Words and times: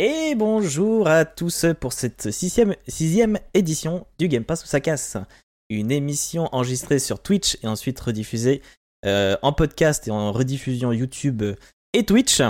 Et 0.00 0.34
bonjour 0.34 1.06
à 1.06 1.24
tous 1.24 1.66
pour 1.78 1.92
cette 1.92 2.32
sixième, 2.32 2.74
édition 3.54 4.08
du 4.18 4.26
Game 4.26 4.42
Pass 4.42 4.64
où 4.64 4.66
ça 4.66 4.80
casse. 4.80 5.16
Une 5.70 5.92
émission 5.92 6.48
enregistrée 6.50 6.98
sur 6.98 7.22
Twitch 7.22 7.58
et 7.62 7.68
ensuite 7.68 8.00
rediffusée 8.00 8.60
euh, 9.06 9.36
en 9.42 9.52
podcast 9.52 10.08
et 10.08 10.10
en 10.10 10.32
rediffusion 10.32 10.92
YouTube 10.92 11.44
et 11.92 12.04
Twitch. 12.04 12.42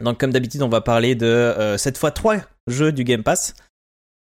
Donc 0.00 0.20
comme 0.20 0.32
d'habitude 0.32 0.62
on 0.62 0.68
va 0.68 0.82
parler 0.82 1.16
de 1.16 1.26
euh, 1.26 1.76
cette 1.78 1.98
fois 1.98 2.12
trois 2.12 2.36
jeux 2.68 2.92
du 2.92 3.02
Game 3.02 3.24
Pass. 3.24 3.54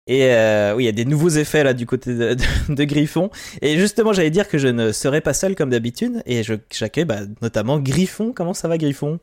Et 0.07 0.27
euh, 0.27 0.73
oui, 0.73 0.83
il 0.83 0.85
y 0.85 0.89
a 0.89 0.93
des 0.93 1.03
nouveaux 1.03 1.27
effets 1.27 1.65
là 1.65 1.73
du 1.73 1.85
côté 1.85 2.15
de, 2.15 2.83
Griffon. 2.85 3.31
Et 3.61 3.77
justement, 3.79 4.13
j'allais 4.13 4.31
dire 4.31 4.47
que 4.47 4.57
je 4.57 4.69
ne 4.69 4.93
serai 4.93 5.19
pas 5.19 5.33
seul 5.33 5.55
comme 5.55 5.71
d'habitude. 5.71 6.23
Et 6.25 6.41
j'accueille 6.71 7.03
bah, 7.03 7.19
notamment 7.41 7.79
Griffon. 7.79 8.31
Comment 8.31 8.53
ça 8.53 8.69
va, 8.69 8.77
Griffon? 8.77 9.19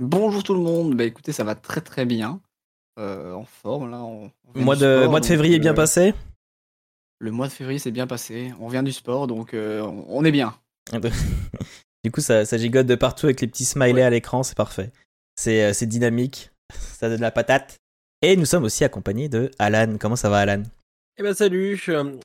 Bonjour 0.00 0.42
tout 0.42 0.54
le 0.54 0.60
monde. 0.60 0.96
Bah 0.96 1.04
écoutez, 1.04 1.30
ça 1.30 1.44
va 1.44 1.54
très 1.54 1.82
très 1.82 2.04
bien. 2.04 2.40
Euh, 2.98 3.32
en 3.32 3.44
forme. 3.44 3.90
Là, 3.90 4.02
on, 4.02 4.30
mois, 4.54 4.76
de, 4.76 5.06
mois 5.06 5.20
de 5.20 5.26
février 5.26 5.56
est 5.56 5.60
bien 5.60 5.72
euh, 5.72 5.74
passé? 5.74 6.14
Le 7.18 7.30
mois 7.30 7.46
de 7.46 7.52
février 7.52 7.78
s'est 7.78 7.90
bien 7.90 8.06
passé. 8.06 8.52
On 8.60 8.66
revient 8.66 8.82
du 8.84 8.92
sport, 8.92 9.26
donc 9.26 9.54
euh, 9.54 9.80
on 10.08 10.24
est 10.24 10.32
bien. 10.32 10.54
du 12.04 12.10
coup, 12.10 12.20
ça, 12.20 12.44
ça, 12.44 12.58
gigote 12.58 12.86
de 12.86 12.94
partout 12.94 13.26
avec 13.26 13.40
les 13.40 13.46
petits 13.46 13.64
smileys 13.64 14.02
à 14.02 14.10
l'écran, 14.10 14.42
c'est 14.42 14.56
parfait. 14.56 14.90
C'est 15.36 15.86
dynamique, 15.86 16.50
ça 16.74 17.08
donne 17.08 17.20
la 17.20 17.30
patate. 17.30 17.78
Et 18.22 18.36
nous 18.36 18.44
sommes 18.44 18.64
aussi 18.64 18.84
accompagnés 18.84 19.28
de 19.28 19.50
Alan. 19.58 19.96
Comment 19.98 20.16
ça 20.16 20.28
va, 20.28 20.38
Alan? 20.38 20.62
Eh 21.20 21.22
ben 21.22 21.34
salut, 21.34 21.78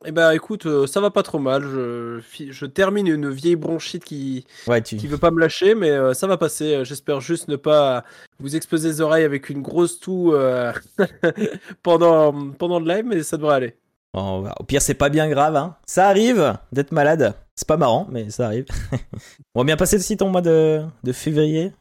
eh 0.05 0.11
ben 0.13 0.31
écoute, 0.31 0.65
euh, 0.67 0.87
ça 0.87 1.01
va 1.01 1.11
pas 1.11 1.21
trop 1.21 1.37
mal. 1.37 1.63
Je, 1.63 2.21
je 2.49 2.65
termine 2.65 3.07
une 3.07 3.29
vieille 3.29 3.57
bronchite 3.57 4.05
qui, 4.05 4.45
qui 4.85 5.07
veut 5.07 5.17
pas 5.17 5.31
me 5.31 5.41
lâcher, 5.41 5.75
mais 5.75 5.89
euh, 5.89 6.13
ça 6.13 6.27
va 6.27 6.37
passer. 6.37 6.85
J'espère 6.85 7.19
juste 7.19 7.49
ne 7.49 7.57
pas 7.57 8.05
vous 8.39 8.55
exploser 8.55 8.87
les 8.87 9.01
oreilles 9.01 9.25
avec 9.25 9.49
une 9.49 9.61
grosse 9.61 9.99
toux 9.99 10.31
euh, 10.31 10.71
pendant, 11.83 12.51
pendant 12.53 12.79
le 12.79 12.87
live, 12.87 13.03
mais 13.05 13.21
ça 13.21 13.35
devrait 13.35 13.55
aller. 13.55 13.75
au 14.13 14.63
pire, 14.65 14.81
c'est 14.81 14.93
pas 14.93 15.09
bien 15.09 15.27
grave. 15.27 15.57
Hein. 15.57 15.75
Ça 15.85 16.07
arrive 16.07 16.57
d'être 16.71 16.93
malade. 16.93 17.33
C'est 17.53 17.67
pas 17.67 17.75
marrant, 17.75 18.07
mais 18.09 18.29
ça 18.29 18.45
arrive. 18.45 18.65
On 19.55 19.59
va 19.59 19.65
bien 19.65 19.75
passer 19.75 19.97
aussi 19.97 20.15
ton 20.15 20.29
mois 20.29 20.41
de, 20.41 20.83
de 21.03 21.11
février. 21.11 21.73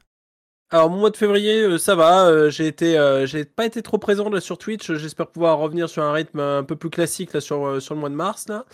Alors 0.75 0.91
mon 0.91 0.97
mois 0.97 1.11
de 1.11 1.17
février, 1.17 1.61
euh, 1.61 1.79
ça 1.79 1.95
va. 1.95 2.27
Euh, 2.27 2.51
j'ai 2.51 2.67
été, 2.67 2.99
euh, 2.99 3.27
j'ai 3.27 3.45
pas 3.45 3.65
été 3.65 3.81
trop 3.81 3.97
présent 3.97 4.29
là 4.29 4.41
sur 4.41 4.59
Twitch. 4.59 4.93
J'espère 4.95 5.29
pouvoir 5.29 5.59
revenir 5.59 5.89
sur 5.89 6.03
un 6.03 6.13
rythme 6.13 6.41
un 6.41 6.65
peu 6.65 6.75
plus 6.75 6.91
classique 6.91 7.33
là 7.33 7.41
sur 7.41 7.81
sur 7.81 7.95
le 7.95 8.01
mois 8.01 8.09
de 8.09 8.17
mars 8.17 8.49
là. 8.49 8.65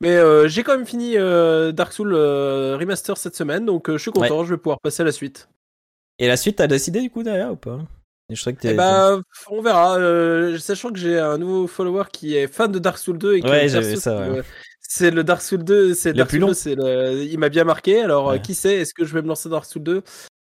Mais 0.00 0.16
j'ai 0.48 0.62
quand 0.62 0.76
même 0.76 0.86
fini 0.86 1.14
Dark 1.16 1.92
Souls 1.92 2.14
Remaster 2.14 3.16
cette 3.16 3.34
semaine, 3.34 3.66
donc 3.66 3.90
je 3.90 3.98
suis 3.98 4.12
content. 4.12 4.44
Je 4.44 4.54
vais 4.54 4.56
pouvoir 4.56 4.78
passer 4.78 5.02
à 5.02 5.04
la 5.04 5.10
suite. 5.10 5.48
Et 6.20 6.28
la 6.28 6.36
suite, 6.36 6.58
t'as 6.58 6.68
décidé 6.68 7.00
du 7.00 7.10
coup 7.10 7.24
derrière 7.24 7.50
ou 7.50 7.56
pas? 7.56 7.80
Je 8.30 8.50
que 8.50 8.68
eh 8.68 8.74
bah, 8.74 9.18
on 9.50 9.60
verra. 9.60 9.98
sachant 10.60 10.92
que 10.92 10.98
j'ai 11.00 11.18
un 11.18 11.38
nouveau 11.38 11.66
follower 11.66 12.04
qui 12.12 12.36
est 12.36 12.46
fan 12.46 12.70
de 12.70 12.78
Dark 12.78 12.98
Souls 12.98 13.18
2 13.18 13.36
et 13.38 13.42
ouais, 13.42 13.68
j'avais 13.68 13.96
ça. 13.96 14.28
C'est 14.80 15.10
le 15.10 15.24
Dark 15.24 15.42
Souls 15.42 15.64
2, 15.64 15.94
c'est 15.94 16.12
plus 16.24 16.38
long. 16.38 16.52
Il 16.52 17.36
m'a 17.40 17.48
bien 17.48 17.64
marqué. 17.64 18.00
Alors, 18.00 18.40
qui 18.40 18.54
sait 18.54 18.76
Est-ce 18.76 18.94
que 18.94 19.04
je 19.04 19.12
vais 19.12 19.22
me 19.22 19.26
lancer 19.26 19.48
dans 19.48 19.56
Dark 19.56 19.64
Souls 19.64 19.82
2 19.82 20.04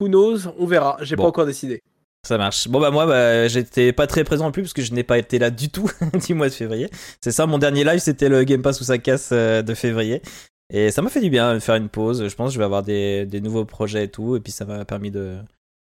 Who 0.03 0.09
knows 0.09 0.49
On 0.57 0.65
verra. 0.65 0.97
J'ai 1.01 1.15
pas 1.15 1.23
encore 1.23 1.45
décidé. 1.45 1.81
Ça 2.25 2.37
marche. 2.37 2.69
Bon 2.69 2.79
bah 2.79 2.89
moi 2.89 3.05
bah, 3.05 3.49
j'étais 3.49 3.91
pas 3.91 4.07
très 4.07 4.23
présent 4.23 4.49
plus 4.51 4.63
parce 4.63 4.73
que 4.73 4.81
je 4.81 4.93
n'ai 4.93 5.03
pas 5.03 5.17
été 5.17 5.39
là 5.39 5.49
du 5.49 5.69
tout 5.69 5.91
du 6.25 6.33
mois 6.33 6.47
de 6.47 6.53
février. 6.53 6.89
C'est 7.19 7.33
ça 7.33 7.45
mon 7.45 7.57
dernier 7.57 7.83
live 7.83 7.99
c'était 7.99 8.29
le 8.29 8.45
Game 8.45 8.61
Pass 8.61 8.79
où 8.79 8.85
ça 8.85 8.97
casse 8.97 9.31
euh, 9.33 9.61
de 9.61 9.73
février. 9.73 10.21
Et 10.71 10.89
ça 10.89 11.01
m'a 11.01 11.09
fait 11.09 11.19
du 11.19 11.29
bien 11.29 11.53
de 11.53 11.59
faire 11.59 11.75
une 11.75 11.89
pause. 11.89 12.25
Je 12.25 12.35
pense 12.35 12.49
que 12.49 12.53
je 12.53 12.59
vais 12.59 12.65
avoir 12.65 12.81
des, 12.81 13.25
des 13.25 13.41
nouveaux 13.41 13.65
projets 13.65 14.05
et 14.05 14.07
tout. 14.07 14.37
Et 14.37 14.39
puis 14.39 14.53
ça 14.53 14.63
m'a 14.63 14.85
permis 14.85 15.11
de, 15.11 15.37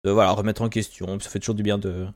de, 0.04 0.10
voilà, 0.10 0.30
remettre 0.32 0.60
en 0.60 0.68
question. 0.68 1.18
Ça 1.20 1.30
fait 1.30 1.38
toujours 1.38 1.54
du 1.54 1.62
bien 1.62 1.78
de, 1.78 2.06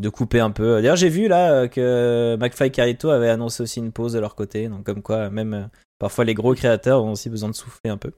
de 0.00 0.08
couper 0.08 0.40
un 0.40 0.50
peu. 0.50 0.76
D'ailleurs 0.76 0.96
j'ai 0.96 1.10
vu 1.10 1.28
là 1.28 1.68
que 1.68 2.38
McFly 2.40 2.70
Carito 2.70 3.10
avait 3.10 3.28
annoncé 3.28 3.62
aussi 3.62 3.80
une 3.80 3.92
pause 3.92 4.14
de 4.14 4.20
leur 4.20 4.34
côté. 4.34 4.68
Donc 4.68 4.84
comme 4.84 5.02
quoi 5.02 5.28
même 5.28 5.52
euh, 5.52 5.64
parfois 5.98 6.24
les 6.24 6.34
gros 6.34 6.54
créateurs 6.54 7.04
ont 7.04 7.12
aussi 7.12 7.28
besoin 7.28 7.50
de 7.50 7.54
souffler 7.54 7.90
un 7.90 7.98
peu. 7.98 8.12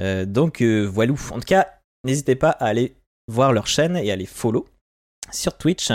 Euh, 0.00 0.24
donc 0.24 0.62
voilà. 0.62 1.12
En 1.12 1.38
tout 1.38 1.40
cas 1.46 1.66
N'hésitez 2.04 2.36
pas 2.36 2.50
à 2.50 2.66
aller 2.66 2.94
voir 3.28 3.52
leur 3.52 3.66
chaîne 3.66 3.96
et 3.96 4.10
à 4.10 4.16
les 4.16 4.26
follow 4.26 4.66
sur 5.32 5.56
Twitch. 5.56 5.90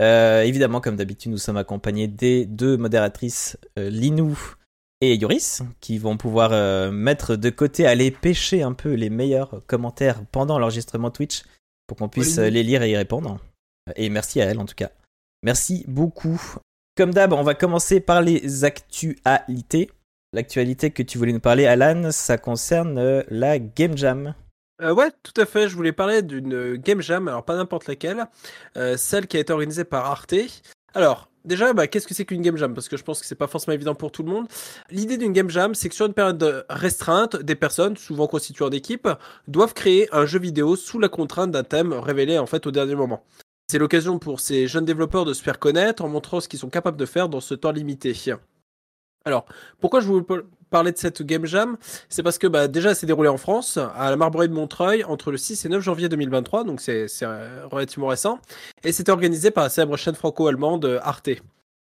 Euh, 0.00 0.42
évidemment, 0.42 0.80
comme 0.80 0.96
d'habitude, 0.96 1.30
nous 1.30 1.38
sommes 1.38 1.56
accompagnés 1.56 2.08
des 2.08 2.46
deux 2.46 2.76
modératrices, 2.76 3.56
euh, 3.78 3.90
Linou 3.90 4.36
et 5.00 5.14
Yoris, 5.14 5.62
qui 5.80 5.98
vont 5.98 6.16
pouvoir 6.16 6.52
euh, 6.52 6.90
mettre 6.90 7.36
de 7.36 7.50
côté, 7.50 7.86
aller 7.86 8.10
pêcher 8.10 8.62
un 8.62 8.72
peu 8.72 8.94
les 8.94 9.10
meilleurs 9.10 9.62
commentaires 9.66 10.24
pendant 10.32 10.58
l'enregistrement 10.58 11.10
Twitch 11.10 11.42
pour 11.86 11.96
qu'on 11.98 12.08
puisse 12.08 12.38
les 12.38 12.62
lire 12.62 12.82
et 12.82 12.90
y 12.90 12.96
répondre. 12.96 13.38
Et 13.96 14.08
merci 14.08 14.40
à 14.40 14.46
elles 14.46 14.58
en 14.58 14.64
tout 14.64 14.74
cas. 14.74 14.90
Merci 15.42 15.84
beaucoup. 15.86 16.40
Comme 16.96 17.12
d'hab, 17.12 17.34
on 17.34 17.42
va 17.42 17.54
commencer 17.54 18.00
par 18.00 18.22
les 18.22 18.64
actualités. 18.64 19.90
L'actualité 20.32 20.90
que 20.90 21.02
tu 21.02 21.18
voulais 21.18 21.32
nous 21.32 21.40
parler, 21.40 21.66
Alan, 21.66 22.10
ça 22.10 22.38
concerne 22.38 23.24
la 23.28 23.58
Game 23.58 23.96
Jam. 23.98 24.34
Euh, 24.82 24.92
ouais, 24.92 25.10
tout 25.22 25.40
à 25.40 25.46
fait. 25.46 25.68
Je 25.68 25.76
voulais 25.76 25.92
parler 25.92 26.22
d'une 26.22 26.76
game 26.76 27.00
jam, 27.00 27.28
alors 27.28 27.44
pas 27.44 27.56
n'importe 27.56 27.86
laquelle, 27.86 28.26
euh, 28.76 28.96
celle 28.96 29.26
qui 29.26 29.36
a 29.36 29.40
été 29.40 29.52
organisée 29.52 29.84
par 29.84 30.06
Arte. 30.06 30.34
Alors, 30.94 31.30
déjà, 31.44 31.72
bah, 31.72 31.86
qu'est-ce 31.86 32.06
que 32.06 32.14
c'est 32.14 32.24
qu'une 32.24 32.42
game 32.42 32.56
jam? 32.56 32.74
Parce 32.74 32.88
que 32.88 32.96
je 32.96 33.04
pense 33.04 33.20
que 33.20 33.26
c'est 33.26 33.34
pas 33.34 33.46
forcément 33.46 33.74
évident 33.74 33.94
pour 33.94 34.10
tout 34.12 34.22
le 34.22 34.30
monde. 34.30 34.46
L'idée 34.90 35.16
d'une 35.16 35.32
game 35.32 35.50
jam, 35.50 35.74
c'est 35.74 35.88
que 35.88 35.94
sur 35.94 36.06
une 36.06 36.14
période 36.14 36.66
restreinte, 36.68 37.36
des 37.36 37.54
personnes, 37.54 37.96
souvent 37.96 38.26
constituées 38.26 38.64
en 38.64 38.70
équipe, 38.70 39.08
doivent 39.48 39.74
créer 39.74 40.08
un 40.12 40.26
jeu 40.26 40.38
vidéo 40.38 40.76
sous 40.76 40.98
la 40.98 41.08
contrainte 41.08 41.50
d'un 41.50 41.64
thème 41.64 41.92
révélé 41.92 42.38
en 42.38 42.46
fait 42.46 42.66
au 42.66 42.70
dernier 42.70 42.94
moment. 42.94 43.24
C'est 43.70 43.78
l'occasion 43.78 44.18
pour 44.18 44.40
ces 44.40 44.68
jeunes 44.68 44.84
développeurs 44.84 45.24
de 45.24 45.32
se 45.32 45.42
faire 45.42 45.58
connaître 45.58 46.04
en 46.04 46.08
montrant 46.08 46.40
ce 46.40 46.48
qu'ils 46.48 46.58
sont 46.58 46.68
capables 46.68 46.98
de 46.98 47.06
faire 47.06 47.28
dans 47.28 47.40
ce 47.40 47.54
temps 47.54 47.72
limité. 47.72 48.14
Alors, 49.24 49.46
pourquoi 49.80 50.00
je 50.00 50.06
vous 50.06 50.22
parler 50.74 50.90
de 50.90 50.98
cette 50.98 51.22
Game 51.22 51.46
Jam 51.46 51.76
C'est 52.08 52.24
parce 52.24 52.36
que 52.36 52.48
bah, 52.48 52.66
déjà, 52.66 52.96
c'est 52.96 53.06
déroulé 53.06 53.28
en 53.28 53.36
France, 53.36 53.78
à 53.96 54.10
la 54.10 54.16
Marbreuil 54.16 54.48
de 54.48 54.54
Montreuil, 54.54 55.04
entre 55.04 55.30
le 55.30 55.36
6 55.36 55.64
et 55.64 55.68
9 55.68 55.80
janvier 55.80 56.08
2023, 56.08 56.64
donc 56.64 56.80
c'est 56.80 57.06
euh, 57.22 57.64
relativement 57.70 58.08
récent, 58.08 58.40
et 58.82 58.90
c'était 58.90 59.12
organisé 59.12 59.52
par 59.52 59.62
la 59.62 59.70
célèbre 59.70 59.96
chaîne 59.96 60.16
franco-allemande 60.16 60.98
Arte. 61.04 61.30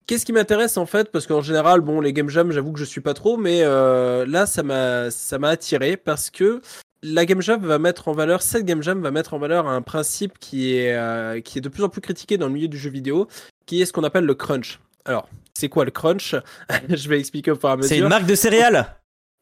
Qu'est-ce 0.06 0.26
qui 0.26 0.34
m'intéresse 0.34 0.76
en 0.76 0.84
fait 0.84 1.10
Parce 1.10 1.26
qu'en 1.26 1.40
général, 1.40 1.80
bon, 1.80 2.02
les 2.02 2.12
Game 2.12 2.28
Jam, 2.28 2.52
j'avoue 2.52 2.72
que 2.72 2.78
je 2.78 2.84
suis 2.84 3.00
pas 3.00 3.14
trop, 3.14 3.38
mais 3.38 3.62
euh, 3.62 4.26
là, 4.26 4.44
ça 4.44 4.62
m'a, 4.62 5.48
attiré 5.48 5.96
parce 5.96 6.28
que 6.28 6.60
la 7.02 7.24
Game 7.24 7.40
Jam 7.40 7.64
va 7.64 7.78
mettre 7.78 8.08
en 8.08 8.12
valeur, 8.12 8.42
cette 8.42 8.66
Game 8.66 8.82
Jam 8.82 9.00
va 9.00 9.10
mettre 9.10 9.32
en 9.32 9.38
valeur 9.38 9.66
un 9.68 9.80
principe 9.80 10.34
euh, 10.52 11.40
qui 11.40 11.58
est 11.58 11.62
de 11.62 11.68
plus 11.70 11.82
en 11.82 11.88
plus 11.88 12.02
critiqué 12.02 12.36
dans 12.36 12.48
le 12.48 12.52
milieu 12.52 12.68
du 12.68 12.76
jeu 12.76 12.90
vidéo, 12.90 13.26
qui 13.64 13.80
est 13.80 13.86
ce 13.86 13.94
qu'on 13.94 14.04
appelle 14.04 14.26
le 14.26 14.34
crunch. 14.34 14.80
Alors, 15.06 15.28
c'est 15.54 15.68
quoi 15.68 15.84
le 15.84 15.90
crunch 15.90 16.34
Je 16.88 17.08
vais 17.08 17.18
expliquer 17.18 17.52
au 17.52 17.56
fur 17.56 17.68
et 17.68 17.72
à 17.72 17.76
mesure. 17.76 17.88
C'est 17.88 17.98
une 17.98 18.08
marque 18.08 18.26
de 18.26 18.34
céréales 18.34 18.96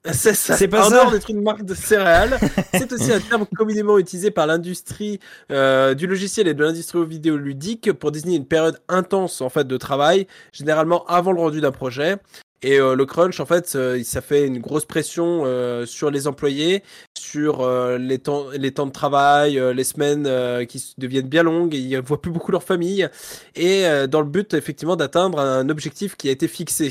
c'est 0.13 0.35
ça. 0.35 0.55
C'est 0.55 0.69
pas 0.69 0.91
ça. 0.91 1.11
d'être 1.11 1.31
une 1.31 1.41
marque 1.41 1.65
de 1.65 1.75
céréales. 1.75 2.39
c'est 2.75 2.93
aussi 2.93 3.11
un 3.11 3.21
terme 3.21 3.47
communément 3.57 3.97
utilisé 3.97 4.31
par 4.31 4.47
l'industrie 4.47 5.19
euh, 5.51 5.95
du 5.95 6.07
logiciel 6.07 6.47
et 6.47 6.53
de 6.53 6.63
l'industrie 6.63 7.05
vidéoludique 7.07 7.91
pour 7.95 8.13
désigner 8.13 8.37
une 8.37 8.47
période 8.47 8.79
intense 8.89 9.41
en 9.41 9.49
fait 9.49 9.67
de 9.67 9.77
travail, 9.79 10.27
généralement 10.53 11.07
avant 11.07 11.33
le 11.33 11.41
rendu 11.41 11.63
d'un 11.63 11.73
projet. 11.73 12.19
Et 12.65 12.81
euh, 12.81 12.95
le 12.95 13.05
crunch, 13.05 13.41
en 13.41 13.45
fait, 13.45 13.77
euh, 13.77 14.03
ça 14.05 14.23
fait 14.23 14.47
une 14.47 14.59
grosse 14.59 14.87
pression 14.87 15.43
euh, 15.45 15.85
sur 15.85 16.11
les 16.11 16.27
employés, 16.27 16.83
sur 17.15 17.69
les, 17.99 18.19
temps, 18.19 18.47
les 18.53 18.73
temps 18.73 18.87
de 18.87 18.91
travail, 18.91 19.61
les 19.75 19.85
semaines 19.85 20.67
qui 20.67 20.95
deviennent 20.97 21.29
bien 21.29 21.43
longues, 21.43 21.75
ils 21.75 21.91
ne 21.91 22.01
voient 22.01 22.23
plus 22.23 22.31
beaucoup 22.31 22.53
leur 22.53 22.63
famille, 22.63 23.07
et 23.55 23.85
dans 24.09 24.21
le 24.21 24.27
but, 24.27 24.55
effectivement, 24.55 24.97
d'atteindre 24.97 25.39
un 25.41 25.69
objectif 25.69 26.17
qui 26.17 26.29
a 26.29 26.33
été 26.33 26.49
fixé. 26.49 26.91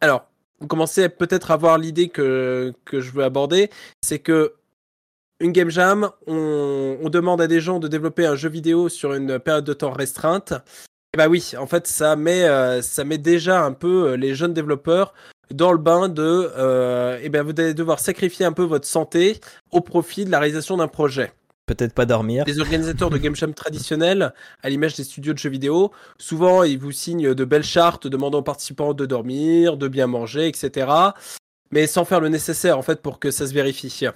Alors, 0.00 0.26
vous 0.58 0.66
commencez 0.66 1.08
peut-être 1.08 1.50
à 1.50 1.56
voir 1.56 1.78
l'idée 1.78 2.08
que, 2.08 2.72
que 2.84 3.00
je 3.00 3.12
veux 3.12 3.24
aborder, 3.24 3.70
c'est 4.02 4.18
que 4.18 4.54
une 5.40 5.52
game 5.52 5.70
jam, 5.70 6.10
on, 6.26 7.08
demande 7.08 7.40
à 7.40 7.46
des 7.46 7.60
gens 7.60 7.78
de 7.78 7.88
développer 7.88 8.26
un 8.26 8.36
jeu 8.36 8.48
vidéo 8.48 8.88
sur 8.88 9.14
une 9.14 9.38
période 9.38 9.64
de 9.64 9.72
temps 9.72 9.90
restreinte. 9.90 10.52
Bah 11.16 11.26
oui, 11.28 11.52
en 11.58 11.66
fait, 11.66 11.88
ça 11.88 12.14
met, 12.14 12.44
euh, 12.44 12.82
ça 12.82 13.02
met 13.02 13.18
déjà 13.18 13.64
un 13.64 13.72
peu 13.72 14.10
euh, 14.10 14.16
les 14.16 14.34
jeunes 14.36 14.54
développeurs 14.54 15.12
dans 15.50 15.72
le 15.72 15.78
bain 15.78 16.08
de, 16.08 16.52
euh, 16.56 17.18
eh 17.20 17.28
ben, 17.28 17.42
vous 17.42 17.50
allez 17.58 17.74
devoir 17.74 17.98
sacrifier 17.98 18.46
un 18.46 18.52
peu 18.52 18.62
votre 18.62 18.86
santé 18.86 19.40
au 19.72 19.80
profit 19.80 20.24
de 20.24 20.30
la 20.30 20.38
réalisation 20.38 20.76
d'un 20.76 20.86
projet. 20.86 21.32
Peut-être 21.66 21.94
pas 21.94 22.06
dormir. 22.06 22.44
Les 22.46 22.60
organisateurs 22.60 23.10
de 23.10 23.18
game 23.18 23.34
jam 23.34 23.54
traditionnels, 23.54 24.32
à 24.62 24.70
l'image 24.70 24.94
des 24.94 25.02
studios 25.02 25.32
de 25.32 25.38
jeux 25.38 25.50
vidéo, 25.50 25.90
souvent 26.16 26.62
ils 26.62 26.78
vous 26.78 26.92
signent 26.92 27.34
de 27.34 27.44
belles 27.44 27.64
chartes 27.64 28.06
demandant 28.06 28.38
aux 28.38 28.42
participants 28.42 28.94
de 28.94 29.04
dormir, 29.04 29.76
de 29.76 29.88
bien 29.88 30.06
manger, 30.06 30.46
etc. 30.46 30.92
Mais 31.72 31.88
sans 31.88 32.04
faire 32.04 32.20
le 32.20 32.28
nécessaire 32.28 32.78
en 32.78 32.82
fait 32.82 33.02
pour 33.02 33.18
que 33.18 33.32
ça 33.32 33.48
se 33.48 33.52
vérifie. 33.52 34.06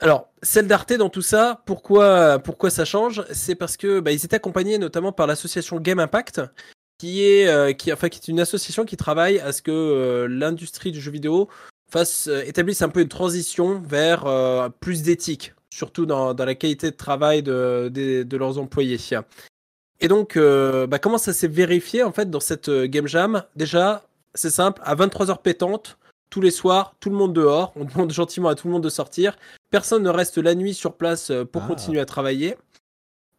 Alors, 0.00 0.28
celle 0.42 0.66
d'Arte 0.66 0.94
dans 0.94 1.10
tout 1.10 1.22
ça, 1.22 1.62
pourquoi, 1.66 2.38
pourquoi 2.38 2.70
ça 2.70 2.84
change? 2.84 3.24
C'est 3.32 3.54
parce 3.54 3.76
que 3.76 4.00
bah, 4.00 4.12
ils 4.12 4.24
étaient 4.24 4.36
accompagnés 4.36 4.78
notamment 4.78 5.12
par 5.12 5.26
l'association 5.26 5.78
Game 5.78 5.98
Impact, 5.98 6.40
qui 6.98 7.24
est, 7.24 7.46
euh, 7.48 7.72
qui, 7.72 7.92
enfin, 7.92 8.08
qui 8.08 8.18
est 8.18 8.28
une 8.28 8.40
association 8.40 8.84
qui 8.84 8.96
travaille 8.96 9.38
à 9.38 9.52
ce 9.52 9.60
que 9.60 9.70
euh, 9.70 10.26
l'industrie 10.26 10.90
du 10.90 11.00
jeu 11.00 11.10
vidéo 11.10 11.48
fasse, 11.92 12.28
euh, 12.28 12.42
établisse 12.46 12.80
un 12.82 12.88
peu 12.88 13.00
une 13.00 13.08
transition 13.08 13.80
vers 13.80 14.24
plus 14.80 15.02
d'éthique, 15.02 15.54
surtout 15.72 16.06
dans, 16.06 16.32
dans, 16.32 16.44
la 16.44 16.54
qualité 16.54 16.90
de 16.90 16.96
travail 16.96 17.42
de, 17.42 17.90
de, 17.92 18.22
de 18.22 18.36
leurs 18.38 18.58
employés. 18.58 18.98
Et 20.00 20.08
donc, 20.08 20.36
euh, 20.36 20.86
bah, 20.86 20.98
comment 20.98 21.18
ça 21.18 21.32
s'est 21.32 21.48
vérifié 21.48 22.02
en 22.02 22.12
fait 22.12 22.30
dans 22.30 22.40
cette 22.40 22.68
euh, 22.68 22.86
game 22.86 23.06
jam? 23.06 23.44
Déjà, 23.54 24.02
c'est 24.34 24.50
simple, 24.50 24.80
à 24.84 24.94
23h 24.94 25.42
pétantes, 25.42 25.98
tous 26.30 26.40
les 26.40 26.50
soirs, 26.50 26.94
tout 27.00 27.10
le 27.10 27.16
monde 27.16 27.32
dehors, 27.32 27.72
on 27.76 27.84
demande 27.84 28.12
gentiment 28.12 28.48
à 28.48 28.54
tout 28.54 28.68
le 28.68 28.72
monde 28.72 28.84
de 28.84 28.88
sortir. 28.88 29.36
Personne 29.70 30.02
ne 30.04 30.08
reste 30.10 30.38
la 30.38 30.54
nuit 30.54 30.74
sur 30.74 30.94
place 30.94 31.30
euh, 31.30 31.44
pour 31.44 31.62
Ah. 31.64 31.68
continuer 31.68 32.00
à 32.00 32.04
travailler. 32.06 32.56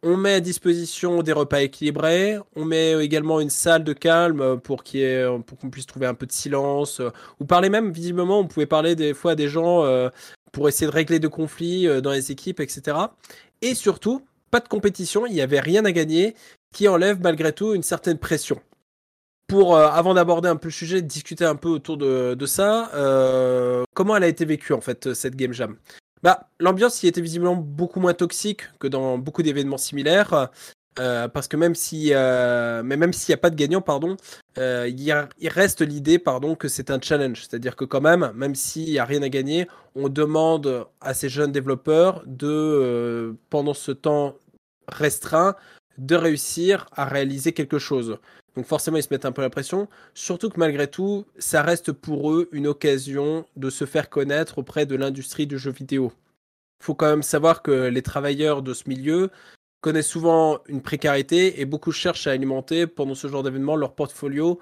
On 0.04 0.16
met 0.16 0.34
à 0.34 0.40
disposition 0.40 1.22
des 1.22 1.32
repas 1.32 1.60
équilibrés. 1.62 2.36
On 2.56 2.64
met 2.64 3.02
également 3.04 3.38
une 3.40 3.50
salle 3.50 3.84
de 3.84 3.92
calme 3.92 4.40
euh, 4.40 4.56
pour 4.56 4.82
ait- 4.94 5.24
pour 5.46 5.58
qu'on 5.58 5.70
puisse 5.70 5.86
trouver 5.86 6.06
un 6.06 6.14
peu 6.14 6.26
de 6.26 6.32
silence. 6.32 7.00
euh, 7.00 7.10
Ou 7.40 7.44
parler 7.44 7.68
même, 7.70 7.92
visiblement, 7.92 8.40
on 8.40 8.46
pouvait 8.46 8.66
parler 8.66 8.94
des 8.96 9.14
fois 9.14 9.32
à 9.32 9.34
des 9.36 9.48
gens 9.48 9.84
euh, 9.84 10.08
pour 10.52 10.68
essayer 10.68 10.86
de 10.88 10.92
régler 10.92 11.18
de 11.20 11.28
conflits 11.28 11.86
euh, 11.86 12.00
dans 12.00 12.10
les 12.10 12.32
équipes, 12.32 12.58
etc. 12.60 12.96
Et 13.62 13.74
surtout, 13.76 14.26
pas 14.50 14.58
de 14.60 14.68
compétition, 14.68 15.24
il 15.24 15.32
n'y 15.34 15.40
avait 15.40 15.60
rien 15.60 15.84
à 15.84 15.92
gagner, 15.92 16.34
qui 16.74 16.88
enlève 16.88 17.20
malgré 17.20 17.52
tout 17.52 17.72
une 17.72 17.82
certaine 17.84 18.18
pression. 18.18 18.60
Pour, 19.52 19.76
euh, 19.76 19.86
avant 19.86 20.14
d'aborder 20.14 20.48
un 20.48 20.56
peu 20.56 20.68
le 20.68 20.72
sujet, 20.72 21.02
discuter 21.02 21.44
un 21.44 21.56
peu 21.56 21.68
autour 21.68 21.98
de, 21.98 22.46
ça, 22.46 22.90
euh, 22.94 23.84
comment 23.92 24.16
elle 24.16 24.24
a 24.24 24.28
été 24.28 24.46
vécue 24.46 24.72
en 24.72 24.80
fait, 24.80 25.12
cette 25.12 25.36
Game 25.36 25.52
Jam? 25.52 25.76
Bah, 26.22 26.48
L'ambiance 26.58 27.02
y 27.02 27.06
était 27.06 27.20
visiblement 27.20 27.54
beaucoup 27.54 28.00
moins 28.00 28.14
toxique 28.14 28.62
que 28.78 28.86
dans 28.86 29.18
beaucoup 29.18 29.42
d'événements 29.42 29.76
similaires. 29.76 30.48
euh, 30.98 31.28
parce 31.28 31.48
que 31.48 31.58
même 31.58 31.74
si, 31.74 32.12
même 32.14 33.12
s'il 33.12 33.32
n'y 33.32 33.34
a 33.34 33.42
pas 33.42 33.50
de 33.50 33.54
gagnant, 33.54 33.82
pardon, 33.82 34.16
il, 34.56 35.28
reste 35.48 35.82
l'idée, 35.82 36.18
pardon, 36.18 36.54
que 36.54 36.68
c'est 36.68 36.90
un 36.90 36.98
challenge. 36.98 37.42
C'est-à-dire 37.42 37.76
que 37.76 37.84
quand 37.84 38.00
même, 38.00 38.32
même 38.34 38.54
s'il 38.54 38.88
n'y 38.88 38.98
a 38.98 39.04
rien 39.04 39.20
à 39.20 39.28
gagner, 39.28 39.68
on 39.94 40.08
demande 40.08 40.86
à 41.02 41.12
ces 41.12 41.28
jeunes 41.28 41.52
développeurs 41.52 42.22
de, 42.24 43.36
pendant 43.50 43.74
ce 43.74 43.92
temps 43.92 44.34
restreint, 44.88 45.56
de 45.98 46.16
réussir 46.16 46.86
à 46.92 47.04
réaliser 47.04 47.52
quelque 47.52 47.78
chose. 47.78 48.16
Donc 48.56 48.66
forcément, 48.66 48.98
ils 48.98 49.02
se 49.02 49.08
mettent 49.10 49.24
un 49.24 49.32
peu 49.32 49.42
la 49.42 49.50
pression. 49.50 49.88
Surtout 50.14 50.50
que 50.50 50.58
malgré 50.58 50.88
tout, 50.88 51.26
ça 51.38 51.62
reste 51.62 51.92
pour 51.92 52.32
eux 52.32 52.48
une 52.52 52.66
occasion 52.66 53.46
de 53.56 53.70
se 53.70 53.86
faire 53.86 54.10
connaître 54.10 54.58
auprès 54.58 54.86
de 54.86 54.94
l'industrie 54.94 55.46
du 55.46 55.58
jeu 55.58 55.70
vidéo. 55.70 56.12
Il 56.80 56.84
faut 56.84 56.94
quand 56.94 57.08
même 57.08 57.22
savoir 57.22 57.62
que 57.62 57.88
les 57.88 58.02
travailleurs 58.02 58.62
de 58.62 58.74
ce 58.74 58.88
milieu 58.88 59.30
connaissent 59.80 60.08
souvent 60.08 60.60
une 60.68 60.82
précarité 60.82 61.60
et 61.60 61.64
beaucoup 61.64 61.92
cherchent 61.92 62.26
à 62.26 62.32
alimenter 62.32 62.86
pendant 62.86 63.14
ce 63.14 63.28
genre 63.28 63.42
d'événement 63.42 63.76
leur 63.76 63.94
portfolio, 63.94 64.60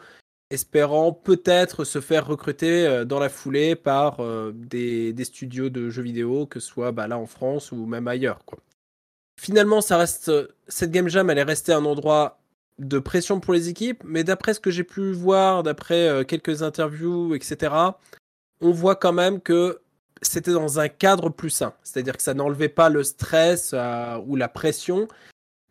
espérant 0.50 1.12
peut-être 1.12 1.84
se 1.84 2.00
faire 2.00 2.26
recruter 2.26 2.86
euh, 2.86 3.04
dans 3.04 3.18
la 3.18 3.28
foulée 3.28 3.76
par 3.76 4.20
euh, 4.20 4.52
des, 4.54 5.14
studios 5.24 5.68
de 5.68 5.90
jeux 5.90 6.02
vidéo, 6.02 6.46
que 6.46 6.60
ce 6.60 6.68
soit 6.68 6.92
bah, 6.92 7.06
là 7.06 7.18
en 7.18 7.26
France 7.26 7.70
ou 7.72 7.86
même 7.86 8.08
ailleurs. 8.08 8.40
Finalement, 9.38 9.80
cette 9.80 10.90
game 10.90 11.08
jam, 11.08 11.30
elle 11.30 11.38
est 11.38 11.42
restée 11.42 11.72
un 11.72 11.84
endroit 11.84 12.39
de 12.80 12.98
pression 12.98 13.40
pour 13.40 13.52
les 13.52 13.68
équipes, 13.68 14.02
mais 14.04 14.24
d'après 14.24 14.54
ce 14.54 14.60
que 14.60 14.70
j'ai 14.70 14.84
pu 14.84 15.12
voir, 15.12 15.62
d'après 15.62 16.08
euh, 16.08 16.24
quelques 16.24 16.62
interviews, 16.62 17.34
etc., 17.34 17.74
on 18.62 18.72
voit 18.72 18.96
quand 18.96 19.12
même 19.12 19.40
que 19.40 19.80
c'était 20.22 20.52
dans 20.52 20.80
un 20.80 20.88
cadre 20.88 21.28
plus 21.28 21.50
sain. 21.50 21.74
C'est-à-dire 21.82 22.16
que 22.16 22.22
ça 22.22 22.34
n'enlevait 22.34 22.68
pas 22.68 22.88
le 22.88 23.04
stress 23.04 23.72
euh, 23.74 24.18
ou 24.26 24.34
la 24.34 24.48
pression, 24.48 25.08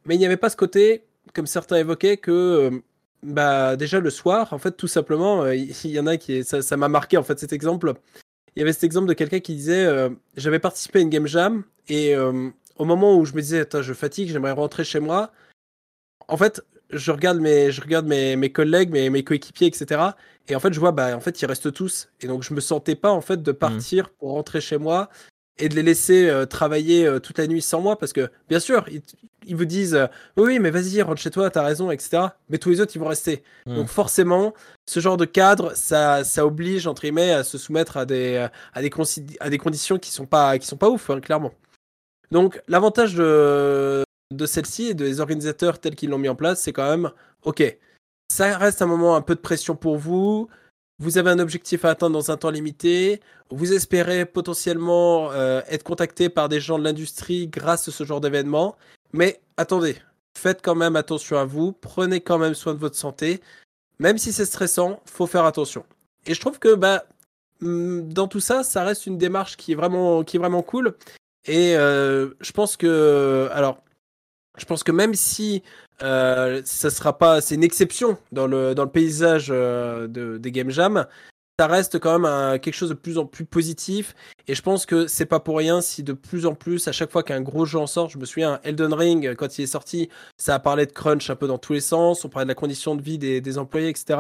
mais 0.06 0.16
il 0.16 0.20
n'y 0.20 0.26
avait 0.26 0.38
pas 0.38 0.52
ce 0.52 0.56
côté, 0.56 1.04
comme 1.34 1.48
certains 1.48 1.78
évoquaient, 1.78 2.18
que 2.18 2.32
euh, 2.32 2.80
bah, 3.24 3.76
déjà 3.76 4.00
le 4.00 4.10
soir, 4.12 4.54
en 4.54 4.60
fait, 4.60 4.74
tout 4.74 4.88
simplement, 4.88 5.48
il 5.48 5.74
y, 5.86 6.00
en 6.00 6.08
a 6.08 6.18
qui. 6.18 6.44
Ça 6.44 6.78
m'a 6.78 6.88
marqué, 6.88 7.18
en 7.18 7.24
fait, 7.24 7.40
cet 7.40 7.54
exemple. 7.54 7.94
Il 8.56 8.60
y 8.60 8.62
avait 8.62 8.74
cet 8.74 8.84
exemple 8.84 9.08
de 9.08 9.14
quelqu'un 9.14 9.40
qui 9.40 9.56
disait 9.56 10.10
J'avais 10.38 10.60
participé 10.60 11.00
à 11.00 11.02
une 11.02 11.10
game 11.10 11.28
jam, 11.28 11.64
et 11.90 12.16
au 12.16 12.86
moment 12.86 13.18
où 13.18 13.26
je 13.26 13.34
me 13.34 13.42
disais 13.42 13.60
Attends, 13.60 13.82
je 13.82 13.94
fatigue, 13.94 14.30
j'aimerais 14.30 14.54
rentrer 14.54 14.86
chez 14.86 15.02
moi, 15.02 15.32
en 16.30 16.38
fait, 16.38 16.64
je 16.90 17.12
regarde 17.12 17.40
mes, 17.40 17.72
je 17.72 17.82
regarde 17.82 18.08
mes, 18.08 18.36
mes 18.36 18.52
collègues, 18.52 18.92
mes, 18.92 19.10
mes 19.10 19.24
coéquipiers, 19.24 19.68
etc. 19.68 20.02
Et 20.48 20.56
en 20.56 20.60
fait, 20.60 20.74
je 20.74 20.80
vois, 20.80 20.92
bah, 20.92 21.16
en 21.16 21.20
fait, 21.20 21.42
ils 21.42 21.46
restent 21.46 21.72
tous. 21.72 22.10
Et 22.22 22.28
donc, 22.28 22.44
je 22.44 22.54
me 22.54 22.60
sentais 22.60 22.96
pas, 22.96 23.12
en 23.12 23.22
fait, 23.22 23.42
de 23.42 23.52
partir 23.52 24.10
pour 24.10 24.32
rentrer 24.32 24.62
chez 24.62 24.78
moi 24.78 25.10
et 25.58 25.70
de 25.70 25.76
les 25.76 25.84
laisser 25.84 26.30
euh, 26.30 26.46
travailler 26.46 27.06
euh, 27.06 27.20
toute 27.20 27.38
la 27.38 27.48
nuit 27.48 27.62
sans 27.62 27.82
moi. 27.82 27.98
Parce 27.98 28.14
que, 28.14 28.30
bien 28.48 28.60
sûr, 28.60 28.86
ils, 28.90 29.02
ils 29.46 29.56
vous 29.56 29.66
disent, 29.66 29.96
euh, 29.96 30.08
oui, 30.38 30.60
mais 30.60 30.70
vas-y, 30.70 31.02
rentre 31.02 31.22
chez 31.22 31.32
toi, 31.32 31.50
t'as 31.50 31.64
raison, 31.64 31.92
etc. 31.92 32.28
Mais 32.50 32.58
tous 32.58 32.70
les 32.70 32.82
autres, 32.82 32.92
ils 32.96 33.00
vont 33.00 33.08
rester. 33.08 33.44
Mm. 33.66 33.76
Donc, 33.76 33.88
forcément, 33.88 34.54
ce 34.86 35.00
genre 35.00 35.18
de 35.18 35.26
cadre, 35.26 35.74
ça, 35.76 36.24
ça 36.24 36.46
oblige, 36.46 36.88
entre 36.88 37.02
guillemets, 37.02 37.32
à 37.32 37.44
se 37.44 37.58
soumettre 37.58 37.98
à 37.98 38.06
des, 38.06 38.36
euh, 38.36 38.48
à 38.74 38.82
des, 38.82 38.92
à 39.40 39.50
des 39.50 39.58
conditions 39.58 39.98
qui 39.98 40.12
sont 40.12 40.26
pas, 40.26 40.58
qui 40.60 40.68
sont 40.68 40.78
pas 40.78 40.90
ouf, 40.90 41.10
hein, 41.10 41.20
clairement. 41.20 41.52
Donc, 42.32 42.62
l'avantage 42.68 43.16
de, 43.16 44.04
de 44.32 44.46
celle-ci 44.46 44.88
et 44.88 44.94
des 44.94 45.20
organisateurs 45.20 45.80
tels 45.80 45.96
qu'ils 45.96 46.10
l'ont 46.10 46.18
mis 46.18 46.30
en 46.30 46.36
place, 46.36 46.62
c'est 46.62 46.74
quand 46.74 46.90
même, 46.90 47.12
ok, 47.44 47.78
ça 48.32 48.58
reste 48.58 48.82
un 48.82 48.86
moment 48.86 49.16
un 49.16 49.22
peu 49.22 49.36
de 49.36 49.40
pression 49.40 49.76
pour 49.76 49.98
vous. 49.98 50.48
Vous 51.00 51.18
avez 51.18 51.30
un 51.30 51.40
objectif 51.40 51.86
à 51.86 51.92
atteindre 51.92 52.14
dans 52.14 52.30
un 52.30 52.38
temps 52.38 52.50
limité. 52.50 53.22
Vous 53.50 53.74
espérez 53.74 54.26
potentiellement 54.26 55.32
euh, 55.32 55.62
être 55.68 55.84
contacté 55.84 56.30
par 56.30 56.50
des 56.50 56.60
gens 56.60 56.78
de 56.78 56.84
l'industrie 56.84 57.48
grâce 57.48 57.88
à 57.88 57.92
ce 57.92 58.04
genre 58.04 58.22
d'événement. 58.22 58.76
Mais 59.14 59.40
attendez, 59.58 59.96
faites 60.38 60.62
quand 60.62 60.76
même 60.76 60.96
attention 60.96 61.38
à 61.38 61.46
vous. 61.46 61.72
Prenez 61.72 62.20
quand 62.22 62.38
même 62.38 62.54
soin 62.54 62.74
de 62.74 62.80
votre 62.80 62.98
santé. 62.98 63.42
Même 64.00 64.18
si 64.18 64.34
c'est 64.34 64.46
stressant, 64.46 65.02
faut 65.06 65.26
faire 65.26 65.46
attention. 65.46 65.86
Et 66.26 66.34
je 66.34 66.40
trouve 66.40 66.60
que 66.60 66.76
bah, 66.76 67.06
hum, 67.62 68.12
dans 68.12 68.28
tout 68.28 68.42
ça, 68.42 68.64
ça 68.64 68.84
reste 68.84 69.08
une 69.08 69.18
démarche 69.18 69.58
qui 69.58 69.72
est 69.72 69.76
vraiment, 69.76 70.24
qui 70.24 70.36
est 70.38 70.40
vraiment 70.40 70.62
cool. 70.62 70.96
Et 71.46 71.76
euh, 71.78 72.32
je 72.42 72.52
pense 72.52 72.76
que, 72.76 73.50
alors, 73.54 73.82
je 74.60 74.66
pense 74.66 74.84
que 74.84 74.92
même 74.92 75.14
si 75.14 75.64
euh, 76.04 76.62
ça 76.66 76.90
sera 76.90 77.18
pas, 77.18 77.42
c'est 77.42 77.56
une 77.56 77.64
exception 77.64 78.18
dans 78.32 78.48
le 78.48 78.76
dans 78.76 78.84
le 78.84 78.92
paysage 78.92 79.48
euh, 79.50 80.08
de, 80.08 80.38
des 80.38 80.52
game 80.52 80.70
jam, 80.70 81.06
ça 81.60 81.68
reste 81.68 82.00
quand 82.00 82.20
même 82.20 82.60
quelque 82.60 82.74
chose 82.74 82.90
de 82.90 82.94
plus 82.94 83.18
en 83.18 83.26
plus 83.26 83.46
positif. 83.46 84.16
Et 84.48 84.56
je 84.56 84.62
pense 84.62 84.86
que 84.86 85.08
c'est 85.08 85.26
pas 85.26 85.42
pour 85.42 85.58
rien 85.58 85.82
si 85.82 86.04
de 86.04 86.14
plus 86.14 86.46
en 86.46 86.56
plus, 86.56 86.88
à 86.88 86.94
chaque 86.94 87.12
fois 87.12 87.22
qu'un 87.22 87.42
gros 87.42 87.66
jeu 87.66 87.78
en 87.78 87.88
sort, 87.88 88.10
je 88.10 88.18
me 88.18 88.24
souviens, 88.26 88.62
Elden 88.64 88.94
Ring, 88.94 89.36
quand 89.36 89.58
il 89.58 89.64
est 89.64 89.68
sorti, 89.68 90.10
ça 90.38 90.56
a 90.56 90.60
parlé 90.60 90.86
de 90.86 90.94
crunch 90.94 91.30
un 91.30 91.36
peu 91.36 91.48
dans 91.48 91.58
tous 91.58 91.74
les 91.74 91.82
sens, 91.82 92.24
on 92.24 92.30
parlait 92.30 92.46
de 92.46 92.50
la 92.50 92.56
condition 92.56 92.96
de 92.96 93.02
vie 93.02 93.18
des, 93.18 93.58
employés, 93.58 93.90
etc. 93.90 94.20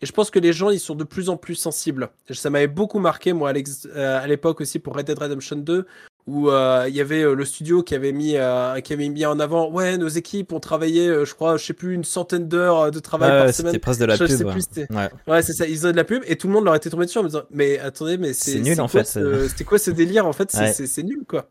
Et 0.00 0.06
je 0.06 0.12
pense 0.12 0.30
que 0.30 0.38
les 0.38 0.52
gens, 0.52 0.70
ils 0.70 0.78
sont 0.78 0.94
de 0.94 1.02
plus 1.02 1.28
en 1.28 1.36
plus 1.36 1.56
sensibles. 1.56 2.10
Ça 2.30 2.48
m'avait 2.48 2.68
beaucoup 2.68 3.00
marqué, 3.00 3.32
moi, 3.32 3.50
à 3.50 3.54
euh, 3.54 4.22
à 4.22 4.26
l'époque 4.28 4.60
aussi 4.60 4.78
pour 4.78 4.94
Red 4.94 5.06
Dead 5.06 5.18
Redemption 5.18 5.56
2, 5.56 5.84
où 6.28 6.50
euh, 6.50 6.84
il 6.88 6.94
y 6.94 7.00
avait 7.00 7.22
euh, 7.22 7.32
le 7.34 7.44
studio 7.46 7.82
qui 7.82 7.94
avait 7.94 8.12
mis 8.12 8.36
euh, 8.36 8.78
qui 8.80 8.92
avait 8.92 9.08
mis 9.08 9.24
en 9.24 9.40
avant 9.40 9.70
ouais 9.70 9.96
nos 9.96 10.08
équipes 10.08 10.52
ont 10.52 10.60
travaillé 10.60 11.06
je 11.24 11.34
crois 11.34 11.56
je 11.56 11.64
sais 11.64 11.72
plus 11.72 11.94
une 11.94 12.04
centaine 12.04 12.46
d'heures 12.48 12.90
de 12.90 12.98
travail 13.00 13.30
Ouais, 13.30 13.36
par 13.38 13.46
ouais, 13.46 13.52
semaine 13.52 13.72
c'était 13.72 13.78
presque 13.80 14.00
de 14.00 14.04
la 14.04 14.16
Je 14.16 14.24
pub. 14.26 14.46
ouais. 14.46 14.52
plus, 14.52 14.94
Ouais. 14.94 15.08
ouais 15.26 15.42
c'est 15.42 15.54
ça 15.54 15.66
ils 15.66 15.74
faisaient 15.74 15.92
de 15.92 15.96
la 15.96 16.04
pub 16.04 16.22
et 16.26 16.36
tout 16.36 16.46
le 16.46 16.52
monde 16.52 16.64
leur 16.66 16.74
était 16.74 16.90
tombé 16.90 17.06
dessus 17.06 17.16
en 17.18 17.22
me 17.22 17.28
disant 17.28 17.44
mais 17.50 17.78
attendez 17.78 18.18
mais 18.18 18.34
c'est 18.34 18.60
nul, 18.60 18.78
en 18.80 18.88
fait. 18.88 19.04
c'était 19.06 19.64
quoi 19.64 19.78
ce 19.78 19.90
délire 19.90 20.26
en 20.26 20.32
fait? 20.34 20.50
C'est 20.52 21.02
nul 21.02 21.24
quoi 21.26 21.48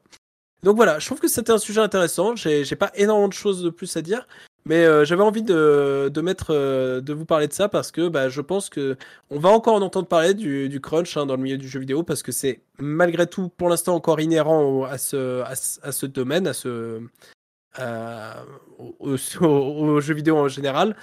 donc 0.63 0.75
voilà 0.75 0.99
je 0.99 1.05
trouve 1.07 1.19
que 1.19 1.27
c'était 1.27 1.51
un 1.51 1.57
sujet 1.57 1.81
intéressant 1.81 2.35
j'ai 2.35 2.63
j'ai 2.63 2.75
pas 2.75 2.91
énormément 2.95 3.27
de 3.29 3.33
choses 3.33 3.63
de 3.63 3.69
plus 3.71 3.95
à 3.97 4.01
dire 4.01 4.27
mais 4.67 4.85
euh, 4.85 5.05
j'avais 5.05 5.23
envie 5.23 5.43
de, 5.43 6.09
de 6.13 6.21
mettre 6.21 6.47
euh, 6.51 7.01
de 7.01 7.13
vous 7.13 7.25
parler 7.25 7.47
de 7.47 7.53
ça 7.53 7.69
parce 7.69 7.91
que 7.91 8.07
bah, 8.07 8.29
je 8.29 8.41
pense 8.41 8.69
que 8.69 8.97
on 9.29 9.39
va 9.39 9.49
encore 9.49 9.75
en 9.75 9.81
entendre 9.81 10.07
parler 10.07 10.33
du, 10.33 10.79
crunch 10.81 11.15
hein, 11.17 11.25
dans 11.25 11.35
le 11.35 11.41
milieu 11.41 11.57
du 11.57 11.67
jeu 11.67 11.79
vidéo 11.79 12.03
parce 12.03 12.21
que 12.23 12.31
c'est 12.31 12.61
malgré 12.79 13.27
tout 13.27 13.49
pour 13.49 13.69
l'instant 13.69 13.95
encore 13.95 14.19
inhérent 14.19 14.83
à 14.83 14.97
ce, 14.97 15.41
à, 15.43 15.55
ce- 15.55 16.05
domaine, 16.05 16.47
à 16.47 16.53
ce, 16.53 17.01
euh, 17.79 18.33
au, 18.77 19.15
au- 19.41 19.99
vidéo 20.13 20.37
en 20.37 20.47
général. 20.47 20.95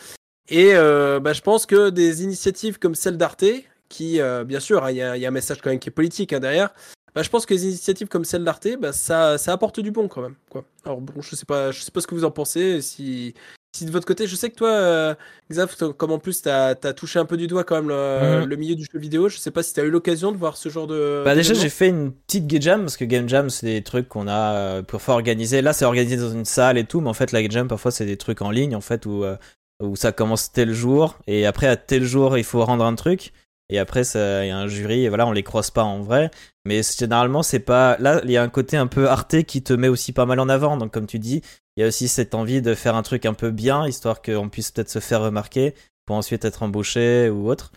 Et 0.48 0.74
bah, 0.74 1.32
je 1.32 1.40
pense 1.40 1.64
que 1.66 1.88
des 1.90 2.22
initiatives 2.22 2.78
comme 2.78 2.94
celle 2.94 3.16
d'Arte, 3.16 3.44
qui 3.88 4.20
bien 4.44 4.60
sûr, 4.60 4.84
hein, 4.84 4.90
il 4.90 4.96
y, 4.98 5.02
a- 5.02 5.16
il 5.16 5.22
y 5.22 5.24
a 5.24 5.28
un 5.28 5.32
message 5.32 5.60
quand 5.62 5.70
même 5.70 5.78
qui 5.78 5.88
est 5.88 5.92
politique 5.92 6.32
hein, 6.32 6.40
derrière. 6.40 6.70
Bah, 7.14 7.22
je 7.22 7.30
pense 7.30 7.46
que 7.46 7.54
les 7.54 7.64
initiatives 7.64 8.08
comme 8.08 8.24
celle 8.24 8.42
d'Arte, 8.44 8.66
bah, 8.80 8.92
ça, 8.92 9.38
ça 9.38 9.52
apporte 9.52 9.78
du 9.80 9.90
bon 9.90 10.08
quand 10.08 10.20
même. 10.22 10.34
Quoi. 10.50 10.64
Alors 10.84 11.00
bon, 11.00 11.20
je 11.22 11.36
sais 11.36 11.46
pas, 11.46 11.70
je 11.70 11.80
sais 11.80 11.90
pas 11.92 12.00
ce 12.00 12.06
que 12.06 12.14
vous 12.14 12.24
en 12.24 12.30
pensez. 12.32 12.80
Si, 12.82 13.34
si 13.76 13.84
de 13.86 13.90
votre 13.92 14.06
côté, 14.06 14.26
je 14.26 14.34
sais 14.34 14.50
que 14.50 14.56
toi, 14.56 14.70
euh, 14.70 15.14
Xav, 15.50 15.76
comme 15.96 16.10
en 16.10 16.18
plus 16.18 16.42
tu 16.42 16.48
as, 16.48 16.74
touché 16.74 17.18
un 17.20 17.24
peu 17.24 17.36
du 17.36 17.46
doigt 17.46 17.62
quand 17.64 17.76
même 17.76 17.88
le, 17.88 18.40
Mhm. 18.42 18.48
le 18.48 18.56
milieu 18.56 18.74
du 18.74 18.84
jeu 18.84 18.98
vidéo, 18.98 19.28
je 19.28 19.38
sais 19.38 19.50
pas 19.52 19.62
si 19.62 19.72
tu 19.74 19.80
as 19.80 19.84
eu 19.84 19.90
l'occasion 19.90 20.32
de 20.32 20.36
voir 20.36 20.56
ce 20.56 20.68
genre 20.68 20.86
de. 20.88 21.22
Bah 21.24 21.34
déjà 21.36 21.54
j'ai 21.54 21.68
fait 21.68 21.88
une 21.88 22.12
petite 22.12 22.46
game 22.48 22.62
jam 22.62 22.80
parce 22.80 22.96
que 22.96 23.04
game 23.04 23.28
jam 23.28 23.48
c'est 23.50 23.66
des 23.66 23.82
trucs 23.82 24.08
qu'on 24.08 24.26
a 24.28 24.54
euh, 24.54 24.82
parfois 24.82 25.14
organisé. 25.14 25.62
Là 25.62 25.72
c'est 25.72 25.84
organisé 25.84 26.16
dans 26.16 26.30
une 26.32 26.44
salle 26.44 26.78
et 26.78 26.84
tout, 26.84 27.00
mais 27.00 27.08
en 27.10 27.14
fait 27.14 27.30
la 27.32 27.42
game 27.42 27.52
jam 27.52 27.68
parfois 27.68 27.90
c'est 27.92 28.06
des 28.06 28.16
trucs 28.16 28.42
en 28.42 28.50
ligne 28.50 28.74
en 28.76 28.80
fait 28.80 29.06
où 29.06 29.24
euh, 29.24 29.36
où 29.82 29.96
ça 29.96 30.12
commence 30.12 30.52
tel 30.52 30.72
jour 30.72 31.18
et 31.26 31.46
après 31.46 31.66
à 31.66 31.76
tel 31.76 32.04
jour 32.04 32.38
il 32.38 32.44
faut 32.44 32.64
rendre 32.64 32.84
un 32.84 32.94
truc 32.94 33.32
et 33.74 33.78
après 33.78 34.02
il 34.14 34.48
y 34.48 34.50
a 34.50 34.58
un 34.58 34.66
jury 34.66 35.04
et 35.04 35.08
voilà 35.08 35.26
on 35.26 35.32
les 35.32 35.42
croise 35.42 35.70
pas 35.70 35.84
en 35.84 36.00
vrai. 36.00 36.30
Mais 36.64 36.82
généralement 36.82 37.42
c'est 37.42 37.60
pas 37.60 37.96
là 37.98 38.20
il 38.24 38.30
y 38.30 38.36
a 38.36 38.42
un 38.42 38.48
côté 38.48 38.76
un 38.76 38.86
peu 38.86 39.08
Arte 39.08 39.42
qui 39.42 39.62
te 39.62 39.72
met 39.72 39.88
aussi 39.88 40.12
pas 40.12 40.26
mal 40.26 40.40
en 40.40 40.48
avant 40.48 40.76
donc 40.76 40.92
comme 40.92 41.06
tu 41.06 41.18
dis 41.18 41.42
il 41.76 41.80
y 41.80 41.84
a 41.84 41.88
aussi 41.88 42.08
cette 42.08 42.34
envie 42.34 42.62
de 42.62 42.74
faire 42.74 42.94
un 42.94 43.02
truc 43.02 43.26
un 43.26 43.34
peu 43.34 43.50
bien 43.50 43.86
histoire 43.86 44.22
qu'on 44.22 44.48
puisse 44.48 44.70
peut-être 44.70 44.90
se 44.90 45.00
faire 45.00 45.20
remarquer 45.20 45.74
pour 46.06 46.16
ensuite 46.16 46.44
être 46.44 46.62
embauché 46.62 47.30
ou 47.30 47.48
autre. 47.48 47.72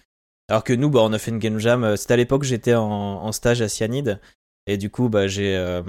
Alors 0.49 0.63
que 0.63 0.73
nous, 0.73 0.89
bah, 0.89 1.01
on 1.03 1.13
a 1.13 1.19
fait 1.19 1.31
une 1.31 1.39
game 1.39 1.59
jam. 1.59 1.97
C'était 1.97 2.13
à 2.13 2.17
l'époque, 2.17 2.43
j'étais 2.43 2.75
en, 2.75 3.31
stage 3.31 3.61
à 3.61 3.67
Cyanide. 3.67 4.19
Et 4.65 4.77
du 4.77 4.89
coup, 4.89 5.09
bah, 5.09 5.27
j'ai, 5.27 5.55
euh, 5.55 5.81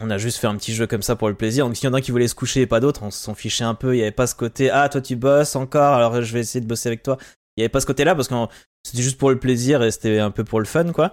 on 0.00 0.10
a 0.10 0.18
juste 0.18 0.38
fait 0.38 0.46
un 0.46 0.56
petit 0.56 0.74
jeu 0.74 0.86
comme 0.86 1.02
ça 1.02 1.16
pour 1.16 1.28
le 1.28 1.34
plaisir. 1.34 1.66
Donc 1.66 1.76
s'il 1.76 1.86
y 1.86 1.88
en 1.88 1.94
a 1.94 2.00
qui 2.00 2.10
voulaient 2.10 2.28
se 2.28 2.34
coucher 2.34 2.62
et 2.62 2.66
pas 2.66 2.80
d'autres, 2.80 3.02
on 3.02 3.10
s'en 3.10 3.34
fichait 3.34 3.64
un 3.64 3.74
peu. 3.74 3.94
Il 3.94 3.98
y 3.98 4.02
avait 4.02 4.10
pas 4.10 4.26
ce 4.26 4.34
côté 4.34 4.70
ah 4.70 4.88
toi 4.88 5.00
tu 5.00 5.16
bosses 5.16 5.56
encore, 5.56 5.94
alors 5.94 6.20
je 6.22 6.32
vais 6.32 6.40
essayer 6.40 6.60
de 6.60 6.66
bosser 6.66 6.88
avec 6.88 7.02
toi. 7.02 7.18
Il 7.56 7.60
y 7.60 7.64
avait 7.64 7.68
pas 7.68 7.80
ce 7.80 7.86
côté-là 7.86 8.14
parce 8.14 8.28
que 8.28 8.34
c'était 8.82 9.02
juste 9.02 9.18
pour 9.18 9.30
le 9.30 9.38
plaisir 9.38 9.82
et 9.82 9.90
c'était 9.90 10.18
un 10.18 10.30
peu 10.30 10.44
pour 10.44 10.60
le 10.60 10.66
fun 10.66 10.92
quoi. 10.92 11.12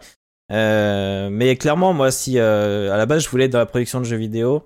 Euh, 0.52 1.30
mais 1.30 1.58
clairement 1.58 1.94
moi 1.94 2.12
si 2.12 2.40
euh, 2.40 2.94
à 2.94 2.98
la 2.98 3.06
base 3.06 3.24
je 3.24 3.30
voulais 3.30 3.46
être 3.46 3.52
dans 3.52 3.60
la 3.60 3.66
production 3.66 4.00
de 4.00 4.06
jeux 4.06 4.18
vidéo 4.18 4.64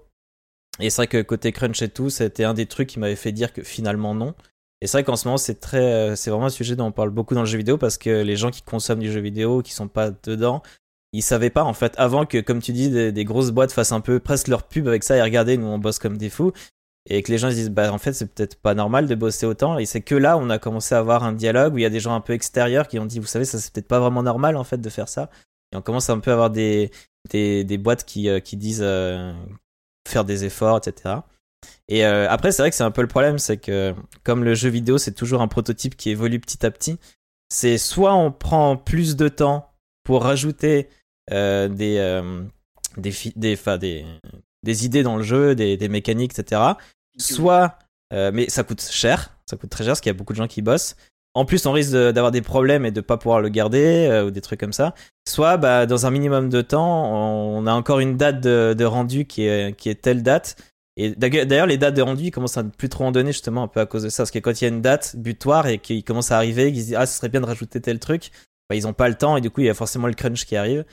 et 0.80 0.90
c'est 0.90 0.98
vrai 0.98 1.08
que 1.08 1.22
côté 1.22 1.52
crunch 1.52 1.82
et 1.82 1.90
tout, 1.90 2.10
c'était 2.10 2.44
un 2.44 2.54
des 2.54 2.66
trucs 2.66 2.90
qui 2.90 3.00
m'avait 3.00 3.16
fait 3.16 3.32
dire 3.32 3.54
que 3.54 3.64
finalement 3.64 4.16
non. 4.16 4.34
Et 4.82 4.88
c'est 4.88 4.98
vrai 4.98 5.04
qu'en 5.04 5.16
ce 5.16 5.28
moment 5.28 5.38
c'est 5.38 5.60
très, 5.60 6.12
euh, 6.12 6.16
c'est 6.16 6.32
vraiment 6.32 6.48
un 6.48 6.50
sujet 6.50 6.76
dont 6.76 6.88
on 6.88 6.92
parle 6.92 7.12
beaucoup 7.12 7.36
dans 7.36 7.42
le 7.42 7.48
jeu 7.48 7.58
vidéo 7.58 7.78
parce 7.78 7.98
que 7.98 8.24
les 8.24 8.36
gens 8.36 8.50
qui 8.50 8.64
consomment 8.64 9.02
du 9.02 9.12
jeu 9.12 9.20
vidéo, 9.20 9.62
qui 9.62 9.74
sont 9.74 9.88
pas 9.88 10.12
dedans, 10.24 10.64
ils 11.14 11.22
savaient 11.22 11.50
pas 11.52 11.64
en 11.64 11.74
fait 11.74 11.94
avant 11.98 12.26
que 12.26 12.40
comme 12.40 12.62
tu 12.62 12.72
dis 12.72 12.90
des, 12.90 13.26
grosses 13.26 13.52
boîtes 13.52 13.72
fassent 13.72 13.92
un 13.92 14.02
peu 14.02 14.20
presque 14.20 14.48
leur 14.48 14.64
pub 14.64 14.88
avec 14.88 15.04
ça 15.04 15.18
et 15.18 15.22
regardez 15.22 15.58
nous 15.58 15.68
on 15.68 15.78
bosse 15.78 16.00
comme 16.00 16.18
des 16.18 16.30
fous 16.30 16.54
et 17.10 17.24
que 17.24 17.32
les 17.32 17.38
gens 17.38 17.50
se 17.50 17.56
disent 17.56 17.70
bah 17.70 17.92
en 17.92 17.98
fait 17.98 18.14
c'est 18.14 18.28
peut-être 18.34 18.56
pas 18.56 18.74
normal 18.74 19.08
de 19.08 19.16
bosser 19.16 19.46
autant. 19.46 19.78
Et 19.80 19.86
c'est 19.86 20.02
que 20.02 20.16
là 20.16 20.38
on 20.38 20.50
a 20.50 20.60
commencé 20.60 20.96
à 20.96 21.00
avoir 21.00 21.24
un 21.24 21.34
dialogue 21.34 21.74
où 21.74 21.78
il 21.78 21.82
y 21.82 21.86
a 21.86 21.90
des 21.90 22.00
gens 22.00 22.14
un 22.14 22.22
peu 22.22 22.34
extérieurs 22.34 22.88
qui 22.88 23.00
ont 23.00 23.06
dit 23.06 23.20
vous 23.20 23.26
savez 23.26 23.46
ça 23.46 23.60
c'est 23.60 23.74
peut-être 23.74 23.88
pas 23.88 24.00
vraiment 24.00 24.24
normal 24.24 24.56
en 24.56 24.64
fait 24.64 24.78
de 24.78 24.90
faire 24.90 25.10
ça. 25.10 25.30
Et 25.74 25.78
on 25.78 25.82
commence 25.82 26.10
un 26.10 26.20
peu 26.20 26.32
à 26.32 26.34
avoir 26.34 26.50
des 26.50 26.92
des, 27.30 27.64
des 27.64 27.78
boîtes 27.78 28.06
qui 28.06 28.30
euh, 28.30 28.40
qui 28.40 28.58
disent 28.58 28.84
euh, 28.84 29.34
faire 30.08 30.26
des 30.26 30.46
efforts 30.46 30.78
etc 30.78 31.16
et 31.88 32.06
euh, 32.06 32.28
après 32.30 32.52
c'est 32.52 32.64
vrai 32.64 32.72
que 32.72 32.76
c'est 32.76 32.84
un 32.84 32.92
peu 32.92 33.02
le 33.02 33.08
problème 33.08 33.38
c'est 33.38 33.58
que 33.58 33.94
comme 34.24 34.44
le 34.44 34.56
jeu 34.56 34.70
vidéo 34.70 34.98
c'est 34.98 35.14
toujours 35.14 35.42
un 35.42 35.48
prototype 35.48 35.96
qui 35.96 36.10
évolue 36.10 36.40
petit 36.40 36.66
à 36.66 36.72
petit 36.72 36.98
c'est 37.50 37.78
soit 37.78 38.16
on 38.16 38.32
prend 38.32 38.78
plus 38.78 39.16
de 39.16 39.28
temps 39.28 39.72
pour 40.04 40.24
rajouter 40.24 40.90
des, 41.30 41.70
des, 41.70 43.14
des, 43.36 43.56
des, 43.78 44.06
des, 44.64 44.86
idées 44.86 45.04
dans 45.04 45.18
le 45.18 45.24
jeu, 45.24 45.56
des, 45.56 45.78
des 45.78 45.90
mécaniques, 45.90 46.38
etc. 46.38 46.62
Soit, 47.18 47.78
euh, 48.14 48.32
mais 48.34 48.50
ça 48.50 48.64
coûte 48.64 48.82
cher, 48.82 49.38
ça 49.46 49.58
coûte 49.58 49.70
très 49.70 49.84
cher 49.84 49.92
parce 49.92 50.02
qu'il 50.02 50.10
y 50.10 50.16
a 50.16 50.18
beaucoup 50.18 50.34
de 50.34 50.38
gens 50.38 50.48
qui 50.48 50.62
bossent. 50.62 50.96
En 51.34 51.46
plus, 51.46 51.66
on 51.66 51.72
risque 51.72 51.94
d'avoir 51.94 52.32
des 52.32 52.42
problèmes 52.42 52.86
et 52.86 52.92
de 52.92 53.00
pas 53.00 53.18
pouvoir 53.18 53.40
le 53.40 53.48
garder 53.48 54.24
ou 54.28 54.32
des 54.32 54.42
trucs 54.42 54.60
comme 54.60 54.74
ça. 54.74 54.94
Soit, 55.30 55.56
bah, 55.56 55.86
dans 55.86 56.06
un 56.06 56.12
minimum 56.12 56.50
de 56.50 56.62
temps, 56.62 57.10
on 57.10 57.66
a 57.68 57.74
encore 57.74 58.00
une 58.00 58.18
date 58.18 58.42
de, 58.42 58.76
de 58.78 58.84
rendu 58.84 59.26
qui 59.26 59.44
est, 59.44 59.74
qui 59.78 59.88
est 59.88 60.02
telle 60.02 60.24
date. 60.24 60.58
Et 60.98 61.16
d'ailleurs, 61.16 61.68
les 61.68 61.78
dates 61.78 61.96
de 61.96 62.02
rendu 62.02 62.26
ils 62.26 62.32
commencent 62.32 62.58
à 62.58 62.64
ne 62.64 62.70
plus 62.70 62.90
trop 62.90 63.06
en 63.06 63.12
donner 63.12 63.32
justement 63.32 63.64
un 63.64 63.68
peu 63.68 63.80
à 63.80 63.86
cause 63.86 64.04
de 64.04 64.10
ça. 64.10 64.24
Parce 64.24 64.32
que 64.32 64.40
quand 64.40 64.60
il 64.60 64.66
y 64.66 64.68
a 64.68 64.70
une 64.70 64.82
date 64.82 65.16
butoir 65.16 65.68
et 65.68 65.78
qu'il 65.80 66.04
commence 66.04 66.32
à 66.32 66.38
arriver, 66.38 66.66
qu'ils 66.66 66.84
disent 66.84 66.96
ah 66.98 67.06
ce 67.06 67.18
serait 67.18 67.30
bien 67.30 67.42
de 67.42 67.46
rajouter 67.46 67.80
tel 67.80 68.00
truc, 68.00 68.32
bah, 68.70 68.76
ils 68.76 68.88
ont 68.88 68.94
pas 68.94 69.08
le 69.08 69.16
temps 69.16 69.38
et 69.38 69.42
du 69.42 69.50
coup 69.50 69.62
il 69.62 69.68
y 69.68 69.70
a 69.70 69.74
forcément 69.74 70.08
le 70.08 70.14
crunch 70.14 70.46
qui 70.46 70.56
arrive. 70.56 70.86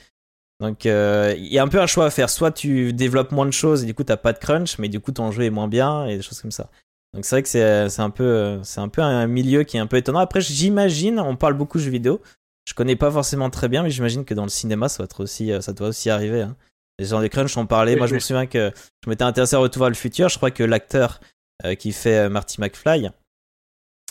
Donc 0.59 0.85
euh, 0.85 1.33
il 1.37 1.47
y 1.47 1.57
a 1.57 1.63
un 1.63 1.67
peu 1.67 1.79
un 1.79 1.87
choix 1.87 2.05
à 2.05 2.09
faire. 2.09 2.29
Soit 2.29 2.51
tu 2.51 2.93
développes 2.93 3.31
moins 3.31 3.45
de 3.45 3.51
choses 3.51 3.83
et 3.83 3.85
du 3.85 3.93
coup 3.93 4.03
t'as 4.03 4.17
pas 4.17 4.33
de 4.33 4.39
crunch, 4.39 4.77
mais 4.77 4.89
du 4.89 4.99
coup 4.99 5.11
ton 5.11 5.31
jeu 5.31 5.43
est 5.43 5.49
moins 5.49 5.67
bien 5.67 6.05
et 6.05 6.17
des 6.17 6.21
choses 6.21 6.41
comme 6.41 6.51
ça. 6.51 6.69
Donc 7.13 7.25
c'est 7.25 7.35
vrai 7.35 7.43
que 7.43 7.49
c'est 7.89 8.01
un 8.01 8.09
peu 8.09 8.59
c'est 8.63 8.81
un 8.81 8.89
peu 8.89 9.01
un 9.01 9.25
milieu 9.27 9.63
qui 9.63 9.77
est 9.77 9.79
un 9.79 9.87
peu 9.87 9.97
étonnant. 9.97 10.19
Après 10.19 10.41
j'imagine, 10.41 11.19
on 11.19 11.35
parle 11.35 11.53
beaucoup 11.53 11.77
de 11.77 11.83
jeux 11.83 11.91
vidéo. 11.91 12.21
Je 12.65 12.73
connais 12.73 12.95
pas 12.95 13.09
forcément 13.09 13.49
très 13.49 13.67
bien, 13.67 13.83
mais 13.83 13.89
j'imagine 13.89 14.25
que 14.25 14.33
dans 14.33 14.43
le 14.43 14.49
cinéma 14.49 14.89
ça 14.89 14.99
va 14.99 15.05
être 15.05 15.23
aussi 15.23 15.51
ça 15.61 15.73
doit 15.73 15.87
aussi 15.87 16.09
arriver. 16.09 16.41
Hein. 16.41 16.55
Les 16.99 17.05
gens 17.05 17.21
des 17.21 17.29
crunch 17.29 17.55
ont 17.57 17.65
parlé. 17.65 17.95
Moi 17.95 18.07
je 18.07 18.15
me 18.15 18.19
souviens 18.19 18.45
que 18.45 18.71
je 19.03 19.09
m'étais 19.09 19.23
intéressé 19.23 19.55
à 19.55 19.59
Retour 19.59 19.83
vers 19.83 19.89
le 19.89 19.95
futur. 19.95 20.27
Je 20.29 20.37
crois 20.37 20.51
que 20.51 20.63
l'acteur 20.63 21.21
euh, 21.65 21.75
qui 21.75 21.91
fait 21.91 22.17
euh, 22.17 22.29
Marty 22.29 22.61
McFly, 22.61 23.09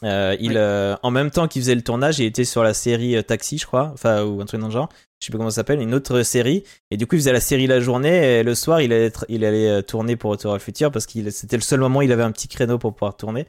euh, 0.04 0.36
il, 0.38 0.56
euh, 0.56 0.96
en 1.02 1.10
même 1.10 1.30
temps 1.30 1.48
qu'il 1.48 1.62
faisait 1.62 1.74
le 1.74 1.82
tournage, 1.82 2.18
il 2.18 2.26
était 2.26 2.44
sur 2.44 2.62
la 2.62 2.74
série 2.74 3.16
euh, 3.16 3.22
Taxi, 3.22 3.58
je 3.58 3.66
crois, 3.66 3.90
enfin 3.94 4.22
ou 4.22 4.40
un 4.40 4.46
truc 4.46 4.60
dans 4.60 4.68
le 4.68 4.72
genre. 4.72 4.88
Je 5.20 5.26
sais 5.26 5.32
pas 5.32 5.38
comment 5.38 5.50
ça 5.50 5.56
s'appelle, 5.56 5.80
une 5.80 5.94
autre 5.94 6.22
série. 6.22 6.64
Et 6.90 6.96
du 6.96 7.06
coup, 7.06 7.16
il 7.16 7.18
faisait 7.18 7.32
la 7.32 7.40
série 7.40 7.66
la 7.66 7.80
journée 7.80 8.38
et 8.38 8.42
le 8.42 8.54
soir, 8.54 8.80
il 8.80 8.92
allait, 8.92 9.12
il 9.28 9.44
allait 9.44 9.82
tourner 9.82 10.16
pour 10.16 10.30
Retour 10.30 10.52
à 10.52 10.54
le 10.54 10.60
futur 10.60 10.92
parce 10.92 11.06
que 11.06 11.30
c'était 11.30 11.56
le 11.56 11.62
seul 11.62 11.80
moment 11.80 11.98
où 11.98 12.02
il 12.02 12.12
avait 12.12 12.22
un 12.22 12.32
petit 12.32 12.48
créneau 12.48 12.78
pour 12.78 12.94
pouvoir 12.94 13.16
tourner. 13.16 13.46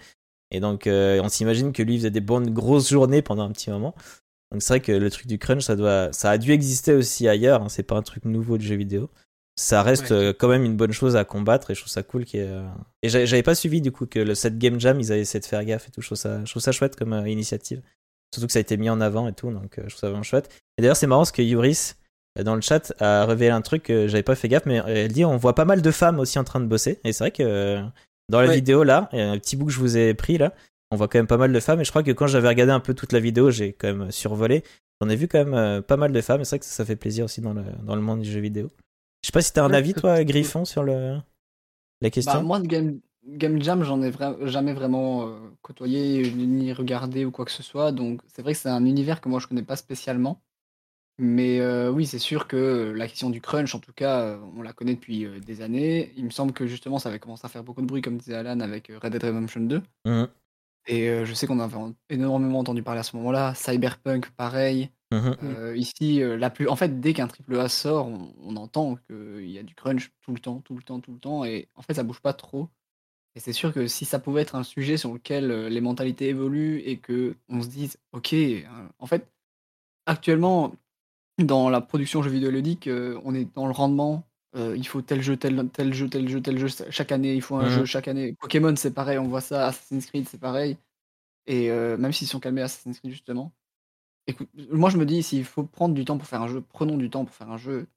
Et 0.51 0.59
donc, 0.59 0.87
on 0.87 1.29
s'imagine 1.29 1.71
que 1.71 1.83
lui 1.83 1.95
il 1.95 1.97
faisait 1.99 2.09
des 2.09 2.21
bonnes 2.21 2.49
grosses 2.51 2.89
journées 2.89 3.21
pendant 3.21 3.43
un 3.43 3.51
petit 3.51 3.69
moment. 3.69 3.93
Donc 4.51 4.63
c'est 4.63 4.73
vrai 4.73 4.79
que 4.79 4.91
le 4.91 5.11
truc 5.11 5.27
du 5.27 5.37
crunch, 5.37 5.61
ça 5.61 5.75
doit, 5.75 6.11
ça 6.11 6.31
a 6.31 6.39
dû 6.39 6.51
exister 6.51 6.93
aussi 6.93 7.27
ailleurs. 7.27 7.61
Hein, 7.61 7.69
c'est 7.69 7.83
pas 7.83 7.95
un 7.95 8.01
truc 8.01 8.25
nouveau 8.25 8.57
de 8.57 8.63
jeu 8.63 8.75
vidéo 8.75 9.11
ça 9.59 9.83
reste 9.83 10.13
euh, 10.13 10.33
quand 10.37 10.47
même 10.47 10.63
une 10.63 10.77
bonne 10.77 10.93
chose 10.93 11.17
à 11.17 11.25
combattre 11.25 11.69
et 11.69 11.75
je 11.75 11.81
trouve 11.81 11.91
ça 11.91 12.01
cool 12.01 12.23
euh, 12.35 12.65
et 13.03 13.09
j'avais 13.09 13.43
pas 13.43 13.55
suivi 13.55 13.81
du 13.81 13.91
coup 13.91 14.05
que 14.05 14.19
le, 14.19 14.33
cette 14.33 14.57
game 14.57 14.79
jam 14.79 14.97
ils 15.01 15.11
avaient 15.11 15.19
essayé 15.19 15.41
de 15.41 15.45
faire 15.45 15.65
gaffe 15.65 15.89
et 15.89 15.91
tout 15.91 16.01
je 16.01 16.07
trouve 16.07 16.17
ça 16.17 16.39
je 16.45 16.49
trouve 16.49 16.61
ça 16.61 16.71
chouette 16.71 16.95
comme 16.95 17.11
euh, 17.11 17.27
initiative 17.27 17.81
surtout 18.33 18.47
que 18.47 18.53
ça 18.53 18.59
a 18.59 18.61
été 18.61 18.77
mis 18.77 18.89
en 18.89 19.01
avant 19.01 19.27
et 19.27 19.33
tout 19.33 19.51
donc 19.51 19.75
je 19.77 19.87
trouve 19.87 19.99
ça 19.99 20.09
vraiment 20.09 20.23
chouette. 20.23 20.49
Et 20.77 20.81
d'ailleurs 20.81 20.97
c'est 20.97 21.07
marrant 21.07 21.21
parce 21.21 21.31
que 21.31 21.41
Yuris 21.41 21.93
dans 22.43 22.55
le 22.55 22.61
chat 22.61 22.93
a 22.99 23.25
révélé 23.25 23.51
un 23.51 23.61
truc 23.61 23.83
que 23.83 24.07
j'avais 24.07 24.23
pas 24.23 24.35
fait 24.35 24.47
gaffe 24.47 24.65
mais 24.65 24.81
elle 24.85 25.11
dit 25.11 25.25
on 25.25 25.37
voit 25.37 25.55
pas 25.55 25.65
mal 25.65 25.81
de 25.81 25.91
femmes 25.91 26.19
aussi 26.19 26.39
en 26.39 26.43
train 26.43 26.59
de 26.59 26.67
bosser. 26.67 26.99
Et 27.03 27.13
c'est 27.13 27.23
vrai 27.23 27.31
que 27.31 27.81
dans 28.29 28.41
la 28.41 28.53
vidéo 28.53 28.83
là 28.83 29.09
un 29.13 29.37
petit 29.37 29.55
bout 29.55 29.65
que 29.65 29.71
je 29.71 29.79
vous 29.79 29.97
ai 29.97 30.13
pris 30.13 30.37
là 30.37 30.53
on 30.91 30.95
voit 30.95 31.07
quand 31.07 31.19
même 31.19 31.27
pas 31.27 31.37
mal 31.37 31.53
de 31.53 31.59
femmes. 31.59 31.81
Et 31.81 31.83
je 31.83 31.89
crois 31.91 32.03
que 32.03 32.11
quand 32.11 32.27
j'avais 32.27 32.47
regardé 32.47 32.71
un 32.71 32.79
peu 32.79 32.93
toute 32.93 33.13
la 33.13 33.19
vidéo 33.19 33.51
j'ai 33.51 33.73
quand 33.73 33.93
même 33.93 34.11
survolé. 34.11 34.63
J'en 35.01 35.07
ai 35.07 35.15
vu 35.15 35.27
quand 35.29 35.45
même 35.45 35.81
pas 35.81 35.95
mal 35.95 36.11
de 36.11 36.21
femmes. 36.21 36.41
Et 36.41 36.43
c'est 36.43 36.57
vrai 36.57 36.59
que 36.59 36.65
ça, 36.65 36.71
ça 36.71 36.85
fait 36.85 36.97
plaisir 36.97 37.25
aussi 37.25 37.39
dans 37.39 37.53
le, 37.53 37.63
dans 37.83 37.95
le 37.95 38.01
monde 38.01 38.21
du 38.21 38.29
jeu 38.29 38.41
vidéo. 38.41 38.69
Je 39.21 39.27
sais 39.27 39.31
pas 39.31 39.41
si 39.41 39.53
t'as 39.53 39.63
un 39.63 39.73
avis, 39.73 39.93
toi, 39.93 40.23
Griffon, 40.23 40.65
sur 40.65 40.83
le... 40.83 41.17
la 42.01 42.09
question. 42.09 42.33
Bah, 42.33 42.41
moi, 42.41 42.59
de 42.59 42.67
Game, 42.67 42.99
Game 43.31 43.61
Jam, 43.61 43.83
j'en 43.83 44.01
ai 44.01 44.11
jamais 44.43 44.73
vraiment 44.73 45.27
euh, 45.27 45.39
côtoyé, 45.61 46.31
ni 46.31 46.73
regardé 46.73 47.25
ou 47.25 47.31
quoi 47.31 47.45
que 47.45 47.51
ce 47.51 47.63
soit. 47.63 47.91
Donc, 47.91 48.21
c'est 48.27 48.41
vrai 48.41 48.53
que 48.53 48.59
c'est 48.59 48.69
un 48.69 48.85
univers 48.85 49.21
que 49.21 49.29
moi, 49.29 49.39
je 49.39 49.47
connais 49.47 49.63
pas 49.63 49.75
spécialement. 49.75 50.41
Mais 51.17 51.59
euh, 51.59 51.91
oui, 51.91 52.05
c'est 52.05 52.19
sûr 52.19 52.47
que 52.47 52.93
la 52.95 53.07
question 53.07 53.29
du 53.29 53.41
crunch, 53.41 53.75
en 53.75 53.79
tout 53.79 53.91
cas, 53.93 54.21
euh, 54.21 54.39
on 54.55 54.61
la 54.61 54.73
connaît 54.73 54.95
depuis 54.95 55.27
des 55.41 55.61
années. 55.61 56.13
Il 56.15 56.25
me 56.25 56.29
semble 56.29 56.53
que 56.53 56.65
justement, 56.65 56.97
ça 56.97 57.09
avait 57.09 57.19
commencé 57.19 57.45
à 57.45 57.49
faire 57.49 57.63
beaucoup 57.63 57.81
de 57.81 57.87
bruit, 57.87 58.01
comme 58.01 58.17
disait 58.17 58.35
Alan, 58.35 58.59
avec 58.61 58.87
Red 58.87 59.11
Dead 59.11 59.23
Redemption 59.23 59.61
2. 59.61 59.81
Mmh. 60.05 60.23
Et 60.87 61.25
je 61.25 61.33
sais 61.33 61.45
qu'on 61.45 61.59
avait 61.59 61.77
énormément 62.09 62.59
entendu 62.59 62.81
parler 62.81 63.01
à 63.01 63.03
ce 63.03 63.15
moment-là. 63.17 63.53
Cyberpunk, 63.53 64.31
pareil. 64.31 64.89
Mmh 65.11 65.75
ici, 65.75 66.19
la 66.21 66.51
plus 66.51 66.67
en 66.67 66.75
fait, 66.75 66.99
dès 66.99 67.13
qu'un 67.13 67.27
triple 67.27 67.59
A 67.59 67.67
sort, 67.67 68.09
on 68.43 68.55
entend 68.55 68.95
qu'il 69.07 69.49
y 69.49 69.57
a 69.57 69.63
du 69.63 69.73
crunch 69.73 70.11
tout 70.21 70.31
le 70.33 70.39
temps, 70.39 70.61
tout 70.61 70.75
le 70.75 70.83
temps, 70.83 70.99
tout 70.99 71.11
le 71.11 71.19
temps 71.19 71.43
et 71.43 71.67
en 71.75 71.81
fait, 71.81 71.95
ça 71.95 72.03
bouge 72.03 72.21
pas 72.21 72.33
trop 72.33 72.69
et 73.39 73.41
c'est 73.41 73.53
sûr 73.53 73.73
que 73.73 73.87
si 73.87 74.03
ça 74.03 74.19
pouvait 74.19 74.41
être 74.41 74.55
un 74.55 74.63
sujet 74.63 74.97
sur 74.97 75.13
lequel, 75.13 75.49
euh, 75.49 75.69
les 75.69 75.79
mentalités 75.79 76.27
évoluent 76.27 76.79
et 76.79 76.97
qu'on 76.97 77.61
se 77.61 77.69
dise: 77.69 77.97
«OK, 78.11 78.35
en 78.99 79.05
fait, 79.05 79.25
actuellement, 80.05 80.73
dans 81.39 81.69
la 81.69 81.81
production 81.81 82.21
jeux 82.23 82.31
vidéo 82.31 82.51
ludique, 82.51 82.89
on 83.23 83.33
est 83.35 83.47
dans 83.55 83.67
le 83.67 83.71
rendement, 83.73 84.25
il 84.55 84.85
faut 84.85 85.01
tel 85.01 85.21
jeu, 85.21 85.37
tel 85.37 85.69
tel 85.69 85.93
jeu, 85.93 86.09
tel 86.09 86.27
jeu, 86.27 86.41
tel 86.41 86.57
jeu, 86.59 86.67
chaque 86.89 87.13
année, 87.13 87.33
il 87.33 87.41
faut 87.41 87.55
un 87.55 87.69
jeu 87.69 87.83
mmh 87.83 87.85
chaque 87.85 88.09
année». 88.09 88.35
Pokémon, 88.41 88.75
c'est 88.75 88.93
pareil, 88.93 89.17
on 89.19 89.27
voit 89.29 89.41
ça, 89.41 89.67
Assassin's 89.67 90.05
Creed, 90.07 90.27
c'est 90.27 90.39
pareil 90.39 90.77
et 91.47 91.69
même 91.69 92.13
s'ils 92.13 92.27
sont 92.27 92.39
calmés 92.41 92.61
Assassin's 92.61 92.99
Creed 92.99 93.11
justement 93.11 93.53
Écoute, 94.27 94.49
moi 94.71 94.89
je 94.89 94.97
me 94.97 95.05
dis, 95.05 95.23
s'il 95.23 95.45
faut 95.45 95.63
prendre 95.63 95.95
du 95.95 96.05
temps 96.05 96.17
pour 96.17 96.27
faire 96.27 96.41
un 96.41 96.49
jeu, 96.49 96.61
prenons 96.61 96.97
du 96.97 97.09
temps 97.09 97.25
pour 97.25 97.33
faire 97.33 97.49
un 97.49 97.57
jeu. 97.57 97.87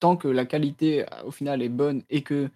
tant 0.00 0.16
que 0.16 0.28
la 0.28 0.44
qualité 0.44 1.06
au 1.24 1.30
final 1.30 1.62
est 1.62 1.70
bonne 1.70 2.02
et 2.10 2.22
que 2.22 2.50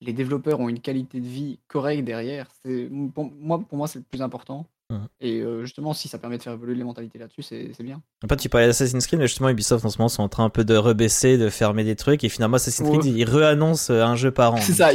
les 0.00 0.12
développeurs 0.12 0.60
ont 0.60 0.68
une 0.68 0.80
qualité 0.80 1.20
de 1.20 1.26
vie 1.26 1.60
correcte 1.68 2.04
derrière, 2.04 2.48
c'est 2.62 2.88
moi, 2.90 3.60
pour 3.60 3.78
moi 3.78 3.88
c'est 3.88 3.98
le 4.00 4.04
plus 4.04 4.22
important. 4.22 4.66
Mmh. 4.88 4.96
Et 5.20 5.40
euh, 5.40 5.62
justement, 5.62 5.92
si 5.94 6.06
ça 6.06 6.16
permet 6.18 6.38
de 6.38 6.42
faire 6.44 6.52
évoluer 6.52 6.76
les 6.76 6.84
mentalités 6.84 7.18
là-dessus, 7.18 7.42
c'est 7.42 7.82
bien. 7.82 8.02
Après, 8.22 8.36
tu 8.36 8.48
parlais 8.48 8.68
d'Assassin's 8.68 9.04
Creed, 9.06 9.18
mais 9.18 9.26
justement, 9.26 9.48
Ubisoft 9.48 9.84
en 9.84 9.90
ce 9.90 9.98
moment 9.98 10.08
sont 10.08 10.22
en 10.22 10.28
train 10.28 10.44
un 10.44 10.48
peu 10.50 10.64
de 10.64 10.76
rebaisser, 10.76 11.38
de 11.38 11.48
fermer 11.50 11.82
des 11.82 11.96
trucs, 11.96 12.22
et 12.22 12.28
finalement, 12.28 12.56
Assassin's 12.56 12.88
Creed, 12.88 13.04
ils 13.04 13.24
réannoncent 13.24 13.90
euh, 13.90 14.04
un 14.04 14.14
jeu 14.14 14.30
par 14.30 14.54
an. 14.54 14.58
C'est 14.58 14.74
ça, 14.74 14.90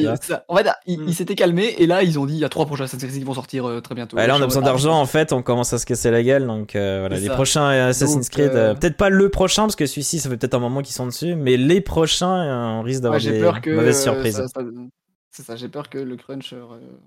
En 0.48 0.56
fait, 0.56 0.70
ils 0.86 1.02
mmh. 1.02 1.12
s'étaient 1.12 1.36
calmés, 1.36 1.76
et 1.78 1.88
là, 1.88 2.04
ils 2.04 2.18
ont 2.20 2.26
dit 2.26 2.36
il 2.36 2.40
y 2.40 2.46
a 2.46 2.50
trois 2.50 2.66
prochains 2.66 2.86
Assassin's 2.86 3.12
Creed 3.12 3.20
qui 3.20 3.26
vont 3.26 3.34
sortir 3.34 3.66
euh, 3.66 3.82
très 3.82 3.94
bientôt. 3.94 4.16
là, 4.16 4.34
on 4.34 4.42
a 4.42 4.46
besoin 4.46 4.62
d'argent, 4.62 4.98
en 4.98 5.06
fait, 5.06 5.34
on 5.34 5.42
commence 5.42 5.74
à 5.74 5.78
se 5.78 5.86
casser 5.86 6.10
la 6.10 6.24
gueule, 6.24 6.48
donc 6.48 6.72
voilà, 6.74 7.20
les 7.20 7.30
prochains 7.30 7.68
Assassin's 7.68 8.30
Creed, 8.30 8.52
peut-être 8.52 8.98
pas 8.98 9.10
le 9.10 9.28
prochain, 9.28 9.64
parce 9.64 9.76
que 9.76 9.86
celui-ci, 9.86 10.20
ça 10.20 10.30
fait 10.30 10.38
peut-être 10.38 10.54
un 10.54 10.60
moment 10.60 10.82
qu'ils 10.82 10.96
sont 10.96 11.06
dessus, 11.06 11.36
mais 11.36 11.58
les 11.58 11.82
prochains, 11.82 12.80
on 12.80 12.82
risque 12.82 13.02
d'avoir 13.02 13.20
des 13.20 13.42
mauvaises 13.74 14.02
surprises. 14.02 14.42
C'est 15.32 15.44
ça, 15.44 15.56
j'ai 15.56 15.70
peur 15.70 15.90
que 15.90 15.98
le 15.98 16.18
crunch. 16.18 16.52
Euh, 16.52 16.66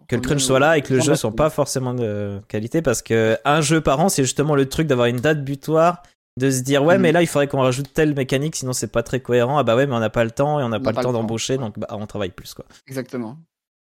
que 0.08 0.16
le 0.16 0.22
crunch 0.22 0.40
soit 0.40 0.58
là 0.58 0.78
et 0.78 0.82
que 0.82 0.94
le 0.94 1.00
jeu 1.00 1.14
soit 1.14 1.34
pas 1.36 1.50
forcément 1.50 1.92
de 1.92 2.40
qualité 2.48 2.80
parce 2.80 3.02
que 3.02 3.36
un 3.44 3.60
jeu 3.60 3.82
par 3.82 4.00
an, 4.00 4.08
c'est 4.08 4.22
justement 4.22 4.54
le 4.54 4.66
truc 4.66 4.86
d'avoir 4.86 5.08
une 5.08 5.18
date 5.18 5.44
butoir, 5.44 6.02
de 6.38 6.50
se 6.50 6.62
dire 6.62 6.82
ouais, 6.82 6.96
mais 6.96 7.10
mm. 7.10 7.14
là 7.14 7.22
il 7.22 7.26
faudrait 7.26 7.48
qu'on 7.48 7.60
rajoute 7.60 7.92
telle 7.92 8.14
mécanique, 8.14 8.56
sinon 8.56 8.72
c'est 8.72 8.90
pas 8.90 9.02
très 9.02 9.20
cohérent. 9.20 9.58
Ah 9.58 9.62
bah 9.62 9.76
ouais, 9.76 9.86
mais 9.86 9.94
on 9.94 10.00
n'a 10.00 10.08
pas 10.08 10.24
le 10.24 10.30
temps 10.30 10.58
et 10.58 10.62
on 10.62 10.70
n'a 10.70 10.80
pas, 10.80 10.92
le 10.92 11.02
temps 11.02 11.12
d'embaucher, 11.12 11.58
donc 11.58 11.78
bah, 11.78 11.86
on 11.90 12.06
travaille 12.06 12.30
plus 12.30 12.54
quoi. 12.54 12.64
Exactement. 12.88 13.36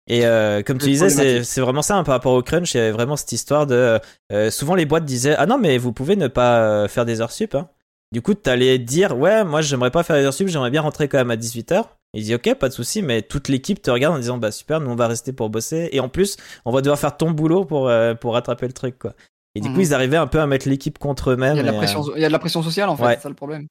Et 0.05 0.25
euh, 0.27 0.61
comme 0.61 0.77
tu 0.77 0.85
disais, 0.85 1.43
c'est 1.43 1.61
vraiment 1.61 1.81
ça 1.81 1.97
hein, 1.97 2.03
par 2.03 2.13
rapport 2.13 2.33
au 2.33 2.43
crunch. 2.43 2.75
Il 2.75 2.77
y 2.77 2.79
avait 2.79 2.91
vraiment 2.91 3.15
cette 3.15 3.31
histoire 3.31 3.65
de. 3.65 3.99
Euh, 4.31 4.51
souvent 4.51 4.75
les 4.75 4.85
boîtes 4.85 5.03
disaient 5.05 5.35
ah 5.35 5.47
non 5.47 5.57
mais 5.57 5.79
vous 5.79 5.93
pouvez 5.93 6.15
ne 6.15 6.27
pas 6.27 6.87
faire 6.87 7.05
des 7.05 7.21
heures 7.21 7.31
sup. 7.31 7.55
Hein. 7.55 7.69
Du 8.11 8.21
coup, 8.21 8.35
t'allais 8.35 8.77
dire 8.77 9.17
ouais 9.17 9.43
moi 9.43 9.61
j'aimerais 9.61 9.91
pas 9.91 10.03
faire 10.03 10.15
des 10.15 10.25
heures 10.25 10.33
sup, 10.33 10.47
j'aimerais 10.47 10.69
bien 10.69 10.81
rentrer 10.81 11.07
quand 11.07 11.17
même 11.17 11.31
à 11.31 11.37
18 11.37 11.71
h 11.71 11.85
il 12.13 12.23
dit 12.23 12.35
ok, 12.35 12.55
pas 12.55 12.69
de 12.69 12.73
souci, 12.73 13.01
mais 13.01 13.21
toute 13.21 13.47
l'équipe 13.47 13.81
te 13.81 13.91
regarde 13.91 14.15
en 14.15 14.19
disant 14.19 14.37
bah 14.37 14.51
super, 14.51 14.79
nous 14.79 14.89
on 14.89 14.95
va 14.95 15.07
rester 15.07 15.33
pour 15.33 15.49
bosser 15.49 15.89
et 15.91 15.99
en 15.99 16.09
plus 16.09 16.37
on 16.65 16.71
va 16.71 16.81
devoir 16.81 16.99
faire 16.99 17.17
ton 17.17 17.31
boulot 17.31 17.65
pour 17.65 17.89
euh, 17.89 18.13
pour 18.13 18.33
rattraper 18.33 18.67
le 18.67 18.73
truc 18.73 18.97
quoi. 18.97 19.13
Et 19.55 19.61
du 19.61 19.69
coup 19.69 19.75
mhm. 19.75 19.81
ils 19.81 19.93
arrivaient 19.93 20.17
un 20.17 20.27
peu 20.27 20.39
à 20.39 20.47
mettre 20.47 20.69
l'équipe 20.69 20.97
contre 20.99 21.31
eux-mêmes. 21.31 21.55
Il 21.55 21.57
y 21.57 21.59
a 21.59 21.63
de 21.63 21.71
la 21.71 21.77
pression, 21.77 22.03
il 22.15 22.21
y 22.21 22.25
a 22.25 22.27
de 22.27 22.33
la 22.33 22.39
pression 22.39 22.63
sociale 22.63 22.89
en 22.89 22.97
fait, 22.97 23.15
c'est 23.15 23.21
ça 23.21 23.29
le 23.29 23.35
problème. 23.35 23.67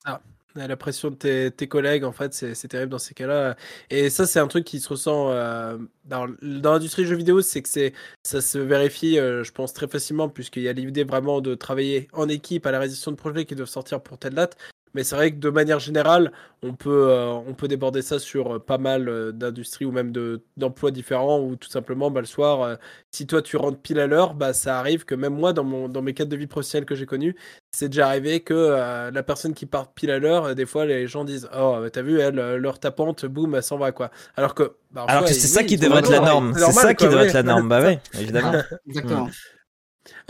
La 0.57 0.77
pression 0.77 1.11
de 1.11 1.17
tes, 1.17 1.51
tes 1.51 1.69
collègues, 1.69 2.05
en 2.05 2.13
fait, 2.13 2.33
c'est 2.33 2.55
c'est 2.55 2.69
terrible 2.69 2.91
dans 2.91 2.99
ces 2.99 3.13
cas-là. 3.13 3.57
Et 3.91 4.09
ça, 4.09 4.27
c'est 4.27 4.39
un 4.39 4.47
truc 4.47 4.65
qui 4.65 4.81
se 4.81 4.89
ressent 4.89 5.31
euh, 5.31 5.77
dans, 6.07 6.29
dans 6.41 6.73
l'industrie 6.73 7.03
du 7.03 7.09
jeu 7.09 7.17
vidéo, 7.17 7.43
c'est 7.43 7.61
que 7.61 7.69
c'est 7.69 7.93
ça 8.23 8.41
se 8.41 8.57
vérifie, 8.57 9.19
euh, 9.19 9.45
je 9.45 9.53
pense, 9.53 9.75
très 9.75 9.87
facilement, 9.87 10.31
puisqu'il 10.31 10.63
y 10.63 10.69
a 10.69 10.73
l'idée 10.73 11.05
vraiment 11.05 11.43
de 11.43 11.55
travailler 11.55 12.09
en 12.15 12.29
équipe 12.29 12.65
à 12.67 12.71
la 12.71 12.79
réalisation 12.79 13.11
de 13.11 13.17
projets 13.17 13.45
qui 13.45 13.55
doivent 13.55 13.69
sortir 13.69 14.01
pour 14.01 14.17
telle 14.17 14.35
date. 14.35 14.57
Mais 14.97 15.05
c'est 15.05 15.15
vrai 15.15 15.31
que 15.31 15.37
de 15.37 15.51
manière 15.51 15.79
générale, 15.79 16.33
on 16.63 16.73
peut, 16.73 17.11
euh, 17.11 17.33
on 17.33 17.53
peut 17.53 17.69
déborder 17.69 18.01
ça 18.01 18.19
sur 18.19 18.55
euh, 18.57 18.59
pas 18.59 18.79
mal 18.79 19.11
euh, 19.11 19.31
d'industries 19.31 19.85
ou 19.85 19.93
même 19.93 20.11
de, 20.11 20.43
d'emplois 20.57 20.91
différents 20.91 21.39
ou 21.39 21.55
tout 21.55 21.69
simplement 21.69 22.11
bah, 22.11 22.21
le 22.21 22.27
soir, 22.27 22.63
euh, 22.63 22.77
si 23.11 23.27
toi 23.27 23.43
tu 23.43 23.59
rentres 23.59 23.79
pile 23.79 24.01
à 24.01 24.07
l'heure, 24.07 24.33
bah, 24.33 24.55
ça 24.55 24.79
arrive 24.79 25.05
que 25.05 25.15
même 25.15 25.35
moi, 25.35 25.53
dans, 25.53 25.65
mon, 25.65 25.91
dans 25.91 26.01
mes 26.01 26.15
cadres 26.15 26.31
de 26.31 26.37
vie 26.37 26.47
professionnelle 26.47 26.87
que 26.87 26.95
j'ai 26.95 27.05
connus, 27.05 27.37
c'est 27.73 27.91
déjà 27.91 28.07
arrivé 28.09 28.41
que 28.41 28.55
euh, 28.55 29.11
la 29.11 29.23
personne 29.23 29.53
qui 29.53 29.67
part 29.67 29.93
pile 29.93 30.11
à 30.11 30.19
l'heure, 30.19 30.47
euh, 30.47 30.55
des 30.55 30.65
fois 30.65 30.87
les 30.87 31.07
gens 31.07 31.25
disent 31.25 31.47
Oh, 31.55 31.79
t'as 31.93 32.01
vu, 32.03 32.19
elle, 32.19 32.57
l'heure 32.57 32.81
tapante, 32.81 33.27
boum, 33.27 33.55
elle 33.55 33.63
s'en 33.63 33.77
va 33.77 33.93
quoi. 33.93 34.11
Alors 34.35 34.55
que, 34.55 34.77
bah, 34.93 35.05
en 35.05 35.07
Alors 35.07 35.25
que 35.25 35.35
c'est 35.35 35.43
oui, 35.43 35.49
ça 35.49 35.65
qui 35.65 35.77
devrait 35.77 35.99
être 35.99 36.11
la 36.11 36.21
norme. 36.21 36.55
c'est 36.57 36.73
ça 36.73 36.95
qui 36.95 37.05
devrait 37.05 37.23
ouais. 37.23 37.29
être 37.29 37.35
la 37.35 37.43
norme. 37.43 37.69
Bah 37.69 37.83
ouais, 37.83 38.01
évidemment. 38.19 38.53
Ah, 38.55 38.77
exactement. 38.87 39.29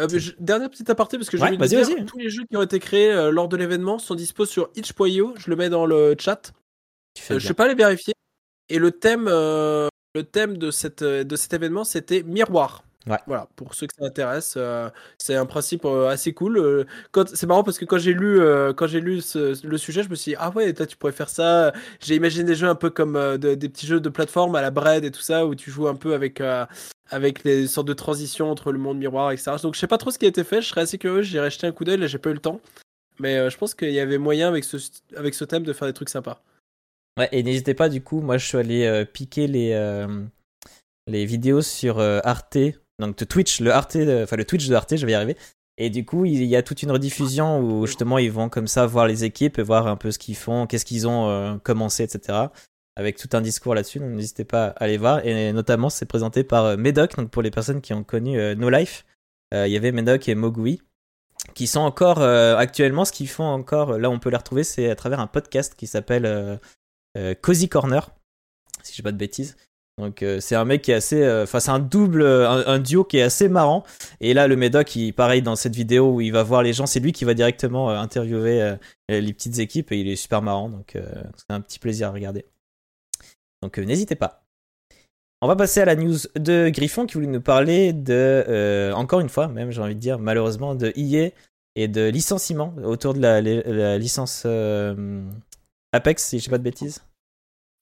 Euh, 0.00 0.08
je- 0.10 0.32
dernière 0.38 0.70
petite 0.70 0.88
aparté 0.90 1.16
parce 1.18 1.28
que 1.30 1.36
j'ai 1.36 1.42
Ouais, 1.42 1.56
vas-y, 1.56 1.68
dire 1.84 2.04
tous 2.06 2.18
les 2.18 2.30
jeux 2.30 2.44
qui 2.50 2.56
ont 2.56 2.62
été 2.62 2.78
créés 2.78 3.12
euh, 3.12 3.30
lors 3.30 3.48
de 3.48 3.56
l'événement 3.56 3.98
sont 3.98 4.14
dispo 4.14 4.44
sur 4.46 4.70
itch.io. 4.76 5.34
Je 5.36 5.50
le 5.50 5.56
mets 5.56 5.68
dans 5.68 5.86
le 5.86 6.14
chat. 6.18 6.52
Euh, 6.54 7.20
je 7.20 7.34
bien. 7.38 7.40
sais 7.48 7.54
pas 7.54 7.68
les 7.68 7.74
vérifier. 7.74 8.14
Et 8.68 8.78
le 8.78 8.90
thème, 8.90 9.26
euh, 9.28 9.88
le 10.14 10.22
thème 10.24 10.58
de, 10.58 10.70
cette, 10.70 11.02
de 11.04 11.36
cet 11.36 11.52
événement, 11.54 11.84
c'était 11.84 12.22
miroir. 12.22 12.82
Ouais. 13.06 13.18
Voilà, 13.28 13.46
pour 13.54 13.72
ceux 13.74 13.86
que 13.86 13.94
ça 13.96 14.04
intéresse, 14.04 14.58
c'est 15.16 15.36
un 15.36 15.46
principe 15.46 15.84
assez 15.84 16.32
cool. 16.34 16.84
C'est 17.34 17.46
marrant 17.46 17.62
parce 17.62 17.78
que 17.78 17.84
quand 17.84 17.98
j'ai 17.98 18.12
lu, 18.12 18.40
quand 18.76 18.88
j'ai 18.88 19.00
lu 19.00 19.20
ce- 19.20 19.64
le 19.64 19.78
sujet, 19.78 20.02
je 20.02 20.08
me 20.08 20.16
suis 20.16 20.32
dit 20.32 20.36
ah 20.40 20.50
ouais, 20.50 20.72
toi 20.74 20.86
tu 20.86 20.96
pourrais 20.96 21.12
faire 21.12 21.28
ça. 21.28 21.72
J'ai 22.00 22.16
imaginé 22.16 22.42
des 22.42 22.56
jeux 22.56 22.66
un 22.68 22.74
peu 22.74 22.90
comme 22.90 23.12
de- 23.14 23.54
des 23.54 23.68
petits 23.68 23.86
jeux 23.86 24.00
de 24.00 24.08
plateforme 24.08 24.56
à 24.56 24.60
la 24.60 24.72
Bread 24.72 25.04
et 25.04 25.12
tout 25.12 25.20
ça 25.20 25.46
où 25.46 25.54
tu 25.54 25.70
joues 25.70 25.86
un 25.86 25.94
peu 25.94 26.14
avec 26.14 26.42
avec 27.10 27.44
les 27.44 27.66
sortes 27.66 27.88
de 27.88 27.94
transitions 27.94 28.50
entre 28.50 28.72
le 28.72 28.78
monde 28.78 28.98
miroir, 28.98 29.30
etc. 29.30 29.52
Donc 29.62 29.74
je 29.74 29.80
sais 29.80 29.86
pas 29.86 29.98
trop 29.98 30.10
ce 30.10 30.18
qui 30.18 30.24
a 30.24 30.28
été 30.28 30.44
fait. 30.44 30.62
Je 30.62 30.68
serais 30.68 30.82
assez 30.82 30.98
curieux. 30.98 31.22
J'irai 31.22 31.50
jeter 31.50 31.66
un 31.66 31.72
coup 31.72 31.84
d'œil. 31.84 32.06
J'ai 32.08 32.18
pas 32.18 32.30
eu 32.30 32.34
le 32.34 32.40
temps. 32.40 32.60
Mais 33.18 33.36
euh, 33.36 33.50
je 33.50 33.56
pense 33.56 33.74
qu'il 33.74 33.92
y 33.92 34.00
avait 34.00 34.18
moyen 34.18 34.48
avec 34.48 34.64
ce 34.64 34.76
avec 35.16 35.34
ce 35.34 35.44
thème 35.44 35.62
de 35.62 35.72
faire 35.72 35.88
des 35.88 35.94
trucs 35.94 36.08
sympas. 36.08 36.42
Ouais, 37.18 37.28
et 37.32 37.42
n'hésitez 37.42 37.74
pas, 37.74 37.88
du 37.88 38.02
coup, 38.02 38.20
moi 38.20 38.36
je 38.36 38.46
suis 38.46 38.58
allé 38.58 38.84
euh, 38.84 39.06
piquer 39.06 39.46
les, 39.46 39.72
euh, 39.72 40.22
les 41.06 41.24
vidéos 41.24 41.62
sur 41.62 41.98
Arte, 41.98 42.58
donc 42.98 43.16
Twitch, 43.26 43.60
le 43.60 43.72
Arte, 43.72 43.96
enfin 43.96 44.36
le 44.36 44.44
Twitch 44.44 44.68
de 44.68 44.74
Arte, 44.74 44.96
je 44.96 45.06
vais 45.06 45.12
y 45.12 45.14
arriver. 45.14 45.36
Et 45.78 45.90
du 45.90 46.04
coup, 46.04 46.24
il 46.24 46.42
y 46.44 46.56
a 46.56 46.62
toute 46.62 46.82
une 46.82 46.90
rediffusion 46.90 47.60
où 47.60 47.86
justement 47.86 48.18
ils 48.18 48.32
vont 48.32 48.48
comme 48.48 48.66
ça 48.66 48.86
voir 48.86 49.06
les 49.06 49.24
équipes 49.24 49.58
et 49.58 49.62
voir 49.62 49.86
un 49.86 49.96
peu 49.96 50.10
ce 50.10 50.18
qu'ils 50.18 50.36
font, 50.36 50.66
qu'est-ce 50.66 50.84
qu'ils 50.84 51.06
ont 51.06 51.58
commencé, 51.62 52.02
etc. 52.02 52.48
Avec 52.98 53.18
tout 53.18 53.28
un 53.34 53.42
discours 53.42 53.74
là-dessus, 53.74 53.98
donc 53.98 54.10
n'hésitez 54.12 54.44
pas 54.44 54.68
à 54.68 54.84
aller 54.84 54.96
voir. 54.96 55.24
Et 55.26 55.52
notamment, 55.52 55.90
c'est 55.90 56.06
présenté 56.06 56.44
par 56.44 56.64
euh, 56.64 56.76
Medoc, 56.78 57.14
donc 57.16 57.30
pour 57.30 57.42
les 57.42 57.50
personnes 57.50 57.82
qui 57.82 57.92
ont 57.92 58.02
connu 58.02 58.40
euh, 58.40 58.54
No 58.54 58.70
Life, 58.70 59.04
euh, 59.52 59.66
il 59.66 59.72
y 59.72 59.76
avait 59.76 59.92
Medoc 59.92 60.28
et 60.28 60.34
Mogui 60.34 60.80
qui 61.54 61.66
sont 61.68 61.80
encore 61.80 62.22
actuellement, 62.22 63.04
ce 63.04 63.12
qu'ils 63.12 63.28
font 63.28 63.44
encore, 63.44 63.98
là 63.98 64.10
on 64.10 64.18
peut 64.18 64.30
les 64.30 64.36
retrouver, 64.36 64.64
c'est 64.64 64.90
à 64.90 64.96
travers 64.96 65.20
un 65.20 65.28
podcast 65.28 65.74
qui 65.76 65.86
s'appelle 65.86 66.58
Cozy 67.40 67.68
Corner, 67.68 68.10
si 68.82 68.92
je 68.92 68.96
dis 68.96 69.02
pas 69.02 69.12
de 69.12 69.16
bêtises. 69.16 69.56
Donc 69.96 70.24
c'est 70.40 70.56
un 70.56 70.64
mec 70.64 70.82
qui 70.82 70.90
est 70.90 70.94
assez, 70.94 71.24
enfin 71.42 71.60
c'est 71.60 71.70
un 71.70 71.78
double, 71.78 72.24
un, 72.24 72.78
duo 72.80 73.04
qui 73.04 73.18
est 73.18 73.22
assez 73.22 73.48
marrant. 73.48 73.84
Et 74.20 74.34
là 74.34 74.48
le 74.48 74.56
Médoc, 74.56 74.96
il 74.96 75.12
pareil 75.12 75.40
dans 75.40 75.54
cette 75.54 75.76
vidéo 75.76 76.14
où 76.14 76.20
il 76.20 76.32
va 76.32 76.42
voir 76.42 76.64
les 76.64 76.72
gens, 76.72 76.86
c'est 76.86 77.00
lui 77.00 77.12
qui 77.12 77.24
va 77.24 77.34
directement 77.34 77.90
interviewer 77.90 78.74
les 79.08 79.32
petites 79.32 79.60
équipes 79.60 79.92
et 79.92 80.00
il 80.00 80.08
est 80.08 80.16
super 80.16 80.42
marrant. 80.42 80.68
Donc 80.68 80.94
c'est 80.96 81.50
un 81.50 81.60
petit 81.60 81.78
plaisir 81.78 82.08
à 82.08 82.10
regarder. 82.10 82.44
Donc 83.66 83.78
euh, 83.78 83.84
n'hésitez 83.84 84.14
pas. 84.14 84.44
On 85.42 85.48
va 85.48 85.56
passer 85.56 85.80
à 85.80 85.84
la 85.84 85.96
news 85.96 86.18
de 86.36 86.68
Griffon 86.68 87.04
qui 87.04 87.14
voulait 87.14 87.26
nous 87.26 87.40
parler 87.40 87.92
de, 87.92 88.44
euh, 88.46 88.92
encore 88.92 89.18
une 89.18 89.28
fois, 89.28 89.48
même 89.48 89.72
j'ai 89.72 89.82
envie 89.82 89.96
de 89.96 90.00
dire, 90.00 90.20
malheureusement, 90.20 90.76
de 90.76 90.92
EA 90.94 91.32
et 91.74 91.88
de 91.88 92.08
licenciement 92.08 92.72
autour 92.84 93.12
de 93.12 93.18
la, 93.18 93.98
licence 93.98 94.44
euh, 94.46 95.28
Apex, 95.90 96.24
si 96.24 96.38
je 96.38 96.44
dis 96.44 96.48
pas 96.48 96.58
de 96.58 96.62
bêtises. 96.62 97.02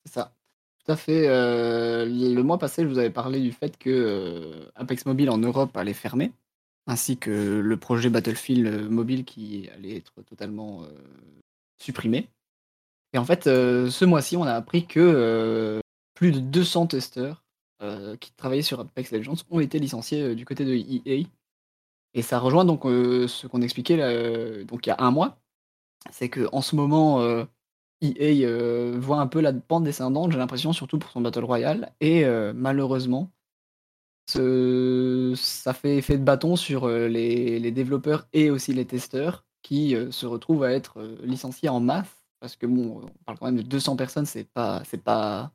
C'est 0.07 0.15
ça. 0.15 0.33
Tout 0.87 0.93
à 0.93 0.97
fait. 0.97 1.27
le 1.29 2.41
mois 2.41 2.59
passé, 2.59 2.83
je 2.83 2.89
vous 2.89 2.99
avais 2.99 3.11
parlé 3.11 3.41
du 3.41 3.53
fait 3.53 3.77
que 3.77 4.67
Apex 4.75 5.05
Mobile 5.05 5.29
en 5.29 5.39
Europe 5.39 5.77
allait 5.77 5.93
fermer, 5.93 6.33
ainsi 6.87 7.19
que 7.19 7.31
le 7.31 7.77
projet 7.77 8.09
Battlefield 8.09 8.89
mobile 8.91 9.27
qui 9.27 9.69
allait 9.77 9.97
être 9.99 10.23
totalement 10.23 10.83
supprimé. 11.79 12.29
Et 13.15 13.19
en 13.19 13.25
fait, 13.25 13.47
euh, 13.47 13.89
ce 13.91 14.05
mois-ci, 14.05 14.37
on 14.37 14.43
a 14.43 14.53
appris 14.53 14.87
que 14.87 14.99
euh, 15.01 15.81
plus 16.15 16.33
de 16.33 16.41
200 16.41 16.89
testeurs 16.89 17.45
euh, 17.81 18.17
qui 18.17 18.33
travaillaient 18.33 18.63
sur 18.63 18.81
Apex 18.81 19.13
Legends 19.13 19.37
ont 19.51 19.61
été 19.61 19.79
licenciés 19.79 20.35
du 20.35 20.45
côté 20.45 20.65
de 20.65 20.75
EA. 20.75 21.27
Et 22.15 22.23
ça 22.23 22.41
rejoint 22.41 22.65
donc 22.65 22.83
ce 22.85 23.47
qu'on 23.47 23.63
expliquait 23.63 24.65
donc 24.65 24.87
il 24.87 24.91
y 24.91 24.93
a 24.93 24.97
un 24.99 25.11
mois. 25.11 25.39
C'est 26.11 26.29
que 26.29 26.49
en 26.53 26.61
ce 26.61 26.77
moment, 26.77 27.21
EA 28.03 28.47
euh, 28.47 28.97
voit 28.99 29.21
un 29.21 29.27
peu 29.27 29.41
la 29.41 29.53
pente 29.53 29.85
descendante, 29.85 30.33
j'ai 30.33 30.39
l'impression, 30.39 30.73
surtout 30.73 30.99
pour 30.99 31.11
son 31.11 31.21
Battle 31.21 31.45
Royale. 31.45 31.93
Et 32.01 32.25
malheureusement, 32.55 33.33
ça 34.27 35.73
fait 35.73 35.97
effet 35.97 36.19
de 36.19 36.25
bâton 36.25 36.57
sur 36.57 36.89
les, 36.89 37.59
les 37.59 37.71
développeurs 37.73 38.27
et 38.33 38.51
aussi 38.51 38.73
les 38.73 38.87
testeurs 38.87 39.45
qui 39.63 39.97
se 40.11 40.27
retrouvent 40.27 40.65
à 40.65 40.73
être 40.73 41.03
licenciés 41.23 41.69
en 41.69 41.81
masse. 41.81 42.24
Parce 42.45 42.57
que 42.57 42.67
bon, 42.67 43.01
on 43.03 43.25
parle 43.25 43.39
quand 43.39 43.47
même 43.47 43.57
de 43.57 43.63
200 43.63 43.97
personnes, 43.97 44.27
c'est 44.27 44.45
pas, 44.45 44.83
c'est 44.85 45.03
pas, 45.03 45.51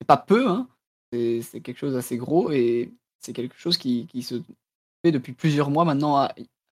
c'est 0.00 0.04
pas 0.04 0.16
peu, 0.16 0.48
hein. 0.48 0.66
c'est 1.12 1.60
quelque 1.62 1.78
chose 1.78 1.92
d'assez 1.92 2.16
gros 2.16 2.50
et 2.50 2.92
c'est 3.20 3.32
quelque 3.32 3.56
chose 3.56 3.78
qui, 3.78 4.08
qui 4.08 4.24
se 4.24 4.42
fait 5.04 5.12
depuis 5.12 5.32
plusieurs 5.32 5.70
mois 5.70 5.84
maintenant 5.84 6.28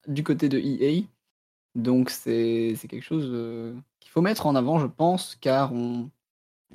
du 0.08 0.24
côté 0.24 0.48
de 0.48 0.58
EA. 0.58 1.04
Donc 1.76 2.10
c'est 2.10 2.74
quelque 2.88 3.04
chose 3.04 3.28
euh, 3.30 3.72
qu'il 4.00 4.10
faut 4.10 4.20
mettre 4.20 4.46
en 4.46 4.56
avant, 4.56 4.80
je 4.80 4.88
pense, 4.88 5.36
car 5.40 5.72
on, 5.72 6.10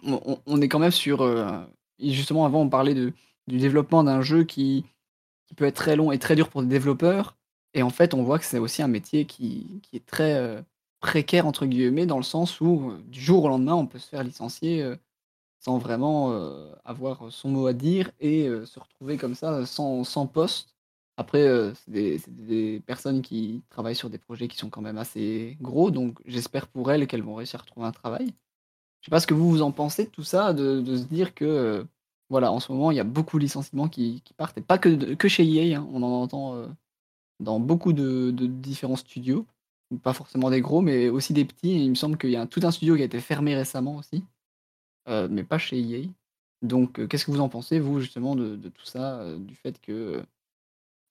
on, 0.06 0.62
est 0.62 0.70
quand 0.70 0.80
même 0.80 0.92
sur... 0.92 1.24
euh, 1.24 1.60
justement, 2.00 2.46
avant, 2.46 2.62
on 2.62 2.70
parlait 2.70 2.94
de, 2.94 3.12
du 3.48 3.58
développement 3.58 4.06
d'un 4.06 4.22
jeu 4.22 4.46
qui, 4.46 4.86
qui 5.46 5.56
peut 5.56 5.66
être 5.66 5.76
très 5.76 5.98
long 5.98 6.14
et 6.14 6.20
très 6.20 6.38
dur 6.38 6.48
pour 6.48 6.62
des 6.62 6.70
développeurs. 6.70 7.36
Et 7.74 7.84
en 7.84 7.90
fait, 7.90 8.14
on 8.14 8.24
voit 8.24 8.40
que 8.40 8.46
c'est 8.46 8.60
aussi 8.60 8.82
un 8.82 8.88
métier 8.88 9.26
qui, 9.26 9.82
qui 9.84 9.98
est 9.98 10.06
très 10.06 10.36
euh, 10.36 10.62
précaire, 11.00 11.48
entre 11.48 11.66
guillemets, 11.66 12.06
dans 12.06 12.18
le 12.18 12.24
sens 12.24 12.60
où 12.62 12.92
euh, 12.92 13.04
du 13.08 13.22
jour 13.22 13.44
au 13.44 13.50
lendemain, 13.50 13.76
on 13.76 13.88
peut 13.88 14.00
se 14.00 14.08
faire 14.08 14.24
licencier 14.24 14.82
euh, 14.82 14.96
sans 15.60 15.78
vraiment 15.78 16.32
euh, 16.34 16.72
avoir 16.86 17.32
son 17.32 17.50
mot 17.50 17.68
à 17.68 17.74
dire 17.74 18.12
et 18.20 18.48
se 18.66 18.80
retrouver 18.80 19.18
comme 19.18 19.36
ça 19.36 19.66
sans, 19.66 20.04
sans 20.04 20.28
poste. 20.28 20.76
Après, 21.18 21.74
c'est 21.76 22.30
des, 22.30 22.80
personnes 22.86 23.24
qui 23.24 23.64
travaillent 23.70 23.96
sur 23.96 24.10
des 24.12 24.20
projets 24.20 24.48
qui 24.48 24.58
sont 24.58 24.70
quand 24.70 24.82
même 24.82 25.00
assez 25.00 25.58
gros, 25.62 25.90
donc 25.90 26.20
j'espère 26.26 26.68
pour 26.68 26.92
elles 26.92 27.08
qu'elles 27.08 27.24
vont 27.24 27.36
réussir 27.36 27.60
à 27.60 27.64
retrouver 27.64 27.88
un 27.88 27.92
travail. 27.92 28.28
Je 29.02 29.08
sais 29.08 29.10
pas 29.10 29.20
ce 29.20 29.26
que 29.28 29.34
vous 29.34 29.50
vous 29.50 29.64
en 29.64 29.72
pensez 29.72 30.06
de 30.06 30.10
tout 30.12 30.24
ça, 30.24 30.54
de, 30.54 30.80
de 30.82 30.96
se 30.96 31.06
dire 31.06 31.34
que 31.34 31.86
voilà, 32.30 32.52
en 32.52 32.60
ce 32.60 32.72
moment, 32.72 32.92
il 32.92 32.98
y 32.98 33.00
a 33.00 33.04
beaucoup 33.04 33.40
de 33.40 33.44
licenciements 33.44 33.90
qui, 33.90 34.22
qui 34.22 34.34
partent, 34.36 34.58
et 34.60 34.62
pas 34.62 34.78
que, 34.78 35.16
que 35.16 35.28
chez 35.28 35.44
EA, 35.44 35.80
hein, 35.80 35.88
on 35.92 36.04
en 36.04 36.22
entend 36.22 36.68
dans 37.40 37.60
beaucoup 37.60 37.94
de, 37.94 38.30
de 38.32 38.46
différents 38.46 38.96
studios, 38.96 39.48
pas 40.04 40.14
forcément 40.14 40.50
des 40.50 40.62
gros, 40.62 40.82
mais 40.82 41.10
aussi 41.10 41.34
des 41.34 41.46
petits. 41.46 41.72
Et 41.72 41.78
il 41.84 41.90
me 41.90 41.96
semble 41.96 42.18
qu'il 42.18 42.30
y 42.32 42.36
a 42.36 42.42
un- 42.42 42.48
tout 42.48 42.60
un 42.64 42.72
studio 42.72 42.96
qui 42.96 43.02
a 43.02 43.06
été 43.06 43.20
fermé 43.20 43.56
récemment 43.56 43.96
aussi, 43.98 44.24
euh, 45.08 45.28
mais 45.30 45.44
pas 45.44 45.58
chez 45.58 45.80
EA. 45.80 46.08
Donc, 46.62 47.00
euh, 47.00 47.08
qu'est-ce 47.08 47.26
que 47.26 47.32
vous 47.32 47.40
en 47.42 47.50
pensez, 47.50 47.80
vous, 47.80 48.00
justement, 48.00 48.36
de, 48.36 48.56
de 48.56 48.70
tout 48.70 48.86
ça, 48.86 49.20
euh, 49.22 49.38
du 49.38 49.56
fait 49.56 49.80
que 49.82 50.22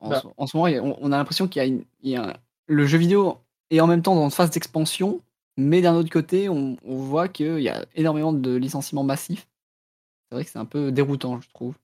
en, 0.00 0.10
Bah. 0.10 0.20
ce, 0.20 0.26
en 0.36 0.46
ce 0.46 0.56
moment, 0.56 0.66
a- 0.66 0.80
on, 0.82 0.96
on 1.00 1.12
a 1.12 1.16
l'impression 1.16 1.48
qu'il 1.48 1.60
y 1.60 1.64
a, 1.64 1.68
une- 1.68 1.84
il 2.02 2.10
y 2.10 2.16
a 2.16 2.30
un- 2.30 2.36
le 2.66 2.86
jeu 2.86 2.98
vidéo 2.98 3.38
est 3.70 3.80
en 3.80 3.86
même 3.86 4.02
temps 4.02 4.14
dans 4.14 4.24
une 4.24 4.30
phase 4.30 4.50
d'expansion, 4.50 5.20
mais 5.56 5.80
d'un 5.80 5.94
autre 5.94 6.10
côté, 6.10 6.48
on, 6.48 6.76
on 6.84 6.96
voit 6.96 7.28
qu'il 7.28 7.60
y 7.60 7.68
a 7.68 7.86
énormément 7.94 8.32
de 8.32 8.54
licenciements 8.56 9.04
massifs. 9.04 9.48
C'est 10.28 10.34
vrai 10.34 10.44
que 10.44 10.50
c'est 10.50 10.58
un 10.58 10.64
peu 10.66 10.90
déroutant, 10.92 11.40
je 11.40 11.48
trouve. 11.50 11.74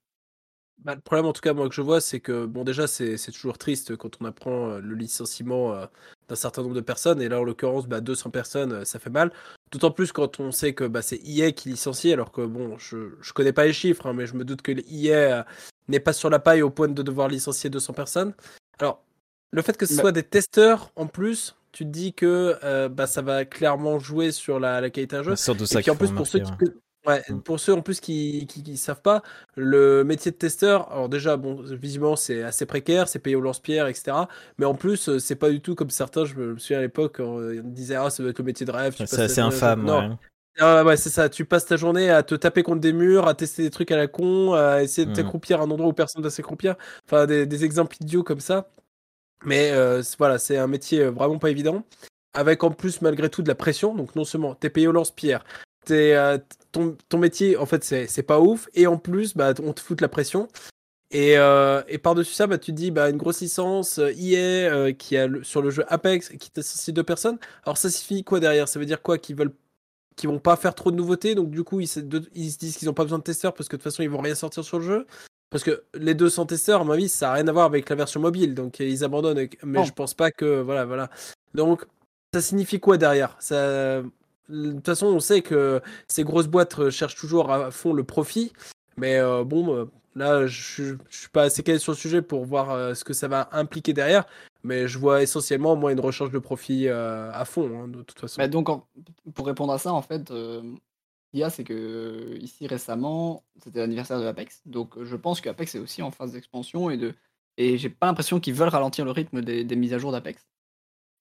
Bah, 0.84 0.94
le 0.94 1.00
problème, 1.00 1.26
en 1.26 1.32
tout 1.32 1.40
cas, 1.40 1.52
moi, 1.52 1.68
que 1.68 1.74
je 1.74 1.80
vois, 1.80 2.00
c'est 2.00 2.20
que, 2.20 2.44
bon, 2.46 2.64
déjà, 2.64 2.86
c'est 2.86 3.16
toujours 3.32 3.56
triste 3.58 3.96
quand 3.96 4.16
on 4.20 4.24
apprend 4.24 4.70
euh, 4.70 4.80
le 4.80 4.94
licenciement 4.96 5.74
euh, 5.74 5.86
d'un 6.28 6.34
certain 6.34 6.62
nombre 6.62 6.74
de 6.74 6.80
personnes. 6.80 7.22
Et 7.22 7.28
là, 7.28 7.40
en 7.40 7.44
l'occurrence, 7.44 7.86
bah, 7.86 8.00
200 8.00 8.30
personnes, 8.30 8.72
euh, 8.72 8.84
ça 8.84 8.98
fait 8.98 9.10
mal. 9.10 9.32
D'autant 9.70 9.90
plus 9.90 10.12
quand 10.12 10.40
on 10.40 10.50
sait 10.50 10.74
que 10.74 10.84
bah, 10.84 11.00
c'est 11.02 11.20
EA 11.24 11.52
qui 11.52 11.68
licencie, 11.68 12.12
alors 12.12 12.32
que, 12.32 12.44
bon, 12.44 12.76
je, 12.78 13.14
je 13.20 13.32
connais 13.32 13.52
pas 13.52 13.64
les 13.64 13.72
chiffres, 13.72 14.06
hein, 14.06 14.12
mais 14.12 14.26
je 14.26 14.34
me 14.34 14.44
doute 14.44 14.62
que 14.62 14.72
euh, 14.72 15.42
n'est 15.88 16.00
pas 16.00 16.12
sur 16.12 16.30
la 16.30 16.38
paille 16.38 16.62
au 16.62 16.70
point 16.70 16.88
de 16.88 17.02
devoir 17.02 17.28
licencier 17.28 17.70
200 17.70 17.92
personnes. 17.92 18.34
Alors, 18.78 19.02
le 19.52 19.62
fait 19.62 19.76
que 19.76 19.86
ce 19.86 19.94
Bah. 19.94 20.02
soit 20.02 20.12
des 20.12 20.22
testeurs, 20.24 20.90
en 20.96 21.06
plus, 21.06 21.54
tu 21.70 21.84
te 21.84 21.90
dis 21.90 22.12
que 22.12 22.58
euh, 22.64 22.88
bah, 22.88 23.06
ça 23.06 23.22
va 23.22 23.44
clairement 23.44 23.98
jouer 23.98 24.32
sur 24.32 24.58
la, 24.58 24.80
la 24.80 24.90
qualité 24.90 25.16
d'un 25.16 25.22
jeu. 25.22 25.36
Surtout 25.36 25.64
Et 25.64 25.66
ça 25.66 25.76
puis 25.76 25.84
qu'il 25.84 25.92
en 25.92 25.96
plus, 25.96 26.12
pour 26.12 26.26
ceux, 26.26 26.40
qui, 26.40 26.50
ouais. 26.50 26.72
Ouais, 27.06 27.22
Mm. 27.28 27.40
pour 27.40 27.58
ceux 27.58 27.74
en 27.74 27.82
plus 27.82 27.98
qui, 28.00 28.46
qui 28.46 28.76
savent 28.76 29.02
pas, 29.02 29.22
le 29.56 30.04
métier 30.04 30.30
de 30.30 30.36
testeur, 30.36 30.90
alors 30.92 31.08
déjà, 31.08 31.36
bon, 31.36 31.60
visiblement, 31.62 32.14
c'est 32.14 32.42
assez 32.44 32.64
précaire, 32.64 33.08
c'est 33.08 33.18
payé 33.18 33.34
au 33.34 33.40
lance-pierre, 33.40 33.88
etc. 33.88 34.28
Mais 34.58 34.66
en 34.66 34.74
plus, 34.74 35.08
euh, 35.08 35.18
c'est 35.18 35.34
pas 35.34 35.50
du 35.50 35.60
tout 35.60 35.74
comme 35.74 35.90
certains, 35.90 36.24
je 36.24 36.34
me 36.36 36.58
souviens 36.58 36.78
à 36.78 36.82
l'époque, 36.82 37.16
on 37.18 37.38
on 37.42 37.62
disait, 37.68 37.96
ah, 37.96 38.08
ça 38.08 38.22
doit 38.22 38.30
être 38.30 38.38
le 38.38 38.44
métier 38.44 38.64
de 38.66 38.70
rêve. 38.70 38.94
C'est 38.96 39.18
assez 39.18 39.40
infâme. 39.40 39.84
Non, 39.84 40.10
ouais. 40.10 40.16
Ah 40.60 40.84
ouais, 40.84 40.96
c'est 40.98 41.08
ça. 41.10 41.28
Tu 41.30 41.44
passes 41.46 41.64
ta 41.66 41.76
journée 41.76 42.10
à 42.10 42.22
te 42.22 42.34
taper 42.34 42.62
contre 42.62 42.80
des 42.80 42.92
murs, 42.92 43.26
à 43.26 43.34
tester 43.34 43.62
des 43.62 43.70
trucs 43.70 43.90
à 43.90 43.96
la 43.96 44.06
con, 44.06 44.52
à 44.52 44.82
essayer 44.82 45.06
de 45.06 45.10
Mhm. 45.10 45.16
t'accroupir 45.16 45.60
à 45.60 45.64
un 45.64 45.70
endroit 45.70 45.88
où 45.88 45.92
personne 45.94 46.20
ne 46.20 46.24
doit 46.24 46.30
s'accroupir. 46.30 46.76
Enfin, 47.06 47.24
des, 47.26 47.46
des 47.46 47.64
exemples 47.64 47.96
idiots 48.00 48.22
comme 48.22 48.40
ça. 48.40 48.68
Mais 49.44 49.72
euh, 49.72 50.02
voilà, 50.18 50.38
c'est 50.38 50.58
un 50.58 50.66
métier 50.68 51.00
euh, 51.02 51.10
vraiment 51.10 51.38
pas 51.38 51.50
évident. 51.50 51.84
Avec 52.34 52.64
en 52.64 52.70
plus, 52.70 53.02
malgré 53.02 53.30
tout, 53.30 53.42
de 53.42 53.48
la 53.48 53.54
pression. 53.54 53.94
Donc, 53.94 54.14
non 54.16 54.24
seulement 54.24 54.54
t'es 54.54 54.70
payé 54.70 54.88
au 54.88 54.92
lance-pierre, 54.92 55.44
t'es, 55.84 56.14
euh, 56.14 56.38
ton, 56.72 56.96
ton 57.08 57.18
métier, 57.18 57.56
en 57.56 57.66
fait, 57.66 57.84
c'est 57.84 58.06
c'est 58.06 58.22
pas 58.22 58.40
ouf. 58.40 58.68
Et 58.74 58.86
en 58.86 58.98
plus, 58.98 59.34
bah, 59.36 59.52
on 59.62 59.72
te 59.72 59.80
fout 59.80 59.98
de 59.98 60.02
la 60.02 60.08
pression. 60.08 60.48
Et, 61.10 61.36
euh, 61.36 61.82
et 61.88 61.98
par-dessus 61.98 62.32
ça, 62.32 62.46
bah, 62.46 62.56
tu 62.58 62.72
te 62.72 62.76
dis, 62.76 62.90
bah, 62.90 63.10
une 63.10 63.18
grosse 63.18 63.40
licence, 63.42 63.98
euh, 63.98 64.12
EA, 64.16 64.72
euh, 64.72 64.92
qui 64.92 65.16
a 65.18 65.26
le- 65.26 65.44
sur 65.44 65.60
le 65.60 65.70
jeu 65.70 65.84
Apex, 65.88 66.30
qui 66.38 66.50
t'associe 66.50 66.94
deux 66.94 67.02
personnes. 67.02 67.38
Alors, 67.64 67.76
ça 67.76 67.90
signifie 67.90 68.24
quoi 68.24 68.40
derrière? 68.40 68.66
Ça 68.68 68.78
veut 68.78 68.86
dire 68.86 69.02
quoi? 69.02 69.18
Qu'ils 69.18 69.36
veulent 69.36 69.52
qui 70.16 70.26
vont 70.26 70.38
pas 70.38 70.56
faire 70.56 70.74
trop 70.74 70.90
de 70.90 70.96
nouveautés, 70.96 71.34
donc 71.34 71.50
du 71.50 71.64
coup 71.64 71.80
ils 71.80 71.86
se, 71.88 71.98
de- 71.98 72.28
ils 72.34 72.50
se 72.52 72.58
disent 72.58 72.76
qu'ils 72.76 72.90
ont 72.90 72.94
pas 72.94 73.02
besoin 73.04 73.18
de 73.18 73.24
testeurs 73.24 73.54
parce 73.54 73.66
que 73.68 73.76
de 73.76 73.82
toute 73.82 73.90
façon 73.90 74.02
ils 74.02 74.10
vont 74.10 74.20
rien 74.20 74.34
sortir 74.34 74.62
sur 74.62 74.78
le 74.78 74.84
jeu. 74.84 75.06
Parce 75.50 75.64
que 75.64 75.84
les 75.94 76.14
200 76.14 76.44
testeurs, 76.46 76.82
à 76.82 76.84
mon 76.84 76.92
avis, 76.92 77.08
ça 77.08 77.30
a 77.30 77.34
rien 77.34 77.48
à 77.48 77.52
voir 77.52 77.64
avec 77.64 77.88
la 77.88 77.96
version 77.96 78.20
mobile, 78.20 78.54
donc 78.54 78.78
ils 78.80 79.04
abandonnent. 79.04 79.48
Mais 79.64 79.78
Non. 79.78 79.84
je 79.84 79.92
pense 79.94 80.12
pas 80.14 80.30
que 80.30 80.60
voilà, 80.60 80.84
voilà. 80.84 81.08
Donc 81.54 81.86
ça 82.34 82.42
signifie 82.42 82.78
quoi 82.78 82.98
derrière? 82.98 83.36
Ça, 83.40 84.02
de 84.48 84.72
toute 84.72 84.86
façon, 84.86 85.06
on 85.06 85.20
sait 85.20 85.42
que 85.42 85.80
ces 86.08 86.24
grosses 86.24 86.48
boîtes 86.48 86.78
euh, 86.78 86.90
cherchent 86.90 87.16
toujours 87.16 87.50
à 87.50 87.70
fond 87.70 87.92
le 87.92 88.04
profit, 88.04 88.52
mais 88.96 89.18
euh, 89.18 89.44
bon, 89.44 89.74
euh, 89.74 89.84
là 90.14 90.46
je, 90.46 90.96
je 91.08 91.16
suis 91.16 91.28
pas 91.28 91.44
assez 91.44 91.62
calé 91.62 91.78
sur 91.78 91.92
le 91.92 91.96
sujet 91.96 92.22
pour 92.22 92.44
voir 92.44 92.96
ce 92.96 93.04
que 93.04 93.12
ça 93.12 93.28
va 93.28 93.48
impliquer 93.52 93.92
derrière. 93.92 94.24
Mais 94.64 94.86
je 94.86 94.98
vois 94.98 95.22
essentiellement, 95.22 95.74
moi, 95.74 95.90
une 95.92 96.00
recherche 96.00 96.30
de 96.30 96.38
profit 96.38 96.88
à 96.88 97.44
fond, 97.44 97.82
hein, 97.82 97.88
de 97.88 98.02
toute 98.02 98.20
façon. 98.20 98.40
Bah, 98.40 98.46
donc, 98.46 98.68
pour 99.34 99.46
répondre 99.46 99.72
à 99.72 99.78
ça, 99.78 99.92
en 99.92 100.02
fait, 100.02 100.30
il 100.30 101.40
y 101.40 101.42
a, 101.42 101.50
c'est 101.50 101.64
que 101.64 102.36
ici 102.40 102.68
récemment, 102.68 103.42
c'était 103.58 103.80
l'anniversaire 103.80 104.20
de 104.20 104.26
Apex. 104.26 104.62
Donc, 104.66 105.02
je 105.02 105.16
pense 105.16 105.40
que 105.40 105.48
Apex 105.48 105.74
est 105.74 105.80
aussi 105.80 106.00
en 106.02 106.12
phase 106.12 106.32
d'expansion 106.32 106.90
et 106.90 106.96
de 106.96 107.14
et 107.58 107.76
j'ai 107.76 107.90
pas 107.90 108.06
l'impression 108.06 108.40
qu'ils 108.40 108.54
veulent 108.54 108.68
ralentir 108.68 109.04
le 109.04 109.10
rythme 109.10 109.42
des, 109.42 109.76
mises 109.76 109.92
à 109.92 109.98
jour 109.98 110.12
d'Apex. 110.12 110.46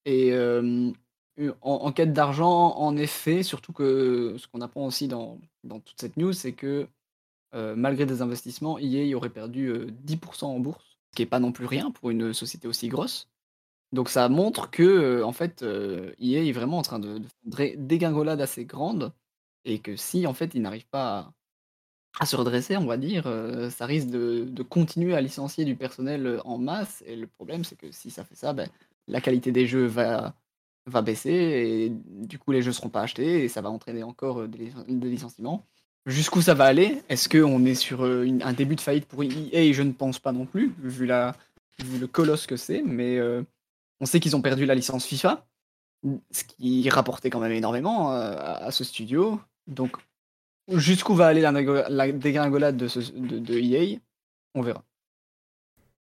Et 0.04 0.32
en, 1.62 1.92
quête 1.92 2.12
d'argent, 2.12 2.76
en 2.76 2.96
effet, 2.96 3.42
surtout 3.42 3.72
que 3.72 4.36
ce 4.38 4.46
qu'on 4.48 4.60
apprend 4.60 4.86
aussi 4.86 5.08
dans, 5.08 5.38
dans 5.64 5.80
toute 5.80 6.00
cette 6.00 6.16
news, 6.16 6.32
c'est 6.32 6.52
que 6.52 6.86
euh, 7.54 7.74
malgré 7.76 8.06
des 8.06 8.22
investissements, 8.22 8.78
EA 8.78 9.14
aurait 9.16 9.30
perdu 9.30 9.68
euh, 9.68 9.90
10% 10.04 10.44
en 10.44 10.60
bourse, 10.60 10.98
ce 11.10 11.16
qui 11.16 11.22
est 11.22 11.26
pas 11.26 11.40
non 11.40 11.52
plus 11.52 11.66
rien 11.66 11.90
pour 11.90 12.10
une 12.10 12.32
société 12.32 12.68
aussi 12.68 12.88
grosse. 12.88 13.28
Donc 13.92 14.08
ça 14.08 14.28
montre 14.28 14.70
que 14.70 14.82
euh, 14.82 15.26
en 15.26 15.32
fait 15.32 15.62
euh, 15.62 16.12
EA 16.18 16.44
est 16.44 16.52
vraiment 16.52 16.78
en 16.78 16.82
train 16.82 16.98
de, 16.98 17.18
de 17.18 17.54
faire 17.54 17.74
une 17.74 17.86
dégringolade 17.86 18.40
assez 18.40 18.64
grande 18.64 19.12
et 19.64 19.80
que 19.80 19.96
si 19.96 20.26
en 20.26 20.34
fait 20.34 20.54
ils 20.54 20.62
n'arrivent 20.62 20.88
pas 20.88 21.18
à, 21.18 21.34
à 22.20 22.26
se 22.26 22.36
redresser, 22.36 22.76
on 22.76 22.86
va 22.86 22.96
dire, 22.96 23.26
euh, 23.26 23.70
ça 23.70 23.86
risque 23.86 24.08
de, 24.08 24.44
de 24.44 24.62
continuer 24.62 25.14
à 25.14 25.20
licencier 25.20 25.64
du 25.64 25.76
personnel 25.76 26.26
euh, 26.26 26.40
en 26.44 26.58
masse. 26.58 27.02
Et 27.06 27.16
le 27.16 27.26
problème 27.26 27.64
c'est 27.64 27.76
que 27.76 27.90
si 27.92 28.10
ça 28.10 28.24
fait 28.24 28.34
ça, 28.34 28.52
ben, 28.52 28.68
la 29.08 29.20
qualité 29.20 29.52
des 29.52 29.66
jeux 29.66 29.86
va, 29.86 30.34
va 30.86 31.02
baisser 31.02 31.30
et 31.30 31.90
du 31.90 32.38
coup 32.38 32.52
les 32.52 32.62
jeux 32.62 32.72
seront 32.72 32.88
pas 32.88 33.02
achetés 33.02 33.44
et 33.44 33.48
ça 33.48 33.60
va 33.60 33.70
entraîner 33.70 34.02
encore 34.02 34.40
euh, 34.40 34.48
des, 34.48 34.58
lic- 34.58 34.98
des 34.98 35.08
licenciements. 35.08 35.64
Jusqu'où 36.06 36.42
ça 36.42 36.54
va 36.54 36.64
aller? 36.64 37.02
Est-ce 37.08 37.28
qu'on 37.28 37.64
est 37.64 37.76
sur 37.76 38.04
euh, 38.04 38.26
un 38.42 38.52
début 38.52 38.74
de 38.74 38.80
faillite 38.80 39.06
pour 39.06 39.22
EA 39.22 39.72
Je 39.72 39.82
ne 39.82 39.92
pense 39.92 40.18
pas 40.18 40.32
non 40.32 40.46
plus, 40.46 40.74
vu, 40.78 41.06
la, 41.06 41.36
vu 41.78 41.98
le 41.98 42.08
colosse 42.08 42.46
que 42.46 42.56
c'est, 42.56 42.82
mais 42.82 43.18
euh, 43.18 43.42
on 44.00 44.06
sait 44.06 44.18
qu'ils 44.18 44.34
ont 44.34 44.42
perdu 44.42 44.66
la 44.66 44.74
licence 44.74 45.06
FIFA, 45.06 45.46
ce 46.32 46.42
qui 46.42 46.88
rapportait 46.90 47.30
quand 47.30 47.38
même 47.38 47.52
énormément 47.52 48.10
à, 48.10 48.68
ce 48.72 48.82
studio. 48.82 49.40
Donc, 49.68 49.96
jusqu'où 50.68 51.14
va 51.14 51.28
aller 51.28 51.40
la, 51.40 52.10
dégringolade 52.10 52.76
de, 52.76 52.88
de, 52.88 53.38
de 53.38 53.58
EA 53.60 53.98
On 54.56 54.62
verra. 54.62 54.82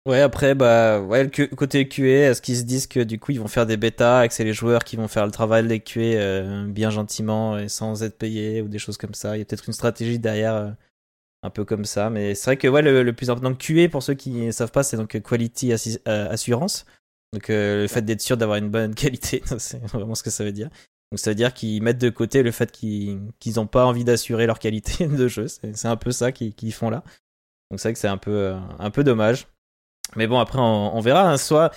Ouais, 0.07 0.21
après, 0.21 0.55
bah, 0.55 1.01
ouais, 1.01 1.25
le 1.25 1.47
côté 1.57 1.88
QA, 1.88 2.31
est-ce 2.31 2.43
qu'ils 2.43 2.59
se 2.59 2.62
disent 2.64 2.87
que 2.87 3.01
du 3.01 3.19
coup 3.19 3.33
ils 3.33 3.40
vont 3.40 3.49
faire 3.49 3.64
des 3.64 3.79
bêtas 3.79 4.25
et 4.25 4.29
que 4.29 4.35
c'est 4.35 4.45
les 4.45 4.53
joueurs 4.53 4.85
qui 4.85 4.97
vont 4.97 5.09
faire 5.09 5.25
le 5.25 5.33
travail 5.33 5.67
des 5.67 5.81
QA 5.81 6.01
euh, 6.01 6.67
bien 6.67 6.90
gentiment 6.90 7.57
et 7.57 7.71
sans 7.71 8.03
être 8.03 8.19
payés 8.19 8.61
ou 8.61 8.69
des 8.69 8.79
choses 8.79 8.99
comme 8.99 9.14
ça? 9.14 9.35
Il 9.35 9.38
y 9.38 9.43
a 9.43 9.47
peut-être 9.47 9.67
une 9.67 9.73
stratégie 9.73 10.19
derrière 10.19 10.55
euh, 10.55 10.71
un 11.43 11.51
peu 11.51 11.64
comme 11.64 11.87
ça, 11.87 12.11
mais 12.11 12.35
c'est 12.35 12.47
vrai 12.47 12.57
que 12.59 12.69
ouais, 12.69 12.83
le, 12.83 13.12
plus 13.14 13.31
important, 13.31 13.55
QA 13.55 13.88
pour 13.88 14.03
ceux 14.03 14.14
qui 14.14 14.31
ne 14.31 14.51
savent 14.51 14.73
pas, 14.73 14.83
c'est 14.83 14.97
donc 14.99 15.21
Quality 15.21 15.73
euh, 15.73 16.31
Assurance. 16.31 16.85
Donc 17.33 17.51
euh, 17.51 17.83
le 17.83 17.88
fait 17.88 18.03
d'être 18.03 18.21
sûr 18.21 18.37
d'avoir 18.37 18.59
une 18.59 18.71
bonne 18.71 18.95
qualité, 18.97 19.43
c'est 19.59 19.83
vraiment 19.87 20.14
ce 20.14 20.23
que 20.23 20.31
ça 20.31 20.45
veut 20.45 20.53
dire. 20.53 20.69
Donc 21.12 21.19
ça 21.19 21.31
veut 21.31 21.35
dire 21.35 21.55
qu'ils 21.55 21.83
mettent 21.83 21.99
de 21.99 22.11
côté 22.11 22.43
le 22.43 22.51
fait 22.51 22.73
qu'ils 22.73 23.31
n'ont 23.57 23.67
pas 23.67 23.87
envie 23.87 24.05
d'assurer 24.05 24.47
leur 24.47 24.59
qualité 24.59 25.07
de 25.09 25.29
jeu. 25.29 25.49
C'est 25.49 25.87
un 25.87 25.97
peu 25.97 26.11
ça 26.11 26.31
qu'ils 26.33 26.73
font 26.75 26.90
là. 26.90 27.05
Donc 27.71 27.81
c'est 27.81 27.88
vrai 27.88 27.93
que 27.95 27.99
c'est 27.99 28.09
un 28.09 28.19
peu, 28.19 28.55
un 28.79 28.90
peu 28.90 29.03
dommage. 29.03 29.47
Mais 30.17 30.27
bon, 30.27 30.38
après, 30.38 30.59
on, 30.61 31.01
verra. 31.01 31.31
hein, 31.31 31.37
soit. 31.38 31.73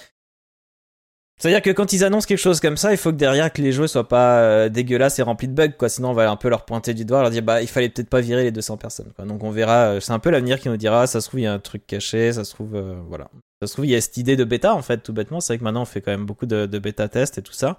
C'est-à-dire 1.39 1.61
que 1.61 1.69
quand 1.69 1.93
ils 1.93 2.03
annoncent 2.03 2.25
quelque 2.27 2.39
chose 2.39 2.59
comme 2.59 2.77
ça, 2.77 2.91
il 2.91 2.97
faut 2.97 3.11
que 3.11 3.17
derrière 3.17 3.53
que 3.53 3.61
les 3.61 3.71
jeux 3.71 3.85
soient 3.85 4.07
pas 4.07 4.39
euh, 4.39 4.69
dégueulasses 4.69 5.19
et 5.19 5.21
remplis 5.21 5.47
de 5.47 5.53
bugs, 5.53 5.69
quoi. 5.77 5.87
Sinon, 5.87 6.09
on 6.09 6.13
va 6.13 6.29
un 6.31 6.35
peu 6.35 6.49
leur 6.49 6.65
pointer 6.65 6.95
du 6.95 7.05
doigt, 7.05 7.21
leur 7.21 7.29
dire, 7.29 7.43
bah, 7.43 7.61
il 7.61 7.67
fallait 7.67 7.89
peut-être 7.89 8.09
pas 8.09 8.21
virer 8.21 8.43
les 8.43 8.51
200 8.51 8.77
personnes, 8.77 9.11
quoi. 9.15 9.25
Donc, 9.25 9.43
on 9.43 9.51
verra. 9.51 9.85
euh, 9.93 9.99
C'est 9.99 10.13
un 10.13 10.19
peu 10.19 10.31
l'avenir 10.31 10.59
qui 10.59 10.67
nous 10.67 10.77
dira, 10.77 11.05
ça 11.05 11.21
se 11.21 11.27
trouve, 11.27 11.39
il 11.39 11.43
y 11.43 11.47
a 11.47 11.53
un 11.53 11.59
truc 11.59 11.85
caché, 11.85 12.33
ça 12.33 12.43
se 12.43 12.53
trouve, 12.55 12.75
euh, 12.75 12.95
voilà. 13.07 13.29
Ça 13.61 13.67
se 13.67 13.73
trouve, 13.73 13.85
il 13.85 13.91
y 13.91 13.95
a 13.95 14.01
cette 14.01 14.17
idée 14.17 14.35
de 14.35 14.43
bêta, 14.45 14.73
en 14.73 14.81
fait, 14.81 14.97
tout 14.97 15.13
bêtement. 15.13 15.39
C'est 15.39 15.53
vrai 15.53 15.59
que 15.59 15.63
maintenant, 15.63 15.83
on 15.83 15.85
fait 15.85 16.01
quand 16.01 16.11
même 16.11 16.25
beaucoup 16.25 16.47
de, 16.47 16.65
de 16.65 16.79
bêta-tests 16.79 17.37
et 17.37 17.43
tout 17.43 17.53
ça. 17.53 17.77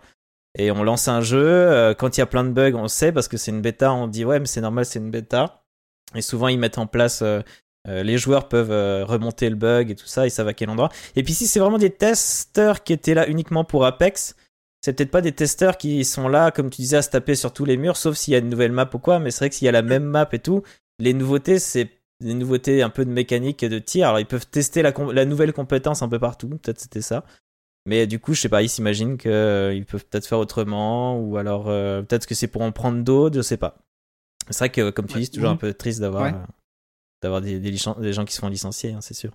Et 0.56 0.70
on 0.70 0.84
lance 0.84 1.08
un 1.08 1.20
jeu, 1.20 1.94
quand 1.98 2.16
il 2.16 2.20
y 2.20 2.22
a 2.22 2.26
plein 2.26 2.42
de 2.44 2.50
bugs, 2.50 2.74
on 2.74 2.88
sait, 2.88 3.12
parce 3.12 3.28
que 3.28 3.36
c'est 3.36 3.50
une 3.50 3.60
bêta, 3.60 3.92
on 3.92 4.06
dit, 4.06 4.24
ouais, 4.24 4.38
mais 4.40 4.46
c'est 4.46 4.60
normal, 4.60 4.86
c'est 4.86 4.98
une 4.98 5.10
bêta. 5.10 5.62
Et 6.14 6.22
souvent, 6.22 6.48
ils 6.48 6.58
mettent 6.58 6.78
en 6.78 6.86
place. 6.86 7.22
Euh, 7.88 8.00
euh, 8.00 8.02
les 8.02 8.18
joueurs 8.18 8.48
peuvent 8.48 8.70
euh, 8.70 9.04
remonter 9.04 9.48
le 9.50 9.56
bug 9.56 9.90
et 9.90 9.94
tout 9.94 10.06
ça, 10.06 10.26
ils 10.26 10.30
savent 10.30 10.48
à 10.48 10.54
quel 10.54 10.70
endroit. 10.70 10.90
Et 11.16 11.22
puis 11.22 11.34
si 11.34 11.46
c'est 11.46 11.60
vraiment 11.60 11.78
des 11.78 11.90
testeurs 11.90 12.84
qui 12.84 12.92
étaient 12.92 13.14
là 13.14 13.28
uniquement 13.28 13.64
pour 13.64 13.84
Apex, 13.86 14.34
c'est 14.80 14.92
peut-être 14.92 15.10
pas 15.10 15.20
des 15.22 15.32
testeurs 15.32 15.76
qui 15.76 16.04
sont 16.04 16.28
là, 16.28 16.50
comme 16.50 16.70
tu 16.70 16.82
disais, 16.82 16.98
à 16.98 17.02
se 17.02 17.10
taper 17.10 17.34
sur 17.34 17.52
tous 17.52 17.64
les 17.64 17.76
murs, 17.76 17.96
sauf 17.96 18.16
s'il 18.16 18.32
y 18.32 18.36
a 18.36 18.38
une 18.38 18.48
nouvelle 18.48 18.72
map 18.72 18.88
ou 18.92 18.98
quoi. 18.98 19.18
Mais 19.18 19.30
c'est 19.30 19.40
vrai 19.40 19.48
que 19.50 19.56
s'il 19.56 19.66
y 19.66 19.68
a 19.68 19.72
la 19.72 19.82
même 19.82 20.04
map 20.04 20.28
et 20.32 20.38
tout, 20.38 20.62
les 21.00 21.14
nouveautés, 21.14 21.58
c'est 21.58 21.90
des 22.20 22.34
nouveautés 22.34 22.82
un 22.82 22.90
peu 22.90 23.04
de 23.04 23.10
mécanique 23.10 23.62
et 23.62 23.68
de 23.68 23.78
tir. 23.78 24.08
Alors 24.08 24.20
ils 24.20 24.26
peuvent 24.26 24.46
tester 24.46 24.82
la, 24.82 24.92
nouvelle 25.24 25.52
compétence 25.52 26.02
un 26.02 26.08
peu 26.08 26.18
partout, 26.18 26.48
peut-être 26.48 26.80
c'était 26.80 27.02
ça. 27.02 27.24
Mais 27.86 28.06
du 28.06 28.18
coup, 28.20 28.34
je 28.34 28.40
sais 28.40 28.48
pas, 28.48 28.62
ils 28.62 28.68
s'imaginent 28.68 29.16
qu'ils 29.16 29.86
peuvent 29.86 30.04
peut-être 30.04 30.26
faire 30.26 30.38
autrement, 30.38 31.18
ou 31.18 31.38
alors 31.38 31.68
euh, 31.68 32.02
peut-être 32.02 32.26
que 32.26 32.34
c'est 32.34 32.48
pour 32.48 32.62
en 32.62 32.70
prendre 32.70 33.02
d'autres, 33.02 33.36
je 33.36 33.42
sais 33.42 33.56
pas. 33.56 33.78
C'est 34.50 34.58
vrai 34.58 34.70
que, 34.70 34.90
comme 34.90 35.06
tu 35.06 35.14
Ouais. 35.14 35.20
dis, 35.20 35.26
c'est 35.26 35.32
toujours 35.32 35.50
un 35.50 35.54
Mhm. 35.54 35.58
peu 35.58 35.72
triste 35.74 36.00
d'avoir 36.00 36.24
Ouais. 36.24 36.34
Euh, 37.18 37.22
d'avoir 37.22 37.40
des, 37.40 37.58
des, 37.60 37.76
gens 37.76 38.24
qui 38.24 38.34
se 38.34 38.40
font 38.40 38.48
licencier, 38.48 38.92
hein, 38.92 39.00
c'est 39.00 39.14
sûr. 39.14 39.32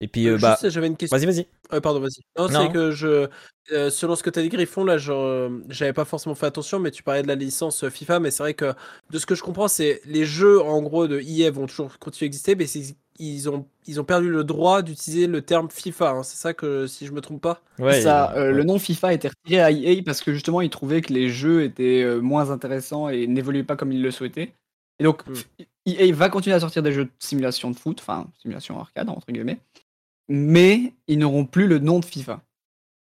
Et 0.00 0.08
puis, 0.08 0.26
euh, 0.28 0.32
Juste, 0.36 0.42
bah, 0.42 0.68
j'avais 0.68 0.88
une 0.88 0.96
question. 0.96 1.16
vas-y, 1.16 1.26
vas-y. 1.26 1.46
Euh, 1.72 1.80
pardon, 1.80 2.00
vas-y. 2.00 2.20
Non, 2.38 2.48
Non. 2.48 2.66
c'est 2.66 2.72
que 2.72 2.90
je, 2.90 3.28
euh, 3.72 3.90
selon 3.90 4.14
ce 4.14 4.22
que 4.22 4.28
tu 4.28 4.38
as 4.38 4.42
dit, 4.42 4.50
Griffon, 4.50 4.84
là, 4.84 4.96
euh, 5.08 5.62
j'avais 5.70 5.94
pas 5.94 6.04
forcément 6.04 6.34
fait 6.34 6.46
attention, 6.46 6.78
mais 6.78 6.90
tu 6.90 7.02
parlais 7.02 7.22
de 7.22 7.28
la 7.28 7.34
licence 7.34 7.82
euh, 7.82 7.88
FIFA, 7.88 8.20
mais 8.20 8.30
c'est 8.30 8.42
vrai 8.42 8.52
que 8.54 8.74
de 9.10 9.18
ce 9.18 9.24
que 9.24 9.34
je 9.34 9.42
comprends, 9.42 9.68
c'est 9.68 10.02
les 10.04 10.26
jeux 10.26 10.60
en 10.60 10.82
gros 10.82 11.06
de 11.06 11.18
EA 11.20 11.50
vont 11.50 11.66
toujours 11.66 11.98
continuer 11.98 12.26
à 12.26 12.28
exister, 12.28 12.54
mais 12.54 12.66
c'est- 12.66 12.94
ils 13.18 13.48
ont, 13.48 13.66
ils 13.86 13.98
ont 13.98 14.04
perdu 14.04 14.28
le 14.28 14.44
droit 14.44 14.82
d'utiliser 14.82 15.26
le 15.26 15.40
terme 15.40 15.70
FIFA. 15.70 16.10
hein. 16.10 16.22
C'est 16.22 16.36
ça 16.36 16.52
que, 16.52 16.86
si 16.86 17.06
je 17.06 17.12
me 17.12 17.22
trompe 17.22 17.40
pas? 17.40 17.62
Ouais, 17.78 18.02
ça, 18.02 18.32
euh, 18.34 18.36
euh, 18.36 18.52
ouais. 18.52 18.52
Le 18.52 18.64
nom 18.64 18.78
FIFA 18.78 19.08
a 19.08 19.12
été 19.14 19.28
retiré 19.28 19.62
à 19.62 19.70
EA 19.70 20.02
parce 20.04 20.20
que 20.20 20.34
justement 20.34 20.60
ils 20.60 20.68
trouvaient 20.68 21.00
que 21.00 21.14
les 21.14 21.30
jeux 21.30 21.64
étaient 21.64 22.02
euh, 22.02 22.20
moins 22.20 22.50
intéressants 22.50 23.08
et 23.08 23.26
n'évoluaient 23.26 23.64
pas 23.64 23.76
comme 23.76 23.92
ils 23.92 24.02
le 24.02 24.10
souhaitaient. 24.10 24.52
Et 24.98 25.04
donc 25.04 25.26
Mm. 25.26 25.34
EA 25.86 26.12
va 26.12 26.28
continuer 26.28 26.56
à 26.56 26.60
sortir 26.60 26.82
des 26.82 26.92
jeux 26.92 27.04
de 27.04 27.10
simulation 27.18 27.70
de 27.70 27.76
foot, 27.76 27.98
enfin 28.00 28.26
simulation 28.42 28.78
arcade 28.80 29.08
entre 29.08 29.30
guillemets, 29.30 29.58
mais 30.28 30.92
ils 31.06 31.18
n'auront 31.18 31.44
plus 31.44 31.66
le 31.68 31.78
nom 31.78 32.00
de 32.00 32.04
FIFA. 32.04 32.42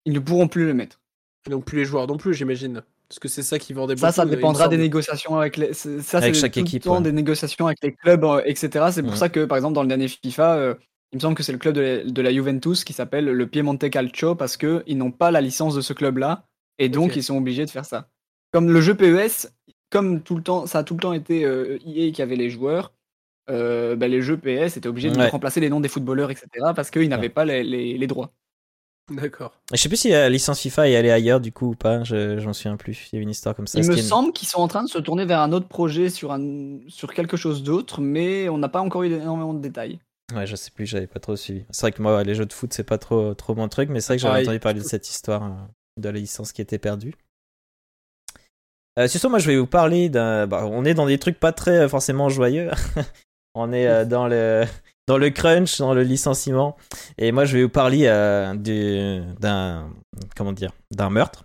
Ils 0.04 0.12
ne 0.12 0.20
pourront 0.20 0.48
plus 0.48 0.66
le 0.66 0.74
mettre. 0.74 1.00
Et 1.46 1.50
donc 1.50 1.64
plus 1.64 1.78
les 1.78 1.84
joueurs 1.84 2.06
non 2.06 2.16
plus, 2.16 2.34
j'imagine. 2.34 2.82
Parce 3.08 3.18
que 3.18 3.26
c'est 3.28 3.42
ça 3.42 3.58
qui 3.58 3.72
vendait 3.72 3.96
Ça, 3.96 4.06
beaucoup. 4.08 4.14
ça 4.16 4.22
il 4.22 4.26
me 4.30 4.36
dépendra 4.36 4.68
des 4.68 4.76
négociations 4.76 5.36
avec 5.36 5.56
les. 5.56 5.72
Ça, 5.72 6.18
Avec 6.18 6.34
c'est 6.36 6.42
chaque 6.42 6.52
tout 6.52 6.60
le 6.60 6.64
équipe, 6.66 6.84
temps 6.84 6.96
ouais. 6.98 7.02
des 7.02 7.10
négociations 7.12 7.66
avec 7.66 7.78
les 7.82 7.92
clubs, 7.92 8.24
euh, 8.24 8.40
etc. 8.44 8.86
C'est 8.92 9.02
pour 9.02 9.16
ça 9.16 9.28
que, 9.28 9.44
par 9.46 9.56
exemple, 9.58 9.74
dans 9.74 9.82
le 9.82 9.88
dernier 9.88 10.06
FIFA, 10.06 10.54
euh, 10.54 10.74
il 11.10 11.16
me 11.16 11.20
semble 11.20 11.34
que 11.34 11.42
c'est 11.42 11.50
le 11.50 11.58
club 11.58 11.74
de 11.74 11.80
la, 11.80 12.04
de 12.04 12.22
la 12.22 12.32
Juventus 12.32 12.84
qui 12.84 12.92
s'appelle 12.92 13.24
le 13.24 13.46
Piemonte 13.48 13.90
Calcio 13.90 14.36
parce 14.36 14.56
que 14.56 14.84
ils 14.86 14.96
n'ont 14.96 15.10
pas 15.10 15.32
la 15.32 15.40
licence 15.40 15.74
de 15.74 15.80
ce 15.80 15.92
club-là 15.92 16.46
et 16.78 16.88
donc 16.88 17.16
ils 17.16 17.24
sont 17.24 17.36
obligés 17.36 17.64
de 17.64 17.70
faire 17.70 17.84
ça. 17.84 18.08
Comme 18.52 18.70
le 18.70 18.80
jeu 18.80 18.94
PES, 18.94 19.48
comme 19.90 20.22
tout 20.22 20.36
le 20.36 20.42
temps, 20.42 20.66
ça 20.66 20.78
a 20.80 20.84
tout 20.84 20.94
le 20.94 21.00
temps 21.00 21.12
été 21.12 21.44
euh, 21.44 21.78
EA 21.86 22.12
qui 22.12 22.22
avait 22.22 22.36
les 22.36 22.50
joueurs. 22.50 22.92
euh, 23.50 23.96
bah, 23.96 24.06
les 24.08 24.22
jeux 24.22 24.36
PS 24.38 24.76
étaient 24.76 24.88
obligés 24.88 25.10
de 25.10 25.18
Ouais. 25.18 25.28
remplacer 25.28 25.60
les 25.60 25.68
noms 25.70 25.80
des 25.80 25.88
footballeurs, 25.88 26.30
etc. 26.30 26.72
parce 26.74 26.90
qu'ils 26.90 27.08
n'avaient 27.08 27.28
pas 27.30 27.44
les, 27.44 27.64
les- 27.64 27.98
les 27.98 28.06
droits. 28.06 28.32
D'accord. 29.10 29.52
Je 29.72 29.76
sais 29.76 29.88
plus 29.88 29.96
si 29.98 30.10
la 30.10 30.28
licence 30.28 30.60
FIFA 30.60 30.88
est 30.88 30.94
allée 30.94 31.10
ailleurs 31.10 31.40
du 31.40 31.50
coup 31.50 31.70
ou 31.70 31.74
pas, 31.74 32.04
je 32.04 32.38
j'en 32.38 32.52
souviens 32.52 32.76
plus. 32.76 33.08
Il 33.12 33.16
y 33.16 33.18
a 33.18 33.22
une 33.22 33.30
histoire 33.30 33.56
comme 33.56 33.66
ça. 33.66 33.80
Il 33.80 33.88
me 33.88 33.94
qui 33.96 34.02
semble 34.02 34.32
qu'ils 34.32 34.46
sont 34.46 34.60
en 34.60 34.68
train 34.68 34.84
de 34.84 34.88
se 34.88 34.98
tourner 34.98 35.24
vers 35.24 35.40
un 35.40 35.50
autre 35.52 35.66
projet 35.66 36.10
sur, 36.10 36.30
un, 36.30 36.78
sur 36.86 37.12
quelque 37.12 37.36
chose 37.36 37.64
d'autre, 37.64 38.00
mais 38.00 38.48
on 38.48 38.58
n'a 38.58 38.68
pas 38.68 38.80
encore 38.80 39.02
eu 39.02 39.12
énormément 39.12 39.52
de 39.54 39.60
détails. 39.60 39.98
Ouais, 40.32 40.46
je 40.46 40.54
sais 40.54 40.70
plus, 40.70 40.86
j'avais 40.86 41.08
pas 41.08 41.18
trop 41.18 41.34
suivi. 41.34 41.64
C'est 41.70 41.80
vrai 41.80 41.90
que 41.92 42.00
moi, 42.00 42.22
les 42.22 42.36
jeux 42.36 42.46
de 42.46 42.52
foot, 42.52 42.72
c'est 42.72 42.84
pas 42.84 42.98
trop, 42.98 43.34
trop 43.34 43.56
mon 43.56 43.68
truc, 43.68 43.88
mais 43.88 44.00
c'est 44.00 44.12
vrai 44.12 44.16
que 44.18 44.22
j'avais 44.22 44.42
entendu 44.42 44.60
parler 44.60 44.78
de 44.78 44.84
cette 44.84 45.08
histoire 45.08 45.42
euh, 45.42 45.56
de 45.96 46.08
la 46.08 46.20
licence 46.20 46.52
qui 46.52 46.62
était 46.62 46.78
perdue. 46.78 47.14
Euh, 49.00 49.08
ce, 49.08 49.26
moi, 49.26 49.38
je 49.38 49.46
vais 49.46 49.56
vous 49.56 49.66
parler 49.66 50.08
d'un. 50.08 50.46
bah, 50.46 50.66
on 50.66 50.84
est 50.84 50.94
dans 50.94 51.06
des 51.06 51.18
trucs 51.18 51.40
pas 51.40 51.52
très 51.52 51.78
euh, 51.78 51.88
forcément 51.88 52.28
joyeux. 52.28 52.70
on 53.54 53.72
est 53.72 53.86
euh, 53.86 54.04
dans 54.04 54.28
le 54.28 54.64
dans 55.06 55.16
le 55.18 55.30
crunch, 55.30 55.78
dans 55.78 55.94
le 55.94 56.02
licenciement, 56.02 56.76
et 57.18 57.32
moi, 57.32 57.44
je 57.44 57.56
vais 57.56 57.62
vous 57.64 57.68
parler 57.68 58.02
euh, 58.06 58.54
du- 58.54 59.22
d'un 59.40 59.88
comment 60.36 60.52
dire 60.52 60.70
d'un 60.92 61.10
meurtre. 61.10 61.44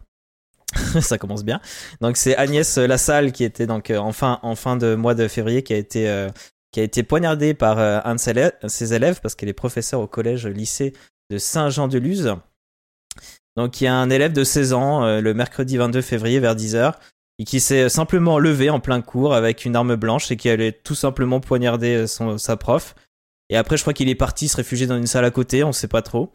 Ça 1.01 1.17
commence 1.17 1.45
bien. 1.45 1.61
Donc 2.01 2.17
c'est 2.17 2.35
Agnès 2.35 2.77
Lassalle 2.77 3.31
qui 3.31 3.43
était 3.43 3.65
donc 3.65 3.91
en 3.91 4.11
fin 4.11 4.39
en 4.43 4.55
fin 4.55 4.75
de 4.75 4.95
mois 4.95 5.15
de 5.15 5.27
février 5.27 5.63
qui 5.63 5.73
a 5.73 5.77
été 5.77 6.27
qui 6.73 6.81
a 6.81 6.83
été 6.83 7.03
poignardée 7.03 7.53
par 7.53 7.79
un 7.79 8.15
de 8.15 8.67
ses 8.67 8.93
élèves, 8.93 9.21
parce 9.21 9.35
qu'elle 9.35 9.47
est 9.47 9.53
professeure 9.53 10.01
au 10.01 10.07
collège 10.07 10.47
lycée 10.47 10.91
de 11.31 11.37
Saint-Jean-de-Luz. 11.37 12.35
Donc 13.55 13.79
il 13.79 13.85
y 13.85 13.87
a 13.87 13.95
un 13.95 14.09
élève 14.09 14.33
de 14.33 14.43
16 14.43 14.73
ans 14.73 15.21
le 15.21 15.33
mercredi 15.33 15.77
22 15.77 16.01
février 16.01 16.39
vers 16.41 16.55
10h 16.55 16.93
et 17.39 17.43
qui 17.43 17.59
s'est 17.59 17.89
simplement 17.89 18.39
levé 18.39 18.69
en 18.69 18.79
plein 18.79 19.01
cours 19.01 19.33
avec 19.33 19.65
une 19.65 19.75
arme 19.75 19.95
blanche 19.95 20.31
et 20.31 20.37
qui 20.37 20.49
allait 20.49 20.71
tout 20.71 20.95
simplement 20.95 21.39
poignarder 21.39 21.95
euh, 21.95 22.07
son, 22.07 22.37
sa 22.37 22.57
prof. 22.57 22.95
Et 23.49 23.57
après 23.57 23.77
je 23.77 23.83
crois 23.83 23.93
qu'il 23.93 24.09
est 24.09 24.15
parti 24.15 24.47
se 24.47 24.57
réfugier 24.57 24.87
dans 24.87 24.97
une 24.97 25.07
salle 25.07 25.25
à 25.25 25.31
côté, 25.31 25.63
on 25.63 25.71
sait 25.71 25.87
pas 25.87 26.01
trop. 26.01 26.33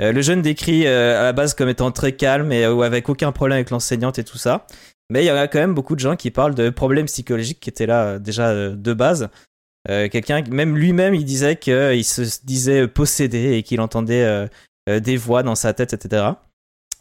Euh, 0.00 0.12
le 0.12 0.20
jeune 0.22 0.42
décrit 0.42 0.86
euh, 0.86 1.20
à 1.20 1.24
la 1.24 1.32
base 1.32 1.54
comme 1.54 1.68
étant 1.68 1.90
très 1.92 2.12
calme 2.12 2.52
et 2.52 2.64
avec 2.64 3.08
aucun 3.08 3.32
problème 3.32 3.56
avec 3.56 3.70
l'enseignante 3.70 4.18
et 4.18 4.24
tout 4.24 4.38
ça. 4.38 4.66
Mais 5.10 5.22
il 5.22 5.26
y 5.26 5.30
a 5.30 5.48
quand 5.48 5.58
même 5.58 5.74
beaucoup 5.74 5.94
de 5.94 6.00
gens 6.00 6.16
qui 6.16 6.30
parlent 6.30 6.54
de 6.54 6.70
problèmes 6.70 7.06
psychologiques 7.06 7.60
qui 7.60 7.68
étaient 7.68 7.86
là 7.86 8.18
déjà 8.18 8.70
de 8.70 8.92
base. 8.94 9.28
Quelqu'un, 9.86 10.42
même 10.50 10.78
lui-même, 10.78 11.14
il 11.14 11.24
disait 11.24 11.56
qu'il 11.56 12.04
se 12.04 12.22
disait 12.44 12.88
possédé 12.88 13.56
et 13.56 13.62
qu'il 13.62 13.82
entendait 13.82 14.48
des 14.88 15.16
voix 15.18 15.42
dans 15.42 15.56
sa 15.56 15.74
tête, 15.74 15.92
etc. 15.92 16.30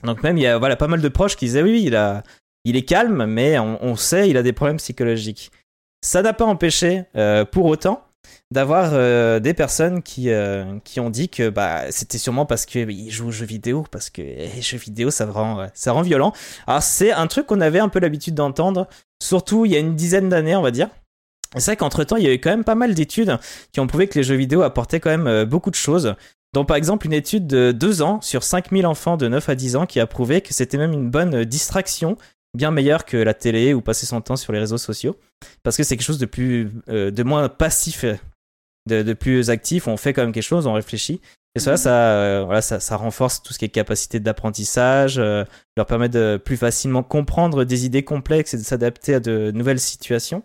Donc 0.04 0.23
même 0.23 0.38
il 0.38 0.43
y 0.43 0.47
a 0.47 0.58
voilà 0.58 0.75
pas 0.75 0.88
mal 0.88 0.99
de 0.99 1.08
proches 1.08 1.38
qui 1.38 1.45
disaient 1.45 1.63
oui 1.63 1.84
il 1.86 1.95
a, 1.95 2.23
il 2.65 2.76
est 2.76 2.84
calme, 2.84 3.26
mais 3.26 3.58
on, 3.60 3.95
sait 3.95 4.30
il 4.30 4.38
a 4.38 4.43
des 4.43 4.54
problèmes 4.54 4.78
psychologiques. 4.78 5.52
Ça 6.04 6.21
n'a 6.21 6.34
pas 6.34 6.45
empêché 6.45 7.04
euh, 7.15 7.45
pour 7.45 7.65
autant 7.65 8.04
d'avoir 8.50 8.91
euh, 8.93 9.39
des 9.39 9.54
personnes 9.54 10.02
qui 10.02 10.30
euh, 10.30 10.80
qui 10.84 11.00
ont 11.00 11.10
dit 11.10 11.30
que 11.30 11.50
bah 11.50 11.91
c'était 11.91 12.17
sûrement 12.17 12.45
parce 12.45 12.65
que 12.65 12.80
il 12.89 13.10
joue 13.10 13.28
aux 13.28 13.32
jeux 13.32 13.45
vidéo 13.45 13.86
parce 13.91 14.10
que 14.10 14.21
les 14.21 14.62
jeux 14.62 14.78
vidéo 14.78 15.12
ça 15.12 15.26
rend 15.26 16.02
violent. 16.02 16.34
Alors 16.67 16.84
c'est 16.84 17.12
un 17.12 17.28
truc 17.28 17.47
qu'on 17.47 17.62
avait 17.62 17.80
un 17.80 17.89
peu 17.89 18.00
l'habitude 18.00 18.36
d'entendre, 18.36 18.88
surtout 19.21 19.65
il 19.65 19.71
y 19.71 19.76
a 19.76 19.80
une 19.80 19.95
dizaine 19.95 20.30
d'années 20.30 20.56
on 20.56 20.62
va 20.62 20.71
dire. 20.71 20.89
C'est 21.58 21.71
vrai 21.71 21.76
qu'entre 21.76 22.06
temps, 22.06 22.15
il 22.15 22.24
y 22.24 22.28
a 22.28 22.34
eu 22.34 22.39
quand 22.39 22.50
même 22.50 22.63
pas 22.63 22.76
mal 22.76 22.93
d'études 22.93 23.38
qui 23.74 23.82
ont 23.82 23.88
prouvé 23.88 24.08
que 24.08 24.17
les 24.17 24.24
jeux 24.24 24.36
vidéo 24.36 24.62
apportaient 24.62 25.02
quand 25.02 25.10
même 25.10 25.43
beaucoup 25.43 25.69
de 25.69 25.76
choses. 25.76 26.15
Donc, 26.54 26.67
par 26.67 26.78
exemple, 26.78 27.06
une 27.06 27.13
étude 27.13 27.47
de 27.47 27.74
2 27.74 28.02
ans 28.02 28.21
sur 28.21 28.43
5000 28.43 28.86
enfants 28.86 29.17
de 29.17 29.28
9 29.28 29.50
à 29.50 29.56
10 29.56 29.76
ans 29.76 29.86
qui 29.86 30.00
a 30.00 30.08
prouvé 30.08 30.39
que 30.39 30.54
c'était 30.54 30.78
même 30.78 30.93
une 30.93 31.10
bonne 31.10 31.43
distraction, 31.43 32.17
bien 32.53 32.71
meilleure 32.71 33.05
que 33.05 33.17
la 33.17 33.33
télé 33.33 33.73
ou 33.73 33.81
passer 33.81 34.05
son 34.05 34.21
temps 34.21 34.35
sur 34.35 34.53
les 34.53 34.59
réseaux 34.59 34.77
sociaux. 34.77 35.15
Parce 35.63 35.77
que 35.77 35.83
c'est 35.83 35.95
quelque 35.95 36.05
chose 36.05 36.19
de 36.19 36.25
plus, 36.25 36.69
euh, 36.89 37.11
de 37.11 37.23
moins 37.23 37.49
passif, 37.49 38.05
de, 38.87 39.03
de 39.03 39.13
plus 39.13 39.49
actif. 39.49 39.87
On 39.87 39.97
fait 39.97 40.13
quand 40.13 40.23
même 40.23 40.33
quelque 40.33 40.43
chose, 40.43 40.67
on 40.67 40.73
réfléchit. 40.73 41.21
Et 41.55 41.59
cela, 41.59 41.75
ça, 41.75 42.13
euh, 42.13 42.43
voilà, 42.45 42.61
ça, 42.61 42.79
ça 42.79 42.95
renforce 42.95 43.43
tout 43.43 43.51
ce 43.51 43.59
qui 43.59 43.65
est 43.65 43.69
capacité 43.69 44.21
d'apprentissage, 44.21 45.17
euh, 45.17 45.43
leur 45.75 45.85
permet 45.85 46.07
de 46.07 46.39
plus 46.43 46.55
facilement 46.55 47.03
comprendre 47.03 47.65
des 47.65 47.85
idées 47.85 48.03
complexes 48.03 48.53
et 48.53 48.57
de 48.57 48.63
s'adapter 48.63 49.15
à 49.15 49.19
de 49.19 49.51
nouvelles 49.51 49.79
situations. 49.79 50.43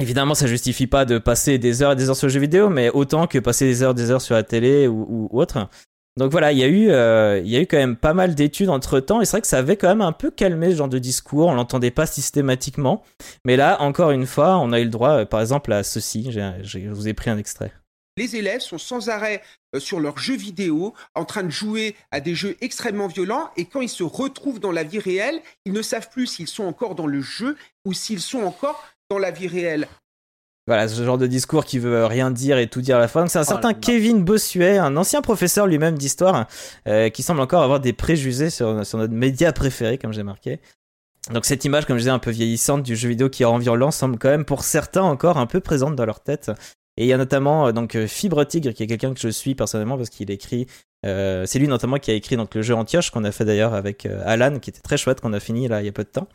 Évidemment, 0.00 0.34
ça 0.34 0.48
justifie 0.48 0.88
pas 0.88 1.04
de 1.04 1.18
passer 1.18 1.58
des 1.58 1.82
heures 1.82 1.92
et 1.92 1.96
des 1.96 2.08
heures 2.08 2.16
sur 2.16 2.26
le 2.26 2.32
jeu 2.32 2.40
vidéo, 2.40 2.68
mais 2.68 2.90
autant 2.90 3.28
que 3.28 3.38
passer 3.38 3.64
des 3.66 3.84
heures 3.84 3.92
et 3.92 3.94
des 3.94 4.10
heures 4.10 4.22
sur 4.22 4.34
la 4.34 4.42
télé 4.42 4.88
ou 4.88 5.28
autre. 5.30 5.68
Donc 6.16 6.30
voilà, 6.30 6.52
il 6.52 6.58
y 6.58 6.62
a 6.62 6.68
eu, 6.68 6.90
euh, 6.90 7.40
il 7.44 7.50
y 7.50 7.56
a 7.56 7.60
eu 7.60 7.66
quand 7.66 7.76
même 7.76 7.96
pas 7.96 8.14
mal 8.14 8.36
d'études 8.36 8.68
entre 8.68 9.00
temps, 9.00 9.20
et 9.20 9.24
c'est 9.24 9.32
vrai 9.32 9.40
que 9.40 9.48
ça 9.48 9.58
avait 9.58 9.76
quand 9.76 9.88
même 9.88 10.00
un 10.00 10.12
peu 10.12 10.30
calmé 10.30 10.70
ce 10.70 10.76
genre 10.76 10.88
de 10.88 11.00
discours. 11.00 11.48
On 11.48 11.54
l'entendait 11.54 11.90
pas 11.90 12.06
systématiquement, 12.06 13.02
mais 13.44 13.56
là, 13.56 13.82
encore 13.82 14.12
une 14.12 14.26
fois, 14.26 14.58
on 14.58 14.72
a 14.72 14.78
eu 14.78 14.84
le 14.84 14.90
droit, 14.90 15.10
euh, 15.10 15.24
par 15.24 15.40
exemple, 15.40 15.72
à 15.72 15.82
ceci. 15.82 16.30
Je 16.30 16.88
vous 16.88 17.08
ai 17.08 17.14
pris 17.14 17.30
un 17.30 17.38
extrait. 17.38 17.72
Les 18.16 18.36
élèves 18.36 18.60
sont 18.60 18.78
sans 18.78 19.08
arrêt 19.08 19.42
euh, 19.74 19.80
sur 19.80 19.98
leurs 19.98 20.18
jeux 20.18 20.36
vidéo, 20.36 20.94
en 21.16 21.24
train 21.24 21.42
de 21.42 21.50
jouer 21.50 21.96
à 22.12 22.20
des 22.20 22.36
jeux 22.36 22.56
extrêmement 22.60 23.08
violents, 23.08 23.50
et 23.56 23.64
quand 23.64 23.80
ils 23.80 23.88
se 23.88 24.04
retrouvent 24.04 24.60
dans 24.60 24.70
la 24.70 24.84
vie 24.84 25.00
réelle, 25.00 25.40
ils 25.64 25.72
ne 25.72 25.82
savent 25.82 26.10
plus 26.10 26.28
s'ils 26.28 26.46
sont 26.46 26.64
encore 26.64 26.94
dans 26.94 27.08
le 27.08 27.20
jeu 27.22 27.56
ou 27.84 27.92
s'ils 27.92 28.20
sont 28.20 28.44
encore 28.44 28.84
dans 29.10 29.18
la 29.18 29.32
vie 29.32 29.48
réelle. 29.48 29.88
Voilà, 30.66 30.88
ce 30.88 31.04
genre 31.04 31.18
de 31.18 31.26
discours 31.26 31.64
qui 31.66 31.78
veut 31.78 32.06
rien 32.06 32.30
dire 32.30 32.56
et 32.56 32.68
tout 32.68 32.80
dire 32.80 32.96
à 32.96 32.98
la 32.98 33.08
fois. 33.08 33.20
Donc 33.22 33.30
c'est 33.30 33.38
un 33.38 33.42
Oh 33.42 33.48
certain. 33.48 33.74
Kevin 33.74 34.24
Bossuet, 34.24 34.78
un 34.78 34.96
ancien 34.96 35.20
professeur 35.20 35.66
lui-même 35.66 35.98
d'histoire, 35.98 36.46
euh, 36.88 37.10
qui 37.10 37.22
semble 37.22 37.40
encore 37.40 37.62
avoir 37.62 37.80
des 37.80 37.92
préjugés 37.92 38.48
sur, 38.48 38.86
sur 38.86 38.98
notre 38.98 39.12
média 39.12 39.52
préféré, 39.52 39.98
comme 39.98 40.12
j'ai 40.12 40.22
marqué. 40.22 40.60
Donc 41.32 41.44
cette 41.44 41.64
image, 41.64 41.86
comme 41.86 41.96
je 41.96 42.02
disais, 42.02 42.10
un 42.10 42.18
peu 42.18 42.30
vieillissante 42.30 42.82
du 42.82 42.96
jeu 42.96 43.08
vidéo 43.10 43.28
qui 43.28 43.44
rend 43.44 43.58
violent, 43.58 43.90
semble 43.90 44.18
quand 44.18 44.28
même 44.28 44.44
pour 44.44 44.62
certains 44.64 45.02
encore 45.02 45.38
un 45.38 45.46
peu 45.46 45.60
présente 45.60 45.96
dans 45.96 46.06
leur 46.06 46.20
tête. 46.20 46.50
Et 46.96 47.04
il 47.04 47.08
y 47.08 47.12
a 47.12 47.16
notamment 47.16 47.66
euh, 47.66 47.72
donc 47.72 47.96
euh, 47.96 48.06
Fibre 48.06 48.44
Tigre, 48.44 48.72
qui 48.72 48.82
est 48.84 48.86
quelqu'un 48.86 49.14
que 49.14 49.20
je 49.20 49.28
suis 49.28 49.54
personnellement 49.54 49.96
parce 49.96 50.10
qu'il 50.10 50.30
écrit. 50.30 50.66
euh, 51.04 51.44
c'est 51.46 51.58
lui 51.58 51.68
notamment 51.68 51.98
qui 51.98 52.10
a 52.10 52.14
écrit 52.14 52.36
donc 52.36 52.54
le 52.54 52.62
jeu 52.62 52.74
Antioche 52.74 53.10
qu'on 53.10 53.24
a 53.24 53.32
fait 53.32 53.44
d'ailleurs 53.44 53.74
avec 53.74 54.06
Alan, 54.24 54.58
qui 54.58 54.70
était 54.70 54.80
très 54.80 54.96
chouette, 54.96 55.20
qu'on 55.20 55.32
a 55.32 55.40
fini 55.40 55.68
là 55.68 55.82
il 55.82 55.86
y 55.86 55.88
a 55.88 55.92
peu 55.92 56.04
de 56.04 56.08
temps, 56.08 56.28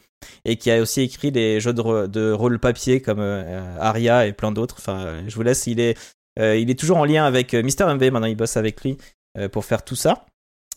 et 0.45 0.57
qui 0.57 0.69
a 0.71 0.81
aussi 0.81 1.01
écrit 1.01 1.31
des 1.31 1.59
jeux 1.59 1.73
de, 1.73 2.31
rôle 2.31 2.59
papier 2.59 3.01
comme 3.01 3.19
euh, 3.19 3.77
Aria 3.79 4.27
et 4.27 4.33
plein 4.33 4.51
d'autres. 4.51 4.75
Enfin, 4.79 5.23
je 5.27 5.35
vous 5.35 5.43
laisse. 5.43 5.67
Il 5.67 5.79
est, 5.79 5.97
il 6.37 6.69
est 6.69 6.79
toujours 6.79 6.97
en 6.97 7.05
lien 7.05 7.25
avec 7.25 7.53
Mister 7.53 7.85
MV. 7.85 8.11
Maintenant, 8.11 8.27
il 8.27 8.35
bosse 8.35 8.57
avec 8.57 8.81
lui 8.83 8.97
pour 9.51 9.65
faire 9.65 9.83
tout 9.83 9.95
ça. 9.95 10.25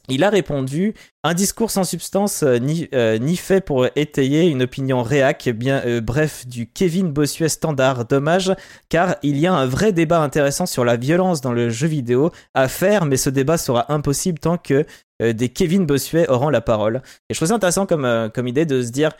Il 0.09 0.25
a 0.25 0.31
répondu 0.31 0.95
un 1.23 1.33
discours 1.33 1.71
sans 1.71 1.85
substance 1.85 2.43
euh, 2.43 2.59
ni, 2.59 2.88
euh, 2.93 3.19
ni 3.19 3.37
fait 3.37 3.61
pour 3.61 3.87
étayer 3.95 4.49
une 4.49 4.62
opinion 4.62 5.03
réac, 5.03 5.49
bien 5.51 5.81
euh, 5.87 6.01
bref 6.01 6.47
du 6.47 6.67
Kevin 6.67 7.12
Bossuet 7.12 7.49
standard. 7.49 8.05
Dommage, 8.07 8.53
car 8.88 9.17
il 9.23 9.38
y 9.38 9.47
a 9.47 9.55
un 9.55 9.67
vrai 9.67 9.93
débat 9.93 10.21
intéressant 10.21 10.67
sur 10.67 10.85
la 10.85 10.97
violence 10.97 11.41
dans 11.41 11.53
le 11.53 11.71
jeu 11.71 11.87
vidéo 11.87 12.33
à 12.55 12.67
faire, 12.67 13.05
mais 13.05 13.17
ce 13.17 13.31
débat 13.31 13.59
sera 13.59 13.93
impossible 13.93 14.38
tant 14.38 14.59
que 14.59 14.85
des 15.21 15.51
Kevin 15.51 15.87
Bossuet 15.87 16.29
auront 16.29 16.49
la 16.49 16.61
parole. 16.61 17.01
Et 17.29 17.35
je 17.35 17.38
trouve 17.38 17.49
ça 17.49 17.55
intéressant 17.55 17.87
comme, 17.87 18.49
idée 18.49 18.67
de 18.67 18.83
se 18.83 18.91
dire, 18.91 19.12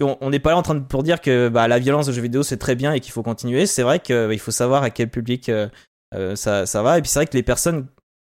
on 0.00 0.30
n'est 0.30 0.40
pas 0.40 0.50
là 0.50 0.56
en 0.56 0.62
train 0.62 0.74
de 0.74 0.80
pour 0.80 1.04
dire 1.04 1.20
que 1.20 1.48
bah, 1.48 1.68
la 1.68 1.78
violence 1.78 2.08
au 2.08 2.12
jeu 2.12 2.22
vidéo 2.22 2.42
c'est 2.42 2.56
très 2.56 2.74
bien 2.74 2.92
et 2.92 2.98
qu'il 2.98 3.12
faut 3.12 3.22
continuer. 3.22 3.66
C'est 3.66 3.84
vrai 3.84 4.00
qu'il 4.00 4.40
faut 4.40 4.50
savoir 4.50 4.82
à 4.82 4.90
quel 4.90 5.10
public 5.10 5.48
ça, 6.34 6.66
ça 6.66 6.82
va. 6.82 6.98
Et 6.98 7.02
puis 7.02 7.08
c'est 7.08 7.20
vrai 7.20 7.26
que 7.26 7.36
les 7.36 7.44
personnes 7.44 7.86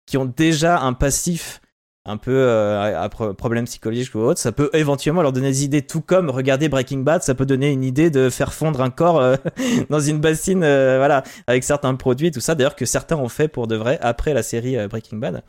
qui 0.07 0.17
ont 0.17 0.25
déjà 0.25 0.79
un 0.79 0.93
passif 0.93 1.61
un 2.07 2.17
peu 2.17 2.31
euh, 2.31 3.01
à 3.01 3.09
pro- 3.09 3.33
problème 3.33 3.65
psychologique 3.65 4.13
ou 4.13 4.19
autre, 4.19 4.39
ça 4.39 4.51
peut 4.51 4.69
éventuellement 4.73 5.21
leur 5.23 5.33
donner 5.33 5.49
des 5.49 5.63
idées, 5.63 5.81
tout 5.81 6.01
comme 6.01 6.29
regarder 6.29 6.69
Breaking 6.69 6.99
Bad, 6.99 7.23
ça 7.23 7.33
peut 7.33 7.45
donner 7.47 7.71
une 7.71 7.83
idée 7.83 8.09
de 8.11 8.29
faire 8.29 8.53
fondre 8.53 8.81
un 8.81 8.91
corps 8.91 9.19
euh, 9.19 9.35
dans 9.89 9.99
une 9.99 10.19
bassine, 10.19 10.63
euh, 10.63 10.97
voilà, 10.97 11.23
avec 11.47 11.63
certains 11.63 11.95
produits, 11.95 12.29
tout 12.31 12.39
ça. 12.41 12.53
D'ailleurs 12.55 12.75
que 12.75 12.85
certains 12.85 13.15
ont 13.17 13.29
fait 13.29 13.47
pour 13.47 13.67
de 13.67 13.75
vrai 13.75 13.97
après 14.01 14.33
la 14.33 14.43
série 14.43 14.77
euh, 14.77 14.87
Breaking 14.87 15.17
Bad. 15.17 15.41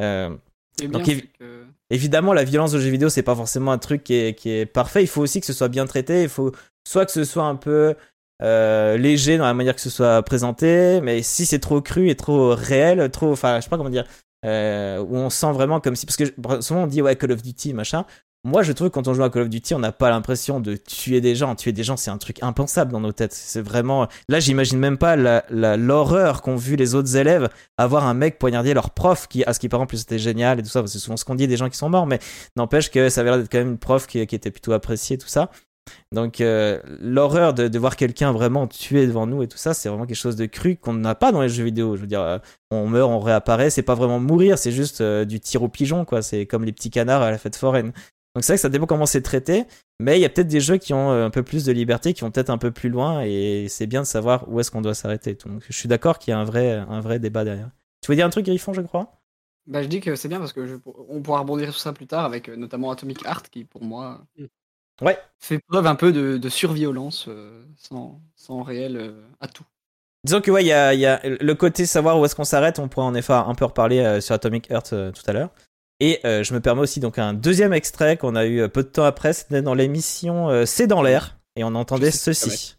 Euh, 0.00 0.30
bien, 0.78 0.88
Donc, 0.90 1.02
c'est 1.06 1.12
évi- 1.12 1.24
que- 1.38 1.64
Évidemment, 1.88 2.32
la 2.32 2.42
violence 2.44 2.74
aux 2.74 2.80
jeux 2.80 2.90
vidéo, 2.90 3.08
c'est 3.08 3.22
pas 3.22 3.36
forcément 3.36 3.70
un 3.72 3.78
truc 3.78 4.02
qui 4.02 4.14
est, 4.14 4.34
qui 4.34 4.50
est 4.50 4.66
parfait. 4.66 5.02
Il 5.02 5.06
faut 5.06 5.22
aussi 5.22 5.38
que 5.40 5.46
ce 5.46 5.52
soit 5.52 5.68
bien 5.68 5.86
traité. 5.86 6.22
Il 6.24 6.28
faut 6.28 6.50
soit 6.86 7.06
que 7.06 7.12
ce 7.12 7.22
soit 7.24 7.44
un 7.44 7.54
peu 7.54 7.94
euh, 8.42 8.96
léger 8.96 9.38
dans 9.38 9.44
la 9.46 9.54
manière 9.54 9.74
que 9.76 9.80
ce 9.80 9.88
soit 9.88 10.20
présenté, 10.24 11.00
mais 11.00 11.22
si 11.22 11.46
c'est 11.46 11.60
trop 11.60 11.80
cru 11.80 12.10
et 12.10 12.16
trop 12.16 12.54
réel, 12.56 13.08
trop, 13.10 13.30
enfin, 13.32 13.56
je 13.58 13.62
sais 13.64 13.70
pas 13.70 13.76
comment 13.78 13.88
dire, 13.88 14.04
euh, 14.44 14.98
où 14.98 15.16
on 15.16 15.30
sent 15.30 15.52
vraiment 15.52 15.80
comme 15.80 15.96
si, 15.96 16.06
parce 16.06 16.16
que 16.16 16.24
souvent 16.60 16.84
on 16.84 16.86
dit 16.86 17.02
ouais 17.02 17.16
Call 17.16 17.32
of 17.32 17.42
Duty 17.42 17.74
machin. 17.74 18.04
Moi, 18.46 18.62
je 18.62 18.70
trouve 18.70 18.90
que 18.90 18.94
quand 18.94 19.08
on 19.08 19.14
joue 19.14 19.24
à 19.24 19.30
Call 19.30 19.42
of 19.42 19.48
Duty, 19.48 19.74
on 19.74 19.80
n'a 19.80 19.90
pas 19.90 20.08
l'impression 20.08 20.60
de 20.60 20.76
tuer 20.76 21.20
des 21.20 21.34
gens. 21.34 21.56
Tuer 21.56 21.72
des 21.72 21.82
gens, 21.82 21.96
c'est 21.96 22.12
un 22.12 22.16
truc 22.16 22.40
impensable 22.44 22.92
dans 22.92 23.00
nos 23.00 23.10
têtes. 23.10 23.32
C'est 23.32 23.60
vraiment. 23.60 24.06
Là, 24.28 24.38
j'imagine 24.38 24.78
même 24.78 24.98
pas 24.98 25.16
l'horreur 25.16 26.42
qu'ont 26.42 26.54
vu 26.54 26.76
les 26.76 26.94
autres 26.94 27.16
élèves 27.16 27.48
avoir 27.76 28.06
un 28.06 28.14
mec 28.14 28.38
poignarder 28.38 28.72
leur 28.72 28.90
prof, 28.90 29.26
qui, 29.26 29.42
à 29.44 29.52
ce 29.52 29.58
qui 29.58 29.68
paraît 29.68 29.82
en 29.82 29.86
plus 29.86 29.98
c'était 29.98 30.20
génial 30.20 30.60
et 30.60 30.62
tout 30.62 30.68
ça. 30.68 30.86
C'est 30.86 31.00
souvent 31.00 31.16
ce 31.16 31.24
qu'on 31.24 31.34
dit 31.34 31.48
des 31.48 31.56
gens 31.56 31.68
qui 31.68 31.76
sont 31.76 31.88
morts, 31.88 32.06
mais 32.06 32.20
n'empêche 32.54 32.92
que 32.92 33.08
ça 33.08 33.22
avait 33.22 33.30
l'air 33.30 33.38
d'être 33.40 33.50
quand 33.50 33.58
même 33.58 33.70
une 33.70 33.78
prof 33.78 34.06
qui, 34.06 34.24
qui 34.28 34.36
était 34.36 34.52
plutôt 34.52 34.72
appréciée, 34.72 35.18
tout 35.18 35.26
ça. 35.26 35.50
Donc, 36.12 36.40
euh, 36.40 36.80
l'horreur 37.00 37.54
de, 37.54 37.68
de 37.68 37.78
voir 37.78 37.96
quelqu'un 37.96 38.32
vraiment 38.32 38.66
tué 38.66 39.06
devant 39.06 39.26
nous 39.26 39.42
et 39.42 39.48
tout 39.48 39.58
ça, 39.58 39.74
c'est 39.74 39.88
vraiment 39.88 40.06
quelque 40.06 40.16
chose 40.16 40.36
de 40.36 40.46
cru 40.46 40.76
qu'on 40.76 40.94
n'a 40.94 41.14
pas 41.14 41.32
dans 41.32 41.42
les 41.42 41.48
jeux 41.48 41.64
vidéo. 41.64 41.96
Je 41.96 42.02
veux 42.02 42.06
dire, 42.06 42.20
euh, 42.20 42.38
on 42.70 42.88
meurt, 42.88 43.10
on 43.10 43.20
réapparaît, 43.20 43.70
c'est 43.70 43.82
pas 43.82 43.94
vraiment 43.94 44.20
mourir, 44.20 44.58
c'est 44.58 44.72
juste 44.72 45.00
euh, 45.00 45.24
du 45.24 45.40
tir 45.40 45.62
au 45.62 45.68
pigeon, 45.68 46.04
quoi. 46.04 46.22
C'est 46.22 46.46
comme 46.46 46.64
les 46.64 46.72
petits 46.72 46.90
canards 46.90 47.22
à 47.22 47.30
la 47.30 47.38
fête 47.38 47.56
foraine. 47.56 47.92
Donc 48.34 48.44
c'est 48.44 48.52
vrai 48.52 48.56
que 48.58 48.62
ça 48.62 48.68
dépend 48.68 48.84
comment 48.86 49.06
c'est 49.06 49.22
traité, 49.22 49.64
mais 49.98 50.18
il 50.18 50.20
y 50.20 50.26
a 50.26 50.28
peut-être 50.28 50.48
des 50.48 50.60
jeux 50.60 50.76
qui 50.76 50.92
ont 50.92 51.10
un 51.10 51.30
peu 51.30 51.42
plus 51.42 51.64
de 51.64 51.72
liberté, 51.72 52.12
qui 52.12 52.20
vont 52.20 52.30
peut-être 52.30 52.50
un 52.50 52.58
peu 52.58 52.70
plus 52.70 52.90
loin, 52.90 53.22
et 53.24 53.66
c'est 53.70 53.86
bien 53.86 54.02
de 54.02 54.06
savoir 54.06 54.46
où 54.50 54.60
est-ce 54.60 54.70
qu'on 54.70 54.82
doit 54.82 54.92
s'arrêter. 54.92 55.38
Donc 55.46 55.62
je 55.66 55.72
suis 55.72 55.88
d'accord 55.88 56.18
qu'il 56.18 56.32
y 56.32 56.34
a 56.34 56.38
un 56.38 56.44
vrai, 56.44 56.72
un 56.72 57.00
vrai 57.00 57.18
débat 57.18 57.44
derrière. 57.44 57.70
Tu 58.02 58.10
veux 58.12 58.14
dire 58.16 58.26
un 58.26 58.30
truc, 58.30 58.44
Griffon, 58.44 58.74
je 58.74 58.82
crois? 58.82 59.22
Bah, 59.66 59.82
je 59.82 59.88
dis 59.88 60.00
que 60.00 60.14
c'est 60.16 60.28
bien 60.28 60.38
parce 60.38 60.52
que 60.52 60.66
je- 60.66 60.76
on 61.08 61.22
pourra 61.22 61.40
rebondir 61.40 61.72
sur 61.72 61.80
ça 61.80 61.94
plus 61.94 62.06
tard 62.06 62.26
avec 62.26 62.48
notamment 62.48 62.90
Atomic 62.90 63.24
Heart 63.24 63.48
qui 63.48 63.64
pour 63.64 63.82
moi 63.82 64.26
Ouais. 65.02 65.18
fait 65.38 65.58
preuve 65.68 65.86
un 65.86 65.94
peu 65.94 66.12
de, 66.12 66.38
de 66.38 66.48
surviolence 66.48 67.26
euh, 67.28 67.62
sans, 67.76 68.20
sans 68.34 68.62
réel 68.62 68.96
euh, 68.96 69.22
atout. 69.40 69.64
Disons 70.24 70.40
que 70.40 70.50
ouais, 70.50 70.64
il 70.64 70.68
y 70.68 70.72
a, 70.72 70.94
il 70.94 71.00
y 71.00 71.06
a 71.06 71.20
le 71.24 71.54
côté 71.54 71.86
savoir 71.86 72.18
où 72.18 72.24
est-ce 72.24 72.34
qu'on 72.34 72.44
s'arrête. 72.44 72.78
On 72.78 72.88
pourra 72.88 73.06
en 73.06 73.14
effet 73.14 73.32
un 73.32 73.54
peu 73.54 73.64
reparler 73.64 74.00
euh, 74.00 74.20
sur 74.20 74.34
Atomic 74.34 74.70
Heart 74.70 74.92
euh, 74.92 75.12
tout 75.12 75.22
à 75.26 75.32
l'heure. 75.32 75.50
Et 76.00 76.20
euh, 76.24 76.42
je 76.42 76.52
me 76.52 76.60
permets 76.60 76.82
aussi 76.82 77.00
donc 77.00 77.18
un 77.18 77.32
deuxième 77.32 77.72
extrait 77.72 78.16
qu'on 78.16 78.34
a 78.34 78.46
eu 78.46 78.68
peu 78.68 78.82
de 78.82 78.88
temps 78.88 79.04
après. 79.04 79.32
C'était 79.32 79.62
dans 79.62 79.74
l'émission 79.74 80.50
euh, 80.50 80.66
C'est 80.66 80.86
dans 80.86 81.02
l'air 81.02 81.38
et 81.56 81.64
on 81.64 81.74
entendait 81.74 82.10
ceci. 82.10 82.76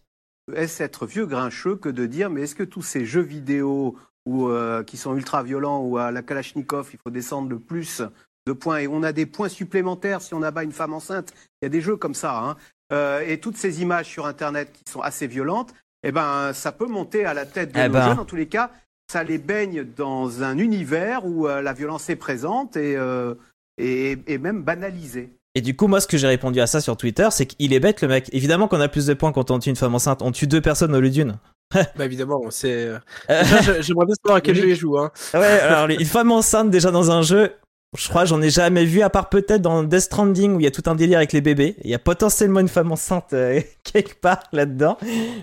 Est-ce 0.54 0.82
être 0.82 1.06
vieux 1.06 1.26
grincheux 1.26 1.76
que 1.76 1.88
de 1.88 2.06
dire 2.06 2.30
mais 2.30 2.42
est-ce 2.42 2.54
que 2.54 2.62
tous 2.62 2.82
ces 2.82 3.04
jeux 3.04 3.22
vidéo 3.22 3.96
ou 4.24 4.48
euh, 4.48 4.84
qui 4.84 4.96
sont 4.96 5.16
ultra 5.16 5.42
violents 5.42 5.80
ou 5.80 5.98
à 5.98 6.10
la 6.10 6.22
Kalachnikov 6.22 6.90
il 6.92 6.98
faut 7.02 7.10
descendre 7.10 7.48
le 7.48 7.58
plus 7.58 8.02
de 8.48 8.52
points 8.52 8.78
et 8.78 8.88
on 8.88 9.02
a 9.02 9.12
des 9.12 9.26
points 9.26 9.48
supplémentaires 9.48 10.20
si 10.22 10.34
on 10.34 10.42
abat 10.42 10.64
une 10.64 10.72
femme 10.72 10.94
enceinte 10.94 11.32
il 11.62 11.64
y 11.64 11.66
a 11.66 11.68
des 11.68 11.80
jeux 11.80 11.96
comme 11.96 12.14
ça 12.14 12.38
hein. 12.38 12.56
Euh, 12.92 13.20
et 13.26 13.38
toutes 13.38 13.58
ces 13.58 13.82
images 13.82 14.06
sur 14.06 14.24
internet 14.26 14.72
qui 14.72 14.90
sont 14.90 15.02
assez 15.02 15.26
violentes 15.26 15.74
eh 16.02 16.10
ben 16.10 16.52
ça 16.54 16.72
peut 16.72 16.86
monter 16.86 17.24
à 17.26 17.34
la 17.34 17.44
tête 17.44 17.72
de 17.72 17.78
Eh 17.80 17.86
nos 17.88 17.92
ben. 17.92 18.08
jeunes 18.08 18.18
en 18.18 18.24
tous 18.24 18.36
les 18.36 18.46
cas 18.48 18.70
ça 19.12 19.22
les 19.24 19.38
baigne 19.38 19.84
dans 19.96 20.42
un 20.42 20.58
univers 20.58 21.24
où 21.26 21.46
euh, 21.48 21.62
la 21.62 21.72
violence 21.72 22.08
est 22.10 22.16
présente 22.16 22.76
et, 22.76 22.96
euh, 22.96 23.34
et, 23.78 24.18
et 24.26 24.38
même 24.38 24.62
banalisée 24.62 25.30
Et 25.54 25.60
du 25.62 25.74
coup, 25.74 25.86
moi, 25.88 26.00
ce 26.00 26.06
que 26.06 26.16
j'ai 26.18 26.26
répondu 26.26 26.60
à 26.60 26.66
ça 26.66 26.80
sur 26.80 26.96
Twitter, 26.96 27.28
c'est 27.30 27.46
qu'il 27.46 27.72
est 27.72 27.80
bête, 27.80 28.02
le 28.02 28.08
mec. 28.08 28.28
Évidemment 28.32 28.68
qu'on 28.68 28.80
a 28.80 28.88
plus 28.88 29.06
de 29.06 29.14
points 29.14 29.32
quand 29.32 29.50
on 29.50 29.58
tue 29.58 29.70
une 29.70 29.76
femme 29.76 29.94
enceinte. 29.94 30.20
On 30.22 30.30
tue 30.30 30.46
deux 30.46 30.60
personnes 30.60 30.94
au 30.94 31.00
lieu 31.00 31.10
d'une. 31.10 31.38
Bah 31.96 32.04
évidemment, 32.04 32.40
c'est. 32.50 32.88
J'aimerais 33.28 34.06
bien 34.06 34.14
savoir 34.22 34.36
à 34.36 34.40
quel 34.40 34.54
jeu 34.56 34.68
il 34.68 34.76
joue. 34.76 34.98
Hein. 34.98 35.10
ouais, 35.34 35.60
alors, 35.60 35.88
une 35.88 36.04
femme 36.06 36.32
enceinte 36.32 36.70
déjà 36.70 36.90
dans 36.90 37.10
un 37.10 37.22
jeu, 37.22 37.52
je 37.96 38.08
crois, 38.08 38.24
j'en 38.26 38.42
ai 38.42 38.50
jamais 38.50 38.84
vu, 38.84 39.00
à 39.02 39.08
part 39.10 39.28
peut-être 39.30 39.62
dans 39.62 39.82
Death 39.82 40.00
Stranding 40.00 40.54
où 40.54 40.60
il 40.60 40.64
y 40.64 40.66
a 40.66 40.70
tout 40.70 40.82
un 40.86 40.94
délire 40.94 41.18
avec 41.18 41.32
les 41.32 41.40
bébés. 41.40 41.74
Il 41.84 41.90
y 41.90 41.94
a 41.94 41.98
potentiellement 41.98 42.60
une 42.60 42.68
femme 42.68 42.92
enceinte 42.92 43.32
euh, 43.32 43.60
quelque 43.82 44.14
part 44.20 44.42
là-dedans. 44.52 44.98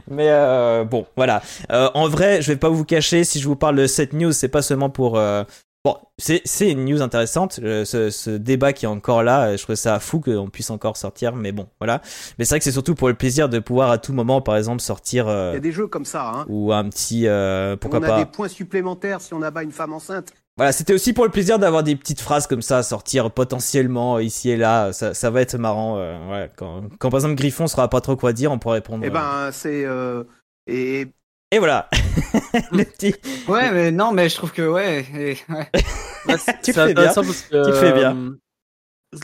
Mais 0.09 0.29
euh, 0.29 0.83
bon, 0.83 1.05
voilà. 1.15 1.41
Euh, 1.71 1.89
en 1.95 2.07
vrai, 2.07 2.41
je 2.41 2.51
vais 2.51 2.57
pas 2.59 2.69
vous 2.69 2.85
cacher, 2.85 3.23
si 3.23 3.39
je 3.39 3.47
vous 3.47 3.55
parle 3.55 3.77
de 3.77 3.87
cette 3.87 4.13
news, 4.13 4.31
c'est 4.31 4.47
pas 4.49 4.61
seulement 4.61 4.89
pour. 4.89 5.17
euh, 5.17 5.43
Bon, 5.83 5.97
c'est 6.17 6.41
c'est 6.45 6.71
une 6.71 6.85
news 6.85 7.03
intéressante, 7.03 7.59
euh, 7.61 7.85
ce, 7.85 8.09
ce 8.09 8.31
débat 8.31 8.73
qui 8.73 8.85
est 8.85 8.87
encore 8.87 9.21
là, 9.21 9.49
euh, 9.49 9.57
je 9.57 9.61
trouve 9.61 9.75
ça 9.75 9.99
fou 9.99 10.19
qu'on 10.19 10.49
puisse 10.49 10.71
encore 10.71 10.97
sortir, 10.97 11.35
mais 11.35 11.51
bon, 11.51 11.67
voilà. 11.79 12.01
Mais 12.39 12.45
c'est 12.45 12.55
vrai 12.55 12.57
que 12.59 12.63
c'est 12.63 12.71
surtout 12.71 12.95
pour 12.95 13.07
le 13.07 13.13
plaisir 13.13 13.49
de 13.49 13.59
pouvoir 13.59 13.91
à 13.91 13.99
tout 13.99 14.11
moment, 14.11 14.41
par 14.41 14.57
exemple, 14.57 14.81
sortir 14.81 15.27
euh, 15.27 15.51
il 15.51 15.53
y 15.53 15.57
a 15.57 15.59
des 15.59 15.71
jeux 15.71 15.85
comme 15.85 16.03
ça 16.05 16.27
hein. 16.27 16.45
ou 16.49 16.73
un 16.73 16.89
petit, 16.89 17.27
euh, 17.27 17.75
pourquoi 17.75 17.99
on 17.99 18.03
a 18.03 18.07
pas. 18.07 18.17
des 18.17 18.25
points 18.25 18.47
supplémentaires 18.47 19.21
si 19.21 19.35
on 19.35 19.43
abat 19.43 19.61
une 19.61 19.71
femme 19.71 19.93
enceinte 19.93 20.33
Voilà, 20.57 20.71
c'était 20.71 20.93
aussi 20.93 21.11
pour 21.11 21.25
le 21.25 21.31
plaisir 21.31 21.59
d'avoir 21.59 21.83
des 21.83 21.97
petites 21.97 22.21
phrases 22.21 22.47
comme 22.47 22.61
ça 22.61 22.77
à 22.77 22.83
sortir 22.83 23.29
potentiellement 23.29 24.19
ici 24.19 24.51
et 24.51 24.57
là. 24.57 24.93
Ça, 24.93 25.13
ça 25.13 25.29
va 25.29 25.41
être 25.41 25.57
marrant. 25.57 25.97
euh, 25.97 26.31
ouais, 26.31 26.51
quand, 26.55 26.83
quand 26.97 27.09
par 27.09 27.17
exemple 27.19 27.35
Griffon 27.35 27.67
saura 27.67 27.89
pas 27.89 27.99
trop 27.99 28.15
quoi 28.15 28.31
dire, 28.31 28.51
on 28.53 28.59
pourra 28.59 28.75
répondre. 28.75 29.03
Eh 29.03 29.07
euh, 29.07 29.11
ben, 29.11 29.49
c'est 29.51 29.83
euh, 29.85 30.23
et 30.65 31.07
Et 31.51 31.59
voilà. 31.59 31.89
le 32.71 32.85
petit. 32.85 33.15
Ouais, 33.49 33.69
mais 33.71 33.91
non, 33.91 34.13
mais 34.13 34.29
je 34.29 34.35
trouve 34.35 34.53
que 34.53 34.61
ouais. 34.67 35.05
et- 35.13 35.37
ouais. 35.51 35.69
Bah, 36.25 36.35
Tu 36.63 36.73
fais 36.73 36.93
bien. 36.93 37.13
parce 37.13 37.41
que, 37.41 37.65
Tu 37.71 37.77
fais 37.77 37.91
bien. 37.91 38.35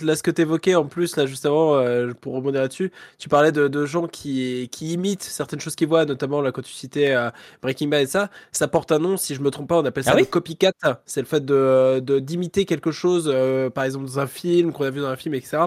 Là, 0.02 0.16
ce 0.16 0.24
que 0.24 0.32
tu 0.32 0.42
évoquais 0.42 0.76
en 0.76 0.86
plus, 0.88 1.16
là, 1.18 1.26
juste 1.26 1.46
avant, 1.46 1.76
euh, 1.76 2.14
pour 2.14 2.34
rebondir 2.34 2.62
là-dessus, 2.62 2.92
tu 3.18 3.30
parlais 3.30 3.52
de, 3.52 3.68
de 3.68 3.86
gens 3.86 4.08
qui, 4.08 4.70
qui 4.72 4.94
imitent 4.94 5.24
certaines 5.24 5.60
choses 5.60 5.76
qu'ils 5.76 5.88
voient, 5.88 6.06
notamment 6.06 6.42
là, 6.42 6.52
quand 6.52 6.62
tu 6.62 6.72
citais 6.72 7.14
euh, 7.14 7.30
Breaking 7.62 7.88
Bad 7.90 8.04
et 8.04 8.06
ça. 8.08 8.30
Ça 8.52 8.68
porte 8.68 8.92
un 8.92 9.00
nom, 9.00 9.18
si 9.18 9.36
je 9.36 9.42
me 9.42 9.50
trompe 9.52 9.70
pas, 9.70 9.80
on 9.80 9.86
appelle 9.86 10.04
ça 10.04 10.14
Ah 10.14 10.16
le 10.16 10.24
oui 10.24 10.28
copycat. 10.28 10.72
C'est 11.06 11.22
le 11.22 11.28
fait 11.28 11.44
de 11.46 12.00
de- 12.04 12.20
d'imiter 12.20 12.66
quelque 12.66 12.92
chose, 12.92 13.30
euh, 13.34 13.70
par 13.70 13.84
exemple, 13.84 14.06
dans 14.06 14.20
un 14.20 14.28
film, 14.28 14.72
qu'on 14.74 14.86
a 14.86 14.90
vu 14.92 15.00
dans 15.02 15.08
un 15.08 15.16
film, 15.18 15.36
etc. 15.36 15.58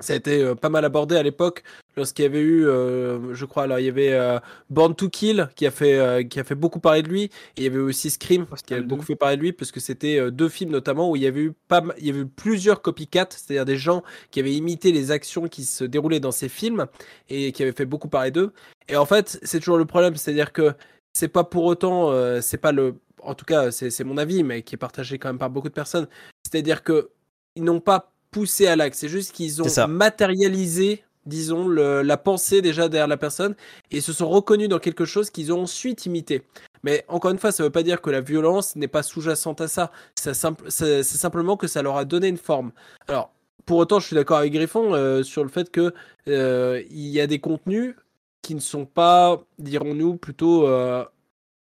Ça 0.00 0.14
a 0.14 0.16
été 0.16 0.42
euh, 0.42 0.54
pas 0.54 0.68
mal 0.68 0.84
abordé 0.84 1.16
à 1.16 1.22
l'époque 1.22 1.62
lorsqu'il 1.96 2.24
y 2.24 2.26
avait 2.26 2.40
eu, 2.40 2.66
euh, 2.66 3.34
je 3.34 3.44
crois, 3.44 3.64
alors 3.64 3.78
il 3.78 3.86
y 3.86 3.88
avait 3.88 4.12
euh, 4.12 4.38
Born 4.70 4.94
to 4.94 5.08
Kill 5.08 5.48
qui 5.54 5.66
a 5.66 5.70
fait 5.70 5.98
euh, 5.98 6.22
qui 6.22 6.40
a 6.40 6.44
fait 6.44 6.54
beaucoup 6.54 6.80
parler 6.80 7.02
de 7.02 7.08
lui, 7.08 7.24
et 7.24 7.30
il 7.58 7.64
y 7.64 7.66
avait 7.66 7.78
aussi 7.78 8.10
Scream 8.10 8.46
qui 8.66 8.74
a 8.74 8.80
beaucoup 8.80 9.02
2. 9.02 9.06
fait 9.06 9.16
parler 9.16 9.36
de 9.36 9.42
lui 9.42 9.52
parce 9.52 9.70
que 9.72 9.80
c'était 9.80 10.30
deux 10.30 10.48
films 10.48 10.70
notamment 10.70 11.10
où 11.10 11.16
il 11.16 11.22
y 11.22 11.26
avait 11.26 11.42
eu 11.42 11.52
pas, 11.68 11.82
il 11.98 12.06
y 12.06 12.10
avait 12.10 12.20
eu 12.20 12.26
plusieurs 12.26 12.82
copycats, 12.82 13.28
c'est-à-dire 13.30 13.64
des 13.64 13.76
gens 13.76 14.02
qui 14.30 14.40
avaient 14.40 14.54
imité 14.54 14.92
les 14.92 15.10
actions 15.10 15.48
qui 15.48 15.64
se 15.64 15.84
déroulaient 15.84 16.20
dans 16.20 16.32
ces 16.32 16.48
films 16.48 16.86
et 17.28 17.52
qui 17.52 17.62
avaient 17.62 17.72
fait 17.72 17.86
beaucoup 17.86 18.08
parler 18.08 18.30
d'eux. 18.30 18.52
Et 18.88 18.96
en 18.96 19.06
fait, 19.06 19.38
c'est 19.42 19.58
toujours 19.58 19.78
le 19.78 19.84
problème, 19.84 20.16
c'est-à-dire 20.16 20.52
que 20.52 20.72
c'est 21.12 21.28
pas 21.28 21.44
pour 21.44 21.64
autant, 21.64 22.12
c'est 22.40 22.58
pas 22.58 22.72
le, 22.72 22.94
en 23.22 23.34
tout 23.34 23.44
cas, 23.44 23.70
c'est 23.70 23.90
c'est 23.90 24.04
mon 24.04 24.16
avis, 24.16 24.42
mais 24.42 24.62
qui 24.62 24.74
est 24.74 24.78
partagé 24.78 25.18
quand 25.18 25.28
même 25.28 25.38
par 25.38 25.50
beaucoup 25.50 25.68
de 25.68 25.74
personnes. 25.74 26.08
C'est-à-dire 26.44 26.82
que 26.82 27.10
ils 27.56 27.64
n'ont 27.64 27.80
pas 27.80 28.12
poussé 28.30 28.66
à 28.66 28.76
l'acte, 28.76 28.96
c'est 28.96 29.08
juste 29.08 29.32
qu'ils 29.32 29.60
ont 29.62 29.66
matérialisé, 29.88 31.04
disons, 31.26 31.66
le- 31.68 32.02
la 32.02 32.16
pensée 32.16 32.62
déjà 32.62 32.88
derrière 32.88 33.08
la 33.08 33.16
personne 33.16 33.54
et 33.90 34.00
se 34.00 34.12
sont 34.12 34.28
reconnus 34.28 34.68
dans 34.68 34.78
quelque 34.78 35.04
chose 35.04 35.30
qu'ils 35.30 35.52
ont 35.52 35.62
ensuite 35.62 36.06
imité. 36.06 36.42
Mais 36.82 37.04
encore 37.08 37.30
une 37.30 37.38
fois, 37.38 37.52
ça 37.52 37.62
ne 37.62 37.66
veut 37.68 37.72
pas 37.72 37.82
dire 37.82 38.00
que 38.00 38.10
la 38.10 38.20
violence 38.22 38.74
n'est 38.76 38.88
pas 38.88 39.02
sous-jacente 39.02 39.60
à 39.60 39.68
ça. 39.68 39.90
C'est 40.14 41.02
simplement 41.02 41.56
que 41.56 41.66
ça 41.66 41.82
leur 41.82 41.96
a 41.96 42.04
donné 42.04 42.28
une 42.28 42.38
forme. 42.38 42.72
Alors, 43.08 43.32
pour 43.66 43.78
autant, 43.78 44.00
je 44.00 44.06
suis 44.06 44.16
d'accord 44.16 44.38
avec 44.38 44.52
Griffon 44.52 44.94
euh, 44.94 45.22
sur 45.22 45.42
le 45.44 45.50
fait 45.50 45.70
que 45.70 45.92
euh, 46.28 46.82
il 46.90 47.08
y 47.08 47.20
a 47.20 47.26
des 47.26 47.38
contenus 47.38 47.94
qui 48.42 48.54
ne 48.54 48.60
sont 48.60 48.86
pas, 48.86 49.42
dirons-nous, 49.58 50.16
plutôt, 50.16 50.66
euh, 50.66 51.04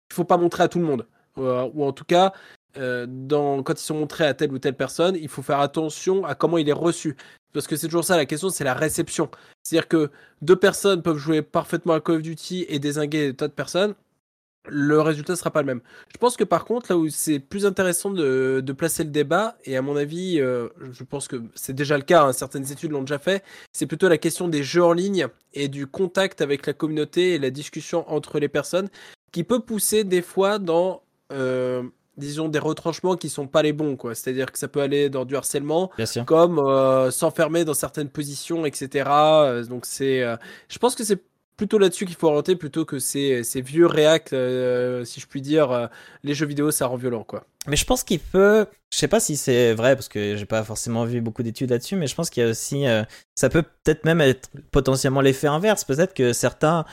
il 0.10 0.16
faut 0.16 0.24
pas 0.24 0.38
montrer 0.38 0.64
à 0.64 0.68
tout 0.68 0.80
le 0.80 0.86
monde, 0.86 1.06
Euh, 1.38 1.70
ou 1.74 1.84
en 1.86 1.92
tout 1.92 2.06
cas, 2.06 2.34
euh, 2.78 3.08
quand 3.64 3.80
ils 3.80 3.84
sont 3.84 3.96
montrés 3.96 4.26
à 4.26 4.34
telle 4.34 4.52
ou 4.52 4.60
telle 4.60 4.76
personne, 4.76 5.16
il 5.16 5.30
faut 5.30 5.42
faire 5.42 5.60
attention 5.60 6.26
à 6.26 6.36
comment 6.36 6.58
il 6.58 6.70
est 6.70 6.74
reçu, 6.74 7.16
parce 7.54 7.68
que 7.68 7.76
c'est 7.76 7.88
toujours 7.88 8.04
ça 8.04 8.18
la 8.18 8.26
question, 8.26 8.50
c'est 8.50 8.64
la 8.64 8.74
réception. 8.74 9.30
C'est-à-dire 9.64 9.88
que 9.88 10.12
deux 10.42 10.56
personnes 10.56 11.02
peuvent 11.02 11.18
jouer 11.18 11.42
parfaitement 11.42 11.94
à 11.94 12.02
Call 12.02 12.16
of 12.16 12.22
Duty 12.22 12.66
et 12.68 12.80
désinguer 12.80 13.28
des 13.28 13.36
tas 13.36 13.48
de 13.48 13.54
personnes. 13.54 13.96
Le 14.68 15.00
résultat 15.00 15.36
sera 15.36 15.52
pas 15.52 15.62
le 15.62 15.68
même. 15.68 15.82
Je 16.12 16.18
pense 16.18 16.38
que 16.38 16.44
par 16.44 16.66
contre, 16.66 16.92
là 16.92 16.98
où 16.98 17.08
c'est 17.10 17.40
plus 17.40 17.68
intéressant 17.68 18.10
de, 18.10 18.62
de 18.66 18.74
placer 18.74 19.04
le 19.04 19.12
débat, 19.12 19.58
et 19.64 19.78
à 19.78 19.84
mon 19.84 19.96
avis, 19.96 20.40
euh, 20.40 20.70
je 20.92 21.04
pense 21.04 21.28
que 21.28 21.44
c'est 21.54 21.74
déjà 21.74 21.98
le 21.98 22.04
cas, 22.04 22.24
hein, 22.24 22.34
certaines 22.34 22.72
études 22.72 22.92
l'ont 22.92 23.02
déjà 23.02 23.20
fait, 23.20 23.44
c'est 23.74 23.86
plutôt 23.86 24.10
la 24.10 24.18
question 24.18 24.48
des 24.48 24.64
jeux 24.64 24.84
en 24.84 24.94
ligne 24.94 25.28
et 25.54 25.68
du 25.68 25.86
contact 25.86 26.42
avec 26.42 26.66
la 26.66 26.74
communauté 26.74 27.36
et 27.36 27.40
la 27.40 27.52
discussion 27.52 28.12
entre 28.12 28.40
les 28.40 28.50
personnes 28.50 28.90
qui 29.32 29.44
peut 29.44 29.60
pousser 29.60 30.04
des 30.04 30.22
fois 30.22 30.60
dans, 30.60 31.04
euh, 31.32 31.84
disons, 32.18 32.48
des 32.50 32.60
retranchements 32.60 33.16
qui 33.16 33.30
sont 33.30 33.48
pas 33.48 33.62
les 33.62 33.74
bons, 33.74 33.96
quoi. 33.98 34.16
C'est-à-dire 34.16 34.52
que 34.52 34.58
ça 34.60 34.68
peut 34.68 34.82
aller 34.82 35.10
dans 35.10 35.26
du 35.26 35.36
harcèlement, 35.36 35.92
comme 36.26 36.60
euh, 36.60 37.12
s'enfermer 37.12 37.66
dans 37.66 37.74
certaines 37.74 38.10
positions, 38.10 38.66
etc. 38.66 39.10
Euh, 39.10 39.64
Donc 39.66 39.86
c'est, 39.86 40.22
euh, 40.24 40.36
je 40.70 40.78
pense 40.80 40.96
que 40.96 41.04
c'est 41.04 41.22
plutôt 41.58 41.78
là-dessus 41.78 42.06
qu'il 42.06 42.16
faut 42.16 42.28
orienter 42.28 42.58
plutôt 42.58 42.84
que 42.84 43.00
ces, 43.00 43.44
ces 43.44 43.62
vieux 43.62 43.86
réacts, 43.86 44.34
euh, 44.34 45.06
si 45.06 45.22
je 45.22 45.26
puis 45.28 45.42
dire, 45.42 45.72
euh, 45.72 45.88
les 46.24 46.34
jeux 46.34 46.46
vidéo 46.46 46.70
ça 46.70 46.86
rend 46.88 46.98
violent 46.98 47.24
quoi. 47.24 47.46
Mais 47.68 47.78
je 47.78 47.86
pense 47.86 48.04
qu'il 48.04 48.20
peut. 48.20 48.66
Je 48.92 48.98
sais 48.98 49.08
pas 49.08 49.20
si 49.22 49.38
c'est 49.38 49.74
vrai 49.74 49.96
parce 49.96 50.08
que 50.10 50.36
j'ai 50.36 50.46
pas 50.46 50.64
forcément 50.64 51.06
vu 51.06 51.22
beaucoup 51.22 51.44
d'études 51.44 51.70
là-dessus, 51.72 51.96
mais 51.96 52.08
je 52.08 52.14
pense 52.16 52.30
qu'il 52.30 52.44
y 52.44 52.46
a 52.46 52.50
aussi. 52.50 52.86
euh, 52.86 53.04
ça 53.36 53.50
peut 53.50 53.64
peut-être 53.64 54.04
même 54.06 54.22
être 54.22 54.50
potentiellement 54.72 55.22
l'effet 55.22 55.48
inverse. 55.48 55.84
Peut-être 55.86 56.14
que 56.14 56.34
certains 56.34 56.86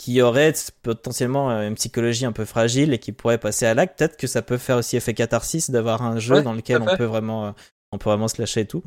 qui 0.00 0.22
auraient 0.22 0.54
potentiellement 0.82 1.50
euh, 1.52 1.68
une 1.68 1.76
psychologie 1.76 2.24
un 2.26 2.32
peu 2.32 2.46
fragile 2.46 2.94
et 2.94 2.98
qui 2.98 3.12
pourraient 3.12 3.38
passer 3.38 3.66
à 3.66 3.74
l'acte, 3.74 3.98
peut-être 3.98 4.16
que 4.16 4.26
ça 4.26 4.42
peut 4.42 4.58
faire 4.58 4.78
aussi 4.78 4.96
effet 4.96 5.14
catharsis 5.14 5.70
d'avoir 5.70 6.02
un 6.02 6.18
jeu 6.18 6.40
Ouais, 6.40 6.42
dans 6.42 6.54
lequel 6.54 6.82
on 6.82 6.90
peut 6.90 7.04
vraiment, 7.04 7.48
euh, 7.48 7.52
on 7.92 7.98
peut 7.98 8.10
vraiment 8.10 8.28
se 8.28 8.40
lâcher 8.40 8.62
et 8.62 8.66
tout. 8.66 8.82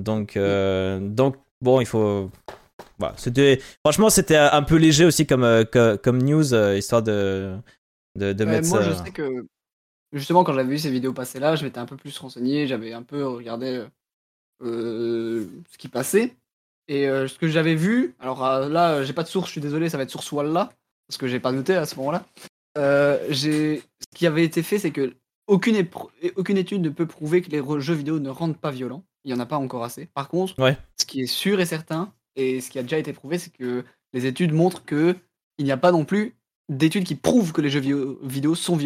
Donc, 0.00 0.36
euh, 0.36 1.00
donc 1.00 1.36
bon, 1.62 1.80
il 1.80 1.86
faut. 1.86 2.30
Voilà, 2.98 3.14
c'était 3.18 3.60
franchement 3.84 4.10
c'était 4.10 4.36
un 4.36 4.62
peu 4.62 4.76
léger 4.76 5.04
aussi 5.06 5.26
comme 5.26 5.64
co- 5.72 5.98
comme, 5.98 6.22
news 6.22 6.54
histoire 6.76 7.02
de 7.02 7.56
de, 8.16 8.32
de 8.32 8.44
Ouais, 8.44 8.46
mettre 8.46 8.66
moi, 8.66 8.80
ça. 8.80 8.80
je 8.80 8.92
sais 8.92 9.12
que 9.12 9.46
justement, 10.12 10.44
quand 10.44 10.54
j'avais 10.54 10.70
vu 10.70 10.78
ces 10.78 10.90
vidéos 10.90 11.14
passer 11.14 11.40
là, 11.40 11.56
je 11.56 11.64
m'étais 11.64 11.78
un 11.80 11.86
peu 11.86 11.96
plus 11.96 12.16
renseigné, 12.18 12.66
j'avais 12.68 12.92
un 12.94 13.02
peu 13.02 13.26
regardé 13.26 13.86
euh, 14.62 15.48
ce 15.70 15.78
qui 15.78 15.88
passait. 15.88 16.36
Et 16.88 17.06
euh, 17.08 17.28
ce 17.28 17.38
que 17.38 17.48
j'avais 17.48 17.74
vu, 17.74 18.14
alors 18.18 18.44
euh, 18.44 18.68
là, 18.68 18.92
euh, 18.94 19.04
j'ai 19.04 19.12
pas 19.12 19.22
de 19.22 19.28
source, 19.28 19.46
je 19.48 19.52
suis 19.52 19.60
désolé, 19.60 19.88
ça 19.90 19.96
va 19.98 20.04
être 20.04 20.10
source 20.10 20.32
Walla, 20.32 20.70
parce 21.06 21.18
que 21.18 21.26
j'ai 21.26 21.38
pas 21.40 21.52
noté 21.52 21.74
à 21.74 21.84
ce 21.86 21.96
moment-là. 21.96 22.24
Euh, 22.78 23.18
j'ai- 23.30 23.82
ce 24.00 24.16
qui 24.18 24.26
avait 24.26 24.44
été 24.44 24.62
fait, 24.62 24.78
c'est 24.78 24.90
que 24.90 25.14
aucune, 25.46 25.76
étude 25.76 26.82
ne 26.82 26.88
peut 26.90 27.06
prouver 27.06 27.42
que 27.42 27.50
les 27.50 27.62
jeux 27.80 27.94
vidéo 27.94 28.18
ne 28.20 28.30
rendent 28.30 28.56
pas 28.58 28.70
violents. 28.70 29.04
Il 29.24 29.30
y 29.30 29.34
en 29.34 29.40
a 29.40 29.46
pas 29.46 29.56
encore 29.56 29.84
assez. 29.84 30.06
Par 30.14 30.28
contre, 30.28 30.58
Ouais. 30.58 30.76
ce 30.98 31.04
qui 31.06 31.20
est 31.22 31.26
sûr 31.26 31.60
et 31.60 31.66
certain, 31.66 32.12
et 32.36 32.60
ce 32.60 32.70
qui 32.70 32.78
a 32.78 32.82
déjà 32.82 32.98
été 32.98 33.12
prouvé, 33.12 33.38
c'est 33.38 33.50
que 33.52 33.84
les 34.12 34.26
études 34.26 34.52
montrent 34.52 34.84
que 34.84 35.14
il 35.58 35.64
n'y 35.64 35.72
a 35.72 35.76
pas 35.76 35.90
non 35.92 36.04
plus 36.04 36.36
d'études 36.68 37.04
qui 37.04 37.14
prouvent 37.14 37.52
que 37.52 37.60
les 37.60 37.70
jeux 37.70 37.80
vi- 37.80 38.16
vidéo 38.22 38.54
sont 38.54 38.78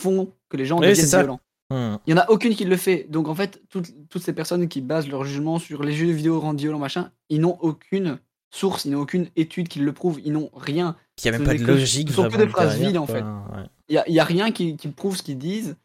font 0.00 0.32
que 0.48 0.56
les 0.56 0.66
gens 0.66 0.78
Oui, 0.78 0.88
deviennent 0.88 1.06
violents. 1.06 1.40
Hmm. 1.74 1.98
Il 2.06 2.10
y 2.10 2.14
en 2.14 2.18
a 2.20 2.30
aucune 2.30 2.54
qui 2.54 2.64
le 2.64 2.76
fait. 2.76 3.06
Donc 3.10 3.28
en 3.28 3.34
fait, 3.34 3.60
toutes, 3.68 3.90
toutes 4.08 4.22
ces 4.22 4.32
personnes 4.32 4.68
qui 4.68 4.80
basent 4.80 5.08
leur 5.08 5.24
jugement 5.24 5.58
sur 5.58 5.82
les 5.82 5.92
jeux 5.92 6.10
vidéo 6.10 6.38
rendent 6.40 6.58
violents, 6.60 6.78
machin, 6.78 7.10
ils 7.30 7.40
n'ont 7.40 7.58
aucune 7.60 8.18
source, 8.50 8.84
ils 8.84 8.92
n'ont 8.92 9.00
aucune 9.00 9.26
étude 9.36 9.68
qui 9.68 9.80
le 9.80 9.92
prouve, 9.92 10.20
ils 10.24 10.32
n'ont 10.32 10.50
rien. 10.54 10.96
Il 11.18 11.26
y 11.26 11.28
a 11.28 11.32
même 11.32 11.44
pas 11.44 11.54
de 11.54 11.58
que- 11.58 11.72
logique. 11.72 12.08
ce 12.10 12.14
sont 12.14 12.28
que 12.28 12.36
des 12.36 12.46
phrases 12.48 12.78
vides, 12.78 12.96
en 12.98 13.06
fait. 13.06 13.22
Ouais. 13.22 13.64
Il 13.88 14.02
n'y 14.12 14.18
a, 14.18 14.22
a 14.22 14.24
rien 14.24 14.52
qui, 14.52 14.76
qui 14.76 14.88
prouve 14.88 15.16
ce 15.16 15.22
qu'ils 15.22 15.38
disent. 15.38 15.76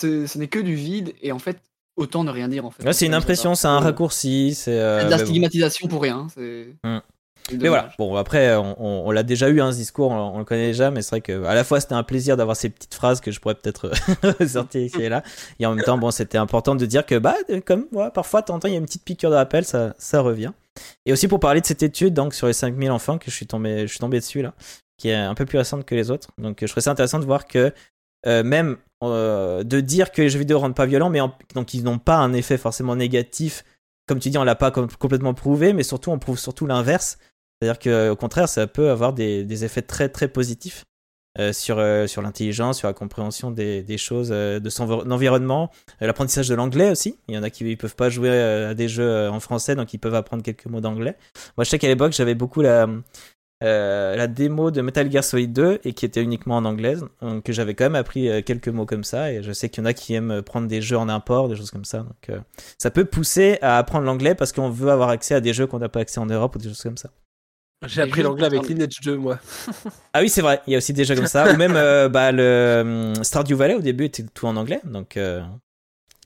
ce 0.00 0.36
n'est 0.38 0.48
que 0.48 0.58
du 0.58 0.74
vide 0.74 1.14
et 1.22 1.32
en 1.32 1.38
fait, 1.38 1.58
autant 1.96 2.24
ne 2.24 2.30
rien 2.30 2.48
dire 2.48 2.66
en 2.66 2.70
fait. 2.70 2.84
Ouais, 2.84 2.92
c'est 2.92 3.06
une 3.06 3.14
impression, 3.14 3.54
c'est 3.54 3.68
un 3.68 3.80
raccourci, 3.80 4.54
c'est. 4.54 4.78
euh, 4.78 5.04
de 5.04 5.10
la 5.10 5.18
stigmatisation 5.18 5.88
pour 5.88 6.02
rien. 6.02 6.26
C'est. 6.34 6.76
Hmm. 6.84 6.98
Mais 7.52 7.68
voilà, 7.68 7.90
bon 7.98 8.16
après 8.16 8.56
on, 8.56 8.74
on- 8.82 9.08
on 9.08 9.10
l'a 9.12 9.22
déjà 9.22 9.48
eu 9.48 9.60
hein, 9.60 9.70
ce 9.72 9.76
discours, 9.76 10.10
on, 10.10 10.34
on 10.34 10.38
le 10.38 10.44
connaît 10.44 10.66
déjà, 10.68 10.90
mais 10.90 11.02
c'est 11.02 11.10
vrai 11.10 11.20
que 11.20 11.44
à 11.44 11.54
la 11.54 11.62
fois 11.64 11.78
c'était 11.80 11.94
un 11.94 12.02
plaisir 12.02 12.36
d'avoir 12.36 12.56
ces 12.56 12.70
petites 12.70 12.94
phrases 12.94 13.20
que 13.20 13.30
je 13.30 13.38
pourrais 13.40 13.54
peut-être 13.54 13.90
ressortir 14.40 14.80
ici 14.82 15.00
et 15.02 15.08
là, 15.08 15.22
et 15.60 15.66
en 15.66 15.74
même 15.74 15.84
temps 15.84 15.96
bon 15.98 16.10
c'était 16.10 16.38
important 16.38 16.74
de 16.74 16.84
dire 16.86 17.06
que 17.06 17.16
bah 17.18 17.36
comme 17.64 17.86
parfois 18.12 18.42
temps 18.42 18.58
il 18.64 18.70
y 18.70 18.74
a 18.74 18.78
une 18.78 18.84
petite 18.86 19.04
piqûre 19.04 19.30
de 19.30 19.36
rappel, 19.36 19.64
ça, 19.64 19.94
ça 19.98 20.20
revient. 20.20 20.52
Et 21.06 21.12
aussi 21.12 21.28
pour 21.28 21.40
parler 21.40 21.60
de 21.60 21.66
cette 21.66 21.82
étude 21.82 22.14
donc 22.14 22.34
sur 22.34 22.46
les 22.48 22.52
5000 22.52 22.90
enfants 22.90 23.18
que 23.18 23.30
je 23.30 23.36
suis 23.36 23.46
tombé, 23.46 23.82
je 23.82 23.86
suis 23.92 23.98
tombé 24.00 24.18
dessus 24.18 24.42
là, 24.42 24.52
qui 24.98 25.08
est 25.10 25.14
un 25.14 25.34
peu 25.34 25.44
plus 25.46 25.58
récente 25.58 25.84
que 25.84 25.94
les 25.94 26.10
autres, 26.10 26.28
donc 26.38 26.58
je 26.60 26.66
trouvais 26.66 26.82
ça 26.82 26.90
intéressant 26.90 27.18
de 27.20 27.24
voir 27.26 27.46
que 27.46 27.72
euh, 28.26 28.42
même 28.42 28.76
euh, 29.04 29.62
de 29.62 29.80
dire 29.80 30.10
que 30.10 30.22
les 30.22 30.30
jeux 30.30 30.38
vidéo 30.40 30.58
rendent 30.58 30.74
pas 30.74 30.86
violents, 30.86 31.10
mais 31.10 31.20
en- 31.20 31.32
donc 31.54 31.74
ils 31.74 31.84
n'ont 31.84 31.98
pas 31.98 32.16
un 32.16 32.32
effet 32.32 32.56
forcément 32.58 32.96
négatif. 32.96 33.62
Comme 34.08 34.20
tu 34.20 34.30
dis, 34.30 34.38
on 34.38 34.44
l'a 34.44 34.54
pas 34.54 34.70
com- 34.70 34.88
complètement 34.98 35.34
prouvé, 35.34 35.72
mais 35.72 35.82
surtout 35.82 36.10
on 36.10 36.18
prouve 36.18 36.38
surtout 36.38 36.66
l'inverse. 36.66 37.18
C'est-à-dire 37.60 37.78
que 37.78 38.10
au 38.10 38.16
contraire, 38.16 38.48
ça 38.48 38.66
peut 38.66 38.90
avoir 38.90 39.12
des, 39.12 39.64
effets 39.64 39.82
très 39.82 40.08
très 40.08 40.28
positifs 40.28 40.84
euh, 41.38 41.52
sur, 41.52 41.78
euh, 41.78 42.06
sur 42.06 42.22
l'intelligence, 42.22 42.78
sur 42.78 42.88
la 42.88 42.94
compréhension 42.94 43.50
des, 43.50 43.98
choses, 43.98 44.30
euh, 44.32 44.58
de 44.58 44.70
son 44.70 44.84
env- 44.84 45.10
environnement, 45.10 45.70
l'apprentissage 46.00 46.48
de 46.48 46.54
l'anglais 46.54 46.90
aussi. 46.90 47.18
Il 47.28 47.34
y 47.34 47.38
en 47.38 47.42
a 47.42 47.50
qui 47.50 47.64
ne 47.64 47.74
peuvent 47.74 47.96
pas 47.96 48.08
jouer 48.10 48.30
à 48.30 48.74
des 48.74 48.88
jeux 48.88 49.28
en 49.28 49.40
français, 49.40 49.74
donc 49.74 49.92
ils 49.92 49.98
peuvent 49.98 50.14
apprendre 50.14 50.42
quelques 50.42 50.66
mots 50.66 50.80
d'anglais. 50.80 51.16
Moi, 51.56 51.64
je 51.64 51.70
sais 51.70 51.78
qu'à 51.78 51.88
l'époque, 51.88 52.12
j'avais 52.12 52.34
beaucoup 52.34 52.62
la, 52.62 52.88
la 53.60 54.26
démo 54.26 54.70
de 54.70 54.80
Metal 54.80 55.10
Gear 55.10 55.24
Solid 55.24 55.52
2 55.52 55.80
et 55.84 55.92
qui 55.92 56.04
était 56.04 56.22
uniquement 56.22 56.56
en 56.56 56.64
anglaise, 56.64 57.04
donc 57.20 57.50
j'avais 57.50 57.74
quand 57.74 57.84
même 57.84 57.96
appris 57.96 58.42
quelques 58.44 58.68
mots 58.68 58.86
comme 58.86 59.04
ça. 59.04 59.32
Et 59.32 59.42
je 59.42 59.52
sais 59.52 59.68
qu'il 59.68 59.82
y 59.82 59.86
en 59.86 59.86
a 59.86 59.92
qui 59.92 60.14
aiment 60.14 60.42
prendre 60.42 60.68
des 60.68 60.80
jeux 60.80 60.98
en 60.98 61.08
import, 61.08 61.48
des 61.48 61.56
choses 61.56 61.70
comme 61.70 61.84
ça. 61.86 61.98
Donc 61.98 62.38
ça 62.78 62.90
peut 62.90 63.04
pousser 63.04 63.58
à 63.60 63.76
apprendre 63.76 64.06
l'anglais 64.06 64.34
parce 64.34 64.52
qu'on 64.52 64.70
veut 64.70 64.90
avoir 64.90 65.10
accès 65.10 65.34
à 65.34 65.40
des 65.40 65.52
jeux 65.52 65.66
qu'on 65.66 65.78
n'a 65.80 65.88
pas 65.88 66.00
accès 66.00 66.20
en 66.20 66.26
Europe 66.26 66.56
ou 66.56 66.58
des 66.58 66.68
choses 66.68 66.82
comme 66.82 66.98
ça. 66.98 67.10
J'ai 67.84 68.02
appris 68.02 68.22
l'anglais 68.22 68.46
avec 68.46 68.66
Lineage 68.68 69.00
2, 69.02 69.16
moi. 69.16 69.38
Ah 70.14 70.20
oui, 70.20 70.30
c'est 70.30 70.40
vrai, 70.40 70.62
il 70.66 70.72
y 70.72 70.74
a 70.74 70.78
aussi 70.78 70.94
des 70.94 71.04
jeux 71.04 71.14
comme 71.14 71.26
ça. 71.26 71.52
Ou 71.52 71.56
même 71.56 71.76
euh, 71.76 72.08
bah, 72.08 72.32
le 72.32 73.12
hum, 73.16 73.24
Stardew 73.24 73.54
Valley 73.54 73.74
au 73.74 73.82
début 73.82 74.04
était 74.04 74.24
tout 74.24 74.46
en 74.46 74.56
anglais, 74.56 74.80
donc 74.84 75.16
euh, 75.18 75.42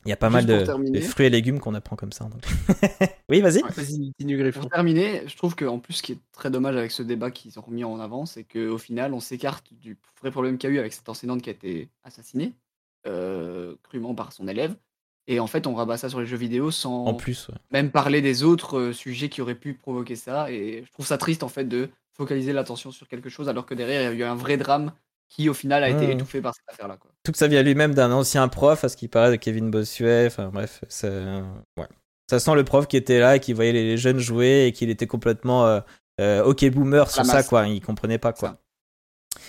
il 0.07 0.09
y 0.09 0.13
a 0.13 0.17
pas 0.17 0.31
mal 0.31 0.47
Juste 0.47 0.71
de, 0.71 1.01
fruits 1.01 1.27
et 1.27 1.31
légumes 1.31 1.59
qu'on 1.59 1.75
apprend 1.75 1.97
comme 1.97 2.13
ça. 2.13 2.29
oui, 3.29 3.41
vas-y. 3.41 3.63
Griffon. 4.19 4.61
Pour 4.61 4.71
terminer, 4.71 5.25
je 5.27 5.37
trouve 5.37 5.55
qu'en 5.55 5.79
plus, 5.79 5.95
ce 5.95 6.03
qui 6.03 6.13
est 6.13 6.19
très 6.33 6.51
dommage 6.51 6.77
avec 6.77 6.91
ce 6.91 7.03
débat 7.03 7.31
qu'ils 7.31 7.59
ont 7.59 7.63
remis 7.63 7.85
en 7.85 8.01
avant, 8.01 8.25
c'est 8.25 8.45
qu'au 8.45 8.79
final, 8.79 9.13
on 9.13 9.21
s'écarte 9.21 9.75
du 9.75 9.99
vrai 10.21 10.31
problème 10.31 10.57
qu'il 10.57 10.71
y 10.71 10.73
a 10.73 10.77
eu 10.77 10.79
avec 10.79 10.95
cette 10.95 11.09
enseignante 11.09 11.43
qui 11.43 11.51
a 11.51 11.53
été 11.53 11.91
assassinée, 12.03 12.55
euh, 13.07 13.75
crûment 13.83 14.15
par 14.15 14.33
son 14.33 14.49
élève. 14.49 14.75
Et 15.31 15.39
en 15.39 15.47
fait, 15.47 15.69
on 15.69 15.75
rabat 15.77 15.97
ça 15.97 16.09
sur 16.09 16.19
les 16.19 16.27
jeux 16.27 16.37
vidéo 16.37 16.73
sans 16.73 17.05
En 17.05 17.15
plus, 17.15 17.49
ouais. 17.49 17.55
même 17.71 17.93
parler 17.93 18.21
des 18.21 18.43
autres 18.43 18.79
euh, 18.79 18.93
sujets 18.93 19.29
qui 19.29 19.41
auraient 19.41 19.55
pu 19.55 19.75
provoquer 19.75 20.17
ça. 20.17 20.51
Et 20.51 20.83
je 20.85 20.93
trouve 20.93 21.07
ça 21.07 21.19
triste, 21.19 21.45
en 21.45 21.49
fait, 21.49 21.65
de 21.65 21.89
focaliser 22.17 22.53
l'attention 22.53 22.91
sur 22.91 23.07
quelque 23.07 23.29
chose 23.29 23.49
alors 23.49 23.65
que 23.65 23.75
derrière, 23.75 24.13
il 24.13 24.19
y 24.19 24.23
a 24.23 24.27
eu 24.27 24.29
un 24.29 24.35
vrai 24.35 24.57
drame 24.57 24.93
qui, 25.29 25.49
au 25.49 25.55
final, 25.55 25.85
a 25.85 25.89
été 25.89 26.11
étouffé 26.11 26.41
par 26.41 26.53
cette 26.53 26.69
affaire-là. 26.69 26.99
tout 27.23 27.33
ça 27.33 27.47
vient 27.47 27.63
lui-même 27.63 27.95
d'un 27.95 28.11
ancien 28.11 28.49
prof, 28.49 28.83
à 28.83 28.89
ce 28.89 28.97
qui 28.97 29.07
paraît 29.07 29.31
de 29.31 29.37
Kevin 29.37 29.71
Bossuet. 29.71 30.27
Enfin 30.27 30.51
bref, 30.53 30.85
ça, 30.89 31.09
ouais. 31.77 31.87
ça 32.29 32.41
sent 32.41 32.57
le 32.57 32.65
prof 32.65 32.89
qui 32.89 32.97
était 32.97 33.21
là 33.21 33.37
et 33.37 33.41
qui 33.41 33.53
voyait 33.53 33.73
les 33.73 33.97
jeunes 33.97 34.19
jouer 34.19 34.67
et 34.67 34.73
qu'il 34.73 34.91
était 34.91 35.07
complètement 35.07 35.65
euh, 35.65 35.81
euh, 36.21 36.43
ok 36.43 36.69
boomer 36.71 37.09
sur 37.09 37.25
ça, 37.25 37.45
quoi. 37.45 37.69
Il 37.69 37.81
comprenait 37.81 38.19
pas 38.19 38.33
quoi. 38.33 38.49
Ça. 38.49 38.59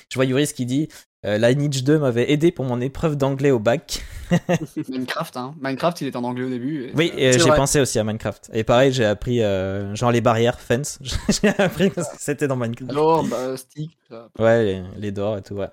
Je 0.09 0.15
vois 0.15 0.25
Yuris 0.25 0.53
qui 0.53 0.67
dit 0.67 0.87
euh, 1.25 1.37
Lineage 1.37 1.83
2 1.83 1.99
m'avait 1.99 2.31
aidé 2.31 2.51
pour 2.51 2.65
mon 2.65 2.81
épreuve 2.81 3.15
d'anglais 3.15 3.51
au 3.51 3.59
bac. 3.59 4.03
Minecraft, 4.89 5.37
hein. 5.37 5.55
Minecraft, 5.61 6.01
il 6.01 6.07
est 6.07 6.15
en 6.15 6.23
anglais 6.23 6.45
au 6.45 6.49
début. 6.49 6.85
et 6.85 6.91
Oui, 6.95 7.11
j'ai 7.15 7.51
pensé 7.55 7.79
aussi 7.79 7.99
à 7.99 8.03
Minecraft. 8.03 8.49
Et 8.53 8.63
pareil, 8.63 8.91
j'ai 8.91 9.05
appris 9.05 9.41
euh, 9.41 9.93
genre 9.95 10.11
les 10.11 10.21
barrières, 10.21 10.59
fence. 10.59 10.99
j'ai 11.41 11.49
appris 11.49 11.91
que 11.91 12.01
c'était 12.17 12.47
dans 12.47 12.55
Minecraft. 12.55 12.91
Alors, 12.91 13.23
bah, 13.23 13.55
stick, 13.57 13.97
ça. 14.09 14.29
Ouais, 14.39 14.63
les, 14.63 14.83
les 14.97 15.11
doors 15.11 15.37
et 15.37 15.41
tout, 15.41 15.55
ouais. 15.55 15.69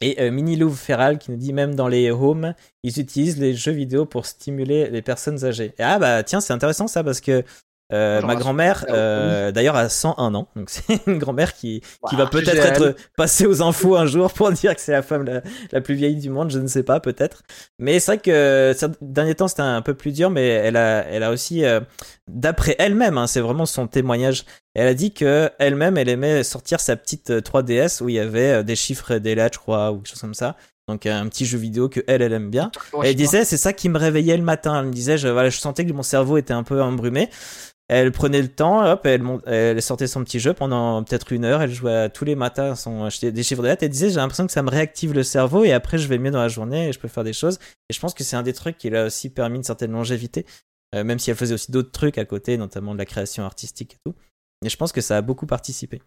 Et 0.00 0.20
euh, 0.20 0.30
Mini 0.30 0.56
Louvre 0.56 0.78
Feral 0.78 1.18
qui 1.18 1.30
nous 1.30 1.36
dit 1.36 1.52
même 1.52 1.74
dans 1.74 1.88
les 1.88 2.10
homes, 2.10 2.54
ils 2.82 3.00
utilisent 3.00 3.38
les 3.38 3.54
jeux 3.54 3.72
vidéo 3.72 4.06
pour 4.06 4.26
stimuler 4.26 4.90
les 4.90 5.02
personnes 5.02 5.44
âgées. 5.44 5.74
Et 5.78 5.82
ah 5.82 5.98
bah 5.98 6.22
tiens, 6.22 6.40
c'est 6.40 6.52
intéressant 6.52 6.86
ça 6.86 7.02
parce 7.02 7.20
que 7.20 7.42
euh, 7.92 8.20
ma 8.22 8.36
grand-mère, 8.36 8.84
euh, 8.90 9.50
d'ailleurs, 9.50 9.76
a 9.76 9.88
101 9.88 10.34
ans. 10.34 10.48
Donc 10.56 10.68
c'est 10.70 11.06
une 11.06 11.18
grand-mère 11.18 11.54
qui, 11.54 11.82
qui 12.08 12.16
va 12.16 12.24
Ouah, 12.24 12.30
peut-être 12.30 12.66
être 12.66 12.96
passée 13.16 13.46
aux 13.46 13.62
infos 13.62 13.96
un 13.96 14.06
jour 14.06 14.32
pour 14.32 14.52
dire 14.52 14.74
que 14.74 14.80
c'est 14.80 14.92
la 14.92 15.02
femme 15.02 15.24
la, 15.24 15.42
la 15.72 15.80
plus 15.80 15.94
vieille 15.94 16.16
du 16.16 16.30
monde, 16.30 16.50
je 16.50 16.58
ne 16.58 16.66
sais 16.66 16.82
pas, 16.82 17.00
peut-être. 17.00 17.42
Mais 17.78 17.98
c'est 17.98 18.12
vrai 18.12 18.18
que 18.18 18.74
ces 18.76 18.86
derniers 19.00 19.34
temps, 19.34 19.48
c'était 19.48 19.62
un 19.62 19.82
peu 19.82 19.94
plus 19.94 20.12
dur, 20.12 20.30
mais 20.30 20.46
elle 20.46 20.76
a, 20.76 21.04
elle 21.06 21.22
a 21.22 21.30
aussi, 21.30 21.64
euh, 21.64 21.80
d'après 22.26 22.76
elle-même, 22.78 23.18
hein, 23.18 23.26
c'est 23.26 23.40
vraiment 23.40 23.66
son 23.66 23.86
témoignage, 23.86 24.44
elle 24.74 24.86
a 24.86 24.94
dit 24.94 25.12
que 25.12 25.50
elle-même, 25.58 25.96
elle 25.96 26.08
aimait 26.08 26.44
sortir 26.44 26.80
sa 26.80 26.96
petite 26.96 27.30
euh, 27.30 27.40
3DS 27.40 28.02
où 28.02 28.08
il 28.08 28.16
y 28.16 28.18
avait 28.20 28.58
euh, 28.58 28.62
des 28.62 28.76
chiffres 28.76 29.12
et 29.12 29.20
des 29.20 29.34
lettres, 29.34 29.58
je 29.58 29.62
crois, 29.62 29.92
ou 29.92 29.96
quelque 29.96 30.10
chose 30.10 30.20
comme 30.20 30.34
ça. 30.34 30.56
Donc 30.88 31.04
un 31.04 31.26
petit 31.28 31.44
jeu 31.44 31.58
vidéo 31.58 31.90
que 31.90 32.00
elle, 32.06 32.22
elle 32.22 32.32
aime 32.32 32.48
bien. 32.48 32.70
Ouais, 32.94 33.10
Elle 33.10 33.14
disait, 33.14 33.44
c'est 33.44 33.58
ça 33.58 33.74
qui 33.74 33.90
me 33.90 33.98
réveillait 33.98 34.38
le 34.38 34.42
matin. 34.42 34.80
Elle 34.80 34.86
me 34.86 34.92
disait, 34.92 35.18
je, 35.18 35.28
voilà, 35.28 35.50
je 35.50 35.58
sentais 35.58 35.84
que 35.84 35.92
mon 35.92 36.02
cerveau 36.02 36.38
était 36.38 36.54
un 36.54 36.62
peu 36.62 36.80
embrumé. 36.82 37.28
Elle 37.90 38.12
prenait 38.12 38.42
le 38.42 38.48
temps, 38.48 38.84
hop, 38.84 39.06
elle, 39.06 39.22
mont- 39.22 39.40
elle 39.46 39.80
sortait 39.80 40.06
son 40.06 40.22
petit 40.22 40.40
jeu 40.40 40.52
pendant 40.52 41.02
peut-être 41.02 41.32
une 41.32 41.46
heure. 41.46 41.62
Elle 41.62 41.72
jouait 41.72 42.10
tous 42.10 42.26
les 42.26 42.34
matins 42.34 42.74
son, 42.74 43.08
des 43.22 43.42
chiffres 43.42 43.62
de 43.62 43.68
lettres. 43.68 43.82
Elle 43.82 43.88
disait, 43.88 44.10
j'ai 44.10 44.16
l'impression 44.16 44.46
que 44.46 44.52
ça 44.52 44.62
me 44.62 44.68
réactive 44.68 45.14
le 45.14 45.22
cerveau 45.22 45.64
et 45.64 45.72
après 45.72 45.96
je 45.96 46.06
vais 46.06 46.18
mieux 46.18 46.30
dans 46.30 46.40
la 46.40 46.48
journée 46.48 46.88
et 46.88 46.92
je 46.92 46.98
peux 46.98 47.08
faire 47.08 47.24
des 47.24 47.32
choses. 47.32 47.58
Et 47.88 47.94
je 47.94 47.98
pense 47.98 48.12
que 48.12 48.24
c'est 48.24 48.36
un 48.36 48.42
des 48.42 48.52
trucs 48.52 48.76
qui 48.76 48.90
l'a 48.90 49.06
aussi 49.06 49.30
permis 49.30 49.56
une 49.56 49.64
certaine 49.64 49.92
longévité, 49.92 50.44
euh, 50.94 51.02
même 51.02 51.18
si 51.18 51.30
elle 51.30 51.36
faisait 51.36 51.54
aussi 51.54 51.72
d'autres 51.72 51.90
trucs 51.90 52.18
à 52.18 52.26
côté, 52.26 52.58
notamment 52.58 52.92
de 52.92 52.98
la 52.98 53.06
création 53.06 53.44
artistique 53.44 53.94
et 53.94 53.98
tout. 54.04 54.14
Et 54.62 54.68
je 54.68 54.76
pense 54.76 54.92
que 54.92 55.00
ça 55.00 55.16
a 55.16 55.22
beaucoup 55.22 55.46
participé. 55.46 56.02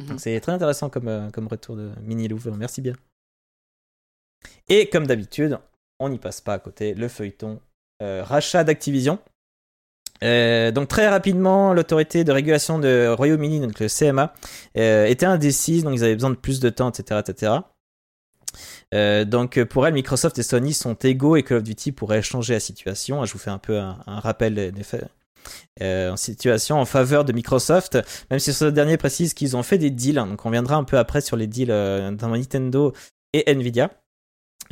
Mhm. 0.00 0.06
Donc 0.06 0.20
c'est 0.20 0.40
très 0.40 0.52
intéressant 0.52 0.88
comme, 0.88 1.08
euh, 1.08 1.30
comme 1.30 1.48
retour 1.48 1.76
de 1.76 1.90
Mini 2.00 2.28
Louvre. 2.28 2.50
Merci 2.56 2.80
bien. 2.80 2.94
Et 4.68 4.88
comme 4.88 5.06
d'habitude, 5.06 5.58
on 6.00 6.08
n'y 6.08 6.18
passe 6.18 6.40
pas 6.40 6.54
à 6.54 6.58
côté, 6.58 6.94
le 6.94 7.08
feuilleton 7.08 7.60
euh, 8.02 8.22
rachat 8.24 8.64
d'Activision. 8.64 9.18
Euh, 10.22 10.70
donc 10.70 10.88
très 10.88 11.08
rapidement, 11.08 11.74
l'autorité 11.74 12.24
de 12.24 12.32
régulation 12.32 12.78
de 12.78 13.12
Royaume-Uni, 13.16 13.60
donc 13.60 13.80
le 13.80 13.88
CMA, 13.88 14.32
euh, 14.76 15.06
était 15.06 15.26
indécise, 15.26 15.84
donc 15.84 15.94
ils 15.94 16.04
avaient 16.04 16.14
besoin 16.14 16.30
de 16.30 16.36
plus 16.36 16.60
de 16.60 16.70
temps, 16.70 16.90
etc., 16.90 17.20
etc. 17.26 17.52
Euh, 18.94 19.24
donc 19.24 19.62
pour 19.64 19.86
elle, 19.86 19.94
Microsoft 19.94 20.38
et 20.38 20.42
Sony 20.42 20.72
sont 20.72 20.94
égaux 20.94 21.36
et 21.36 21.42
Call 21.42 21.58
of 21.58 21.62
Duty 21.64 21.92
pourrait 21.92 22.22
changer 22.22 22.54
la 22.54 22.60
situation. 22.60 23.24
Je 23.24 23.32
vous 23.32 23.38
fais 23.38 23.50
un 23.50 23.58
peu 23.58 23.78
un, 23.78 23.96
rappel 24.06 24.72
en 25.80 26.16
situation 26.16 26.78
en 26.78 26.84
faveur 26.84 27.24
de 27.24 27.32
Microsoft, 27.32 27.98
même 28.30 28.38
si 28.38 28.52
ce 28.52 28.66
dernier 28.66 28.96
précise 28.96 29.34
qu'ils 29.34 29.56
ont 29.56 29.62
fait 29.62 29.78
des 29.78 29.90
deals, 29.90 30.18
hein, 30.18 30.26
donc 30.26 30.46
on 30.46 30.50
viendra 30.50 30.76
un 30.76 30.84
peu 30.84 30.96
après 30.96 31.20
sur 31.20 31.36
les 31.36 31.46
deals 31.46 31.70
euh, 31.70 32.10
Nintendo 32.10 32.92
et 33.32 33.50
Nvidia. 33.50 33.90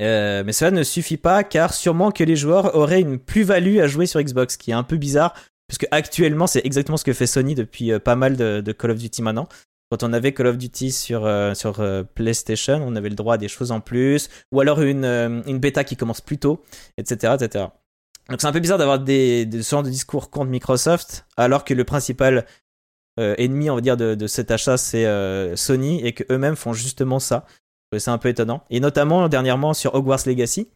Euh, 0.03 0.43
mais 0.45 0.53
cela 0.53 0.71
ne 0.71 0.83
suffit 0.83 1.17
pas 1.17 1.45
car 1.45 1.73
sûrement 1.73 2.11
que 2.11 2.25
les 2.25 2.37
joueurs 2.37 2.75
auraient 2.75 3.01
une 3.01 3.19
plus-value 3.19 3.79
à 3.79 3.87
jouer 3.87 4.07
sur 4.07 4.21
Xbox, 4.21 4.57
qui 4.57 4.71
est 4.71 4.75
un 4.75 4.83
peu 4.83 4.97
bizarre, 4.97 5.35
puisque 5.69 5.87
actuellement 5.91 6.47
c'est 6.47 6.65
exactement 6.65 6.97
ce 6.97 7.05
que 7.05 7.13
fait 7.13 7.27
Sony 7.27 7.55
depuis 7.55 7.93
euh, 7.93 7.99
pas 7.99 8.17
mal 8.17 8.37
de, 8.37 8.73
Call 8.73 8.91
of 8.91 8.99
Duty 8.99 9.23
maintenant. 9.23 9.49
Quand 9.91 10.03
on 10.03 10.13
avait 10.13 10.33
Call 10.33 10.47
of 10.47 10.59
Duty 10.59 10.91
sur, 10.91 11.27
euh, 11.27 11.55
sur 11.55 11.85
PlayStation, 12.15 12.83
on 12.85 12.97
avait 12.97 13.11
le 13.11 13.15
droit 13.15 13.35
à 13.35 13.39
des 13.39 13.49
choses 13.49 13.71
en 13.71 13.81
plus, 13.81 14.31
ou 14.51 14.61
alors 14.61 14.81
une, 14.81 15.05
une 15.05 15.59
bêta 15.59 15.85
qui 15.85 15.97
commence 15.97 16.21
plus 16.21 16.39
tôt, 16.39 16.65
etc. 16.97 17.35
etc. 17.39 17.67
Donc 18.31 18.41
c'est 18.41 18.47
un 18.47 18.53
peu 18.53 18.61
bizarre 18.61 18.79
d'avoir 18.79 18.99
des, 18.99 19.45
des, 19.45 19.63
ce 19.63 19.71
genre 19.71 19.83
de 19.83 19.91
discours 19.91 20.31
contre 20.31 20.51
Microsoft, 20.51 21.27
alors 21.37 21.65
que 21.65 21.75
le 21.75 21.85
principal 21.85 22.47
ennemi, 23.19 23.69
on 23.69 23.75
va 23.75 23.83
dire, 23.83 23.99
de, 23.99 24.15
de 24.15 24.27
cet 24.27 24.51
achat, 24.51 24.79
c'est 24.79 25.07
Sony, 25.57 26.01
et 26.07 26.15
qu'eux-mêmes 26.15 26.57
font 26.57 26.73
justement 26.73 27.19
ça. 27.19 27.45
C'est 27.99 28.11
un 28.11 28.19
peu 28.19 28.29
étonnant. 28.29 28.63
Et 28.71 28.81
notamment, 28.81 29.29
dernièrement, 29.29 29.75
sur 29.75 29.95
Hogwarts 29.95 30.27
Legacy, 30.27 30.69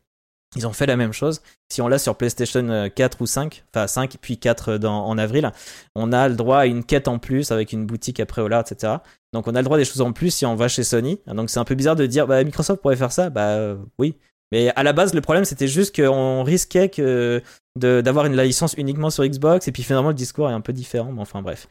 ils 0.55 0.67
ont 0.67 0.73
fait 0.73 0.87
la 0.87 0.97
même 0.97 1.13
chose. 1.13 1.43
Si 1.71 1.83
on 1.83 1.89
l'a 1.89 1.99
sur 1.99 2.17
PlayStation 2.17 2.89
4 2.95 3.21
ou 3.21 3.27
5, 3.27 3.65
enfin 3.75 3.87
5 3.87 4.17
puis 4.21 4.39
4 4.39 4.79
dans, 4.79 5.05
en 5.07 5.19
avril, 5.19 5.51
on 5.95 6.13
a 6.13 6.29
le 6.29 6.37
droit 6.37 6.59
à 6.59 6.67
une 6.67 6.85
quête 6.85 7.09
en 7.09 7.19
plus 7.19 7.51
avec 7.51 7.73
une 7.73 7.85
boutique 7.85 8.21
après 8.21 8.47
lard, 8.49 8.65
etc. 8.69 8.95
Donc 9.33 9.49
on 9.49 9.55
a 9.55 9.59
le 9.59 9.65
droit 9.65 9.77
à 9.77 9.81
des 9.81 9.85
choses 9.85 10.01
en 10.01 10.13
plus 10.13 10.31
si 10.31 10.47
on 10.47 10.55
va 10.55 10.69
chez 10.69 10.85
Sony. 10.85 11.21
Donc 11.27 11.51
c'est 11.51 11.59
un 11.59 11.65
peu 11.65 11.75
bizarre 11.75 11.97
de 11.97 12.07
dire 12.07 12.27
bah, 12.27 12.43
Microsoft 12.45 12.81
pourrait 12.81 12.97
faire 12.97 13.13
ça. 13.13 13.29
Bah 13.29 13.49
euh, 13.57 13.77
oui. 13.99 14.15
Mais 14.53 14.71
à 14.77 14.85
la 14.85 14.93
base, 14.93 15.13
le 15.13 15.21
problème 15.21 15.45
c'était 15.45 15.69
juste 15.69 15.95
qu'on 15.95 16.45
risquait 16.45 16.89
que 16.89 17.43
d'avoir 17.75 18.27
une 18.27 18.41
licence 18.41 18.75
uniquement 18.79 19.11
sur 19.11 19.27
Xbox 19.27 19.67
et 19.67 19.73
puis 19.73 19.83
finalement 19.83 20.09
le 20.09 20.15
discours 20.15 20.49
est 20.49 20.55
un 20.55 20.61
peu 20.61 20.73
différent. 20.73 21.13
Mais 21.13 21.21
enfin 21.21 21.43
bref. 21.43 21.69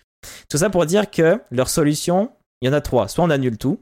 Tout 0.49 0.57
ça 0.57 0.69
pour 0.69 0.85
dire 0.85 1.09
que 1.09 1.39
leur 1.49 1.69
solution, 1.69 2.31
il 2.61 2.67
y 2.67 2.69
en 2.69 2.73
a 2.73 2.81
trois. 2.81 3.07
Soit 3.07 3.23
on 3.23 3.29
annule 3.29 3.57
tout, 3.57 3.79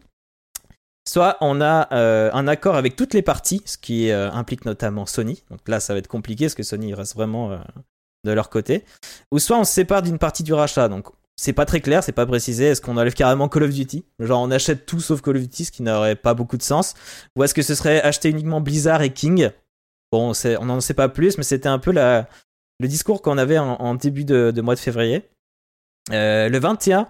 soit 1.13 1.37
on 1.41 1.61
a 1.61 1.93
euh, 1.93 2.31
un 2.33 2.47
accord 2.47 2.75
avec 2.75 2.95
toutes 2.95 3.13
les 3.13 3.21
parties, 3.21 3.61
ce 3.65 3.77
qui 3.77 4.09
euh, 4.09 4.31
implique 4.31 4.65
notamment 4.65 5.05
Sony. 5.05 5.43
Donc 5.51 5.59
là, 5.67 5.79
ça 5.79 5.93
va 5.93 5.99
être 5.99 6.07
compliqué 6.07 6.45
parce 6.45 6.55
que 6.55 6.63
Sony 6.63 6.95
reste 6.95 7.13
vraiment 7.13 7.51
euh, 7.51 7.59
de 8.25 8.31
leur 8.31 8.49
côté. 8.49 8.83
Ou 9.31 9.37
soit 9.37 9.59
on 9.59 9.63
se 9.63 9.71
sépare 9.71 10.01
d'une 10.01 10.17
partie 10.17 10.41
du 10.41 10.53
rachat. 10.53 10.89
Donc 10.89 11.09
c'est 11.35 11.53
pas 11.53 11.67
très 11.67 11.81
clair, 11.81 12.03
c'est 12.03 12.13
pas 12.13 12.25
précisé. 12.25 12.65
Est-ce 12.65 12.81
qu'on 12.81 12.97
enlève 12.97 13.13
carrément 13.13 13.47
Call 13.47 13.61
of 13.61 13.69
Duty? 13.69 14.03
Genre 14.17 14.41
on 14.41 14.49
achète 14.49 14.87
tout 14.87 14.99
sauf 14.99 15.21
Call 15.21 15.37
of 15.37 15.43
Duty, 15.43 15.65
ce 15.65 15.71
qui 15.71 15.83
n'aurait 15.83 16.15
pas 16.15 16.33
beaucoup 16.33 16.57
de 16.57 16.63
sens. 16.63 16.95
Ou 17.35 17.43
est-ce 17.43 17.53
que 17.53 17.61
ce 17.61 17.75
serait 17.75 18.01
acheter 18.01 18.29
uniquement 18.29 18.59
Blizzard 18.59 19.03
et 19.03 19.13
King? 19.13 19.51
Bon, 20.11 20.31
on 20.59 20.65
n'en 20.65 20.81
sait 20.81 20.95
pas 20.95 21.09
plus, 21.09 21.37
mais 21.37 21.43
c'était 21.43 21.69
un 21.69 21.79
peu 21.79 21.91
le 21.91 22.87
discours 22.87 23.21
qu'on 23.21 23.37
avait 23.37 23.59
en, 23.59 23.93
début 23.93 24.25
de, 24.25 24.49
de 24.49 24.61
mois 24.61 24.73
de 24.73 24.79
février. 24.79 25.29
Le 26.09 26.57
21, 26.57 27.07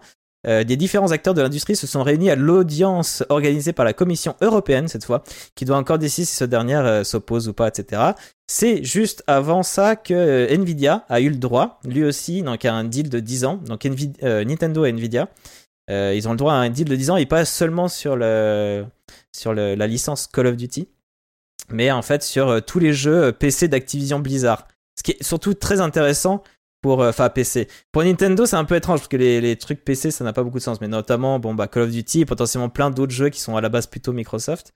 euh, 0.48 0.64
des 0.64 0.76
différents 0.76 1.12
acteurs 1.12 1.34
de 1.34 1.42
l'industrie 1.42 1.76
se 1.76 1.88
sont 1.88 2.04
réunis 2.04 2.30
à 2.30 2.36
l'audience 2.36 3.24
organisée 3.30 3.74
par 3.74 3.86
la 3.86 3.94
Commission 3.94 4.36
européenne 4.42 4.88
cette 4.88 5.06
fois, 5.06 5.24
qui 5.56 5.66
doit 5.66 5.78
encore 5.78 5.98
décider 5.98 6.26
si 6.26 6.36
ce 6.36 6.44
dernière 6.44 6.86
euh, 6.86 7.04
s'oppose 7.04 7.48
ou 7.48 7.54
pas, 7.54 7.68
etc. 7.68 8.02
C'est 8.48 8.84
juste 8.84 9.24
avant 9.26 9.64
ça 9.64 9.96
que 9.96 10.14
euh, 10.14 10.54
Nvidia 10.54 11.06
a 11.10 11.22
eu 11.22 11.30
le 11.30 11.38
droit, 11.38 11.80
lui 11.86 12.04
aussi, 12.04 12.44
donc 12.44 12.66
à 12.66 12.74
un 12.74 12.84
deal 12.84 13.10
de 13.10 13.20
10 13.20 13.46
ans. 13.46 13.60
Donc 13.66 13.86
euh, 13.86 14.44
Nintendo 14.44 14.86
et 14.86 14.92
Nvidia, 14.92 15.30
ils 15.90 16.28
ont 16.28 16.32
le 16.32 16.38
droit 16.38 16.54
à 16.54 16.58
un 16.58 16.70
deal 16.70 16.88
de 16.88 16.96
10 16.96 17.12
ans 17.12 17.18
et 17.18 17.26
pas 17.26 17.46
seulement 17.46 17.88
sur, 17.88 18.16
la 18.16 18.86
licence 19.88 20.28
Call 20.28 20.48
of 20.48 20.58
Duty, 20.58 20.88
mais 21.70 21.92
en 21.92 22.02
fait 22.02 22.24
sur 22.24 22.64
tous 22.64 22.80
les 22.80 22.94
jeux 22.94 23.32
PC 23.32 23.68
d'Activision 23.68 24.20
Blizzard. 24.20 24.68
Ce 24.96 25.04
qui 25.04 25.12
est 25.12 25.24
surtout 25.24 25.54
très 25.56 25.82
intéressant 25.82 26.44
pour 26.84 27.02
euh, 27.02 27.10
enfin 27.10 27.30
PC. 27.30 27.68
Pour 27.92 28.04
Nintendo, 28.04 28.46
c'est 28.46 28.56
un 28.56 28.66
peu 28.66 28.76
étrange 28.76 29.00
parce 29.00 29.08
que 29.08 29.18
les, 29.18 29.56
trucs 29.56 29.84
PC, 29.84 30.12
ça 30.12 30.24
n'a 30.24 30.34
pas 30.34 30.44
beaucoup 30.44 30.60
de 30.60 30.64
sens. 30.64 30.80
Mais 30.82 30.88
notamment, 30.88 31.40
bon 31.40 31.56
bah 31.56 31.68
Call 31.68 31.84
of 31.84 31.90
Duty 31.90 32.22
et 32.22 32.26
potentiellement 32.26 32.70
plein 32.70 32.92
d'autres 32.92 33.14
jeux 33.14 33.30
qui 33.30 33.40
sont 33.40 33.58
à 33.58 33.62
la 33.62 33.70
base 33.70 33.88
plutôt 33.88 34.14
Microsoft. 34.14 34.74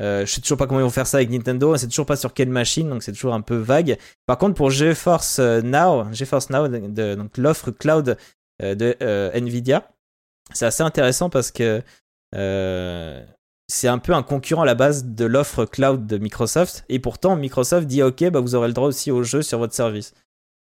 Euh, 0.00 0.24
je 0.24 0.32
sais 0.32 0.40
toujours 0.40 0.56
pas 0.56 0.66
comment 0.66 0.80
ils 0.80 0.84
vont 0.84 0.90
faire 0.90 1.08
ça 1.08 1.18
avec 1.18 1.28
Nintendo. 1.28 1.76
C'est 1.76 1.88
toujours 1.88 2.06
pas 2.06 2.16
sur 2.16 2.32
quelle 2.32 2.48
machine, 2.48 2.88
donc 2.88 3.02
c'est 3.02 3.12
toujours 3.12 3.34
un 3.34 3.42
peu 3.42 3.56
vague. 3.56 3.98
Par 4.26 4.38
contre, 4.38 4.54
pour 4.54 4.70
GeForce 4.70 5.40
euh, 5.40 5.60
Now, 5.60 6.10
GeForce 6.12 6.48
Now, 6.48 6.68
donc 6.68 7.36
l'offre 7.36 7.72
cloud 7.72 8.16
euh, 8.62 8.74
de 8.74 8.96
euh, 9.02 9.30
Nvidia, 9.34 9.88
c'est 10.52 10.66
assez 10.66 10.82
intéressant 10.82 11.30
parce 11.30 11.50
que 11.50 11.82
euh, 12.34 13.24
c'est 13.68 13.88
un 13.88 13.98
peu 13.98 14.14
un 14.14 14.22
concurrent 14.22 14.62
à 14.62 14.66
la 14.66 14.74
base 14.74 15.04
de 15.04 15.24
l'offre 15.24 15.64
cloud 15.64 16.06
de 16.06 16.18
Microsoft. 16.18 16.84
Et 16.88 16.98
pourtant, 16.98 17.36
Microsoft 17.36 17.86
dit 17.86 18.02
OK, 18.02 18.24
bah 18.30 18.40
vous 18.40 18.54
aurez 18.54 18.68
le 18.68 18.74
droit 18.74 18.88
aussi 18.88 19.10
aux 19.10 19.22
jeux 19.22 19.42
sur 19.42 19.58
votre 19.58 19.74
service. 19.74 20.14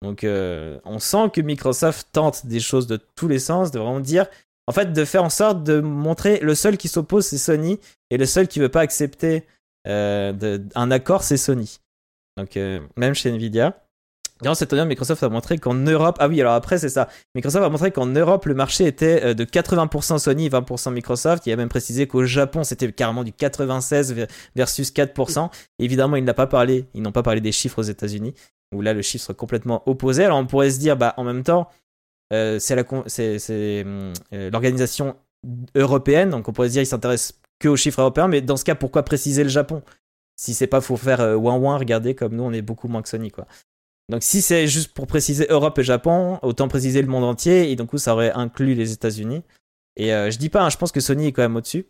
Donc, 0.05 0.23
euh, 0.23 0.79
on 0.85 0.99
sent 0.99 1.31
que 1.33 1.41
Microsoft 1.41 2.09
tente 2.13 2.45
des 2.47 2.61
choses 2.61 2.87
de 2.87 2.99
tous 3.17 3.27
les 3.27 3.39
sens, 3.39 3.71
de 3.71 3.79
vraiment 3.79 4.01
dire, 4.01 4.27
en 4.67 4.73
fait, 4.73 4.93
de 4.93 5.05
faire 5.05 5.25
en 5.25 5.31
sorte 5.31 5.65
de 5.65 5.81
montrer 5.81 6.41
le 6.41 6.55
seul 6.55 6.77
qui 6.77 6.89
s'oppose, 6.89 7.25
c'est 7.25 7.39
Sony, 7.39 7.81
et 8.11 8.19
le 8.19 8.27
seul 8.27 8.47
qui 8.47 8.61
veut 8.61 8.69
pas 8.69 8.81
accepter 8.81 9.45
euh, 9.89 10.59
un 10.75 10.91
accord, 10.91 11.23
c'est 11.23 11.39
Sony. 11.39 11.81
Donc, 12.37 12.57
euh, 12.57 12.81
même 12.97 13.15
chez 13.15 13.31
Nvidia. 13.31 13.81
Dans 14.43 14.55
cette 14.55 14.73
audience, 14.73 14.89
Microsoft 14.89 15.23
a 15.23 15.29
montré 15.31 15.57
qu'en 15.57 15.75
Europe, 15.75 16.17
ah 16.19 16.29
oui, 16.29 16.39
alors 16.41 16.53
après, 16.55 16.77
c'est 16.77 16.89
ça. 16.91 17.09
Microsoft 17.35 17.65
a 17.65 17.69
montré 17.71 17.91
qu'en 17.93 18.07
Europe, 18.07 18.45
le 18.45 18.55
marché 18.55 18.85
était 18.85 19.35
de 19.35 19.45
80% 19.45 20.19
Sony, 20.19 20.51
20% 20.51 20.93
Microsoft. 20.93 21.47
Il 21.47 21.53
a 21.53 21.57
même 21.57 21.69
précisé 21.71 22.07
qu'au 22.09 22.25
Japon, 22.25 22.63
c'était 22.65 22.93
carrément 22.93 23.25
du 23.25 23.33
96 23.33 24.13
ver- 24.13 24.27
versus 24.57 24.91
4%. 24.91 25.51
Évidemment, 25.79 26.17
il 26.17 26.25
n'a 26.25 26.35
pas 26.35 26.49
parlé, 26.49 26.85
ils 26.95 27.01
n'ont 27.01 27.13
pas 27.13 27.23
parlé 27.23 27.41
des 27.41 27.53
chiffres 27.53 27.79
aux 27.79 27.85
États-Unis, 27.85 28.35
où 28.75 28.83
là, 28.83 28.93
le 28.93 29.03
chiffre 29.03 29.25
serait 29.25 29.37
complètement 29.37 29.83
opposé. 29.87 30.25
Alors, 30.25 30.39
on 30.39 30.47
pourrait 30.47 30.71
se 30.71 30.79
dire, 30.79 30.97
bah, 30.97 31.15
en 31.17 31.25
même 31.25 31.43
temps, 31.43 31.69
euh, 32.33 32.59
c'est 32.59 32.77
euh, 33.51 34.13
l'organisation 34.51 35.17
européenne, 35.75 36.31
donc 36.31 36.49
on 36.49 36.53
pourrait 36.53 36.69
se 36.69 36.73
dire, 36.73 36.83
ils 36.83 36.87
s'intéressent 36.87 37.39
que 37.61 37.69
aux 37.69 37.77
chiffres 37.77 38.01
européens, 38.01 38.29
mais 38.29 38.41
dans 38.41 38.57
ce 38.57 38.65
cas, 38.65 38.75
pourquoi 38.75 39.05
préciser 39.05 39.43
le 39.43 39.51
Japon? 39.51 39.83
Si 40.37 40.55
c'est 40.55 40.67
pas 40.67 40.81
faut 40.81 40.97
faire 40.97 41.21
euh, 41.21 41.37
ouin 41.37 41.57
ouin, 41.57 41.77
regardez, 41.79 42.15
comme 42.15 42.35
nous, 42.35 42.43
on 42.43 42.53
est 42.53 42.63
beaucoup 42.63 42.89
moins 42.89 43.03
que 43.03 43.09
Sony, 43.09 43.31
quoi. 43.31 43.47
Donc 44.11 44.23
si 44.23 44.43
c'est 44.43 44.67
juste 44.67 44.93
pour 44.93 45.07
préciser 45.07 45.47
Europe 45.49 45.79
et 45.79 45.85
Japon, 45.85 46.39
autant 46.43 46.69
préciser 46.69 47.01
le 47.01 47.09
monde 47.09 47.25
entier, 47.25 47.71
et 47.71 47.77
donc 47.77 47.91
ça 47.95 48.13
aurait 48.13 48.33
inclus 48.33 48.75
les 48.75 48.93
États-Unis. 48.93 49.43
Et 49.97 50.13
euh, 50.13 50.31
je 50.31 50.39
dis 50.39 50.51
pas, 50.51 50.63
hein, 50.63 50.71
je 50.71 50.77
pense 50.77 50.93
que 50.93 51.01
Sony 51.01 51.29
est 51.29 51.33
quand 51.33 51.43
même 51.43 51.57
au-dessus. 51.57 51.87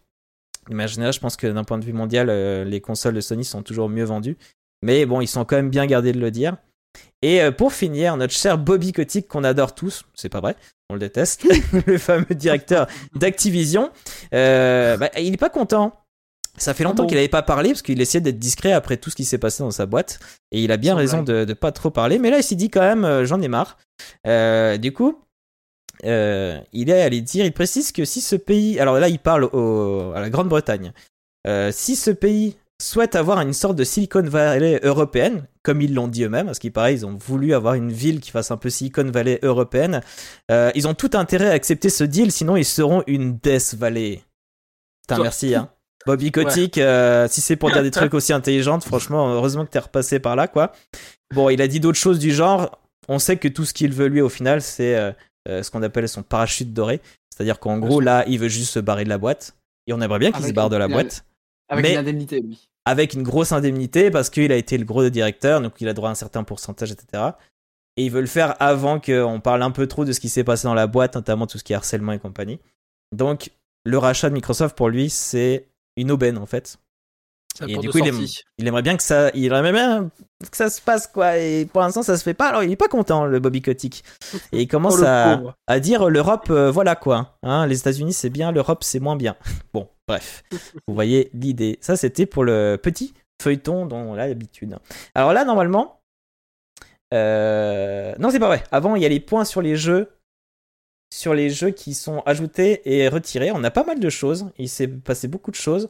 Mais 0.71 0.85
en 0.85 0.87
général, 0.87 1.13
je 1.13 1.21
pense 1.21 1.37
que 1.37 1.47
d'un 1.47 1.65
point 1.65 1.79
de 1.79 1.85
vue 1.85 1.93
mondial, 1.93 2.31
les 2.63 2.81
consoles 2.81 3.15
de 3.15 3.21
Sony 3.21 3.45
sont 3.45 3.63
toujours 3.63 3.89
mieux 3.89 4.05
vendues. 4.05 4.39
Mais 4.83 5.07
bon, 5.07 5.21
ils 5.21 5.27
sont 5.27 5.45
quand 5.45 5.57
même 5.57 5.71
bien 5.71 5.87
gardés 5.87 6.13
de 6.13 6.21
le 6.21 6.31
dire. 6.31 6.57
Et 7.23 7.43
euh, 7.43 7.51
pour 7.51 7.73
finir, 7.73 8.17
notre 8.17 8.33
cher 8.35 8.59
Bobby 8.59 8.93
Kotick, 8.93 9.29
qu'on 9.29 9.45
adore 9.45 9.75
tous, 9.75 10.05
c'est 10.15 10.29
pas 10.29 10.41
vrai, 10.41 10.57
on 10.91 10.95
le 10.95 11.01
déteste, 11.01 11.45
le 11.87 11.99
fameux 11.99 12.35
directeur 12.35 12.87
d'Activision, 13.15 13.91
euh, 14.35 14.97
bah, 14.97 15.11
il 15.19 15.33
est 15.35 15.39
pas 15.39 15.51
content. 15.51 16.01
Ça 16.57 16.73
fait 16.73 16.85
longtemps 16.85 17.03
bon 17.03 17.09
qu'il 17.09 17.17
n'avait 17.17 17.29
pas 17.29 17.43
parlé 17.43 17.71
parce 17.71 17.83
qu'il 17.83 18.01
essayait 18.01 18.21
d'être 18.21 18.39
discret 18.39 18.73
après 18.73 18.97
tout 18.97 19.11
ce 19.11 19.17
qui 19.17 19.25
s'est 19.25 19.39
passé 19.39 19.65
dans 19.65 19.73
sa 19.73 19.87
boîte. 19.87 20.21
Et 20.53 20.63
il 20.63 20.71
a 20.71 20.77
bien 20.77 20.95
raison 20.95 21.23
de, 21.25 21.45
de 21.45 21.53
pas 21.53 21.73
trop 21.73 21.91
parler. 21.91 22.21
Mais 22.21 22.31
là, 22.31 22.39
il 22.39 22.45
s'est 22.45 22.55
dit 22.55 22.71
quand 22.71 22.81
même, 22.83 23.05
euh, 23.05 23.25
j'en 23.27 23.41
ai 23.41 23.49
marre. 23.49 23.77
Euh, 24.27 24.77
du 24.77 24.93
coup, 24.93 25.19
euh, 26.05 26.61
il 26.73 26.91
est 26.91 27.03
allé 27.03 27.23
dire, 27.23 27.45
il 27.45 27.53
précise 27.53 27.91
que 27.91 28.05
si 28.05 28.21
ce 28.21 28.37
pays, 28.37 28.79
alors 28.79 29.01
là, 29.01 29.09
il 29.09 29.19
parle 29.19 29.45
au- 29.53 30.13
à 30.15 30.21
la 30.21 30.31
Grande-Bretagne, 30.31 30.93
si 31.73 31.97
ce 31.97 32.11
pays 32.13 32.57
souhaite 32.81 33.17
avoir 33.17 33.41
une 33.41 33.53
sorte 33.53 33.77
de 33.77 33.85
Silicon 33.85 34.23
Valley 34.23 34.79
européenne, 34.85 35.47
comme 35.65 35.81
ils 35.81 35.93
l'ont 35.93 36.07
dit 36.07 36.23
eux-mêmes, 36.23 36.47
parce 36.47 36.61
qu'il 36.61 36.73
paraît, 36.73 36.95
ils 36.95 37.05
ont 37.05 37.17
voulu 37.17 37.55
avoir 37.55 37.75
une 37.75 37.91
ville 37.91 38.21
qui 38.21 38.31
fasse 38.31 38.53
un 38.53 38.57
peu 38.57 38.71
Silicon 38.71 39.11
Valley 39.11 39.41
européenne, 39.43 40.03
euh, 40.51 40.71
ils 40.77 40.87
ont 40.87 40.95
tout 40.95 41.11
intérêt 41.15 41.49
à 41.49 41.53
accepter 41.53 41.89
ce 41.89 42.05
deal, 42.05 42.31
sinon 42.31 42.57
ils 42.57 42.65
seront 42.65 43.03
une 43.09 43.39
Death 43.39 43.75
Valley. 43.75 44.23
Putain, 45.03 45.23
merci, 45.23 45.55
hein. 45.55 45.71
Bobby 46.07 46.31
Kotick, 46.31 46.79
euh, 46.79 47.27
si 47.29 47.41
c'est 47.41 47.57
pour 47.57 47.71
dire 47.71 47.83
des 47.83 47.91
trucs 47.91 48.15
aussi 48.15 48.33
intelligents, 48.33 48.79
franchement, 48.81 49.33
heureusement 49.33 49.65
que 49.65 49.71
t'es 49.71 49.79
repassé 49.79 50.21
par 50.21 50.37
là, 50.37 50.49
quoi. 50.49 50.73
Bon, 51.35 51.49
il 51.49 51.61
a 51.63 51.69
dit 51.69 51.81
d'autres 51.81 51.99
choses 51.99 52.19
du 52.19 52.33
genre. 52.33 52.79
On 53.09 53.19
sait 53.19 53.37
que 53.37 53.49
tout 53.49 53.65
ce 53.65 53.73
qu'il 53.73 53.93
veut, 53.93 54.07
lui, 54.07 54.21
au 54.21 54.29
final, 54.29 54.63
c'est 54.63 54.97
euh, 54.97 55.13
euh, 55.49 55.63
ce 55.63 55.71
qu'on 55.71 55.83
appelle 55.83 56.09
son 56.09 56.23
parachute 56.23 56.73
doré. 56.73 57.01
C'est-à-dire 57.31 57.59
qu'en 57.59 57.79
gros, 57.79 58.01
là, 58.01 58.25
il 58.29 58.39
veut 58.39 58.49
juste 58.49 58.73
se 58.73 58.79
barrer 58.79 59.05
de 59.05 59.09
la 59.09 59.19
boîte. 59.19 59.57
Et 59.87 59.93
on 59.93 60.01
aimerait 60.01 60.19
bien 60.19 60.33
qu'il 60.33 60.45
se 60.45 60.53
barre 60.53 60.71
de 60.71 60.77
la 60.77 60.89
boîte. 60.89 61.25
Avec 61.69 61.85
Mais- 61.85 61.93
une 61.93 61.99
indemnité, 61.99 62.41
lui. 62.41 62.69
Avec 62.87 63.15
une 63.15 63.23
grosse 63.23 63.53
indemnité, 63.53 64.11
parce 64.11 64.31
qu'il 64.31 64.53
a 64.53 64.57
été 64.57 64.77
le 64.77 64.85
gros 64.85 65.09
directeur, 65.09 65.61
donc 65.61 65.81
il 65.81 65.89
a 65.89 65.95
droit 65.95 66.11
à 66.11 66.13
un 66.13 66.17
certain 66.17 66.45
pourcentage, 66.45 66.93
etc. 66.93 67.23
Et 67.97 68.05
il 68.05 68.11
veut 68.11 68.21
le 68.21 68.27
faire 68.27 68.61
avant 68.61 69.01
qu'on 69.01 69.41
parle 69.41 69.63
un 69.63 69.71
peu 69.71 69.87
trop 69.87 70.05
de 70.05 70.13
ce 70.13 70.21
qui 70.21 70.29
s'est 70.29 70.45
passé 70.45 70.67
dans 70.67 70.75
la 70.75 70.87
boîte, 70.87 71.15
notamment 71.15 71.47
tout 71.47 71.59
ce 71.59 71.65
qui 71.65 71.73
est 71.73 71.77
harcèlement 71.77 72.13
et 72.13 72.19
compagnie. 72.19 72.61
Donc, 73.13 73.51
le 73.85 73.99
rachat 73.99 74.29
de 74.29 74.35
Microsoft, 74.35 74.77
pour 74.77 74.89
lui, 74.89 75.09
c'est 75.11 75.69
une 75.97 76.11
aubaine, 76.11 76.39
en 76.39 76.47
fait. 76.47 76.79
Et 77.67 77.77
du 77.77 77.89
coup, 77.89 77.99
il 77.99 78.67
aimerait 78.67 78.83
bien 78.83 78.97
que 78.97 79.03
ça, 79.03 79.31
il 79.35 79.47
aimerait 79.47 79.73
bien 79.73 80.11
que 80.51 80.57
ça 80.57 80.71
se 80.71 80.81
passe 80.81 81.07
quoi. 81.07 81.39
Et 81.39 81.67
pour 81.67 81.81
l'instant, 81.81 82.03
ça 82.03 82.17
se 82.17 82.23
fait 82.23 82.35
pas. 82.35 82.49
Alors, 82.49 82.63
il 82.63 82.71
est 82.71 82.77
pas 82.77 82.89
content, 82.89 83.27
le 83.27 83.39
Bobby 83.39 83.63
Kotick. 83.63 84.05
Et 84.53 84.63
il 84.63 84.69
commence 84.69 84.97
Oh, 84.99 85.51
à, 85.67 85.81
dire 85.81 86.11
l'Europe, 86.11 86.49
euh, 86.51 86.71
voilà 86.71 86.97
quoi. 86.97 87.39
Hein, 87.43 87.67
les 87.67 87.79
États-Unis, 87.79 88.13
c'est 88.13 88.31
bien, 88.31 88.53
l'Europe, 88.53 88.83
c'est 88.83 89.01
moins 89.01 89.17
bien. 89.17 89.37
Bon, 89.73 89.89
bref, 90.09 90.43
vous 90.87 90.95
voyez 90.95 91.31
l'idée. 91.33 91.79
Ça, 91.81 91.97
c'était 91.97 92.27
pour 92.27 92.45
le 92.45 92.79
petit 92.81 93.15
feuilleton 93.41 93.87
dont 93.87 93.97
on 93.97 94.15
a 94.15 94.27
l'habitude. 94.27 94.77
Alors 95.15 95.33
là, 95.33 95.45
normalement, 95.45 96.01
euh, 97.13 98.15
non, 98.19 98.31
c'est 98.31 98.41
pas 98.41 98.49
vrai. 98.49 98.65
Avant, 98.73 98.97
il 98.97 99.03
y 99.03 99.07
a 99.07 99.09
les 99.09 99.21
points 99.21 99.45
sur 99.45 99.63
les 99.63 99.77
jeux. 99.77 100.11
Sur 101.13 101.35
les 101.35 101.49
jeux 101.49 101.71
qui 101.71 101.95
sont 101.95 102.23
ajoutés 102.27 102.83
et 102.85 103.07
retirés, 103.09 103.53
on 103.53 103.63
a 103.63 103.71
pas 103.71 103.85
mal 103.85 104.01
de 104.01 104.11
choses. 104.11 104.51
Il 104.59 104.69
s'est 104.69 104.89
passé 104.89 105.29
beaucoup 105.29 105.53
de 105.53 105.57
choses. 105.57 105.89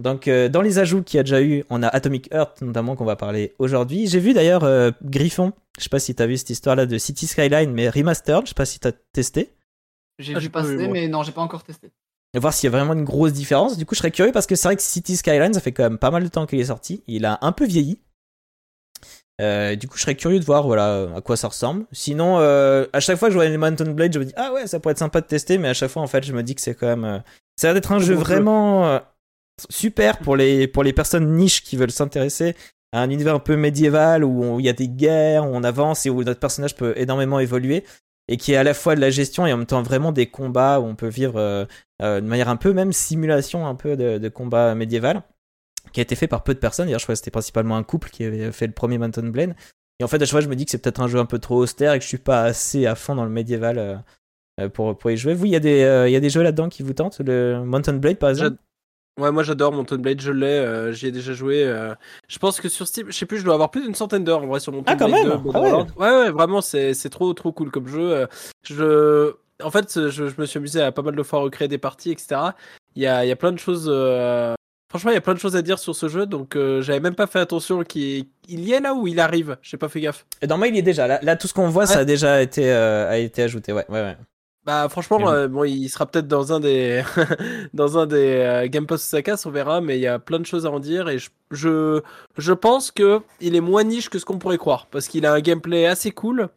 Donc, 0.00 0.26
euh, 0.26 0.48
dans 0.48 0.60
les 0.60 0.78
ajouts 0.80 1.02
qu'il 1.02 1.18
y 1.18 1.20
a 1.20 1.22
déjà 1.22 1.40
eu, 1.40 1.64
on 1.70 1.82
a 1.82 1.88
Atomic 1.88 2.28
Earth, 2.32 2.62
notamment, 2.62 2.96
qu'on 2.96 3.04
va 3.04 3.14
parler 3.16 3.54
aujourd'hui. 3.58 4.08
J'ai 4.08 4.18
vu 4.18 4.32
d'ailleurs 4.34 4.64
euh, 4.64 4.90
Griffon. 5.04 5.52
Je 5.78 5.84
sais 5.84 5.88
pas 5.88 6.00
si 6.00 6.14
t'as 6.14 6.26
vu 6.26 6.36
cette 6.36 6.50
histoire-là 6.50 6.86
de 6.86 6.98
City 6.98 7.26
Skyline, 7.26 7.72
mais 7.72 7.88
remastered. 7.88 8.42
Je 8.44 8.48
sais 8.48 8.54
pas 8.54 8.64
si 8.66 8.80
t'as 8.80 8.92
testé. 9.12 9.54
J'ai 10.18 10.34
Ah, 10.34 10.38
vu 10.38 10.50
passer, 10.50 10.88
mais 10.88 11.08
non, 11.08 11.22
j'ai 11.22 11.32
pas 11.32 11.42
encore 11.42 11.62
testé. 11.62 11.90
Et 12.34 12.40
voir 12.40 12.52
s'il 12.52 12.68
y 12.70 12.74
a 12.74 12.76
vraiment 12.76 12.94
une 12.94 13.04
grosse 13.04 13.32
différence. 13.32 13.76
Du 13.76 13.86
coup, 13.86 13.94
je 13.94 14.00
serais 14.00 14.10
curieux 14.10 14.32
parce 14.32 14.46
que 14.46 14.56
c'est 14.56 14.66
vrai 14.66 14.76
que 14.76 14.82
City 14.82 15.16
Skyline, 15.16 15.54
ça 15.54 15.60
fait 15.60 15.72
quand 15.72 15.84
même 15.84 15.98
pas 15.98 16.10
mal 16.10 16.24
de 16.24 16.28
temps 16.28 16.46
qu'il 16.46 16.58
est 16.58 16.64
sorti. 16.64 17.02
Il 17.06 17.24
a 17.24 17.38
un 17.42 17.52
peu 17.52 17.64
vieilli. 17.64 18.00
Euh, 19.40 19.74
du 19.74 19.88
coup, 19.88 19.96
je 19.96 20.02
serais 20.02 20.14
curieux 20.14 20.38
de 20.38 20.44
voir 20.44 20.64
voilà 20.64 21.08
à 21.16 21.20
quoi 21.20 21.36
ça 21.36 21.48
ressemble. 21.48 21.86
Sinon, 21.92 22.38
euh, 22.38 22.86
à 22.92 23.00
chaque 23.00 23.18
fois 23.18 23.28
que 23.28 23.32
je 23.32 23.38
vois 23.38 23.48
les 23.48 23.56
Mountain 23.56 23.90
Blade, 23.92 24.12
je 24.12 24.18
me 24.20 24.24
dis 24.24 24.32
ah 24.36 24.52
ouais, 24.52 24.66
ça 24.68 24.78
pourrait 24.78 24.92
être 24.92 24.98
sympa 24.98 25.20
de 25.20 25.26
tester, 25.26 25.58
mais 25.58 25.68
à 25.68 25.74
chaque 25.74 25.90
fois 25.90 26.02
en 26.02 26.06
fait, 26.06 26.24
je 26.24 26.32
me 26.32 26.42
dis 26.42 26.54
que 26.54 26.60
c'est 26.60 26.74
quand 26.74 26.86
même, 26.86 27.04
euh, 27.04 27.18
ça 27.56 27.66
a 27.66 27.72
l'air 27.72 27.74
d'être 27.74 27.90
un 27.90 27.98
jeu 27.98 28.14
vraiment 28.14 29.00
super 29.70 30.18
pour 30.18 30.36
les 30.36 30.66
pour 30.66 30.82
les 30.82 30.92
personnes 30.92 31.36
niches 31.36 31.62
qui 31.62 31.76
veulent 31.76 31.90
s'intéresser 31.90 32.56
à 32.92 33.00
un 33.00 33.10
univers 33.10 33.34
un 33.34 33.40
peu 33.40 33.56
médiéval 33.56 34.24
où 34.24 34.60
il 34.60 34.66
y 34.66 34.68
a 34.68 34.72
des 34.72 34.88
guerres, 34.88 35.44
où 35.44 35.54
on 35.54 35.64
avance 35.64 36.06
et 36.06 36.10
où 36.10 36.22
notre 36.22 36.40
personnage 36.40 36.76
peut 36.76 36.92
énormément 36.96 37.40
évoluer 37.40 37.84
et 38.28 38.36
qui 38.36 38.52
est 38.52 38.56
à 38.56 38.64
la 38.64 38.72
fois 38.72 38.94
de 38.94 39.00
la 39.00 39.10
gestion 39.10 39.46
et 39.46 39.52
en 39.52 39.58
même 39.58 39.66
temps 39.66 39.82
vraiment 39.82 40.12
des 40.12 40.26
combats 40.26 40.80
où 40.80 40.84
on 40.84 40.94
peut 40.94 41.08
vivre 41.08 41.36
euh, 41.36 41.64
euh, 42.02 42.20
de 42.20 42.26
manière 42.26 42.48
un 42.48 42.56
peu 42.56 42.72
même 42.72 42.92
simulation 42.92 43.66
un 43.66 43.74
peu 43.74 43.96
de, 43.96 44.18
de 44.18 44.28
combat 44.28 44.74
médiéval 44.74 45.22
qui 45.92 46.00
a 46.00 46.02
été 46.02 46.14
fait 46.14 46.28
par 46.28 46.42
peu 46.42 46.54
de 46.54 46.58
personnes. 46.58 46.86
D'ailleurs, 46.86 47.00
je 47.00 47.04
crois 47.04 47.14
que 47.14 47.18
c'était 47.18 47.30
principalement 47.30 47.76
un 47.76 47.82
couple 47.82 48.10
qui 48.10 48.24
avait 48.24 48.50
fait 48.52 48.66
le 48.66 48.72
premier 48.72 48.96
Mountain 48.96 49.28
Blade. 49.28 49.54
Et 50.00 50.04
en 50.04 50.08
fait, 50.08 50.16
à 50.16 50.20
chaque 50.20 50.30
fois, 50.30 50.40
je 50.40 50.48
me 50.48 50.56
dis 50.56 50.64
que 50.64 50.70
c'est 50.70 50.78
peut-être 50.78 51.00
un 51.00 51.08
jeu 51.08 51.18
un 51.18 51.26
peu 51.26 51.38
trop 51.38 51.56
austère 51.56 51.92
et 51.92 51.98
que 51.98 52.02
je 52.02 52.08
suis 52.08 52.16
pas 52.18 52.42
assez 52.42 52.86
à 52.86 52.94
fond 52.94 53.14
dans 53.14 53.24
le 53.24 53.30
médiéval 53.30 54.02
euh, 54.58 54.68
pour, 54.70 54.96
pour 54.96 55.10
y 55.10 55.16
jouer. 55.16 55.34
Vous, 55.34 55.44
il 55.44 55.52
y, 55.52 55.56
a 55.56 55.60
des, 55.60 56.04
il 56.08 56.12
y 56.12 56.16
a 56.16 56.20
des 56.20 56.30
jeux 56.30 56.42
là-dedans 56.42 56.68
qui 56.68 56.82
vous 56.82 56.94
tentent? 56.94 57.20
Le 57.20 57.62
Mountain 57.64 57.94
Blade, 57.94 58.16
par 58.16 58.30
exemple? 58.30 58.56
Ouais, 59.20 59.30
moi 59.30 59.44
j'adore 59.44 59.70
Mountain 59.72 59.98
Blade, 59.98 60.20
je 60.20 60.32
l'ai, 60.32 60.46
euh, 60.46 60.90
j'y 60.92 61.06
ai 61.06 61.12
déjà 61.12 61.32
joué. 61.34 61.62
euh, 61.64 61.94
je 62.26 62.36
pense 62.40 62.60
que 62.60 62.68
sur 62.68 62.86
Steam, 62.88 63.06
je 63.08 63.12
sais 63.16 63.26
plus, 63.26 63.38
je 63.38 63.44
dois 63.44 63.54
avoir 63.54 63.70
plus 63.70 63.82
d'une 63.82 63.94
centaine 63.94 64.24
d'heures 64.24 64.42
en 64.42 64.46
vrai 64.48 64.58
sur 64.58 64.72
Mountain 64.72 64.92
Ah, 64.92 64.96
quand 64.96 65.08
Blade 65.08 65.26
même 65.28 65.42
2, 65.44 65.50
Ah 65.54 65.60
ouais. 65.60 65.72
Ouais. 65.72 65.84
ouais, 65.96 66.30
vraiment, 66.32 66.60
c'est 66.60 66.94
trop 67.10 67.32
trop 67.32 67.52
cool 67.52 67.70
comme 67.70 67.86
jeu. 67.86 68.00
euh, 68.12 68.26
Je, 68.64 69.32
en 69.62 69.70
fait, 69.70 70.10
je, 70.10 70.28
je 70.28 70.40
me 70.40 70.46
suis 70.46 70.58
amusé 70.58 70.80
à 70.82 70.90
pas 70.90 71.02
mal 71.02 71.14
de 71.14 71.22
fois 71.22 71.38
recréer 71.40 71.68
des 71.68 71.78
parties, 71.78 72.10
etc. 72.10 72.40
Il 72.96 73.02
y 73.02 73.06
a, 73.06 73.24
il 73.24 73.28
y 73.28 73.32
a 73.32 73.36
plein 73.36 73.52
de 73.52 73.58
choses. 73.58 73.86
euh, 73.88 74.54
Franchement, 74.90 75.10
il 75.12 75.14
y 75.14 75.18
a 75.18 75.20
plein 75.20 75.34
de 75.34 75.38
choses 75.40 75.54
à 75.56 75.62
dire 75.62 75.78
sur 75.78 75.94
ce 75.94 76.08
jeu, 76.08 76.26
donc 76.26 76.56
j'avais 76.80 77.00
même 77.00 77.14
pas 77.16 77.26
fait 77.28 77.40
attention 77.40 77.82
qu'il 77.84 78.26
il 78.48 78.60
y 78.60 78.72
est 78.72 78.80
là 78.80 78.94
ou 78.94 79.06
il 79.08 79.18
arrive 79.20 79.56
J'ai 79.62 79.76
pas 79.76 79.88
fait 79.88 80.00
gaffe. 80.00 80.24
Et 80.42 80.46
Normalement, 80.46 80.72
il 80.72 80.76
y 80.76 80.78
est 80.80 80.82
déjà. 80.82 81.06
Là, 81.08 81.18
là 81.22 81.34
tout 81.36 81.46
ce 81.48 81.54
qu'on 81.54 81.68
voit, 81.68 81.86
ça 81.86 82.00
a 82.00 82.04
déjà 82.04 82.40
été, 82.42 82.70
a 82.70 83.16
été 83.18 83.42
ajouté. 83.42 83.72
Ouais, 83.72 83.84
ouais, 83.88 84.00
ouais. 84.02 84.16
Bah 84.66 84.88
franchement, 84.88 85.18
oui. 85.18 85.24
euh, 85.26 85.48
bon, 85.48 85.64
il 85.64 85.88
sera 85.90 86.06
peut-être 86.06 86.26
dans 86.26 86.52
un 86.54 86.58
des 86.60 87.02
dans 87.74 87.98
un 87.98 88.06
des 88.06 88.16
euh, 88.38 88.66
Game 88.68 88.86
Pass 88.86 89.04
Osaka, 89.04 89.34
on 89.44 89.50
verra, 89.50 89.80
mais 89.82 89.98
il 89.98 90.00
y 90.00 90.06
a 90.06 90.18
plein 90.18 90.38
de 90.38 90.46
choses 90.46 90.64
à 90.64 90.70
en 90.70 90.80
dire 90.80 91.08
et 91.10 91.18
je 91.18 91.28
je, 91.50 92.00
je 92.38 92.52
pense 92.54 92.90
que 92.90 93.20
il 93.40 93.54
est 93.56 93.60
moins 93.60 93.84
niche 93.84 94.08
que 94.08 94.18
ce 94.18 94.24
qu'on 94.24 94.38
pourrait 94.38 94.56
croire 94.58 94.86
parce 94.90 95.08
qu'il 95.08 95.26
a 95.26 95.32
un 95.34 95.40
gameplay 95.40 95.84
assez 95.86 96.10
cool. 96.12 96.48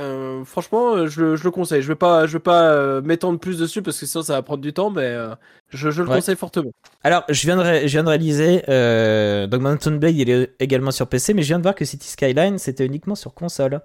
Euh, 0.00 0.44
franchement, 0.44 0.96
euh, 0.96 1.06
je, 1.06 1.22
le- 1.22 1.36
je 1.36 1.44
le 1.44 1.50
conseille. 1.52 1.80
Je 1.80 1.88
vais 1.88 1.94
pas 1.94 2.26
je 2.26 2.32
vais 2.34 2.40
pas 2.42 2.68
euh, 2.72 3.00
m'étendre 3.00 3.38
plus 3.38 3.58
dessus 3.58 3.80
parce 3.80 3.98
que 3.98 4.06
sinon 4.06 4.22
ça 4.24 4.34
va 4.34 4.42
prendre 4.42 4.60
du 4.60 4.72
temps, 4.72 4.90
mais 4.90 5.02
euh, 5.04 5.34
je, 5.70 5.90
je 5.90 6.02
le 6.02 6.08
Ouais. 6.08 6.16
conseille 6.16 6.36
fortement. 6.36 6.72
Alors, 7.04 7.22
je 7.28 7.40
viens 7.46 7.56
de, 7.56 7.62
ré- 7.62 7.82
je 7.88 7.92
viens 7.92 8.02
de 8.02 8.08
réaliser, 8.08 8.64
euh, 8.68 9.46
donc 9.46 9.62
Mountain 9.62 9.92
Blade, 9.92 10.16
il 10.16 10.28
est 10.28 10.52
également 10.58 10.90
sur 10.90 11.06
PC, 11.08 11.32
mais 11.32 11.42
je 11.42 11.48
viens 11.48 11.58
de 11.58 11.62
voir 11.62 11.74
que 11.76 11.84
City 11.84 12.08
Skyline, 12.08 12.58
c'était 12.58 12.84
uniquement 12.84 13.14
sur 13.14 13.32
console. 13.34 13.80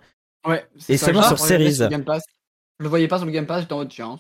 Ouais, 0.47 0.65
c'est 0.79 0.93
Et 0.93 0.97
ça, 0.97 1.05
seulement 1.07 1.21
sur 1.23 1.37
Series. 1.37 1.77
Je 2.79 2.85
le 2.85 2.89
voyais 2.89 3.09
pas 3.09 3.17
sur 3.17 3.25
le 3.25 3.31
Game 3.33 3.45
Pass, 3.45 3.61
j'étais 3.61 3.73
en 3.73 3.77
mode 3.77 3.89
tiens. 3.89 4.17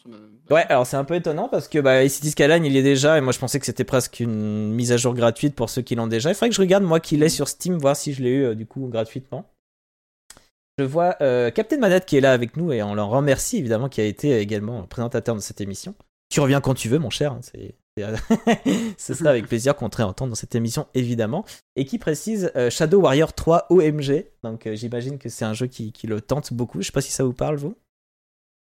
Ouais, 0.49 0.65
alors 0.67 0.85
c'est 0.85 0.97
un 0.97 1.05
peu 1.05 1.15
étonnant 1.15 1.47
parce 1.47 1.69
que 1.69 1.79
bah, 1.79 2.07
City 2.09 2.31
Skyline, 2.31 2.65
il 2.65 2.75
est 2.75 2.83
déjà, 2.83 3.17
et 3.17 3.21
moi 3.21 3.31
je 3.31 3.39
pensais 3.39 3.57
que 3.59 3.65
c'était 3.65 3.85
presque 3.85 4.19
une 4.19 4.73
mise 4.73 4.91
à 4.91 4.97
jour 4.97 5.13
gratuite 5.13 5.55
pour 5.55 5.69
ceux 5.69 5.81
qui 5.81 5.95
l'ont 5.95 6.07
déjà. 6.07 6.29
Il 6.29 6.33
faudrait 6.33 6.49
que 6.49 6.55
je 6.55 6.61
regarde, 6.61 6.83
moi, 6.83 6.99
qu'il 6.99 7.23
est 7.23 7.29
sur 7.29 7.47
Steam, 7.47 7.77
voir 7.77 7.95
si 7.95 8.13
je 8.13 8.21
l'ai 8.21 8.31
eu, 8.31 8.43
euh, 8.43 8.55
du 8.55 8.65
coup, 8.65 8.87
gratuitement. 8.87 9.45
Je 10.77 10.83
vois 10.83 11.15
euh, 11.21 11.51
Captain 11.51 11.77
Manette 11.77 12.05
qui 12.05 12.17
est 12.17 12.21
là 12.21 12.33
avec 12.33 12.57
nous, 12.57 12.73
et 12.73 12.83
on 12.83 12.95
l'en 12.95 13.09
remercie, 13.09 13.57
évidemment, 13.57 13.87
qui 13.87 14.01
a 14.01 14.05
été 14.05 14.37
également 14.39 14.83
présentateur 14.83 15.35
de 15.35 15.41
cette 15.41 15.61
émission. 15.61 15.95
Tu 16.29 16.41
reviens 16.41 16.59
quand 16.59 16.73
tu 16.73 16.89
veux, 16.89 16.99
mon 16.99 17.09
cher. 17.09 17.33
hein, 17.33 17.39
c'est... 17.41 17.75
C'est 18.97 19.13
ça 19.13 19.29
avec 19.29 19.47
plaisir 19.47 19.75
qu'on 19.75 19.89
te 19.89 19.97
réentend 19.97 20.27
dans 20.27 20.35
cette 20.35 20.55
émission, 20.55 20.87
évidemment. 20.93 21.45
Et 21.75 21.85
qui 21.85 21.97
précise 21.97 22.51
euh, 22.55 22.69
Shadow 22.69 23.01
Warrior 23.01 23.33
3 23.33 23.67
OMG. 23.69 24.25
Donc 24.43 24.67
euh, 24.67 24.75
j'imagine 24.75 25.17
que 25.17 25.29
c'est 25.29 25.45
un 25.45 25.53
jeu 25.53 25.67
qui, 25.67 25.91
qui 25.91 26.07
le 26.07 26.21
tente 26.21 26.53
beaucoup. 26.53 26.81
Je 26.81 26.87
sais 26.87 26.91
pas 26.91 27.01
si 27.01 27.11
ça 27.11 27.23
vous 27.23 27.33
parle, 27.33 27.57
vous. 27.57 27.75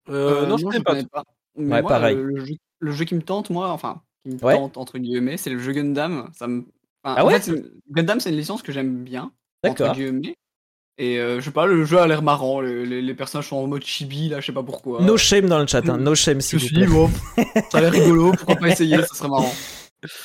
Euh, 0.10 0.46
non, 0.46 0.58
je 0.58 0.64
connais 0.66 0.84
pas. 0.84 0.92
connais 0.92 1.06
pas. 1.06 1.24
Mais 1.56 1.76
Ouais, 1.76 1.82
moi, 1.82 1.92
pareil. 1.92 2.16
Le, 2.16 2.24
le 2.26 2.46
jeu, 2.46 2.54
le 2.80 2.92
jeu 2.92 3.06
qui 3.06 3.16
me 3.16 3.22
tente, 3.22 3.50
moi, 3.50 3.70
enfin, 3.72 4.02
qui 4.24 4.32
me 4.32 4.40
Ouais. 4.42 4.56
tente 4.56 4.78
entre 4.78 4.98
guillemets, 4.98 5.38
c'est 5.38 5.50
le 5.50 5.60
jeu 5.60 5.72
Gundam. 5.74 6.30
Ça 6.34 6.48
me... 6.48 6.62
enfin, 7.04 7.16
Ah 7.20 7.24
en 7.24 7.28
ouais? 7.28 7.40
fait, 7.40 7.52
une- 7.52 7.72
Gundam, 7.92 8.20
c'est 8.20 8.30
une 8.30 8.38
licence 8.38 8.62
que 8.64 8.72
j'aime 8.72 9.04
bien, 9.04 9.32
entre 9.64 9.74
D'accord. 9.74 9.96
guillemets. 9.96 10.36
Et 10.98 11.20
euh, 11.20 11.40
je 11.40 11.46
sais 11.46 11.52
pas, 11.52 11.66
le 11.66 11.86
jeu 11.86 12.00
a 12.00 12.08
l'air 12.08 12.22
marrant. 12.24 12.62
le- 12.62 12.84
les, 12.84 13.02
les 13.02 13.16
personnages 13.16 13.48
sont 13.50 13.58
en 13.58 13.68
mode 13.68 13.84
chibi, 13.84 14.30
là, 14.30 14.40
je 14.42 14.48
sais 14.48 14.54
pas 14.54 14.64
pourquoi. 14.64 15.02
No 15.04 15.18
shame 15.18 15.48
dans 15.48 15.60
le 15.60 15.68
chat, 15.68 15.88
hein. 15.90 15.98
no 15.98 16.16
shame 16.16 16.42
je 16.42 16.46
s'il 16.48 16.60
vous 16.60 16.66
suis 16.68 16.76
plaît. 16.76 16.88
bon, 16.88 17.10
ça 17.70 17.78
a 17.80 17.82
l'air 17.82 17.92
rigolo, 17.94 18.34
pourquoi 18.34 18.58
pas 18.58 18.68
essayer, 18.70 19.02
ça 19.04 19.16
serait 19.16 19.30
marrant. 19.30 19.54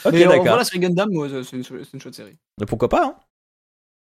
Ok, 0.04 0.12
Mais 0.12 0.24
euh, 0.24 0.28
d'accord. 0.28 0.46
voilà, 0.48 0.64
sur 0.64 0.78
Gundam, 0.78 1.08
moi, 1.12 1.28
c'est 1.28 1.56
une, 1.56 1.62
c'est 1.62 1.92
une 1.94 2.00
chouette 2.00 2.14
série. 2.14 2.36
Mais 2.58 2.66
pourquoi 2.66 2.88
pas 2.88 3.04
hein 3.06 3.16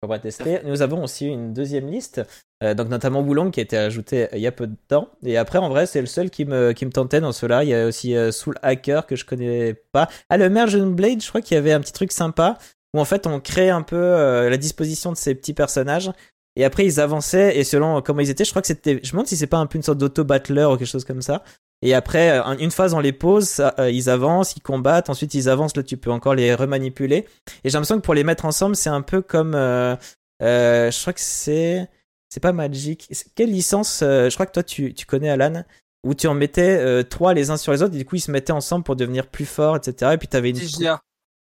On 0.03 0.07
va 0.07 0.17
tester. 0.17 0.61
Nous 0.65 0.81
avons 0.81 1.03
aussi 1.03 1.27
une 1.27 1.53
deuxième 1.53 1.85
liste, 1.85 2.23
euh, 2.63 2.73
donc 2.73 2.89
notamment 2.89 3.21
Wulong 3.21 3.51
qui 3.51 3.59
a 3.59 3.63
été 3.63 3.77
ajouté 3.77 4.29
il 4.33 4.39
y 4.39 4.47
a 4.47 4.51
peu 4.51 4.65
de 4.65 4.75
temps. 4.87 5.09
Et 5.23 5.37
après, 5.37 5.59
en 5.59 5.69
vrai, 5.69 5.85
c'est 5.85 6.01
le 6.01 6.07
seul 6.07 6.31
qui 6.31 6.43
me, 6.43 6.71
qui 6.71 6.87
me 6.87 6.91
tentait 6.91 7.21
dans 7.21 7.31
ceux-là. 7.31 7.63
Il 7.63 7.69
y 7.69 7.75
a 7.75 7.85
aussi 7.85 8.15
euh, 8.15 8.31
Soul 8.31 8.55
Hacker 8.63 9.05
que 9.05 9.15
je 9.15 9.25
connais 9.25 9.75
pas. 9.91 10.09
Ah, 10.31 10.37
le 10.37 10.49
Merge 10.49 10.83
Blade, 10.83 11.21
je 11.21 11.29
crois 11.29 11.41
qu'il 11.41 11.53
y 11.53 11.57
avait 11.59 11.71
un 11.71 11.79
petit 11.79 11.93
truc 11.93 12.11
sympa 12.11 12.57
où 12.95 12.99
en 12.99 13.05
fait 13.05 13.27
on 13.27 13.39
crée 13.39 13.69
un 13.69 13.83
peu 13.83 13.95
euh, 13.95 14.49
la 14.49 14.57
disposition 14.57 15.11
de 15.11 15.17
ces 15.17 15.35
petits 15.35 15.53
personnages. 15.53 16.11
Et 16.55 16.65
après, 16.65 16.83
ils 16.83 16.99
avançaient 16.99 17.55
et 17.59 17.63
selon 17.63 18.01
comment 18.01 18.21
ils 18.21 18.31
étaient, 18.31 18.43
je 18.43 18.49
crois 18.49 18.63
que 18.63 18.67
c'était. 18.67 18.99
Je 19.03 19.09
me 19.09 19.11
demande 19.11 19.27
si 19.27 19.37
c'est 19.37 19.45
pas 19.45 19.57
un 19.57 19.67
peu 19.67 19.75
une 19.75 19.83
sorte 19.83 19.99
d'auto-battler 19.99 20.65
ou 20.65 20.77
quelque 20.77 20.89
chose 20.89 21.05
comme 21.05 21.21
ça. 21.21 21.43
Et 21.83 21.93
après, 21.93 22.31
euh, 22.31 22.43
un- 22.43 22.57
une 22.57 22.69
phase 22.71 22.93
on 22.93 22.99
les 22.99 23.11
pose, 23.13 23.47
ça, 23.47 23.73
euh, 23.79 23.89
ils 23.89 24.09
avancent, 24.09 24.55
ils 24.55 24.61
combattent, 24.61 25.09
ensuite 25.09 25.33
ils 25.33 25.49
avancent, 25.49 25.75
là 25.75 25.83
tu 25.83 25.97
peux 25.97 26.11
encore 26.11 26.35
les 26.35 26.53
remanipuler. 26.53 27.25
Et 27.63 27.69
j'ai 27.69 27.71
l'impression 27.71 27.95
que 27.97 28.01
pour 28.05 28.13
les 28.13 28.23
mettre 28.23 28.45
ensemble, 28.45 28.75
c'est 28.75 28.89
un 28.89 29.01
peu 29.01 29.21
comme. 29.21 29.55
euh, 29.55 29.95
euh, 30.43 30.91
je 30.91 31.01
crois 31.01 31.13
que 31.13 31.19
c'est. 31.21 31.89
C'est 32.29 32.39
pas 32.39 32.53
Magic. 32.53 33.11
Quelle 33.35 33.51
licence 33.51 33.97
Je 34.01 34.33
crois 34.33 34.45
que 34.45 34.51
toi 34.53 34.63
tu, 34.63 34.93
tu 34.93 35.05
connais 35.05 35.29
Alan. 35.29 35.63
Où 36.03 36.15
tu 36.15 36.25
en 36.27 36.33
mettais 36.33 37.03
trois 37.03 37.33
les 37.35 37.51
uns 37.51 37.57
sur 37.57 37.71
les 37.73 37.83
autres, 37.83 37.93
et 37.93 37.97
du 37.99 38.05
coup 38.05 38.15
ils 38.15 38.21
se 38.21 38.31
mettaient 38.31 38.53
ensemble 38.53 38.83
pour 38.83 38.95
devenir 38.95 39.27
plus 39.27 39.45
forts, 39.45 39.75
etc. 39.75 40.13
Et 40.13 40.17
puis 40.17 40.27
t'avais 40.27 40.49
une. 40.49 40.55
DGA. 40.57 40.99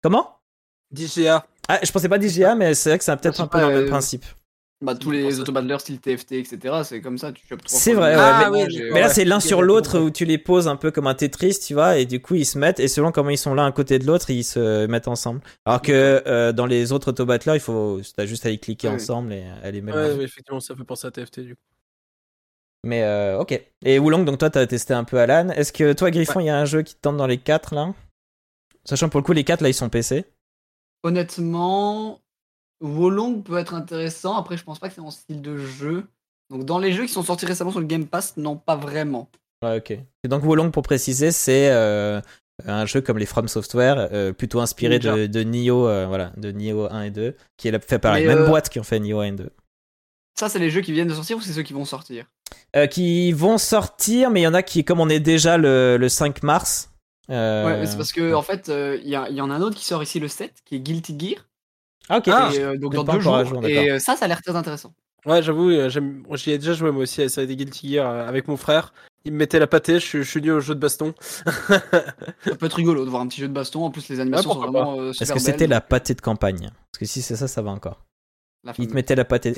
Comment? 0.02 0.36
DGA. 0.92 1.44
Ah, 1.68 1.80
je 1.82 1.90
pensais 1.90 2.08
pas 2.08 2.18
DGA, 2.18 2.54
mais 2.54 2.74
c'est 2.74 2.90
vrai 2.90 2.98
que 2.98 3.04
c'est 3.04 3.16
peut-être 3.16 3.40
un 3.40 3.46
peu 3.48 3.58
le 3.58 3.66
même 3.80 3.88
principe. 3.90 4.24
Bah, 4.84 4.94
tous 4.94 5.10
les 5.10 5.40
autobattlers 5.40 5.78
style 5.78 5.98
TFT, 5.98 6.32
etc., 6.32 6.82
c'est 6.84 7.00
comme 7.00 7.16
ça, 7.16 7.32
tu 7.32 7.46
chopes 7.46 7.64
trois 7.64 7.78
C'est 7.78 7.94
vrai, 7.94 8.14
ouais, 8.14 8.50
même 8.50 8.68
mais- 8.92 9.00
là, 9.00 9.08
c'est 9.08 9.24
l'un 9.24 9.40
sur 9.40 9.62
l'autre 9.62 9.98
où 9.98 10.10
tu 10.10 10.24
les 10.26 10.36
poses 10.36 10.68
un 10.68 10.76
peu 10.76 10.90
comme 10.90 11.06
un 11.06 11.14
Tetris, 11.14 11.58
tu 11.66 11.72
vois, 11.74 11.96
et 11.98 12.04
du 12.04 12.20
coup, 12.20 12.34
ils 12.34 12.44
se 12.44 12.58
mettent, 12.58 12.80
et 12.80 12.88
selon 12.88 13.10
comment 13.10 13.30
ils 13.30 13.38
sont 13.38 13.54
l'un 13.54 13.66
à 13.66 13.72
côté 13.72 13.98
de 13.98 14.06
l'autre, 14.06 14.28
ils 14.30 14.44
se 14.44 14.86
mettent 14.86 15.08
ensemble. 15.08 15.40
Alors 15.64 15.80
que 15.80 16.22
euh, 16.26 16.52
dans 16.52 16.66
les 16.66 16.92
autres 16.92 17.08
auto-battlers, 17.10 17.54
il 17.54 17.60
faut, 17.60 18.00
t'as 18.16 18.26
juste 18.26 18.44
à 18.44 18.50
y 18.50 18.58
cliquer 18.58 18.88
Ouais. 18.88 18.94
ensemble 18.94 19.32
et 19.32 19.44
elle 19.62 19.76
est 19.76 19.80
même. 19.80 19.94
Ouais, 19.94 20.22
effectivement, 20.22 20.60
ça 20.60 20.76
fait 20.76 20.84
penser 20.84 21.06
à 21.06 21.10
TFT 21.10 21.40
du 21.40 21.54
coup. 21.56 21.62
Mais 22.86 23.02
euh, 23.04 23.38
ok. 23.38 23.58
Et 23.86 23.98
Wulong, 23.98 24.24
donc 24.26 24.36
toi, 24.38 24.50
t'as 24.50 24.66
testé 24.66 24.92
un 24.92 25.04
peu 25.04 25.18
Alan. 25.18 25.48
Est-ce 25.48 25.72
que 25.72 25.94
toi, 25.94 26.10
Griffon, 26.10 26.40
il 26.40 26.46
y 26.46 26.50
a 26.50 26.58
un 26.58 26.66
jeu 26.66 26.82
qui 26.82 26.94
te 26.94 27.00
tente 27.00 27.16
dans 27.16 27.26
les 27.26 27.38
quatre 27.38 27.74
là? 27.74 27.94
Sachant 28.84 29.06
que 29.06 29.12
pour 29.12 29.20
le 29.20 29.24
coup, 29.24 29.32
les 29.32 29.44
quatre 29.44 29.62
là, 29.62 29.70
ils 29.70 29.74
sont 29.74 29.88
PC. 29.88 30.26
Honnêtement, 31.02 32.20
Wolong 32.80 33.42
peut 33.42 33.58
être 33.58 33.74
intéressant. 33.74 34.36
Après, 34.36 34.56
je 34.56 34.64
pense 34.64 34.78
pas 34.78 34.88
que 34.88 34.94
c'est 34.94 35.00
mon 35.00 35.10
style 35.10 35.42
de 35.42 35.56
jeu. 35.56 36.04
Donc, 36.50 36.64
dans 36.64 36.78
les 36.78 36.92
jeux 36.92 37.06
qui 37.06 37.12
sont 37.12 37.22
sortis 37.22 37.46
récemment 37.46 37.70
sur 37.70 37.80
le 37.80 37.86
Game 37.86 38.06
Pass, 38.06 38.36
non, 38.36 38.56
pas 38.56 38.76
vraiment. 38.76 39.28
Ouais, 39.64 39.78
ok. 39.78 39.90
Et 39.90 40.28
donc 40.28 40.44
Wolong, 40.44 40.70
pour 40.70 40.82
préciser, 40.82 41.30
c'est 41.30 41.70
euh, 41.70 42.20
un 42.66 42.84
jeu 42.86 43.00
comme 43.00 43.18
les 43.18 43.26
From 43.26 43.48
Software, 43.48 44.08
euh, 44.12 44.32
plutôt 44.32 44.60
inspiré 44.60 44.98
de, 44.98 45.26
de 45.26 45.40
Nioh, 45.42 45.88
euh, 45.88 46.06
voilà, 46.06 46.32
de 46.36 46.50
Nioh 46.50 46.86
1 46.90 47.02
et 47.02 47.10
2, 47.10 47.34
qui 47.56 47.68
est 47.68 47.84
fait 47.84 47.98
par 47.98 48.12
la 48.12 48.20
même 48.20 48.46
boîte 48.46 48.68
qui 48.68 48.78
ont 48.78 48.84
fait 48.84 49.00
Nioh 49.00 49.20
1 49.20 49.24
et 49.24 49.32
2. 49.32 49.50
Ça, 50.38 50.48
c'est 50.48 50.58
les 50.58 50.68
jeux 50.68 50.80
qui 50.80 50.92
viennent 50.92 51.08
de 51.08 51.14
sortir 51.14 51.36
ou 51.36 51.40
c'est 51.40 51.52
ceux 51.52 51.62
qui 51.62 51.72
vont 51.72 51.84
sortir? 51.84 52.26
Qui 52.90 53.32
vont 53.32 53.56
sortir, 53.56 54.30
mais 54.30 54.40
il 54.40 54.44
y 54.44 54.48
en 54.48 54.54
a 54.54 54.62
qui, 54.62 54.84
comme 54.84 55.00
on 55.00 55.08
est 55.08 55.20
déjà 55.20 55.56
le, 55.56 55.96
le 55.96 56.08
5 56.08 56.42
mars. 56.42 56.90
Ouais, 57.28 57.78
mais 57.78 57.86
c'est 57.86 57.96
parce 57.96 58.12
que, 58.12 58.34
en 58.34 58.42
fait, 58.42 58.68
il 58.68 59.08
y, 59.08 59.12
y 59.12 59.40
en 59.40 59.50
a 59.50 59.54
un 59.54 59.62
autre 59.62 59.76
qui 59.76 59.84
sort 59.84 60.02
ici 60.02 60.20
le 60.20 60.28
7, 60.28 60.56
qui 60.64 60.76
est 60.76 60.80
Guilty 60.80 61.16
Gear. 61.18 61.46
Ah, 62.08 62.18
ok. 62.18 62.28
Ah, 62.28 62.50
et, 62.52 62.58
euh, 62.60 62.76
donc, 62.76 62.92
j'ai 62.92 62.96
dans 62.98 63.04
deux 63.04 63.20
jours. 63.20 63.34
et 63.64 63.90
euh, 63.92 63.98
ça, 63.98 64.16
ça 64.16 64.24
a 64.24 64.28
l'air 64.28 64.42
très 64.42 64.54
intéressant. 64.56 64.92
Ouais, 65.26 65.42
j'avoue, 65.42 65.70
euh, 65.70 65.88
j'y 66.32 66.50
ai 66.50 66.58
déjà 66.58 66.74
joué 66.74 66.90
moi 66.90 67.02
aussi 67.04 67.22
à 67.22 67.24
la 67.24 67.30
série 67.30 67.46
des 67.46 67.56
Guilty 67.56 67.94
Gear 67.94 68.06
avec 68.28 68.46
mon 68.46 68.58
frère. 68.58 68.92
Il 69.24 69.32
me 69.32 69.38
mettait 69.38 69.58
la 69.58 69.66
pâtée, 69.66 69.94
je, 69.94 70.04
suis- 70.04 70.22
je 70.22 70.28
suis 70.30 70.42
nul 70.42 70.52
au 70.52 70.60
jeu 70.60 70.74
de 70.74 70.80
baston. 70.80 71.14
Ça 71.46 72.56
peut 72.58 72.66
être 72.66 72.74
rigolo 72.74 73.06
de 73.06 73.10
voir 73.10 73.22
un 73.22 73.26
petit 73.28 73.40
jeu 73.40 73.48
de 73.48 73.54
baston. 73.54 73.84
En 73.84 73.90
plus, 73.90 74.06
les 74.10 74.20
animations 74.20 74.52
sont 74.52 74.60
vraiment 74.60 75.00
euh, 75.00 75.12
Est-ce 75.12 75.32
que 75.32 75.38
c'était 75.38 75.66
la 75.66 75.80
pâtée 75.80 76.12
de 76.14 76.20
campagne? 76.20 76.68
Parce 76.92 76.98
que 77.00 77.06
si 77.06 77.22
c'est 77.22 77.36
ça, 77.36 77.48
ça 77.48 77.62
va 77.62 77.70
encore. 77.70 78.02
La 78.64 78.72
Il 78.78 78.88
te 78.88 78.94
mettait 78.94 79.14
la 79.14 79.24
pâtée. 79.26 79.54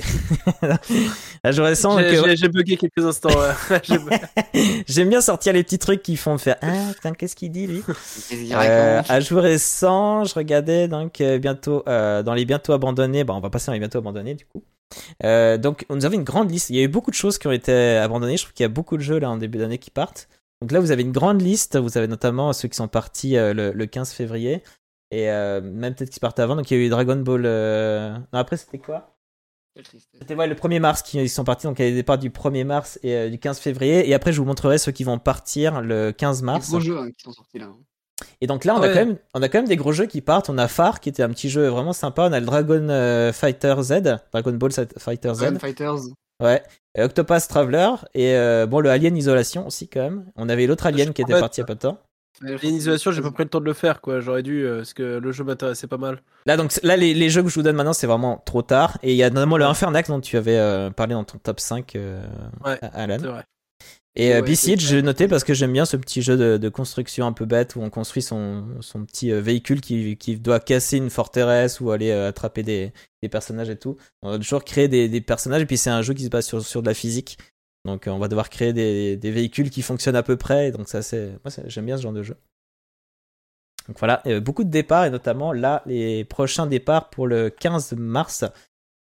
Là, 0.61 1.51
je 1.51 1.61
ressens 1.61 1.97
J'ai 1.97 2.03
que 2.17 2.27
j'ai- 2.27 2.35
j'ai 2.35 2.49
bugué 2.49 2.75
quelques 2.75 3.05
instants. 3.05 3.29
ouais. 3.29 3.81
J'aime 4.87 5.09
bien 5.09 5.21
sortir 5.21 5.53
les 5.53 5.63
petits 5.63 5.79
trucs 5.79 6.03
qui 6.03 6.17
font 6.17 6.37
faire 6.37 6.57
Ah, 6.61 6.91
putain, 6.93 7.13
qu'est-ce 7.13 7.35
qu'il 7.35 7.51
dit 7.51 7.67
lui? 7.67 7.83
Euh, 8.51 9.01
à 9.07 9.19
jour 9.21 9.41
récent, 9.41 10.25
je 10.25 10.33
regardais 10.33 10.87
donc 10.89 11.21
euh, 11.21 11.37
bientôt 11.39 11.83
euh, 11.87 12.21
dans 12.21 12.33
les 12.33 12.43
bientôt 12.45 12.73
abandonnés. 12.73 13.23
Bon, 13.23 13.35
on 13.35 13.39
va 13.39 13.49
passer 13.49 13.67
dans 13.67 13.73
les 13.73 13.79
bientôt 13.79 13.99
abandonnés 13.99 14.35
du 14.35 14.45
coup. 14.45 14.63
Euh, 15.23 15.57
donc, 15.57 15.85
nous 15.89 16.05
avons 16.05 16.15
une 16.15 16.23
grande 16.23 16.51
liste. 16.51 16.69
Il 16.69 16.75
y 16.75 16.79
a 16.79 16.83
eu 16.83 16.87
beaucoup 16.89 17.11
de 17.11 17.15
choses 17.15 17.37
qui 17.37 17.47
ont 17.47 17.51
été 17.51 17.71
abandonnées. 17.97 18.37
Je 18.37 18.43
trouve 18.43 18.53
qu'il 18.53 18.63
y 18.63 18.65
a 18.65 18.69
beaucoup 18.69 18.97
de 18.97 19.01
jeux 19.03 19.19
là 19.19 19.29
en 19.29 19.37
début 19.37 19.57
d'année 19.57 19.77
qui 19.77 19.89
partent. 19.91 20.27
Donc 20.61 20.71
là, 20.71 20.79
vous 20.79 20.91
avez 20.91 21.03
une 21.03 21.11
grande 21.11 21.41
liste. 21.41 21.77
Vous 21.77 21.97
avez 21.97 22.07
notamment 22.07 22.51
ceux 22.51 22.67
qui 22.67 22.75
sont 22.75 22.87
partis 22.87 23.37
euh, 23.37 23.53
le, 23.53 23.71
le 23.71 23.85
15 23.85 24.11
février 24.11 24.63
et 25.11 25.29
euh, 25.31 25.61
même 25.61 25.95
peut-être 25.95 26.09
qui 26.09 26.19
partent 26.19 26.39
avant. 26.39 26.55
Donc 26.55 26.69
il 26.71 26.77
y 26.77 26.81
a 26.81 26.85
eu 26.85 26.89
Dragon 26.89 27.15
Ball. 27.17 27.43
euh, 27.45 28.13
Non, 28.33 28.39
après 28.39 28.57
c'était 28.57 28.79
quoi? 28.79 29.13
C'était 30.19 30.33
ouais, 30.33 30.47
le 30.47 30.55
1er 30.55 30.79
mars 30.79 31.03
qui 31.03 31.19
ils 31.21 31.29
sont 31.29 31.43
partis. 31.43 31.67
Donc 31.67 31.77
il 31.79 31.85
y 31.85 31.87
a 31.87 31.91
des 31.91 31.97
départs 31.97 32.17
du 32.17 32.31
1er 32.31 32.63
mars 32.65 32.97
et 33.03 33.13
euh, 33.15 33.29
du 33.29 33.37
15 33.37 33.59
février. 33.59 34.09
Et 34.09 34.13
après, 34.15 34.33
je 34.33 34.39
vous 34.41 34.45
montrerai 34.47 34.79
ceux 34.79 34.91
qui 34.91 35.03
vont 35.03 35.19
partir 35.19 35.81
le 35.81 36.11
15 36.11 36.39
Des 36.39 36.45
mars. 36.45 36.69
gros 36.69 36.79
jeux 36.79 36.97
hein, 36.97 37.11
qui 37.11 37.23
sont 37.23 37.31
sortis 37.31 37.59
là. 37.59 37.65
hein. 37.65 37.77
Et 38.41 38.47
donc 38.47 38.65
là, 38.65 38.73
on, 38.75 38.77
a 38.81 38.87
Ouais. 38.87 38.93
quand 38.93 39.05
même, 39.05 39.17
on 39.35 39.41
a 39.43 39.49
quand 39.49 39.59
même 39.59 39.67
des 39.67 39.75
gros 39.75 39.91
jeux 39.91 40.07
qui 40.07 40.21
partent. 40.21 40.49
On 40.49 40.57
a 40.57 40.67
Far, 40.67 40.99
qui 40.99 41.09
était 41.09 41.21
un 41.21 41.29
petit 41.29 41.49
jeu 41.49 41.67
vraiment 41.67 41.93
sympa. 41.93 42.23
On 42.27 42.33
a 42.33 42.39
le 42.39 42.45
Dragon 42.47 42.87
euh, 42.89 43.31
Fighter 43.31 43.75
Z, 43.81 44.01
Dragon 44.31 44.53
Ball 44.53 44.71
Fighter 44.97 45.33
Z. 45.35 45.37
Dragon 45.39 45.59
Fighters. 45.59 45.99
Ouais. 46.41 46.63
Et 46.95 47.03
Octopus 47.03 47.47
Traveler. 47.47 47.89
Et 48.15 48.33
euh, 48.33 48.65
bon, 48.65 48.79
le 48.79 48.89
Alien 48.89 49.15
Isolation 49.15 49.67
aussi, 49.67 49.87
quand 49.87 50.01
même. 50.01 50.25
On 50.35 50.49
avait 50.49 50.65
l'autre 50.65 50.87
Alien 50.87 51.09
Je 51.09 51.11
qui 51.13 51.21
était 51.21 51.39
parti 51.39 51.59
il 51.59 51.61
y 51.61 51.63
a 51.63 51.67
pas 51.67 51.75
de 51.75 51.79
temps. 51.79 51.99
L'initialisation, 52.41 53.11
j'ai 53.11 53.21
pas 53.21 53.31
pris 53.31 53.43
le 53.43 53.49
temps 53.49 53.59
de 53.59 53.65
le 53.65 53.73
faire, 53.73 53.99
quoi. 54.01 54.19
J'aurais 54.19 54.43
dû, 54.43 54.63
euh, 54.65 54.77
parce 54.77 54.93
que 54.93 55.17
le 55.17 55.31
jeu 55.31 55.43
m'intéressait 55.43 55.87
pas 55.87 55.97
mal. 55.97 56.21
Là, 56.45 56.55
donc, 56.57 56.71
là, 56.83 56.95
les, 56.95 57.13
les 57.13 57.29
jeux 57.29 57.41
que 57.43 57.49
je 57.49 57.55
vous 57.55 57.63
donne 57.63 57.75
maintenant, 57.75 57.93
c'est 57.93 58.07
vraiment 58.07 58.41
trop 58.45 58.61
tard. 58.61 58.97
Et 59.03 59.11
il 59.13 59.17
y 59.17 59.23
a 59.23 59.29
notamment 59.29 59.57
le 59.57 59.65
Infernax 59.65 60.09
dont 60.09 60.21
tu 60.21 60.37
avais 60.37 60.57
euh, 60.57 60.89
parlé 60.91 61.13
dans 61.13 61.23
ton 61.23 61.37
top 61.39 61.59
5, 61.59 61.95
euh, 61.95 62.21
Ouais, 62.63 62.77
Alan. 62.93 63.17
Vrai. 63.17 63.43
Et 64.19 64.33
Ouais, 64.33 64.55
c'est- 64.55 64.79
j'ai 64.79 65.01
noté 65.03 65.27
parce 65.27 65.43
que 65.43 65.53
j'aime 65.53 65.71
bien 65.73 65.85
ce 65.85 65.95
petit 65.95 66.23
jeu 66.23 66.37
de, 66.37 66.57
de 66.57 66.69
construction 66.69 67.27
un 67.27 67.33
peu 67.33 67.45
bête 67.45 67.75
où 67.75 67.81
on 67.81 67.91
construit 67.91 68.23
son, 68.23 68.65
son 68.81 69.05
petit 69.05 69.31
véhicule 69.31 69.79
qui, 69.79 70.17
qui 70.17 70.37
doit 70.37 70.59
casser 70.59 70.97
une 70.97 71.11
forteresse 71.11 71.79
ou 71.81 71.91
aller 71.91 72.11
attraper 72.11 72.63
des, 72.63 72.93
des 73.21 73.29
personnages 73.29 73.69
et 73.69 73.75
tout. 73.77 73.95
On 74.23 74.31
va 74.31 74.37
toujours 74.39 74.63
créer 74.63 74.87
des, 74.87 75.07
des 75.07 75.21
personnages 75.21 75.61
et 75.61 75.65
puis 75.67 75.77
c'est 75.77 75.91
un 75.91 76.01
jeu 76.01 76.15
qui 76.15 76.23
se 76.23 76.29
base 76.29 76.47
sur, 76.47 76.63
sur 76.65 76.81
de 76.81 76.87
la 76.87 76.95
physique. 76.95 77.37
Donc 77.87 78.05
euh, 78.05 78.11
on 78.11 78.19
va 78.19 78.27
devoir 78.27 78.49
créer 78.49 78.73
des, 78.73 79.31
véhicules 79.31 79.71
qui 79.71 79.81
fonctionnent 79.81 80.15
à 80.15 80.23
peu 80.23 80.37
près. 80.37 80.71
Donc 80.71 80.87
ça 80.87 81.01
c'est, 81.01 81.31
moi 81.43 81.51
j'aime 81.65 81.85
bien 81.85 81.97
ce 81.97 82.03
genre 82.03 82.13
de 82.13 82.21
jeu. 82.21 82.35
Donc 83.87 83.97
voilà, 83.99 84.21
euh, 84.27 84.39
beaucoup 84.39 84.63
de 84.63 84.69
départs 84.69 85.05
et 85.05 85.09
notamment 85.09 85.53
là, 85.53 85.81
les 85.85 86.25
prochains 86.25 86.67
départs 86.67 87.09
pour 87.09 87.25
le 87.25 87.49
15 87.49 87.93
mars, 87.93 88.45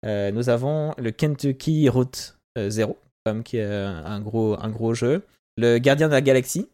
euh, 0.06 0.30
nous 0.30 0.48
avons 0.48 0.94
le 0.98 1.10
Kentucky 1.10 1.88
Route 1.88 2.38
euh, 2.56 2.70
0, 2.70 2.96
comme 3.26 3.42
qui 3.42 3.58
est 3.58 3.64
un 3.64 4.20
gros, 4.20 4.94
jeu. 4.94 5.26
Le 5.56 5.78
Gardien 5.78 6.06
de 6.06 6.12
la 6.12 6.20
Galaxie, 6.20 6.68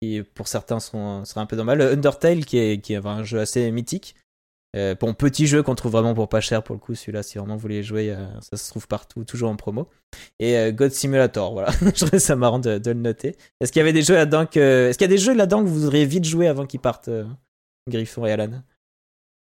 qui 0.00 0.22
pour 0.22 0.48
certains 0.48 0.80
sera 0.80 1.22
un 1.36 1.46
peu 1.46 1.56
normal. 1.56 1.78
Le 1.78 1.92
Undertale, 1.92 2.46
qui 2.46 2.80
qui 2.80 2.94
est 2.94 3.06
un 3.06 3.24
jeu 3.24 3.40
assez 3.40 3.70
mythique. 3.70 4.16
Euh, 4.74 4.94
bon, 4.94 5.14
petit 5.14 5.46
jeu 5.46 5.62
qu'on 5.62 5.74
trouve 5.74 5.92
vraiment 5.92 6.14
pour 6.14 6.28
pas 6.28 6.40
cher 6.40 6.62
pour 6.62 6.74
le 6.74 6.80
coup, 6.80 6.94
celui-là, 6.94 7.22
si 7.22 7.38
vraiment 7.38 7.54
vous 7.54 7.60
voulez 7.60 7.82
jouer, 7.82 8.10
euh, 8.10 8.26
ça 8.40 8.56
se 8.56 8.68
trouve 8.70 8.88
partout, 8.88 9.24
toujours 9.24 9.50
en 9.50 9.56
promo. 9.56 9.88
Et 10.40 10.56
euh, 10.56 10.72
God 10.72 10.90
Simulator, 10.90 11.52
voilà. 11.52 11.70
Je 11.80 11.90
trouvais 11.90 12.18
ça 12.18 12.34
marrant 12.36 12.58
de, 12.58 12.78
de 12.78 12.90
le 12.90 12.98
noter. 13.00 13.36
Est-ce 13.60 13.70
qu'il 13.72 13.80
y 13.80 13.82
avait 13.82 13.92
des 13.92 14.02
jeux 14.02 14.14
là-dedans 14.14 14.46
que. 14.46 14.88
Est-ce 14.88 14.98
qu'il 14.98 15.04
y 15.04 15.10
a 15.12 15.14
des 15.14 15.18
jeux 15.18 15.34
là-dedans 15.34 15.62
que 15.62 15.68
vous 15.68 15.86
auriez 15.86 16.06
vite 16.06 16.24
joué 16.24 16.48
avant 16.48 16.66
qu'ils 16.66 16.80
partent, 16.80 17.08
euh, 17.08 17.24
Griffon 17.88 18.26
et 18.26 18.32
Alan? 18.32 18.62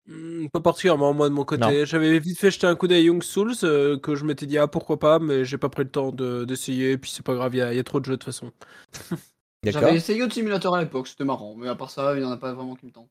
Hmm, 0.06 0.48
pas 0.50 0.60
particulièrement, 0.60 1.14
moi 1.14 1.30
de 1.30 1.34
mon 1.34 1.46
côté. 1.46 1.86
J'avais 1.86 2.20
vite 2.20 2.38
fait 2.38 2.52
jeter 2.52 2.68
un 2.68 2.76
coup 2.76 2.90
d'œil 2.90 3.06
Young 3.06 3.24
Souls, 3.24 3.54
euh, 3.64 3.98
que 3.98 4.16
je 4.16 4.26
m'étais 4.26 4.46
dit, 4.46 4.58
ah 4.58 4.68
pourquoi 4.68 5.00
pas, 5.00 5.20
mais 5.20 5.46
j'ai 5.46 5.58
pas 5.58 5.70
pris 5.70 5.84
le 5.84 5.90
temps 5.90 6.12
de- 6.12 6.44
d'essayer, 6.44 6.92
et 6.92 6.98
puis 6.98 7.10
c'est 7.10 7.24
pas 7.24 7.36
grave, 7.36 7.56
il 7.56 7.60
y, 7.60 7.76
y 7.78 7.80
a 7.80 7.84
trop 7.86 8.02
de 8.02 8.06
jeux 8.06 8.12
de 8.12 8.18
toute 8.18 8.26
façon. 8.26 8.52
D'accord. 9.64 9.82
J'avais 9.82 9.96
essayé 9.96 10.22
au 10.22 10.30
simulateur 10.30 10.76
à 10.76 10.82
l'époque, 10.82 11.08
c'était 11.08 11.24
marrant, 11.24 11.56
mais 11.56 11.70
à 11.70 11.76
part 11.76 11.90
ça, 11.90 12.16
il 12.16 12.20
n'y 12.20 12.26
en 12.26 12.32
a 12.32 12.38
pas 12.38 12.52
vraiment 12.52 12.76
qui 12.76 12.86
me 12.86 12.92
tentent. 12.92 13.10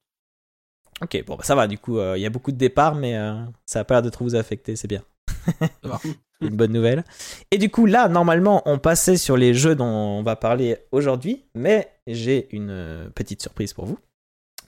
Ok, 1.03 1.25
bon, 1.27 1.37
bah, 1.37 1.45
ça 1.45 1.55
va, 1.55 1.67
du 1.67 1.79
coup, 1.79 1.99
euh, 1.99 2.17
il 2.17 2.21
y 2.23 2.27
a 2.27 2.31
beaucoup 2.31 2.53
de 2.53 2.57
départs, 2.57 2.95
mais 2.95 3.17
euh, 3.17 3.35
ça 3.67 3.81
a 3.81 3.85
pas 3.85 3.95
l'air 3.95 4.03
de 4.03 4.09
trop 4.11 4.25
vous 4.25 4.35
affecter, 4.37 4.77
c'est 4.77 4.89
bien. 4.89 5.03
Une 6.41 6.57
bonne 6.57 6.73
nouvelle. 6.73 7.05
Et 7.51 7.59
du 7.59 7.71
coup, 7.71 7.87
là, 7.87 8.09
normalement, 8.09 8.63
on 8.67 8.79
passait 8.79 9.17
sur 9.17 9.37
les 9.37 9.55
jeux 9.55 9.75
dont 9.77 9.85
on 9.85 10.23
va 10.23 10.35
parler 10.37 10.77
aujourd'hui, 10.91 11.45
mais 11.55 11.89
j'ai 12.07 12.49
une 12.55 12.71
euh, 12.71 13.09
petite 13.15 13.41
surprise 13.43 13.73
pour 13.73 13.87
vous. 13.87 13.99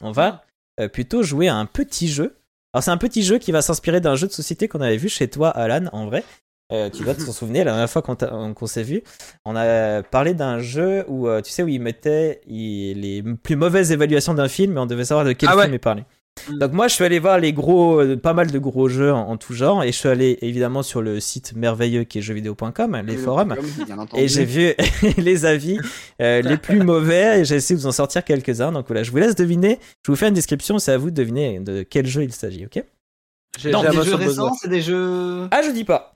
On 0.01 0.13
va 0.13 0.45
euh, 0.81 0.89
plutôt 0.89 1.23
jouer 1.23 1.49
à 1.49 1.57
un 1.57 1.67
petit 1.67 2.09
jeu. 2.09 2.37
Alors, 2.73 2.83
c'est 2.85 2.91
un 2.93 2.97
petit 2.97 3.23
jeu 3.23 3.39
qui 3.39 3.51
va 3.53 3.61
s'inspirer 3.63 4.01
d'un 4.01 4.15
jeu 4.17 4.27
de 4.29 4.33
société 4.33 4.69
qu'on 4.69 4.81
avait 4.81 4.97
vu 4.97 5.09
chez 5.09 5.29
toi, 5.29 5.51
Alan, 5.51 5.89
en 5.93 6.07
vrai. 6.07 6.25
Tu 6.93 7.05
dois 7.05 7.15
te 7.15 7.21
souvenir, 7.31 7.65
la 7.65 7.71
dernière 7.73 7.91
fois 7.91 8.03
qu'on, 8.03 8.67
s'est 8.67 8.83
vu, 8.83 9.03
on 9.45 9.55
a 9.55 10.03
parlé 10.03 10.35
d'un 10.35 10.59
jeu 10.59 11.05
où, 11.09 11.29
tu 11.41 11.51
sais, 11.53 11.63
où 11.63 11.69
il 11.69 11.81
mettait 11.81 12.41
il- 12.49 13.01
les 13.01 13.23
plus 13.23 13.55
mauvaises 13.55 13.93
évaluations 13.93 14.35
d'un 14.35 14.49
film, 14.49 14.73
mais 14.73 14.81
on 14.81 14.87
devait 14.87 15.05
savoir 15.05 15.25
de 15.25 15.33
quel 15.35 15.49
Ah 15.51 15.57
ouais. 15.57 15.63
film 15.65 15.75
il 15.75 15.79
parlait. 15.79 16.05
Mm. 16.49 16.59
Donc 16.59 16.73
moi, 16.73 16.89
je 16.89 16.95
suis 16.95 17.05
allé 17.05 17.19
voir 17.19 17.39
les 17.39 17.53
gros, 17.53 18.01
euh, 18.01 18.17
pas 18.17 18.33
mal 18.33 18.51
de 18.51 18.59
gros 18.59 18.89
jeux 18.89 19.13
en, 19.13 19.29
en 19.29 19.37
tout 19.37 19.55
genre, 19.55 19.83
et 19.83 19.93
je 19.93 19.99
suis 19.99 20.09
allé 20.09 20.39
évidemment 20.43 20.83
sur 20.83 21.03
le 21.03 21.21
site 21.21 21.55
merveilleux 21.55 22.05
qui 22.05 22.19
est 22.19 22.23
jeuxvideo.com, 22.23 23.03
les 23.07 23.17
forums, 23.17 23.57
et 24.15 24.29
j'ai 24.29 24.45
vu 24.45 24.73
les 25.19 25.45
avis 25.45 25.79
euh, 26.21 26.43
les 26.43 26.57
plus 26.57 26.83
mauvais, 26.83 27.41
et 27.41 27.45
j'ai 27.45 27.57
essayé 27.57 27.77
de 27.77 27.83
vous 27.83 27.89
en 27.89 27.93
sortir 27.93 28.25
quelques-uns. 28.25 28.73
Donc 28.73 28.87
voilà, 28.87 29.03
je 29.03 29.11
vous 29.11 29.19
laisse 29.19 29.35
deviner. 29.35 29.79
Je 30.05 30.13
vous 30.13 30.17
fais 30.17 30.29
une 30.29 30.35
description, 30.35 30.79
c'est 30.79 30.93
à 30.93 30.99
vous 30.99 31.11
de 31.11 31.17
deviner 31.17 31.61
de 31.61 31.83
quel 31.83 32.07
jeu 32.07 32.23
il 32.23 32.33
s'agit, 32.33 32.67
ok? 32.67 32.83
J'ai 33.59 33.71
des 33.71 34.03
jeux 34.03 34.15
récents, 34.17 34.53
c'est 34.55 34.69
des 34.69 34.83
jeux. 34.83 35.49
Ah, 35.51 35.63
je 35.63 35.71
dis 35.71 35.85
pas. 35.85 36.15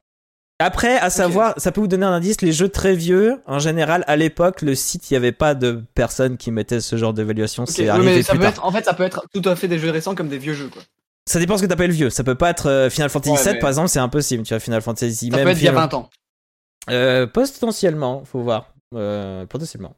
Après, 0.60 0.98
à 0.98 1.08
savoir, 1.10 1.54
ça 1.56 1.70
peut 1.70 1.80
vous 1.80 1.86
donner 1.86 2.04
un 2.04 2.12
indice, 2.12 2.40
les 2.40 2.52
jeux 2.52 2.68
très 2.68 2.94
vieux, 2.96 3.40
en 3.46 3.60
général, 3.60 4.02
à 4.08 4.16
l'époque, 4.16 4.62
le 4.62 4.74
site, 4.74 5.08
il 5.08 5.12
n'y 5.12 5.16
avait 5.16 5.30
pas 5.32 5.54
de 5.54 5.84
personnes 5.94 6.36
qui 6.36 6.50
mettaient 6.50 6.80
ce 6.80 6.96
genre 6.96 7.12
d'évaluation, 7.14 7.64
c'est 7.64 7.88
arrivé 7.88 8.22
ça 8.24 8.32
plus 8.32 8.38
peut 8.38 8.44
tard. 8.44 8.52
être, 8.54 8.64
en 8.64 8.72
fait, 8.72 8.84
ça 8.84 8.94
peut 8.94 9.04
être 9.04 9.24
tout 9.32 9.42
à 9.48 9.54
fait 9.54 9.68
des 9.68 9.78
jeux 9.78 9.90
récents 9.90 10.16
comme 10.16 10.28
des 10.28 10.38
vieux 10.38 10.54
jeux, 10.54 10.68
quoi. 10.68 10.82
Ça 11.28 11.38
dépend 11.38 11.56
ce 11.58 11.62
que 11.62 11.68
t'appelles 11.68 11.90
vieux. 11.92 12.10
Ça 12.10 12.24
peut 12.24 12.34
pas 12.34 12.50
être 12.50 12.66
euh, 12.70 12.90
Final 12.90 13.10
Fantasy 13.10 13.32
Ouais, 13.32 13.42
VII, 13.44 13.52
mais- 13.52 13.58
par 13.60 13.68
exemple, 13.68 13.88
c'est 13.88 13.98
impossible. 13.98 14.42
Tu 14.44 14.54
vois, 14.54 14.60
Final 14.60 14.80
Fantasy 14.82 15.28
Ça 15.30 15.36
même 15.36 15.44
peut 15.44 15.50
être 15.52 15.58
il 15.60 15.64
y 15.64 15.68
a 15.68 15.72
Final- 15.72 15.88
20 15.90 15.94
ans. 15.94 16.10
Euh, 16.90 17.26
potentiellement, 17.26 18.24
faut 18.24 18.40
voir. 18.40 18.72
Euh, 18.94 19.44
potentiellement. 19.46 19.94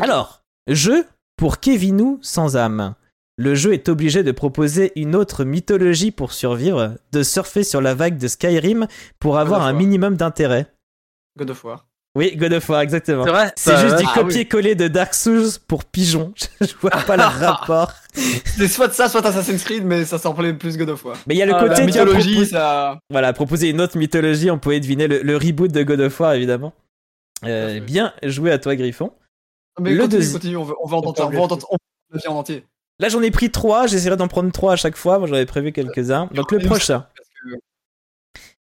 Alors, 0.00 0.42
jeu 0.66 1.04
pour 1.36 1.60
Kevinou 1.60 2.18
sans 2.22 2.56
âme. 2.56 2.94
Le 3.36 3.54
jeu 3.54 3.72
est 3.72 3.88
obligé 3.88 4.22
de 4.22 4.32
proposer 4.32 4.92
une 4.96 5.16
autre 5.16 5.44
mythologie 5.44 6.10
pour 6.10 6.32
survivre, 6.32 6.96
de 7.12 7.22
surfer 7.22 7.64
sur 7.64 7.80
la 7.80 7.94
vague 7.94 8.18
de 8.18 8.28
Skyrim 8.28 8.86
pour 9.18 9.38
avoir 9.38 9.62
un 9.62 9.72
minimum 9.72 10.16
d'intérêt. 10.16 10.66
God 11.38 11.50
of 11.50 11.64
War. 11.64 11.86
Oui, 12.16 12.34
God 12.36 12.52
of 12.52 12.68
War, 12.68 12.80
exactement. 12.80 13.24
C'est 13.24 13.30
vrai 13.30 13.52
C'est 13.56 13.76
juste 13.78 13.96
du 13.98 14.04
Ah 14.06 14.18
copier-coller 14.18 14.74
de 14.74 14.88
Dark 14.88 15.14
Souls 15.14 15.46
pour 15.68 15.84
pigeons. 15.84 16.34
Je 16.60 16.74
vois 16.80 16.90
pas 16.90 17.16
le 17.16 17.22
rapport. 17.46 17.92
C'est 18.12 18.66
soit 18.66 18.92
ça, 18.92 19.08
soit 19.08 19.24
Assassin's 19.24 19.62
Creed, 19.62 19.84
mais 19.84 20.04
ça 20.04 20.18
semblait 20.18 20.52
plus 20.52 20.76
God 20.76 20.90
of 20.90 21.04
War. 21.04 21.16
Mais 21.28 21.36
il 21.36 21.38
y 21.38 21.42
a 21.42 21.46
le 21.46 21.54
Ah, 21.54 21.68
côté 21.68 21.84
mythologie, 21.84 22.46
ça. 22.46 22.98
Voilà, 23.10 23.32
proposer 23.32 23.70
une 23.70 23.80
autre 23.80 23.96
mythologie, 23.96 24.50
on 24.50 24.58
pouvait 24.58 24.80
deviner 24.80 25.06
le, 25.06 25.36
reboot 25.36 25.70
de 25.70 25.82
God 25.84 26.00
of 26.00 26.18
War, 26.18 26.34
évidemment. 26.34 26.72
Euh, 27.44 27.80
bien 27.80 28.12
joué 28.24 28.50
à 28.50 28.58
toi, 28.58 28.74
Griffon. 28.74 29.12
Mais 29.78 29.94
Le 29.94 30.02
continue, 30.02 30.22
deuxi- 30.22 30.32
continue, 30.32 30.56
on 30.56 30.64
veut 30.64 30.74
entendre 30.80 31.14
on 31.24 31.30
veut 31.30 31.38
entendre 31.38 31.66
on 31.70 31.74
veut 31.74 32.16
la 32.16 32.18
vie 32.20 32.28
en 32.28 32.36
entier. 32.38 32.64
Là, 33.00 33.08
j'en 33.08 33.22
ai 33.22 33.30
pris 33.30 33.50
trois. 33.50 33.86
J'essaierai 33.86 34.16
d'en 34.16 34.28
prendre 34.28 34.52
trois 34.52 34.74
à 34.74 34.76
chaque 34.76 34.96
fois. 34.96 35.18
Moi, 35.18 35.26
j'en 35.26 35.34
avais 35.34 35.46
prévu 35.46 35.72
quelques-uns. 35.72 36.28
Donc, 36.32 36.52
le 36.52 36.58
prochain. 36.58 37.06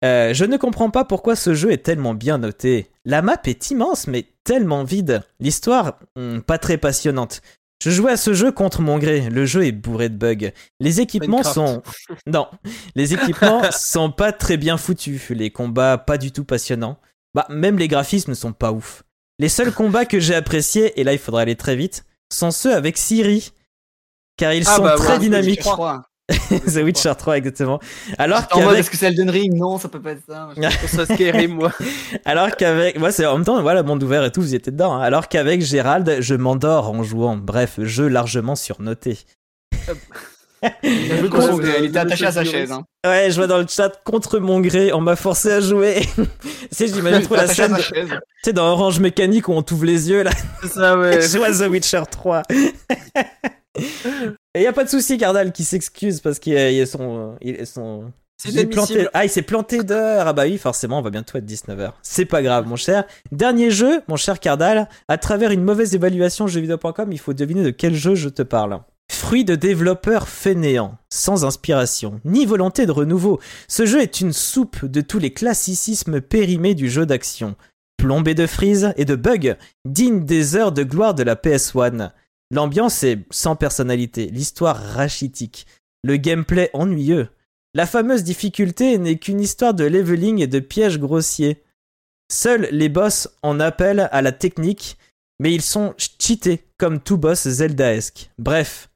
Euh, 0.06 0.34
je 0.34 0.46
ne 0.46 0.56
comprends 0.56 0.92
pas 0.92 1.04
pourquoi 1.04 1.36
ce 1.36 1.54
jeu 1.54 1.72
est 1.72 1.84
tellement 1.84 2.14
bien 2.14 2.38
noté. 2.38 2.90
La 3.04 3.22
map 3.22 3.42
est 3.46 3.72
immense, 3.72 4.08
mais 4.08 4.28
tellement 4.46 4.84
vide. 4.84 5.24
L'histoire, 5.40 6.00
hmm, 6.16 6.40
pas 6.40 6.58
très 6.58 6.78
passionnante. 6.78 7.42
Je 7.84 7.90
jouais 7.90 8.12
à 8.12 8.18
ce 8.18 8.34
jeu 8.34 8.52
contre 8.52 8.82
mon 8.82 8.98
gré. 8.98 9.30
Le 9.30 9.46
jeu 9.46 9.66
est 9.66 9.72
bourré 9.72 10.10
de 10.10 10.16
bugs. 10.16 10.52
Les 10.80 11.02
équipements 11.02 11.38
Minecraft. 11.38 11.56
sont. 11.56 11.84
Non. 12.28 12.48
Les 12.96 13.14
équipements 13.14 13.64
sont 13.72 14.12
pas 14.12 14.32
très 14.32 14.58
bien 14.58 14.78
foutus. 14.78 15.32
Les 15.32 15.50
combats, 15.50 15.98
pas 15.98 16.18
du 16.18 16.32
tout 16.32 16.44
passionnants. 16.44 16.98
Bah, 17.34 17.48
même 17.50 17.78
les 17.78 17.88
graphismes 17.88 18.36
sont 18.36 18.54
pas 18.54 18.72
ouf. 18.72 19.04
Les 19.40 19.50
seuls 19.50 19.72
combats 19.72 20.06
que 20.06 20.20
j'ai 20.20 20.36
appréciés, 20.36 21.00
et 21.00 21.04
là 21.04 21.14
il 21.14 21.20
faudra 21.20 21.42
aller 21.42 21.56
très 21.56 21.76
vite, 21.76 22.06
sont 22.32 22.52
ceux 22.52 22.74
avec 22.74 22.98
Siri. 22.98 23.54
Car 24.40 24.54
ils 24.54 24.64
Ah 24.68 24.76
sont 24.78 24.82
bah, 24.84 24.96
très 24.98 25.14
ouais, 25.14 25.20
dynamiques. 25.20 25.62
The 26.50 26.78
Witcher 26.84 27.14
3, 27.18 27.38
exactement. 27.38 27.80
Alors 28.18 28.44
en 28.52 28.58
mode, 28.60 28.66
qu'avec, 28.66 28.80
est-ce 28.80 28.90
que 28.92 28.98
c'est 28.98 29.08
Elden 29.08 29.30
Ring? 29.32 29.54
Non, 29.56 29.78
ça 29.80 29.90
peut 29.90 30.00
pas 30.02 30.12
être 30.12 30.22
ça. 30.28 30.50
Je 30.56 31.14
Skyrim, 31.14 31.56
moi. 31.56 31.72
alors 32.26 32.56
qu'avec, 32.56 33.00
moi 33.00 33.12
c'est 33.12 33.26
en 33.26 33.36
même 33.38 33.46
temps, 33.46 33.60
voilà, 33.62 33.82
monde 33.84 34.02
ouvert 34.04 34.24
et 34.24 34.32
tout, 34.32 34.42
vous 34.42 34.54
y 34.54 34.56
étiez 34.56 34.72
dedans. 34.72 34.94
hein. 34.94 35.02
Alors 35.02 35.28
qu'avec 35.28 35.62
Gérald, 35.62 36.18
je 36.20 36.36
m'endors 36.36 36.92
en 36.92 37.04
jouant. 37.04 37.36
Bref, 37.36 37.80
jeu 37.82 38.08
largement 38.08 38.56
surnoté. 38.56 39.18
Il 40.84 41.12
a 41.12 41.18
joué 41.18 41.30
Contre- 41.30 41.62
il 41.80 41.86
était 41.86 42.00
attaché 42.00 42.26
à 42.26 42.32
sa 42.32 42.44
chaise. 42.44 42.72
Hein. 42.72 42.84
Ouais, 43.08 43.32
je 43.32 43.36
vois 43.38 43.48
dans 43.48 43.58
le 43.60 43.66
chat 43.68 43.92
contre 44.04 44.40
mon 44.40 44.60
gré, 44.60 44.92
on 44.94 45.00
m'a 45.02 45.16
forcé 45.16 45.52
à 45.54 45.62
jouer. 45.62 46.02
tu 46.16 46.24
sais, 46.70 46.88
j'imagine 46.88 47.24
trop 47.24 47.36
la 47.38 47.48
scène, 47.48 47.74
de- 47.74 47.82
tu 47.82 48.18
sais, 48.44 48.54
dans 48.54 48.68
Orange 48.68 49.00
Mécanique 49.00 49.48
où 49.48 49.54
on 49.54 49.64
t'ouvre 49.64 49.86
les 49.86 50.10
yeux 50.10 50.22
là. 50.24 50.32
C'est 50.62 50.68
ça, 50.74 50.98
ouais. 50.98 51.22
je 51.22 51.42
à 51.42 51.52
The 51.52 51.72
Witcher 51.72 52.04
3. 52.12 52.44
Et 54.56 54.64
y 54.64 54.68
a 54.68 54.74
pas 54.74 54.84
de 54.84 54.90
souci, 54.90 55.18
Cardal 55.18 55.52
qui 55.52 55.64
s'excuse 55.64 56.22
parce 56.22 56.40
qu'il 56.40 56.54
est 56.54 56.86
son, 56.86 57.36
il 57.42 57.56
est 57.56 57.66
son, 57.66 58.12
planté... 58.72 59.08
Ah, 59.14 59.26
il 59.26 59.30
s'est 59.30 59.42
planté 59.42 59.84
d'heure. 59.84 60.28
Ah 60.28 60.34
bah 60.34 60.44
oui, 60.46 60.58
forcément, 60.58 61.00
on 61.00 61.02
va 61.02 61.10
bientôt 61.10 61.38
être 61.38 61.46
19h. 61.46 61.92
C'est 62.02 62.26
pas 62.26 62.42
grave, 62.42 62.68
mon 62.68 62.76
cher. 62.76 63.04
Dernier 63.32 63.72
jeu, 63.72 64.02
mon 64.08 64.16
cher 64.16 64.40
Cardal. 64.40 64.88
À 65.08 65.18
travers 65.18 65.52
une 65.52 65.64
mauvaise 65.64 65.94
évaluation 65.96 66.48
jeuxvideo.com, 66.48 67.12
il 67.12 67.20
faut 67.20 67.34
deviner 67.34 67.64
de 67.64 67.70
quel 67.70 67.96
jeu 67.96 68.16
je 68.16 68.30
te 68.30 68.42
parle. 68.42 68.80
Fruit 69.12 69.44
de 69.44 69.56
développeurs 69.56 70.28
fainéants, 70.28 70.98
sans 71.10 71.44
inspiration, 71.44 72.22
ni 72.26 72.46
volonté 72.46 72.86
de 72.86 72.92
renouveau. 72.92 73.40
Ce 73.68 73.86
jeu 73.86 74.02
est 74.02 74.22
une 74.22 74.34
soupe 74.34 74.86
de 74.86 75.02
tous 75.02 75.20
les 75.20 75.34
classicismes 75.34 76.22
périmés 76.22 76.76
du 76.76 76.90
jeu 76.90 77.06
d'action. 77.06 77.56
Plombé 77.98 78.34
de 78.34 78.48
frises 78.48 78.94
et 78.96 79.06
de 79.06 79.16
bugs, 79.16 79.58
digne 79.84 80.24
des 80.24 80.56
heures 80.56 80.72
de 80.72 80.84
gloire 80.84 81.16
de 81.16 81.24
la 81.24 81.36
PS1. 81.36 82.12
L'ambiance 82.52 83.04
est 83.04 83.20
sans 83.30 83.56
personnalité, 83.56 84.28
l'histoire 84.28 84.76
rachitique, 84.78 85.68
le 86.04 86.18
gameplay 86.18 86.70
ennuyeux. 86.74 87.30
La 87.76 87.86
fameuse 87.86 88.24
difficulté 88.24 88.98
n'est 88.98 89.18
qu'une 89.20 89.40
histoire 89.42 89.74
de 89.76 89.84
leveling 89.86 90.40
et 90.42 90.48
de 90.48 90.60
pièges 90.60 91.00
grossiers. 91.00 91.64
Seuls 92.32 92.68
les 92.72 92.90
boss 92.90 93.30
en 93.44 93.60
appellent 93.60 94.10
à 94.12 94.22
la 94.22 94.32
technique, 94.32 94.98
mais 95.40 95.54
ils 95.54 95.62
sont 95.62 95.94
cheatés 95.98 96.66
comme 96.78 97.00
tout 97.00 97.18
boss 97.18 97.48
Zeldaesque. 97.48 98.32
Bref, 98.40 98.90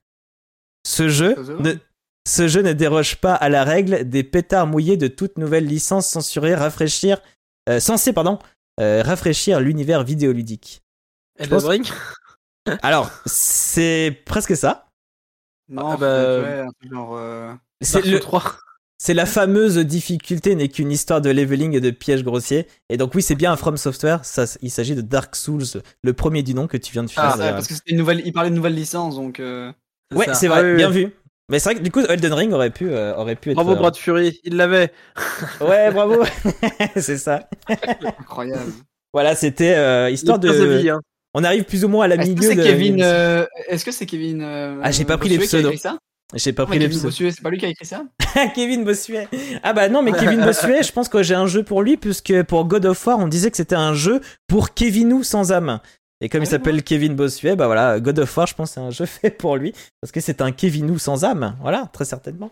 ce 0.88 1.08
jeu, 1.10 1.36
ne, 1.60 1.74
ce 2.28 2.48
jeu 2.48 2.62
ne 2.64 2.74
déroge 2.74 3.18
pas 3.18 3.36
à 3.36 3.50
la 3.50 3.64
règle 3.64 4.10
des 4.10 4.24
pétards 4.24 4.68
mouillés 4.68 4.98
de 4.98 5.08
toute 5.08 5.38
nouvelle 5.38 5.66
licence 5.68 6.08
censurée 6.08 6.56
rafraîchir, 6.56 7.22
euh, 7.70 7.80
censée 7.80 8.14
pardon, 8.14 8.40
euh, 8.80 9.04
rafraîchir 9.04 9.60
l'univers 9.60 10.04
vidéoludique. 10.04 10.82
Elden 11.38 11.50
pense- 11.60 11.66
Ring? 11.70 11.88
Alors, 12.82 13.12
c'est 13.26 14.22
presque 14.26 14.56
ça. 14.56 14.88
Non, 15.70 15.92
Ah 15.92 15.98
bah, 15.98 16.40
ouais, 16.42 16.60
un 16.60 16.72
truc 16.80 16.92
genre. 16.92 17.16
euh, 17.18 17.54
C'est 17.82 18.06
le, 18.06 18.20
3. 18.20 18.44
C'est 18.98 19.14
la 19.14 19.26
fameuse 19.26 19.78
difficulté 19.80 20.56
n'est 20.56 20.70
qu'une 20.70 20.92
histoire 20.92 21.20
de 21.22 21.30
leveling 21.30 21.74
et 21.76 21.82
de 21.82 21.90
pièges 21.92 22.24
grossiers. 22.24 22.68
Et 22.90 22.98
donc 22.98 23.16
oui, 23.16 23.22
c'est 23.22 23.36
bien 23.36 23.52
un 23.52 23.56
From 23.58 23.76
Software. 23.78 24.24
Ça, 24.24 24.46
il 24.62 24.72
s'agit 24.72 24.96
de 24.96 25.02
Dark 25.02 25.36
Souls, 25.36 25.64
le 26.04 26.14
premier 26.14 26.44
du 26.44 26.54
nom 26.54 26.68
que 26.68 26.78
tu 26.78 26.92
viens 26.94 27.04
de 27.04 27.10
faire. 27.10 27.24
Ah, 27.24 27.32
ouais, 27.34 27.38
d'ailleurs. 27.40 27.54
parce 27.56 27.68
que 27.68 27.74
c'était 27.74 27.92
une 27.92 27.98
nouvelle. 27.98 28.22
Il 28.26 28.32
parlait 28.34 28.50
de 28.50 28.56
nouvelle 28.56 28.76
licence, 28.76 29.16
donc. 29.16 29.40
euh, 29.40 29.72
ouais, 30.14 30.26
c'est 30.34 30.48
Ah 30.48 30.50
vrai, 30.62 30.72
oui, 30.72 30.76
bien 30.78 30.90
oui. 30.90 31.06
vu. 31.06 31.12
Mais 31.50 31.60
c'est 31.60 31.70
vrai 31.72 31.76
que 31.80 31.84
du 31.84 31.92
coup, 31.92 32.00
Elden 32.00 32.32
Ring 32.34 32.54
aurait 32.54 32.70
pu, 32.70 32.90
euh, 32.90 33.14
aurait 33.16 33.36
pu 33.36 33.50
être. 33.50 33.56
Bravo, 33.56 33.74
euh, 33.74 33.76
Brad 33.76 33.96
Fury, 33.98 34.40
il 34.46 34.56
l'avait. 34.56 34.94
Ouais, 35.62 35.92
bravo. 35.92 36.24
c'est 36.96 37.18
ça. 37.18 37.50
Incroyable. 38.20 38.72
Voilà, 39.12 39.36
c'était 39.36 39.76
euh, 39.76 40.10
histoire 40.10 40.40
de. 40.40 40.50
vie, 40.78 40.90
hein. 40.90 41.02
On 41.34 41.44
arrive 41.44 41.64
plus 41.64 41.84
ou 41.84 41.88
moins 41.88 42.06
à 42.06 42.08
la 42.08 42.16
Est-ce 42.16 42.30
milieu 42.30 42.42
que 42.42 42.46
c'est 42.48 42.56
de. 42.56 42.64
Kevin 42.64 43.02
euh, 43.02 43.46
Est-ce 43.68 43.86
que 43.86 43.92
c'est 43.92 44.06
Kevin 44.06 44.42
euh, 44.42 44.80
Ah, 44.84 44.92
j'ai 44.92 45.06
pas 45.06 45.18
pris 45.18 45.30
les 45.30 45.40
pseudos. 45.40 45.74
J'ai 46.36 46.54
pas 46.54 46.64
Non, 46.64 46.68
pris 46.68 46.80
les 46.80 46.86
Kevin 46.86 46.98
pseudos. 46.98 47.12
Bossuet, 47.12 47.32
c'est 47.32 47.42
pas 47.44 47.50
lui 47.50 47.58
qui 47.60 47.66
a 47.66 47.70
écrit 47.70 47.86
ça 47.86 48.04
Kevin 48.56 48.84
Bossuet. 48.84 49.28
Ah 49.62 49.74
bah 49.74 49.90
non, 49.90 50.02
mais 50.02 50.12
Kevin 50.14 50.42
Bossuet, 50.46 50.82
je 50.84 50.92
pense 50.92 51.10
que 51.10 51.22
j'ai 51.22 51.36
un 51.36 51.48
jeu 51.48 51.64
pour 51.64 51.84
lui, 51.84 51.98
puisque 51.98 52.44
pour 52.44 52.66
God 52.66 52.86
of 52.86 53.06
War, 53.06 53.20
on 53.20 53.28
disait 53.28 53.52
que 53.52 53.58
c'était 53.58 53.76
un 53.76 53.94
jeu 53.94 54.20
pour 54.48 54.74
Kevinou 54.74 55.24
sans 55.24 55.52
âme. 55.52 55.80
Et 56.22 56.30
comme 56.30 56.42
il 56.42 56.48
Ah, 56.48 56.52
s'appelle 56.52 56.84
Kevin 56.84 57.16
Bossuet, 57.16 57.56
bah 57.56 57.66
voilà, 57.68 58.00
God 58.00 58.20
of 58.20 58.38
War, 58.38 58.48
je 58.48 58.56
pense 58.56 58.70
que 58.70 58.74
c'est 58.76 58.80
un 58.80 58.92
jeu 58.92 59.06
fait 59.08 59.30
pour 59.30 59.58
lui, 59.58 59.74
parce 60.02 60.12
que 60.12 60.22
c'est 60.22 60.42
un 60.42 60.52
Kevinou 60.52 60.98
sans 60.98 61.24
âme. 61.24 61.56
Voilà, 61.62 61.90
très 61.94 62.06
certainement. 62.06 62.52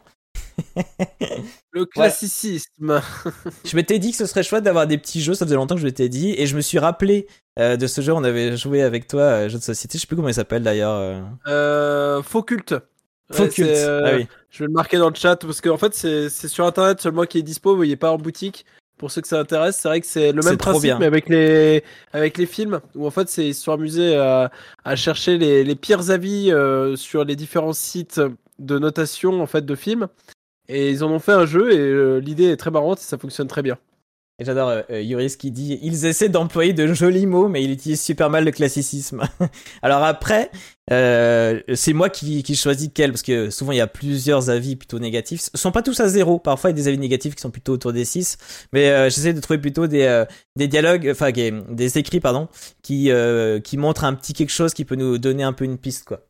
Le 1.72 1.86
classicisme. 1.86 3.02
Je 3.66 3.76
m'étais 3.76 4.00
dit 4.00 4.12
que 4.12 4.18
ce 4.18 4.26
serait 4.26 4.44
chouette 4.44 4.64
d'avoir 4.64 4.88
des 4.88 4.98
petits 4.98 5.22
jeux, 5.22 5.34
ça 5.34 5.46
faisait 5.46 5.56
longtemps 5.56 5.76
que 5.76 5.82
je 5.82 5.86
m'étais 5.86 6.10
dit, 6.10 6.34
et 6.38 6.46
je 6.48 6.56
me 6.56 6.62
suis 6.62 6.80
rappelé 6.80 7.28
euh, 7.60 7.78
de 7.78 7.88
ce 7.88 8.02
jeu, 8.02 8.14
on 8.14 8.24
avait 8.24 8.58
joué 8.58 8.82
avec 8.82 9.08
toi, 9.08 9.22
euh, 9.22 9.50
jeu 9.50 9.58
de 9.58 9.64
société, 9.64 9.98
je 9.98 10.02
sais 10.02 10.08
plus 10.08 10.16
comment 10.16 10.28
il 10.28 10.34
s'appelle 10.34 10.64
d'ailleurs. 10.64 10.96
euh, 10.96 11.22
Euh, 11.48 12.22
faux 12.24 12.44
culte. 12.44 12.72
Ouais, 12.74 13.38
Faux 13.38 13.48
culte. 13.48 13.70
c'est, 13.76 13.84
euh, 13.86 14.02
Ah 14.06 14.16
oui. 14.18 14.28
Je 14.50 14.60
vais 14.60 14.68
le 14.68 14.74
marquer 14.74 14.98
dans 14.98 15.10
le 15.10 15.16
chat 15.16 15.38
parce 15.38 15.62
qu'en 15.62 15.78
fait 15.78 15.94
c'est 15.94 16.30
sur 16.30 16.66
internet 16.66 17.00
seulement 17.02 17.24
qui 17.26 17.38
est 17.40 17.44
dispo, 17.44 17.76
mais 17.78 17.88
il 17.88 17.92
est 17.92 17.96
pas 17.98 18.12
en 18.12 18.18
boutique. 18.18 18.66
Pour 18.98 19.10
ceux 19.10 19.22
que 19.22 19.28
ça 19.28 19.40
intéresse, 19.40 19.78
c'est 19.82 19.88
vrai 19.88 20.00
que 20.02 20.06
c'est 20.06 20.32
le 20.32 20.44
même 20.44 20.58
principe 20.58 20.84
bien. 20.84 21.00
mais 21.00 21.08
avec 21.08 21.28
les 21.28 21.84
avec 22.14 22.38
les 22.38 22.46
films 22.46 22.82
où 22.94 23.08
en 23.08 23.10
fait 23.10 23.36
ils 23.38 23.56
se 23.56 23.64
sont 23.64 23.72
amusés 23.72 24.16
à, 24.16 24.52
à 24.84 24.96
chercher 24.96 25.40
les, 25.40 25.64
les 25.64 25.76
pires 25.76 26.12
avis 26.12 26.54
sur 26.98 27.24
les 27.24 27.36
différents 27.36 27.74
sites 27.74 28.22
de 28.60 28.78
notation 28.78 29.42
en 29.42 29.48
fait 29.48 29.66
de 29.66 29.74
films 29.74 30.08
et 30.72 30.90
ils 30.90 31.04
en 31.04 31.12
ont 31.12 31.20
fait 31.20 31.34
un 31.34 31.46
jeu 31.46 31.72
et 31.74 31.78
euh, 31.78 32.20
l'idée 32.20 32.46
est 32.46 32.58
très 32.58 32.72
marrante 32.72 33.00
et 33.00 33.04
ça 33.04 33.18
fonctionne 33.18 33.48
très 33.48 33.62
bien. 33.62 33.78
Et 34.42 34.44
j'adore 34.44 34.70
euh, 34.70 34.82
euh, 34.90 35.02
Yuris 35.04 35.38
qui 35.38 35.52
dit 35.52 35.78
ils 35.84 36.06
essaient 36.06 36.28
d'employer 36.28 36.74
de 36.74 36.92
jolis 36.94 37.28
mots, 37.28 37.48
mais 37.48 37.64
ils 37.64 37.70
utilisent 37.70 38.02
super 38.02 38.32
mal 38.32 38.44
le 38.44 38.52
classicisme. 38.52 39.22
Alors 39.84 40.04
après, 40.04 40.50
euh, 40.92 41.62
c'est 41.76 41.94
moi 41.94 42.10
qui, 42.10 42.42
qui 42.42 42.56
choisis 42.56 42.90
quel, 42.92 43.12
parce 43.12 43.22
que 43.22 43.52
souvent 43.52 43.72
il 43.72 43.78
y 43.78 43.82
a 43.82 43.86
plusieurs 43.88 44.50
avis 44.50 44.76
plutôt 44.76 44.98
négatifs. 44.98 45.42
Ce 45.42 45.50
sont 45.54 45.72
pas 45.72 45.84
tous 45.84 46.00
à 46.00 46.08
zéro, 46.08 46.40
parfois 46.40 46.72
il 46.72 46.74
y 46.74 46.80
a 46.80 46.82
des 46.82 46.88
avis 46.88 46.98
négatifs 46.98 47.36
qui 47.36 47.42
sont 47.42 47.52
plutôt 47.52 47.74
autour 47.74 47.94
des 47.94 48.04
6, 48.04 48.38
mais 48.74 49.12
j'essaie 49.12 49.34
de 49.34 49.42
trouver 49.42 49.60
plutôt 49.60 49.86
des, 49.86 50.26
dialogues, 50.56 51.10
enfin 51.12 51.30
des, 51.32 51.54
des 51.70 52.00
écrits, 52.00 52.20
pardon, 52.20 52.48
qui, 52.82 53.12
qui 53.64 53.78
montrent 53.78 54.06
un 54.06 54.16
petit 54.16 54.34
quelque 54.34 54.50
chose 54.50 54.74
qui 54.74 54.86
peut 54.86 54.96
nous 54.96 55.20
donner 55.20 55.44
un 55.44 55.54
peu 55.54 55.66
une 55.66 55.78
piste, 55.78 56.06
quoi. 56.06 56.22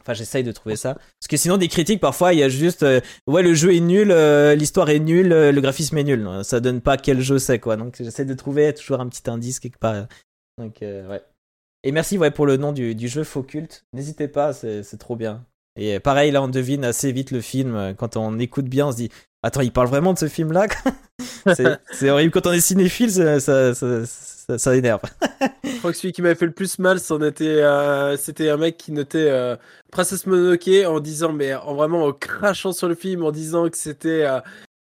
Enfin, 0.00 0.14
j'essaye 0.14 0.42
de 0.42 0.52
trouver 0.52 0.76
ça. 0.76 0.94
Parce 0.94 1.28
que 1.28 1.36
sinon, 1.36 1.56
des 1.56 1.68
critiques, 1.68 2.00
parfois, 2.00 2.32
il 2.32 2.38
y 2.38 2.42
a 2.42 2.48
juste, 2.48 2.82
euh, 2.82 3.00
ouais, 3.26 3.42
le 3.42 3.54
jeu 3.54 3.74
est 3.74 3.80
nul, 3.80 4.10
euh, 4.10 4.54
l'histoire 4.54 4.88
est 4.90 4.98
nulle, 4.98 5.32
euh, 5.32 5.52
le 5.52 5.60
graphisme 5.60 5.98
est 5.98 6.04
nul. 6.04 6.28
Ça 6.42 6.60
donne 6.60 6.80
pas 6.80 6.96
quel 6.96 7.20
jeu 7.20 7.38
c'est, 7.38 7.58
quoi. 7.58 7.76
Donc, 7.76 7.96
j'essaie 7.98 8.24
de 8.24 8.34
trouver 8.34 8.72
toujours 8.74 9.00
un 9.00 9.08
petit 9.08 9.28
indice 9.28 9.60
quelque 9.60 9.78
part. 9.78 10.06
Donc, 10.58 10.78
ouais. 10.80 11.22
Et 11.82 11.92
merci, 11.92 12.18
ouais, 12.18 12.30
pour 12.30 12.46
le 12.46 12.56
nom 12.56 12.72
du, 12.72 12.94
du 12.94 13.08
jeu 13.08 13.24
Faux 13.24 13.42
Culte. 13.42 13.84
N'hésitez 13.92 14.28
pas, 14.28 14.52
c'est 14.52 14.98
trop 14.98 15.16
bien. 15.16 15.44
Et 15.76 16.00
pareil, 16.00 16.30
là, 16.30 16.42
on 16.42 16.48
devine 16.48 16.84
assez 16.84 17.12
vite 17.12 17.30
le 17.30 17.40
film. 17.40 17.94
Quand 17.96 18.16
on 18.16 18.38
écoute 18.38 18.66
bien, 18.66 18.88
on 18.88 18.92
se 18.92 18.96
dit, 18.96 19.10
attends, 19.42 19.62
il 19.62 19.72
parle 19.72 19.88
vraiment 19.88 20.12
de 20.12 20.18
ce 20.18 20.28
film-là 20.28 20.66
C'est 21.92 22.10
horrible. 22.10 22.32
Quand 22.32 22.46
on 22.46 22.52
est 22.52 22.60
cinéphile, 22.60 23.10
ça, 23.10 23.74
ça- 24.50 24.58
ça 24.58 24.76
énerve. 24.76 25.00
Je 25.64 25.78
crois 25.78 25.92
que 25.92 25.96
celui 25.98 26.12
qui 26.12 26.22
m'avait 26.22 26.34
fait 26.34 26.46
le 26.46 26.52
plus 26.52 26.78
mal, 26.78 26.98
euh, 27.62 28.16
c'était 28.16 28.48
un 28.50 28.56
mec 28.56 28.76
qui 28.76 28.92
notait 28.92 29.28
euh, 29.30 29.56
Princess 29.90 30.26
Mononoke 30.26 30.68
en 30.86 31.00
disant, 31.00 31.32
mais 31.32 31.54
en 31.54 31.74
vraiment 31.74 32.04
en 32.04 32.12
crachant 32.12 32.72
sur 32.72 32.88
le 32.88 32.94
film, 32.94 33.24
en 33.24 33.30
disant 33.30 33.68
que 33.68 33.76
c'était 33.76 34.24
euh, 34.24 34.40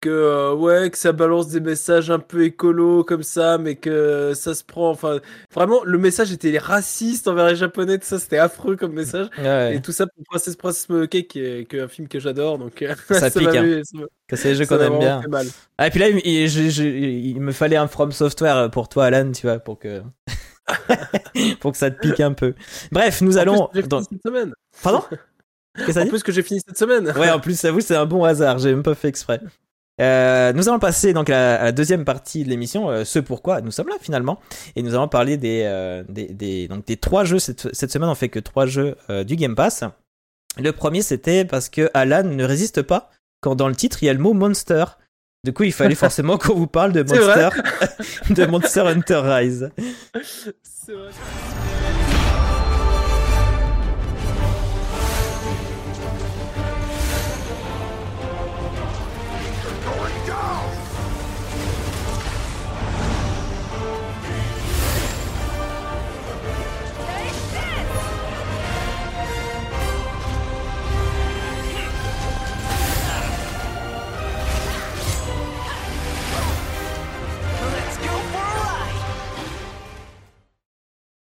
que 0.08 0.14
euh, 0.14 0.54
ouais, 0.54 0.90
que 0.90 0.98
ça 0.98 1.12
balance 1.12 1.50
des 1.50 1.60
messages 1.60 2.10
un 2.12 2.20
peu 2.20 2.44
écolo 2.44 3.04
comme 3.04 3.24
ça, 3.24 3.58
mais 3.58 3.76
que 3.76 4.34
ça 4.36 4.54
se 4.56 4.64
prend. 4.64 4.90
Enfin, 4.90 5.20
vraiment, 5.54 5.84
le 5.84 5.98
message 5.98 6.32
était 6.32 6.58
raciste 6.58 7.28
envers 7.28 7.48
les 7.48 7.56
Japonais, 7.56 7.98
tout 7.98 8.06
ça, 8.06 8.20
c'était 8.20 8.38
affreux 8.38 8.76
comme 8.76 8.94
message. 8.94 9.28
Ouais, 9.38 9.76
Et 9.76 9.82
tout 9.82 9.92
ça 9.92 10.06
pour 10.08 10.24
Princess 10.30 10.56
Princess 10.56 10.88
Mononoke, 10.90 11.10
qui 11.28 11.40
est, 11.40 11.70
qui 11.70 11.76
est 11.78 11.82
un 11.82 11.88
film 11.88 12.08
que 12.08 12.20
j'adore, 12.20 12.58
donc 12.58 12.82
euh, 12.82 12.96
Ça 13.12 13.30
pique, 13.30 13.50
que 14.28 14.36
c'est 14.36 14.50
les 14.50 14.56
jeux 14.56 14.66
qu'on 14.66 14.80
aime 14.80 15.00
bien. 15.00 15.22
Ah, 15.78 15.88
et 15.88 15.90
puis 15.90 16.00
là, 16.00 16.10
il, 16.10 16.22
il- 16.26 16.48
je- 16.50 16.70
je- 16.70 16.84
il 16.84 17.40
me 17.42 17.52
fallait 17.52 17.76
un 17.78 17.88
From 17.88 18.12
Software 18.12 18.70
pour 18.72 18.90
toi, 18.90 19.06
Alan, 19.06 19.32
tu 19.32 19.48
vois, 19.48 19.60
pour 19.60 19.80
que. 19.80 20.02
pour 21.60 21.72
que 21.72 21.78
ça 21.78 21.92
te 21.92 22.00
pique 22.00 22.20
un 22.20 22.34
peu. 22.34 22.54
Bref, 22.92 23.22
nous 23.22 23.38
En 23.38 23.42
allons. 23.42 23.68
plus, 23.68 23.76
j'ai 23.76 23.82
fini 23.84 23.90
dans- 23.90 24.04
cette 24.04 24.22
semaine. 24.26 24.54
Pardon? 24.84 25.02
Que 25.86 25.92
ça 25.94 26.02
En 26.02 26.04
dit? 26.06 26.10
plus 26.10 26.24
que 26.24 26.32
j'ai 26.32 26.42
fini 26.42 26.60
cette 26.68 26.76
semaine. 26.80 27.14
Ouais, 27.16 27.30
en 27.30 27.40
plus, 27.40 27.64
vous, 27.66 27.82
c'est 27.82 27.96
un 27.96 28.08
bon 28.08 28.24
hasard, 28.24 28.58
j'ai 28.58 28.72
même 28.72 28.82
pas 28.82 28.96
fait 28.96 29.10
exprès. 29.10 29.40
Euh, 30.00 30.54
nous 30.54 30.70
allons 30.70 30.80
passer 30.80 31.14
donc 31.14 31.30
à 31.30 31.34
la, 31.34 31.62
à 31.62 31.64
la 31.66 31.72
deuxième 31.72 32.06
partie 32.06 32.44
de 32.44 32.50
l'émission, 32.50 32.90
euh, 32.90 33.04
ce 33.04 33.18
pourquoi 33.20 33.62
nous 33.62 33.72
sommes 33.72 33.88
là 33.88 33.96
finalement, 34.00 34.40
et 34.76 34.84
nous 34.84 34.94
allons 34.94 35.08
parler 35.08 35.38
des, 35.38 35.64
euh, 35.66 36.04
des, 36.08 36.28
des- 36.28 36.68
donc 36.68 36.86
des 36.86 36.98
trois 36.98 37.24
jeux 37.24 37.40
cette, 37.40 37.74
cette 37.74 37.92
semaine. 37.92 38.10
On 38.10 38.16
fait 38.16 38.30
que 38.30 38.40
trois 38.40 38.66
jeux 38.68 38.96
du 39.26 39.36
Game 39.36 39.56
Pass. 39.56 39.84
Le 40.60 40.72
premier 40.72 41.02
c'était 41.02 41.46
parce 41.46 41.70
que 41.70 41.90
Alan 41.94 42.24
ne 42.24 42.44
résiste 42.44 42.82
pas 42.84 43.10
quand 43.42 43.56
dans 43.56 43.68
le 43.68 43.76
titre 43.76 44.04
il 44.04 44.06
y 44.08 44.10
a 44.10 44.14
le 44.14 44.20
mot 44.20 44.34
Monster. 44.34 44.86
Du 45.44 45.54
coup, 45.54 45.64
il 45.64 45.72
fallait 45.72 45.96
forcément 46.06 46.38
qu'on 46.38 46.56
vous 46.56 46.68
parle 46.68 46.92
de 46.92 47.04
Monster, 47.04 47.50
de 48.34 48.46
Monster 48.48 48.82
Hunter 48.82 49.22
Rise. 49.24 49.70
C'est 50.64 50.94
vrai. 50.94 51.10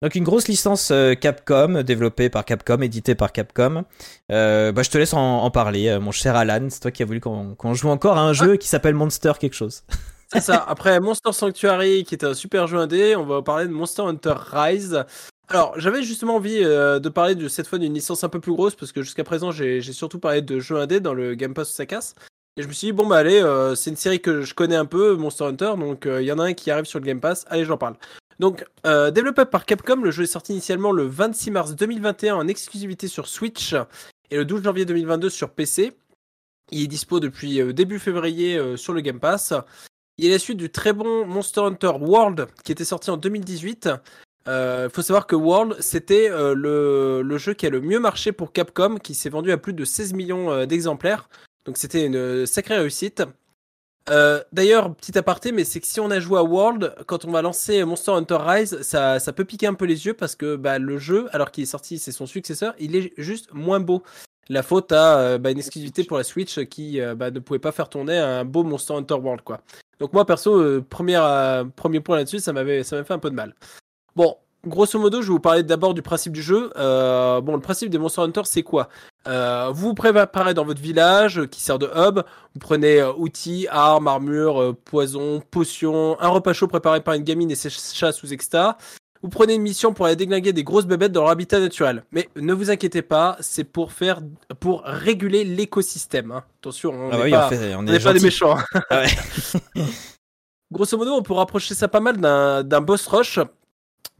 Donc 0.03 0.15
une 0.15 0.25
grosse 0.25 0.49
licence 0.49 0.91
euh, 0.91 1.13
Capcom, 1.13 1.81
développée 1.81 2.29
par 2.29 2.43
Capcom, 2.43 2.81
éditée 2.81 3.15
par 3.15 3.31
Capcom. 3.31 3.85
Euh, 4.33 4.73
bah, 4.73 4.83
je 4.83 4.89
te 4.89 4.97
laisse 4.97 5.13
en, 5.13 5.43
en 5.43 5.49
parler, 5.49 5.87
euh, 5.87 6.01
mon 6.01 6.11
cher 6.11 6.35
Alan. 6.35 6.67
C'est 6.69 6.81
toi 6.81 6.91
qui 6.91 7.03
as 7.03 7.05
voulu 7.05 7.21
qu'on 7.21 7.73
joue 7.73 7.87
encore 7.87 8.17
à 8.17 8.21
un 8.21 8.33
jeu 8.33 8.57
qui 8.57 8.67
s'appelle 8.67 8.95
Monster 8.95 9.31
quelque 9.39 9.55
chose. 9.55 9.83
C'est 10.33 10.41
ça. 10.41 10.65
Après 10.67 10.99
Monster 10.99 11.31
Sanctuary, 11.31 12.03
qui 12.03 12.15
était 12.15 12.25
un 12.25 12.33
super 12.33 12.67
jeu 12.67 12.79
indé, 12.79 13.15
on 13.15 13.25
va 13.25 13.41
parler 13.41 13.65
de 13.65 13.71
Monster 13.71 14.01
Hunter 14.01 14.33
Rise. 14.51 15.05
Alors, 15.47 15.79
j'avais 15.79 16.03
justement 16.03 16.35
envie 16.35 16.59
euh, 16.61 16.99
de 16.99 17.07
parler 17.07 17.35
de 17.35 17.47
cette 17.47 17.67
fois 17.67 17.79
d'une 17.79 17.93
licence 17.93 18.25
un 18.25 18.29
peu 18.29 18.41
plus 18.41 18.51
grosse, 18.51 18.75
parce 18.75 18.91
que 18.91 19.03
jusqu'à 19.03 19.23
présent, 19.23 19.51
j'ai 19.51 19.81
surtout 19.81 20.19
parlé 20.19 20.41
de 20.41 20.59
jeux 20.59 20.77
indés 20.77 20.99
dans 20.99 21.13
le 21.13 21.35
Game 21.35 21.53
Pass 21.53 21.79
casse. 21.87 22.15
Et 22.55 22.61
je 22.61 22.67
me 22.67 22.73
suis 22.73 22.87
dit, 22.87 22.91
bon, 22.91 23.07
bah 23.07 23.17
allez, 23.17 23.41
euh, 23.41 23.73
c'est 23.73 23.89
une 23.89 23.95
série 23.95 24.21
que 24.21 24.41
je 24.41 24.53
connais 24.53 24.75
un 24.75 24.85
peu, 24.85 25.15
Monster 25.15 25.45
Hunter, 25.45 25.73
donc 25.75 26.05
euh, 26.05 26.21
il 26.21 26.27
y 26.27 26.31
en 26.31 26.37
a 26.37 26.43
un 26.43 26.53
qui 26.53 26.69
arrive 26.69 26.85
sur 26.85 26.99
le 26.99 27.05
Game 27.05 27.19
Pass, 27.19 27.45
allez, 27.49 27.65
j'en 27.65 27.77
parle. 27.77 27.95
Donc, 28.43 28.65
euh, 28.85 29.09
développé 29.09 29.45
par 29.45 29.63
Capcom, 29.63 30.01
le 30.01 30.11
jeu 30.11 30.23
est 30.23 30.27
sorti 30.27 30.51
initialement 30.51 30.91
le 30.91 31.03
26 31.03 31.49
mars 31.49 31.75
2021 31.75 32.35
en 32.35 32.49
exclusivité 32.49 33.07
sur 33.07 33.29
Switch 33.29 33.73
et 34.31 34.35
le 34.35 34.43
12 34.43 34.63
janvier 34.63 34.83
2022 34.83 35.29
sur 35.29 35.51
PC. 35.51 35.93
Il 36.69 36.83
est 36.83 36.87
dispo 36.87 37.21
depuis 37.21 37.61
euh, 37.61 37.71
début 37.71 37.99
février 37.99 38.57
euh, 38.57 38.75
sur 38.75 38.91
le 38.91 38.99
Game 38.99 39.21
Pass. 39.21 39.53
Il 40.17 40.25
est 40.25 40.31
la 40.31 40.39
suite 40.39 40.57
du 40.57 40.69
très 40.69 40.91
bon 40.91 41.25
Monster 41.25 41.61
Hunter 41.61 41.93
World 42.01 42.47
qui 42.65 42.73
était 42.73 42.83
sorti 42.83 43.11
en 43.11 43.15
2018. 43.15 43.89
Il 44.47 44.89
faut 44.91 45.01
savoir 45.01 45.25
que 45.25 45.37
World, 45.37 45.77
c'était 45.79 46.27
le, 46.29 47.37
jeu 47.37 47.53
qui 47.53 47.65
a 47.65 47.69
le 47.69 47.79
mieux 47.79 48.01
marché 48.01 48.33
pour 48.33 48.51
Capcom, 48.51 48.97
qui 48.97 49.15
s'est 49.15 49.29
vendu 49.29 49.53
à 49.53 49.57
plus 49.57 49.71
de 49.71 49.85
16 49.85 50.11
millions 50.11 50.65
d'exemplaires. 50.65 51.29
Donc 51.65 51.77
c'était 51.77 52.05
une 52.05 52.45
sacrée 52.45 52.77
réussite. 52.77 53.23
Euh, 54.09 54.43
D'ailleurs, 54.51 54.93
petit 54.95 55.17
aparté, 55.17 55.51
mais 55.51 55.63
c'est 55.63 55.79
que 55.79 55.87
si 55.87 55.99
on 55.99 56.11
a 56.11 56.19
joué 56.19 56.37
à 56.37 56.43
World, 56.43 56.95
quand 57.07 57.25
on 57.25 57.31
va 57.31 57.41
lancer 57.41 57.83
Monster 57.85 58.11
Hunter 58.11 58.37
Rise, 58.39 58.81
ça, 58.81 59.19
ça 59.19 59.33
peut 59.33 59.45
piquer 59.45 59.67
un 59.67 59.73
peu 59.73 59.85
les 59.85 60.05
yeux 60.05 60.13
parce 60.13 60.35
que 60.35 60.55
bah, 60.55 60.79
le 60.79 60.97
jeu, 60.97 61.27
alors 61.31 61.51
qu'il 61.51 61.63
est 61.63 61.67
sorti, 61.67 61.99
c'est 61.99 62.11
son 62.11 62.25
successeur, 62.25 62.73
il 62.79 62.95
est 62.95 63.13
juste 63.17 63.53
moins 63.53 63.79
beau. 63.79 64.03
La 64.49 64.61
faute 64.61 64.91
à 64.91 65.19
euh, 65.19 65.37
bah, 65.37 65.51
une 65.51 65.57
exclusivité 65.57 66.03
pour 66.03 66.17
la 66.17 66.23
Switch 66.23 66.59
qui 66.65 66.99
euh, 66.99 67.15
bah, 67.15 67.31
ne 67.31 67.39
pouvait 67.39 67.59
pas 67.59 67.71
faire 67.71 67.87
tourner 67.87 68.17
un 68.17 68.43
beau 68.43 68.63
Monster 68.63 68.93
Hunter 68.93 69.15
World, 69.15 69.41
quoi. 69.41 69.61
Donc 69.99 70.11
moi 70.11 70.25
perso, 70.25 70.81
première, 70.81 71.65
premier 71.77 72.01
point 72.01 72.17
là-dessus, 72.17 72.39
ça 72.39 72.51
m'avait 72.51 72.83
fait 72.83 73.11
un 73.11 73.19
peu 73.19 73.29
de 73.29 73.35
mal. 73.35 73.55
Bon, 74.17 74.35
grosso 74.65 74.99
modo, 74.99 75.21
je 75.21 75.27
vais 75.27 75.33
vous 75.33 75.39
parler 75.39 75.63
d'abord 75.63 75.93
du 75.93 76.01
principe 76.01 76.33
du 76.33 76.41
jeu. 76.41 76.71
Bon, 76.75 77.53
le 77.53 77.61
principe 77.61 77.89
des 77.89 77.97
Monster 77.97 78.21
Hunter, 78.21 78.41
c'est 78.43 78.63
quoi? 78.63 78.89
Euh, 79.27 79.69
Vous 79.73 79.89
vous 79.89 79.93
préparez 79.93 80.53
dans 80.53 80.65
votre 80.65 80.81
village 80.81 81.39
euh, 81.39 81.47
qui 81.47 81.61
sert 81.61 81.79
de 81.79 81.89
hub. 81.95 82.19
Vous 82.53 82.59
prenez 82.59 82.99
euh, 82.99 83.13
outils, 83.13 83.67
armes, 83.69 84.07
armures, 84.07 84.61
euh, 84.61 84.73
poisons, 84.73 85.41
potions, 85.51 86.17
un 86.19 86.27
repas 86.29 86.53
chaud 86.53 86.67
préparé 86.67 87.01
par 87.01 87.13
une 87.13 87.23
gamine 87.23 87.49
et 87.51 87.55
ses 87.55 87.69
chats 87.69 88.11
sous 88.11 88.33
exta. 88.33 88.77
Vous 89.21 89.29
prenez 89.29 89.53
une 89.55 89.61
mission 89.61 89.93
pour 89.93 90.05
aller 90.05 90.17
déglinguer 90.17 90.51
des 90.51 90.65
grosses 90.65 90.85
bébêtes 90.85 91.13
dans 91.13 91.21
leur 91.21 91.29
habitat 91.31 91.61
naturel. 91.61 92.03
Mais 92.11 92.27
ne 92.35 92.53
vous 92.53 92.69
inquiétez 92.69 93.01
pas, 93.01 93.37
c'est 93.39 93.63
pour 93.63 93.93
faire, 93.93 94.19
pour 94.59 94.81
réguler 94.83 95.45
l'écosystème. 95.45 96.31
hein. 96.31 96.43
Attention, 96.59 96.91
on 96.91 97.09
ah 97.09 97.17
n'est 97.17 97.23
oui, 97.23 97.31
pas, 97.31 97.45
en 97.45 97.49
fait, 97.49 97.73
on 97.75 97.79
on 97.79 97.87
est, 97.87 97.91
n'est 97.93 97.99
pas 97.99 98.11
des 98.11 98.19
gentil. 98.19 98.25
méchants. 98.25 98.57
Ah 98.89 98.99
ouais. 98.99 99.07
Grosso 100.73 100.97
modo, 100.97 101.13
on 101.13 101.21
peut 101.21 101.33
rapprocher 101.33 101.73
ça 101.75 101.87
pas 101.87 101.99
mal 102.01 102.17
d'un 102.17 102.63
d'un 102.63 102.81
boss 102.81 103.07
rush. 103.07 103.39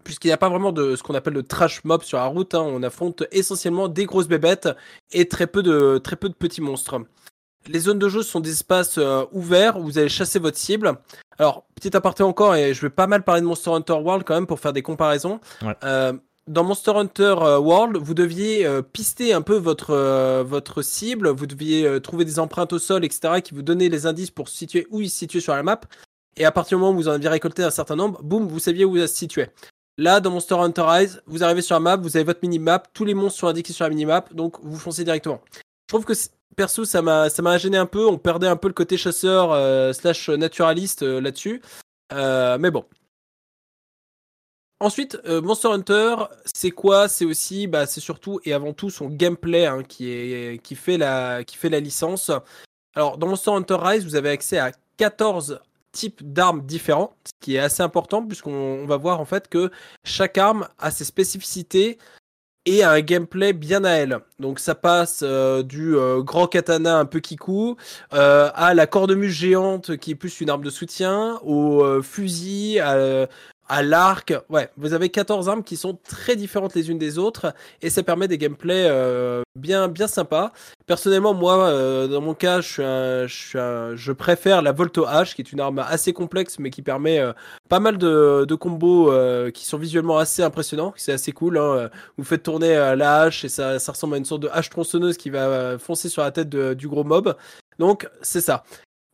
Puisqu'il 0.03 0.27
n'y 0.27 0.33
a 0.33 0.37
pas 0.37 0.49
vraiment 0.49 0.71
de 0.71 0.95
ce 0.95 1.03
qu'on 1.03 1.15
appelle 1.15 1.33
le 1.33 1.43
trash 1.43 1.83
mob 1.83 2.03
sur 2.03 2.17
la 2.17 2.25
route. 2.25 2.53
hein. 2.55 2.61
On 2.65 2.83
affronte 2.83 3.23
essentiellement 3.31 3.87
des 3.87 4.05
grosses 4.05 4.27
bébêtes 4.27 4.69
et 5.11 5.27
très 5.27 5.47
peu 5.47 5.63
de, 5.63 5.97
très 5.97 6.15
peu 6.15 6.29
de 6.29 6.33
petits 6.33 6.61
monstres. 6.61 7.01
Les 7.67 7.79
zones 7.79 7.99
de 7.99 8.09
jeu 8.09 8.23
sont 8.23 8.41
des 8.41 8.51
espaces 8.51 8.97
euh, 8.97 9.23
ouverts 9.31 9.77
où 9.79 9.83
vous 9.83 9.97
allez 9.97 10.09
chasser 10.09 10.37
votre 10.37 10.57
cible. 10.57 10.97
Alors, 11.39 11.65
petit 11.75 11.95
aparté 11.95 12.21
encore, 12.21 12.55
et 12.55 12.73
je 12.73 12.81
vais 12.81 12.89
pas 12.89 13.07
mal 13.07 13.23
parler 13.23 13.41
de 13.41 13.45
Monster 13.45 13.71
Hunter 13.71 13.93
World 13.93 14.23
quand 14.25 14.33
même 14.33 14.47
pour 14.47 14.59
faire 14.59 14.73
des 14.73 14.81
comparaisons. 14.81 15.39
Ouais. 15.61 15.75
Euh, 15.83 16.13
dans 16.47 16.63
Monster 16.65 16.91
Hunter 16.91 17.35
euh, 17.39 17.57
World, 17.57 17.97
vous 17.97 18.13
deviez 18.13 18.65
euh, 18.65 18.81
pister 18.81 19.31
un 19.31 19.41
peu 19.41 19.55
votre, 19.55 19.91
euh, 19.91 20.43
votre 20.45 20.81
cible, 20.81 21.29
vous 21.29 21.45
deviez 21.45 22.01
trouver 22.01 22.25
des 22.25 22.37
empreintes 22.37 22.73
au 22.73 22.79
sol, 22.79 23.05
etc., 23.05 23.41
qui 23.41 23.53
vous 23.53 23.61
donnaient 23.61 23.89
les 23.89 24.05
indices 24.05 24.31
pour 24.31 24.49
situer 24.49 24.85
où 24.91 24.99
il 24.99 25.09
se 25.09 25.17
situait 25.17 25.39
sur 25.39 25.55
la 25.55 25.63
map. 25.63 25.79
Et 26.35 26.45
à 26.45 26.51
partir 26.51 26.77
du 26.77 26.81
moment 26.81 26.93
où 26.93 27.01
vous 27.01 27.07
en 27.07 27.13
aviez 27.13 27.29
récolté 27.29 27.63
un 27.63 27.69
certain 27.69 27.95
nombre, 27.95 28.21
boum, 28.23 28.47
vous 28.47 28.59
saviez 28.59 28.85
où 28.85 28.97
il 28.97 29.07
se 29.07 29.15
situait. 29.15 29.53
Là, 29.97 30.19
dans 30.19 30.31
Monster 30.31 30.55
Hunter 30.55 30.83
Rise, 30.85 31.21
vous 31.27 31.43
arrivez 31.43 31.61
sur 31.61 31.75
la 31.75 31.79
map, 31.79 31.97
vous 31.97 32.17
avez 32.17 32.23
votre 32.23 32.39
minimap, 32.41 32.89
tous 32.93 33.05
les 33.05 33.13
monstres 33.13 33.39
sont 33.39 33.47
indiqués 33.47 33.73
sur 33.73 33.85
la 33.85 33.89
minimap, 33.89 34.33
donc 34.33 34.57
vous 34.63 34.79
foncez 34.79 35.03
directement. 35.03 35.41
Je 35.53 35.87
trouve 35.87 36.05
que 36.05 36.13
perso, 36.55 36.85
ça 36.85 37.01
m'a 37.01 37.57
gêné 37.57 37.77
un 37.77 37.85
peu. 37.85 38.07
On 38.07 38.17
perdait 38.17 38.47
un 38.47 38.55
peu 38.55 38.67
le 38.67 38.73
côté 38.73 38.97
chasseur 38.97 39.51
euh, 39.51 39.93
slash 39.93 40.29
naturaliste 40.29 41.03
euh, 41.03 41.21
là-dessus. 41.21 41.61
Euh, 42.13 42.57
mais 42.57 42.71
bon. 42.71 42.85
Ensuite, 44.79 45.17
Monster 45.25 45.69
Hunter, 45.69 46.15
c'est 46.53 46.71
quoi? 46.71 47.07
C'est 47.07 47.23
aussi, 47.23 47.67
bah, 47.67 47.85
c'est 47.85 48.01
surtout 48.01 48.41
et 48.43 48.51
avant 48.51 48.73
tout 48.73 48.89
son 48.89 49.07
gameplay 49.07 49.65
hein, 49.65 49.81
qui 49.81 50.09
est 50.09 50.61
qui 50.61 50.75
fait 50.75 50.97
la 50.97 51.45
qui 51.45 51.55
fait 51.55 51.69
la 51.69 51.79
licence. 51.79 52.31
Alors, 52.93 53.17
dans 53.17 53.27
Monster 53.27 53.51
Hunter 53.51 53.77
Rise, 53.79 54.03
vous 54.03 54.15
avez 54.15 54.29
accès 54.29 54.57
à 54.57 54.73
14 54.97 55.61
types 55.93 56.21
d'armes 56.21 56.63
différents, 56.65 57.13
ce 57.25 57.31
qui 57.39 57.55
est 57.55 57.59
assez 57.59 57.81
important 57.81 58.25
puisqu'on 58.25 58.51
on 58.51 58.85
va 58.85 58.97
voir 58.97 59.21
en 59.21 59.25
fait 59.25 59.47
que 59.47 59.71
chaque 60.03 60.37
arme 60.37 60.67
a 60.79 60.91
ses 60.91 61.05
spécificités 61.05 61.97
et 62.65 62.83
a 62.83 62.91
un 62.91 63.01
gameplay 63.01 63.53
bien 63.53 63.83
à 63.83 63.91
elle. 63.91 64.19
Donc 64.39 64.59
ça 64.59 64.75
passe 64.75 65.21
euh, 65.23 65.63
du 65.63 65.95
euh, 65.95 66.21
grand 66.21 66.47
katana 66.47 66.97
un 66.97 67.05
peu 67.05 67.19
kikou 67.19 67.75
euh, 68.13 68.49
à 68.53 68.73
la 68.73 68.87
cornemuse 68.87 69.33
géante 69.33 69.97
qui 69.97 70.11
est 70.11 70.15
plus 70.15 70.41
une 70.41 70.49
arme 70.49 70.63
de 70.63 70.69
soutien, 70.69 71.39
au 71.43 71.83
euh, 71.83 72.01
fusil, 72.01 72.79
à, 72.79 73.27
à 73.73 73.81
l'arc. 73.81 74.33
Ouais, 74.49 74.69
vous 74.77 74.93
avez 74.93 75.09
14 75.09 75.49
armes 75.49 75.63
qui 75.63 75.77
sont 75.77 75.97
très 76.07 76.35
différentes 76.35 76.75
les 76.75 76.91
unes 76.91 76.99
des 76.99 77.17
autres 77.17 77.55
et 77.81 77.89
ça 77.89 78.03
permet 78.03 78.27
des 78.27 78.37
gameplays 78.37 78.85
euh, 78.87 79.41
bien 79.55 79.87
bien 79.87 80.07
sympas. 80.07 80.51
Personnellement, 80.85 81.33
moi, 81.33 81.57
euh, 81.57 82.07
dans 82.07 82.21
mon 82.21 82.35
cas, 82.35 82.61
je, 82.61 83.25
suis 83.27 83.57
un- 83.57 83.95
je, 83.95 84.11
préfère 84.11 84.61
la 84.61 84.73
Volto 84.73 85.07
H, 85.07 85.33
qui 85.33 85.41
est 85.41 85.51
une 85.51 85.59
arme 85.59 85.79
assez 85.79 86.13
complexe, 86.13 86.59
mais 86.59 86.69
qui 86.69 86.83
permet 86.83 87.19
euh, 87.19 87.33
pas 87.67 87.79
mal 87.79 87.97
de, 87.97 88.55
combos 88.55 89.11
qui 89.51 89.65
sont 89.65 89.79
visuellement 89.79 90.19
assez 90.19 90.43
impressionnants. 90.43 90.93
C'est 90.95 91.13
assez 91.13 91.31
cool. 91.31 91.57
hein. 91.57 91.89
Vous 92.17 92.23
faites 92.23 92.43
tourner 92.43 92.75
la 92.95 93.21
hache 93.21 93.43
et 93.43 93.49
ça, 93.49 93.77
ressemble 93.87 94.13
à 94.13 94.17
une 94.17 94.25
sorte 94.25 94.41
de 94.43 94.49
hache 94.53 94.69
tronçonneuse 94.69 95.17
qui 95.17 95.31
va 95.31 95.79
foncer 95.79 96.09
sur 96.09 96.21
la 96.21 96.31
tête 96.31 96.49
du 96.49 96.87
gros 96.87 97.03
mob. 97.03 97.35
Donc, 97.79 98.07
c'est 98.21 98.41
ça. 98.41 98.63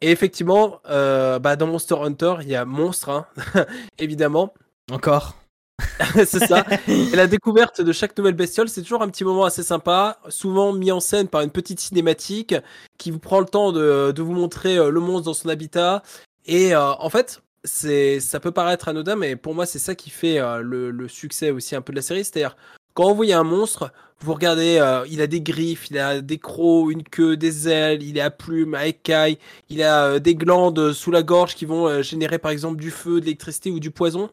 Et 0.02 0.12
effectivement, 0.12 0.80
euh, 0.90 1.40
bah, 1.40 1.56
dans 1.56 1.68
Monster 1.68 1.96
Hunter, 1.96 2.36
il 2.42 2.48
y 2.48 2.56
a 2.56 2.66
monstre, 2.66 3.10
hein, 3.10 3.26
évidemment. 4.00 4.54
Encore. 4.92 5.36
c'est 6.26 6.46
ça. 6.46 6.66
Et 6.88 7.16
la 7.16 7.28
découverte 7.28 7.82
de 7.82 7.92
chaque 7.92 8.18
nouvelle 8.18 8.34
bestiole, 8.34 8.70
c'est 8.70 8.82
toujours 8.82 9.02
un 9.02 9.10
petit 9.10 9.24
moment 9.24 9.46
assez 9.46 9.64
sympa, 9.64 10.20
souvent 10.30 10.74
mis 10.74 10.92
en 10.92 11.00
scène 11.00 11.28
par 11.28 11.42
une 11.42 11.52
petite 11.52 11.80
cinématique 11.80 12.56
qui 12.98 13.12
vous 13.12 13.20
prend 13.20 13.40
le 13.40 13.46
temps 13.46 13.72
de, 13.72 14.12
de 14.12 14.22
vous 14.22 14.34
montrer 14.34 14.78
euh, 14.78 14.90
le 14.90 15.00
monstre 15.00 15.26
dans 15.26 15.34
son 15.34 15.50
habitat. 15.50 16.04
Et 16.46 16.74
euh, 16.74 16.92
en 16.94 17.10
fait, 17.10 17.42
c'est, 17.64 18.20
ça 18.20 18.40
peut 18.40 18.52
paraître 18.52 18.88
anodin, 18.88 19.16
mais 19.16 19.36
pour 19.36 19.54
moi, 19.54 19.66
c'est 19.66 19.80
ça 19.80 19.96
qui 19.96 20.10
fait 20.10 20.40
euh, 20.40 20.62
le, 20.62 20.92
le 20.92 21.08
succès 21.08 21.52
aussi 21.52 21.76
un 21.76 21.82
peu 21.82 21.94
de 21.94 21.98
la 21.98 22.02
série. 22.02 22.24
C'est-à-dire, 22.24 22.56
quand 22.94 23.10
vous 23.10 23.16
voyez 23.16 23.34
un 23.34 23.44
monstre, 23.44 23.92
vous 24.22 24.34
regardez, 24.34 24.78
euh, 24.80 25.06
il 25.10 25.22
a 25.22 25.28
des 25.28 25.42
griffes, 25.42 25.90
il 25.90 25.98
a 25.98 26.22
des 26.22 26.38
crocs, 26.38 26.92
une 26.92 27.04
queue, 27.04 27.38
des 27.38 27.70
ailes, 27.70 28.04
il 28.04 28.18
est 28.18 28.22
à 28.22 28.32
plumes, 28.32 28.76
à 28.76 28.86
écailles, 28.88 29.38
il 29.70 29.82
a 29.82 30.06
euh, 30.06 30.20
des 30.20 30.36
glandes 30.36 30.92
sous 30.92 31.12
la 31.12 31.24
gorge 31.24 31.56
qui 31.56 31.66
vont 31.66 31.88
euh, 31.88 32.02
générer 32.02 32.38
par 32.38 32.52
exemple 32.52 32.82
du 32.82 32.92
feu, 32.92 33.22
de 33.22 33.26
l'électricité 33.26 33.72
ou 33.72 33.80
du 33.80 33.92
poison 33.92 34.30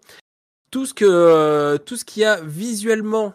tout 0.72 0.84
ce 0.84 0.92
que 0.92 1.04
euh, 1.06 1.78
tout 1.78 1.96
ce 1.96 2.04
qu'il 2.04 2.22
y 2.22 2.26
a 2.26 2.40
visuellement 2.42 3.34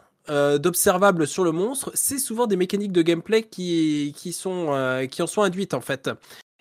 d'observable 0.59 1.27
sur 1.27 1.43
le 1.43 1.51
monstre, 1.51 1.91
c'est 1.93 2.19
souvent 2.19 2.47
des 2.47 2.55
mécaniques 2.55 2.93
de 2.93 3.01
gameplay 3.01 3.43
qui 3.43 4.13
qui 4.15 4.31
sont 4.31 5.07
qui 5.11 5.21
en 5.21 5.27
sont 5.27 5.41
induites 5.41 5.73
en 5.73 5.81
fait. 5.81 6.09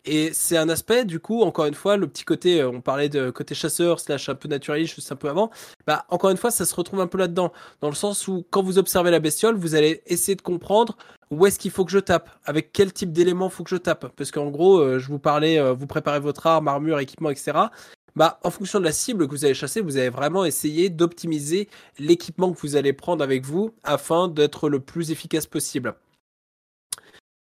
Et 0.05 0.33
c'est 0.33 0.57
un 0.57 0.69
aspect, 0.69 1.05
du 1.05 1.21
coup, 1.21 1.43
encore 1.43 1.67
une 1.67 1.75
fois, 1.75 1.97
le 1.97 2.07
petit 2.07 2.25
côté, 2.25 2.63
euh, 2.63 2.71
on 2.71 2.81
parlait 2.81 3.09
de 3.09 3.31
côté 3.31 3.55
chasseur 3.55 4.01
slash 4.01 4.29
un 4.29 4.35
peu 4.35 4.49
naturaliste 4.49 4.95
juste 4.95 5.13
un 5.13 5.17
peu 5.17 5.29
avant, 5.29 5.51
bah 5.87 6.07
encore 6.09 6.31
une 6.31 6.39
fois, 6.39 6.51
ça 6.51 6.65
se 6.65 6.75
retrouve 6.75 7.01
un 7.01 7.07
peu 7.07 7.19
là-dedans, 7.19 7.53
dans 7.81 7.89
le 7.89 7.95
sens 7.95 8.27
où 8.27 8.47
quand 8.51 8.63
vous 8.63 8.79
observez 8.79 9.11
la 9.11 9.21
bestiole, 9.21 9.57
vous 9.57 9.75
allez 9.75 10.03
essayer 10.07 10.37
de 10.37 10.43
comprendre 10.43 10.97
où 11.31 11.47
est-ce 11.47 11.59
qu'il 11.59 11.71
faut 11.71 11.85
que 11.85 11.93
je 11.93 11.99
tape, 11.99 12.31
avec 12.45 12.73
quel 12.73 12.93
type 12.93 13.13
d'éléments 13.13 13.51
faut 13.51 13.63
que 13.63 13.71
je 13.71 13.77
tape, 13.77 14.09
parce 14.17 14.31
qu'en 14.31 14.49
gros, 14.51 14.79
euh, 14.79 14.99
je 14.99 15.09
vous 15.09 15.19
parlais, 15.19 15.59
euh, 15.59 15.75
vous 15.75 15.87
préparez 15.87 16.21
votre 16.21 16.47
arme, 16.47 16.69
armure, 16.69 16.99
équipement, 16.99 17.31
etc 17.31 17.69
bah, 18.17 18.39
en 18.43 18.51
fonction 18.51 18.81
de 18.81 18.85
la 18.85 18.93
cible 18.93 19.27
que 19.27 19.33
vous 19.33 19.45
allez 19.45 19.55
chasser, 19.55 19.81
vous 19.81 19.97
allez 19.97 20.09
vraiment 20.09 20.45
essayer 20.45 20.91
d'optimiser 20.91 21.69
l'équipement 21.99 22.53
que 22.53 22.61
vous 22.61 22.77
allez 22.77 22.93
prendre 22.93 23.23
avec 23.23 23.45
vous 23.45 23.75
afin 23.83 24.29
d'être 24.29 24.69
le 24.69 24.81
plus 24.81 25.11
efficace 25.11 25.47
possible. 25.47 25.95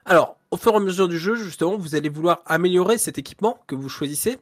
Alors, 0.04 0.36
au 0.50 0.56
fur 0.56 0.72
et 0.72 0.76
à 0.76 0.80
mesure 0.80 1.08
du 1.08 1.18
jeu, 1.18 1.36
justement, 1.36 1.76
vous 1.76 1.94
allez 1.94 2.08
vouloir 2.08 2.42
améliorer 2.46 2.98
cet 2.98 3.18
équipement 3.18 3.58
que 3.66 3.74
vous 3.74 3.88
choisissez. 3.88 4.38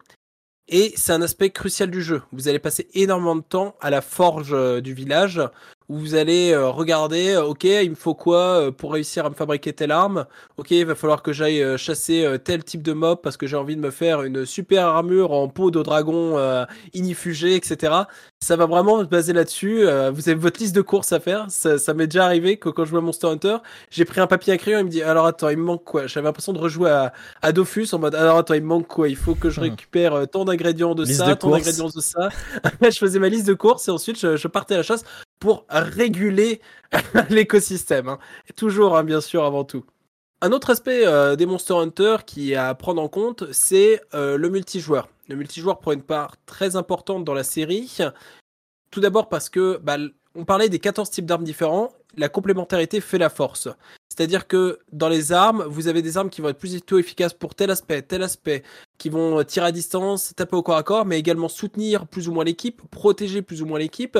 Et 0.68 0.92
c'est 0.96 1.12
un 1.12 1.22
aspect 1.22 1.50
crucial 1.50 1.90
du 1.90 2.02
jeu. 2.02 2.22
Vous 2.32 2.48
allez 2.48 2.58
passer 2.58 2.88
énormément 2.94 3.36
de 3.36 3.42
temps 3.42 3.76
à 3.80 3.90
la 3.90 4.00
forge 4.00 4.52
euh, 4.52 4.80
du 4.80 4.94
village 4.94 5.40
où 5.88 5.98
vous 5.98 6.14
allez 6.14 6.52
euh, 6.52 6.68
regarder, 6.70 7.30
euh, 7.34 7.44
ok, 7.44 7.64
il 7.64 7.90
me 7.90 7.94
faut 7.94 8.14
quoi 8.14 8.38
euh, 8.38 8.70
pour 8.70 8.92
réussir 8.92 9.26
à 9.26 9.30
me 9.30 9.34
fabriquer 9.34 9.72
telle 9.72 9.90
arme? 9.90 10.26
Ok, 10.56 10.70
il 10.70 10.84
va 10.86 10.94
falloir 10.94 11.22
que 11.22 11.32
j'aille 11.32 11.62
euh, 11.62 11.76
chasser 11.76 12.24
euh, 12.24 12.38
tel 12.38 12.64
type 12.64 12.82
de 12.82 12.92
mob 12.92 13.20
parce 13.22 13.36
que 13.36 13.46
j'ai 13.46 13.56
envie 13.56 13.76
de 13.76 13.80
me 13.80 13.90
faire 13.90 14.22
une 14.22 14.46
super 14.46 14.86
armure 14.86 15.32
en 15.32 15.48
peau 15.48 15.70
de 15.70 15.82
dragon 15.82 16.38
euh, 16.38 16.64
inifugée, 16.94 17.56
etc. 17.56 17.92
Ça 18.40 18.56
va 18.56 18.66
vraiment 18.66 19.00
se 19.00 19.04
baser 19.04 19.32
là-dessus. 19.32 19.86
Euh, 19.86 20.10
vous 20.10 20.28
avez 20.28 20.38
votre 20.38 20.60
liste 20.60 20.74
de 20.74 20.82
courses 20.82 21.12
à 21.12 21.20
faire. 21.20 21.46
Ça, 21.50 21.78
ça 21.78 21.94
m'est 21.94 22.06
déjà 22.06 22.24
arrivé 22.24 22.56
que 22.58 22.68
quand 22.70 22.84
je 22.84 22.90
jouais 22.90 22.98
à 22.98 23.02
Monster 23.02 23.26
Hunter, 23.28 23.56
j'ai 23.90 24.04
pris 24.04 24.20
un 24.20 24.26
papier 24.26 24.52
à 24.52 24.58
crayon. 24.58 24.78
Il 24.80 24.84
me 24.84 24.90
dit 24.90 25.02
alors 25.02 25.26
attends, 25.26 25.48
il 25.50 25.56
me 25.58 25.64
manque 25.64 25.84
quoi? 25.84 26.06
J'avais 26.06 26.24
l'impression 26.26 26.52
de 26.52 26.58
rejouer 26.58 26.90
à, 26.90 27.12
à 27.42 27.52
Dofus 27.52 27.88
en 27.92 27.98
mode 27.98 28.14
alors 28.14 28.38
attends, 28.38 28.54
il 28.54 28.62
me 28.62 28.66
manque 28.68 28.86
quoi? 28.88 29.08
Il 29.08 29.16
faut 29.16 29.34
que 29.34 29.50
je 29.50 29.60
Hmm. 29.60 29.60
récupère 29.60 30.28
tant 30.30 30.44
d'ingrédients 30.44 30.94
de 30.94 31.04
Liste 31.04 31.24
ça, 31.24 31.24
de 31.26 31.34
tant 31.34 31.50
d'ingrédients 31.50 31.88
de 31.88 32.00
ça. 32.00 32.32
je 32.82 32.98
faisais 32.98 33.18
ma 33.18 33.28
liste 33.28 33.46
de 33.46 33.54
courses 33.54 33.88
et 33.88 33.90
ensuite 33.90 34.18
je, 34.18 34.36
je 34.36 34.48
partais 34.48 34.74
à 34.74 34.78
la 34.78 34.82
chasse 34.82 35.04
pour 35.38 35.66
réguler 35.68 36.60
l'écosystème. 37.30 38.08
hein. 38.08 38.18
Toujours, 38.56 38.96
hein, 38.96 39.04
bien 39.04 39.20
sûr, 39.20 39.44
avant 39.44 39.64
tout. 39.64 39.84
Un 40.40 40.52
autre 40.52 40.70
aspect 40.70 41.06
euh, 41.06 41.36
des 41.36 41.46
Monster 41.46 41.74
Hunter 41.74 42.16
qui 42.26 42.52
est 42.52 42.56
à 42.56 42.74
prendre 42.74 43.00
en 43.00 43.08
compte, 43.08 43.50
c'est 43.52 44.02
euh, 44.12 44.36
le 44.36 44.50
multijoueur. 44.50 45.08
Le 45.28 45.36
multijoueur 45.36 45.78
prend 45.78 45.92
une 45.92 46.02
part 46.02 46.36
très 46.44 46.76
importante 46.76 47.24
dans 47.24 47.34
la 47.34 47.44
série. 47.44 47.96
Tout 48.90 49.00
d'abord 49.00 49.28
parce 49.28 49.48
que, 49.48 49.78
bah, 49.82 49.96
on 50.34 50.44
parlait 50.44 50.68
des 50.68 50.78
14 50.78 51.08
types 51.10 51.26
d'armes 51.26 51.44
différents, 51.44 51.92
la 52.16 52.28
complémentarité 52.28 53.00
fait 53.00 53.18
la 53.18 53.30
force. 53.30 53.68
C'est-à-dire 54.08 54.46
que 54.46 54.78
dans 54.92 55.08
les 55.08 55.32
armes, 55.32 55.64
vous 55.64 55.88
avez 55.88 56.02
des 56.02 56.16
armes 56.16 56.30
qui 56.30 56.40
vont 56.40 56.48
être 56.48 56.58
plutôt 56.58 56.98
efficaces 56.98 57.34
pour 57.34 57.54
tel 57.54 57.70
aspect, 57.70 58.02
tel 58.02 58.22
aspect, 58.22 58.62
qui 58.98 59.08
vont 59.08 59.40
euh, 59.40 59.44
tirer 59.44 59.66
à 59.66 59.72
distance, 59.72 60.34
taper 60.36 60.56
au 60.56 60.62
corps 60.62 60.76
à 60.76 60.82
corps, 60.82 61.06
mais 61.06 61.18
également 61.18 61.48
soutenir 61.48 62.06
plus 62.06 62.28
ou 62.28 62.32
moins 62.32 62.44
l'équipe, 62.44 62.82
protéger 62.90 63.42
plus 63.42 63.62
ou 63.62 63.66
moins 63.66 63.78
l'équipe. 63.78 64.18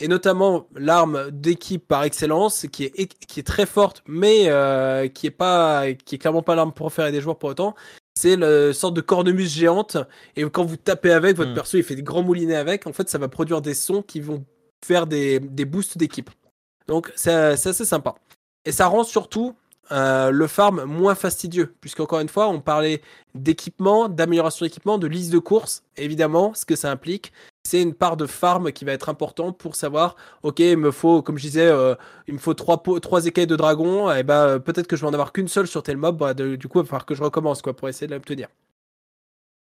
Et 0.00 0.08
notamment 0.08 0.68
l'arme 0.76 1.30
d'équipe 1.32 1.86
par 1.86 2.04
excellence, 2.04 2.66
qui 2.70 2.84
est, 2.84 3.06
qui 3.26 3.40
est 3.40 3.46
très 3.46 3.66
forte, 3.66 4.02
mais 4.06 4.44
euh, 4.46 5.08
qui 5.08 5.26
est 5.26 5.32
pas, 5.32 5.92
qui 5.92 6.14
est 6.14 6.18
clairement 6.18 6.42
pas 6.42 6.54
l'arme 6.54 6.72
préférée 6.72 7.10
des 7.10 7.20
joueurs 7.20 7.38
pour 7.38 7.50
autant. 7.50 7.74
C'est 8.14 8.36
le 8.36 8.72
sorte 8.72 8.94
de 8.94 9.00
cornemuse 9.00 9.52
géante. 9.52 9.96
Et 10.36 10.42
quand 10.44 10.64
vous 10.64 10.76
tapez 10.76 11.12
avec, 11.12 11.36
votre 11.36 11.50
Mm. 11.50 11.54
perso 11.54 11.76
il 11.78 11.84
fait 11.84 11.96
des 11.96 12.02
grands 12.02 12.22
moulinets 12.22 12.56
avec. 12.56 12.86
En 12.86 12.92
fait, 12.92 13.08
ça 13.08 13.18
va 13.18 13.28
produire 13.28 13.60
des 13.60 13.74
sons 13.74 14.02
qui 14.02 14.20
vont 14.20 14.44
faire 14.84 15.06
des, 15.06 15.40
des 15.40 15.64
boosts 15.64 15.98
d'équipe. 15.98 16.30
Donc 16.86 17.12
c'est 17.16 17.32
assez 17.32 17.84
sympa. 17.84 18.14
Et 18.64 18.72
ça 18.72 18.86
rend 18.86 19.04
surtout 19.04 19.54
euh, 19.90 20.30
le 20.30 20.46
farm 20.46 20.84
moins 20.84 21.14
fastidieux, 21.14 21.74
puisqu'encore 21.80 22.20
une 22.20 22.28
fois, 22.28 22.48
on 22.48 22.60
parlait 22.60 23.00
d'équipement, 23.34 24.08
d'amélioration 24.08 24.66
d'équipement, 24.66 24.98
de 24.98 25.06
liste 25.06 25.32
de 25.32 25.38
courses. 25.38 25.82
Évidemment, 25.96 26.52
ce 26.54 26.66
que 26.66 26.76
ça 26.76 26.90
implique, 26.90 27.32
c'est 27.64 27.80
une 27.80 27.94
part 27.94 28.16
de 28.16 28.26
farm 28.26 28.72
qui 28.72 28.84
va 28.84 28.92
être 28.92 29.08
important 29.08 29.52
pour 29.52 29.76
savoir, 29.76 30.16
ok, 30.42 30.60
il 30.60 30.76
me 30.76 30.90
faut, 30.90 31.22
comme 31.22 31.38
je 31.38 31.42
disais, 31.42 31.66
euh, 31.66 31.94
il 32.26 32.34
me 32.34 32.38
faut 32.38 32.54
trois, 32.54 32.82
trois 33.00 33.26
écailles 33.26 33.46
de 33.46 33.56
dragon, 33.56 34.10
et 34.12 34.22
ben 34.22 34.34
euh, 34.34 34.58
peut-être 34.58 34.86
que 34.86 34.96
je 34.96 35.02
vais 35.02 35.08
en 35.08 35.14
avoir 35.14 35.32
qu'une 35.32 35.48
seule 35.48 35.66
sur 35.66 35.82
tel 35.82 35.96
mob, 35.96 36.18
bah, 36.18 36.34
du 36.34 36.68
coup, 36.68 36.80
il 36.80 36.82
va 36.82 36.88
falloir 36.88 37.06
que 37.06 37.14
je 37.14 37.22
recommence 37.22 37.62
quoi, 37.62 37.74
pour 37.74 37.88
essayer 37.88 38.06
de 38.06 38.14
l'obtenir. 38.14 38.48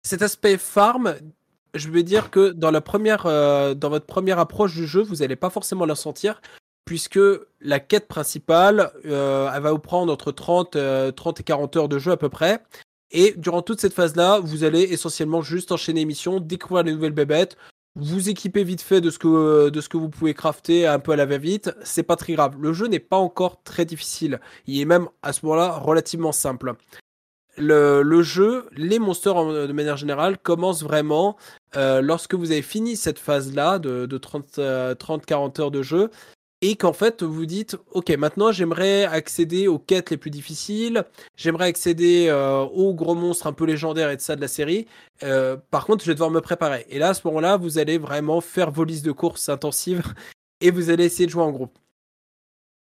Cet 0.04 0.22
aspect 0.22 0.58
farm, 0.58 1.14
je 1.74 1.88
vais 1.88 2.02
dire 2.02 2.30
que 2.30 2.50
dans, 2.50 2.70
la 2.70 2.80
première, 2.80 3.24
dans 3.24 3.88
votre 3.88 4.06
première 4.06 4.38
approche 4.38 4.74
du 4.74 4.86
jeu, 4.86 5.02
vous 5.02 5.16
n'allez 5.16 5.36
pas 5.36 5.48
forcément 5.50 5.86
le 5.86 5.94
sentir, 5.94 6.40
puisque 6.84 7.20
la 7.60 7.80
quête 7.80 8.08
principale, 8.08 8.90
euh, 9.06 9.50
elle 9.54 9.62
va 9.62 9.72
vous 9.72 9.78
prendre 9.78 10.12
entre 10.12 10.32
30, 10.32 10.76
euh, 10.76 11.12
30 11.12 11.40
et 11.40 11.42
40 11.44 11.76
heures 11.76 11.88
de 11.88 11.98
jeu 11.98 12.12
à 12.12 12.16
peu 12.16 12.28
près. 12.28 12.62
Et 13.10 13.34
durant 13.36 13.62
toute 13.62 13.80
cette 13.80 13.92
phase-là, 13.92 14.40
vous 14.40 14.64
allez 14.64 14.82
essentiellement 14.82 15.42
juste 15.42 15.70
enchaîner 15.70 16.04
missions, 16.04 16.40
découvrir 16.40 16.84
les 16.84 16.92
nouvelles 16.92 17.12
bébêtes, 17.12 17.56
vous 17.94 18.30
équipez 18.30 18.64
vite 18.64 18.80
fait 18.80 19.02
de 19.02 19.10
ce 19.10 19.18
que, 19.18 19.96
vous 19.96 20.08
pouvez 20.08 20.32
crafter 20.32 20.86
un 20.86 20.98
peu 20.98 21.12
à 21.12 21.16
la 21.16 21.26
va-vite, 21.26 21.74
c'est 21.84 22.02
pas 22.02 22.16
très 22.16 22.32
grave. 22.32 22.56
Le 22.58 22.72
jeu 22.72 22.86
n'est 22.86 22.98
pas 22.98 23.18
encore 23.18 23.62
très 23.62 23.84
difficile. 23.84 24.40
Il 24.66 24.80
est 24.80 24.86
même 24.86 25.08
à 25.22 25.34
ce 25.34 25.44
moment-là 25.44 25.72
relativement 25.72 26.32
simple. 26.32 26.74
Le, 27.58 28.22
jeu, 28.22 28.66
les 28.72 28.98
monsters 28.98 29.34
de 29.44 29.72
manière 29.74 29.98
générale, 29.98 30.38
commencent 30.38 30.82
vraiment 30.82 31.36
euh, 31.76 32.00
lorsque 32.00 32.34
vous 32.34 32.50
avez 32.50 32.62
fini 32.62 32.96
cette 32.96 33.18
phase-là 33.18 33.78
de, 33.78 34.06
de 34.06 34.18
30, 34.18 34.58
euh, 34.58 34.94
30-40 34.94 35.60
heures 35.60 35.70
de 35.70 35.82
jeu 35.82 36.10
et 36.62 36.76
qu'en 36.76 36.92
fait 36.92 37.22
vous 37.22 37.44
dites 37.44 37.76
ok 37.90 38.10
maintenant 38.16 38.52
j'aimerais 38.52 39.04
accéder 39.04 39.66
aux 39.66 39.80
quêtes 39.80 40.10
les 40.10 40.16
plus 40.16 40.30
difficiles 40.30 41.04
j'aimerais 41.36 41.66
accéder 41.66 42.28
euh, 42.28 42.60
aux 42.60 42.94
gros 42.94 43.16
monstres 43.16 43.48
un 43.48 43.52
peu 43.52 43.66
légendaires 43.66 44.10
et 44.10 44.16
de 44.16 44.20
ça 44.20 44.36
de 44.36 44.40
la 44.40 44.48
série. 44.48 44.86
Euh, 45.24 45.56
par 45.70 45.84
contre 45.84 46.04
je 46.04 46.10
vais 46.10 46.14
devoir 46.14 46.30
me 46.30 46.40
préparer. 46.40 46.86
Et 46.88 46.98
là 46.98 47.10
à 47.10 47.14
ce 47.14 47.26
moment 47.26 47.40
là 47.40 47.56
vous 47.56 47.78
allez 47.78 47.98
vraiment 47.98 48.40
faire 48.40 48.70
vos 48.70 48.84
listes 48.84 49.04
de 49.04 49.12
courses 49.12 49.48
intensives 49.48 50.14
et 50.60 50.70
vous 50.70 50.88
allez 50.88 51.04
essayer 51.04 51.26
de 51.26 51.32
jouer 51.32 51.42
en 51.42 51.50
groupe. 51.50 51.76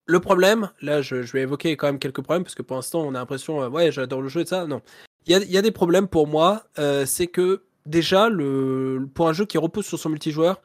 Le 0.06 0.20
problème 0.20 0.70
là 0.82 1.00
je, 1.00 1.22
je 1.22 1.32
vais 1.32 1.42
évoquer 1.42 1.76
quand 1.76 1.86
même 1.86 2.00
quelques 2.00 2.22
problèmes 2.22 2.42
parce 2.42 2.56
que 2.56 2.62
pour 2.62 2.76
l'instant 2.76 3.02
on 3.02 3.14
a 3.14 3.18
l'impression 3.18 3.62
euh, 3.62 3.68
ouais 3.68 3.92
j'adore 3.92 4.22
le 4.22 4.28
jeu 4.28 4.40
et 4.40 4.46
ça. 4.46 4.66
Non. 4.66 4.82
Il 5.26 5.36
y 5.36 5.58
a, 5.58 5.62
des 5.62 5.70
problèmes 5.70 6.08
pour 6.08 6.26
moi 6.26 6.64
c'est 7.04 7.26
que 7.26 7.62
déjà 7.84 8.30
le 8.30 9.06
pour 9.12 9.28
un 9.28 9.34
jeu 9.34 9.44
qui 9.44 9.58
repose 9.58 9.84
sur 9.84 9.98
son 9.98 10.08
multijoueur 10.08 10.62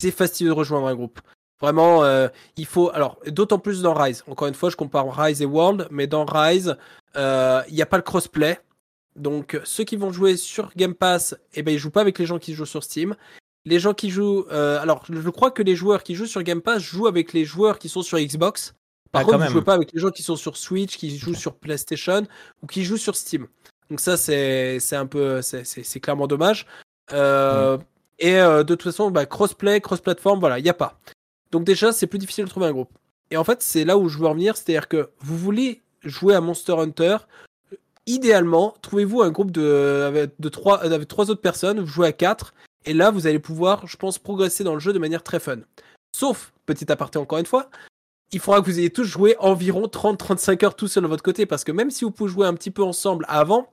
c'est 0.00 0.10
fastidieux 0.10 0.48
de 0.48 0.56
rejoindre 0.56 0.86
un 0.86 0.94
groupe 0.94 1.20
Vraiment, 1.60 2.04
euh, 2.04 2.28
il 2.56 2.66
faut. 2.66 2.90
Alors, 2.90 3.18
d'autant 3.26 3.58
plus 3.58 3.80
dans 3.82 3.94
Rise. 3.94 4.22
Encore 4.30 4.48
une 4.48 4.54
fois, 4.54 4.68
je 4.70 4.76
compare 4.76 5.06
Rise 5.16 5.40
et 5.40 5.46
World, 5.46 5.88
mais 5.90 6.06
dans 6.06 6.24
Rise, 6.26 6.76
euh, 7.16 7.62
il 7.68 7.74
n'y 7.74 7.82
a 7.82 7.86
pas 7.86 7.96
le 7.96 8.02
crossplay. 8.02 8.58
Donc, 9.16 9.58
ceux 9.64 9.84
qui 9.84 9.96
vont 9.96 10.12
jouer 10.12 10.36
sur 10.36 10.70
Game 10.76 10.94
Pass, 10.94 11.34
eh 11.54 11.62
ben, 11.62 11.72
ils 11.72 11.78
jouent 11.78 11.90
pas 11.90 12.02
avec 12.02 12.18
les 12.18 12.26
gens 12.26 12.38
qui 12.38 12.52
jouent 12.52 12.66
sur 12.66 12.84
Steam. 12.84 13.16
Les 13.64 13.80
gens 13.80 13.94
qui 13.94 14.10
jouent. 14.10 14.44
euh, 14.52 14.78
alors, 14.80 15.02
je 15.08 15.30
crois 15.30 15.50
que 15.50 15.62
les 15.62 15.74
joueurs 15.74 16.02
qui 16.02 16.14
jouent 16.14 16.26
sur 16.26 16.42
Game 16.42 16.60
Pass 16.60 16.82
jouent 16.82 17.06
avec 17.06 17.32
les 17.32 17.44
joueurs 17.46 17.78
qui 17.78 17.88
sont 17.88 18.02
sur 18.02 18.18
Xbox. 18.18 18.74
Par 19.12 19.22
Ah, 19.22 19.24
contre, 19.24 19.36
vous 19.38 19.42
même. 19.44 19.52
jouez 19.52 19.62
pas 19.64 19.72
avec 19.74 19.92
les 19.92 20.00
gens 20.00 20.10
qui 20.10 20.22
sont 20.22 20.36
sur 20.36 20.58
Switch, 20.58 20.98
qui 20.98 21.16
jouent 21.16 21.34
sur 21.34 21.54
PlayStation 21.54 22.26
ou 22.62 22.66
qui 22.66 22.84
jouent 22.84 22.98
sur 22.98 23.16
Steam. 23.16 23.46
Donc 23.88 24.00
ça, 24.00 24.16
c'est 24.18 24.78
un 24.92 25.06
peu, 25.06 25.40
c'est- 25.40 26.00
clairement 26.00 26.26
dommage. 26.26 26.66
Euh, 27.12 27.78
Et 28.18 28.36
euh, 28.40 28.64
de 28.64 28.74
toute 28.74 28.82
façon, 28.82 29.10
bah, 29.10 29.26
crossplay, 29.26 29.80
cross-platform, 29.80 30.40
voilà, 30.40 30.58
il 30.58 30.62
n'y 30.62 30.70
a 30.70 30.74
pas. 30.74 30.98
Donc 31.56 31.64
déjà, 31.64 31.90
c'est 31.90 32.06
plus 32.06 32.18
difficile 32.18 32.44
de 32.44 32.50
trouver 32.50 32.66
un 32.66 32.72
groupe. 32.72 32.90
Et 33.30 33.38
en 33.38 33.44
fait, 33.44 33.62
c'est 33.62 33.86
là 33.86 33.96
où 33.96 34.10
je 34.10 34.18
veux 34.18 34.26
en 34.26 34.34
venir, 34.34 34.58
c'est-à-dire 34.58 34.88
que 34.88 35.08
vous 35.20 35.38
voulez 35.38 35.80
jouer 36.02 36.34
à 36.34 36.42
Monster 36.42 36.74
Hunter, 36.74 37.16
idéalement, 38.04 38.74
trouvez-vous 38.82 39.22
un 39.22 39.30
groupe 39.30 39.50
de, 39.50 40.04
avec, 40.06 40.32
trois, 40.52 40.84
euh, 40.84 41.04
trois 41.06 41.30
autres 41.30 41.40
personnes, 41.40 41.80
vous 41.80 41.86
jouez 41.86 42.08
à 42.08 42.12
quatre, 42.12 42.52
et 42.84 42.92
là, 42.92 43.10
vous 43.10 43.26
allez 43.26 43.38
pouvoir, 43.38 43.86
je 43.86 43.96
pense, 43.96 44.18
progresser 44.18 44.64
dans 44.64 44.74
le 44.74 44.80
jeu 44.80 44.92
de 44.92 44.98
manière 44.98 45.22
très 45.22 45.40
fun. 45.40 45.60
Sauf, 46.14 46.52
petit 46.66 46.92
aparté 46.92 47.18
encore 47.18 47.38
une 47.38 47.46
fois, 47.46 47.70
il 48.32 48.38
faudra 48.38 48.60
que 48.60 48.66
vous 48.66 48.78
ayez 48.78 48.90
tous 48.90 49.04
joué 49.04 49.34
environ 49.38 49.86
30-35 49.86 50.62
heures 50.62 50.76
tout 50.76 50.88
seul 50.88 51.04
de 51.04 51.08
votre 51.08 51.22
côté, 51.22 51.46
parce 51.46 51.64
que 51.64 51.72
même 51.72 51.90
si 51.90 52.04
vous 52.04 52.10
pouvez 52.10 52.30
jouer 52.30 52.46
un 52.46 52.52
petit 52.52 52.70
peu 52.70 52.82
ensemble 52.82 53.24
avant, 53.30 53.70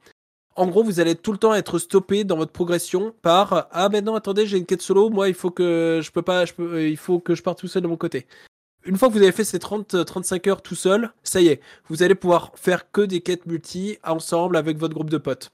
en 0.56 0.68
gros, 0.68 0.84
vous 0.84 0.99
allez 0.99 1.16
tout 1.16 1.32
le 1.32 1.38
temps 1.38 1.54
être 1.54 1.80
stoppé 1.80 2.24
dans 2.24 2.38
votre 2.38 2.51
progression 2.51 3.14
par 3.22 3.68
ah 3.72 3.89
mais 3.89 4.01
non 4.01 4.16
attendez 4.16 4.45
j'ai 4.47 4.58
une 4.58 4.66
quête 4.66 4.82
solo 4.82 5.10
moi 5.10 5.28
il 5.28 5.34
faut 5.34 5.51
que 5.51 5.99
je 6.04 6.12
peux 6.12 6.22
pas 6.22 6.45
je 6.45 6.54
peux, 6.54 6.74
euh, 6.76 6.88
il 6.89 6.97
faut 6.97 7.20
que 7.20 7.36
je 7.36 7.41
parte 7.43 7.60
tout 7.60 7.68
seul 7.68 7.82
de 7.84 7.88
mon 7.88 7.97
côté. 7.97 8.28
Une 8.86 8.97
fois 8.97 9.08
que 9.08 9.14
vous 9.14 9.22
avez 9.22 9.32
fait 9.32 9.45
ces 9.45 9.60
30 9.60 10.06
35 10.06 10.47
heures 10.47 10.62
tout 10.62 10.76
seul, 10.76 11.12
ça 11.24 11.39
y 11.41 11.47
est, 11.47 11.62
vous 11.89 12.04
allez 12.04 12.16
pouvoir 12.16 12.51
faire 12.56 12.91
que 12.91 13.01
des 13.01 13.22
quêtes 13.22 13.45
multi 13.45 13.97
ensemble 14.04 14.58
avec 14.58 14.78
votre 14.78 14.93
groupe 14.93 15.10
de 15.10 15.18
potes. 15.18 15.51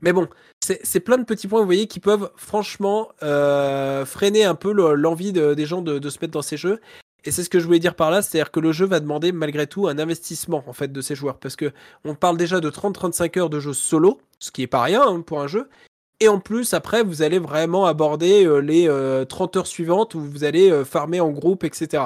Mais 0.00 0.12
bon, 0.12 0.28
c'est 0.60 1.00
plein 1.00 1.16
de 1.18 1.24
petits 1.24 1.46
points, 1.46 1.60
vous 1.60 1.66
voyez, 1.66 1.86
qui 1.86 2.00
peuvent 2.00 2.30
franchement 2.36 3.10
euh, 3.22 4.04
freiner 4.04 4.42
un 4.44 4.56
peu 4.56 4.72
le- 4.72 4.94
l'envie 4.94 5.32
de- 5.32 5.54
des 5.54 5.64
gens 5.66 5.80
de 5.82 6.10
se 6.10 6.18
mettre 6.20 6.32
dans 6.32 6.42
ces 6.42 6.56
jeux. 6.56 6.80
Et 7.24 7.30
c'est 7.30 7.44
ce 7.44 7.50
que 7.50 7.60
je 7.60 7.66
voulais 7.66 7.78
dire 7.78 7.94
par 7.94 8.10
là, 8.10 8.22
c'est-à-dire 8.22 8.50
que 8.50 8.60
le 8.60 8.72
jeu 8.72 8.86
va 8.86 9.00
demander 9.00 9.32
malgré 9.32 9.66
tout 9.66 9.86
un 9.88 9.98
investissement 9.98 10.64
en 10.66 10.72
fait 10.72 10.92
de 10.92 11.00
ses 11.00 11.14
joueurs, 11.14 11.38
parce 11.38 11.56
que 11.56 11.72
on 12.04 12.14
parle 12.14 12.36
déjà 12.36 12.60
de 12.60 12.70
30-35 12.70 13.38
heures 13.38 13.50
de 13.50 13.60
jeu 13.60 13.72
solo, 13.72 14.20
ce 14.38 14.50
qui 14.50 14.62
est 14.62 14.66
pas 14.66 14.82
rien 14.82 15.02
hein, 15.02 15.20
pour 15.20 15.40
un 15.40 15.46
jeu. 15.46 15.68
Et 16.20 16.28
en 16.28 16.38
plus, 16.38 16.74
après, 16.74 17.02
vous 17.02 17.22
allez 17.22 17.38
vraiment 17.38 17.86
aborder 17.86 18.44
euh, 18.44 18.58
les 18.58 18.88
euh, 18.88 19.24
30 19.24 19.56
heures 19.56 19.66
suivantes 19.66 20.14
où 20.14 20.20
vous 20.20 20.44
allez 20.44 20.70
euh, 20.70 20.84
farmer 20.84 21.20
en 21.20 21.30
groupe, 21.30 21.64
etc. 21.64 22.04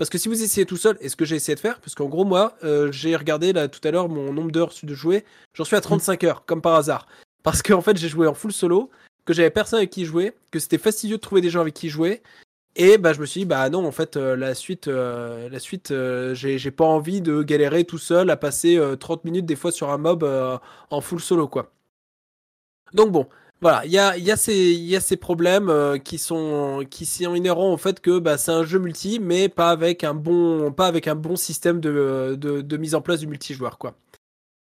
Parce 0.00 0.08
que 0.08 0.16
si 0.16 0.30
vous 0.30 0.42
essayez 0.42 0.64
tout 0.64 0.78
seul, 0.78 0.96
et 1.02 1.10
ce 1.10 1.14
que 1.14 1.26
j'ai 1.26 1.36
essayé 1.36 1.54
de 1.54 1.60
faire, 1.60 1.78
parce 1.78 1.94
qu'en 1.94 2.06
gros, 2.06 2.24
moi, 2.24 2.56
euh, 2.64 2.90
j'ai 2.90 3.14
regardé 3.14 3.52
là 3.52 3.68
tout 3.68 3.86
à 3.86 3.90
l'heure 3.90 4.08
mon 4.08 4.32
nombre 4.32 4.50
d'heures 4.50 4.72
de 4.82 4.94
jouer, 4.94 5.26
j'en 5.52 5.64
suis 5.64 5.76
à 5.76 5.82
35 5.82 6.24
heures, 6.24 6.44
comme 6.46 6.62
par 6.62 6.74
hasard. 6.74 7.06
Parce 7.42 7.60
qu'en 7.60 7.82
fait, 7.82 7.98
j'ai 7.98 8.08
joué 8.08 8.26
en 8.26 8.32
full 8.32 8.50
solo, 8.50 8.88
que 9.26 9.34
j'avais 9.34 9.50
personne 9.50 9.76
avec 9.76 9.90
qui 9.90 10.06
jouer, 10.06 10.32
que 10.52 10.58
c'était 10.58 10.78
fastidieux 10.78 11.18
de 11.18 11.20
trouver 11.20 11.42
des 11.42 11.50
gens 11.50 11.60
avec 11.60 11.74
qui 11.74 11.90
jouer. 11.90 12.22
Et 12.76 12.98
bah, 12.98 13.12
je 13.12 13.20
me 13.20 13.26
suis 13.26 13.40
dit, 13.40 13.46
bah 13.46 13.68
non, 13.68 13.84
en 13.86 13.92
fait, 13.92 14.16
euh, 14.16 14.36
la 14.36 14.54
suite, 14.54 14.88
euh, 14.88 15.48
la 15.48 15.58
suite 15.58 15.90
euh, 15.90 16.34
j'ai 16.34 16.70
pas 16.70 16.84
envie 16.84 17.20
de 17.20 17.42
galérer 17.42 17.84
tout 17.84 17.98
seul 17.98 18.30
à 18.30 18.36
passer 18.36 18.76
euh, 18.76 18.96
30 18.96 19.24
minutes 19.24 19.46
des 19.46 19.56
fois 19.56 19.72
sur 19.72 19.90
un 19.90 19.98
mob 19.98 20.24
en 20.90 21.00
full 21.00 21.20
solo, 21.20 21.48
quoi. 21.48 21.72
Donc 22.92 23.12
bon, 23.12 23.28
voilà, 23.60 23.84
il 23.84 23.92
y 23.92 23.98
a, 23.98 24.16
y, 24.18 24.30
a 24.30 24.36
y 24.52 24.96
a 24.96 25.00
ces 25.00 25.16
problèmes 25.16 26.00
qui 26.04 26.18
sont 26.18 26.84
qui 26.90 27.06
sont 27.06 27.34
inhérents 27.34 27.72
au 27.72 27.76
fait 27.76 28.00
que 28.00 28.18
bah, 28.18 28.38
c'est 28.38 28.50
un 28.52 28.64
jeu 28.64 28.78
multi, 28.78 29.20
mais 29.20 29.48
pas 29.48 29.70
avec 29.70 30.02
un 30.02 30.14
bon 30.14 30.72
pas 30.72 30.86
avec 30.86 31.06
un 31.06 31.14
bon 31.14 31.36
système 31.36 31.80
de, 31.80 32.36
de, 32.38 32.62
de 32.62 32.76
mise 32.76 32.94
en 32.94 33.00
place 33.00 33.20
du 33.20 33.26
multijoueur 33.28 33.78
quoi. 33.78 33.94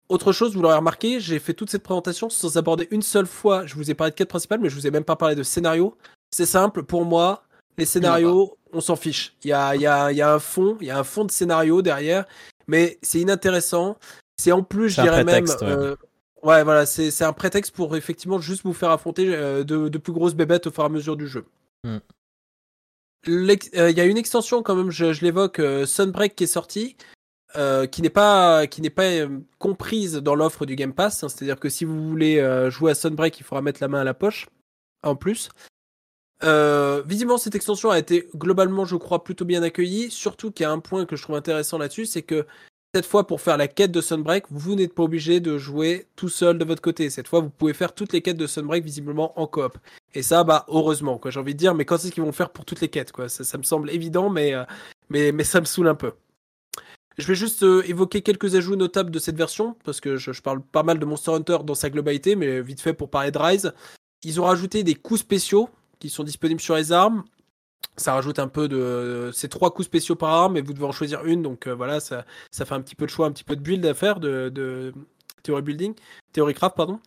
Autre 0.09 0.33
chose, 0.33 0.55
vous 0.55 0.61
l'aurez 0.61 0.75
remarqué, 0.75 1.21
j'ai 1.21 1.39
fait 1.39 1.53
toute 1.53 1.69
cette 1.69 1.83
présentation 1.83 2.29
sans 2.29 2.57
aborder 2.57 2.85
une 2.91 3.01
seule 3.01 3.27
fois. 3.27 3.65
Je 3.65 3.75
vous 3.75 3.89
ai 3.89 3.93
parlé 3.93 4.11
de 4.11 4.15
quête 4.17 4.27
principale, 4.27 4.59
mais 4.59 4.67
je 4.69 4.75
vous 4.75 4.85
ai 4.85 4.91
même 4.91 5.05
pas 5.05 5.15
parlé 5.15 5.35
de 5.35 5.43
scénario. 5.43 5.95
C'est 6.31 6.45
simple, 6.45 6.83
pour 6.83 7.05
moi, 7.05 7.43
les 7.77 7.85
scénarios, 7.85 8.57
on 8.73 8.81
s'en 8.81 8.95
fiche. 8.95 9.35
Il 9.43 9.49
y 9.49 9.53
a, 9.53 9.75
il 9.75 9.81
y, 9.81 9.87
a, 9.87 10.11
il 10.11 10.17
y 10.17 10.21
a 10.21 10.33
un 10.33 10.39
fond, 10.39 10.77
il 10.81 10.87
y 10.87 10.91
a 10.91 10.99
un 10.99 11.03
fond 11.03 11.25
de 11.25 11.31
scénario 11.31 11.81
derrière, 11.81 12.25
mais 12.67 12.97
c'est 13.01 13.19
inintéressant. 13.19 13.97
C'est 14.37 14.51
en 14.51 14.63
plus, 14.63 14.89
je 14.89 15.01
dirais 15.01 15.23
même, 15.23 15.45
ouais. 15.45 15.63
euh, 15.63 15.95
Ouais, 16.43 16.63
voilà, 16.63 16.87
c'est 16.87 17.23
un 17.23 17.33
prétexte 17.33 17.75
pour 17.75 17.95
effectivement 17.95 18.39
juste 18.39 18.63
vous 18.63 18.73
faire 18.73 18.89
affronter 18.89 19.33
euh, 19.35 19.63
de, 19.63 19.89
de 19.89 19.97
plus 19.99 20.11
grosses 20.13 20.33
bébêtes 20.33 20.65
au 20.67 20.71
fur 20.71 20.81
et 20.83 20.87
à 20.87 20.89
mesure 20.89 21.15
du 21.15 21.27
jeu. 21.27 21.45
Hmm. 21.83 21.97
Euh, 23.27 23.89
Il 23.91 23.97
y 23.97 24.01
a 24.01 24.05
une 24.05 24.17
extension 24.17 24.63
quand 24.63 24.75
même, 24.75 24.89
je, 24.89 25.13
je 25.13 25.23
l'évoque, 25.23 25.61
Sunbreak 25.85 26.35
qui 26.35 26.45
est 26.45 26.47
sortie, 26.47 26.95
euh, 27.55 27.85
qui 27.85 28.01
n'est 28.01 28.09
pas 28.09 28.65
qui 28.65 28.81
n'est 28.81 28.89
pas 28.89 29.03
euh, 29.03 29.39
comprise 29.59 30.13
dans 30.15 30.33
l'offre 30.33 30.65
du 30.65 30.75
Game 30.75 30.93
Pass. 30.93 31.23
hein, 31.23 31.29
C'est-à-dire 31.29 31.59
que 31.59 31.69
si 31.69 31.85
vous 31.85 32.07
voulez 32.09 32.39
euh, 32.39 32.71
jouer 32.71 32.91
à 32.91 32.95
Sunbreak, 32.95 33.39
il 33.39 33.43
faudra 33.43 33.61
mettre 33.61 33.81
la 33.81 33.87
main 33.87 34.01
à 34.01 34.03
la 34.03 34.13
poche 34.15 34.47
en 35.03 35.15
plus. 35.15 35.49
Euh, 36.43 37.03
visiblement, 37.05 37.37
cette 37.37 37.55
extension 37.55 37.91
a 37.91 37.99
été 37.99 38.27
globalement, 38.35 38.85
je 38.85 38.95
crois, 38.95 39.23
plutôt 39.23 39.45
bien 39.45 39.63
accueillie. 39.63 40.09
Surtout 40.09 40.51
qu'il 40.51 40.63
y 40.63 40.67
a 40.67 40.71
un 40.71 40.79
point 40.79 41.05
que 41.05 41.15
je 41.15 41.23
trouve 41.23 41.35
intéressant 41.35 41.77
là-dessus, 41.77 42.05
c'est 42.05 42.23
que 42.23 42.45
cette 42.93 43.05
fois, 43.05 43.25
pour 43.25 43.39
faire 43.39 43.55
la 43.55 43.69
quête 43.69 43.91
de 43.91 44.01
Sunbreak, 44.01 44.45
vous 44.49 44.75
n'êtes 44.75 44.93
pas 44.93 45.03
obligé 45.03 45.39
de 45.39 45.57
jouer 45.57 46.07
tout 46.17 46.27
seul 46.27 46.57
de 46.57 46.65
votre 46.65 46.81
côté. 46.81 47.09
Cette 47.09 47.27
fois, 47.27 47.39
vous 47.39 47.49
pouvez 47.49 47.73
faire 47.73 47.93
toutes 47.93 48.11
les 48.11 48.21
quêtes 48.21 48.35
de 48.35 48.47
Sunbreak 48.47 48.83
visiblement 48.83 49.39
en 49.39 49.47
coop. 49.47 49.77
Et 50.13 50.21
ça, 50.21 50.43
bah, 50.43 50.65
heureusement, 50.67 51.17
quoi. 51.17 51.31
J'ai 51.31 51.39
envie 51.39 51.53
de 51.53 51.59
dire, 51.59 51.73
mais 51.73 51.85
quand 51.85 51.95
est-ce 51.95 52.11
qu'ils 52.11 52.23
vont 52.23 52.33
faire 52.33 52.49
pour 52.49 52.65
toutes 52.65 52.81
les 52.81 52.89
quêtes, 52.89 53.13
quoi? 53.13 53.29
Ça, 53.29 53.57
me 53.57 53.63
semble 53.63 53.89
évident, 53.91 54.29
mais, 54.29 54.53
euh, 54.53 54.65
mais, 55.09 55.31
mais 55.31 55.45
ça 55.45 55.61
me 55.61 55.65
saoule 55.65 55.87
un 55.87 55.95
peu. 55.95 56.11
Je 57.17 57.27
vais 57.27 57.35
juste 57.35 57.63
euh, 57.63 57.81
évoquer 57.87 58.23
quelques 58.23 58.55
ajouts 58.55 58.75
notables 58.75 59.11
de 59.11 59.19
cette 59.19 59.37
version, 59.37 59.77
parce 59.85 60.01
que 60.01 60.17
je, 60.17 60.33
je 60.33 60.41
parle 60.41 60.61
pas 60.61 60.83
mal 60.83 60.99
de 60.99 61.05
Monster 61.05 61.31
Hunter 61.31 61.59
dans 61.63 61.75
sa 61.75 61.89
globalité, 61.89 62.35
mais 62.35 62.61
vite 62.61 62.81
fait 62.81 62.93
pour 62.93 63.09
parler 63.09 63.31
de 63.31 63.37
Rise. 63.37 63.73
Ils 64.23 64.41
ont 64.41 64.43
rajouté 64.43 64.83
des 64.83 64.95
coups 64.95 65.21
spéciaux 65.21 65.69
qui 66.01 66.09
sont 66.09 66.23
disponibles 66.23 66.59
sur 66.59 66.75
les 66.75 66.91
armes. 66.91 67.23
Ça 67.97 68.13
rajoute 68.13 68.39
un 68.39 68.47
peu 68.47 68.67
de. 68.67 69.31
C'est 69.33 69.47
trois 69.47 69.71
coups 69.71 69.85
spéciaux 69.85 70.15
par 70.15 70.31
arme, 70.31 70.57
et 70.57 70.61
vous 70.61 70.73
devez 70.73 70.85
en 70.85 70.91
choisir 70.91 71.25
une, 71.25 71.41
donc 71.41 71.67
euh, 71.67 71.75
voilà, 71.75 71.99
ça, 71.99 72.25
ça 72.51 72.65
fait 72.65 72.73
un 72.73 72.81
petit 72.81 72.95
peu 72.95 73.05
de 73.05 73.11
choix, 73.11 73.27
un 73.27 73.31
petit 73.31 73.43
peu 73.43 73.55
de 73.55 73.61
build 73.61 73.85
à 73.85 73.93
faire, 73.93 74.19
de, 74.19 74.49
de 74.49 74.93
théorie 75.43 75.61
building, 75.61 75.93
théorie 76.33 76.53
craft, 76.53 76.75
pardon. 76.75 76.99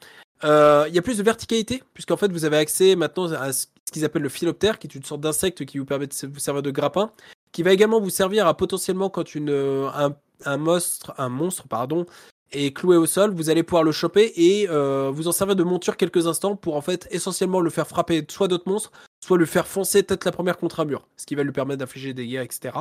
Euh, 0.45 0.85
Il 0.89 0.95
y 0.95 0.99
a 0.99 1.03
plus 1.03 1.19
de 1.19 1.23
verticalité, 1.23 1.83
puisqu'en 1.95 2.17
fait 2.17 2.31
vous 2.31 2.45
avez 2.45 2.57
accès 2.59 2.97
maintenant 2.97 3.33
à 3.33 3.53
ce 3.53 3.67
qu'ils 3.93 4.05
appellent 4.05 4.23
le 4.23 4.29
philoptère, 4.29 4.79
qui 4.79 4.87
est 4.87 4.95
une 4.95 5.05
sorte 5.05 5.21
d'insecte 5.21 5.65
qui 5.65 5.79
vous 5.79 5.85
permet 5.85 6.07
de 6.07 6.15
vous 6.27 6.41
servir 6.41 6.63
de 6.63 6.71
grappin, 6.71 7.11
qui 7.53 7.63
va 7.63 7.73
également 7.73 8.01
vous 8.01 8.11
servir 8.11 8.47
à 8.47 8.57
potentiellement 8.57 9.11
quand 9.11 9.35
une, 9.35 9.51
euh, 9.51 9.89
un, 9.95 10.15
un 10.45 10.57
monstre, 10.59 11.15
un 11.19 11.29
monstre 11.29 11.67
pardon, 11.69 12.05
est 12.53 12.73
cloué 12.77 12.97
au 12.97 13.07
sol, 13.07 13.33
vous 13.35 13.51
allez 13.51 13.63
pouvoir 13.63 13.83
le 13.83 13.93
choper 13.93 14.33
et 14.37 14.69
euh, 14.69 15.11
vous 15.13 15.29
en 15.29 15.33
servir 15.33 15.57
de 15.57 15.65
monture 15.65 15.97
quelques 15.97 16.27
instants 16.27 16.57
pour 16.57 16.77
en 16.77 16.81
fait 16.81 17.09
essentiellement 17.11 17.61
le 17.61 17.71
faire 17.71 17.87
frapper 17.87 18.25
soit 18.29 18.49
d'autres 18.49 18.69
monstres, 18.69 18.93
soit 19.25 19.39
le 19.39 19.47
faire 19.47 19.67
foncer 19.67 20.03
tête 20.03 20.25
la 20.25 20.33
première 20.33 20.57
contre 20.57 20.81
un 20.81 20.85
mur, 20.85 21.07
ce 21.17 21.27
qui 21.27 21.35
va 21.35 21.43
lui 21.43 21.53
permettre 21.53 21.81
d'infliger 21.81 22.15
des 22.15 22.23
dégâts, 22.23 22.43
etc. 22.45 22.77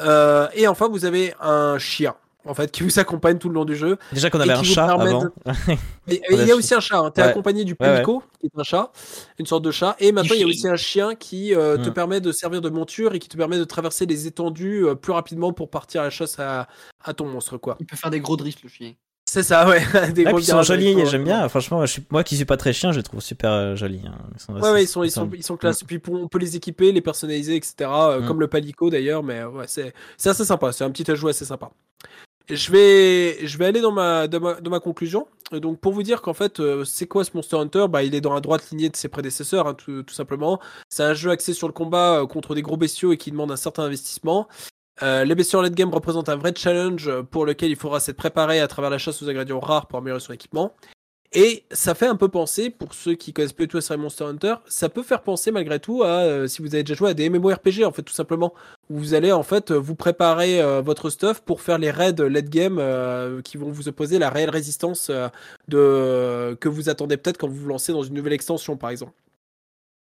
Euh, 0.00 0.48
et 0.54 0.68
enfin, 0.68 0.88
vous 0.88 1.04
avez 1.04 1.34
un 1.40 1.78
chien, 1.78 2.14
en 2.46 2.54
fait, 2.54 2.70
qui 2.70 2.82
vous 2.82 2.98
accompagne 2.98 3.38
tout 3.38 3.48
le 3.48 3.54
long 3.54 3.64
du 3.64 3.76
jeu. 3.76 3.98
Déjà 4.12 4.30
qu'on 4.30 4.40
avait 4.40 4.52
un 4.52 4.62
chat 4.62 4.86
avant. 4.86 5.24
Et- 6.06 6.14
et 6.14 6.22
On 6.30 6.36
il 6.40 6.46
y 6.46 6.52
a 6.52 6.56
aussi 6.56 6.74
un 6.74 6.80
chat, 6.80 6.98
hein. 6.98 7.10
t'es 7.10 7.22
Ouais. 7.22 7.28
accompagné 7.28 7.64
du 7.64 7.72
Ouais, 7.78 7.86
ouais. 7.86 7.94
Pelico, 7.96 8.22
qui 8.40 8.46
est 8.46 8.58
un 8.58 8.62
chat, 8.62 8.90
une 9.38 9.46
sorte 9.46 9.64
de 9.64 9.70
chat, 9.70 9.96
et 9.98 10.12
maintenant 10.12 10.34
il 10.34 10.40
y 10.40 10.44
a 10.44 10.46
aussi 10.46 10.66
un 10.68 10.76
chien 10.76 11.14
qui 11.14 11.54
euh, 11.54 11.76
te 11.76 11.90
Mm. 11.90 11.94
permet 11.94 12.20
de 12.20 12.32
servir 12.32 12.60
de 12.60 12.68
monture 12.70 13.14
et 13.14 13.18
qui 13.18 13.28
te 13.28 13.36
permet 13.36 13.58
de 13.58 13.64
traverser 13.64 14.06
les 14.06 14.26
étendues 14.26 14.86
euh, 14.86 14.94
plus 14.94 15.12
rapidement 15.12 15.52
pour 15.52 15.68
partir 15.70 16.00
à 16.00 16.04
la 16.04 16.10
chasse 16.10 16.38
à, 16.38 16.68
à 17.04 17.12
ton 17.12 17.26
monstre, 17.26 17.58
quoi. 17.58 17.76
Il 17.80 17.86
peut 17.86 17.96
faire 17.96 18.10
des 18.10 18.20
gros 18.20 18.36
drifts, 18.36 18.62
le 18.62 18.68
chien. 18.68 18.92
C'est 19.30 19.42
ça, 19.42 19.68
ouais. 19.68 19.80
Des 20.14 20.22
Ouais, 20.24 20.30
gros 20.30 20.36
puis 20.38 20.44
ils 20.46 20.50
sont 20.50 20.62
jolis, 20.62 20.94
j'aime 21.04 21.20
ouais. 21.20 21.26
bien. 21.26 21.46
Franchement, 21.50 21.84
je 21.84 21.92
suis... 21.92 22.02
moi 22.08 22.24
qui 22.24 22.34
suis 22.36 22.46
pas 22.46 22.56
très 22.56 22.72
chien, 22.72 22.92
je 22.92 22.96
les 22.96 23.02
trouve 23.02 23.20
super 23.20 23.52
euh, 23.52 23.76
jolis. 23.76 24.00
hein. 24.06 24.16
Ils 24.34 24.40
sont 24.40 24.52
Ouais, 24.54 24.60
assez- 24.60 24.70
ouais, 24.72 24.84
ils 24.84 24.86
sont, 24.88 25.04
ils 25.04 25.10
sont- 25.10 25.30
ils 25.34 25.42
sont 25.42 25.58
classe. 25.58 25.82
Et 25.82 25.84
puis 25.84 26.00
on 26.10 26.28
peut 26.28 26.38
les 26.38 26.56
équiper, 26.56 26.92
les 26.92 27.02
personnaliser, 27.02 27.54
etc. 27.56 27.74
euh, 27.80 28.20
Mm. 28.22 28.26
Comme 28.26 28.40
le 28.40 28.48
Palico 28.48 28.88
d'ailleurs, 28.88 29.22
mais 29.22 29.44
ouais, 29.44 29.66
c'est 29.66 29.92
c'est 30.16 30.30
assez 30.30 30.46
sympa. 30.46 30.72
C'est 30.72 30.84
un 30.84 30.90
petit 30.90 31.10
ajout 31.10 31.28
assez 31.28 31.44
sympa. 31.44 31.70
Je 32.50 32.72
vais, 32.72 33.46
je 33.46 33.58
vais 33.58 33.66
aller 33.66 33.82
dans 33.82 33.92
ma, 33.92 34.26
dans 34.26 34.70
ma, 34.70 34.80
conclusion. 34.80 35.26
Donc 35.52 35.80
pour 35.80 35.92
vous 35.92 36.02
dire 36.02 36.22
qu'en 36.22 36.32
fait, 36.32 36.60
euh, 36.60 36.82
c'est 36.84 37.06
quoi 37.06 37.22
ce 37.24 37.32
Monster 37.34 37.56
Hunter? 37.56 37.86
Bah, 37.90 38.02
il 38.02 38.14
est 38.14 38.22
dans 38.22 38.32
la 38.32 38.40
droite 38.40 38.70
lignée 38.70 38.88
de 38.88 38.96
ses 38.96 39.08
prédécesseurs, 39.08 39.66
hein, 39.66 39.74
tout, 39.74 40.02
simplement. 40.08 40.58
C'est 40.88 41.02
un 41.02 41.12
jeu 41.12 41.30
axé 41.30 41.52
sur 41.52 41.66
le 41.66 41.74
combat 41.74 42.20
euh, 42.20 42.26
contre 42.26 42.54
des 42.54 42.62
gros 42.62 42.78
bestiaux 42.78 43.12
et 43.12 43.18
qui 43.18 43.30
demande 43.30 43.52
un 43.52 43.56
certain 43.56 43.82
investissement. 43.82 44.48
Euh, 45.02 45.24
les 45.24 45.34
bestiaux 45.34 45.58
en 45.58 45.62
late 45.62 45.74
game 45.74 45.92
représentent 45.92 46.30
un 46.30 46.36
vrai 46.36 46.54
challenge 46.56 47.10
pour 47.30 47.44
lequel 47.44 47.70
il 47.70 47.76
faudra 47.76 48.00
s'être 48.00 48.16
préparé 48.16 48.60
à 48.60 48.66
travers 48.66 48.90
la 48.90 48.98
chasse 48.98 49.22
aux 49.22 49.28
ingrédients 49.28 49.60
rares 49.60 49.86
pour 49.86 49.98
améliorer 49.98 50.20
son 50.20 50.32
équipement. 50.32 50.74
Et 51.32 51.64
ça 51.70 51.94
fait 51.94 52.06
un 52.06 52.16
peu 52.16 52.28
penser, 52.28 52.70
pour 52.70 52.94
ceux 52.94 53.14
qui 53.14 53.34
connaissent 53.34 53.54
du 53.54 53.68
tout 53.68 53.76
la 53.76 53.82
série 53.82 54.00
Monster 54.00 54.24
Hunter, 54.24 54.54
ça 54.66 54.88
peut 54.88 55.02
faire 55.02 55.22
penser 55.22 55.50
malgré 55.50 55.78
tout 55.78 56.02
à, 56.02 56.22
euh, 56.22 56.46
si 56.46 56.62
vous 56.62 56.74
avez 56.74 56.84
déjà 56.84 56.96
joué 56.96 57.10
à 57.10 57.14
des 57.14 57.28
MMORPG, 57.28 57.84
en 57.84 57.92
fait, 57.92 58.02
tout 58.02 58.14
simplement, 58.14 58.54
où 58.88 58.96
vous 58.96 59.12
allez 59.12 59.30
en 59.30 59.42
fait 59.42 59.70
vous 59.70 59.94
préparer 59.94 60.62
euh, 60.62 60.80
votre 60.80 61.10
stuff 61.10 61.42
pour 61.42 61.60
faire 61.60 61.76
les 61.76 61.90
raids 61.90 62.14
late 62.18 62.48
game 62.48 62.78
euh, 62.80 63.42
qui 63.42 63.58
vont 63.58 63.70
vous 63.70 63.88
opposer 63.88 64.18
la 64.18 64.30
réelle 64.30 64.48
résistance 64.48 65.10
de, 65.68 66.56
que 66.60 66.68
vous 66.68 66.88
attendez 66.88 67.18
peut-être 67.18 67.36
quand 67.36 67.48
vous 67.48 67.56
vous 67.56 67.68
lancez 67.68 67.92
dans 67.92 68.02
une 68.02 68.14
nouvelle 68.14 68.32
extension, 68.32 68.78
par 68.78 68.88
exemple. 68.88 69.12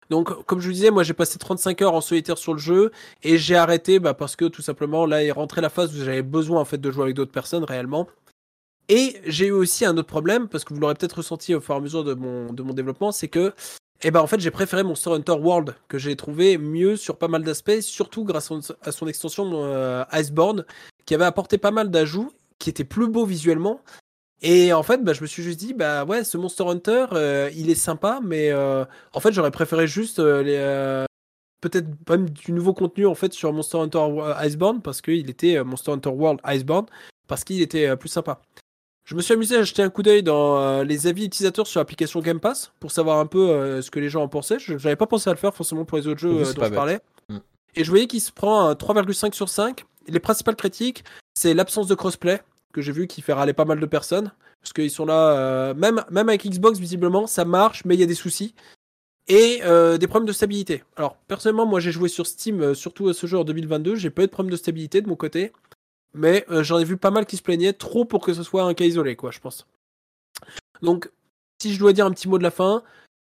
Donc, 0.09 0.45
comme 0.45 0.59
je 0.59 0.67
vous 0.67 0.73
disais, 0.73 0.91
moi 0.91 1.03
j'ai 1.03 1.13
passé 1.13 1.39
35 1.39 1.81
heures 1.81 1.93
en 1.93 2.01
solitaire 2.01 2.37
sur 2.37 2.53
le 2.53 2.59
jeu 2.59 2.91
et 3.23 3.37
j'ai 3.37 3.55
arrêté 3.55 3.99
bah, 3.99 4.13
parce 4.13 4.35
que 4.35 4.45
tout 4.45 4.61
simplement 4.61 5.05
là 5.05 5.23
est 5.23 5.31
rentrée 5.31 5.61
la 5.61 5.69
phase 5.69 5.95
où 5.95 6.03
j'avais 6.03 6.21
besoin 6.21 6.59
en 6.59 6.65
fait 6.65 6.77
de 6.77 6.91
jouer 6.91 7.03
avec 7.03 7.15
d'autres 7.15 7.31
personnes 7.31 7.63
réellement. 7.63 8.07
Et 8.95 9.19
j'ai 9.25 9.47
eu 9.47 9.51
aussi 9.51 9.85
un 9.85 9.97
autre 9.97 10.07
problème, 10.07 10.47
parce 10.47 10.63
que 10.63 10.71
vous 10.71 10.79
l'aurez 10.79 10.93
peut-être 10.93 11.17
ressenti 11.17 11.55
au 11.55 11.59
fur 11.59 11.73
et 11.73 11.77
à 11.77 11.81
mesure 11.81 12.03
de 12.03 12.13
mon, 12.13 12.53
développement, 12.73 13.11
c'est 13.11 13.27
que, 13.27 13.51
eh 14.03 14.11
ben, 14.11 14.19
en 14.19 14.27
fait, 14.27 14.39
j'ai 14.39 14.51
préféré 14.51 14.83
Monster 14.83 15.09
Hunter 15.09 15.31
World, 15.31 15.75
que 15.87 15.97
j'ai 15.97 16.15
trouvé 16.15 16.59
mieux 16.59 16.95
sur 16.95 17.17
pas 17.17 17.27
mal 17.27 17.41
d'aspects, 17.41 17.81
surtout 17.81 18.23
grâce 18.23 18.51
à 18.83 18.91
son, 18.91 19.07
extension 19.07 19.49
euh, 19.53 20.03
Iceborne, 20.13 20.63
qui 21.07 21.15
avait 21.15 21.25
apporté 21.25 21.57
pas 21.57 21.71
mal 21.71 21.89
d'ajouts, 21.89 22.31
qui 22.59 22.69
était 22.69 22.83
plus 22.83 23.07
beau 23.07 23.25
visuellement. 23.25 23.81
Et 24.43 24.73
en 24.73 24.83
fait, 24.83 25.03
bah, 25.03 25.13
je 25.13 25.21
me 25.21 25.25
suis 25.25 25.41
juste 25.41 25.57
dit, 25.57 25.73
bah 25.73 26.05
ouais, 26.05 26.23
ce 26.23 26.37
Monster 26.37 26.65
Hunter, 26.67 27.05
euh, 27.13 27.49
il 27.55 27.71
est 27.71 27.75
sympa, 27.75 28.19
mais 28.23 28.51
euh, 28.51 28.85
en 29.13 29.19
fait, 29.19 29.31
j'aurais 29.33 29.49
préféré 29.49 29.87
juste 29.87 30.19
euh, 30.19 31.03
peut-être 31.61 31.87
même 32.07 32.29
du 32.29 32.51
nouveau 32.51 32.75
contenu 32.75 33.07
en 33.07 33.15
fait 33.15 33.33
sur 33.33 33.53
Monster 33.53 33.79
Hunter 33.79 34.05
Iceborne, 34.45 34.83
parce 34.83 35.01
qu'il 35.01 35.31
était 35.31 35.63
Monster 35.63 35.93
Hunter 35.93 36.09
World 36.09 36.41
Iceborne, 36.45 36.85
parce 37.27 37.43
qu'il 37.43 37.59
était 37.63 37.97
plus 37.97 38.09
sympa. 38.09 38.39
Je 39.05 39.15
me 39.15 39.21
suis 39.21 39.33
amusé 39.33 39.57
à 39.57 39.63
jeter 39.63 39.81
un 39.81 39.89
coup 39.89 40.01
d'œil 40.01 40.23
dans 40.23 40.57
euh, 40.57 40.83
les 40.85 41.07
avis 41.07 41.25
utilisateurs 41.25 41.67
sur 41.67 41.81
l'application 41.81 42.21
Game 42.21 42.39
Pass 42.39 42.71
pour 42.79 42.91
savoir 42.91 43.19
un 43.19 43.25
peu 43.25 43.49
euh, 43.49 43.81
ce 43.81 43.91
que 43.91 43.99
les 43.99 44.09
gens 44.09 44.23
en 44.23 44.29
pensaient. 44.29 44.59
Je 44.59 44.73
n'avais 44.73 44.95
pas 44.95 45.07
pensé 45.07 45.29
à 45.29 45.33
le 45.33 45.39
faire 45.39 45.53
forcément 45.53 45.83
pour 45.83 45.97
les 45.97 46.07
autres 46.07 46.21
jeux 46.21 46.41
euh, 46.41 46.53
dont 46.53 46.63
je 46.63 46.69
parlais. 46.69 46.99
Mm. 47.27 47.37
Et 47.75 47.83
je 47.83 47.89
voyais 47.89 48.07
qu'il 48.07 48.21
se 48.21 48.31
prend 48.31 48.69
un 48.69 48.73
3,5 48.73 49.33
sur 49.33 49.49
5. 49.49 49.83
Les 50.07 50.19
principales 50.21 50.55
critiques, 50.55 51.03
c'est 51.33 51.53
l'absence 51.53 51.87
de 51.87 51.95
crossplay, 51.95 52.41
que 52.71 52.81
j'ai 52.81 52.93
vu 52.93 53.07
qui 53.07 53.21
fait 53.21 53.33
râler 53.33 53.53
pas 53.53 53.65
mal 53.65 53.79
de 53.79 53.85
personnes. 53.85 54.31
Parce 54.61 54.71
qu'ils 54.71 54.91
sont 54.91 55.05
là, 55.05 55.73
même, 55.73 56.05
même 56.09 56.29
avec 56.29 56.45
Xbox, 56.45 56.79
visiblement, 56.79 57.27
ça 57.27 57.43
marche, 57.43 57.83
mais 57.83 57.95
il 57.95 57.99
y 57.99 58.03
a 58.03 58.07
des 58.07 58.15
soucis. 58.15 58.55
Et 59.27 59.59
des 59.99 60.07
problèmes 60.07 60.27
de 60.27 60.31
stabilité. 60.31 60.83
Alors, 60.95 61.17
personnellement, 61.27 61.65
moi 61.65 61.81
j'ai 61.81 61.91
joué 61.91 62.07
sur 62.07 62.25
Steam, 62.25 62.73
surtout 62.73 63.09
à 63.09 63.13
ce 63.13 63.27
jeu 63.27 63.37
en 63.37 63.43
2022, 63.43 63.95
j'ai 63.95 64.09
pas 64.09 64.23
eu 64.23 64.27
de 64.27 64.31
problème 64.31 64.51
de 64.51 64.55
stabilité 64.55 65.01
de 65.01 65.09
mon 65.09 65.17
côté. 65.17 65.51
Mais 66.13 66.45
euh, 66.49 66.63
j'en 66.63 66.79
ai 66.79 66.83
vu 66.83 66.97
pas 66.97 67.11
mal 67.11 67.25
qui 67.25 67.37
se 67.37 67.41
plaignaient, 67.41 67.73
trop 67.73 68.05
pour 68.05 68.23
que 68.23 68.33
ce 68.33 68.43
soit 68.43 68.63
un 68.63 68.73
cas 68.73 68.85
isolé, 68.85 69.15
quoi, 69.15 69.31
je 69.31 69.39
pense. 69.39 69.67
Donc, 70.81 71.09
si 71.61 71.73
je 71.73 71.79
dois 71.79 71.93
dire 71.93 72.05
un 72.05 72.11
petit 72.11 72.27
mot 72.27 72.37
de 72.37 72.43
la 72.43 72.51
fin, 72.51 72.83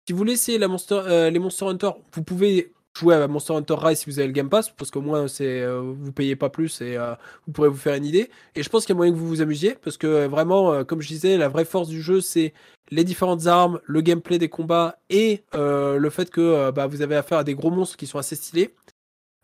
si 0.09 0.15
vous 0.15 0.25
laissez 0.25 0.57
la 0.57 0.69
euh, 0.93 1.29
les 1.29 1.39
Monster 1.39 1.67
Hunter, 1.67 1.91
vous 2.15 2.23
pouvez 2.23 2.73
jouer 2.99 3.15
à 3.15 3.29
Monster 3.29 3.53
Hunter 3.53 3.75
Rise 3.77 3.99
si 3.99 4.07
vous 4.07 4.19
avez 4.19 4.29
le 4.29 4.33
Game 4.33 4.49
Pass, 4.49 4.71
parce 4.71 4.91
qu'au 4.91 5.03
moins 5.03 5.29
c'est, 5.29 5.61
euh, 5.61 5.81
vous 5.81 6.13
payez 6.13 6.35
pas 6.35 6.49
plus 6.49 6.81
et 6.81 6.97
euh, 6.97 7.15
vous 7.47 7.53
pourrez 7.53 7.69
vous 7.69 7.77
faire 7.77 7.95
une 7.95 8.07
idée. 8.07 8.31
Et 8.55 8.63
je 8.63 8.69
pense 8.71 8.87
qu'il 8.87 8.95
y 8.95 8.97
a 8.97 8.97
moyen 8.97 9.13
que 9.13 9.19
vous 9.19 9.29
vous 9.29 9.43
amusiez, 9.43 9.75
parce 9.75 9.99
que 9.99 10.27
vraiment, 10.27 10.83
comme 10.85 11.03
je 11.03 11.09
disais, 11.09 11.37
la 11.37 11.49
vraie 11.49 11.67
force 11.67 11.89
du 11.89 12.01
jeu, 12.01 12.23
c'est 12.23 12.55
les 12.91 13.05
différentes 13.05 13.47
armes, 13.47 13.81
le 13.85 14.01
gameplay 14.01 14.39
des 14.39 14.49
combats 14.49 14.97
et 15.11 15.43
le 15.53 16.11
fait 16.11 16.31
que 16.31 16.71
bah, 16.71 16.87
vous 16.87 17.03
avez 17.03 17.17
affaire 17.17 17.39
à 17.39 17.45
des 17.45 17.55
gros 17.55 17.71
monstres 17.71 17.99
qui 17.99 18.07
sont 18.07 18.19
assez 18.19 18.35
stylés. 18.35 18.75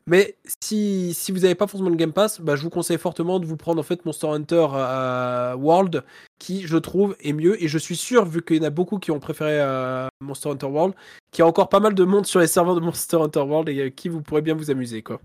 Mais 0.06 0.36
si, 0.62 1.14
si 1.14 1.32
vous 1.32 1.40
n'avez 1.40 1.54
pas 1.54 1.66
forcément 1.66 1.88
le 1.88 1.96
Game 1.96 2.12
Pass, 2.12 2.40
bah, 2.40 2.56
je 2.56 2.62
vous 2.62 2.70
conseille 2.70 2.98
fortement 2.98 3.40
de 3.40 3.46
vous 3.46 3.56
prendre 3.56 3.80
en 3.80 3.82
fait 3.82 4.04
Monster 4.04 4.26
Hunter 4.26 4.66
euh, 4.74 5.54
World, 5.54 6.04
qui 6.38 6.66
je 6.66 6.76
trouve 6.76 7.16
est 7.20 7.32
mieux. 7.32 7.62
Et 7.62 7.68
je 7.68 7.78
suis 7.78 7.96
sûr, 7.96 8.26
vu 8.26 8.42
qu'il 8.42 8.56
y 8.56 8.60
en 8.60 8.64
a 8.64 8.70
beaucoup 8.70 8.98
qui 8.98 9.10
ont 9.10 9.20
préféré 9.20 9.58
euh, 9.60 10.08
Monster 10.20 10.50
Hunter 10.50 10.66
World, 10.66 10.94
qu'il 11.30 11.40
y 11.40 11.42
a 11.42 11.46
encore 11.46 11.70
pas 11.70 11.80
mal 11.80 11.94
de 11.94 12.04
monde 12.04 12.26
sur 12.26 12.38
les 12.40 12.46
serveurs 12.46 12.74
de 12.74 12.80
Monster 12.80 13.16
Hunter 13.16 13.40
World 13.40 13.70
et 13.70 13.78
euh, 13.78 13.90
qui 13.90 14.10
vous 14.10 14.20
pourrez 14.20 14.42
bien 14.42 14.54
vous 14.54 14.70
amuser 14.70 15.02
quoi. 15.02 15.20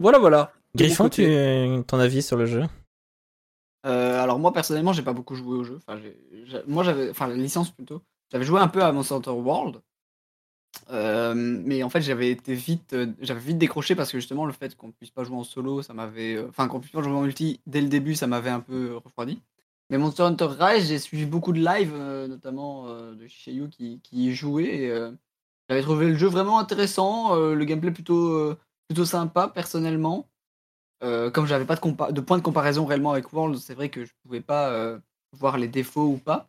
Voilà 0.00 0.18
voilà. 0.18 0.52
Griffon, 0.74 1.08
tu... 1.08 1.24
ton 1.86 1.98
avis 1.98 2.22
sur 2.22 2.36
le 2.36 2.46
jeu? 2.46 2.64
Euh, 3.86 4.20
alors 4.20 4.40
moi 4.40 4.52
personnellement 4.52 4.92
j'ai 4.92 5.02
pas 5.02 5.12
beaucoup 5.12 5.36
joué 5.36 5.56
au 5.56 5.62
jeu. 5.64 5.78
Enfin, 5.86 6.00
j'ai- 6.02 6.18
j'ai- 6.46 6.62
moi 6.66 6.82
j'avais, 6.82 7.10
enfin 7.10 7.28
la 7.28 7.36
licence 7.36 7.70
plutôt. 7.70 8.02
J'avais 8.32 8.44
joué 8.44 8.60
un 8.60 8.68
peu 8.68 8.82
à 8.82 8.90
Monster 8.92 9.14
Hunter 9.14 9.30
World, 9.30 9.80
Mais 10.90 11.82
en 11.82 11.90
fait 11.90 12.00
j'avais 12.00 12.30
été 12.30 12.54
vite, 12.54 12.96
j'avais 13.20 13.40
vite 13.40 13.58
décroché 13.58 13.94
parce 13.94 14.10
que 14.10 14.18
justement 14.18 14.46
le 14.46 14.52
fait 14.52 14.76
qu'on 14.76 14.90
puisse 14.90 15.10
pas 15.10 15.24
jouer 15.24 15.36
en 15.36 15.44
solo, 15.44 15.82
ça 15.82 15.92
m'avait, 15.94 16.42
enfin 16.48 16.68
qu'on 16.68 16.80
puisse 16.80 16.92
pas 16.92 17.02
jouer 17.02 17.12
en 17.12 17.22
multi 17.22 17.60
dès 17.66 17.80
le 17.80 17.88
début, 17.88 18.14
ça 18.14 18.26
m'avait 18.26 18.50
un 18.50 18.60
peu 18.60 18.96
refroidi. 18.96 19.40
Mais 19.90 19.98
Monster 19.98 20.24
Hunter 20.24 20.48
Rise, 20.58 20.88
j'ai 20.88 20.98
suivi 20.98 21.24
beaucoup 21.24 21.52
de 21.52 21.64
lives, 21.64 21.96
notamment 22.28 22.88
de 22.88 23.26
Shishayu 23.26 23.68
qui, 23.68 24.00
y 24.12 24.34
jouait. 24.34 24.92
J'avais 25.68 25.82
trouvé 25.82 26.08
le 26.08 26.14
jeu 26.14 26.28
vraiment 26.28 26.58
intéressant, 26.58 27.34
le 27.36 27.64
gameplay 27.64 27.90
plutôt, 27.90 28.54
plutôt 28.88 29.04
sympa 29.04 29.48
personnellement. 29.48 30.28
Comme 31.00 31.46
j'avais 31.46 31.64
pas 31.64 31.74
de, 31.74 31.80
compa- 31.80 32.12
de 32.12 32.20
point 32.20 32.36
de 32.38 32.42
comparaison 32.42 32.84
réellement 32.84 33.12
avec 33.12 33.32
World, 33.32 33.56
c'est 33.58 33.74
vrai 33.74 33.88
que 33.88 34.04
je 34.04 34.12
pouvais 34.22 34.40
pas 34.40 34.98
voir 35.32 35.56
les 35.58 35.68
défauts 35.68 36.06
ou 36.06 36.18
pas. 36.18 36.48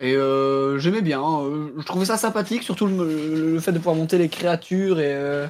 Et 0.00 0.14
euh, 0.14 0.78
j'aimais 0.78 1.00
bien, 1.00 1.22
euh, 1.22 1.70
je 1.78 1.82
trouvais 1.84 2.04
ça 2.04 2.16
sympathique, 2.18 2.62
surtout 2.62 2.86
le, 2.86 3.52
le 3.54 3.60
fait 3.60 3.72
de 3.72 3.78
pouvoir 3.78 3.96
monter 3.96 4.18
les 4.18 4.28
créatures 4.28 5.00
et, 5.00 5.14
euh, 5.14 5.46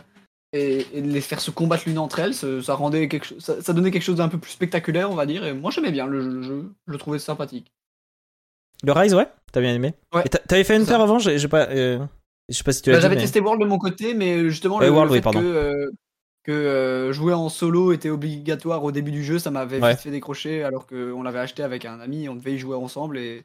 et, 0.52 0.86
et 0.94 1.02
de 1.02 1.10
les 1.10 1.20
faire 1.20 1.40
se 1.40 1.50
combattre 1.50 1.82
l'une 1.86 1.98
entre 1.98 2.20
elles, 2.20 2.32
ça, 2.34 2.62
ça 2.62 2.74
rendait 2.74 3.08
quelque 3.08 3.26
chose, 3.26 3.40
ça, 3.42 3.60
ça 3.60 3.72
donnait 3.72 3.90
quelque 3.90 4.04
chose 4.04 4.16
d'un 4.18 4.28
peu 4.28 4.38
plus 4.38 4.52
spectaculaire, 4.52 5.10
on 5.10 5.16
va 5.16 5.26
dire. 5.26 5.44
Et 5.44 5.52
moi 5.52 5.72
j'aimais 5.72 5.90
bien 5.90 6.06
le 6.06 6.42
jeu, 6.42 6.70
je 6.86 6.92
le 6.92 6.98
trouvais 6.98 7.18
sympathique. 7.18 7.72
Le 8.84 8.92
Rise, 8.92 9.14
ouais 9.14 9.26
T'as 9.52 9.60
bien 9.60 9.74
aimé 9.74 9.94
Ouais. 10.14 10.22
T'avais 10.24 10.62
fait 10.64 10.76
une 10.76 10.86
paire 10.86 11.00
avant 11.00 11.18
j'ai 11.18 11.48
pas, 11.48 11.68
euh, 11.70 11.98
Je 12.48 12.54
sais 12.56 12.62
pas 12.62 12.72
si 12.72 12.82
tu 12.82 12.92
Bah. 12.92 13.00
J'avais 13.00 13.16
mais- 13.16 13.22
testé 13.22 13.40
World 13.40 13.60
de 13.60 13.66
mon 13.66 13.78
côté, 13.78 14.14
mais 14.14 14.48
justement, 14.48 14.78
le, 14.78 14.88
World, 14.90 15.10
le 15.10 15.18
oui, 15.18 15.22
fait 15.24 15.30
que, 15.30 15.44
euh, 15.44 15.90
que 16.44 17.10
jouer 17.12 17.32
en 17.32 17.48
solo 17.48 17.92
était 17.92 18.10
obligatoire 18.10 18.84
au 18.84 18.92
début 18.92 19.10
du 19.10 19.24
jeu, 19.24 19.40
ça 19.40 19.50
m'avait 19.50 19.80
Ouais. 19.80 19.90
vite 19.92 20.00
fait 20.02 20.10
décrocher, 20.12 20.62
alors 20.62 20.86
qu'on 20.86 21.22
l'avait 21.24 21.40
acheté 21.40 21.64
avec 21.64 21.84
un 21.84 21.98
ami, 21.98 22.28
on 22.28 22.36
devait 22.36 22.54
y 22.54 22.58
jouer 22.58 22.76
ensemble, 22.76 23.18
et 23.18 23.44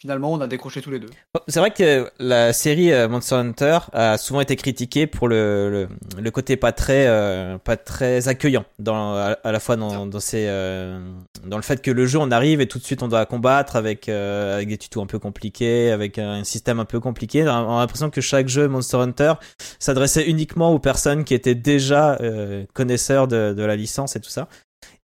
finalement, 0.00 0.32
on 0.32 0.40
a 0.40 0.46
décroché 0.46 0.80
tous 0.80 0.90
les 0.90 0.98
deux. 0.98 1.10
C'est 1.48 1.60
vrai 1.60 1.70
que 1.70 2.10
la 2.18 2.52
série 2.52 2.92
euh, 2.92 3.08
Monster 3.08 3.34
Hunter 3.36 3.78
a 3.92 4.16
souvent 4.18 4.40
été 4.40 4.56
critiquée 4.56 5.06
pour 5.06 5.28
le, 5.28 5.88
le, 6.16 6.20
le 6.22 6.30
côté 6.30 6.56
pas 6.56 6.72
très, 6.72 7.06
euh, 7.06 7.58
pas 7.58 7.76
très 7.76 8.28
accueillant, 8.28 8.64
dans, 8.78 9.14
à, 9.14 9.36
à 9.42 9.52
la 9.52 9.60
fois 9.60 9.76
dans, 9.76 10.06
dans, 10.06 10.20
ses, 10.20 10.46
euh, 10.48 11.00
dans 11.44 11.56
le 11.56 11.62
fait 11.62 11.82
que 11.82 11.90
le 11.90 12.06
jeu 12.06 12.18
on 12.18 12.30
arrive 12.30 12.60
et 12.60 12.68
tout 12.68 12.78
de 12.78 12.84
suite 12.84 13.02
on 13.02 13.08
doit 13.08 13.26
combattre 13.26 13.76
avec, 13.76 14.08
euh, 14.08 14.56
avec 14.56 14.68
des 14.68 14.78
tutos 14.78 15.02
un 15.02 15.06
peu 15.06 15.18
compliqués, 15.18 15.90
avec 15.90 16.18
un 16.18 16.44
système 16.44 16.80
un 16.80 16.84
peu 16.84 17.00
compliqué. 17.00 17.42
On 17.44 17.48
a 17.48 17.62
on 17.62 17.76
a 17.76 17.80
l'impression 17.80 18.10
que 18.10 18.20
chaque 18.20 18.48
jeu 18.48 18.68
Monster 18.68 18.98
Hunter 18.98 19.34
s'adressait 19.78 20.28
uniquement 20.28 20.72
aux 20.72 20.78
personnes 20.78 21.24
qui 21.24 21.34
étaient 21.34 21.54
déjà 21.54 22.16
euh, 22.20 22.64
connaisseurs 22.72 23.28
de, 23.28 23.52
de 23.52 23.62
la 23.64 23.76
licence 23.76 24.16
et 24.16 24.20
tout 24.20 24.30
ça. 24.30 24.48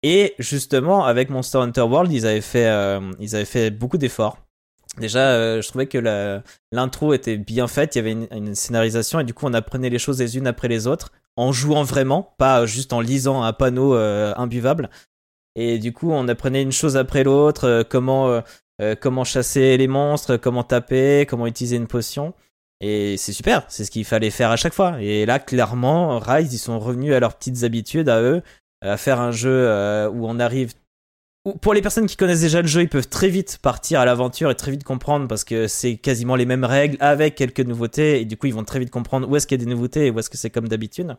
Et 0.02 0.34
justement, 0.38 1.04
avec 1.04 1.30
Monster 1.30 1.58
Hunter 1.58 1.80
World, 1.80 2.12
ils 2.12 2.26
avaient 2.26 2.40
fait, 2.42 2.66
euh, 2.66 3.00
ils 3.20 3.34
avaient 3.34 3.44
fait 3.46 3.70
beaucoup 3.70 3.96
d'efforts. 3.96 4.38
Déjà, 4.98 5.30
euh, 5.30 5.60
je 5.60 5.68
trouvais 5.68 5.86
que 5.86 5.98
l'intro 6.72 7.14
était 7.14 7.36
bien 7.36 7.66
faite, 7.66 7.94
il 7.94 7.98
y 7.98 8.00
avait 8.00 8.12
une, 8.12 8.28
une 8.30 8.54
scénarisation 8.54 9.20
et 9.20 9.24
du 9.24 9.34
coup 9.34 9.46
on 9.46 9.54
apprenait 9.54 9.90
les 9.90 9.98
choses 9.98 10.20
les 10.20 10.36
unes 10.36 10.46
après 10.46 10.68
les 10.68 10.86
autres 10.86 11.10
en 11.36 11.52
jouant 11.52 11.82
vraiment, 11.82 12.34
pas 12.38 12.66
juste 12.66 12.92
en 12.92 13.00
lisant 13.00 13.42
un 13.42 13.52
panneau 13.52 13.94
euh, 13.94 14.32
imbuvable. 14.36 14.90
Et 15.56 15.78
du 15.78 15.92
coup 15.92 16.10
on 16.10 16.28
apprenait 16.28 16.62
une 16.62 16.72
chose 16.72 16.96
après 16.96 17.24
l'autre, 17.24 17.66
euh, 17.66 17.82
comment, 17.88 18.28
euh, 18.28 18.40
euh, 18.80 18.94
comment 19.00 19.24
chasser 19.24 19.76
les 19.76 19.88
monstres, 19.88 20.36
comment 20.36 20.64
taper, 20.64 21.26
comment 21.28 21.46
utiliser 21.46 21.76
une 21.76 21.86
potion. 21.86 22.34
Et 22.80 23.16
c'est 23.16 23.32
super, 23.32 23.64
c'est 23.68 23.84
ce 23.84 23.90
qu'il 23.90 24.04
fallait 24.04 24.30
faire 24.30 24.50
à 24.50 24.56
chaque 24.56 24.74
fois. 24.74 25.00
Et 25.00 25.26
là, 25.26 25.38
clairement, 25.38 26.18
Rise, 26.18 26.52
ils 26.52 26.58
sont 26.58 26.78
revenus 26.78 27.14
à 27.14 27.20
leurs 27.20 27.34
petites 27.36 27.62
habitudes 27.62 28.08
à 28.08 28.20
eux, 28.20 28.42
à 28.82 28.96
faire 28.96 29.20
un 29.20 29.30
jeu 29.30 29.50
euh, 29.50 30.10
où 30.10 30.26
on 30.26 30.38
arrive 30.38 30.74
pour 31.60 31.74
les 31.74 31.82
personnes 31.82 32.06
qui 32.06 32.16
connaissent 32.16 32.40
déjà 32.40 32.62
le 32.62 32.68
jeu, 32.68 32.82
ils 32.82 32.88
peuvent 32.88 33.08
très 33.08 33.28
vite 33.28 33.58
partir 33.60 34.00
à 34.00 34.04
l'aventure 34.06 34.50
et 34.50 34.54
très 34.54 34.70
vite 34.70 34.84
comprendre 34.84 35.28
parce 35.28 35.44
que 35.44 35.68
c'est 35.68 35.96
quasiment 35.96 36.36
les 36.36 36.46
mêmes 36.46 36.64
règles 36.64 36.96
avec 37.00 37.34
quelques 37.34 37.60
nouveautés 37.60 38.20
et 38.20 38.24
du 38.24 38.38
coup 38.38 38.46
ils 38.46 38.54
vont 38.54 38.64
très 38.64 38.78
vite 38.78 38.90
comprendre 38.90 39.28
où 39.28 39.36
est-ce 39.36 39.46
qu'il 39.46 39.60
y 39.60 39.62
a 39.62 39.64
des 39.64 39.70
nouveautés 39.70 40.06
et 40.06 40.10
où 40.10 40.18
est-ce 40.18 40.30
que 40.30 40.38
c'est 40.38 40.50
comme 40.50 40.68
d'habitude. 40.68 41.16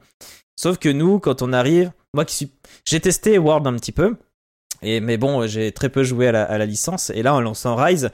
Sauf 0.55 0.77
que 0.79 0.89
nous, 0.89 1.19
quand 1.19 1.43
on 1.43 1.53
arrive, 1.53 1.91
moi 2.13 2.25
qui 2.25 2.35
suis, 2.35 2.51
j'ai 2.85 2.99
testé 2.99 3.37
World 3.37 3.67
un 3.67 3.75
petit 3.75 3.91
peu 3.91 4.15
Et 4.81 4.99
mais 4.99 5.17
bon, 5.17 5.45
j'ai 5.45 5.71
très 5.71 5.89
peu 5.89 6.03
joué 6.03 6.29
à 6.29 6.31
la, 6.31 6.43
à 6.43 6.57
la 6.57 6.65
licence. 6.65 7.11
Et 7.11 7.21
là, 7.21 7.35
en 7.35 7.41
lançant 7.41 7.75
Rise, 7.75 8.09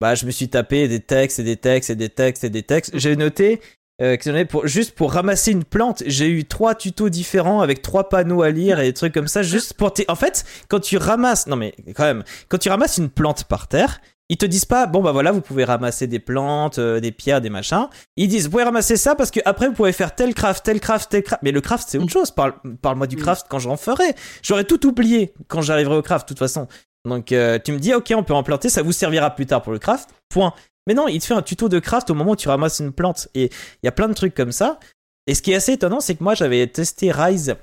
bah, 0.00 0.14
je 0.14 0.26
me 0.26 0.30
suis 0.30 0.48
tapé 0.48 0.86
des 0.86 1.00
textes 1.00 1.40
et 1.40 1.44
des 1.44 1.56
textes 1.56 1.90
et 1.90 1.96
des 1.96 2.08
textes 2.08 2.44
et 2.44 2.50
des 2.50 2.62
textes. 2.62 2.96
J'ai 2.96 3.16
noté 3.16 3.60
euh, 4.00 4.44
pour, 4.48 4.66
juste 4.66 4.94
pour 4.94 5.12
ramasser 5.12 5.52
une 5.52 5.64
plante, 5.64 6.02
j'ai 6.06 6.28
eu 6.28 6.44
trois 6.44 6.74
tutos 6.74 7.08
différents 7.08 7.60
avec 7.60 7.82
trois 7.82 8.08
panneaux 8.08 8.42
à 8.42 8.50
lire 8.50 8.78
et 8.80 8.84
des 8.84 8.92
trucs 8.92 9.12
comme 9.14 9.28
ça, 9.28 9.42
juste 9.42 9.74
pour... 9.74 9.92
En 10.08 10.14
fait, 10.14 10.44
quand 10.68 10.80
tu 10.80 10.96
ramasses... 10.96 11.46
Non 11.46 11.56
mais 11.56 11.74
quand 11.94 12.04
même, 12.04 12.22
quand 12.48 12.58
tu 12.58 12.68
ramasses 12.68 12.98
une 12.98 13.10
plante 13.10 13.44
par 13.44 13.66
terre, 13.68 14.00
ils 14.30 14.36
te 14.36 14.44
disent 14.44 14.66
pas, 14.66 14.86
bon 14.86 15.02
bah 15.02 15.12
voilà, 15.12 15.32
vous 15.32 15.40
pouvez 15.40 15.64
ramasser 15.64 16.06
des 16.06 16.18
plantes, 16.18 16.78
euh, 16.78 17.00
des 17.00 17.12
pierres, 17.12 17.40
des 17.40 17.48
machins. 17.48 17.88
Ils 18.16 18.28
disent, 18.28 18.44
vous 18.44 18.50
pouvez 18.50 18.64
ramasser 18.64 18.96
ça 18.96 19.14
parce 19.14 19.30
que 19.30 19.40
après 19.46 19.68
vous 19.68 19.74
pouvez 19.74 19.92
faire 19.92 20.14
tel 20.14 20.34
craft, 20.34 20.64
tel 20.64 20.80
craft, 20.80 21.10
tel 21.10 21.22
craft. 21.22 21.42
Mais 21.42 21.50
le 21.50 21.60
craft 21.62 21.88
c'est 21.88 21.98
autre 21.98 22.12
chose. 22.12 22.30
Parle, 22.30 22.52
parle-moi 22.82 23.06
du 23.06 23.16
Mm. 23.16 23.20
craft 23.20 23.46
quand 23.48 23.58
j'en 23.58 23.76
ferai. 23.76 24.14
J'aurais 24.42 24.64
tout 24.64 24.86
oublié 24.86 25.32
quand 25.48 25.62
j'arriverai 25.62 25.96
au 25.96 26.02
craft 26.02 26.28
de 26.28 26.34
toute 26.34 26.38
façon. 26.38 26.68
Donc 27.06 27.32
euh, 27.32 27.58
tu 27.64 27.72
me 27.72 27.78
dis, 27.78 27.94
ok, 27.94 28.12
on 28.14 28.22
peut 28.22 28.34
en 28.34 28.42
planter, 28.42 28.68
ça 28.68 28.82
vous 28.82 28.92
servira 28.92 29.30
plus 29.34 29.46
tard 29.46 29.62
pour 29.62 29.72
le 29.72 29.78
craft. 29.78 30.10
Point. 30.28 30.52
Mais 30.88 30.94
non, 30.94 31.06
il 31.06 31.20
te 31.20 31.26
fait 31.26 31.34
un 31.34 31.42
tuto 31.42 31.68
de 31.68 31.78
craft 31.78 32.08
au 32.08 32.14
moment 32.14 32.32
où 32.32 32.36
tu 32.36 32.48
ramasses 32.48 32.80
une 32.80 32.92
plante. 32.92 33.28
Et 33.34 33.44
il 33.44 33.86
y 33.86 33.88
a 33.88 33.92
plein 33.92 34.08
de 34.08 34.14
trucs 34.14 34.34
comme 34.34 34.52
ça. 34.52 34.80
Et 35.26 35.34
ce 35.34 35.42
qui 35.42 35.52
est 35.52 35.54
assez 35.54 35.72
étonnant, 35.72 36.00
c'est 36.00 36.14
que 36.14 36.24
moi 36.24 36.34
j'avais 36.34 36.66
testé 36.66 37.12
Rise 37.12 37.56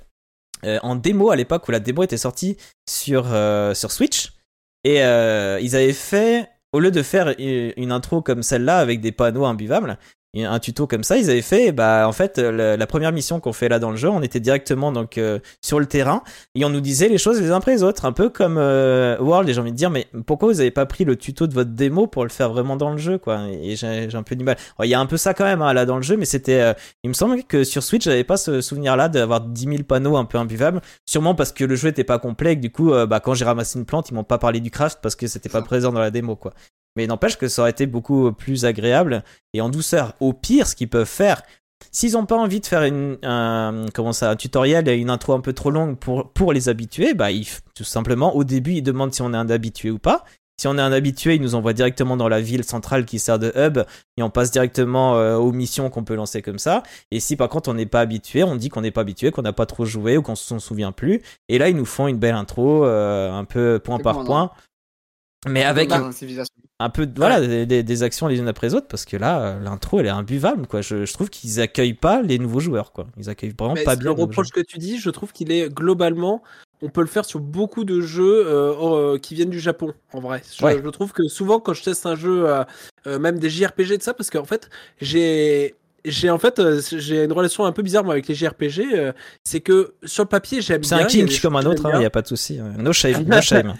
euh, 0.63 0.77
en 0.83 0.95
démo 0.95 1.31
à 1.31 1.35
l'époque 1.35 1.67
où 1.67 1.71
la 1.71 1.79
démo 1.79 2.03
était 2.03 2.17
sortie 2.17 2.55
sur, 2.87 3.25
euh, 3.33 3.73
Switch. 3.73 4.33
Et 4.83 5.03
euh, 5.03 5.59
ils 5.59 5.75
avaient 5.75 5.91
fait, 5.91 6.47
au 6.71 6.79
lieu 6.79 6.91
de 6.91 7.01
faire 7.01 7.33
une 7.39 7.73
une 7.75 7.91
intro 7.91 8.21
comme 8.21 8.43
celle-là 8.43 8.77
avec 8.77 9.01
des 9.01 9.11
panneaux 9.11 9.45
imbuvables, 9.45 9.97
un 10.43 10.59
tuto 10.59 10.87
comme 10.87 11.03
ça, 11.03 11.17
ils 11.17 11.29
avaient 11.29 11.41
fait, 11.41 11.71
bah 11.71 12.07
en 12.07 12.11
fait, 12.11 12.37
la, 12.37 12.75
la 12.75 12.87
première 12.87 13.11
mission 13.11 13.39
qu'on 13.39 13.53
fait 13.53 13.69
là 13.69 13.79
dans 13.79 13.91
le 13.91 13.97
jeu, 13.97 14.09
on 14.09 14.21
était 14.21 14.39
directement 14.39 14.91
donc 14.91 15.17
euh, 15.17 15.39
sur 15.61 15.79
le 15.79 15.85
terrain 15.85 16.23
et 16.55 16.65
on 16.65 16.69
nous 16.69 16.81
disait 16.81 17.07
les 17.07 17.17
choses 17.17 17.39
les 17.41 17.51
uns 17.51 17.57
après 17.57 17.71
les 17.71 17.83
autres, 17.83 18.05
un 18.05 18.11
peu 18.11 18.29
comme 18.29 18.57
euh, 18.57 19.17
World. 19.19 19.47
Et 19.49 19.53
j'ai 19.53 19.61
envie 19.61 19.71
de 19.71 19.77
dire, 19.77 19.89
mais 19.89 20.07
pourquoi 20.25 20.49
vous 20.49 20.59
avez 20.59 20.71
pas 20.71 20.85
pris 20.85 21.05
le 21.05 21.15
tuto 21.15 21.47
de 21.47 21.53
votre 21.53 21.71
démo 21.71 22.07
pour 22.07 22.23
le 22.23 22.29
faire 22.29 22.49
vraiment 22.49 22.75
dans 22.75 22.91
le 22.91 22.97
jeu, 22.97 23.17
quoi? 23.17 23.47
Et 23.49 23.75
j'ai 23.75 24.09
un 24.13 24.23
peu 24.23 24.35
du 24.35 24.43
mal. 24.43 24.57
Il 24.83 24.89
y 24.89 24.93
a 24.93 24.99
un 24.99 25.05
peu 25.05 25.17
ça 25.17 25.33
quand 25.33 25.45
même 25.45 25.61
hein, 25.61 25.73
là 25.73 25.85
dans 25.85 25.97
le 25.97 26.03
jeu, 26.03 26.17
mais 26.17 26.25
c'était, 26.25 26.61
euh, 26.61 26.73
il 27.03 27.09
me 27.09 27.13
semble 27.13 27.43
que 27.43 27.63
sur 27.63 27.83
Switch, 27.83 28.03
j'avais 28.03 28.23
pas 28.23 28.37
ce 28.37 28.61
souvenir-là 28.61 29.09
d'avoir 29.09 29.41
10 29.41 29.63
000 29.63 29.83
panneaux 29.83 30.17
un 30.17 30.25
peu 30.25 30.37
imbuvables. 30.37 30.81
Sûrement 31.05 31.35
parce 31.35 31.51
que 31.51 31.63
le 31.63 31.75
jeu 31.75 31.89
était 31.89 32.03
pas 32.03 32.19
complet, 32.19 32.53
et 32.53 32.55
que 32.55 32.61
du 32.61 32.71
coup, 32.71 32.93
euh, 32.93 33.05
bah 33.05 33.19
quand 33.19 33.33
j'ai 33.33 33.45
ramassé 33.45 33.79
une 33.79 33.85
plante, 33.85 34.09
ils 34.09 34.13
m'ont 34.13 34.23
pas 34.23 34.37
parlé 34.37 34.59
du 34.59 34.71
craft 34.71 34.99
parce 35.01 35.15
que 35.15 35.27
c'était 35.27 35.49
pas 35.49 35.61
présent 35.63 35.91
dans 35.91 35.99
la 35.99 36.11
démo, 36.11 36.35
quoi. 36.35 36.53
Mais 36.95 37.07
n'empêche 37.07 37.37
que 37.37 37.47
ça 37.47 37.61
aurait 37.63 37.71
été 37.71 37.85
beaucoup 37.85 38.31
plus 38.31 38.65
agréable 38.65 39.23
et 39.53 39.61
en 39.61 39.69
douceur. 39.69 40.13
Au 40.19 40.33
pire, 40.33 40.67
ce 40.67 40.75
qu'ils 40.75 40.89
peuvent 40.89 41.05
faire, 41.05 41.41
s'ils 41.91 42.17
ont 42.17 42.25
pas 42.25 42.37
envie 42.37 42.59
de 42.59 42.65
faire 42.65 42.83
une, 42.83 43.17
un, 43.23 43.85
comment 43.93 44.13
ça, 44.13 44.31
un 44.31 44.35
tutoriel 44.35 44.87
et 44.87 44.95
une 44.95 45.09
intro 45.09 45.33
un 45.33 45.41
peu 45.41 45.53
trop 45.53 45.71
longue 45.71 45.97
pour, 45.97 46.31
pour 46.31 46.53
les 46.53 46.69
habitués, 46.69 47.13
bah, 47.13 47.31
ils, 47.31 47.47
tout 47.75 47.83
simplement, 47.83 48.35
au 48.35 48.43
début, 48.43 48.73
ils 48.73 48.81
demandent 48.81 49.13
si 49.13 49.21
on 49.21 49.33
est 49.33 49.37
un 49.37 49.49
habitué 49.49 49.91
ou 49.91 49.99
pas. 49.99 50.23
Si 50.57 50.67
on 50.67 50.77
est 50.77 50.81
un 50.81 50.93
habitué, 50.93 51.35
ils 51.35 51.41
nous 51.41 51.53
envoient 51.55 51.73
directement 51.73 52.15
dans 52.15 52.29
la 52.29 52.39
ville 52.39 52.63
centrale 52.63 53.03
qui 53.03 53.19
sert 53.19 53.39
de 53.39 53.51
hub 53.57 53.79
et 54.15 54.23
on 54.23 54.29
passe 54.29 54.51
directement 54.51 55.17
euh, 55.17 55.35
aux 55.35 55.51
missions 55.51 55.89
qu'on 55.89 56.05
peut 56.05 56.15
lancer 56.15 56.41
comme 56.41 56.59
ça. 56.59 56.83
Et 57.11 57.19
si 57.19 57.35
par 57.35 57.49
contre 57.49 57.69
on 57.69 57.73
n'est 57.73 57.85
pas 57.85 57.99
habitué, 57.99 58.43
on 58.43 58.55
dit 58.55 58.69
qu'on 58.69 58.79
n'est 58.79 58.91
pas 58.91 59.01
habitué, 59.01 59.31
qu'on 59.31 59.41
n'a 59.41 59.51
pas 59.51 59.65
trop 59.65 59.83
joué 59.83 60.15
ou 60.15 60.21
qu'on 60.21 60.35
s'en 60.35 60.59
souvient 60.59 60.93
plus. 60.93 61.21
Et 61.49 61.57
là, 61.57 61.67
ils 61.67 61.75
nous 61.75 61.85
font 61.85 62.07
une 62.07 62.17
belle 62.17 62.35
intro, 62.35 62.85
euh, 62.85 63.33
un 63.33 63.43
peu 63.43 63.81
point 63.83 63.99
par 63.99 64.23
point. 64.23 64.51
Mais 65.47 65.63
avec 65.63 65.91
un 66.79 66.89
peu 66.89 67.05
de- 67.05 67.13
voilà 67.17 67.39
des, 67.39 67.65
des- 67.65 67.83
des 67.83 68.03
actions 68.03 68.27
les 68.27 68.37
unes 68.37 68.47
après 68.49 68.67
les 68.67 68.73
autres 68.75 68.87
parce 68.89 69.05
que 69.05 69.15
là 69.15 69.39
euh, 69.41 69.59
l'intro 69.61 69.99
elle 70.01 70.07
est 70.07 70.09
imbuvable 70.09 70.67
quoi 70.67 70.81
je, 70.81 71.05
je 71.05 71.13
trouve 71.13 71.29
qu'ils 71.29 71.61
accueillent 71.61 71.93
pas 71.93 72.21
les 72.21 72.37
nouveaux 72.37 72.59
joueurs 72.59 72.91
quoi 72.91 73.07
ils 73.17 73.29
accueillent 73.29 73.53
vraiment 73.57 73.75
Mais 73.75 73.83
pas 73.85 73.93
le 73.93 73.99
bien 73.99 74.09
les 74.09 74.15
nouveaux 74.15 74.27
reproche 74.27 74.49
que 74.49 74.59
tu 74.59 74.77
dis, 74.77 74.97
je 74.99 75.09
trouve 75.09 75.31
qu'il 75.31 75.51
est 75.53 75.73
globalement, 75.73 76.43
on 76.81 76.89
peut 76.89 76.99
le 77.01 77.07
faire 77.07 77.23
sur 77.23 77.39
beaucoup 77.39 77.85
de 77.85 78.01
jeux 78.01 78.45
euh, 78.45 78.73
euh, 79.13 79.17
qui 79.17 79.35
viennent 79.35 79.49
du 79.49 79.59
Japon, 79.61 79.93
en 80.11 80.19
vrai. 80.19 80.41
Je, 80.59 80.65
Ouais. 80.65 80.81
je 80.83 80.89
trouve 80.89 81.13
que 81.13 81.27
souvent, 81.29 81.59
quand 81.61 81.73
je 81.73 81.83
teste 81.83 82.05
un 82.05 82.15
jeu, 82.15 82.45
euh, 83.07 83.19
même 83.19 83.39
des 83.39 83.49
JRPG 83.49 83.97
de 83.97 84.03
ça, 84.03 84.13
parce 84.13 84.29
qu'en 84.29 84.43
fait, 84.45 84.69
j'ai. 84.99 85.75
J'ai 86.07 86.29
en 86.29 86.37
fait 86.37 86.59
euh, 86.59 86.79
j'ai 86.99 87.23
une 87.23 87.31
relation 87.31 87.65
un 87.65 87.71
peu 87.71 87.81
bizarre 87.81 88.03
moi 88.03 88.13
avec 88.13 88.27
les 88.27 88.35
JRPG, 88.35 88.93
euh, 88.93 89.11
c'est 89.43 89.59
que 89.59 89.95
sur 90.03 90.21
le 90.23 90.27
papier 90.29 90.61
j'aime 90.61 90.83
c'est 90.83 90.93
bien. 90.93 91.05
un 91.05 91.09
y 91.09 91.21
a 91.23 91.25
kink 91.25 91.41
comme 91.41 91.55
un 91.55 91.65
autre 91.65 91.81
il 91.83 91.89
bien. 91.93 91.99
y 92.01 92.05
a 92.05 92.11
pas 92.11 92.21
de 92.21 92.27
souci 92.27 92.59
euh, 92.59 92.63
no 92.77 92.93
shame 92.93 93.23
no 93.23 93.41
shame 93.41 93.73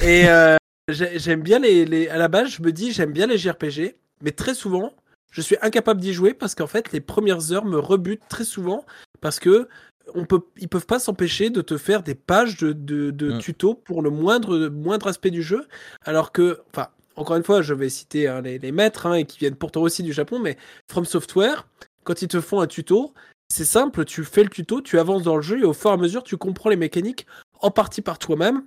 Et 0.00 0.24
euh, 0.28 0.56
j'aime 0.88 1.42
bien 1.42 1.58
les, 1.58 1.84
les. 1.84 2.08
À 2.08 2.18
la 2.18 2.28
base, 2.28 2.50
je 2.50 2.62
me 2.62 2.72
dis, 2.72 2.92
j'aime 2.92 3.12
bien 3.12 3.26
les 3.26 3.38
JRPG, 3.38 3.96
mais 4.22 4.32
très 4.32 4.54
souvent, 4.54 4.92
je 5.30 5.40
suis 5.40 5.56
incapable 5.62 6.00
d'y 6.00 6.12
jouer 6.12 6.34
parce 6.34 6.54
qu'en 6.54 6.66
fait, 6.66 6.92
les 6.92 7.00
premières 7.00 7.52
heures 7.52 7.64
me 7.64 7.78
rebutent 7.78 8.28
très 8.28 8.44
souvent 8.44 8.84
parce 9.20 9.38
que 9.40 9.68
on 10.14 10.24
peut, 10.24 10.40
ils 10.58 10.68
peuvent 10.68 10.86
pas 10.86 10.98
s'empêcher 10.98 11.48
de 11.50 11.62
te 11.62 11.78
faire 11.78 12.02
des 12.02 12.16
pages 12.16 12.56
de, 12.58 12.72
de, 12.72 13.10
de 13.12 13.32
Mm. 13.34 13.38
tutos 13.38 13.74
pour 13.74 14.02
le 14.02 14.10
moindre, 14.10 14.68
moindre 14.68 15.06
aspect 15.06 15.30
du 15.30 15.42
jeu, 15.42 15.66
alors 16.04 16.32
que, 16.32 16.60
enfin. 16.72 16.88
Encore 17.14 17.36
une 17.36 17.44
fois, 17.44 17.60
je 17.60 17.74
vais 17.74 17.90
citer 17.90 18.26
hein, 18.26 18.40
les, 18.40 18.58
les 18.58 18.72
maîtres 18.72 19.04
hein, 19.04 19.12
et 19.16 19.26
qui 19.26 19.38
viennent 19.38 19.54
pourtant 19.54 19.82
aussi 19.82 20.02
du 20.02 20.14
Japon, 20.14 20.38
mais 20.38 20.56
From 20.90 21.04
Software, 21.04 21.66
quand 22.04 22.22
ils 22.22 22.26
te 22.26 22.40
font 22.40 22.60
un 22.62 22.66
tuto, 22.66 23.12
c'est 23.52 23.66
simple, 23.66 24.06
tu 24.06 24.24
fais 24.24 24.42
le 24.42 24.48
tuto, 24.48 24.80
tu 24.80 24.98
avances 24.98 25.22
dans 25.22 25.36
le 25.36 25.42
jeu 25.42 25.58
et 25.60 25.64
au 25.64 25.74
fur 25.74 25.90
et 25.90 25.92
à 25.92 25.98
mesure, 25.98 26.22
tu 26.22 26.38
comprends 26.38 26.70
les 26.70 26.76
mécaniques 26.76 27.26
en 27.60 27.70
partie 27.70 28.00
par 28.00 28.18
toi-même, 28.18 28.62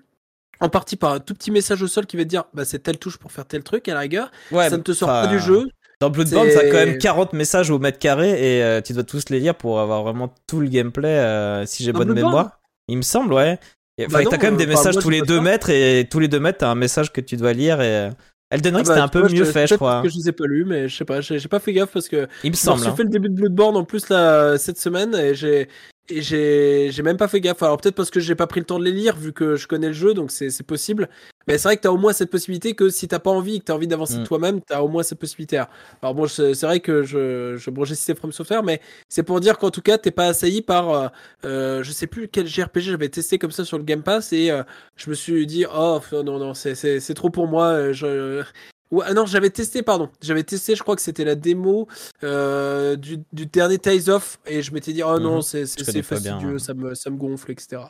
en 0.60 0.70
partie 0.70 0.96
par 0.96 1.14
un 1.14 1.20
tout 1.20 1.34
petit 1.34 1.52
message 1.52 1.82
au 1.82 1.88
sol 1.88 2.06
qui 2.06 2.18
va 2.18 2.24
te 2.24 2.30
dire 2.30 2.46
bah, 2.54 2.66
c'est 2.66 2.80
telle 2.80 2.98
touche 2.98 3.18
pour 3.18 3.32
faire 3.32 3.46
tel 3.46 3.64
truc 3.64 3.88
à 3.90 3.94
la 3.94 4.00
rigueur. 4.02 4.32
ouais 4.52 4.70
ça 4.70 4.78
ne 4.78 4.82
te 4.84 4.94
sort 4.94 5.08
pas 5.10 5.28
du 5.28 5.40
jeu. 5.40 5.68
dans 6.02 6.10
Bloodborne 6.10 6.48
C'est- 6.50 6.56
t'as 6.56 6.72
quand 6.72 6.86
même 6.86 6.98
40 6.98 7.34
messages 7.34 7.70
au 7.70 7.80
mètre 7.80 8.00
carré 8.00 8.30
et 8.58 8.64
euh, 8.64 8.82
tu 8.82 8.94
dois 8.94 9.04
tous 9.04 9.30
les 9.30 9.40
lire 9.40 9.56
pour 9.56 9.80
avoir 9.80 10.04
vraiment 10.04 10.34
tout 10.48 10.60
le 10.60 10.68
gameplay 10.68 11.10
euh, 11.10 11.66
si 11.66 11.84
j'ai 11.84 11.92
bonne 11.92 12.08
Bloodborne 12.08 12.26
mémoire 12.34 12.60
il 12.88 12.98
me 12.98 13.02
semble 13.02 13.34
ouais 13.34 13.60
Bah 13.98 14.06
enfin, 14.08 14.24
non, 14.24 14.30
t'as 14.30 14.38
quand 14.38 14.48
même 14.48 14.58
des 14.58 14.66
euh, 14.66 14.70
messages 14.70 14.96
moi, 14.96 15.02
tous 15.04 15.10
les 15.10 15.22
deux 15.22 15.38
ça. 15.38 15.42
mètres 15.42 15.70
et 15.70 16.08
tous 16.10 16.20
les 16.20 16.28
deux 16.28 16.40
mètres 16.40 16.60
t'as 16.60 16.70
un 16.70 16.76
message 16.76 17.12
que 17.12 17.22
tu 17.22 17.38
dois 17.38 17.54
lire 17.54 17.82
et 17.82 18.10
Elden 18.52 18.76
Ring 18.76 18.86
Ah 18.86 18.90
bah, 18.90 18.94
c'était 18.96 19.04
un 19.04 19.08
tu 19.08 19.12
peu 19.14 19.20
vois, 19.22 19.30
mieux 19.30 19.46
fait 19.46 19.68
je 19.68 19.76
crois 19.76 19.92
parce 19.94 20.04
que 20.04 20.10
je 20.14 20.18
les 20.20 20.30
ai 20.30 20.32
pas 20.32 20.46
lus, 20.46 20.66
mais 20.66 20.88
je 20.88 20.96
sais 20.96 21.04
pas, 21.06 21.20
j'ai 21.20 21.40
j'ai 21.40 21.48
pas 21.48 21.60
fait 21.60 21.74
gaffe 21.74 21.92
parce 21.92 22.08
que 22.08 22.28
il 22.44 22.52
me 22.52 22.56
semble 22.56 22.80
suis 22.80 22.90
hein. 22.90 22.96
fait 22.96 23.04
le 23.04 23.10
début 23.10 23.28
de 23.30 23.34
Bloodborne 23.34 23.76
en 23.76 23.84
plus 23.84 24.08
là 24.10 24.58
cette 24.60 24.80
semaine 24.80 25.16
et 25.16 25.34
j'ai 25.34 25.68
et 26.10 26.22
j'ai 26.22 26.90
j'ai 26.92 27.04
même 27.04 27.18
pas 27.18 27.28
fait 27.28 27.42
gaffe. 27.42 27.62
Alors 27.64 27.78
peut-être 27.78 27.96
parce 27.96 28.10
que 28.12 28.20
j'ai 28.20 28.36
pas 28.36 28.48
pris 28.48 28.60
le 28.60 28.66
temps 28.66 28.80
de 28.80 28.84
les 28.86 28.92
lire 28.92 29.16
vu 29.16 29.34
que 29.34 29.56
je 29.56 29.68
connais 29.68 29.88
le 29.88 29.94
jeu 29.94 30.14
donc 30.14 30.32
c'est 30.32 30.50
c'est 30.50 30.64
possible. 30.64 31.10
Mais 31.48 31.58
c'est 31.58 31.68
vrai 31.68 31.78
que 31.78 31.82
t'as 31.84 31.90
au 31.92 31.98
moins 31.98 32.14
cette 32.14 32.32
possibilité 32.32 32.74
que 32.76 32.90
si 32.90 33.08
t'as 33.08 33.20
pas 33.20 33.30
envie 33.32 33.60
que 33.60 33.66
t'as 33.66 33.74
envie 33.74 33.88
d'avancer 33.88 34.18
Mm. 34.20 34.24
toi-même, 34.24 34.62
t'as 34.62 34.82
au 34.82 34.88
moins 34.88 35.04
cette 35.04 35.20
possibilité. 35.20 35.58
-là. 35.58 35.70
Alors 36.02 36.16
bon, 36.16 36.28
c'est 36.28 36.54
vrai 36.64 36.80
que 36.80 37.04
je, 37.04 37.56
je 37.58 37.70
bon 37.70 37.86
j'ai 37.86 37.96
cité 37.96 38.16
From 38.16 38.32
Software, 38.32 38.64
mais 38.64 38.82
c'est 39.10 39.24
pour 39.24 39.40
dire 39.40 39.58
qu'en 39.58 39.72
tout 39.72 39.82
cas 39.82 39.98
t'es 39.98 40.12
pas 40.12 40.28
assailli 40.28 40.62
par 40.62 40.90
euh, 40.90 41.08
euh, 41.46 41.84
je 41.84 41.92
sais 41.92 42.08
plus 42.08 42.28
quel 42.28 42.48
JRPG 42.48 42.82
j'avais 42.92 43.10
testé 43.10 43.38
comme 43.40 43.52
ça 43.52 43.66
sur 43.66 43.78
le 43.78 43.84
Game 43.84 44.04
Pass 44.04 44.34
et 44.34 44.52
euh, 44.52 44.64
je 44.98 45.10
me 45.10 45.16
suis 45.16 45.46
dit 45.48 45.66
oh 45.74 46.00
non 46.12 46.40
non 46.40 46.54
c'est 46.54 46.76
c'est 46.76 47.00
c'est 47.00 47.14
trop 47.16 47.30
pour 47.30 47.48
moi. 47.48 47.66
euh, 47.74 47.94
Je 47.94 48.44
Ouais, 48.92 49.06
ah 49.08 49.14
non, 49.14 49.26
j'avais 49.26 49.50
testé, 49.50 49.82
pardon. 49.84 50.10
J'avais 50.22 50.44
testé, 50.44 50.76
je 50.76 50.84
crois 50.84 50.96
que 50.96 51.02
c'était 51.02 51.26
la 51.26 51.36
démo 51.36 51.88
euh, 52.24 52.96
du, 52.96 53.18
du 53.34 53.46
dernier 53.48 53.80
Ties 53.80 54.10
Off, 54.10 54.40
et 54.46 54.62
je 54.62 54.72
m'étais 54.74 54.94
dit, 54.94 55.04
oh 55.04 55.20
non, 55.20 55.38
Mhm. 55.38 55.42
c'est 55.42 55.66
fastidieux, 56.04 56.54
ouais. 56.54 56.60
ça, 56.60 56.74
me, 56.74 56.94
ça 56.96 57.10
me 57.10 57.18
gonfle, 57.18 57.52
etc. 57.52 57.82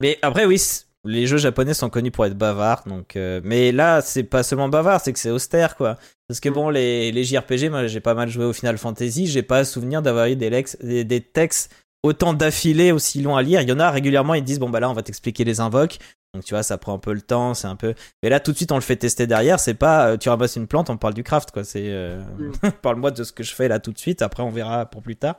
Mais 0.01 0.17
après, 0.21 0.45
oui, 0.45 0.61
les 1.05 1.27
jeux 1.27 1.37
japonais 1.37 1.73
sont 1.73 1.89
connus 1.89 2.11
pour 2.11 2.25
être 2.25 2.37
bavards. 2.37 2.83
Donc, 2.87 3.15
euh, 3.15 3.39
mais 3.43 3.71
là, 3.71 4.01
c'est 4.01 4.23
pas 4.23 4.41
seulement 4.43 4.67
bavard, 4.69 4.99
c'est 5.01 5.13
que 5.13 5.19
c'est 5.19 5.29
austère, 5.29 5.75
quoi. 5.75 5.97
Parce 6.27 6.39
que 6.39 6.49
bon, 6.49 6.69
les, 6.69 7.11
les 7.11 7.23
JRPG, 7.23 7.69
moi, 7.69 7.87
j'ai 7.87 7.99
pas 7.99 8.13
mal 8.15 8.29
joué 8.29 8.45
au 8.45 8.53
Final 8.53 8.77
Fantasy. 8.77 9.27
J'ai 9.27 9.43
pas 9.43 9.63
souvenir 9.63 10.01
d'avoir 10.01 10.25
eu 10.27 10.35
des, 10.35 10.49
lex- 10.49 10.77
des, 10.83 11.03
des 11.03 11.21
textes 11.21 11.71
autant 12.03 12.33
d'affilés 12.33 12.91
aussi 12.91 13.21
longs 13.21 13.35
à 13.35 13.43
lire. 13.43 13.61
Il 13.61 13.69
y 13.69 13.71
en 13.71 13.79
a 13.79 13.91
régulièrement, 13.91 14.33
ils 14.33 14.43
disent 14.43 14.57
bon 14.59 14.69
bah 14.69 14.79
là, 14.79 14.89
on 14.89 14.93
va 14.93 15.03
t'expliquer 15.03 15.43
les 15.43 15.59
invoques. 15.59 15.97
Donc 16.33 16.45
tu 16.45 16.53
vois, 16.53 16.63
ça 16.63 16.77
prend 16.77 16.93
un 16.93 16.99
peu 16.99 17.13
le 17.13 17.21
temps, 17.21 17.53
c'est 17.53 17.67
un 17.67 17.75
peu. 17.75 17.93
Mais 18.23 18.29
là, 18.29 18.39
tout 18.39 18.51
de 18.51 18.57
suite, 18.57 18.71
on 18.71 18.75
le 18.75 18.81
fait 18.81 18.95
tester 18.95 19.27
derrière. 19.27 19.59
C'est 19.59 19.73
pas, 19.73 20.11
euh, 20.11 20.17
tu 20.17 20.29
ramasses 20.29 20.55
une 20.55 20.67
plante, 20.67 20.89
on 20.89 20.97
parle 20.97 21.13
du 21.13 21.23
craft, 21.23 21.51
quoi. 21.51 21.63
C'est, 21.63 21.89
euh, 21.89 22.21
parle-moi 22.81 23.11
de 23.11 23.23
ce 23.23 23.33
que 23.33 23.43
je 23.43 23.53
fais 23.53 23.67
là 23.67 23.79
tout 23.79 23.91
de 23.91 23.97
suite. 23.97 24.21
Après, 24.21 24.41
on 24.41 24.49
verra 24.49 24.85
pour 24.85 25.01
plus 25.01 25.17
tard. 25.17 25.35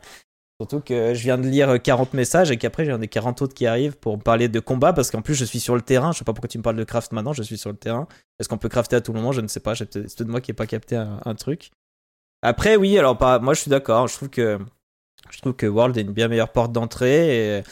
Surtout 0.60 0.80
que 0.80 1.14
je 1.14 1.22
viens 1.22 1.38
de 1.38 1.48
lire 1.48 1.80
40 1.82 2.14
messages 2.14 2.50
et 2.52 2.56
qu'après 2.56 2.84
j'en 2.84 3.00
ai 3.00 3.08
40 3.08 3.42
autres 3.42 3.54
qui 3.54 3.66
arrivent 3.66 3.96
pour 3.96 4.16
me 4.16 4.22
parler 4.22 4.48
de 4.48 4.60
combat 4.60 4.92
parce 4.92 5.10
qu'en 5.10 5.20
plus 5.20 5.34
je 5.34 5.44
suis 5.44 5.58
sur 5.58 5.74
le 5.74 5.80
terrain. 5.82 6.12
Je 6.12 6.18
sais 6.18 6.24
pas 6.24 6.34
pourquoi 6.34 6.48
tu 6.48 6.58
me 6.58 6.62
parles 6.62 6.76
de 6.76 6.84
craft 6.84 7.10
maintenant, 7.12 7.32
je 7.32 7.42
suis 7.42 7.58
sur 7.58 7.70
le 7.70 7.76
terrain. 7.76 8.06
Est-ce 8.38 8.48
qu'on 8.48 8.58
peut 8.58 8.68
crafter 8.68 8.94
à 8.94 9.00
tout 9.00 9.12
moment? 9.12 9.32
Je 9.32 9.40
ne 9.40 9.48
sais 9.48 9.58
pas. 9.58 9.74
C'est 9.74 9.90
peut-être 9.90 10.28
moi 10.28 10.40
qui 10.40 10.52
ai 10.52 10.54
pas 10.54 10.66
capté 10.66 10.94
un, 10.94 11.18
un 11.24 11.34
truc. 11.34 11.72
Après, 12.42 12.76
oui, 12.76 12.96
alors 12.96 13.18
pas, 13.18 13.40
moi 13.40 13.54
je 13.54 13.62
suis 13.62 13.70
d'accord. 13.70 14.06
Je 14.06 14.14
trouve 14.14 14.28
que 14.28 14.60
je 15.30 15.40
trouve 15.40 15.54
que 15.54 15.66
World 15.66 15.96
est 15.96 16.02
une 16.02 16.12
bien 16.12 16.28
meilleure 16.28 16.52
porte 16.52 16.72
d'entrée 16.72 17.58
et, 17.58 17.62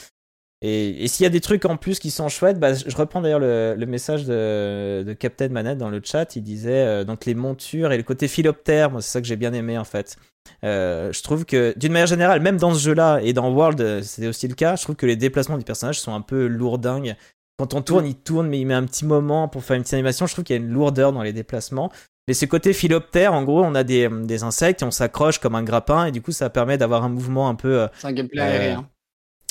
et, 0.61 1.03
et 1.03 1.07
s'il 1.07 1.23
y 1.23 1.27
a 1.27 1.29
des 1.29 1.41
trucs 1.41 1.65
en 1.65 1.77
plus 1.77 1.99
qui 1.99 2.11
sont 2.11 2.29
chouettes, 2.29 2.59
bah, 2.59 2.73
je 2.73 2.95
reprends 2.95 3.21
d'ailleurs 3.21 3.39
le, 3.39 3.75
le 3.77 3.85
message 3.85 4.25
de, 4.25 5.03
de 5.05 5.13
Captain 5.13 5.49
Manette 5.49 5.77
dans 5.79 5.89
le 5.89 6.01
chat. 6.03 6.35
Il 6.35 6.43
disait 6.43 6.85
euh, 6.85 7.03
donc 7.03 7.25
les 7.25 7.33
montures 7.35 7.91
et 7.91 7.97
le 7.97 8.03
côté 8.03 8.27
philoptère. 8.27 8.91
Moi, 8.91 9.01
c'est 9.01 9.09
ça 9.11 9.21
que 9.21 9.27
j'ai 9.27 9.35
bien 9.37 9.53
aimé 9.53 9.77
en 9.77 9.83
fait. 9.83 10.17
Euh, 10.63 11.11
je 11.13 11.21
trouve 11.23 11.45
que 11.45 11.73
d'une 11.77 11.91
manière 11.91 12.07
générale, 12.07 12.41
même 12.41 12.57
dans 12.57 12.73
ce 12.73 12.79
jeu-là 12.79 13.19
et 13.23 13.33
dans 13.33 13.51
World, 13.51 13.81
euh, 13.81 14.01
c'était 14.03 14.27
aussi 14.27 14.47
le 14.47 14.55
cas. 14.55 14.75
Je 14.75 14.83
trouve 14.83 14.95
que 14.95 15.05
les 15.05 15.15
déplacements 15.15 15.57
du 15.57 15.63
personnage 15.65 15.99
sont 15.99 16.13
un 16.13 16.21
peu 16.21 16.47
lourdingues. 16.47 17.15
Quand 17.57 17.73
on 17.73 17.81
tourne, 17.81 18.05
il 18.07 18.15
tourne, 18.15 18.47
mais 18.47 18.59
il 18.59 18.65
met 18.65 18.73
un 18.73 18.85
petit 18.85 19.05
moment 19.05 19.47
pour 19.47 19.63
faire 19.63 19.75
une 19.77 19.83
petite 19.83 19.93
animation. 19.95 20.25
Je 20.27 20.33
trouve 20.33 20.43
qu'il 20.45 20.55
y 20.55 20.59
a 20.59 20.61
une 20.61 20.71
lourdeur 20.71 21.11
dans 21.13 21.21
les 21.23 21.33
déplacements. 21.33 21.91
Mais 22.27 22.33
ce 22.35 22.45
côté 22.45 22.73
philoptère, 22.73 23.33
en 23.33 23.43
gros, 23.43 23.63
on 23.63 23.75
a 23.75 23.83
des, 23.83 24.07
des 24.09 24.43
insectes 24.43 24.81
et 24.83 24.85
on 24.85 24.91
s'accroche 24.91 25.39
comme 25.39 25.55
un 25.55 25.63
grappin 25.63 26.05
et 26.05 26.11
du 26.11 26.21
coup, 26.21 26.31
ça 26.31 26.49
permet 26.51 26.77
d'avoir 26.77 27.03
un 27.03 27.09
mouvement 27.09 27.49
un 27.49 27.55
peu. 27.55 27.81
euh, 27.81 27.87
C'est 27.93 28.07
un 28.07 28.13
gameplay 28.13 28.41
Euh, 28.41 28.43
aérien. 28.43 28.90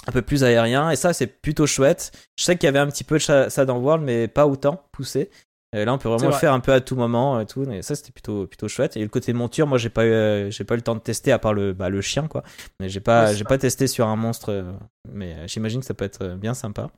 Un 0.06 0.12
peu 0.12 0.22
plus 0.22 0.44
aérien. 0.44 0.90
Et 0.90 0.96
ça, 0.96 1.12
c'est 1.12 1.26
plutôt 1.26 1.66
chouette. 1.66 2.12
Je 2.38 2.44
sais 2.44 2.56
qu'il 2.56 2.66
y 2.66 2.68
avait 2.68 2.78
un 2.78 2.86
petit 2.88 3.04
peu 3.04 3.16
de 3.18 3.48
ça 3.48 3.64
dans 3.64 3.78
World, 3.78 4.04
mais 4.04 4.28
pas 4.28 4.46
autant 4.46 4.82
poussé. 4.92 5.30
Euh, 5.76 5.84
là, 5.84 5.94
on 5.94 5.98
peut 5.98 6.08
vraiment 6.08 6.24
le 6.30 6.32
faire 6.40 6.52
un 6.52 6.58
peu 6.58 6.72
à 6.72 6.80
tout 6.80 6.96
moment 6.96 7.38
et 7.38 7.46
tout. 7.46 7.62
Et 7.70 7.82
ça, 7.82 7.94
c'était 7.94 8.10
plutôt, 8.10 8.46
plutôt 8.46 8.66
chouette. 8.66 8.96
Et 8.96 9.02
le 9.02 9.08
côté 9.08 9.32
monture, 9.32 9.66
moi, 9.68 9.78
j'ai 9.78 9.88
pas 9.90 10.04
eu, 10.04 10.10
euh, 10.10 10.50
j'ai 10.50 10.64
pas 10.64 10.74
eu 10.74 10.78
le 10.78 10.82
temps 10.82 10.96
de 10.96 11.00
tester 11.00 11.30
à 11.30 11.38
part 11.38 11.54
le, 11.54 11.72
bah, 11.74 11.90
le 11.90 12.00
chien, 12.00 12.26
quoi. 12.26 12.42
Mais 12.80 12.88
j'ai 12.88 12.98
pas, 13.00 13.26
j'ai 13.34 13.44
pas 13.44 13.58
testé 13.58 13.86
sur 13.86 14.06
un 14.08 14.16
monstre. 14.16 14.50
euh, 14.50 14.72
Mais 15.12 15.36
j'imagine 15.46 15.80
que 15.80 15.86
ça 15.86 15.94
peut 15.94 16.04
être 16.04 16.34
bien 16.34 16.54
sympa. 16.54 16.90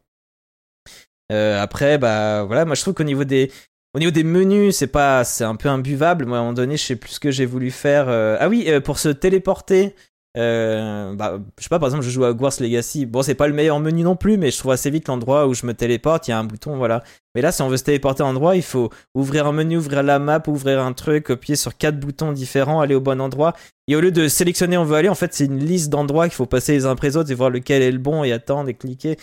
Euh, 1.31 1.61
après, 1.63 1.99
bah 1.99 2.45
voilà, 2.45 2.65
moi 2.65 2.75
je 2.75 2.83
trouve 2.83 2.95
qu'au 2.95 3.05
niveau 3.05 3.25
des, 3.25 3.51
au 3.95 3.99
niveau 3.99 4.11
des 4.11 4.25
menus, 4.25 4.77
c'est 4.77 4.87
pas, 4.87 5.25
c'est 5.25 5.45
un 5.45 5.57
peu 5.57 5.69
imbuvable. 5.69 6.27
Moi, 6.27 6.37
à 6.37 6.41
un 6.41 6.45
moment 6.45 6.53
donné, 6.55 6.77
je 6.77 6.83
sais 6.85 6.97
plus 6.97 7.13
ce 7.13 7.21
que 7.21 7.31
j'ai 7.31 7.47
voulu 7.47 7.71
faire. 7.71 8.07
euh, 8.09 8.37
Ah 8.41 8.49
oui, 8.49 8.65
euh, 8.69 8.81
pour 8.81 8.99
se 8.99 9.09
téléporter. 9.09 9.95
Euh, 10.39 11.15
bah, 11.15 11.39
je 11.59 11.63
sais 11.63 11.69
pas, 11.69 11.79
par 11.79 11.89
exemple, 11.89 12.05
je 12.05 12.11
joue 12.11 12.25
à 12.25 12.31
Hogwarts 12.31 12.55
Legacy. 12.61 13.05
Bon, 13.05 13.23
c'est 13.23 13.35
pas 13.35 13.49
le 13.49 13.55
meilleur 13.55 13.81
menu 13.81 14.03
non 14.03 14.17
plus, 14.17 14.39
mais 14.39 14.51
je 14.51 14.59
trouve 14.59 14.73
assez 14.73 14.91
vite 14.91 15.09
l'endroit 15.09 15.47
où 15.47 15.55
je 15.55 15.67
me 15.67 15.75
téléporte. 15.75 16.27
Il 16.29 16.31
y 16.31 16.35
a 16.35 16.39
un 16.39 16.45
bouton, 16.45 16.77
voilà. 16.77 17.03
Mais 17.35 17.43
là, 17.43 17.53
si 17.53 17.63
on 17.63 17.69
veut 17.69 17.77
se 17.77 17.85
téléporter 17.85 18.23
à 18.23 18.27
un 18.27 18.31
endroit, 18.31 18.57
il 18.57 18.63
faut 18.63 18.91
ouvrir 19.15 19.47
un 19.47 19.53
menu, 19.53 19.77
ouvrir 19.77 20.03
la 20.03 20.19
map, 20.19 20.43
ouvrir 20.47 20.81
un 20.83 20.93
truc, 20.95 21.25
copier 21.25 21.57
sur 21.57 21.77
quatre 21.77 22.01
boutons 22.01 22.33
différents, 22.33 22.81
aller 22.81 22.95
au 22.95 23.01
bon 23.01 23.21
endroit. 23.21 23.55
Et 23.89 23.97
au 23.97 24.01
lieu 24.01 24.11
de 24.11 24.29
sélectionner 24.29 24.77
où 24.79 24.81
on 24.81 24.85
veut 24.85 24.97
aller, 24.97 25.09
en 25.09 25.15
fait, 25.15 25.35
c'est 25.35 25.45
une 25.47 25.59
liste 25.59 25.91
d'endroits 25.91 26.29
qu'il 26.29 26.35
faut 26.37 26.47
passer 26.47 26.73
les 26.73 26.87
uns 26.87 26.93
après 26.93 27.09
les 27.09 27.17
autres 27.17 27.31
et 27.31 27.35
voir 27.35 27.51
lequel 27.51 27.83
est 27.83 27.93
le 27.93 27.99
bon 27.99 28.25
et 28.25 28.33
attendre 28.33 28.69
et 28.69 28.75
cliquer. 28.75 29.19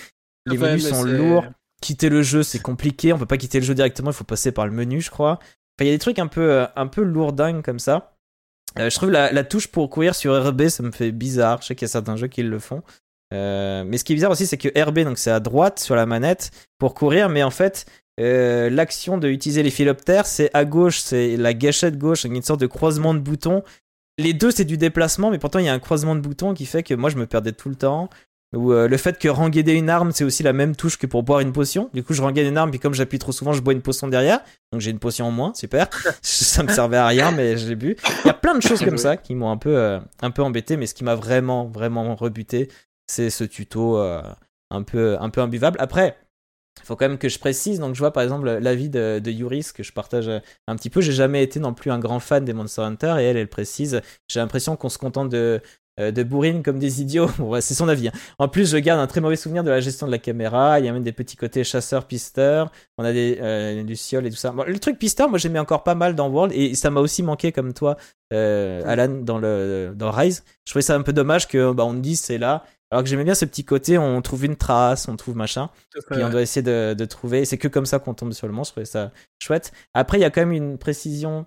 Les 0.45 0.57
Ouais, 0.57 0.72
menus 0.72 0.88
sont 0.88 1.03
lourds. 1.03 1.45
Quitter 1.81 2.10
le 2.10 2.22
jeu, 2.23 2.44
c'est 2.44 2.60
compliqué. 2.60 3.14
On 3.14 3.18
peut 3.18 3.26
pas 3.26 3.38
quitter 3.38 3.60
le 3.60 3.65
jeu 3.65 3.73
directement, 3.73 4.11
il 4.11 4.15
faut 4.15 4.23
passer 4.26 4.52
par 4.52 4.65
le 4.68 4.73
menu, 4.73 5.02
je 5.02 5.10
crois. 5.10 5.40
Enfin, 5.40 5.86
il 5.86 5.88
y 5.88 5.90
a 5.90 5.94
des 5.94 5.99
trucs 5.99 6.19
un 6.19 6.27
peu, 6.27 6.41
euh, 6.52 6.65
un 6.76 6.88
peu 6.88 7.02
lourdingues 7.03 7.64
comme 7.64 7.80
ça. 7.80 8.18
Euh, 8.77 8.89
je 8.89 8.95
trouve 8.95 9.09
la, 9.09 9.43
touche 9.43 9.67
pour 9.67 9.89
courir 9.89 10.13
sur 10.15 10.47
RB, 10.47 10.67
ça 10.67 10.83
me 10.83 10.91
fait 10.91 11.11
bizarre. 11.11 11.61
Je 11.61 11.67
sais 11.67 11.75
qu'il 11.75 11.87
y 11.87 11.89
a 11.89 11.91
certains 11.91 12.15
jeux 12.15 12.27
qui 12.27 12.43
le 12.43 12.59
font. 12.59 12.83
Euh, 13.33 13.83
mais 13.85 13.97
ce 13.97 14.03
qui 14.03 14.13
est 14.13 14.15
bizarre 14.15 14.31
aussi, 14.31 14.45
c'est 14.45 14.57
que 14.57 14.69
RB, 14.79 14.99
donc 14.99 15.17
c'est 15.17 15.31
à 15.31 15.39
droite 15.39 15.79
sur 15.79 15.95
la 15.95 16.05
manette 16.05 16.51
pour 16.77 16.93
courir, 16.93 17.29
mais 17.29 17.43
en 17.43 17.51
fait, 17.51 17.85
euh, 18.19 18.69
l'action 18.69 19.17
de 19.17 19.27
utiliser 19.27 19.63
les 19.63 19.69
philoptères, 19.69 20.25
c'est 20.25 20.49
à 20.53 20.65
gauche, 20.65 20.99
c'est 20.99 21.37
la 21.37 21.53
gâchette 21.53 21.97
gauche, 21.97 22.23
une 22.23 22.41
sorte 22.41 22.59
de 22.59 22.67
croisement 22.67 23.13
de 23.13 23.19
boutons. 23.19 23.63
Les 24.17 24.33
deux, 24.33 24.51
c'est 24.51 24.65
du 24.65 24.77
déplacement, 24.77 25.31
mais 25.31 25.39
pourtant, 25.39 25.59
il 25.59 25.65
y 25.65 25.69
a 25.69 25.73
un 25.73 25.79
croisement 25.79 26.15
de 26.15 26.21
boutons 26.21 26.53
qui 26.53 26.65
fait 26.65 26.83
que 26.83 26.93
moi, 26.93 27.09
je 27.09 27.17
me 27.17 27.25
perdais 27.25 27.51
tout 27.51 27.69
le 27.69 27.75
temps. 27.75 28.09
Ou 28.55 28.73
euh, 28.73 28.88
le 28.88 28.97
fait 28.97 29.19
que 29.19 29.27
rengainer 29.27 29.73
une 29.73 29.89
arme, 29.89 30.11
c'est 30.11 30.23
aussi 30.23 30.41
la 30.41 30.53
même 30.53 30.76
touche 30.76 30.97
que 30.97 31.05
pour 31.05 31.21
boire 31.21 31.39
une 31.39 31.53
potion. 31.53 31.89
Du 31.93 32.03
coup, 32.03 32.13
je 32.13 32.21
rengaine 32.21 32.47
une 32.47 32.57
arme, 32.57 32.71
puis 32.71 32.80
comme 32.80 32.95
j'appuie 32.95 33.19
trop 33.19 33.31
souvent, 33.31 33.53
je 33.53 33.61
bois 33.61 33.73
une 33.73 33.81
potion 33.81 34.07
derrière. 34.07 34.39
Donc 34.71 34.81
j'ai 34.81 34.89
une 34.89 34.99
potion 34.99 35.27
en 35.27 35.31
moins, 35.31 35.53
super. 35.53 35.88
ça 36.21 36.63
me 36.63 36.69
servait 36.69 36.97
à 36.97 37.05
rien, 37.05 37.31
mais 37.31 37.57
je 37.57 37.67
l'ai 37.67 37.76
bu. 37.76 37.95
Il 38.26 38.27
y 38.27 38.31
a 38.31 38.34
plein 38.34 38.55
de 38.55 38.61
choses 38.61 38.84
comme 38.84 38.97
ça 38.97 39.17
qui 39.17 39.35
m'ont 39.35 39.51
un 39.51 39.57
peu, 39.57 39.77
euh, 39.77 39.99
un 40.21 40.31
peu 40.31 40.41
embêté, 40.41 40.77
mais 40.77 40.88
ce 40.88 40.95
qui 40.95 41.03
m'a 41.03 41.15
vraiment, 41.15 41.67
vraiment 41.67 42.15
rebuté, 42.15 42.69
c'est 43.05 43.30
ce 43.30 43.43
tuto 43.43 43.99
euh, 43.99 44.21
un 44.71 44.81
peu, 44.81 45.17
un 45.19 45.30
peu 45.30 45.41
imbuvable. 45.41 45.77
Après, 45.80 46.17
il 46.81 46.85
faut 46.85 46.95
quand 46.95 47.07
même 47.07 47.19
que 47.19 47.30
je 47.30 47.38
précise. 47.38 47.80
Donc 47.80 47.93
je 47.93 47.99
vois 47.99 48.13
par 48.13 48.23
exemple 48.23 48.49
l'avis 48.49 48.89
de, 48.89 49.19
de 49.19 49.31
Yuris 49.31 49.67
que 49.76 49.84
je 49.84 49.93
partage 49.93 50.30
un 50.67 50.76
petit 50.76 50.89
peu. 50.89 51.01
J'ai 51.01 51.11
jamais 51.11 51.43
été 51.43 51.59
non 51.59 51.76
plus 51.76 51.91
un 51.91 51.99
grand 51.99 52.19
fan 52.19 52.45
des 52.45 52.53
Monster 52.53 52.81
Hunter 52.81 53.15
et 53.19 53.23
elle, 53.26 53.38
elle 53.38 53.49
précise. 53.49 54.01
J'ai 54.27 54.39
l'impression 54.39 54.76
qu'on 54.76 54.89
se 54.89 54.97
contente 54.97 55.30
de 55.30 55.61
de 55.99 56.23
bourrines 56.23 56.63
comme 56.63 56.80
des 56.80 57.01
idiots. 57.01 57.30
Bon, 57.38 57.59
c'est 57.61 57.73
son 57.73 57.88
avis. 57.88 58.07
hein. 58.07 58.11
En 58.38 58.47
plus, 58.47 58.71
je 58.71 58.77
garde 58.77 58.99
un 58.99 59.07
très 59.07 59.21
mauvais 59.21 59.35
souvenir 59.35 59.63
de 59.63 59.69
la 59.69 59.80
gestion 59.80 60.07
de 60.07 60.11
la 60.11 60.17
caméra. 60.17 60.80
Il 60.80 60.85
y 60.85 60.89
a 60.89 60.91
même 60.93 61.03
des 61.03 61.11
petits 61.11 61.35
côtés 61.38 61.63
chasseurs-pisteurs. 61.63 62.71
On 62.97 63.03
a 63.03 63.11
des 63.11 63.38
euh, 63.41 63.84
lucioles 63.84 64.26
et 64.26 64.30
tout 64.30 64.35
ça. 64.38 64.51
Bon, 64.51 64.63
le 64.67 64.80
truc 64.80 64.97
pisteur, 64.97 65.30
moi 65.30 65.38
j'aimais 65.38 65.59
encore 65.59 65.84
pas 65.84 65.95
mal 65.95 66.15
dans 66.15 66.30
World 66.30 66.53
et 66.55 66.76
ça 66.76 66.89
m'a 66.89 66.99
aussi 67.01 67.23
manqué 67.23 67.51
comme 67.51 67.73
toi, 67.73 67.97
euh, 68.34 68.81
Alan, 68.85 69.09
dans 69.21 69.38
le 69.38 69.93
dans 69.95 70.11
Rise. 70.11 70.43
Je 70.65 70.71
trouvais 70.71 70.81
ça 70.84 70.95
un 70.95 71.01
peu 71.01 71.13
dommage 71.13 71.47
que 71.47 71.71
bah, 71.71 71.84
on 71.85 71.93
me 71.93 72.01
dise 72.01 72.19
c'est 72.21 72.38
là. 72.38 72.63
Alors 72.91 73.03
que 73.03 73.09
j'aimais 73.09 73.23
bien 73.23 73.35
ce 73.35 73.45
petit 73.45 73.63
côté, 73.63 73.99
on 73.99 74.19
trouve 74.23 74.45
une 74.45 74.55
trace, 74.55 75.07
on 75.07 75.15
trouve 75.15 75.35
machin. 75.35 75.69
Puis 76.09 76.23
on 76.23 76.30
doit 76.31 76.41
essayer 76.41 76.63
de, 76.63 76.95
de 76.97 77.05
trouver. 77.05 77.45
C'est 77.45 77.57
que 77.59 77.67
comme 77.67 77.85
ça 77.85 77.99
qu'on 77.99 78.15
tombe 78.15 78.34
sur 78.34 78.47
le 78.47 78.53
monstre. 78.53 78.71
Je 78.71 78.81
trouvais 78.81 78.85
ça 78.85 79.11
chouette. 79.39 79.71
Après, 79.93 80.17
il 80.17 80.21
y 80.21 80.26
a 80.26 80.31
quand 80.31 80.41
même 80.41 80.51
une 80.53 80.80
précision 80.80 81.41
euh, 81.41 81.43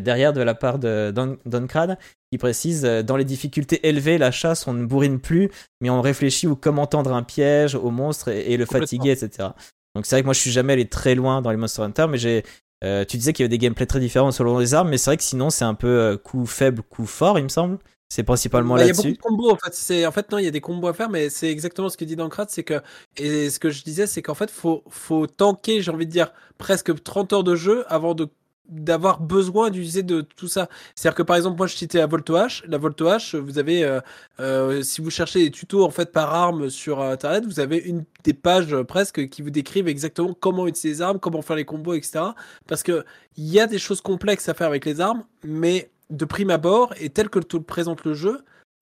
derrière 0.00 0.32
de 0.32 0.40
la 0.42 0.54
part 0.54 0.78
de 0.78 1.12
Don, 1.14 1.38
Doncrad 1.46 1.98
qui 2.30 2.38
précise 2.38 2.84
euh, 2.84 3.02
dans 3.02 3.16
les 3.16 3.24
difficultés 3.24 3.88
élevées, 3.88 4.18
la 4.18 4.30
chasse, 4.30 4.66
on 4.66 4.72
ne 4.74 4.84
bourrine 4.84 5.20
plus, 5.20 5.50
mais 5.80 5.90
on 5.90 6.00
réfléchit 6.00 6.46
ou 6.46 6.56
comment 6.56 6.86
tendre 6.86 7.12
un 7.14 7.22
piège 7.22 7.74
au 7.74 7.90
monstre 7.90 8.28
et, 8.28 8.52
et 8.52 8.56
le 8.56 8.66
fatiguer, 8.66 9.10
etc. 9.12 9.54
Donc 9.94 10.06
c'est 10.06 10.14
vrai 10.16 10.22
que 10.22 10.26
moi, 10.26 10.34
je 10.34 10.40
suis 10.40 10.50
jamais 10.52 10.74
allé 10.74 10.88
très 10.88 11.14
loin 11.14 11.42
dans 11.42 11.50
les 11.50 11.56
Monster 11.56 11.82
Hunter, 11.82 12.06
mais 12.08 12.18
j'ai. 12.18 12.44
euh, 12.84 13.04
tu 13.04 13.16
disais 13.16 13.32
qu'il 13.32 13.42
y 13.42 13.44
avait 13.44 13.48
des 13.50 13.58
gameplays 13.58 13.86
très 13.86 14.00
différents 14.00 14.30
selon 14.32 14.58
les 14.58 14.74
armes, 14.74 14.88
mais 14.90 14.98
c'est 14.98 15.10
vrai 15.10 15.16
que 15.16 15.22
sinon 15.24 15.50
c'est 15.50 15.64
un 15.64 15.74
peu 15.74 15.88
euh, 15.88 16.16
coup 16.16 16.46
faible, 16.46 16.82
coup 16.82 17.06
fort, 17.06 17.38
il 17.38 17.44
me 17.44 17.48
semble. 17.48 17.78
C'est 18.08 18.22
principalement 18.24 18.76
Bah, 18.76 18.82
Il 18.82 18.86
y 18.86 18.90
a 18.90 18.94
beaucoup 18.94 19.08
là-dessus. 19.08 19.12
de 19.12 19.18
combos 19.18 19.50
en 19.50 19.56
fait. 19.56 19.74
C'est 19.74 20.06
en 20.06 20.12
fait 20.12 20.30
non, 20.30 20.38
il 20.38 20.44
y 20.44 20.48
a 20.48 20.50
des 20.50 20.60
combos 20.60 20.88
à 20.88 20.94
faire, 20.94 21.10
mais 21.10 21.28
c'est 21.30 21.50
exactement 21.50 21.88
ce 21.88 21.96
que 21.96 22.04
dit 22.04 22.16
Dankrat, 22.16 22.46
c'est 22.48 22.62
que 22.64 22.80
et 23.16 23.50
ce 23.50 23.58
que 23.58 23.70
je 23.70 23.82
disais, 23.82 24.06
c'est 24.06 24.22
qu'en 24.22 24.34
fait 24.34 24.50
faut 24.50 24.84
faut 24.90 25.26
tanker, 25.26 25.82
j'ai 25.82 25.90
envie 25.90 26.06
de 26.06 26.10
dire 26.12 26.32
presque 26.58 27.02
30 27.02 27.32
heures 27.32 27.44
de 27.44 27.56
jeu 27.56 27.84
avant 27.92 28.14
de 28.14 28.28
d'avoir 28.70 29.20
besoin 29.20 29.70
d'utiliser 29.70 30.02
de 30.02 30.20
tout 30.20 30.48
ça. 30.48 30.68
C'est-à-dire 30.94 31.16
que 31.16 31.22
par 31.22 31.36
exemple, 31.36 31.58
moi 31.58 31.66
je 31.66 31.76
citais 31.76 31.98
la 31.98 32.06
Volto 32.06 32.36
H, 32.36 32.62
la 32.66 32.78
Volto 32.78 33.06
H, 33.06 33.36
vous 33.36 33.58
avez 33.58 33.84
euh, 33.84 34.00
euh, 34.38 34.82
si 34.82 35.00
vous 35.00 35.10
cherchez 35.10 35.40
des 35.42 35.50
tutos 35.50 35.84
en 35.84 35.90
fait 35.90 36.12
par 36.12 36.32
arme 36.32 36.70
sur 36.70 37.00
euh, 37.00 37.12
internet, 37.12 37.44
vous 37.44 37.60
avez 37.60 37.78
une 37.78 38.04
des 38.24 38.32
pages 38.32 38.72
euh, 38.72 38.84
presque 38.84 39.28
qui 39.28 39.42
vous 39.42 39.50
décrivent 39.50 39.88
exactement 39.88 40.34
comment 40.38 40.66
utiliser 40.66 40.88
les 40.88 41.02
armes, 41.02 41.18
comment 41.18 41.42
faire 41.42 41.56
les 41.56 41.64
combos, 41.64 41.94
etc. 41.94 42.24
Parce 42.68 42.82
que 42.82 43.04
il 43.36 43.48
y 43.48 43.60
a 43.60 43.66
des 43.66 43.78
choses 43.78 44.00
complexes 44.00 44.48
à 44.48 44.54
faire 44.54 44.68
avec 44.68 44.84
les 44.84 45.00
armes, 45.00 45.24
mais 45.44 45.90
de 46.10 46.24
prime 46.24 46.50
abord 46.50 46.94
et 47.00 47.10
tel 47.10 47.28
que 47.28 47.38
le 47.38 47.62
présente 47.62 48.04
le 48.04 48.14
jeu, 48.14 48.40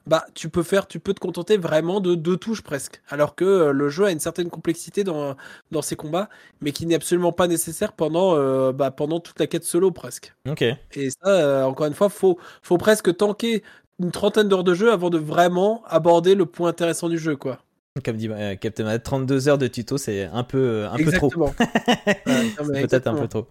bah 0.08 0.24
tu 0.34 0.48
peux 0.48 0.62
faire, 0.62 0.86
tu 0.86 1.00
peux 1.00 1.12
te 1.12 1.20
contenter 1.20 1.58
vraiment 1.58 2.00
de 2.00 2.14
deux 2.14 2.38
touches 2.38 2.62
presque. 2.62 3.02
Alors 3.08 3.34
que 3.34 3.44
euh, 3.44 3.72
le 3.72 3.90
jeu 3.90 4.06
a 4.06 4.10
une 4.10 4.20
certaine 4.20 4.48
complexité 4.48 5.04
dans 5.04 5.36
dans 5.70 5.82
ses 5.82 5.96
combats, 5.96 6.30
mais 6.62 6.72
qui 6.72 6.86
n'est 6.86 6.94
absolument 6.94 7.32
pas 7.32 7.46
nécessaire 7.46 7.92
pendant 7.92 8.34
euh, 8.34 8.72
bah, 8.72 8.90
pendant 8.90 9.20
toute 9.20 9.38
la 9.38 9.46
quête 9.46 9.64
solo 9.64 9.90
presque. 9.90 10.34
Ok. 10.48 10.62
Et 10.62 11.10
ça, 11.10 11.28
euh, 11.28 11.62
encore 11.64 11.86
une 11.86 11.94
fois, 11.94 12.08
faut 12.08 12.38
faut 12.62 12.78
presque 12.78 13.14
tanker 13.16 13.62
une 14.00 14.10
trentaine 14.10 14.48
d'heures 14.48 14.64
de 14.64 14.74
jeu 14.74 14.90
avant 14.90 15.10
de 15.10 15.18
vraiment 15.18 15.82
aborder 15.86 16.34
le 16.34 16.46
point 16.46 16.70
intéressant 16.70 17.08
du 17.08 17.18
jeu, 17.18 17.36
quoi. 17.36 17.58
Comme 18.04 18.16
dit 18.16 18.30
Captain 18.60 18.84
Mad, 18.84 19.02
32 19.02 19.48
heures 19.48 19.58
de 19.58 19.66
tuto, 19.66 19.98
c'est 19.98 20.24
un 20.24 20.44
peu, 20.44 20.86
un 20.86 20.96
peu 20.96 21.10
trop. 21.10 21.30
peut-être 21.34 23.08
un 23.08 23.14
peu 23.14 23.26
trop. 23.26 23.48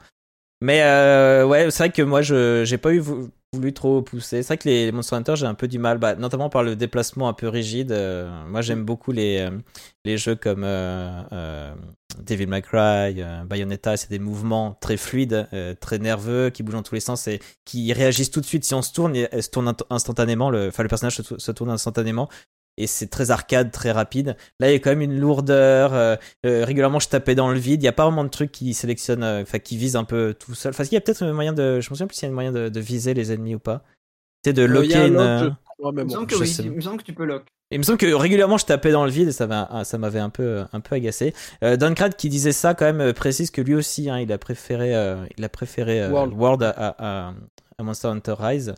Mais 0.62 0.82
euh, 0.82 1.46
ouais, 1.46 1.70
c'est 1.72 1.84
vrai 1.84 1.92
que 1.92 2.02
moi, 2.02 2.22
je 2.22 2.64
j'ai 2.66 2.78
pas 2.80 2.92
eu 2.94 3.00
vou- 3.00 3.30
voulu 3.54 3.74
trop 3.74 4.02
pousser. 4.02 4.42
C'est 4.42 4.48
vrai 4.48 4.58
que 4.58 4.68
les 4.68 4.92
Monster 4.92 5.16
Hunter, 5.16 5.36
j'ai 5.36 5.46
un 5.46 5.54
peu 5.54 5.68
du 5.68 5.78
mal, 5.78 6.00
bah, 6.00 6.16
notamment 6.16 6.50
par 6.50 6.64
le 6.64 6.76
déplacement 6.76 7.30
un 7.30 7.34
peu 7.34 7.48
rigide. 7.48 7.92
Euh, 7.92 8.28
moi, 8.48 8.62
j'aime 8.62 8.84
beaucoup 8.84 9.12
les, 9.12 9.40
euh, 9.40 9.52
les 10.04 10.18
jeux 10.18 10.36
comme 10.36 10.64
euh, 10.64 11.76
Devil 12.20 12.48
May 12.48 12.62
Cry, 12.64 13.22
Bayonetta. 13.46 13.98
C'est 13.98 14.10
des 14.10 14.18
mouvements 14.20 14.76
très 14.82 14.98
fluides, 14.98 15.48
très 15.80 16.00
nerveux, 16.00 16.50
qui 16.50 16.64
bougent 16.64 16.76
dans 16.76 16.84
tous 16.84 16.96
les 16.96 17.02
sens 17.02 17.28
et 17.28 17.40
qui 17.64 17.94
réagissent 17.94 18.32
tout 18.32 18.42
de 18.42 18.46
suite. 18.46 18.66
Si 18.66 18.74
on 18.74 18.82
se 18.82 18.92
tourne, 18.94 19.14
se 19.16 19.50
tourne 19.50 19.72
instantanément. 19.92 20.50
Le, 20.50 20.70
enfin, 20.70 20.82
le 20.84 20.90
personnage 20.90 21.22
se 21.22 21.52
tourne 21.52 21.70
instantanément. 21.70 22.30
Et 22.78 22.86
c'est 22.88 23.08
très 23.08 23.32
arcade, 23.32 23.72
très 23.72 23.92
rapide. 23.92 24.36
Là, 24.60 24.70
il 24.70 24.74
y 24.74 24.76
a 24.76 24.80
quand 24.80 24.92
même 24.92 25.02
une 25.02 25.20
lourdeur. 25.20 25.94
euh, 25.94 26.16
euh, 26.46 26.64
régulièrement, 26.64 27.00
je 27.00 27.10
tapais 27.10 27.34
dans 27.36 27.52
le 27.52 27.58
vide. 27.58 27.82
Il 27.82 27.86
n'y 27.86 27.88
a 27.88 27.94
pas 27.94 28.06
vraiment 28.06 28.24
de 28.24 28.30
trucs 28.30 28.52
qui 28.52 28.74
sélectionnent, 28.76 29.24
euh, 29.24 29.42
enfin, 29.42 29.58
qui 29.60 29.78
visent 29.78 29.96
un 29.96 30.04
peu 30.04 30.36
tout 30.38 30.54
seul. 30.54 30.70
Enfin, 30.72 30.84
il 30.84 30.94
y 30.94 30.98
a 30.98 31.02
peut-être 31.02 31.24
un 31.24 31.34
moyen 31.34 31.54
de. 31.54 31.82
Je 31.82 31.90
me 31.90 31.96
souviens 31.96 32.06
plus 32.08 32.16
s'il 32.16 32.28
y 32.28 32.30
a 32.30 32.32
un 32.32 32.36
moyen 32.36 32.52
de, 32.52 32.70
de 32.70 32.80
viser 32.80 33.14
les 33.16 33.32
ennemis 33.32 33.56
ou 33.56 33.60
pas. 33.60 33.84
Tu 34.44 34.50
sais, 34.50 34.54
de 34.54 34.64
locker 34.64 35.08
une. 35.08 35.56
Il 35.80 35.92
me 36.04 36.10
semble 36.10 36.28
que 36.28 36.36
je 36.36 36.42
oui, 36.42 36.48
sais. 36.48 36.64
il 36.64 36.72
me 36.72 36.82
semble 36.82 36.98
que 36.98 37.04
tu 37.04 37.14
peux 37.14 37.26
lock. 37.26 37.46
Il 37.70 37.80
me 37.80 37.84
semble 37.84 37.98
que 37.98 38.12
régulièrement, 38.14 38.58
je 38.58 38.66
tapais 38.66 38.92
dans 38.92 39.04
le 39.06 39.12
vide 39.12 39.28
et 39.28 39.32
ça 39.32 39.46
m'a- 39.46 39.84
ça 39.84 39.98
m'avait 39.98 40.20
un 40.20 40.30
peu, 40.30 40.64
un 40.72 40.80
peu 40.80 40.96
agacé. 40.96 41.34
Euh, 41.64 41.76
Duncrad 41.76 42.16
qui 42.16 42.30
disait 42.30 42.52
ça, 42.54 42.74
quand 42.74 42.92
même, 42.92 43.12
précise 43.14 43.52
que 43.52 43.62
lui 43.62 43.76
aussi, 43.76 44.10
hein, 44.10 44.20
il 44.20 44.32
a 44.32 44.38
préféré, 44.38 44.96
euh, 44.96 45.18
il 45.38 45.44
a 45.44 45.50
préféré 45.50 46.02
euh, 46.02 46.10
World. 46.10 46.34
World 46.34 46.64
à, 46.64 46.70
à- 46.70 47.28
à- 47.30 47.34
à 47.78 47.84
Monster 47.84 48.08
Hunter 48.08 48.36
Rise, 48.40 48.74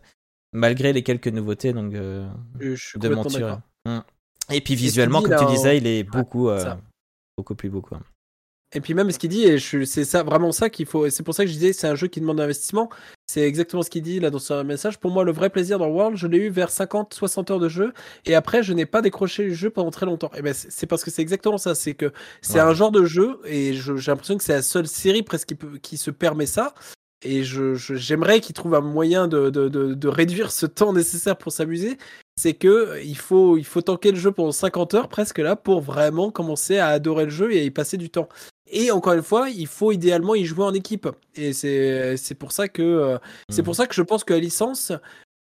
malgré 0.54 0.92
les 0.92 1.04
quelques 1.04 1.28
nouveautés 1.28 1.72
donc, 1.72 1.94
euh, 1.94 2.28
Je, 2.60 2.74
suis 2.76 3.00
de 3.00 3.10
monture. 3.10 3.60
Mm. 3.86 4.00
Et 4.52 4.62
puis 4.62 4.74
ce 4.76 4.80
visuellement, 4.80 5.22
comme 5.22 5.36
tu 5.38 5.46
disais, 5.56 5.78
il 5.78 5.88
est 5.88 6.04
beaucoup, 6.04 6.50
euh, 6.50 6.74
beaucoup 7.38 7.56
plus 7.56 7.70
beau. 7.70 7.82
Quoi. 7.82 8.00
Et 8.76 8.82
puis 8.82 8.94
même 8.94 9.10
ce 9.12 9.18
qu'il 9.18 9.30
dit, 9.32 9.44
et 9.44 9.58
c'est 9.60 10.06
ça 10.06 10.22
vraiment 10.22 10.52
ça 10.52 10.70
qu'il 10.70 10.86
faut. 10.86 11.10
C'est 11.10 11.24
pour 11.24 11.34
ça 11.34 11.44
que 11.44 11.50
je 11.50 11.54
disais, 11.56 11.74
c'est 11.74 11.88
un 11.88 11.96
jeu 11.96 12.08
qui 12.08 12.20
demande 12.20 12.38
d'investissement. 12.38 12.90
C'est 13.28 13.42
exactement 13.42 13.82
ce 13.84 13.90
qu'il 13.90 14.02
dit 14.04 14.20
là 14.20 14.30
dans 14.30 14.38
son 14.40 14.64
message. 14.64 15.00
Pour 15.00 15.10
moi, 15.12 15.24
le 15.24 15.32
vrai 15.32 15.50
plaisir 15.50 15.80
dans 15.80 15.88
World, 15.88 16.18
je 16.18 16.28
l'ai 16.28 16.38
eu 16.38 16.50
vers 16.50 16.70
50-60 16.70 17.52
heures 17.52 17.60
de 17.60 17.70
jeu, 17.70 17.94
et 18.26 18.36
après, 18.36 18.62
je 18.64 18.74
n'ai 18.74 18.86
pas 18.86 19.02
décroché 19.02 19.46
le 19.46 19.54
jeu 19.54 19.70
pendant 19.72 19.90
très 19.92 20.06
longtemps. 20.06 20.30
Et 20.36 20.42
ben, 20.44 20.54
c'est 20.54 20.86
parce 20.88 21.04
que 21.04 21.10
c'est 21.12 21.22
exactement 21.24 21.58
ça. 21.58 21.74
C'est 21.76 21.94
que 21.96 22.12
c'est 22.42 22.56
Ouais. 22.56 22.60
un 22.62 22.74
genre 22.74 22.92
de 22.92 23.06
jeu, 23.06 23.40
et 23.46 23.74
j'ai 23.74 23.94
l'impression 24.12 24.38
que 24.38 24.44
c'est 24.44 24.54
la 24.54 24.62
seule 24.62 24.88
série 24.88 25.24
presque 25.24 25.48
qui, 25.48 25.56
peut- 25.56 25.78
qui 25.80 25.98
se 25.98 26.12
permet 26.12 26.46
ça. 26.48 26.74
Et 27.22 27.44
je, 27.44 27.76
je- 27.76 27.96
j'aimerais 27.96 28.40
qu'il 28.40 28.54
trouve 28.54 28.76
un 28.76 28.82
moyen 28.82 29.28
de, 29.28 29.50
de, 29.50 29.68
de, 29.70 29.94
de 29.94 30.08
réduire 30.08 30.52
ce 30.52 30.66
temps 30.66 30.94
nécessaire 30.94 31.38
pour 31.38 31.52
s'amuser. 31.52 31.98
C'est 32.38 32.54
que 32.54 32.68
euh, 32.68 33.02
il 33.02 33.18
faut, 33.18 33.58
il 33.58 33.66
faut 33.66 33.82
tanker 33.82 34.12
le 34.12 34.18
jeu 34.18 34.32
pendant 34.32 34.52
50 34.54 34.94
heures 34.94 35.10
presque 35.10 35.40
là 35.40 35.56
pour 35.58 35.82
vraiment 35.82 36.32
commencer 36.32 36.78
à 36.78 36.88
adorer 36.90 37.26
le 37.26 37.32
jeu 37.32 37.54
et 37.54 37.60
à 37.60 37.64
y 37.64 37.72
passer 37.72 37.98
du 37.98 38.10
temps. 38.10 38.30
Et 38.72 38.92
encore 38.92 39.14
une 39.14 39.24
fois, 39.24 39.50
il 39.50 39.68
faut 39.68 39.92
idéalement 39.92 40.36
y 40.36 40.46
jouer 40.46 40.64
en 40.64 40.74
équipe. 40.74 41.10
Et 41.36 41.54
c'est 41.54 42.16
c'est 42.18 42.36
pour 42.36 42.52
ça 42.52 42.68
que 42.70 42.82
euh, 42.84 43.18
c'est 43.50 43.62
Mhm. 43.62 43.66
pour 43.66 43.76
ça 43.76 43.88
que 43.88 43.96
je 43.96 44.02
pense 44.04 44.24
que 44.24 44.34
la 44.34 44.40
licence 44.40 44.94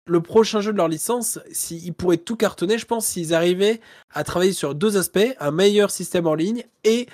le 0.06 0.20
prochain 0.20 0.60
jeu 0.60 0.70
de 0.70 0.76
leur 0.76 0.88
licence, 0.88 1.40
s'ils 1.50 1.94
pourraient 1.94 2.18
tout 2.18 2.36
cartonner, 2.36 2.76
je 2.76 2.84
pense, 2.84 3.06
s'ils 3.06 3.32
arrivaient 3.32 3.80
à 4.12 4.22
travailler 4.22 4.52
sur 4.52 4.74
deux 4.74 4.98
aspects, 4.98 5.34
un 5.40 5.50
meilleur 5.50 5.90
système 5.90 6.26
en 6.26 6.34
ligne 6.34 6.64
et 6.84 7.06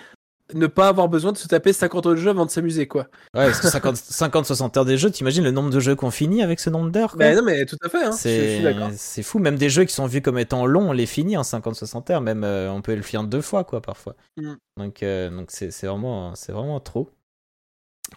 ne 0.55 0.67
pas 0.67 0.89
avoir 0.89 1.09
besoin 1.09 1.33
de 1.33 1.39
se 1.39 1.49
taper 1.49 1.73
50 1.73 2.07
heures 2.07 2.13
de 2.13 2.19
jeu 2.19 2.31
avant 2.31 2.47
de 2.47 2.51
s'amuser, 2.51 2.87
quoi. 2.87 3.09
Ouais, 3.35 3.47
parce 3.47 3.61
que 3.61 3.67
50-60 3.69 4.77
heures 4.79 4.85
des 4.85 4.97
jeux, 4.97 5.11
t'imagines 5.11 5.45
le 5.45 5.51
nombre 5.51 5.71
de 5.71 5.81
jeux 5.81 5.95
qu'on 5.95 6.11
finit 6.11 6.43
avec 6.43 6.61
ce 6.61 6.71
nombre 6.71 6.91
d'heures. 6.91 7.15
Mais 7.17 7.35
non, 7.35 7.43
mais 7.43 7.65
tout 7.67 7.77
à 7.83 7.89
fait, 7.89 8.05
hein, 8.05 8.13
C'est 8.13 9.23
fou, 9.23 9.39
même 9.39 9.57
des 9.57 9.71
jeux 9.71 9.85
qui 9.85 9.95
sont 9.95 10.07
vus 10.07 10.23
comme 10.23 10.39
étant 10.39 10.67
longs, 10.67 10.91
on 10.91 10.93
les 10.93 11.07
finit 11.07 11.37
en 11.37 11.43
50-60 11.43 12.13
heures, 12.13 12.21
même 12.21 12.45
euh, 12.45 12.71
on 12.71 12.83
peut 12.83 12.95
le 12.95 13.03
finir 13.03 13.25
deux 13.25 13.41
fois 13.41 13.65
quoi 13.65 13.81
parfois. 13.81 14.15
Mm. 14.37 14.55
Donc 14.77 15.03
euh, 15.03 15.31
donc 15.31 15.51
c'est 15.51 15.71
c'est 15.71 15.87
vraiment 15.87 16.35
c'est 16.35 16.53
vraiment 16.53 16.81
trop. 16.81 17.11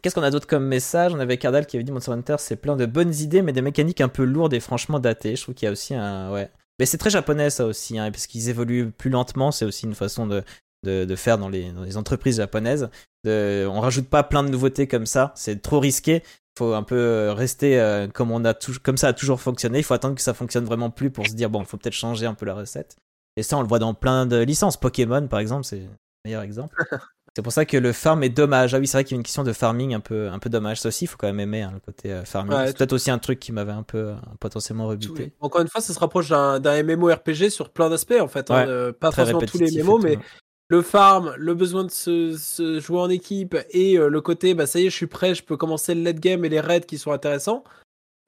Qu'est-ce 0.02 0.16
qu'on 0.16 0.24
a 0.24 0.32
d'autre 0.32 0.48
comme 0.48 0.66
message? 0.66 1.14
On 1.14 1.20
avait 1.20 1.38
Cardal 1.38 1.66
qui 1.66 1.78
avait 1.78 1.84
dit 1.84 1.92
Monster 1.92 2.12
Hunter, 2.12 2.36
c'est 2.40 2.56
plein 2.56 2.76
de 2.76 2.86
bonnes 2.86 3.14
idées, 3.14 3.42
mais 3.42 3.54
des 3.54 3.62
mécaniques 3.62 4.02
un 4.02 4.08
peu 4.08 4.24
lourdes 4.24 4.54
et 4.54 4.60
franchement 4.60 5.00
datées. 5.00 5.36
Je 5.36 5.44
trouve 5.44 5.56
qu'il 5.56 5.66
y 5.68 5.70
a 5.70 5.72
aussi 5.72 5.94
un 5.94 6.32
ouais. 6.32 6.50
Mais 6.80 6.86
c'est 6.88 6.98
très 6.98 7.12
japonais 7.12 7.50
ça 7.52 7.66
aussi, 7.66 8.00
hein, 8.00 8.10
parce 8.10 8.26
qu'ils 8.26 8.50
évoluent 8.50 8.90
plus 8.90 9.12
lentement. 9.12 9.52
C'est 9.52 9.66
aussi 9.66 9.86
une 9.86 9.94
façon 9.94 10.26
de, 10.26 10.44
de, 10.84 11.06
de 11.06 11.16
faire 11.16 11.38
dans 11.38 11.50
les, 11.50 11.72
dans 11.72 11.84
les 11.84 11.98
entreprises 11.98 12.38
japonaises. 12.38 12.90
De, 13.24 13.68
on 13.70 13.80
rajoute 13.80 14.08
pas 14.10 14.24
plein 14.24 14.44
de 14.44 14.50
nouveautés 14.50 14.88
comme 14.88 15.06
ça. 15.06 15.32
C'est 15.36 15.62
trop 15.62 15.80
risqué 15.80 16.24
faut 16.58 16.74
un 16.74 16.84
peu 16.84 16.96
euh, 16.98 17.34
rester 17.34 17.80
euh, 17.80 18.08
comme 18.08 18.32
on 18.32 18.46
a 18.46 18.54
comme 18.84 18.98
ça 18.98 19.10
a 19.10 19.14
toujours 19.14 19.42
fonctionné. 19.42 19.80
Il 19.80 19.84
faut 19.84 19.94
attendre 19.94 20.16
que 20.16 20.22
ça 20.22 20.34
fonctionne 20.34 20.66
vraiment 20.66 20.90
plus 20.90 21.10
pour 21.10 21.26
se 21.26 21.34
dire 21.34 21.50
bon, 21.50 21.62
il 21.62 21.66
faut 21.66 21.78
peut-être 21.78 21.94
changer 21.94 22.26
un 22.26 22.34
peu 22.34 22.46
la 22.46 22.54
recette. 22.54 22.96
Et 23.36 23.44
ça, 23.44 23.58
on 23.58 23.62
le 23.62 23.68
voit 23.68 23.80
dans 23.80 23.94
plein 23.94 24.26
de 24.26 24.38
licences. 24.38 24.78
Pokémon, 24.78 25.28
par 25.28 25.40
exemple, 25.40 25.64
c'est 25.64 25.80
le 25.80 25.90
meilleur 26.26 26.44
exemple. 26.44 26.76
c'est 27.36 27.42
pour 27.42 27.52
ça 27.52 27.66
que 27.66 27.78
le 27.78 27.92
farm 27.92 28.22
est 28.22 28.30
dommage. 28.30 28.76
Ah 28.76 28.80
oui, 28.80 28.86
c'est 28.86 28.98
vrai 28.98 29.04
qu'il 29.04 29.16
y 29.16 29.18
a 29.18 29.20
une 29.20 29.24
question 29.24 29.44
de 29.44 29.54
farming 29.54 29.96
un 29.96 30.00
peu 30.00 30.30
un 30.30 30.38
peu 30.38 30.52
dommage. 30.52 30.82
Ça 30.82 30.90
aussi, 30.90 31.06
il 31.06 31.08
faut 31.08 31.18
quand 31.18 31.28
même 31.28 31.40
aimer 31.40 31.64
hein, 31.64 31.72
le 31.74 31.80
côté 31.80 32.12
euh, 32.12 32.24
farming. 32.26 32.56
Ouais, 32.56 32.68
c'est 32.68 32.78
peut-être 32.78 32.94
aussi 32.94 33.10
un 33.10 33.18
truc 33.18 33.40
qui 33.40 33.52
m'avait 33.52 33.72
un 33.72 33.82
peu 33.82 34.10
euh, 34.10 34.16
potentiellement 34.40 34.86
rebuté. 34.86 35.34
Encore 35.40 35.62
une 35.62 35.68
fois, 35.68 35.82
ça 35.82 35.94
se 35.94 36.00
rapproche 36.00 36.30
d'un 36.30 36.84
MMORPG 36.84 37.50
sur 37.50 37.72
plein 37.72 37.90
d'aspects, 37.90 38.22
en 38.22 38.28
fait. 38.28 38.52
hein, 38.52 38.66
Ouais, 38.66 38.94
pas 38.94 39.12
forcément 39.12 39.40
tous 39.40 39.58
les 39.58 39.82
MMO, 39.82 39.98
mais. 39.98 40.20
Le 40.74 40.82
farm, 40.82 41.36
le 41.38 41.54
besoin 41.54 41.84
de 41.84 41.92
se, 41.92 42.36
se 42.36 42.80
jouer 42.80 43.00
en 43.00 43.10
équipe 43.10 43.56
et 43.70 43.96
euh, 44.00 44.08
le 44.10 44.22
côté, 44.22 44.56
bah 44.56 44.66
ça 44.66 44.80
y 44.80 44.88
est, 44.88 44.90
je 44.90 44.96
suis 44.96 45.06
prêt, 45.06 45.36
je 45.36 45.44
peux 45.44 45.56
commencer 45.56 45.94
le 45.94 46.02
late 46.02 46.20
game 46.20 46.44
et 46.46 46.50
les 46.50 46.60
raids 46.60 46.82
qui 46.82 46.98
sont 46.98 47.12
intéressants. 47.12 47.64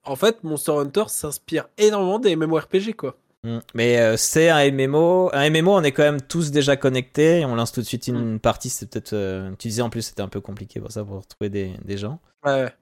En 0.04 0.14
fait, 0.14 0.44
Monster 0.44 0.70
Hunter 0.70 1.04
s'inspire 1.08 1.66
énormément 1.76 2.20
des 2.20 2.36
MMORPG, 2.36 2.94
quoi. 2.94 3.16
Mm. 3.42 3.58
Mais 3.74 3.98
euh, 3.98 4.16
c'est 4.16 4.48
un 4.48 4.70
MMO. 4.70 5.30
Un 5.32 5.50
MMO, 5.50 5.72
on 5.72 5.82
est 5.82 5.90
quand 5.90 6.04
même 6.04 6.20
tous 6.20 6.52
déjà 6.52 6.76
connectés. 6.76 7.44
On 7.44 7.56
lance 7.56 7.72
tout 7.72 7.80
de 7.80 7.86
suite 7.86 8.06
une 8.06 8.38
partie. 8.38 8.68
C'est 8.70 8.88
peut-être. 8.88 9.12
euh, 9.12 9.50
tu 9.58 9.66
disais 9.66 9.82
en 9.82 9.90
plus, 9.90 10.02
c'était 10.02 10.22
un 10.22 10.28
peu 10.28 10.40
compliqué 10.40 10.78
pour 10.78 10.92
ça, 10.92 11.04
pour 11.04 11.26
trouver 11.26 11.50
des, 11.50 11.72
des 11.84 11.98
gens. 11.98 12.20
Ouais, 12.44 12.62
ouais. 12.62 12.72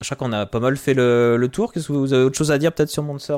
Je 0.00 0.06
crois 0.06 0.16
qu'on 0.16 0.32
a 0.32 0.46
pas 0.46 0.60
mal 0.60 0.78
fait 0.78 0.94
le, 0.94 1.36
le 1.36 1.48
tour. 1.48 1.74
Qu'est-ce 1.74 1.88
que 1.88 1.92
vous 1.92 2.14
avez 2.14 2.24
autre 2.24 2.38
chose 2.38 2.50
à 2.52 2.56
dire 2.56 2.72
peut-être 2.72 2.88
sur 2.88 3.02
Monster 3.02 3.36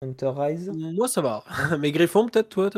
Hunter 0.00 0.32
Rise? 0.36 0.70
Moi, 0.72 1.08
ça 1.08 1.22
va. 1.22 1.42
mais 1.80 1.90
Griffon, 1.90 2.28
peut-être, 2.28 2.50
toi 2.50 2.70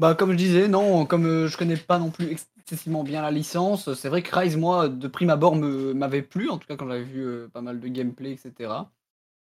Bah, 0.00 0.14
comme 0.16 0.32
je 0.32 0.36
disais, 0.36 0.68
non, 0.68 1.06
comme 1.06 1.26
euh, 1.26 1.48
je 1.48 1.58
connais 1.58 1.76
pas 1.76 1.98
non 1.98 2.10
plus 2.10 2.28
excessivement 2.30 3.04
bien 3.04 3.22
la 3.22 3.30
licence, 3.30 3.92
c'est 3.94 4.08
vrai 4.08 4.22
que 4.22 4.34
Rise, 4.34 4.56
moi, 4.56 4.88
de 4.88 5.08
prime 5.08 5.30
abord, 5.30 5.56
m'avait 5.56 6.22
plu, 6.22 6.48
en 6.50 6.58
tout 6.58 6.66
cas 6.66 6.76
quand 6.76 6.88
j'avais 6.88 7.04
vu 7.04 7.20
euh, 7.22 7.48
pas 7.48 7.60
mal 7.60 7.80
de 7.80 7.88
gameplay, 7.88 8.32
etc. 8.32 8.92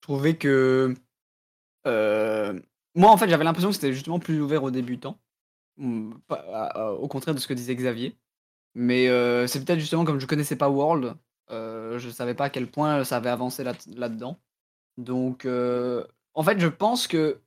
Je 0.03 0.07
trouvais 0.09 0.37
que. 0.37 0.95
euh, 1.89 2.61
moi, 2.97 3.11
en 3.12 3.19
fait, 3.19 3.29
j'avais 3.31 3.45
l'impression 3.45 3.70
que 3.70 3.77
c'était 3.77 3.95
justement 3.95 4.20
plus 4.20 4.41
ouvert 4.43 4.65
aux 4.65 4.73
débutants. 4.73 5.19
À- 6.31 6.93
au 6.93 7.09
contraire 7.09 7.35
de 7.35 7.41
ce 7.41 7.47
que 7.49 7.55
disait 7.55 7.74
Xavier. 7.77 8.19
Mais 8.74 9.09
c'est 9.49 9.65
peut-être 9.65 9.81
justement 9.81 10.05
comme 10.05 10.20
je 10.20 10.27
connaissais 10.27 10.57
pas 10.57 10.70
World, 10.70 11.16
je 11.51 12.11
savais 12.12 12.35
pas 12.35 12.47
à 12.47 12.51
quel 12.51 12.70
point 12.70 13.05
ça 13.05 13.19
avait 13.19 13.31
avancé 13.31 13.65
là- 13.65 13.74
là-dedans. 13.97 14.41
Donc, 14.99 15.47
en 16.35 16.43
fait, 16.45 16.61
je 16.61 16.69
pense 16.69 17.07
que 17.09 17.41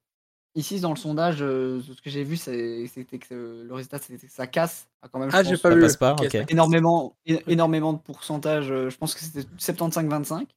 ici 0.56 0.80
dans 0.80 0.91
le 0.91 0.95
sondage, 0.98 1.38
euh, 1.41 1.82
ce 1.82 2.02
que 2.02 2.10
j'ai 2.10 2.23
vu, 2.23 2.38
c'est- 2.38 2.88
c'était 2.88 3.19
que 3.19 3.34
euh, 3.34 3.64
le 3.65 3.73
résultat, 3.73 3.99
c'était 3.99 4.26
que 4.26 4.32
ça 4.32 4.48
casse 4.48 4.88
a 5.02 5.07
quand 5.10 5.19
même. 5.19 5.30
je 5.30 5.36
Ah, 5.36 5.44
j'ai 5.44 5.52
pense, 5.52 5.61
pas 5.61 5.69
Ça 5.69 5.76
vu. 5.76 5.82
passe 5.82 5.98
pas 5.98 6.15
Ok, 6.19 6.36
énormément, 6.49 7.15
é- 7.26 7.44
énormément 7.48 7.94
de 7.94 7.99
pourcentage. 7.99 8.72
euh, 8.72 8.90
Je 8.90 8.98
pense 8.98 9.14
que 9.14 9.19
c'était 9.22 9.48
75-25. 9.57 10.48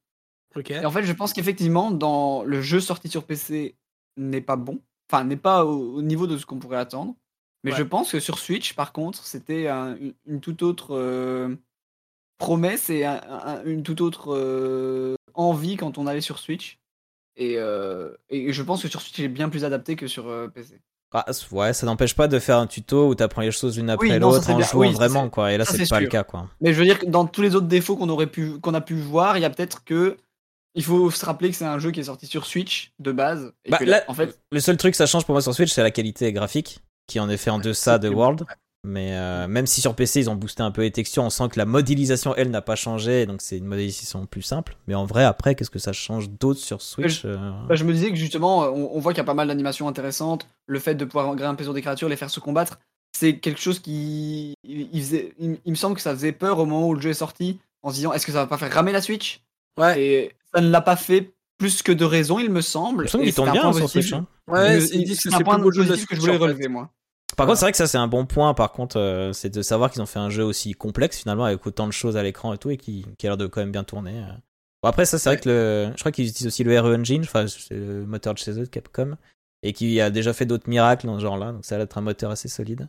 Ok. 0.56 0.70
Et 0.70 0.84
en 0.86 0.90
fait, 0.90 1.02
je 1.02 1.12
pense 1.12 1.32
qu'effectivement, 1.32 1.90
dans 1.90 2.42
le 2.42 2.62
jeu 2.62 2.80
sorti 2.80 3.08
sur 3.08 3.24
PC 3.24 3.76
n'est 4.16 4.40
pas 4.40 4.56
bon, 4.56 4.80
enfin 5.10 5.24
n'est 5.24 5.36
pas 5.36 5.64
au, 5.64 5.96
au 5.96 6.02
niveau 6.02 6.26
de 6.26 6.38
ce 6.38 6.46
qu'on 6.46 6.58
pourrait 6.58 6.78
attendre. 6.78 7.14
Mais 7.64 7.72
Ouais. 7.72 7.78
je 7.78 7.82
pense 7.82 8.12
que 8.12 8.20
sur 8.20 8.38
Switch, 8.38 8.74
par 8.74 8.92
contre, 8.92 9.24
c'était 9.26 9.68
un- 9.68 9.96
une, 9.96 10.14
une 10.26 10.40
toute 10.40 10.62
autre 10.62 10.94
euh, 10.96 11.54
promesse 12.38 12.88
et 12.88 13.04
un- 13.04 13.20
un- 13.28 13.64
une 13.64 13.82
toute 13.82 14.00
autre 14.00 14.32
euh, 14.34 15.16
envie 15.34 15.76
quand 15.76 15.98
on 15.98 16.06
allait 16.06 16.20
sur 16.20 16.38
Switch. 16.38 16.78
Et, 17.38 17.54
euh, 17.56 18.10
et 18.28 18.52
je 18.52 18.62
pense 18.62 18.82
que 18.82 18.88
sur 18.88 19.00
Switch, 19.00 19.16
il 19.18 19.24
est 19.24 19.28
bien 19.28 19.48
plus 19.48 19.64
adapté 19.64 19.94
que 19.94 20.08
sur 20.08 20.28
euh, 20.28 20.48
PC. 20.48 20.80
Ah, 21.12 21.24
Ouais, 21.52 21.72
ça 21.72 21.86
n'empêche 21.86 22.14
pas 22.14 22.28
de 22.28 22.38
faire 22.38 22.58
un 22.58 22.66
tuto 22.66 23.08
où 23.08 23.14
t'apprends 23.14 23.40
les 23.40 23.52
choses 23.52 23.78
l'une 23.78 23.88
après 23.88 24.10
Oui, 24.10 24.18
l'autre 24.18 24.50
en 24.50 24.60
jouant 24.60 24.80
Oui, 24.80 24.92
vraiment 24.92 25.30
quoi. 25.30 25.52
Et 25.52 25.56
là, 25.56 25.64
c'est 25.64 25.88
pas 25.88 26.00
le 26.00 26.08
cas 26.08 26.24
quoi. 26.24 26.48
Mais 26.60 26.74
je 26.74 26.78
veux 26.78 26.84
dire 26.84 26.98
que 26.98 27.06
dans 27.06 27.26
tous 27.26 27.40
les 27.40 27.54
autres 27.54 27.68
défauts 27.68 27.96
qu'on 27.96 28.08
aurait 28.10 28.26
pu 28.26 28.58
qu'on 28.60 28.74
a 28.74 28.80
pu 28.80 28.94
voir, 28.94 29.38
il 29.38 29.40
y 29.40 29.44
a 29.44 29.50
peut-être 29.50 29.84
que 29.84 30.18
il 30.74 30.84
faut 30.84 31.10
se 31.10 31.24
rappeler 31.24 31.50
que 31.50 31.56
c'est 31.56 31.64
un 31.64 31.78
jeu 31.78 31.92
qui 31.92 32.00
est 32.00 32.04
sorti 32.04 32.26
sur 32.26 32.44
Switch 32.44 32.92
de 32.98 33.12
base. 33.12 33.52
Et 33.64 33.70
Bah, 33.70 33.78
que, 33.78 33.84
là, 33.84 34.02
en 34.08 34.14
fait, 34.14 34.38
Le 34.52 34.60
seul 34.60 34.76
truc 34.76 34.92
que 34.92 34.96
ça 34.96 35.06
change 35.06 35.24
pour 35.24 35.32
moi 35.34 35.40
sur 35.40 35.54
Switch, 35.54 35.72
c'est 35.72 35.82
la 35.82 35.90
qualité 35.90 36.32
graphique, 36.32 36.80
qui 37.06 37.20
en 37.20 37.30
est 37.30 37.36
fait 37.36 37.50
en 37.50 37.58
deçà 37.58 37.98
de 37.98 38.08
World. 38.08 38.44
Mais 38.84 39.10
euh, 39.14 39.48
même 39.48 39.66
si 39.66 39.80
sur 39.80 39.94
PC 39.94 40.20
ils 40.20 40.30
ont 40.30 40.36
boosté 40.36 40.62
un 40.62 40.70
peu 40.70 40.82
les 40.82 40.90
textures, 40.92 41.24
on 41.24 41.30
sent 41.30 41.48
que 41.50 41.58
la 41.58 41.64
modélisation 41.64 42.34
elle 42.36 42.50
n'a 42.50 42.62
pas 42.62 42.76
changé, 42.76 43.26
donc 43.26 43.42
c'est 43.42 43.58
une 43.58 43.66
modélisation 43.66 44.24
plus 44.26 44.42
simple. 44.42 44.76
Mais 44.86 44.94
en 44.94 45.04
vrai, 45.04 45.24
après, 45.24 45.54
qu'est-ce 45.54 45.70
que 45.70 45.80
ça 45.80 45.92
change 45.92 46.30
d'autre 46.30 46.60
sur 46.60 46.80
Switch 46.80 47.24
euh, 47.24 47.36
Bah, 47.68 47.74
je 47.74 47.84
me 47.84 47.92
disais 47.92 48.10
que 48.10 48.16
justement, 48.16 48.60
on, 48.72 48.90
on 48.96 49.00
voit 49.00 49.12
qu'il 49.12 49.18
y 49.18 49.22
a 49.22 49.24
pas 49.24 49.34
mal 49.34 49.48
d'animations 49.48 49.88
intéressantes. 49.88 50.46
Le 50.66 50.78
fait 50.78 50.94
de 50.94 51.04
pouvoir 51.04 51.34
grimper 51.34 51.64
sur 51.64 51.74
des 51.74 51.82
créatures, 51.82 52.08
les 52.08 52.16
faire 52.16 52.30
se 52.30 52.38
combattre, 52.40 52.78
c'est 53.12 53.38
quelque 53.38 53.60
chose 53.60 53.80
qui. 53.80 54.54
Il, 54.62 54.88
il 54.92 55.00
faisait- 55.02 55.34
il- 55.40 55.58
il 55.64 55.70
me 55.70 55.76
semble 55.76 55.96
que 55.96 56.02
ça 56.02 56.12
faisait 56.14 56.32
peur 56.32 56.58
au 56.60 56.64
moment 56.66 56.88
où 56.88 56.94
le 56.94 57.00
jeu 57.00 57.10
est 57.10 57.14
sorti, 57.14 57.58
en 57.82 57.90
se 57.90 57.96
disant 57.96 58.12
est-ce 58.12 58.26
que 58.26 58.32
ça 58.32 58.38
va 58.38 58.46
pas 58.46 58.58
faire 58.58 58.72
ramer 58.72 58.92
la 58.92 59.02
Switch? 59.02 59.40
Ouais, 59.78 60.00
Et 60.00 60.32
ça 60.54 60.60
ne 60.60 60.70
l'a 60.70 60.80
pas 60.80 60.96
fait 60.96 61.32
plus 61.58 61.82
que 61.82 61.90
de 61.92 62.04
raison, 62.04 62.38
il 62.38 62.50
me 62.50 62.60
semble. 62.60 63.02
Il 63.02 63.06
me 63.06 63.08
semble 63.08 63.24
qu'il 63.24 63.34
tourne 63.34 63.50
bien 63.52 63.72
sur. 63.72 63.88
Switch. 63.90 64.12
hein. 64.12 64.26
ouais 64.46 64.80
Je- 64.80 64.94
ils 64.94 65.04
disent 65.04 65.20
que 65.20 65.30
c'est 65.30 65.34
un 65.34 65.40
point 65.40 65.58
positif 65.58 66.06
que 66.06 66.14
je 66.14 66.20
voulais 66.20 66.32
en 66.32 66.36
fait. 66.36 66.42
relever, 66.44 66.68
moi. 66.68 66.90
Par 67.38 67.46
contre, 67.46 67.58
c'est 67.60 67.64
vrai 67.64 67.70
que 67.72 67.78
ça 67.78 67.86
c'est 67.86 67.96
un 67.98 68.08
bon 68.08 68.26
point. 68.26 68.52
Par 68.52 68.72
contre, 68.72 68.98
euh, 68.98 69.32
c'est 69.32 69.48
de 69.48 69.62
savoir 69.62 69.90
qu'ils 69.90 70.02
ont 70.02 70.06
fait 70.06 70.18
un 70.18 70.28
jeu 70.28 70.44
aussi 70.44 70.72
complexe 70.74 71.18
finalement 71.20 71.44
avec 71.44 71.64
autant 71.66 71.86
de 71.86 71.92
choses 71.92 72.16
à 72.18 72.22
l'écran 72.22 72.52
et 72.52 72.58
tout 72.58 72.68
et 72.70 72.76
qui, 72.76 73.06
qui 73.16 73.26
a 73.26 73.30
l'air 73.30 73.36
de 73.36 73.46
quand 73.46 73.60
même 73.60 73.72
bien 73.72 73.84
tourner. 73.84 74.18
euh. 74.18 74.32
Bon, 74.82 74.88
après, 74.90 75.06
ça 75.06 75.18
c'est 75.18 75.30
vrai 75.30 75.40
que 75.40 75.48
le, 75.48 75.90
je 75.94 76.00
crois 76.00 76.12
qu'ils 76.12 76.26
utilisent 76.28 76.46
aussi 76.48 76.64
le 76.64 76.78
RE 76.78 76.94
Engine, 76.94 77.22
enfin 77.22 77.46
c'est 77.48 77.74
le 77.74 78.04
moteur 78.06 78.34
de 78.34 78.38
chez 78.38 78.52
eux, 78.52 78.64
de 78.64 78.68
Capcom, 78.68 79.16
et 79.62 79.72
qui 79.72 80.00
a 80.00 80.10
déjà 80.10 80.32
fait 80.32 80.46
d'autres 80.46 80.68
miracles 80.68 81.06
dans 81.06 81.16
ce 81.16 81.22
genre-là. 81.22 81.52
Donc 81.52 81.64
ça 81.64 81.74
a 81.74 81.78
l'air 81.78 81.86
d'être 81.86 81.98
un 81.98 82.02
moteur 82.02 82.30
assez 82.30 82.48
solide. 82.48 82.88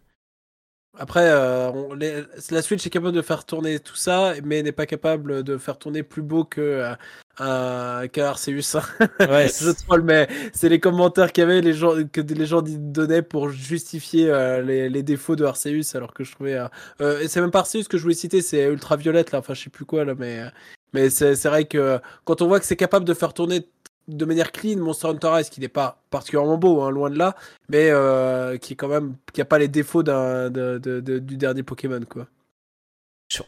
Après, 0.97 1.29
euh, 1.29 1.71
on- 1.71 1.93
les- 1.93 2.23
la 2.49 2.61
Switch 2.61 2.85
est 2.85 2.89
capable 2.89 3.15
de 3.15 3.21
faire 3.21 3.45
tourner 3.45 3.79
tout 3.79 3.95
ça, 3.95 4.33
mais 4.43 4.63
n'est 4.63 4.71
pas 4.71 4.85
capable 4.87 5.43
de 5.43 5.57
faire 5.57 5.77
tourner 5.77 6.03
plus 6.03 6.23
beau 6.23 6.43
que 6.43 6.93
euh, 7.41 8.07
qu'un 8.07 8.25
Arceus. 8.25 8.75
Ouais, 9.19 9.47
Je 9.59 9.71
troll, 9.85 10.01
mais 10.03 10.27
c'est 10.53 10.69
les 10.69 10.79
commentaires 10.79 11.31
qu'il 11.31 11.41
y 11.43 11.45
avait, 11.45 11.61
les 11.61 11.73
gens, 11.73 11.93
que 12.11 12.21
les 12.21 12.45
gens 12.45 12.61
donnaient 12.63 13.21
pour 13.21 13.49
justifier 13.49 14.29
euh, 14.29 14.61
les, 14.61 14.89
les 14.89 15.03
défauts 15.03 15.35
de 15.35 15.45
Arceus, 15.45 15.95
alors 15.95 16.13
que 16.13 16.23
je 16.23 16.31
trouvais. 16.33 16.55
euh, 16.55 16.67
euh, 17.01 17.19
et 17.21 17.27
c'est 17.27 17.41
même 17.41 17.51
pas 17.51 17.59
Arceus 17.59 17.83
que 17.89 17.97
je 17.97 18.03
voulais 18.03 18.15
citer, 18.15 18.41
c'est 18.41 18.65
Ultraviolette, 18.65 19.31
là, 19.31 19.39
enfin, 19.39 19.53
je 19.53 19.63
sais 19.63 19.69
plus 19.69 19.85
quoi, 19.85 20.05
là, 20.05 20.15
mais, 20.17 20.39
euh, 20.39 20.49
mais 20.93 21.09
c'est 21.09 21.35
vrai 21.45 21.65
que 21.65 21.99
quand 22.25 22.41
on 22.41 22.47
voit 22.47 22.59
que 22.59 22.65
c'est 22.65 22.75
capable 22.75 23.05
de 23.05 23.13
faire 23.13 23.33
tourner 23.33 23.67
de 24.07 24.25
manière 24.25 24.51
clean 24.51 24.77
Monster 24.77 25.07
Hunter 25.09 25.27
Rise, 25.27 25.49
qui 25.51 25.59
n'est 25.61 25.67
pas 25.67 26.01
particulièrement 26.09 26.57
beau, 26.57 26.81
hein, 26.81 26.89
loin 26.89 27.11
de 27.11 27.17
là, 27.19 27.35
mais 27.69 27.89
euh, 27.91 28.57
qui 28.57 28.73
est 28.73 28.75
quand 28.75 28.87
même. 28.87 29.15
qui 29.33 29.39
a 29.41 29.45
pas 29.45 29.59
les 29.59 29.67
défauts 29.67 30.01
d'un- 30.01 30.49
de- 30.49 30.79
de- 30.79 30.99
de- 30.99 31.19
du 31.19 31.37
dernier 31.37 31.61
Pokémon, 31.61 32.01
quoi. 32.09 32.27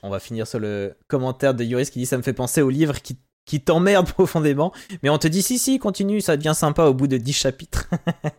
On 0.03 0.11
va 0.11 0.19
finir 0.19 0.45
sur 0.45 0.59
le 0.59 0.93
commentaire 1.07 1.55
de 1.55 1.63
Yoris 1.63 1.89
qui 1.89 1.97
dit 1.97 2.05
ça 2.05 2.15
me 2.17 2.21
fait 2.21 2.33
penser 2.33 2.61
au 2.61 2.69
livre 2.69 3.01
qui, 3.01 3.17
qui 3.45 3.61
t'emmerde 3.61 4.07
profondément. 4.13 4.71
Mais 5.03 5.09
on 5.09 5.17
te 5.17 5.27
dit 5.27 5.41
si, 5.41 5.57
si, 5.57 5.79
continue, 5.79 6.21
ça 6.21 6.37
devient 6.37 6.53
sympa 6.55 6.85
au 6.85 6.93
bout 6.93 7.07
de 7.07 7.17
10 7.17 7.33
chapitres. 7.33 7.89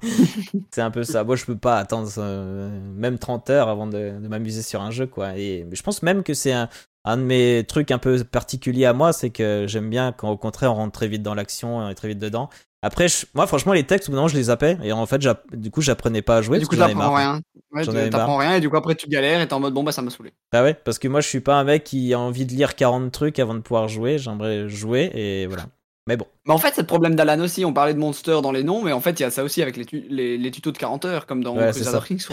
c'est 0.70 0.82
un 0.82 0.90
peu 0.90 1.04
ça. 1.04 1.24
Moi, 1.24 1.36
je 1.36 1.44
peux 1.44 1.58
pas 1.58 1.78
attendre 1.78 2.08
euh, 2.18 2.70
même 2.94 3.18
30 3.18 3.50
heures 3.50 3.68
avant 3.68 3.86
de, 3.86 4.12
m'amuser 4.28 4.62
sur 4.62 4.82
un 4.82 4.90
jeu, 4.90 5.06
quoi. 5.06 5.36
Et 5.36 5.66
je 5.70 5.82
pense 5.82 6.02
même 6.02 6.22
que 6.22 6.34
c'est 6.34 6.52
un, 6.52 6.68
un 7.04 7.16
de 7.16 7.22
mes 7.22 7.64
trucs 7.66 7.90
un 7.90 7.98
peu 7.98 8.22
particuliers 8.24 8.86
à 8.86 8.92
moi, 8.92 9.12
c'est 9.12 9.30
que 9.30 9.66
j'aime 9.68 9.90
bien 9.90 10.12
quand 10.12 10.30
au 10.30 10.36
contraire 10.36 10.72
on 10.72 10.76
rentre 10.76 10.92
très 10.92 11.08
vite 11.08 11.22
dans 11.22 11.34
l'action, 11.34 11.78
on 11.78 11.88
est 11.88 11.94
très 11.94 12.08
vite 12.08 12.18
dedans. 12.18 12.48
Après, 12.82 13.06
je- 13.08 13.26
moi, 13.34 13.46
franchement, 13.46 13.72
les 13.72 13.84
textes, 13.84 14.08
au 14.08 14.12
bout 14.12 14.16
d'un 14.16 14.22
moment, 14.22 14.28
je 14.28 14.36
les 14.36 14.42
zappais. 14.44 14.76
Et 14.82 14.92
en 14.92 15.06
fait, 15.06 15.22
j'app- 15.22 15.44
du 15.54 15.70
coup, 15.70 15.80
j'apprenais 15.80 16.20
pas 16.22 16.38
à 16.38 16.42
jouer. 16.42 16.58
du 16.58 16.66
coup, 16.66 16.74
t'apprends 16.76 16.98
marre. 16.98 17.14
rien. 17.14 17.40
Ouais, 17.72 17.84
t'apprends 18.10 18.36
rien 18.38 18.56
et 18.56 18.60
du 18.60 18.68
coup, 18.68 18.76
après, 18.76 18.94
tu 18.96 19.08
galères 19.08 19.40
et 19.40 19.46
t'es 19.48 19.54
en 19.54 19.60
mode 19.60 19.72
bon, 19.72 19.82
bah 19.84 19.92
ça 19.92 20.02
m'a 20.02 20.10
saoulé. 20.10 20.32
Bah 20.52 20.62
ouais, 20.62 20.74
parce 20.74 20.98
que 20.98 21.08
moi 21.08 21.20
je 21.22 21.28
suis 21.28 21.40
pas 21.40 21.54
un 21.54 21.64
mec 21.64 21.84
qui 21.84 22.12
a 22.12 22.18
envie 22.18 22.44
de 22.44 22.52
lire 22.52 22.74
40 22.74 23.10
trucs 23.12 23.38
avant 23.38 23.54
de 23.54 23.60
pouvoir 23.60 23.88
jouer, 23.88 24.18
j'aimerais 24.18 24.68
jouer 24.68 25.10
et 25.14 25.46
voilà. 25.46 25.64
Mais 26.06 26.16
bon, 26.18 26.26
Mais 26.46 26.52
en 26.52 26.58
fait, 26.58 26.72
c'est 26.74 26.80
le 26.82 26.86
problème 26.86 27.14
d'Alan 27.14 27.40
aussi. 27.40 27.64
On 27.64 27.72
parlait 27.72 27.94
de 27.94 27.98
Monster 27.98 28.40
dans 28.42 28.50
les 28.52 28.62
noms, 28.64 28.82
mais 28.82 28.92
en 28.92 29.00
fait, 29.00 29.18
il 29.20 29.22
y 29.22 29.24
a 29.24 29.30
ça 29.30 29.42
aussi 29.44 29.62
avec 29.62 29.76
les, 29.78 29.86
tu- 29.86 30.04
les, 30.10 30.36
les 30.36 30.50
tutos 30.50 30.72
de 30.72 30.76
40 30.78 31.04
heures, 31.06 31.24
comme 31.26 31.42
dans 31.44 31.56
Ouais, 31.56 31.72
c'est 31.72 31.80
Crusader. 31.82 32.04
Kings. 32.06 32.26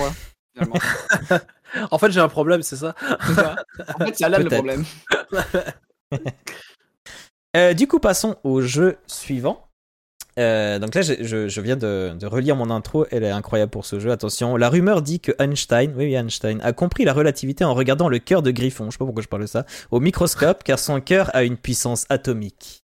En 1.91 1.99
fait, 1.99 2.09
j'ai 2.11 2.19
un 2.19 2.27
problème, 2.27 2.63
c'est 2.63 2.75
ça. 2.77 2.95
C'est 3.27 3.33
ça. 3.35 3.55
En 3.93 4.05
fait, 4.05 4.15
c'est 4.17 4.23
Alan 4.25 4.39
le 4.39 4.45
problème. 4.49 4.83
Euh, 7.57 7.73
du 7.73 7.87
coup 7.87 7.99
passons 7.99 8.35
au 8.43 8.61
jeu 8.61 8.97
suivant. 9.07 9.68
Euh, 10.39 10.79
donc 10.79 10.95
là, 10.95 11.01
je, 11.01 11.47
je- 11.49 11.61
viens 11.61 11.75
de, 11.75 12.15
relire 12.25 12.55
mon 12.55 12.69
intro, 12.69 13.05
elle 13.11 13.23
est 13.23 13.29
incroyable 13.29 13.71
pour 13.71 13.85
ce 13.85 13.99
jeu. 13.99 14.11
Attention, 14.11 14.55
la 14.55 14.69
rumeur 14.69 15.01
dit 15.01 15.19
que 15.19 15.33
Einstein, 15.37 15.93
oui, 15.97 16.13
Einstein, 16.15 16.61
a 16.63 16.71
compris 16.71 17.03
la 17.03 17.13
relativité 17.13 17.65
en 17.65 17.73
regardant 17.73 18.07
le 18.07 18.19
cœur 18.19 18.41
de 18.41 18.51
Griffon, 18.51 18.85
je 18.85 18.91
sais 18.91 18.97
pas 18.97 19.05
pourquoi 19.05 19.21
je 19.23 19.27
parle 19.27 19.41
de 19.43 19.47
ça, 19.47 19.65
au 19.91 19.99
microscope, 19.99 20.63
car 20.63 20.79
son 20.79 21.01
cœur 21.01 21.29
a 21.35 21.43
une 21.43 21.57
puissance 21.57 22.05
atomique. 22.09 22.83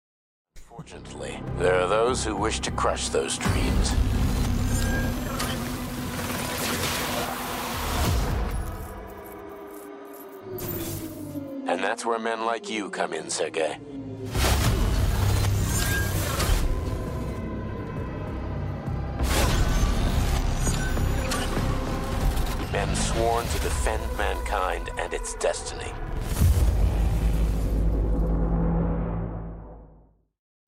Men 22.71 22.95
sworn 22.95 23.45
to 23.47 23.59
defend 23.59 24.01
mankind 24.17 24.89
and 24.97 25.13
its 25.13 25.35
destiny. 25.39 25.91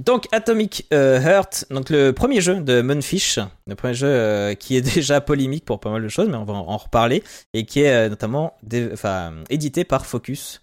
Donc 0.04 0.28
Atomic 0.34 0.86
euh, 0.94 1.18
Heart, 1.22 1.68
donc 1.70 1.90
le 1.90 2.12
premier 2.12 2.42
jeu 2.42 2.60
de 2.60 2.82
Munfish, 2.82 3.40
le 3.68 3.76
premier 3.76 3.94
jeu 3.94 4.08
euh, 4.08 4.54
qui 4.54 4.76
est 4.76 4.82
déjà 4.96 5.22
polémique 5.22 5.64
pour 5.64 5.80
pas 5.80 5.92
mal 5.92 6.04
de 6.04 6.10
choses, 6.10 6.28
mais 6.28 6.36
on 6.36 6.44
va 6.44 6.54
en, 6.54 6.76
reparler, 6.76 7.24
et 7.54 7.66
qui 7.66 7.84
est 7.84 8.08
euh, 8.08 8.10
notamment 8.10 8.58
édité 9.50 9.86
par 9.86 10.06
Focus. 10.06 10.62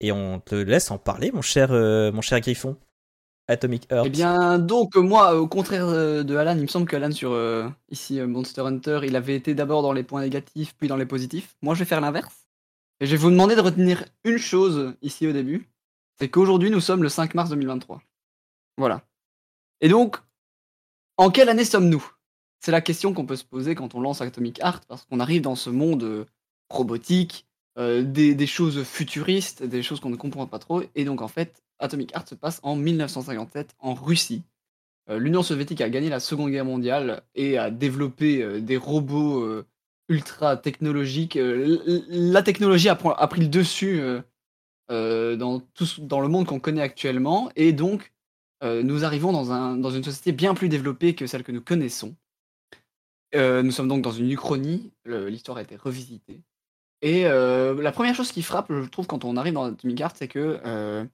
Et 0.00 0.12
on 0.12 0.40
te 0.40 0.56
laisse 0.56 0.90
en 0.90 0.98
parler, 0.98 1.30
mon 1.32 1.42
cher, 1.42 1.70
mon 1.70 2.20
cher 2.20 2.40
Griffon. 2.40 2.76
Atomic 3.52 3.90
Heart. 3.90 4.06
Eh 4.06 4.10
bien, 4.10 4.58
donc, 4.58 4.96
moi, 4.96 5.38
au 5.38 5.46
contraire 5.46 5.86
euh, 5.86 6.22
de 6.22 6.36
Alan, 6.36 6.56
il 6.56 6.62
me 6.62 6.66
semble 6.66 6.86
que 6.86 6.96
Alan, 6.96 7.10
sur 7.12 7.32
euh, 7.32 7.68
ici 7.90 8.18
euh, 8.20 8.26
Monster 8.26 8.62
Hunter, 8.62 9.00
il 9.04 9.16
avait 9.16 9.36
été 9.36 9.54
d'abord 9.54 9.82
dans 9.82 9.92
les 9.92 10.02
points 10.02 10.22
négatifs, 10.22 10.74
puis 10.76 10.88
dans 10.88 10.96
les 10.96 11.06
positifs. 11.06 11.56
Moi, 11.62 11.74
je 11.74 11.80
vais 11.80 11.84
faire 11.84 12.00
l'inverse. 12.00 12.48
Et 13.00 13.06
je 13.06 13.12
vais 13.12 13.16
vous 13.16 13.30
demander 13.30 13.54
de 13.54 13.60
retenir 13.60 14.04
une 14.24 14.38
chose 14.38 14.94
ici 15.02 15.26
au 15.26 15.32
début 15.32 15.68
c'est 16.18 16.28
qu'aujourd'hui, 16.28 16.70
nous 16.70 16.80
sommes 16.80 17.02
le 17.02 17.08
5 17.08 17.34
mars 17.34 17.50
2023. 17.50 18.00
Voilà. 18.76 19.02
Et 19.80 19.88
donc, 19.88 20.18
en 21.16 21.30
quelle 21.30 21.48
année 21.48 21.64
sommes-nous? 21.64 22.06
C'est 22.60 22.70
la 22.70 22.80
question 22.80 23.12
qu'on 23.12 23.26
peut 23.26 23.34
se 23.34 23.44
poser 23.44 23.74
quand 23.74 23.96
on 23.96 24.00
lance 24.00 24.20
Atomic 24.20 24.60
Heart, 24.60 24.84
parce 24.86 25.04
qu'on 25.04 25.18
arrive 25.18 25.42
dans 25.42 25.56
ce 25.56 25.68
monde 25.68 26.26
robotique, 26.70 27.46
des 27.76 28.46
choses 28.46 28.84
futuristes, 28.84 29.64
des 29.64 29.82
choses 29.82 29.98
qu'on 29.98 30.10
ne 30.10 30.16
comprend 30.16 30.46
pas 30.46 30.60
trop. 30.60 30.82
Et 30.94 31.04
donc, 31.04 31.22
en 31.22 31.28
fait, 31.28 31.61
Atomic 31.82 32.12
Heart 32.14 32.28
se 32.30 32.34
passe 32.34 32.60
en 32.62 32.76
1957 32.76 33.74
en 33.80 33.94
Russie. 33.94 34.42
Euh, 35.10 35.18
L'Union 35.18 35.42
soviétique 35.42 35.80
a 35.80 35.90
gagné 35.90 36.08
la 36.08 36.20
Seconde 36.20 36.50
Guerre 36.50 36.64
mondiale 36.64 37.22
et 37.34 37.58
a 37.58 37.70
développé 37.70 38.42
euh, 38.42 38.60
des 38.60 38.76
robots 38.76 39.42
euh, 39.42 39.66
ultra 40.08 40.56
technologiques. 40.56 41.38
La 41.40 42.42
technologie 42.42 42.88
a, 42.88 42.94
pr- 42.94 43.14
a 43.16 43.26
pris 43.28 43.40
le 43.40 43.48
dessus 43.48 44.00
dans, 44.88 45.60
tout, 45.74 45.86
dans 46.00 46.20
le 46.20 46.28
monde 46.28 46.46
qu'on 46.46 46.60
connaît 46.60 46.82
actuellement. 46.82 47.50
Et 47.56 47.72
donc, 47.72 48.12
nous 48.62 49.04
arrivons 49.04 49.32
dans, 49.32 49.52
un, 49.52 49.76
dans 49.76 49.90
une 49.90 50.04
société 50.04 50.32
bien 50.32 50.54
plus 50.54 50.68
développée 50.68 51.14
que 51.14 51.26
celle 51.26 51.44
que 51.44 51.52
nous 51.52 51.62
connaissons. 51.62 52.14
Nous 53.34 53.70
sommes 53.70 53.88
donc 53.88 54.02
dans 54.02 54.12
une 54.12 54.30
uchronie. 54.30 54.92
L'histoire 55.06 55.56
a 55.56 55.62
été 55.62 55.76
revisitée. 55.76 56.40
Et 57.00 57.22
la 57.22 57.92
première 57.92 58.14
chose 58.14 58.32
qui 58.32 58.42
frappe, 58.42 58.70
je 58.70 58.88
trouve, 58.88 59.06
quand 59.06 59.24
on 59.24 59.38
arrive 59.38 59.54
dans 59.54 59.64
Atomic 59.64 59.98
Heart, 59.98 60.16
c'est 60.18 60.28
que 60.28 61.06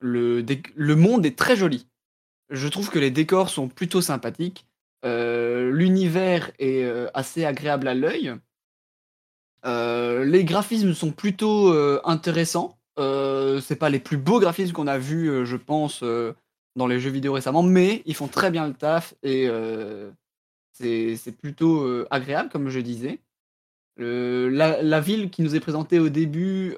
le, 0.00 0.94
monde 0.94 1.26
est 1.26 1.36
très 1.36 1.56
joli. 1.56 1.86
Je 2.50 2.68
trouve 2.68 2.90
que 2.90 2.98
les 2.98 3.10
décors 3.10 3.50
sont 3.50 3.68
plutôt 3.68 4.00
sympathiques. 4.00 4.66
Euh, 5.04 5.70
L'univers 5.70 6.50
est 6.58 6.84
euh, 6.84 7.08
assez 7.14 7.44
agréable 7.44 7.88
à 7.88 7.94
l'œil. 7.94 8.34
Euh, 9.66 10.24
les 10.24 10.44
graphismes 10.44 10.94
sont 10.94 11.10
plutôt 11.10 11.72
intéressants. 12.04 12.78
Euh, 12.98 13.60
c'est 13.60 13.76
pas 13.76 13.90
les 13.90 14.00
plus 14.00 14.16
beaux 14.16 14.40
graphismes 14.40 14.72
qu'on 14.72 14.86
a 14.86 14.98
vus, 14.98 15.46
je 15.46 15.56
pense, 15.56 16.02
dans 16.76 16.86
les 16.86 17.00
jeux 17.00 17.10
vidéo 17.10 17.32
récemment, 17.32 17.62
mais 17.62 18.02
ils 18.06 18.14
font 18.14 18.28
très 18.28 18.50
bien 18.50 18.66
le 18.66 18.74
taf 18.74 19.14
et 19.22 19.48
c'est 20.72 21.36
plutôt 21.36 22.06
agréable, 22.10 22.48
comme 22.50 22.68
je 22.68 22.80
disais. 22.80 23.20
La 23.98 25.00
ville 25.00 25.30
qui 25.30 25.42
nous 25.42 25.54
est 25.54 25.60
présentée 25.60 25.98
au 25.98 26.08
début 26.08 26.74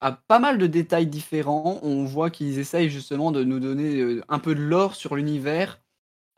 a 0.00 0.12
pas 0.12 0.38
mal 0.38 0.58
de 0.58 0.66
détails 0.66 1.06
différents. 1.06 1.80
On 1.82 2.04
voit 2.04 2.30
qu'ils 2.30 2.58
essayent 2.58 2.90
justement 2.90 3.32
de 3.32 3.44
nous 3.44 3.60
donner 3.60 4.00
euh, 4.00 4.22
un 4.28 4.38
peu 4.38 4.54
de 4.54 4.62
lore 4.62 4.94
sur 4.94 5.16
l'univers 5.16 5.80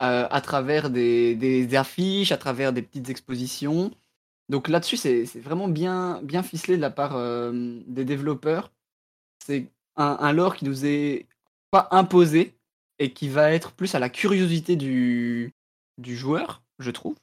euh, 0.02 0.26
à 0.30 0.40
travers 0.40 0.90
des, 0.90 1.68
affiches, 1.74 2.32
à 2.32 2.38
travers 2.38 2.72
des 2.72 2.82
petites 2.82 3.10
expositions. 3.10 3.90
Donc 4.48 4.68
là-dessus, 4.68 4.96
c'est 4.96 5.24
vraiment 5.40 5.68
bien, 5.68 6.22
ficelé 6.42 6.76
de 6.76 6.82
la 6.82 6.90
part 6.90 7.16
euh, 7.16 7.80
des 7.86 8.04
développeurs. 8.04 8.72
C'est 9.44 9.70
un, 9.96 10.32
lore 10.32 10.56
qui 10.56 10.64
nous 10.64 10.86
est 10.86 11.26
pas 11.70 11.88
imposé 11.90 12.54
et 12.98 13.12
qui 13.12 13.28
va 13.28 13.52
être 13.52 13.72
plus 13.72 13.94
à 13.94 13.98
la 13.98 14.08
curiosité 14.08 14.76
du, 14.76 15.54
joueur, 16.02 16.62
je 16.78 16.90
trouve. 16.90 17.16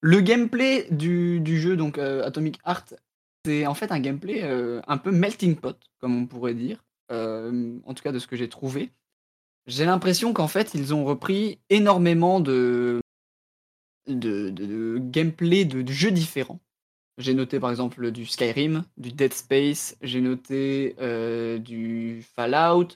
Le 0.00 0.20
gameplay 0.20 0.88
du, 0.90 1.60
jeu, 1.60 1.76
donc 1.76 1.98
Atomic 1.98 2.58
Heart, 2.66 2.94
c'est 3.46 3.64
en 3.66 3.74
fait 3.74 3.92
un 3.92 4.00
gameplay 4.00 4.42
euh, 4.42 4.80
un 4.88 4.98
peu 4.98 5.12
melting 5.12 5.54
pot, 5.54 5.78
comme 5.98 6.16
on 6.16 6.26
pourrait 6.26 6.54
dire, 6.54 6.84
euh, 7.12 7.78
en 7.84 7.94
tout 7.94 8.02
cas 8.02 8.10
de 8.10 8.18
ce 8.18 8.26
que 8.26 8.34
j'ai 8.34 8.48
trouvé. 8.48 8.90
J'ai 9.68 9.84
l'impression 9.84 10.32
qu'en 10.32 10.48
fait, 10.48 10.74
ils 10.74 10.92
ont 10.92 11.04
repris 11.04 11.60
énormément 11.70 12.40
de, 12.40 13.00
de, 14.08 14.98
gameplay 14.98 15.64
de, 15.64 15.86
jeux 15.92 16.10
différents. 16.10 16.58
J'ai 17.18 17.34
noté 17.34 17.60
par 17.60 17.70
exemple 17.70 18.10
du 18.10 18.26
Skyrim, 18.26 18.84
du 18.96 19.12
Dead 19.12 19.32
Space, 19.32 19.96
j'ai 20.02 20.20
noté 20.20 20.96
euh, 21.00 21.58
du 21.58 22.22
Fallout. 22.34 22.88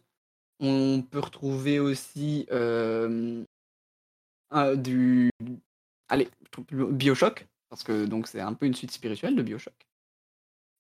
On 0.59 1.03
peut 1.09 1.21
retrouver 1.21 1.79
aussi 1.79 2.47
du 4.77 5.31
allez, 6.09 6.29
Bioshock, 6.73 7.47
parce 7.69 7.85
que 7.85 8.05
donc 8.05 8.27
c'est 8.27 8.41
un 8.41 8.53
peu 8.53 8.67
une 8.67 8.75
suite 8.75 8.91
spirituelle 8.91 9.37
de 9.37 9.43
Bioshock. 9.43 9.90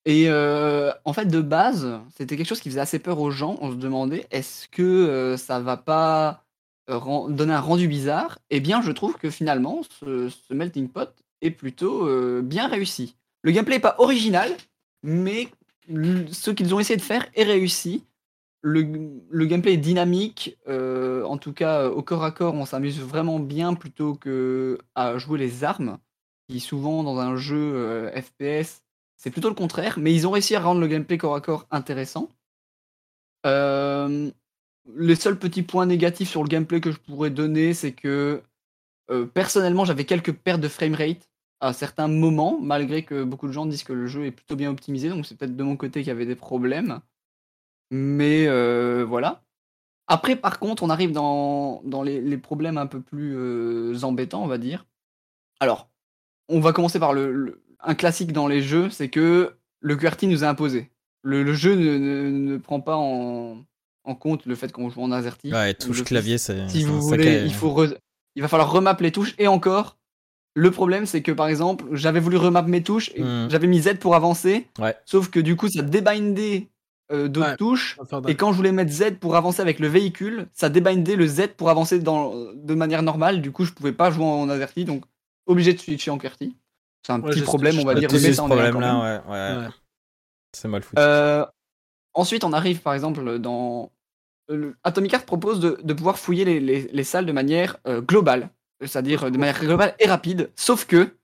Et 0.06 0.24
euh, 0.28 0.92
en 1.04 1.12
fait, 1.12 1.26
de 1.26 1.40
base, 1.40 2.00
c'était 2.16 2.36
quelque 2.36 2.46
chose 2.46 2.60
qui 2.60 2.70
faisait 2.70 2.80
assez 2.80 2.98
peur 2.98 3.20
aux 3.20 3.30
gens. 3.30 3.58
On 3.60 3.70
se 3.70 3.76
demandait 3.76 4.26
est-ce 4.30 4.68
que 4.68 4.82
euh, 4.82 5.36
ça 5.36 5.60
va 5.60 5.76
pas 5.76 6.44
donner 6.88 7.52
un 7.52 7.60
rendu 7.60 7.86
bizarre? 7.86 8.38
Eh 8.48 8.60
bien, 8.60 8.82
je 8.82 8.92
trouve 8.92 9.16
que 9.16 9.30
finalement, 9.30 9.82
ce, 10.00 10.30
melting 10.50 10.88
pot 10.88 11.10
est 11.42 11.50
plutôt 11.50 12.06
euh, 12.08 12.40
bien 12.42 12.66
réussi. 12.66 13.16
Le 13.42 13.52
gameplay 13.52 13.76
n'est 13.76 13.80
pas 13.80 13.96
original, 13.98 14.50
mais 15.02 15.48
ce 15.88 16.50
qu'ils 16.50 16.74
ont 16.74 16.80
essayé 16.80 16.96
de 16.96 17.02
faire 17.02 17.26
est 17.34 17.44
réussi. 17.44 18.04
Le, 18.62 18.86
le 19.30 19.46
gameplay 19.46 19.74
est 19.74 19.78
dynamique, 19.78 20.58
en 20.68 21.38
tout 21.38 21.54
cas 21.54 21.88
au 21.88 22.02
corps 22.02 22.24
à 22.24 22.30
corps, 22.30 22.54
on 22.54 22.66
s'amuse 22.66 23.00
vraiment 23.00 23.38
bien 23.38 23.72
plutôt 23.72 24.14
que 24.14 24.78
à 24.94 25.16
jouer 25.16 25.38
les 25.38 25.64
armes, 25.64 25.98
qui 26.48 26.60
souvent 26.60 27.02
dans 27.02 27.18
un 27.18 27.36
jeu 27.36 28.10
FPS, 28.14 28.82
c'est 29.20 29.30
plutôt 29.30 29.50
le 29.50 29.54
contraire, 29.54 29.98
mais 29.98 30.14
ils 30.14 30.26
ont 30.26 30.30
réussi 30.30 30.56
à 30.56 30.60
rendre 30.60 30.80
le 30.80 30.86
gameplay 30.86 31.18
corps 31.18 31.34
à 31.34 31.42
corps 31.42 31.66
intéressant. 31.70 32.30
Euh, 33.44 34.30
les 34.96 35.14
seuls 35.14 35.38
petits 35.38 35.62
points 35.62 35.84
négatifs 35.84 36.30
sur 36.30 36.42
le 36.42 36.48
gameplay 36.48 36.80
que 36.80 36.90
je 36.90 36.98
pourrais 36.98 37.28
donner, 37.28 37.74
c'est 37.74 37.92
que 37.92 38.42
euh, 39.10 39.26
personnellement, 39.26 39.84
j'avais 39.84 40.06
quelques 40.06 40.32
pertes 40.32 40.62
de 40.62 40.68
framerate 40.68 41.28
à 41.60 41.74
certains 41.74 42.08
moments, 42.08 42.58
malgré 42.62 43.02
que 43.04 43.22
beaucoup 43.22 43.46
de 43.46 43.52
gens 43.52 43.66
disent 43.66 43.84
que 43.84 43.92
le 43.92 44.06
jeu 44.06 44.24
est 44.24 44.30
plutôt 44.30 44.56
bien 44.56 44.70
optimisé, 44.70 45.10
donc 45.10 45.26
c'est 45.26 45.36
peut-être 45.36 45.54
de 45.54 45.64
mon 45.64 45.76
côté 45.76 46.00
qu'il 46.00 46.08
y 46.08 46.12
avait 46.12 46.24
des 46.24 46.34
problèmes. 46.34 47.00
Mais 47.90 48.46
euh, 48.46 49.04
voilà. 49.06 49.42
Après, 50.06 50.34
par 50.34 50.58
contre, 50.58 50.82
on 50.82 50.88
arrive 50.88 51.12
dans, 51.12 51.82
les, 52.04 52.38
problèmes 52.38 52.78
un 52.78 52.86
peu 52.86 53.02
plus 53.02 54.02
embêtants, 54.02 54.42
on 54.42 54.48
va 54.48 54.56
dire. 54.56 54.86
Alors, 55.60 55.90
on 56.48 56.60
va 56.60 56.72
commencer 56.72 56.98
par 56.98 57.12
le- 57.12 57.62
un 57.82 57.94
classique 57.94 58.32
dans 58.32 58.46
les 58.48 58.62
jeux, 58.62 58.90
c'est 58.90 59.08
que 59.08 59.54
le 59.80 59.96
QWERTY 59.96 60.26
nous 60.26 60.44
est 60.44 60.46
imposé. 60.46 60.90
Le, 61.22 61.42
le 61.42 61.52
jeu 61.54 61.74
ne, 61.74 61.98
ne- 61.98 62.30
ne 62.52 62.56
prend 62.58 62.80
pas 62.80 62.96
en, 62.96 63.58
en 64.04 64.14
compte 64.14 64.46
le 64.46 64.54
fait 64.54 64.72
qu'on 64.72 64.90
joue 64.90 65.02
en 65.02 65.12
AZERTY. 65.12 65.52
Ouais, 65.52 65.74
On 65.82 65.86
touche 65.86 66.04
clavier, 66.04 66.38
c'est. 66.38 66.68
si 66.68 66.84
vous 66.84 67.00
voulez, 67.00 67.24
sacré- 67.24 67.44
il, 67.44 67.54
faut 67.54 67.70
re- 67.70 67.96
il 68.36 68.42
va 68.42 68.48
falloir 68.48 68.70
remap 68.72 69.00
les 69.00 69.12
touches. 69.12 69.34
Et 69.38 69.46
encore, 69.46 69.96
le 70.54 70.70
problème, 70.70 71.06
c'est 71.06 71.22
que 71.22 71.32
par 71.32 71.46
exemple, 71.48 71.84
j'avais 71.92 72.20
voulu 72.20 72.36
remap 72.36 72.66
mes 72.66 72.82
touches, 72.82 73.10
et 73.14 73.22
Mhm. 73.22 73.48
j'avais 73.50 73.66
mis 73.66 73.80
Z 73.82 73.94
pour 74.00 74.14
avancer, 74.14 74.66
Ouais. 74.78 74.94
sauf 75.04 75.28
que 75.30 75.40
du 75.40 75.56
coup, 75.56 75.68
ça 75.68 75.82
débindait 75.82 76.68
euh, 77.12 77.26
d'autres 77.28 77.48
Ouais. 77.50 77.56
touches. 77.56 77.98
Et 78.28 78.36
quand 78.36 78.52
je 78.52 78.56
voulais 78.56 78.70
mettre 78.72 78.92
Z 78.92 79.16
pour 79.20 79.34
avancer 79.34 79.60
avec 79.60 79.80
le 79.80 79.88
véhicule, 79.88 80.46
ça 80.52 80.68
débindait 80.68 81.16
le 81.16 81.26
Z 81.26 81.48
pour 81.56 81.68
avancer 81.68 81.98
dans, 81.98 82.32
de 82.54 82.74
manière 82.74 83.02
normale. 83.02 83.42
Du 83.42 83.50
coup, 83.50 83.64
je 83.64 83.72
pouvais 83.72 83.92
pas 83.92 84.10
jouer 84.12 84.24
en 84.24 84.48
AZERTY, 84.48 84.84
donc 84.84 85.02
obligé 85.46 85.72
de 85.74 85.78
switcher 85.80 86.12
en 86.12 86.18
QWERTY. 86.18 86.54
C'est 87.06 87.12
un 87.12 87.20
Ouais, 87.20 87.30
petit 87.30 87.42
problème, 87.42 87.78
on 87.78 87.84
va 87.84 87.94
dire. 87.94 88.08
mais 88.12 88.32
problèmes-là, 88.32 89.22
ouais, 89.26 89.32
ouais. 89.32 89.56
Ouais. 89.64 89.68
C'est 90.52 90.68
mal 90.68 90.82
foutu. 90.82 91.00
Euh, 91.00 91.44
ensuite, 92.14 92.44
on 92.44 92.52
arrive 92.52 92.80
par 92.80 92.94
exemple 92.94 93.38
dans 93.38 93.90
le- 94.48 94.76
Atomic 94.84 95.12
Heart 95.12 95.26
propose 95.26 95.60
de, 95.60 95.78
de 95.82 95.94
pouvoir 95.94 96.18
fouiller 96.18 96.44
les, 96.44 96.60
les- 96.60 96.88
les 96.92 97.04
salles 97.04 97.26
de 97.26 97.32
manière 97.32 97.76
euh, 97.86 98.00
globale, 98.00 98.50
c'est-à-dire 98.80 99.24
euh, 99.24 99.30
de 99.30 99.38
manière 99.38 99.60
globale 99.60 99.94
et 99.98 100.06
rapide, 100.06 100.50
sauf 100.56 100.86
que 100.86 101.16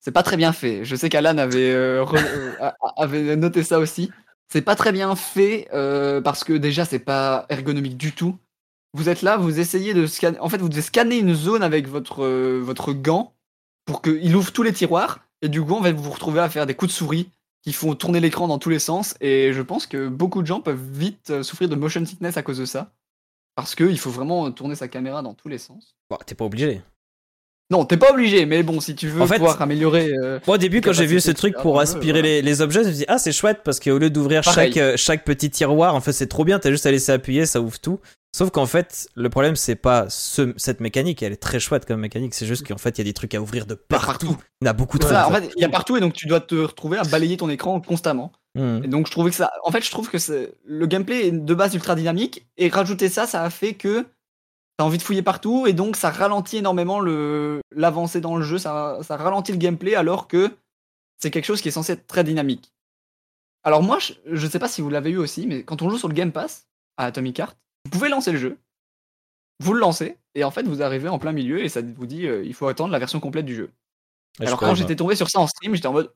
c'est 0.00 0.12
pas 0.12 0.22
très 0.22 0.36
bien 0.36 0.52
fait. 0.52 0.84
Je 0.84 0.96
sais 0.96 1.08
qu'Alan 1.08 1.38
avait, 1.38 1.70
euh, 1.72 2.04
re- 2.04 2.72
euh, 3.14 3.36
noté 3.36 3.62
ça 3.62 3.78
aussi. 3.78 4.10
C'est 4.48 4.62
pas 4.62 4.74
très 4.74 4.92
bien 4.92 5.14
fait 5.16 5.68
euh, 5.72 6.20
parce 6.20 6.44
que 6.44 6.52
déjà 6.52 6.84
c'est 6.84 6.98
pas 6.98 7.46
ergonomique 7.48 7.96
du 7.96 8.12
tout. 8.12 8.36
Vous 8.94 9.08
êtes 9.08 9.22
là, 9.22 9.36
vous 9.36 9.60
essayez 9.60 9.94
de 9.94 10.06
scanner. 10.06 10.38
En 10.40 10.48
fait, 10.48 10.58
vous 10.58 10.68
devez 10.68 10.82
scanner 10.82 11.18
une 11.18 11.34
zone 11.34 11.62
avec 11.62 11.86
votre, 11.86 12.24
euh, 12.24 12.60
votre 12.62 12.92
gant 12.92 13.34
pour 13.84 14.02
qu'il 14.02 14.34
ouvre 14.34 14.52
tous 14.52 14.62
les 14.62 14.72
tiroirs. 14.72 15.20
Et 15.42 15.48
du 15.48 15.62
coup, 15.62 15.74
en 15.74 15.82
fait, 15.82 15.92
vous 15.92 16.10
retrouvez 16.10 16.40
à 16.40 16.48
faire 16.48 16.66
des 16.66 16.74
coups 16.74 16.90
de 16.90 16.96
souris 16.96 17.30
qui 17.62 17.72
font 17.72 17.94
tourner 17.94 18.20
l'écran 18.20 18.48
dans 18.48 18.58
tous 18.58 18.70
les 18.70 18.78
sens. 18.78 19.14
Et 19.20 19.52
je 19.52 19.62
pense 19.62 19.86
que 19.86 20.08
beaucoup 20.08 20.42
de 20.42 20.46
gens 20.46 20.60
peuvent 20.60 20.82
vite 20.92 21.30
euh, 21.30 21.42
souffrir 21.42 21.68
de 21.68 21.76
motion 21.76 22.04
sickness 22.04 22.36
à 22.36 22.42
cause 22.42 22.58
de 22.58 22.64
ça. 22.64 22.92
Parce 23.54 23.74
qu'il 23.74 23.98
faut 23.98 24.10
vraiment 24.10 24.50
tourner 24.52 24.74
sa 24.74 24.88
caméra 24.88 25.22
dans 25.22 25.34
tous 25.34 25.48
les 25.48 25.58
sens. 25.58 25.96
Bon, 26.08 26.16
t'es 26.24 26.34
pas 26.34 26.44
obligé. 26.44 26.82
Non, 27.70 27.84
t'es 27.84 27.96
pas 27.96 28.10
obligé, 28.10 28.46
mais 28.46 28.62
bon, 28.64 28.80
si 28.80 28.94
tu 28.96 29.06
veux 29.08 29.22
En 29.22 29.26
fait- 29.28 29.36
pouvoir 29.36 29.62
améliorer. 29.62 30.10
euh, 30.12 30.40
Moi, 30.46 30.56
au 30.56 30.58
début, 30.58 30.80
quand 30.80 30.92
j'ai 30.92 31.06
vu 31.06 31.20
ce 31.20 31.30
truc 31.30 31.54
pour 31.62 31.78
un 31.78 31.82
aspirer 31.84 32.20
les, 32.20 32.42
les 32.42 32.60
objets, 32.62 32.82
je 32.82 32.88
me 32.88 32.92
suis 32.92 32.98
dit, 33.00 33.04
ah, 33.08 33.18
c'est 33.18 33.32
chouette 33.32 33.60
parce 33.64 33.78
qu'au 33.78 33.98
lieu 33.98 34.10
d'ouvrir 34.10 34.42
chaque, 34.42 34.76
euh, 34.76 34.96
chaque 34.96 35.24
petit 35.24 35.50
tiroir, 35.50 35.94
en 35.94 36.00
fait, 36.00 36.12
c'est 36.12 36.26
trop 36.26 36.44
bien, 36.44 36.58
t'as 36.58 36.70
juste 36.70 36.86
à 36.86 36.90
laisser 36.90 37.12
appuyer, 37.12 37.46
ça 37.46 37.60
ouvre 37.60 37.78
tout. 37.78 38.00
Sauf 38.36 38.50
qu'en 38.50 38.66
fait, 38.66 39.08
le 39.16 39.28
problème, 39.28 39.56
c'est 39.56 39.74
pas 39.76 40.06
ce- 40.08 40.52
cette 40.56 40.80
mécanique, 40.80 41.22
elle 41.22 41.32
est 41.32 41.36
très 41.36 41.58
chouette 41.60 41.84
comme 41.84 42.00
mécanique, 42.00 42.34
c'est 42.34 42.46
juste 42.46 42.66
qu'en 42.66 42.78
fait, 42.78 42.90
il 42.90 42.98
y 42.98 43.00
a 43.02 43.04
des 43.04 43.12
trucs 43.12 43.34
à 43.34 43.40
ouvrir 43.40 43.66
de 43.66 43.74
partout. 43.74 44.06
partout. 44.06 44.36
Il 44.62 44.66
y 44.66 44.68
en 44.68 44.70
a 44.70 44.72
beaucoup 44.74 44.98
trop. 44.98 45.08
Voilà, 45.08 45.26
en 45.28 45.30
en 45.30 45.34
fait. 45.34 45.50
il 45.56 45.60
y 45.62 45.64
a 45.64 45.68
partout 45.68 45.96
et 45.96 46.00
donc 46.00 46.12
tu 46.12 46.26
dois 46.26 46.40
te 46.40 46.54
retrouver 46.54 46.98
à 46.98 47.02
balayer 47.04 47.36
ton 47.36 47.48
écran 47.50 47.80
constamment. 47.80 48.30
Hmm. 48.56 48.80
Et 48.84 48.88
donc 48.88 49.06
je 49.06 49.12
trouvais 49.12 49.30
que 49.30 49.36
ça. 49.36 49.50
En 49.64 49.70
fait, 49.72 49.84
je 49.84 49.90
trouve 49.90 50.08
que 50.10 50.18
le 50.64 50.86
gameplay 50.86 51.28
est 51.28 51.30
de 51.32 51.54
base 51.54 51.74
ultra 51.74 51.94
dynamique 51.96 52.46
et 52.56 52.68
rajouter 52.68 53.08
ça, 53.08 53.26
ça 53.26 53.42
a 53.44 53.50
fait 53.50 53.74
que 53.74 54.06
t'as 54.80 54.86
envie 54.86 54.96
de 54.96 55.02
fouiller 55.02 55.20
partout 55.20 55.66
et 55.66 55.74
donc 55.74 55.94
ça 55.94 56.08
ralentit 56.08 56.56
énormément 56.56 57.02
l'avancée 57.70 58.22
dans 58.22 58.38
le 58.38 58.42
jeu, 58.42 58.56
ça, 58.56 58.98
ça 59.02 59.18
ralentit 59.18 59.52
le 59.52 59.58
gameplay 59.58 59.94
alors 59.94 60.26
que 60.26 60.56
c'est 61.18 61.30
quelque 61.30 61.44
chose 61.44 61.60
qui 61.60 61.68
est 61.68 61.70
censé 61.70 61.92
être 61.92 62.06
très 62.06 62.24
dynamique. 62.24 62.72
Alors 63.62 63.82
moi, 63.82 63.98
je, 63.98 64.46
sais 64.46 64.58
pas 64.58 64.68
si 64.68 64.80
vous 64.80 64.88
l'avez 64.88 65.10
eu 65.10 65.18
aussi, 65.18 65.46
mais 65.46 65.64
quand 65.64 65.82
on 65.82 65.90
joue 65.90 65.98
sur 65.98 66.08
le 66.08 66.14
Game 66.14 66.32
Pass 66.32 66.66
à 66.96 67.04
Atomic 67.04 67.38
Heart, 67.38 67.58
vous 67.84 67.90
pouvez 67.90 68.08
lancer 68.08 68.32
le 68.32 68.38
jeu, 68.38 68.56
vous 69.62 69.74
le 69.74 69.80
lancez 69.80 70.16
et 70.34 70.44
en 70.44 70.50
fait 70.50 70.62
vous 70.62 70.80
arrivez 70.80 71.10
en 71.10 71.18
plein 71.18 71.32
milieu 71.32 71.62
et 71.62 71.68
ça 71.68 71.82
vous 71.82 72.06
dit 72.06 72.26
euh, 72.26 72.42
il 72.42 72.54
faut 72.54 72.66
attendre 72.66 72.90
la 72.90 72.98
version 72.98 73.20
complète 73.20 73.44
du 73.44 73.54
jeu. 73.54 73.70
Je 74.38 74.46
Alors 74.46 74.58
quand 74.58 74.74
j'étais 74.74 74.96
tombé 74.96 75.14
sur 75.14 75.28
ça 75.28 75.40
en 75.40 75.46
stream, 75.46 75.74
j'étais 75.74 75.88
en 75.88 75.92
mode 75.92 76.10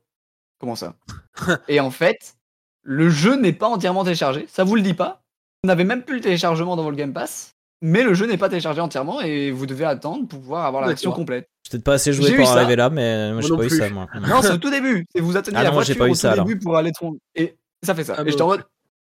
comment 0.59 0.75
ça? 0.75 0.95
Et 1.69 1.81
en 1.81 1.91
fait, 1.91 2.39
le 2.81 3.11
jeu 3.11 3.37
n'est 3.37 3.53
pas 3.53 3.69
entièrement 3.69 4.05
téléchargé, 4.05 4.47
ça 4.49 4.65
vous 4.65 4.75
le 4.75 4.81
dit 4.81 4.95
pas. 4.95 5.23
Vous 5.63 5.69
n'avez 5.69 5.85
même 5.85 6.03
plus 6.03 6.15
le 6.15 6.23
téléchargement 6.23 6.77
dans 6.77 6.83
votre 6.83 6.97
Game 6.97 7.13
Pass, 7.13 7.54
mais 7.83 8.03
le 8.03 8.15
jeu 8.15 8.27
n'est 8.27 8.37
pas 8.39 8.49
téléchargé 8.49 8.81
entièrement 8.81 9.21
et 9.21 9.51
vous 9.51 9.67
devez 9.67 9.85
attendre 9.85 10.27
pour 10.29 10.41
pouvoir 10.41 10.65
avoir 10.67 10.83
la 10.83 10.89
version 10.89 11.11
D'accord. 11.11 11.19
complète. 11.19 11.49
Peut-être 11.71 11.85
pas 11.85 11.95
assez 11.95 12.13
joué 12.13 12.35
pour 12.37 12.49
arriver 12.49 12.77
là, 12.77 12.91
mais 12.91 13.33
moi, 13.33 13.41
j'ai 13.43 13.57
pas 13.57 13.65
eu 13.65 13.71
ça, 13.71 13.89
moi. 13.91 14.07
Non, 14.29 14.43
c'est 14.43 14.53
au 14.53 14.57
tout 14.59 14.71
début. 14.71 15.07
C'est 15.15 15.21
vous 15.21 15.37
attendez 15.37 15.57
Ah 15.59 15.63
la 15.63 15.69
non, 15.71 15.75
moi, 15.77 15.83
j'ai 15.85 15.95
voiture 15.95 16.05
pas 16.05 16.09
eu 16.09 16.13
au 16.13 16.15
ça, 16.15 16.29
tout 16.29 16.33
alors. 16.35 16.47
début 16.47 16.61
pour 16.61 16.77
aller 16.77 16.93
trop. 16.93 17.17
Et 17.35 17.57
ça 17.83 17.95
fait 17.95 18.05
ça. 18.05 18.15
Ah 18.19 18.23
et 18.25 18.31
j'étais 18.31 18.43
en 18.43 18.47
mode 18.49 18.65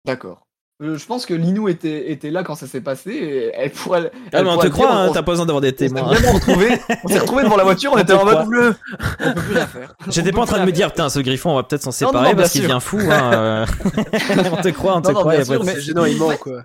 d'accord. 0.05 0.45
Euh, 0.81 0.97
je 0.97 1.05
pense 1.05 1.25
que 1.27 1.33
Linou 1.35 1.69
était, 1.69 2.11
était 2.11 2.31
là 2.31 2.43
quand 2.43 2.55
ça 2.55 2.65
s'est 2.67 2.81
passé 2.81 3.11
et 3.11 3.51
elle 3.53 3.71
pourrait. 3.71 4.11
Ah, 4.33 4.41
mais 4.43 4.49
on 4.49 4.57
te 4.57 4.63
dire, 4.63 4.71
croit, 4.71 4.91
hein, 4.91 5.07
on- 5.09 5.13
t'as 5.13 5.21
pas 5.21 5.31
besoin 5.31 5.45
d'avoir 5.45 5.61
des 5.61 5.67
on 5.67 5.71
s'est 5.71 5.75
témoins. 5.87 6.01
vraiment 6.03 6.31
retrouvés. 6.33 6.79
On 7.03 7.07
s'est 7.07 7.19
retrouvés 7.19 7.43
devant 7.43 7.57
la 7.57 7.63
voiture, 7.63 7.91
on 7.93 7.95
On 7.97 7.99
était 7.99 8.13
en 8.13 8.25
mode 8.25 8.47
bleu. 8.47 8.75
On 9.19 9.33
peut 9.33 9.41
plus 9.41 9.53
rien 9.53 9.67
faire. 9.67 9.95
J'étais 10.09 10.31
On 10.31 10.35
pas 10.37 10.41
en 10.41 10.45
train 10.45 10.59
de 10.61 10.65
me 10.65 10.71
dire, 10.71 10.89
putain, 10.91 11.09
ce 11.09 11.19
griffon, 11.19 11.51
on 11.51 11.55
va 11.57 11.63
peut-être 11.63 11.83
s'en 11.83 11.89
non, 11.89 11.91
séparer 12.11 12.29
non, 12.31 12.35
parce 12.35 12.51
qu'il 12.51 12.61
sûr. 12.61 12.67
vient 12.69 12.79
fou. 12.79 12.99
Hein. 12.99 13.33
euh. 13.33 13.65
on 14.51 14.61
te 14.61 14.69
croit, 14.69 14.95
on 14.97 15.01
te 15.01 15.11
Non, 15.11 15.19
croit. 15.19 15.35
bien 15.35 15.45
sûr, 15.45 15.63
mais- 15.63 15.75
C'est 15.75 15.81
gênant, 15.81 16.05
il 16.05 16.17
ment, 16.17 16.35
quoi. 16.37 16.63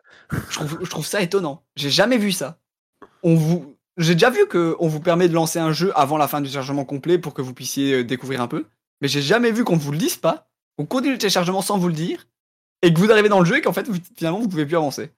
je 0.48 0.55
trouve, 0.56 0.78
je 0.82 0.90
trouve 0.90 1.06
ça 1.06 1.20
étonnant. 1.20 1.62
J'ai 1.76 1.90
jamais 1.90 2.16
vu 2.16 2.32
ça. 2.32 2.59
On 3.22 3.35
vous, 3.35 3.76
j'ai 3.98 4.14
déjà 4.14 4.30
vu 4.30 4.47
que 4.48 4.74
on 4.80 4.89
vous 4.89 5.01
permet 5.01 5.28
de 5.28 5.35
lancer 5.35 5.59
un 5.59 5.72
jeu 5.72 5.93
avant 5.94 6.16
la 6.16 6.28
fin 6.28 6.40
du 6.40 6.44
téléchargement 6.48 6.85
complet 6.86 7.18
pour 7.18 7.35
que 7.35 7.43
vous 7.43 7.52
puissiez 7.52 7.93
euh, 7.97 8.05
découvrir 8.05 8.40
un 8.40 8.48
peu. 8.48 8.64
Mais 9.02 9.09
j'ai 9.09 9.22
jamais 9.22 9.52
vu 9.52 9.64
qu'on 9.64 9.76
vous 9.76 9.93
le 9.93 9.98
dise 9.98 10.16
pas, 10.16 10.48
qu'on 10.78 10.86
continue 10.86 11.12
le 11.12 11.18
téléchargement 11.18 11.60
sans 11.62 11.78
vous 11.78 11.89
le 11.89 11.94
dire, 11.94 12.26
et 12.82 12.92
que 12.92 12.98
vous 12.98 13.10
arrivez 13.10 13.28
dans 13.28 13.40
le 13.40 13.44
jeu 13.46 13.56
et 13.59 13.60
qu'en 13.60 13.72
fait 13.72 13.88
vous- 13.88 13.98
finalement 14.16 14.38
vous 14.40 14.48
pouvez 14.48 14.66
plus 14.66 14.76
avancer. 14.76 15.10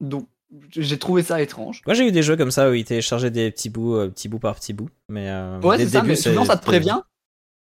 Donc 0.00 0.28
j'ai 0.70 0.98
trouvé 0.98 1.22
ça 1.22 1.40
étrange. 1.40 1.80
Moi, 1.86 1.94
j'ai 1.94 2.06
eu 2.06 2.12
des 2.12 2.22
jeux 2.22 2.36
comme 2.36 2.50
ça 2.50 2.68
où 2.70 2.74
ils 2.74 2.84
téléchargeaient 2.84 3.30
des 3.30 3.50
petits 3.50 3.70
bouts, 3.70 3.96
euh, 3.96 4.08
petit 4.10 4.28
bout 4.28 4.38
par 4.38 4.54
petit 4.54 4.74
bout. 4.74 4.90
Mais 5.08 5.30
euh, 5.30 5.58
Ouais, 5.62 5.78
c'est 5.78 5.88
ça. 5.88 6.02
Mais 6.02 6.14
souvent 6.16 6.44
ça 6.44 6.56
te 6.58 6.64
prévient. 6.64 7.00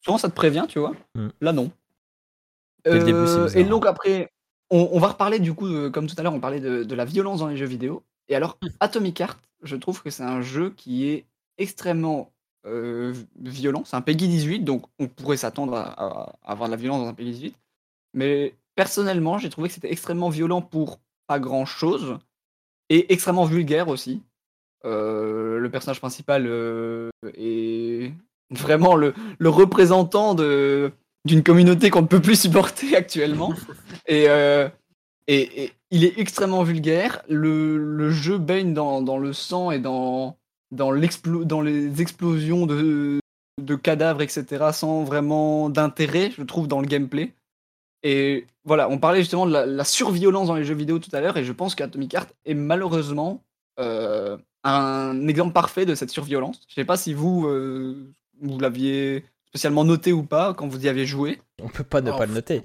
Souvent 0.02 0.18
ça 0.18 0.30
te 0.30 0.36
prévient, 0.36 0.66
tu 0.70 0.80
vois. 0.80 0.94
Hmm. 1.16 1.28
Là 1.42 1.52
non. 1.52 1.72
Début, 2.86 3.12
Euh, 3.14 3.50
et 3.56 3.66
donc 3.66 3.86
après, 3.86 4.32
on, 4.70 4.90
on 4.94 5.00
va 5.00 5.10
reparler 5.10 5.40
du 5.40 5.54
coup, 5.54 5.68
de- 5.68 5.90
comme 5.90 6.08
tout 6.08 6.16
à 6.18 6.24
l'heure, 6.24 6.34
on 6.34 6.40
parlait 6.40 6.62
de, 6.62 6.84
de 6.84 6.96
la 6.96 7.04
violence 7.06 7.40
dans 7.40 7.48
les 7.48 7.58
jeux 7.58 7.66
vidéo. 7.66 8.04
Et 8.30 8.36
alors, 8.36 8.58
Hmm. 8.62 8.68
Atomic 8.80 9.20
Heart, 9.20 9.40
je 9.64 9.76
trouve 9.76 10.02
que 10.02 10.10
c'est 10.10 10.24
un 10.24 10.42
jeu 10.42 10.70
qui 10.70 11.08
est 11.10 11.26
extrêmement 11.58 12.32
euh, 12.66 13.14
violent. 13.42 13.84
C'est 13.86 13.96
un 13.98 14.02
Peggy 14.02 14.28
18, 14.28 14.60
donc 14.62 14.86
on 15.00 15.08
pourrait 15.08 15.38
s'attendre 15.38 15.76
à, 15.76 15.82
à- 15.92 16.36
à 16.44 16.52
avoir 16.52 16.70
de 16.70 16.72
la 16.72 16.78
violence 16.78 17.02
dans 17.02 17.08
un 17.10 17.14
Peggy 17.14 17.32
18. 17.32 17.56
Mais 18.14 18.54
personnellement, 18.80 19.38
j'ai 19.38 19.50
trouvé 19.50 19.68
que 19.68 19.74
c'était 19.74 19.92
extrêmement 19.92 20.30
violent 20.30 20.62
pour 20.62 21.02
pas 21.28 21.38
grand 21.38 21.66
chose 21.66 22.18
et 22.88 23.12
extrêmement 23.12 23.44
vulgaire 23.44 23.90
aussi. 23.90 24.24
Euh, 24.86 25.60
le 25.60 25.70
personnage 25.70 26.00
principal 26.00 26.46
euh, 26.48 27.10
est 27.36 28.14
vraiment 28.52 28.96
le, 28.96 29.14
le 29.38 29.50
représentant 29.50 30.34
de, 30.34 30.94
d'une 31.26 31.44
communauté 31.44 31.90
qu'on 31.90 32.04
ne 32.04 32.08
peut 32.08 32.22
plus 32.22 32.40
supporter 32.40 32.96
actuellement. 32.96 33.54
Et, 34.08 34.30
euh, 34.30 34.70
et, 35.28 35.66
et 35.66 35.74
il 35.92 36.06
est 36.06 36.18
extrêmement 36.18 36.64
vulgaire. 36.64 37.22
Le, 37.28 37.78
le 37.78 38.12
jeu 38.12 38.38
baigne 38.38 38.74
dans, 38.74 39.02
dans 39.02 39.18
le 39.18 39.34
sang 39.34 39.72
et 39.72 39.80
dans, 39.80 40.38
dans, 40.72 40.94
dans 41.44 41.62
les 41.62 42.02
explosions 42.02 42.66
de, 42.66 43.20
de 43.62 43.76
cadavres, 43.76 44.22
etc., 44.22 44.70
sans 44.72 45.04
vraiment 45.04 45.70
d'intérêt, 45.70 46.32
je 46.32 46.44
trouve, 46.44 46.70
dans 46.70 46.80
le 46.80 46.88
gameplay. 46.88 47.34
Et 48.04 48.46
voilà, 48.64 48.90
on 48.90 48.98
parlait 48.98 49.20
justement 49.20 49.46
de 49.46 49.52
la, 49.52 49.66
la 49.66 49.84
surviolence 49.84 50.48
dans 50.48 50.56
les 50.56 50.64
jeux 50.64 50.74
vidéo 50.76 51.00
tout 51.00 51.10
à 51.14 51.20
l'heure, 51.22 51.38
et 51.38 51.44
je 51.44 51.52
pense 51.52 51.76
qu'Atomic 51.76 52.14
Heart 52.14 52.30
est 52.46 52.54
malheureusement 52.54 53.44
euh, 53.80 54.38
un 54.64 55.28
exemple 55.28 55.54
parfait 55.54 55.86
de 55.86 55.96
cette 55.96 56.10
surviolence. 56.10 56.62
Je 56.70 56.76
sais 56.76 56.86
pas 56.86 56.98
si 56.98 57.14
vous, 57.14 57.48
euh, 57.48 58.12
vous 58.42 58.60
l'aviez 58.60 59.26
spécialement 59.48 59.84
noté 59.84 60.14
ou 60.14 60.24
pas 60.24 60.54
quand 60.54 60.68
vous 60.68 60.86
y 60.86 60.90
aviez 60.90 61.06
joué. 61.06 61.42
On 61.62 61.68
peut 61.68 61.84
pas 61.84 62.02
ne 62.02 62.12
Oh, 62.12 62.18
pas 62.18 62.26
le 62.26 62.34
noter. 62.34 62.64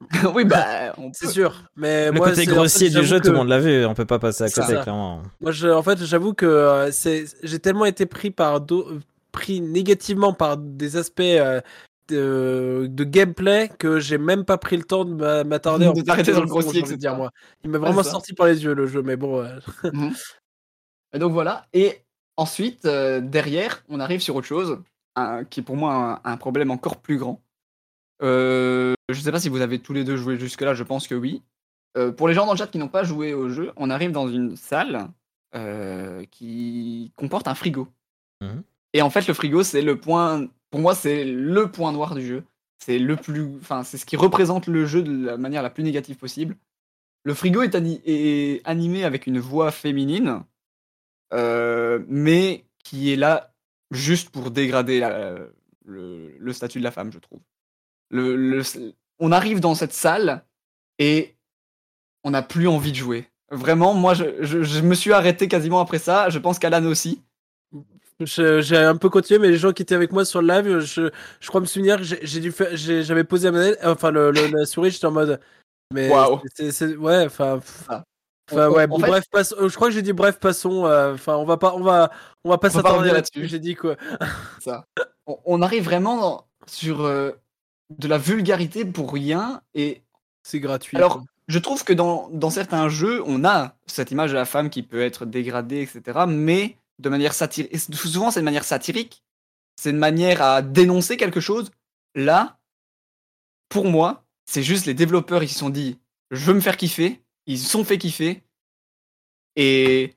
oui, 0.34 0.44
bah, 0.44 0.92
on 0.98 1.10
C'est 1.12 1.28
sûr. 1.28 1.64
Mais 1.76 2.06
Le 2.06 2.12
moi, 2.12 2.28
côté 2.30 2.44
c'est- 2.44 2.50
en 2.52 2.54
grossier 2.56 2.90
fait, 2.90 3.00
du 3.00 3.06
jeu, 3.06 3.20
tout 3.20 3.30
le 3.30 3.36
monde 3.36 3.48
l'a 3.48 3.60
vu. 3.60 3.84
On 3.86 3.94
peut 3.94 4.04
pas 4.04 4.18
passer 4.18 4.44
à 4.44 4.50
côté, 4.50 4.74
clairement. 4.80 5.22
Moi, 5.40 5.52
je, 5.52 5.68
en 5.68 5.82
fait, 5.82 6.02
j'avoue 6.04 6.34
que 6.34 6.46
euh, 6.46 6.90
c'est, 6.90 7.24
j'ai 7.42 7.58
tellement 7.58 7.84
été 7.86 8.06
pris 8.06 8.30
par 8.30 8.60
pris 9.32 9.60
négativement 9.60 10.32
par 10.32 10.56
des 10.56 10.96
aspects 10.96 11.20
euh, 11.20 11.60
de, 12.08 12.86
de 12.90 13.04
gameplay 13.04 13.70
que 13.78 13.98
j'ai 13.98 14.18
même 14.18 14.44
pas 14.44 14.58
pris 14.58 14.76
le 14.76 14.84
temps 14.84 15.04
de 15.04 15.14
m'a- 15.14 15.44
m'attarder. 15.44 15.84
De 15.86 15.90
en 15.90 15.94
fait, 15.94 16.02
t'arrêter 16.02 16.32
dans 16.32 16.40
le 16.40 16.46
grossier, 16.46 16.82
de 16.82 16.86
dire, 16.86 16.96
etc. 16.96 17.14
moi. 17.16 17.30
Il 17.64 17.70
m'a 17.70 17.78
vraiment 17.78 18.02
sorti 18.02 18.32
par 18.32 18.46
les 18.46 18.62
yeux 18.64 18.74
le 18.74 18.86
jeu, 18.86 19.02
mais 19.02 19.16
bon. 19.16 19.40
euh, 19.42 19.58
Et 21.12 21.18
donc 21.18 21.32
voilà. 21.32 21.66
Et 21.72 21.98
ensuite, 22.36 22.84
euh, 22.86 23.20
derrière, 23.20 23.84
on 23.88 24.00
arrive 24.00 24.20
sur 24.20 24.34
autre 24.36 24.46
chose, 24.46 24.80
qui 25.50 25.60
est 25.60 25.62
pour 25.62 25.76
moi 25.76 26.20
un, 26.24 26.32
un 26.32 26.36
problème 26.36 26.70
encore 26.70 26.96
plus 26.96 27.18
grand. 27.18 27.40
Euh, 28.22 28.94
je 29.08 29.20
sais 29.20 29.32
pas 29.32 29.40
si 29.40 29.48
vous 29.48 29.60
avez 29.60 29.78
tous 29.78 29.92
les 29.92 30.04
deux 30.04 30.16
joué 30.16 30.38
jusque-là, 30.38 30.74
je 30.74 30.82
pense 30.82 31.06
que 31.06 31.14
oui. 31.14 31.42
Euh, 31.96 32.10
pour 32.10 32.26
les 32.26 32.34
gens 32.34 32.46
dans 32.46 32.52
le 32.52 32.58
chat 32.58 32.66
qui 32.66 32.78
n'ont 32.78 32.88
pas 32.88 33.04
joué 33.04 33.34
au 33.34 33.48
jeu, 33.48 33.72
on 33.76 33.90
arrive 33.90 34.10
dans 34.10 34.28
une 34.28 34.56
salle 34.56 35.08
euh, 35.54 36.24
qui 36.30 37.12
comporte 37.16 37.46
un 37.46 37.54
frigo. 37.54 37.86
Mhm. 38.40 38.62
Et 38.92 39.02
en 39.02 39.10
fait, 39.10 39.26
le 39.28 39.34
frigo, 39.34 39.62
c'est 39.62 39.82
le 39.82 39.98
point. 39.98 40.46
Pour 40.74 40.80
moi, 40.80 40.96
c'est 40.96 41.22
le 41.24 41.70
point 41.70 41.92
noir 41.92 42.16
du 42.16 42.26
jeu. 42.26 42.42
C'est 42.78 42.98
le 42.98 43.14
plus. 43.14 43.46
Enfin, 43.60 43.84
c'est 43.84 43.96
ce 43.96 44.04
qui 44.04 44.16
représente 44.16 44.66
le 44.66 44.86
jeu 44.86 45.04
de 45.04 45.26
la 45.26 45.36
manière 45.36 45.62
la 45.62 45.70
plus 45.70 45.84
négative 45.84 46.16
possible. 46.16 46.56
Le 47.22 47.32
frigo 47.32 47.62
est, 47.62 47.76
ani- 47.76 48.02
est 48.04 48.60
animé 48.66 49.04
avec 49.04 49.28
une 49.28 49.38
voix 49.38 49.70
féminine, 49.70 50.42
euh, 51.32 52.00
mais 52.08 52.64
qui 52.82 53.12
est 53.12 53.16
là 53.16 53.54
juste 53.92 54.30
pour 54.30 54.50
dégrader 54.50 54.98
le, 55.84 56.52
statut 56.52 56.80
de 56.80 56.84
la 56.84 56.90
femme, 56.90 57.12
je 57.12 57.20
trouve. 57.20 57.38
Le, 58.10 58.34
le- 58.34 58.62
on 59.20 59.30
arrive 59.30 59.60
dans 59.60 59.76
cette 59.76 59.92
salle 59.92 60.44
et 60.98 61.36
on 62.24 62.30
n'a 62.32 62.42
plus 62.42 62.66
envie 62.66 62.90
de 62.90 62.96
jouer. 62.96 63.28
Vraiment, 63.52 63.94
moi, 63.94 64.14
je- 64.14 64.42
je 64.64 64.80
me 64.80 64.96
suis 64.96 65.12
arrêté 65.12 65.46
quasiment 65.46 65.78
après 65.78 66.00
ça. 66.00 66.30
Je 66.30 66.40
pense 66.40 66.58
qu'Alan 66.58 66.84
aussi. 66.86 67.22
J'ai 68.20 68.76
un 68.76 68.96
peu 68.96 69.08
continué, 69.10 69.38
mais 69.40 69.48
les 69.50 69.56
gens 69.58 69.72
qui 69.72 69.82
étaient 69.82 69.94
avec 69.94 70.12
moi 70.12 70.24
sur 70.24 70.40
le 70.42 70.48
live, 70.48 70.78
je, 70.80 71.10
je 71.40 71.48
crois 71.48 71.60
me 71.60 71.66
souvenir 71.66 71.96
que 71.98 72.02
j'ai, 72.04 72.40
dû 72.40 72.52
faire, 72.52 72.68
j'avais 72.76 73.24
posé 73.24 73.46
la 73.48 73.52
manette, 73.52 73.78
enfin 73.84 74.10
le, 74.10 74.30
le- 74.30 74.46
la 74.56 74.66
souris, 74.66 74.90
j'étais 74.90 75.06
en 75.06 75.10
mode. 75.10 75.40
Mais 75.92 76.10
c'est- 76.70 76.96
ouais, 76.96 77.24
enfin. 77.26 77.60
Ah. 77.88 78.04
Enfin, 78.52 78.68
ouais, 78.68 78.84
en 78.84 78.88
bon, 78.88 78.98
fait- 79.00 79.06
bref, 79.06 79.24
passe- 79.30 79.54
je 79.58 79.74
crois 79.74 79.88
que 79.88 79.94
j'ai 79.94 80.02
dit 80.02 80.12
bref, 80.12 80.38
passons. 80.38 80.84
euh, 80.84 81.14
Enfin, 81.14 81.36
on 81.36 81.44
va 81.46 81.56
pas, 81.56 81.74
on 81.74 81.80
va, 81.80 82.10
on 82.44 82.50
va 82.50 82.58
pas 82.58 82.68
s'attarder 82.68 83.10
là-dessus. 83.10 83.46
J'ai 83.48 83.58
dit 83.58 83.74
quoi. 83.74 83.96
ça. 84.60 84.84
On, 85.26 85.38
on 85.46 85.62
arrive 85.62 85.84
vraiment 85.84 86.46
sur 86.66 87.00
euh, 87.06 87.30
de 87.98 88.06
la 88.06 88.18
vulgarité 88.18 88.84
pour 88.84 89.12
rien. 89.12 89.62
Et 89.74 90.02
C'est 90.42 90.60
gratuit. 90.60 90.96
Alors, 90.98 91.14
quoi. 91.14 91.24
je 91.48 91.58
trouve 91.58 91.84
que 91.84 91.94
dans, 91.94 92.28
dans 92.32 92.50
certains 92.50 92.88
jeux, 92.90 93.22
on 93.26 93.44
a 93.46 93.76
cette 93.86 94.10
image 94.10 94.32
de 94.32 94.36
la 94.36 94.44
femme 94.44 94.68
qui 94.68 94.82
peut 94.82 95.00
être 95.00 95.24
dégradée, 95.24 95.80
etc. 95.80 96.24
Mais 96.28 96.76
de 96.98 97.08
manière 97.08 97.34
satirique. 97.34 97.76
Souvent, 97.94 98.30
c'est 98.30 98.40
de 98.40 98.44
manière 98.44 98.64
satirique. 98.64 99.22
C'est 99.76 99.90
une 99.90 99.98
manière 99.98 100.40
à 100.42 100.62
dénoncer 100.62 101.16
quelque 101.16 101.40
chose. 101.40 101.70
Là, 102.14 102.58
pour 103.68 103.86
moi, 103.86 104.24
c'est 104.46 104.62
juste 104.62 104.86
les 104.86 104.94
développeurs, 104.94 105.42
ils 105.42 105.48
se 105.48 105.58
sont 105.58 105.70
dit, 105.70 105.98
je 106.30 106.44
veux 106.44 106.54
me 106.54 106.60
faire 106.60 106.76
kiffer. 106.76 107.22
Ils 107.46 107.58
se 107.58 107.68
sont 107.68 107.84
fait 107.84 107.98
kiffer. 107.98 108.42
Et 109.56 110.14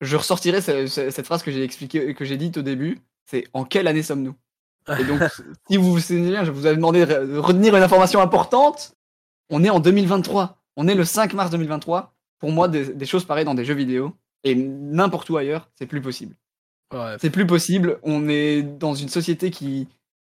je 0.00 0.16
ressortirai 0.16 0.60
ce- 0.60 0.86
ce- 0.86 1.10
cette 1.10 1.26
phrase 1.26 1.42
que 1.42 1.50
j'ai 1.50 1.62
expliqué, 1.62 2.14
que 2.14 2.24
j'ai 2.24 2.36
dite 2.36 2.56
au 2.58 2.62
début. 2.62 3.00
C'est 3.26 3.44
en 3.52 3.64
quelle 3.64 3.86
année 3.88 4.02
sommes-nous? 4.02 4.34
Et 4.98 5.04
donc, 5.04 5.20
si 5.70 5.76
vous 5.76 5.92
vous 5.92 6.00
souvenez 6.00 6.30
bien, 6.30 6.44
je 6.44 6.50
vous 6.50 6.66
avais 6.66 6.76
demandé 6.76 7.04
de 7.04 7.36
retenir 7.38 7.76
une 7.76 7.82
information 7.82 8.20
importante. 8.20 8.94
On 9.50 9.64
est 9.64 9.70
en 9.70 9.80
2023. 9.80 10.58
On 10.76 10.88
est 10.88 10.94
le 10.94 11.04
5 11.04 11.34
mars 11.34 11.50
2023. 11.50 12.14
Pour 12.38 12.52
moi, 12.52 12.68
des, 12.68 12.94
des 12.94 13.06
choses 13.06 13.24
pareilles 13.24 13.44
dans 13.44 13.54
des 13.54 13.64
jeux 13.64 13.74
vidéo 13.74 14.16
et 14.44 14.54
n'importe 14.54 15.28
où 15.30 15.36
ailleurs, 15.36 15.68
c'est 15.74 15.86
plus 15.86 16.00
possible. 16.00 16.34
Ouais. 16.94 17.16
C'est 17.20 17.30
plus 17.30 17.46
possible. 17.46 17.98
On 18.02 18.28
est 18.28 18.62
dans 18.62 18.94
une 18.94 19.08
société 19.08 19.50
qui, 19.50 19.88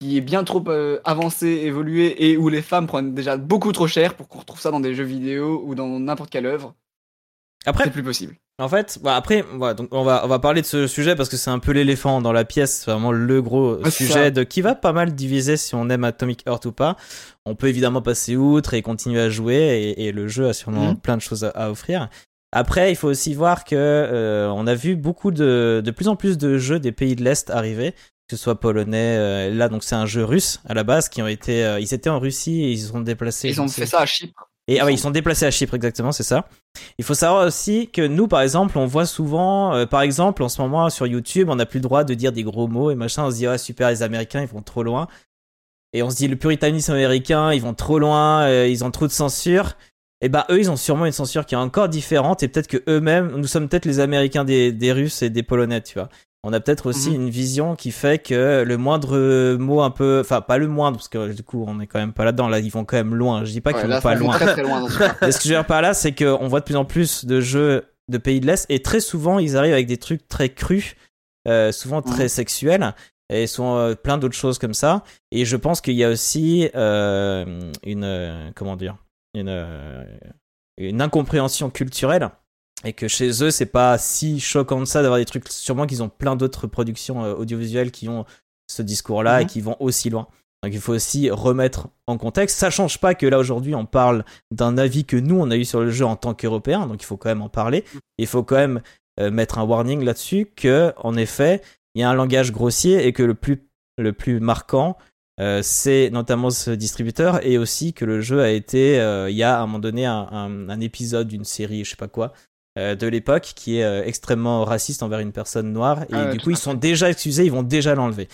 qui 0.01 0.17
est 0.17 0.21
bien 0.21 0.43
trop 0.45 0.65
euh, 0.69 0.99
avancée, 1.05 1.47
évoluée 1.65 2.17
et 2.31 2.37
où 2.37 2.49
les 2.49 2.63
femmes 2.63 2.87
prennent 2.87 3.15
déjà 3.15 3.37
beaucoup 3.37 3.73
trop 3.73 3.87
cher 3.87 4.15
pour 4.15 4.27
qu'on 4.29 4.39
retrouve 4.41 4.61
ça 4.61 4.71
dans 4.71 4.81
des 4.81 4.95
jeux 4.95 5.05
vidéo 5.05 5.63
ou 5.65 5.75
dans 5.75 6.01
n'importe 6.01 6.31
quelle 6.31 6.47
œuvre. 6.47 6.75
Après, 7.67 7.85
C'est 7.85 7.91
plus 7.91 8.03
possible. 8.03 8.35
En 8.59 8.69
fait, 8.69 8.99
bah 9.03 9.17
après, 9.17 9.43
voilà, 9.55 9.73
donc 9.73 9.89
on 9.91 10.03
va 10.03 10.23
on 10.25 10.29
va 10.29 10.39
parler 10.39 10.61
de 10.61 10.67
ce 10.67 10.87
sujet 10.87 11.17
parce 11.17 11.31
que 11.31 11.39
c'est 11.39 11.51
un 11.51 11.59
peu 11.59 11.73
l'éléphant 11.73 12.21
dans 12.21 12.33
la 12.33 12.45
pièce, 12.45 12.83
c'est 12.85 12.91
vraiment 12.91 13.11
le 13.13 13.41
gros 13.41 13.83
sujet 13.89 14.13
ça. 14.13 14.31
de 14.31 14.43
qui 14.43 14.61
va 14.61 14.75
pas 14.75 14.93
mal 14.93 15.15
diviser 15.15 15.57
si 15.57 15.75
on 15.75 15.89
aime 15.89 16.05
Atomic 16.05 16.43
Heart 16.47 16.67
ou 16.67 16.73
pas. 16.73 16.97
On 17.47 17.55
peut 17.55 17.69
évidemment 17.69 18.03
passer 18.03 18.37
outre 18.37 18.75
et 18.75 18.83
continuer 18.83 19.19
à 19.21 19.31
jouer 19.31 19.55
et, 19.97 20.07
et 20.07 20.13
le 20.13 20.29
jeu 20.29 20.47
a 20.49 20.53
sûrement 20.53 20.91
Mhm. 20.91 20.97
plein 21.01 21.17
de 21.17 21.23
choses 21.23 21.45
à, 21.45 21.49
à 21.51 21.71
offrir. 21.71 22.11
Après, 22.53 22.91
il 22.91 22.97
faut 22.97 23.09
aussi 23.09 23.33
voir 23.35 23.65
que 23.65 23.77
euh, 23.77 24.51
on 24.55 24.67
a 24.67 24.75
vu 24.75 24.97
beaucoup 24.97 25.31
de 25.31 25.83
de 25.85 25.91
plus 25.91 26.09
en 26.09 26.17
plus 26.17 26.37
de 26.37 26.59
jeux 26.59 26.81
des 26.81 26.93
pays 26.93 27.15
de 27.15 27.23
l'est 27.23 27.49
arriver, 27.51 27.93
que 27.93 28.37
ce 28.37 28.37
soit 28.37 28.59
polonais. 28.59 29.17
euh, 29.19 29.55
là, 29.55 29.69
donc 29.69 29.85
c'est 29.85 29.95
un 29.95 30.07
jeu 30.07 30.25
russe 30.25 30.61
à 30.69 30.75
la 30.75 30.83
base 30.83 31.09
qui 31.09 31.23
ont 31.23 31.29
été, 31.29 31.65
euh, 31.65 31.79
ils 31.81 31.95
étaient 31.95 32.11
en 32.11 32.19
Russie 32.19 32.63
et 32.65 32.71
ils 32.73 32.79
se 32.81 32.89
sont 32.89 33.01
déplacés. 33.01 33.49
Ils 33.49 33.61
ont 33.61 33.69
fait 33.69 33.87
ça 33.87 34.01
à 34.01 34.07
Chypre. 34.07 34.49
et 34.67 34.81
ah 34.81 34.85
ouais, 34.85 34.93
Ils 34.93 34.97
ils 34.97 34.99
sont 34.99 35.11
déplacés 35.13 35.47
à 35.47 35.51
Chypre, 35.53 35.75
exactement, 35.75 36.11
c'est 36.13 36.25
ça. 36.25 36.49
Il 36.99 37.05
faut 37.05 37.15
savoir 37.15 37.47
aussi 37.47 37.89
que 37.89 38.05
nous, 38.07 38.27
par 38.29 38.41
exemple, 38.41 38.79
on 38.79 38.87
voit 38.87 39.07
souvent, 39.07 39.75
euh, 39.75 39.87
par 39.87 40.03
exemple, 40.03 40.43
en 40.43 40.49
ce 40.49 40.61
moment 40.61 40.91
sur 40.91 41.07
YouTube, 41.07 41.49
on 41.51 41.57
n'a 41.57 41.67
plus 41.67 41.79
le 41.79 41.85
droit 41.85 42.03
de 42.05 42.15
dire 42.15 42.33
des 42.33 42.43
gros 42.43 42.67
mots 42.69 42.91
et 42.91 42.95
machin. 42.97 43.25
On 43.27 43.31
se 43.31 43.37
dit, 43.37 43.47
ah 43.47 43.59
super, 43.59 43.91
les 43.91 44.03
Américains, 44.03 44.43
ils 44.43 44.49
vont 44.49 44.63
trop 44.63 44.83
loin. 44.83 45.07
Et 45.93 46.03
on 46.05 46.11
se 46.11 46.17
dit, 46.17 46.29
le 46.29 46.37
puritanisme 46.37 46.93
américain, 46.93 47.53
ils 47.53 47.61
vont 47.63 47.75
trop 47.75 47.99
loin, 47.99 48.43
euh, 48.43 48.69
ils 48.69 48.85
ont 48.85 48.93
trop 48.93 49.07
de 49.09 49.13
censure. 49.13 49.77
Et 50.23 50.29
bah 50.29 50.47
eux, 50.51 50.59
ils 50.59 50.71
ont 50.71 50.77
sûrement 50.77 51.07
une 51.07 51.13
censure 51.13 51.47
qui 51.47 51.55
est 51.55 51.59
encore 51.59 51.89
différente 51.89 52.43
et 52.43 52.49
peut-être 52.49 52.69
que 52.69 52.83
eux-mêmes, 52.89 53.33
nous 53.37 53.47
sommes 53.47 53.69
peut-être 53.69 53.87
les 53.87 54.01
Américains 54.01 54.45
des, 54.45 54.71
des 54.73 54.93
Russes 54.93 55.23
et 55.23 55.31
des 55.31 55.43
Polonais, 55.43 55.81
tu 55.81 55.95
vois. 55.99 56.09
On 56.43 56.53
a 56.55 56.61
peut-être 56.61 56.87
aussi 56.87 57.11
Mhm. 57.11 57.15
une 57.17 57.31
vision 57.31 57.75
qui 57.77 57.91
fait 57.91 58.19
que 58.23 58.65
le 58.67 58.77
moindre 58.79 59.57
mot 59.57 59.83
un 59.83 59.91
peu, 59.91 60.21
enfin 60.25 60.41
pas 60.41 60.57
le 60.59 60.69
moindre 60.69 60.97
parce 60.97 61.09
que 61.09 61.33
du 61.33 61.43
coup 61.43 61.65
on 61.69 61.81
est 61.81 61.87
quand 61.87 61.99
même 61.99 62.13
pas 62.15 62.25
là-dedans. 62.25 62.49
Là, 62.49 62.61
ils 62.61 62.71
vont 62.71 62.85
quand 62.87 62.97
même 62.97 63.15
loin. 63.15 63.45
Je 63.45 63.51
dis 63.53 63.61
pas 63.61 63.73
Ouais, 63.73 63.81
qu'ils 63.81 63.91
vont 63.91 64.01
pas 64.01 64.15
loin. 64.15 64.33
très 64.35 64.53
très 64.53 64.63
loin 64.63 64.81
dans 64.81 64.89
ce 64.89 64.99
que 64.99 65.45
je 65.45 65.49
veux 65.49 65.55
dire 65.55 65.67
par 65.67 65.83
là, 65.83 65.93
c'est 65.95 66.13
qu'on 66.13 66.49
voit 66.49 66.61
de 66.61 66.65
plus 66.65 66.77
en 66.77 66.85
plus 66.87 67.25
de 67.27 67.41
jeux 67.41 67.85
de 68.11 68.19
pays 68.19 68.41
de 68.41 68.47
l'Est 68.47 68.67
et 68.71 68.81
très 68.83 69.01
souvent 69.01 69.39
ils 69.39 69.57
arrivent 69.57 69.75
avec 69.75 69.87
des 69.87 69.99
trucs 69.99 70.27
très 70.29 70.49
crus, 70.49 70.97
euh, 71.47 71.73
souvent 71.73 72.01
très 72.03 72.25
Mhm. 72.25 72.29
sexuels 72.29 72.95
et 73.33 73.47
souvent 73.47 73.77
euh, 73.79 73.95
plein 73.95 74.17
d'autres 74.19 74.35
choses 74.35 74.59
comme 74.59 74.75
ça. 74.75 75.05
Et 75.33 75.45
je 75.45 75.57
pense 75.57 75.81
qu'il 75.83 75.95
y 75.95 76.05
a 76.05 76.09
aussi 76.09 76.69
euh, 76.75 77.71
une 77.85 78.05
euh, 78.05 78.51
comment 78.55 78.77
dire 78.77 78.97
une 79.35 79.49
euh, 79.49 80.05
une 80.79 81.03
incompréhension 81.03 81.71
culturelle 81.71 82.31
et 82.85 82.93
que 82.93 83.09
chez 83.09 83.43
eux 83.45 83.51
c'est 83.51 83.67
pas 83.67 83.99
si 83.99 84.41
choquant 84.41 84.81
de 84.81 84.87
ça 84.87 85.03
d'avoir 85.03 85.19
des 85.19 85.27
trucs 85.27 85.49
sûrement 85.49 85.87
qu'ils 85.87 86.03
ont 86.03 86.09
plein 86.09 86.37
d'autres 86.37 86.67
productions 86.67 87.25
euh, 87.25 87.35
audiovisuelles 87.35 87.91
qui 87.91 88.09
ont 88.09 88.25
ce 88.69 88.83
discours 88.83 89.23
là 89.23 89.41
et 89.41 89.45
Mhm. 89.45 89.51
qui 89.51 89.61
vont 89.61 89.77
aussi 89.81 90.11
loin. 90.11 90.29
Donc 90.63 90.73
il 90.75 90.81
faut 90.81 90.93
aussi 90.93 91.31
remettre 91.31 91.89
en 92.07 92.19
contexte. 92.19 92.59
Ça 92.59 92.69
change 92.71 92.99
pas 92.99 93.15
que 93.15 93.27
là 93.27 93.39
aujourd'hui 93.39 93.75
on 93.75 93.87
parle 93.87 94.25
d'un 94.51 94.77
avis 94.79 95.05
que 95.05 95.17
nous 95.17 95.39
on 95.41 95.51
a 95.51 95.57
eu 95.57 95.65
sur 95.65 95.81
le 95.81 95.91
jeu 95.91 96.05
en 96.05 96.17
tant 96.17 96.35
qu'européens 96.35 96.87
donc 96.87 97.03
il 97.03 97.07
faut 97.07 97.17
quand 97.17 97.29
même 97.31 97.43
en 97.43 97.49
parler. 97.49 97.85
Il 98.19 98.27
faut 98.27 98.43
quand 98.43 98.57
même 98.57 98.81
euh, 99.19 99.31
mettre 99.31 99.59
un 99.59 99.65
warning 99.65 100.03
là-dessus 100.05 100.47
que 100.57 100.93
en 100.99 101.17
effet 101.17 101.63
il 101.95 102.01
y 102.01 102.05
a 102.05 102.11
un 102.11 102.15
langage 102.15 102.53
grossier 102.53 103.07
et 103.07 103.13
que 103.13 103.23
le 103.23 103.35
plus 103.35 103.67
le 103.99 104.13
plus 104.13 104.41
marquant 104.41 104.97
euh, 105.41 105.61
c'est 105.63 106.11
notamment 106.13 106.51
ce 106.51 106.71
distributeur 106.71 107.45
et 107.47 107.57
aussi 107.59 107.93
que 107.93 108.05
le 108.05 108.21
jeu 108.21 108.43
a 108.43 108.51
été 108.51 109.01
euh, 109.01 109.31
il 109.31 109.37
y 109.37 109.43
a 109.43 109.59
à 109.59 109.63
un 109.63 109.67
moment 109.67 109.79
donné 109.79 110.05
un, 110.07 110.29
un- 110.31 110.69
un 110.69 110.81
épisode 110.81 111.29
d'une 111.29 111.45
série 111.45 111.85
je 111.85 111.91
sais 111.91 111.97
pas 111.97 112.09
quoi 112.09 112.33
euh, 112.79 112.95
de 112.95 113.07
l'époque 113.07 113.53
qui 113.57 113.79
est 113.79 114.07
extrêmement 114.09 114.65
raciste 114.65 115.03
envers 115.03 115.21
une 115.21 115.33
personne 115.33 115.73
noire 115.73 116.03
et 116.05 116.07
Ah 116.15 116.31
du 116.33 116.39
coup 116.41 116.51
ils 116.51 116.57
sont 116.57 116.75
déjà 116.75 117.09
excusés 117.11 117.45
ils 117.45 117.53
vont 117.53 117.63
déjà 117.63 117.95
l'enlever 117.95 118.29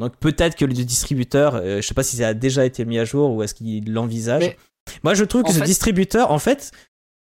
donc 0.00 0.16
peut-être 0.16 0.56
que 0.56 0.64
le 0.64 0.72
distributeur 0.74 1.60
je 1.64 1.80
sais 1.80 1.94
pas 1.94 2.02
si 2.02 2.16
ça 2.16 2.28
a 2.28 2.34
déjà 2.34 2.64
été 2.64 2.84
mis 2.84 2.98
à 2.98 3.04
jour 3.04 3.30
ou 3.32 3.42
est-ce 3.42 3.54
qu'il 3.54 3.92
l'envisage 3.92 4.42
Mais- 4.42 4.56
moi 5.02 5.14
je 5.14 5.24
trouve 5.24 5.42
que 5.42 5.48
en 5.48 5.52
ce 5.52 5.58
fait- 5.58 5.64
distributeur 5.64 6.30
en 6.30 6.38
fait 6.38 6.70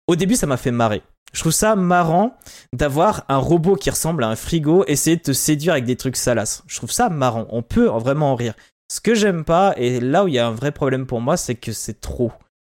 au 0.06 0.16
début 0.16 0.36
ça 0.36 0.46
m'a 0.46 0.56
fait 0.56 0.70
marrer 0.70 1.02
je 1.32 1.40
trouve 1.40 1.52
ça 1.52 1.74
marrant 1.74 2.36
d'avoir 2.72 3.24
un 3.28 3.38
robot 3.38 3.74
qui 3.74 3.90
ressemble 3.90 4.22
à 4.22 4.28
un 4.28 4.36
frigo 4.36 4.84
essayer 4.86 5.16
de 5.16 5.22
te 5.22 5.32
séduire 5.32 5.72
avec 5.72 5.84
des 5.84 5.96
trucs 5.96 6.14
salaces. 6.16 6.62
Je 6.68 6.76
trouve 6.76 6.92
ça 6.92 7.08
marrant. 7.08 7.48
On 7.50 7.60
peut 7.62 7.86
vraiment 7.86 8.30
en 8.30 8.36
rire. 8.36 8.54
Ce 8.94 9.00
que 9.00 9.16
j'aime 9.16 9.42
pas, 9.44 9.74
et 9.76 9.98
là 9.98 10.22
où 10.22 10.28
il 10.28 10.34
y 10.34 10.38
a 10.38 10.46
un 10.46 10.52
vrai 10.52 10.70
problème 10.70 11.04
pour 11.04 11.20
moi, 11.20 11.36
c'est 11.36 11.56
que 11.56 11.72
c'est 11.72 12.00
trop. 12.00 12.30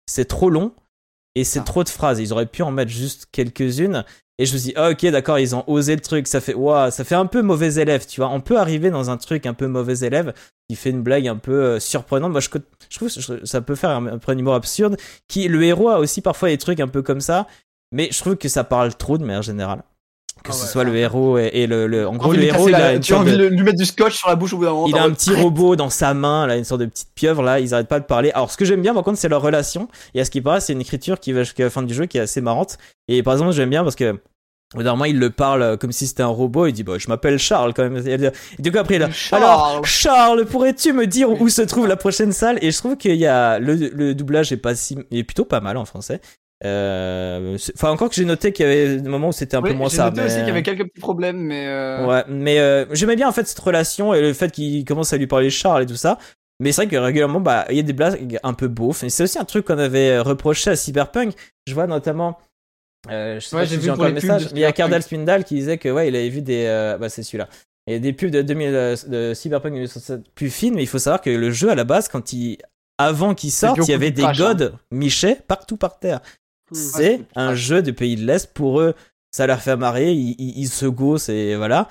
C'est 0.10 0.24
trop 0.24 0.50
long 0.50 0.72
et 1.36 1.44
c'est 1.44 1.60
Ah. 1.60 1.64
trop 1.64 1.84
de 1.84 1.90
phrases. 1.90 2.22
Ils 2.22 2.32
auraient 2.32 2.46
pu 2.46 2.62
en 2.62 2.72
mettre 2.72 2.92
juste 2.92 3.28
quelques-unes. 3.34 4.06
Et 4.40 4.46
je 4.46 4.54
me 4.54 4.58
dis, 4.60 4.72
ah, 4.78 4.92
ok, 4.92 5.06
d'accord, 5.08 5.38
ils 5.38 5.54
ont 5.54 5.66
osé 5.68 5.94
le 5.96 6.00
truc. 6.02 6.28
Ça 6.30 6.40
fait, 6.40 6.54
ouah, 6.54 6.92
ça 6.92 7.04
fait 7.04 7.16
un 7.16 7.26
peu 7.26 7.42
mauvais 7.42 7.74
élève, 7.76 8.06
tu 8.08 8.22
vois. 8.22 8.30
On 8.30 8.40
peut 8.40 8.58
arriver 8.58 8.90
dans 8.90 9.10
un 9.10 9.18
truc 9.18 9.46
un 9.46 9.54
peu 9.54 9.68
mauvais 9.68 9.98
élève 10.00 10.34
qui 10.70 10.78
fait 10.78 10.92
une 10.92 11.04
blague 11.04 11.28
un 11.28 11.36
peu 11.36 11.62
euh, 11.62 11.80
surprenante. 11.82 12.32
Moi, 12.32 12.40
je, 12.40 12.48
je 12.90 12.96
trouve 12.98 13.14
que 13.14 13.46
ça 13.46 13.60
peut 13.60 13.76
faire 13.76 13.90
un, 13.90 14.08
un 14.08 14.18
peu 14.18 14.32
un 14.32 14.38
humour 14.38 14.54
absurde. 14.56 14.96
Qui, 15.28 15.50
le 15.50 15.62
héros 15.64 15.90
a 15.90 16.00
aussi 16.00 16.22
parfois 16.22 16.48
des 16.48 16.58
trucs 16.58 16.80
un 16.80 16.88
peu 16.88 17.02
comme 17.02 17.20
ça. 17.20 17.48
Mais 17.92 18.08
je 18.14 18.20
trouve 18.20 18.38
que 18.38 18.48
ça 18.48 18.64
parle 18.64 18.96
trop 18.96 19.18
de 19.18 19.26
manière 19.26 19.42
générale. 19.42 19.84
Que 20.44 20.50
Ah 20.52 20.54
ce 20.54 20.64
ouais, 20.64 20.70
soit 20.72 20.84
le 20.84 20.96
héros 20.98 21.38
et, 21.38 21.52
et 21.54 21.68
le, 21.68 21.88
le- 21.88 22.06
En 22.06 22.16
gros, 22.18 22.34
le 22.34 22.44
héros, 22.44 22.68
il 22.68 22.72
la- 22.74 22.88
a 22.88 23.00
tu 23.00 23.14
as 23.14 23.16
sorte 23.16 23.22
envie 23.22 23.32
de- 23.32 23.38
de 23.38 23.46
lui 23.48 23.64
mettre 23.64 23.78
du 23.78 23.86
scotch 23.86 24.18
sur 24.18 24.28
la 24.28 24.36
bouche 24.36 24.52
au 24.54 24.58
bout 24.58 24.66
d'un 24.66 24.72
moment. 24.72 24.88
il 24.88 24.98
a 24.98 25.04
un 25.04 25.12
petit 25.12 25.34
robot 25.34 25.78
dans 25.78 25.90
sa 25.90 26.14
main, 26.14 26.48
là, 26.48 26.58
une 26.58 26.66
sorte 26.66 26.82
de 26.82 26.86
petite 26.86 27.08
pieuvre, 27.16 27.42
là, 27.44 27.62
ils 27.62 27.74
arrêtent 27.74 27.88
pas 27.88 28.02
de 28.02 28.06
parler. 28.06 28.30
Alors, 28.32 28.52
ce 28.52 28.58
que 28.58 28.66
j'aime 28.66 28.82
bien, 28.82 28.94
par 28.94 29.04
contre, 29.04 29.18
c'est 29.18 29.30
leur 29.30 29.42
relation. 29.42 29.88
Et 30.14 30.20
à 30.20 30.26
ce 30.26 30.30
qui 30.32 30.42
paraît, 30.42 30.60
c'est 30.60 30.74
une 30.74 30.82
écriture 30.82 31.20
qui 31.22 31.32
va 31.32 31.44
jusqu'à 31.44 31.64
la 31.64 31.70
fin 31.70 31.82
du 31.82 31.94
jeu 31.94 32.06
qui 32.08 32.18
est 32.18 32.22
assez 32.22 32.42
marrante. 32.42 32.78
Et 33.08 33.24
par 33.24 33.34
exemple, 33.36 33.52
j'aime 33.54 33.70
bien 33.70 33.84
parce 33.84 33.96
que. 33.96 34.20
Moment, 34.76 35.06
il 35.06 35.20
le 35.20 35.30
parle 35.30 35.62
euh, 35.62 35.78
comme 35.78 35.92
si 35.92 36.08
c'était 36.08 36.24
un 36.24 36.28
robot. 36.28 36.66
Il 36.66 36.74
dit, 36.74 36.82
bah, 36.82 36.96
je 36.98 37.08
m'appelle 37.08 37.38
Charles 37.38 37.76
quand 37.76 37.84
même. 37.88 38.06
Et 38.08 38.18
du 38.60 38.72
coup, 38.72 38.80
après, 38.80 38.96
il 38.96 39.04
a, 39.04 39.12
Charles. 39.12 39.44
alors, 39.44 39.86
Charles, 39.86 40.46
pourrais-tu 40.46 40.94
me 40.94 41.06
dire 41.06 41.30
où 41.30 41.48
se 41.48 41.62
trouve 41.62 41.86
la 41.88 41.96
prochaine 41.96 42.32
salle? 42.32 42.58
Et 42.64 42.72
je 42.72 42.78
trouve 42.80 42.98
qu'il 42.98 43.16
y 43.16 43.28
a, 43.28 43.60
le, 43.60 43.76
le 43.76 44.16
doublage 44.16 44.52
est 44.52 44.58
pas 44.58 44.74
si, 44.74 44.98
est 45.12 45.24
plutôt 45.24 45.46
pas 45.46 45.62
mal 45.62 45.78
en 45.78 45.86
français. 45.86 46.22
Euh, 46.66 47.58
enfin, 47.76 47.90
encore 47.90 48.10
que 48.10 48.16
j'ai 48.16 48.26
noté 48.26 48.52
qu'il 48.54 48.66
y 48.66 48.70
avait 48.70 48.98
des 48.98 49.10
moments 49.10 49.30
où 49.30 49.32
c'était 49.34 49.58
un 49.58 49.62
Oui, 49.62 49.72
peu 49.72 49.76
moins 49.76 49.90
j'ai 49.90 49.98
ça. 49.98 50.10
noté 50.10 50.22
aussi 50.24 50.36
mais- 50.36 50.40
qu'il 50.40 50.48
y 50.48 50.52
avait 50.52 50.64
quelques 50.64 50.88
petits 50.90 51.02
problèmes, 51.02 51.38
mais. 51.38 51.68
euh, 51.68 52.06
Ouais, 52.08 52.24
mais 52.30 52.60
euh, 52.60 52.86
j'aimais 52.92 53.16
bien 53.16 53.28
en 53.28 53.32
fait 53.32 53.46
cette 53.48 53.60
relation 53.60 54.14
et 54.14 54.22
le 54.22 54.34
fait 54.34 54.52
qu'il 54.52 54.86
commence 54.86 55.12
à 55.14 55.18
lui 55.18 55.28
parler 55.28 55.50
Charles 55.50 55.84
et 55.84 55.86
tout 55.86 55.96
ça. 55.96 56.18
Mais 56.60 56.72
c'est 56.72 56.84
vrai 56.84 56.92
que 56.92 56.96
régulièrement, 56.96 57.42
bah, 57.42 57.66
il 57.70 57.76
y 57.76 57.80
a 57.80 57.84
des 57.84 57.94
blagues 57.94 58.40
un 58.44 58.54
peu 58.54 58.68
beaufs. 58.68 59.04
Et 59.04 59.10
c'est 59.10 59.24
aussi 59.24 59.38
un 59.40 59.44
truc 59.46 59.66
qu'on 59.66 59.78
avait 59.80 60.20
reproché 60.20 60.70
à 60.70 60.76
Cyberpunk. 60.76 61.34
Je 61.68 61.74
vois 61.74 61.88
notamment. 61.88 62.38
Euh, 63.12 63.40
je 63.40 63.46
sais 63.46 63.56
Ouais, 63.56 63.64
pas 63.64 63.66
j'ai 63.66 63.72
si 63.72 63.78
vu 63.78 63.84
j'ai 63.86 63.90
encore 63.92 64.06
le 64.08 64.14
message, 64.14 64.46
mais 64.54 64.60
il 64.60 64.62
y 64.62 64.66
a. 64.66 64.72
Cardal 64.72 65.02
Spindal 65.04 65.44
qui 65.44 65.56
disait 65.56 65.78
que 65.78 65.90
ouais, 65.90 66.08
il 66.08 66.16
avait 66.16 66.30
vu 66.30 66.42
des. 66.42 66.66
euh, 66.68 66.98
bah, 66.98 67.10
c'est 67.10 67.24
celui-là. 67.24 67.50
Il 67.88 67.94
y 67.94 67.96
a 67.98 68.00
des 68.00 68.14
pubs 68.14 68.30
de 68.32 68.42
2000 68.42 68.70
euh, 68.74 68.96
de 69.08 69.34
Cyberpunk 69.34 69.74
2077 69.74 70.22
plus 70.34 70.50
fines, 70.50 70.76
mais 70.76 70.84
il 70.84 70.88
faut 70.88 71.00
savoir 71.00 71.20
que 71.20 71.30
le 71.30 71.52
jeu 71.52 71.70
à 71.70 71.76
la 71.76 71.84
base, 71.84 72.08
quand 72.08 72.32
il. 72.32 72.58
Avant 73.00 73.34
qu'il 73.34 73.52
sorte, 73.52 73.80
il 73.80 73.90
y 73.90 73.94
avait 73.94 74.12
de 74.12 74.18
des 74.18 74.24
hein. 74.24 74.32
godes 74.38 74.76
michés 74.92 75.36
partout 75.48 75.76
par 75.76 75.98
terre. 76.00 76.22
C'est 76.74 77.22
un 77.36 77.56
jeu 77.56 77.82
de 77.82 77.92
pays 77.92 78.16
de 78.16 78.26
l'Est. 78.26 78.54
Pour 78.54 78.80
eux, 78.82 78.94
ça 79.32 79.48
leur 79.48 79.62
fait 79.62 79.76
marrer. 79.78 80.14
Ils, 80.14 80.68
se 80.68 80.86
gossent 80.86 81.30
et 81.30 81.56
voilà. 81.56 81.88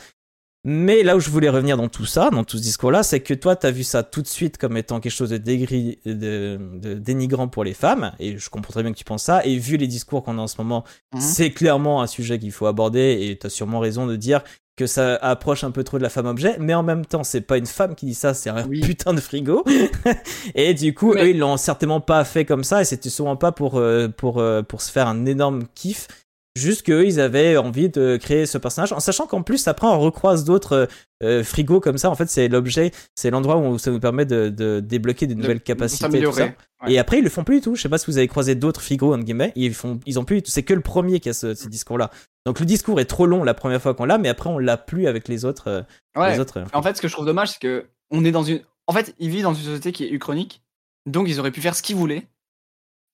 Mais 0.64 1.02
là 1.02 1.16
où 1.16 1.20
je 1.20 1.28
voulais 1.28 1.48
revenir 1.48 1.76
dans 1.76 1.88
tout 1.88 2.04
ça, 2.06 2.30
dans 2.30 2.44
tout 2.44 2.56
ce 2.56 2.62
discours-là, 2.62 3.02
c'est 3.02 3.18
que 3.18 3.34
toi, 3.34 3.56
t'as 3.56 3.72
vu 3.72 3.82
ça 3.82 4.04
tout 4.04 4.22
de 4.22 4.28
suite 4.28 4.58
comme 4.58 4.76
étant 4.76 5.00
quelque 5.00 5.10
chose 5.12 5.30
de, 5.30 5.36
dégri- 5.38 5.98
de, 6.06 6.56
de 6.80 6.94
dénigrant 6.94 7.48
pour 7.48 7.64
les 7.64 7.74
femmes. 7.74 8.12
Et 8.20 8.38
je 8.38 8.48
comprends 8.48 8.70
très 8.72 8.82
bien 8.84 8.92
que 8.92 8.96
tu 8.98 9.02
penses 9.04 9.24
ça. 9.24 9.44
Et 9.44 9.56
vu 9.58 9.76
les 9.76 9.88
discours 9.88 10.22
qu'on 10.22 10.38
a 10.38 10.40
en 10.40 10.46
ce 10.46 10.58
moment, 10.58 10.84
Mhm. 11.14 11.20
c'est 11.20 11.50
clairement 11.50 12.00
un 12.00 12.06
sujet 12.06 12.38
qu'il 12.38 12.52
faut 12.52 12.66
aborder. 12.66 13.18
Et 13.22 13.36
t'as 13.38 13.48
sûrement 13.50 13.80
raison 13.80 14.06
de 14.06 14.14
dire 14.14 14.42
que 14.76 14.86
ça 14.86 15.16
approche 15.16 15.64
un 15.64 15.70
peu 15.70 15.84
trop 15.84 15.98
de 15.98 16.02
la 16.02 16.08
femme 16.08 16.26
objet. 16.26 16.56
Mais 16.58 16.74
en 16.74 16.82
même 16.82 17.04
temps, 17.04 17.24
c'est 17.24 17.42
pas 17.42 17.58
une 17.58 17.66
femme 17.66 17.94
qui 17.94 18.06
dit 18.06 18.14
ça, 18.14 18.32
c'est 18.34 18.50
un 18.50 18.66
Oui. 18.66 18.80
putain 18.84 19.12
de 19.14 19.20
frigo. 19.20 19.64
et 20.54 20.74
du 20.74 20.94
coup, 20.94 21.12
Mais- 21.14 21.24
eux, 21.24 21.30
ils 21.30 21.38
l'ont 21.38 21.56
certainement 21.56 22.00
pas 22.00 22.24
fait 22.24 22.44
comme 22.44 22.64
ça. 22.64 22.80
Et 22.82 22.84
c'était 22.84 23.10
souvent 23.10 23.36
pas 23.36 23.52
pour, 23.52 23.78
euh, 23.78 24.08
pour, 24.08 24.38
euh, 24.38 24.62
pour 24.62 24.80
se 24.82 24.90
faire 24.90 25.08
un 25.08 25.26
énorme 25.26 25.64
kiff. 25.74 26.08
Juste 26.54 26.82
qu'eux, 26.82 27.06
ils 27.06 27.18
avaient 27.18 27.56
envie 27.56 27.88
de 27.88 28.18
créer 28.18 28.44
ce 28.44 28.58
personnage, 28.58 28.92
en 28.92 29.00
sachant 29.00 29.26
qu'en 29.26 29.40
plus, 29.42 29.66
après, 29.68 29.86
on 29.86 29.98
recroise 29.98 30.44
d'autres 30.44 30.86
euh, 31.22 31.42
frigos 31.42 31.80
comme 31.80 31.96
ça. 31.96 32.10
En 32.10 32.14
fait, 32.14 32.28
c'est 32.28 32.48
l'objet, 32.48 32.90
c'est 33.14 33.30
l'endroit 33.30 33.56
où 33.56 33.78
ça 33.78 33.90
nous 33.90 34.00
permet 34.00 34.26
de, 34.26 34.50
de 34.50 34.80
débloquer 34.80 35.26
des 35.26 35.34
nouvelles 35.34 35.58
De- 35.60 35.62
capacités. 35.62 36.20
tout 36.22 36.32
ça. 36.32 36.44
Ouais. 36.44 36.54
Et 36.92 36.98
après, 36.98 37.18
ils 37.20 37.24
le 37.24 37.30
font 37.30 37.42
plus 37.44 37.56
du 37.56 37.60
tout. 37.62 37.74
Je 37.74 37.80
sais 37.80 37.88
pas 37.88 37.96
si 37.96 38.04
vous 38.10 38.18
avez 38.18 38.28
croisé 38.28 38.54
d'autres 38.54 38.82
frigos 38.82 39.14
en 39.14 39.18
guillemets. 39.18 39.52
Ils 39.56 39.72
font, 39.72 39.98
ils 40.04 40.18
ont 40.18 40.24
plus. 40.24 40.36
du 40.36 40.42
tout. 40.42 40.50
C'est 40.50 40.62
que 40.62 40.74
le 40.74 40.82
premier 40.82 41.20
qui 41.20 41.30
a 41.30 41.32
ce, 41.32 41.54
ce 41.54 41.68
discours-là. 41.68 42.10
Donc 42.46 42.58
le 42.60 42.66
discours 42.66 42.98
est 43.00 43.04
trop 43.04 43.26
long 43.26 43.44
la 43.44 43.54
première 43.54 43.80
fois 43.80 43.94
qu'on 43.94 44.04
l'a, 44.04 44.18
mais 44.18 44.28
après 44.28 44.50
on 44.50 44.58
l'a 44.58 44.76
plus 44.76 45.06
avec 45.06 45.28
les 45.28 45.44
autres. 45.44 45.68
euh, 45.68 45.82
Ouais. 46.16 46.32
les 46.32 46.40
autres 46.40 46.58
euh, 46.60 46.64
En 46.72 46.82
fait, 46.82 46.96
ce 46.96 47.02
que 47.02 47.08
je 47.08 47.12
trouve 47.12 47.26
dommage, 47.26 47.50
c'est 47.52 47.60
que 47.60 47.86
on 48.10 48.24
est 48.24 48.32
dans 48.32 48.42
une. 48.42 48.62
En 48.86 48.92
fait, 48.92 49.14
ils 49.18 49.30
vivent 49.30 49.44
dans 49.44 49.54
une 49.54 49.64
société 49.64 49.92
qui 49.92 50.04
est 50.04 50.10
uchronique, 50.10 50.62
donc 51.06 51.28
ils 51.28 51.38
auraient 51.40 51.52
pu 51.52 51.60
faire 51.60 51.74
ce 51.76 51.82
qu'ils 51.82 51.96
voulaient. 51.96 52.26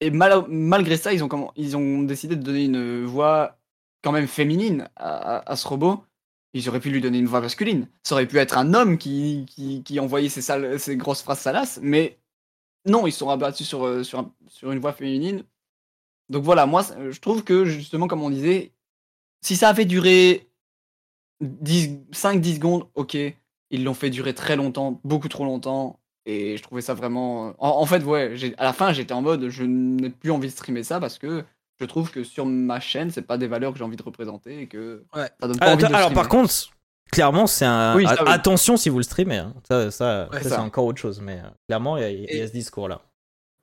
Et 0.00 0.10
mal- 0.10 0.44
malgré 0.48 0.96
ça, 0.96 1.12
ils 1.12 1.22
ont, 1.24 1.28
comment... 1.28 1.52
ils 1.56 1.76
ont 1.76 2.02
décidé 2.02 2.36
de 2.36 2.42
donner 2.42 2.64
une 2.64 3.04
voix 3.04 3.58
quand 4.02 4.12
même 4.12 4.28
féminine 4.28 4.88
à, 4.96 5.36
à- 5.38 5.52
à 5.52 5.56
ce 5.56 5.66
robot. 5.68 6.04
Ils 6.54 6.68
auraient 6.68 6.80
pu 6.80 6.88
lui 6.90 7.00
donner 7.02 7.18
une 7.18 7.26
voix 7.26 7.40
masculine. 7.40 7.88
Ça 8.04 8.14
aurait 8.14 8.26
pu 8.26 8.38
être 8.38 8.56
un 8.56 8.72
homme 8.74 8.96
qui, 8.96 9.44
qui, 9.48 9.82
qui 9.82 10.00
envoyait 10.00 10.28
ses, 10.30 10.40
sales- 10.40 10.78
ses 10.78 10.96
grosses 10.96 11.20
phrases 11.22 11.40
salaces, 11.40 11.78
mais 11.82 12.18
non, 12.86 13.06
ils 13.06 13.12
se 13.12 13.18
sont 13.18 13.26
rabattus 13.26 13.66
sur, 13.68 13.86
euh, 13.86 14.02
sur, 14.04 14.20
un- 14.20 14.32
sur 14.46 14.72
une 14.72 14.78
voix 14.78 14.92
féminine. 14.92 15.44
Donc 16.30 16.44
voilà, 16.44 16.64
moi, 16.64 16.82
je 17.10 17.20
trouve 17.20 17.42
que 17.44 17.64
justement, 17.66 18.06
comme 18.06 18.22
on 18.22 18.30
disait, 18.30 18.72
si 19.42 19.56
ça 19.56 19.68
avait 19.68 19.84
duré 19.84 20.48
5-10 21.42 22.54
secondes, 22.56 22.86
ok. 22.94 23.16
Ils 23.70 23.84
l'ont 23.84 23.94
fait 23.94 24.10
durer 24.10 24.34
très 24.34 24.56
longtemps, 24.56 25.00
beaucoup 25.04 25.28
trop 25.28 25.44
longtemps. 25.44 25.98
Et 26.26 26.56
je 26.56 26.62
trouvais 26.62 26.80
ça 26.82 26.94
vraiment. 26.94 27.54
En, 27.58 27.80
en 27.80 27.86
fait, 27.86 28.02
ouais, 28.02 28.34
à 28.58 28.64
la 28.64 28.72
fin, 28.72 28.92
j'étais 28.92 29.12
en 29.14 29.22
mode, 29.22 29.48
je 29.48 29.64
n'ai 29.64 30.10
plus 30.10 30.30
envie 30.30 30.48
de 30.48 30.52
streamer 30.52 30.82
ça 30.82 31.00
parce 31.00 31.18
que 31.18 31.44
je 31.80 31.84
trouve 31.86 32.10
que 32.10 32.24
sur 32.24 32.44
ma 32.44 32.80
chaîne, 32.80 33.10
c'est 33.10 33.22
pas 33.22 33.38
des 33.38 33.46
valeurs 33.46 33.72
que 33.72 33.78
j'ai 33.78 33.84
envie 33.84 33.96
de 33.96 34.02
représenter 34.02 34.62
et 34.62 34.66
que 34.68 35.04
Ouais. 35.14 35.28
ça 35.40 35.48
donne 35.48 35.58
pas 35.58 35.66
Ah, 35.66 35.72
envie 35.74 35.84
de 35.84 35.94
alors 35.94 36.12
par 36.12 36.28
contre, 36.28 36.52
clairement, 37.12 37.46
c'est 37.46 37.64
un. 37.64 37.94
Oui, 37.96 38.04
ça, 38.04 38.12
a- 38.12 38.24
oui. 38.24 38.30
Attention 38.30 38.76
si 38.76 38.88
vous 38.90 38.98
le 38.98 39.04
streamez. 39.04 39.36
hein. 39.38 39.54
Ça, 39.66 39.90
ça, 39.90 40.28
Ouais, 40.32 40.42
ça, 40.42 40.48
c'est 40.50 40.56
encore 40.56 40.84
autre 40.86 41.00
chose. 41.00 41.20
Mais 41.22 41.38
euh, 41.38 41.48
clairement, 41.68 41.96
il 41.96 42.02
y 42.02 42.04
a, 42.04 42.10
y 42.44 42.46
ce 42.48 42.52
discours-là. 42.52 43.00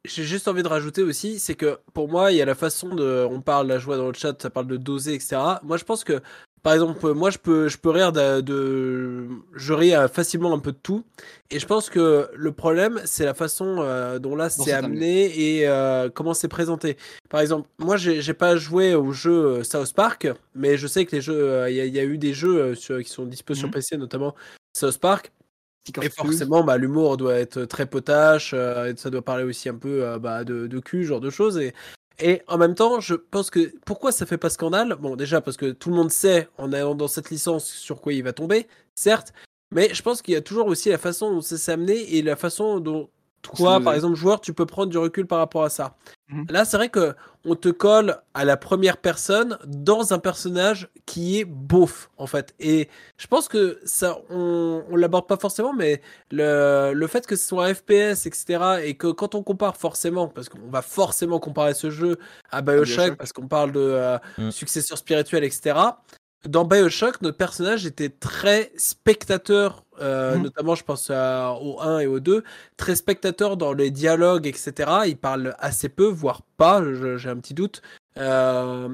J'ai 0.07 0.23
juste 0.23 0.47
envie 0.47 0.63
de 0.63 0.67
rajouter 0.67 1.03
aussi, 1.03 1.39
c'est 1.39 1.55
que 1.55 1.77
pour 1.93 2.07
moi, 2.09 2.31
il 2.31 2.37
y 2.37 2.41
a 2.41 2.45
la 2.45 2.55
façon 2.55 2.93
de. 2.95 3.25
On 3.29 3.41
parle, 3.41 3.67
la 3.67 3.79
joie 3.79 3.97
dans 3.97 4.07
le 4.07 4.13
chat, 4.13 4.39
ça 4.41 4.49
parle 4.49 4.67
de 4.67 4.77
doser, 4.77 5.13
etc. 5.13 5.37
Moi, 5.63 5.77
je 5.77 5.83
pense 5.83 6.03
que, 6.03 6.21
par 6.63 6.73
exemple, 6.73 7.13
moi, 7.13 7.29
je 7.29 7.37
peux, 7.37 7.67
je 7.67 7.77
peux 7.77 7.89
rire 7.89 8.11
de. 8.11 8.41
de- 8.41 9.27
je 9.55 9.73
ris 9.73 9.93
facilement 10.11 10.53
un 10.53 10.59
peu 10.59 10.71
de 10.71 10.77
tout. 10.81 11.03
Et 11.51 11.59
je 11.59 11.65
pense 11.67 11.89
que 11.89 12.27
le 12.35 12.51
problème, 12.51 13.01
c'est 13.05 13.25
la 13.25 13.33
façon 13.33 13.77
euh, 13.79 14.17
dont 14.19 14.35
là, 14.35 14.49
c'est 14.49 14.71
amené 14.85 15.59
et 15.59 15.67
euh, 15.67 16.09
comment 16.13 16.33
c'est 16.33 16.47
présenté. 16.47 16.97
Par 17.29 17.41
exemple, 17.41 17.69
moi, 17.77 17.97
j'ai 17.97 18.33
pas 18.33 18.55
joué 18.57 18.95
au 18.95 19.11
jeu 19.11 19.45
euh, 19.59 19.63
South 19.63 19.93
Park, 19.93 20.27
mais 20.55 20.77
je 20.77 20.87
sais 20.87 21.05
que 21.05 21.15
les 21.15 21.21
jeux. 21.21 21.33
euh, 21.39 21.69
Il 21.69 21.75
y, 21.75 21.81
a- 21.81 21.85
il 21.85 21.93
y 21.95 21.99
a 21.99 22.03
eu 22.03 22.17
des 22.17 22.33
jeux 22.33 22.73
sur- 22.75 23.01
qui 23.03 23.09
sont 23.09 23.25
dispo 23.25 23.53
sur 23.53 23.67
Mhm. 23.67 23.73
PC, 23.73 23.97
notamment 23.97 24.33
South 24.75 24.97
Park. 24.97 25.31
Et 26.01 26.09
forcément, 26.09 26.63
bah, 26.63 26.77
l'humour 26.77 27.17
doit 27.17 27.35
être 27.35 27.65
très 27.65 27.85
potache, 27.85 28.51
euh, 28.53 28.91
et 28.91 28.97
ça 28.97 29.09
doit 29.09 29.21
parler 29.21 29.43
aussi 29.43 29.69
un 29.69 29.75
peu 29.75 30.03
euh, 30.03 30.19
bah, 30.19 30.43
de, 30.43 30.67
de 30.67 30.79
cul, 30.79 31.03
genre 31.05 31.19
de 31.21 31.29
choses. 31.29 31.57
Et, 31.57 31.73
et 32.19 32.41
en 32.47 32.57
même 32.57 32.75
temps, 32.75 32.99
je 32.99 33.13
pense 33.13 33.49
que 33.49 33.71
pourquoi 33.85 34.11
ça 34.11 34.25
fait 34.25 34.37
pas 34.37 34.49
scandale? 34.49 34.95
Bon, 34.99 35.15
déjà 35.15 35.41
parce 35.41 35.57
que 35.57 35.71
tout 35.71 35.89
le 35.89 35.95
monde 35.95 36.11
sait, 36.11 36.47
en 36.57 36.73
allant 36.73 36.95
dans 36.95 37.07
cette 37.07 37.29
licence, 37.29 37.65
sur 37.65 38.01
quoi 38.01 38.13
il 38.13 38.23
va 38.23 38.33
tomber, 38.33 38.67
certes. 38.95 39.33
Mais 39.71 39.93
je 39.93 40.01
pense 40.01 40.21
qu'il 40.21 40.33
y 40.33 40.37
a 40.37 40.41
toujours 40.41 40.67
aussi 40.67 40.89
la 40.89 40.97
façon 40.97 41.31
dont 41.33 41.41
ça 41.41 41.57
s'est 41.57 41.71
amené 41.71 42.15
et 42.15 42.21
la 42.21 42.35
façon 42.35 42.79
dont 42.79 43.09
toi, 43.49 43.79
par 43.81 43.93
exemple, 43.93 44.15
joueur, 44.15 44.41
tu 44.41 44.53
peux 44.53 44.65
prendre 44.65 44.89
du 44.89 44.97
recul 44.97 45.25
par 45.27 45.39
rapport 45.39 45.63
à 45.63 45.69
ça. 45.69 45.95
Mhm. 46.29 46.47
Là, 46.49 46.65
c'est 46.65 46.77
vrai 46.77 46.89
que 46.89 47.13
on 47.47 47.53
te 47.55 47.69
colle 47.69 48.17
à 48.33 48.43
la 48.45 48.57
première 48.57 48.97
personne 48.97 49.59
dans 49.67 50.13
un 50.13 50.17
personnage 50.19 50.89
qui 51.05 51.39
est 51.39 51.45
beauf, 51.45 52.09
en 52.17 52.25
fait. 52.25 52.55
Et 52.59 52.89
je 53.17 53.27
pense 53.27 53.47
que 53.47 53.79
ça, 53.85 54.17
on, 54.31 54.83
on 54.89 54.95
l'aborde 54.95 55.27
pas 55.27 55.37
forcément, 55.37 55.71
mais 55.73 56.01
le, 56.31 56.93
le 56.93 57.07
fait 57.07 57.27
que 57.27 57.35
ce 57.35 57.47
soit 57.47 57.67
un 57.67 57.73
FPS, 57.75 58.25
etc., 58.25 58.79
et 58.83 58.95
que 58.95 59.07
quand 59.11 59.35
on 59.35 59.43
compare 59.43 59.77
forcément, 59.77 60.27
parce 60.27 60.49
qu'on 60.49 60.69
va 60.71 60.81
forcément 60.81 61.39
comparer 61.39 61.75
ce 61.75 61.91
jeu 61.91 62.17
à 62.49 62.61
Bioshock, 62.63 62.85
Bioshock. 62.97 63.17
parce 63.17 63.31
qu'on 63.33 63.47
parle 63.47 63.71
de 63.71 63.79
euh, 63.79 64.17
Mm. 64.39 64.49
successeur 64.51 64.97
spirituel, 64.97 65.43
etc., 65.43 65.75
dans 66.47 66.65
Bioshock, 66.65 67.21
notre 67.21 67.37
personnage 67.37 67.85
était 67.85 68.09
très 68.09 68.71
spectateur, 68.77 69.83
euh, 70.01 70.35
Mhm. 70.35 70.43
notamment 70.43 70.75
je 70.75 70.83
pense 70.83 71.09
à- 71.09 71.53
au 71.61 71.79
1 71.81 71.99
et 71.99 72.07
au 72.07 72.19
2, 72.19 72.43
très 72.77 72.95
spectateur 72.95 73.57
dans 73.57 73.73
les 73.73 73.91
dialogues, 73.91 74.47
etc. 74.47 75.07
Il 75.07 75.17
parle 75.17 75.55
assez 75.59 75.89
peu, 75.89 76.05
voire 76.05 76.41
pas, 76.57 76.81
j'ai 77.17 77.29
un 77.29 77.37
petit 77.37 77.53
doute. 77.53 77.81
Euh, 78.17 78.89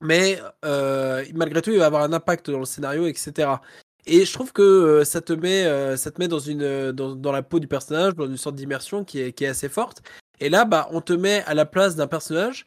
mais 0.00 0.40
euh, 0.64 1.24
malgré 1.34 1.62
tout, 1.62 1.70
il 1.70 1.78
va 1.78 1.86
avoir 1.86 2.02
un 2.02 2.12
impact 2.12 2.50
dans 2.50 2.60
le 2.60 2.64
scénario, 2.64 3.06
etc. 3.06 3.60
Et 4.06 4.24
je 4.24 4.32
trouve 4.32 4.52
que 4.52 5.02
ça 5.04 5.20
te 5.20 5.32
met, 5.32 5.96
ça 5.96 6.10
te 6.10 6.20
met 6.20 6.28
dans, 6.28 6.38
une, 6.38 6.92
dans, 6.92 7.14
dans 7.14 7.32
la 7.32 7.42
peau 7.42 7.58
du 7.60 7.66
personnage, 7.68 8.14
dans 8.14 8.26
une 8.26 8.36
sorte 8.38 8.54
d'immersion 8.56 9.04
qui 9.04 9.20
est, 9.20 9.32
qui 9.32 9.44
est 9.44 9.48
assez 9.48 9.68
forte. 9.68 10.02
Et 10.40 10.48
là, 10.48 10.64
bah, 10.64 10.88
on 10.92 11.00
te 11.00 11.12
met 11.12 11.42
à 11.46 11.54
la 11.54 11.66
place 11.66 11.96
d'un 11.96 12.06
personnage 12.06 12.64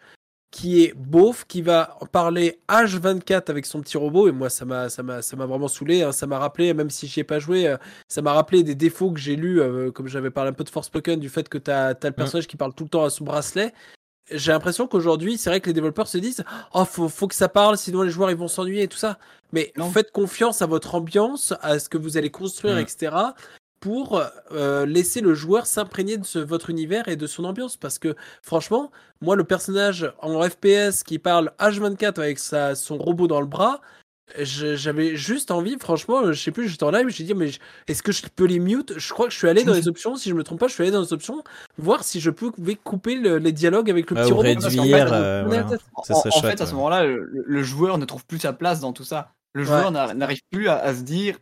qui 0.52 0.84
est 0.84 0.94
beauf, 0.94 1.46
qui 1.48 1.62
va 1.62 1.98
parler 2.12 2.60
H24 2.68 3.50
avec 3.50 3.66
son 3.66 3.80
petit 3.82 3.98
robot. 3.98 4.28
Et 4.28 4.32
moi, 4.34 4.50
ça 4.50 4.66
m'a, 4.66 4.90
ça 4.90 5.02
m'a, 5.02 5.22
ça 5.22 5.36
m'a 5.38 5.46
vraiment 5.46 5.70
saoulé. 5.70 6.04
hein. 6.04 6.12
Ça 6.12 6.28
m'a 6.28 6.40
rappelé, 6.40 6.74
même 6.74 6.90
si 6.90 7.08
j'y 7.08 7.22
ai 7.22 7.24
pas 7.24 7.40
joué, 7.40 7.68
euh, 7.68 7.78
ça 8.10 8.22
m'a 8.22 8.34
rappelé 8.34 8.62
des 8.64 8.76
défauts 8.76 9.12
que 9.12 9.20
j'ai 9.20 9.36
lus, 9.38 9.62
euh, 9.62 9.92
comme 9.92 10.08
j'avais 10.08 10.30
parlé 10.30 10.50
un 10.50 10.54
peu 10.54 10.66
de 10.66 10.70
Forspoken, 10.70 11.20
du 11.20 11.30
fait 11.30 11.48
que 11.48 11.58
tu 11.58 11.72
as, 11.72 11.94
le 12.04 12.12
personnage 12.12 12.48
qui 12.48 12.58
parle 12.58 12.74
tout 12.74 12.84
le 12.84 12.90
temps 12.90 13.04
à 13.06 13.10
son 13.10 13.24
bracelet. 13.24 13.74
J'ai 14.30 14.52
l'impression 14.52 14.88
qu'aujourd'hui, 14.88 15.38
c'est 15.38 15.50
vrai 15.50 15.60
que 15.62 15.68
les 15.68 15.74
développeurs 15.74 16.08
se 16.08 16.18
disent 16.18 16.44
Oh, 16.74 16.86
faut, 16.86 17.10
faut 17.10 17.28
que 17.28 17.36
ça 17.36 17.50
parle, 17.50 17.78
sinon 17.78 18.02
les 18.02 18.12
joueurs 18.12 18.30
ils 18.32 18.38
vont 18.38 18.48
s'ennuyer 18.48 18.84
et 18.84 18.88
tout 18.88 18.98
ça. 18.98 19.18
Mais 19.52 19.74
Non. 19.78 19.90
faites 19.90 20.12
confiance 20.12 20.62
à 20.62 20.66
votre 20.68 20.96
ambiance, 20.96 21.54
à 21.62 21.80
ce 21.80 21.90
que 21.90 21.98
vous 21.98 22.18
allez 22.18 22.30
construire, 22.30 22.76
Mm. 22.76 22.80
etc. 22.80 23.16
pour 23.82 24.22
euh, 24.54 24.86
laisser 24.86 25.20
le 25.20 25.34
joueur 25.34 25.66
s'imprégner 25.66 26.18
de 26.18 26.24
ce- 26.26 26.40
votre 26.40 26.70
univers 26.70 27.10
et 27.10 27.18
de 27.18 27.28
son 27.28 27.44
ambiance. 27.44 27.76
Parce 27.76 28.00
que 28.00 28.16
franchement, 28.42 28.92
moi, 29.20 29.36
le 29.36 29.44
personnage 29.44 30.10
en 30.20 30.42
FPS 30.42 31.04
qui 31.04 31.20
parle 31.20 31.52
H24 31.60 32.20
avec 32.22 32.40
sa, 32.40 32.76
son 32.76 32.98
robot 32.98 33.28
dans 33.28 33.42
le 33.42 33.48
bras, 33.48 33.82
j'avais 34.40 35.18
juste 35.18 35.52
envie, 35.52 35.78
franchement, 35.78 36.32
je 36.32 36.42
sais 36.42 36.52
plus, 36.52 36.70
j'étais 36.70 36.84
en 36.86 36.92
live, 36.92 37.10
j'ai 37.10 37.26
dit, 37.26 37.34
mais 37.34 37.50
je- 37.50 37.60
est-ce 37.88 38.02
que 38.02 38.14
je 38.14 38.22
peux 38.34 38.46
les 38.46 38.60
mute? 38.60 38.94
Je 38.98 39.12
crois 39.12 39.26
que 39.26 39.34
je 39.34 39.38
suis 39.38 39.50
allé 39.50 39.66
dans 39.66 39.74
les 39.74 39.90
options, 39.90 40.16
si 40.16 40.30
je 40.30 40.36
me 40.36 40.44
trompe 40.44 40.60
pas, 40.60 40.68
je 40.70 40.74
suis 40.74 40.84
allé 40.84 40.92
dans 40.92 41.02
les 41.02 41.12
options, 41.12 41.44
voir 41.78 42.04
si 42.06 42.22
je 42.22 42.30
pouvais 42.30 42.76
couper 42.76 43.16
le- 43.16 43.40
les 43.40 43.52
dialogues 43.52 43.90
avec 43.90 44.10
le 44.10 44.16
Ouais, 44.16 44.24
petit 44.24 44.32
robot. 44.32 44.44
réduire, 44.44 45.08
fait, 45.08 45.14
euh, 45.14 45.44
voilà. 45.48 45.68
En, 45.96 46.04
Ça 46.04 46.14
serait 46.16 46.30
en 46.30 46.40
chouette, 46.40 46.58
fait, 46.60 46.64
à 46.64 46.66
ce 46.66 46.76
moment-là, 46.76 47.04
le, 47.06 47.30
le 47.46 47.64
joueur 47.64 47.98
ne 47.98 48.06
trouve 48.06 48.26
plus 48.26 48.40
sa 48.40 48.54
place 48.54 48.80
dans 48.80 48.94
tout 48.94 49.04
ça. 49.04 49.34
Le 49.54 49.66
joueur 49.66 49.92
n'a- 49.92 50.14
n'arrive 50.14 50.40
plus 50.50 50.70
à, 50.70 50.78
à 50.78 50.94
se 50.96 51.02
dire 51.02 51.38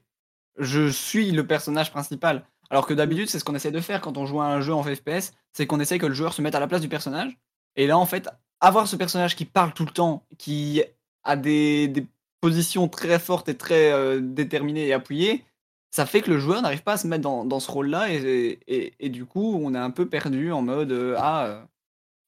je 0.60 0.90
suis 0.90 1.31
le 1.31 1.48
personnage 1.48 1.91
principal. 1.91 2.44
Alors 2.69 2.86
que 2.86 2.94
d'habitude, 2.94 3.30
c'est 3.30 3.40
ce 3.40 3.44
qu'on 3.44 3.56
essaie 3.56 3.72
de 3.72 3.80
faire 3.80 4.02
quand 4.02 4.18
on 4.18 4.26
joue 4.26 4.41
à 4.41 4.45
un 4.45 4.61
jeu 4.61 4.73
en 4.73 4.84
FPS, 4.84 5.34
c'est 5.53 5.65
qu'on 5.65 5.80
essaie 5.80 5.98
que 5.98 6.06
le 6.06 6.14
joueur 6.14 6.34
se 6.34 6.41
mette 6.41 6.56
à 6.56 6.60
la 6.60 6.68
place 6.68 6.81
du 6.81 6.90
personnage. 6.90 7.38
Et 7.76 7.88
là, 7.88 7.98
en 7.98 8.06
fait, 8.06 8.30
avoir 8.60 8.88
ce 8.88 8.95
personnage 8.95 9.36
qui 9.36 9.45
parle 9.45 9.73
tout 9.73 9.86
le 9.86 9.91
temps, 9.91 10.26
qui 10.38 10.84
a 11.23 11.36
des, 11.36 12.06
positions 12.41 12.88
très 12.88 13.19
fortes 13.19 13.49
et 13.49 13.57
très 13.57 13.91
euh, 13.91 14.22
déterminées 14.22 14.88
et 14.88 14.94
appuyées, 14.94 15.44
ça 15.91 16.06
fait 16.06 16.22
que 16.22 16.30
le 16.31 16.40
joueur 16.40 16.61
n'arrive 16.61 16.84
pas 16.84 16.94
à 16.94 16.98
se 16.98 17.06
mettre 17.06 17.23
dans, 17.23 17.60
ce 17.60 17.69
rôle-là. 17.69 18.07
Et, 18.10 19.10
du 19.10 19.26
coup, 19.26 19.60
on 19.61 19.73
est 19.73 19.80
un 19.80 19.91
peu 19.91 20.07
perdu 20.07 20.52
en 20.53 20.61
mode 20.61 20.94
euh, 20.94 21.15
ah, 21.18 21.68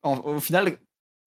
euh, 0.04 0.16
au 0.16 0.40
final, 0.42 0.78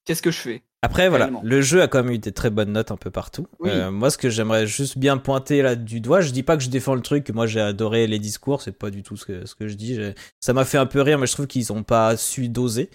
qu'est-ce 0.05 0.21
que 0.21 0.31
je 0.31 0.39
fais? 0.39 0.63
Après, 0.85 1.09
voilà, 1.09 1.31
le 1.43 1.63
jeu 1.63 1.81
a 1.83 1.89
quand 1.89 2.03
même 2.05 2.13
eu 2.13 2.19
des 2.19 2.33
très 2.33 2.51
bonnes 2.51 2.73
notes 2.73 2.91
un 2.91 2.97
peu 2.97 3.11
partout. 3.11 3.47
Oui. 3.61 3.71
Euh, 3.73 3.91
moi, 3.91 4.11
ce 4.11 4.19
que 4.19 4.29
j'aimerais 4.29 4.67
juste 4.67 4.99
bien 4.99 5.17
pointer 5.17 5.63
là 5.63 5.77
du 5.77 6.01
doigt, 6.01 6.21
je 6.21 6.31
dis 6.31 6.43
pas 6.43 6.57
que 6.57 6.63
je 6.63 6.69
défends 6.69 6.95
le 6.95 7.01
truc, 7.01 7.31
moi 7.31 7.47
j'ai 7.47 7.61
adoré 7.61 8.07
les 8.07 8.19
discours, 8.19 8.61
c'est 8.61 8.77
pas 8.77 8.91
du 8.91 9.03
tout 9.03 9.17
ce 9.17 9.25
que, 9.25 9.47
ce 9.47 9.55
que 9.55 9.67
je 9.67 9.75
dis. 9.75 9.99
Ça 10.41 10.53
m'a 10.53 10.65
fait 10.65 10.79
un 10.79 10.87
peu 10.87 11.01
rire, 11.01 11.19
mais 11.19 11.27
je 11.27 11.33
trouve 11.33 11.47
qu'ils 11.47 11.73
ont 11.73 11.83
pas 11.83 12.17
su 12.17 12.49
doser. 12.49 12.91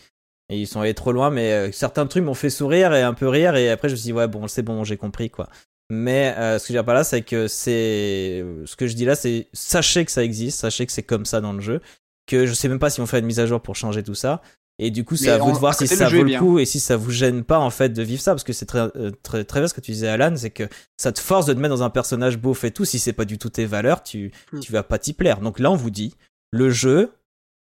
Et 0.51 0.59
ils 0.59 0.67
sont 0.67 0.81
allés 0.81 0.93
trop 0.93 1.11
loin, 1.11 1.29
mais 1.29 1.51
euh, 1.51 1.71
certains 1.71 2.05
trucs 2.07 2.23
m'ont 2.23 2.33
fait 2.33 2.49
sourire 2.49 2.93
et 2.93 3.03
un 3.03 3.13
peu 3.13 3.27
rire, 3.27 3.55
et 3.55 3.69
après 3.69 3.87
je 3.87 3.93
me 3.93 3.97
suis 3.97 4.05
dit, 4.05 4.13
ouais, 4.13 4.27
bon, 4.27 4.47
c'est 4.47 4.63
bon, 4.63 4.83
j'ai 4.83 4.97
compris 4.97 5.29
quoi. 5.29 5.47
Mais 5.89 6.35
euh, 6.37 6.59
ce 6.59 6.65
que 6.65 6.67
je 6.69 6.73
dire 6.73 6.85
par 6.85 6.93
là, 6.95 7.03
c'est 7.03 7.23
que 7.23 7.47
c'est. 7.47 8.45
Ce 8.65 8.75
que 8.75 8.85
je 8.85 8.93
dis 8.93 9.05
là, 9.05 9.15
c'est 9.15 9.47
sachez 9.53 10.05
que 10.05 10.11
ça 10.11 10.23
existe, 10.23 10.59
sachez 10.59 10.85
que 10.85 10.91
c'est 10.91 11.03
comme 11.03 11.25
ça 11.25 11.41
dans 11.41 11.53
le 11.53 11.61
jeu, 11.61 11.81
que 12.27 12.45
je 12.45 12.53
sais 12.53 12.67
même 12.67 12.77
pas 12.77 12.91
si 12.91 13.01
on 13.01 13.07
fait 13.07 13.19
une 13.19 13.25
mise 13.25 13.39
à 13.39 13.47
jour 13.47 13.59
pour 13.59 13.75
changer 13.75 14.03
tout 14.03 14.13
ça. 14.13 14.41
Et 14.81 14.91
du 14.91 15.03
coup, 15.03 15.17
c'est 15.17 15.29
à 15.29 15.37
vous 15.37 15.51
de 15.51 15.57
voir 15.57 15.75
si 15.75 15.87
ça 15.87 16.07
vaut 16.07 16.17
le 16.19 16.23
bien. 16.23 16.39
coup 16.39 16.57
et 16.57 16.65
si 16.65 16.79
ça 16.79 16.95
vous 16.95 17.11
gêne 17.11 17.43
pas 17.43 17.59
en 17.59 17.69
fait 17.69 17.89
de 17.89 18.01
vivre 18.01 18.21
ça, 18.21 18.31
parce 18.31 18.45
que 18.45 18.53
c'est 18.53 18.65
très, 18.65 18.79
euh, 18.95 19.11
très, 19.23 19.43
très 19.43 19.59
bien 19.59 19.67
ce 19.67 19.73
que 19.73 19.81
tu 19.81 19.91
disais, 19.91 20.07
Alan, 20.07 20.33
c'est 20.37 20.51
que 20.51 20.63
ça 20.97 21.11
te 21.11 21.19
force 21.19 21.45
de 21.45 21.53
te 21.53 21.59
mettre 21.59 21.75
dans 21.75 21.83
un 21.83 21.89
personnage 21.89 22.37
beauf 22.37 22.63
et 22.63 22.71
tout. 22.71 22.85
Si 22.85 22.97
c'est 22.97 23.11
pas 23.13 23.25
du 23.25 23.37
tout 23.37 23.49
tes 23.49 23.65
valeurs, 23.65 24.01
tu, 24.03 24.31
Hmm. 24.53 24.59
tu 24.61 24.71
vas 24.71 24.83
pas 24.83 24.97
t'y 24.97 25.11
plaire. 25.13 25.41
Donc 25.41 25.59
là, 25.59 25.69
on 25.69 25.75
vous 25.75 25.89
dit, 25.89 26.15
le 26.51 26.69
jeu 26.69 27.11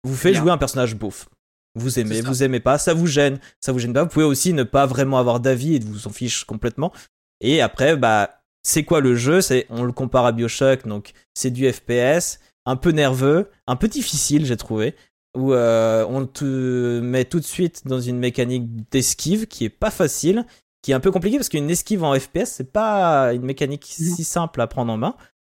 vous 0.02 0.16
fait 0.16 0.32
Bien. 0.32 0.40
jouer 0.42 0.50
un 0.50 0.58
personnage 0.58 0.96
beauf. 0.96 1.28
Vous 1.76 1.98
aimez, 1.98 2.20
vous 2.20 2.42
aimez 2.42 2.60
pas, 2.60 2.78
ça 2.78 2.94
vous 2.94 3.06
gêne, 3.06 3.38
ça 3.60 3.72
vous 3.72 3.78
gêne 3.78 3.92
pas. 3.92 4.02
Vous 4.04 4.08
pouvez 4.10 4.24
aussi 4.24 4.52
ne 4.52 4.62
pas 4.64 4.86
vraiment 4.86 5.18
avoir 5.18 5.40
d'avis 5.40 5.76
et 5.76 5.78
vous 5.80 6.06
en 6.06 6.10
fiche 6.10 6.44
complètement. 6.44 6.92
Et 7.40 7.60
après, 7.60 7.96
bah, 7.96 8.30
c'est 8.62 8.84
quoi 8.84 9.00
le 9.00 9.14
jeu? 9.16 9.40
C'est, 9.40 9.66
on 9.70 9.82
le 9.84 9.92
compare 9.92 10.24
à 10.26 10.32
Bioshock, 10.32 10.86
donc 10.86 11.12
c'est 11.34 11.50
du 11.50 11.70
FPS, 11.72 12.38
un 12.66 12.76
peu 12.76 12.90
nerveux, 12.90 13.50
un 13.66 13.76
peu 13.76 13.88
difficile, 13.88 14.46
j'ai 14.46 14.56
trouvé, 14.56 14.94
où 15.34 15.52
euh, 15.52 16.04
on 16.08 16.26
te 16.26 17.00
met 17.00 17.24
tout 17.24 17.40
de 17.40 17.44
suite 17.44 17.82
dans 17.86 18.00
une 18.00 18.18
mécanique 18.18 18.66
d'esquive 18.90 19.46
qui 19.46 19.64
est 19.64 19.68
pas 19.70 19.90
facile, 19.90 20.44
qui 20.82 20.92
est 20.92 20.94
un 20.94 21.00
peu 21.00 21.10
compliqué 21.10 21.36
parce 21.38 21.48
qu'une 21.48 21.70
esquive 21.70 22.04
en 22.04 22.18
FPS, 22.18 22.44
c'est 22.46 22.72
pas 22.72 23.32
une 23.32 23.42
mécanique 23.42 23.84
si 23.86 24.22
simple 24.24 24.60
à 24.60 24.66
prendre 24.66 24.92
en 24.92 24.96
main. 24.96 25.14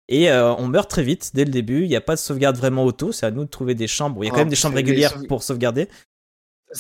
Et 0.09 0.31
euh, 0.31 0.53
on 0.55 0.67
meurt 0.67 0.89
très 0.89 1.03
vite 1.03 1.31
dès 1.33 1.43
le 1.43 1.51
début. 1.51 1.83
Il 1.83 1.89
n'y 1.89 1.95
a 1.97 2.01
pas 2.01 2.15
de 2.15 2.19
sauvegarde 2.19 2.55
vraiment 2.55 2.85
auto. 2.85 3.11
C'est 3.11 3.25
à 3.25 3.31
nous 3.31 3.43
de 3.43 3.49
trouver 3.49 3.75
des 3.75 3.87
chambres. 3.87 4.23
Il 4.23 4.27
y 4.27 4.29
a 4.29 4.31
quand 4.31 4.37
Oh, 4.37 4.39
même 4.39 4.49
des 4.49 4.55
chambres 4.55 4.75
régulières 4.75 5.11
sauve- 5.11 5.27
pour 5.27 5.43
sauvegarder. 5.43 5.89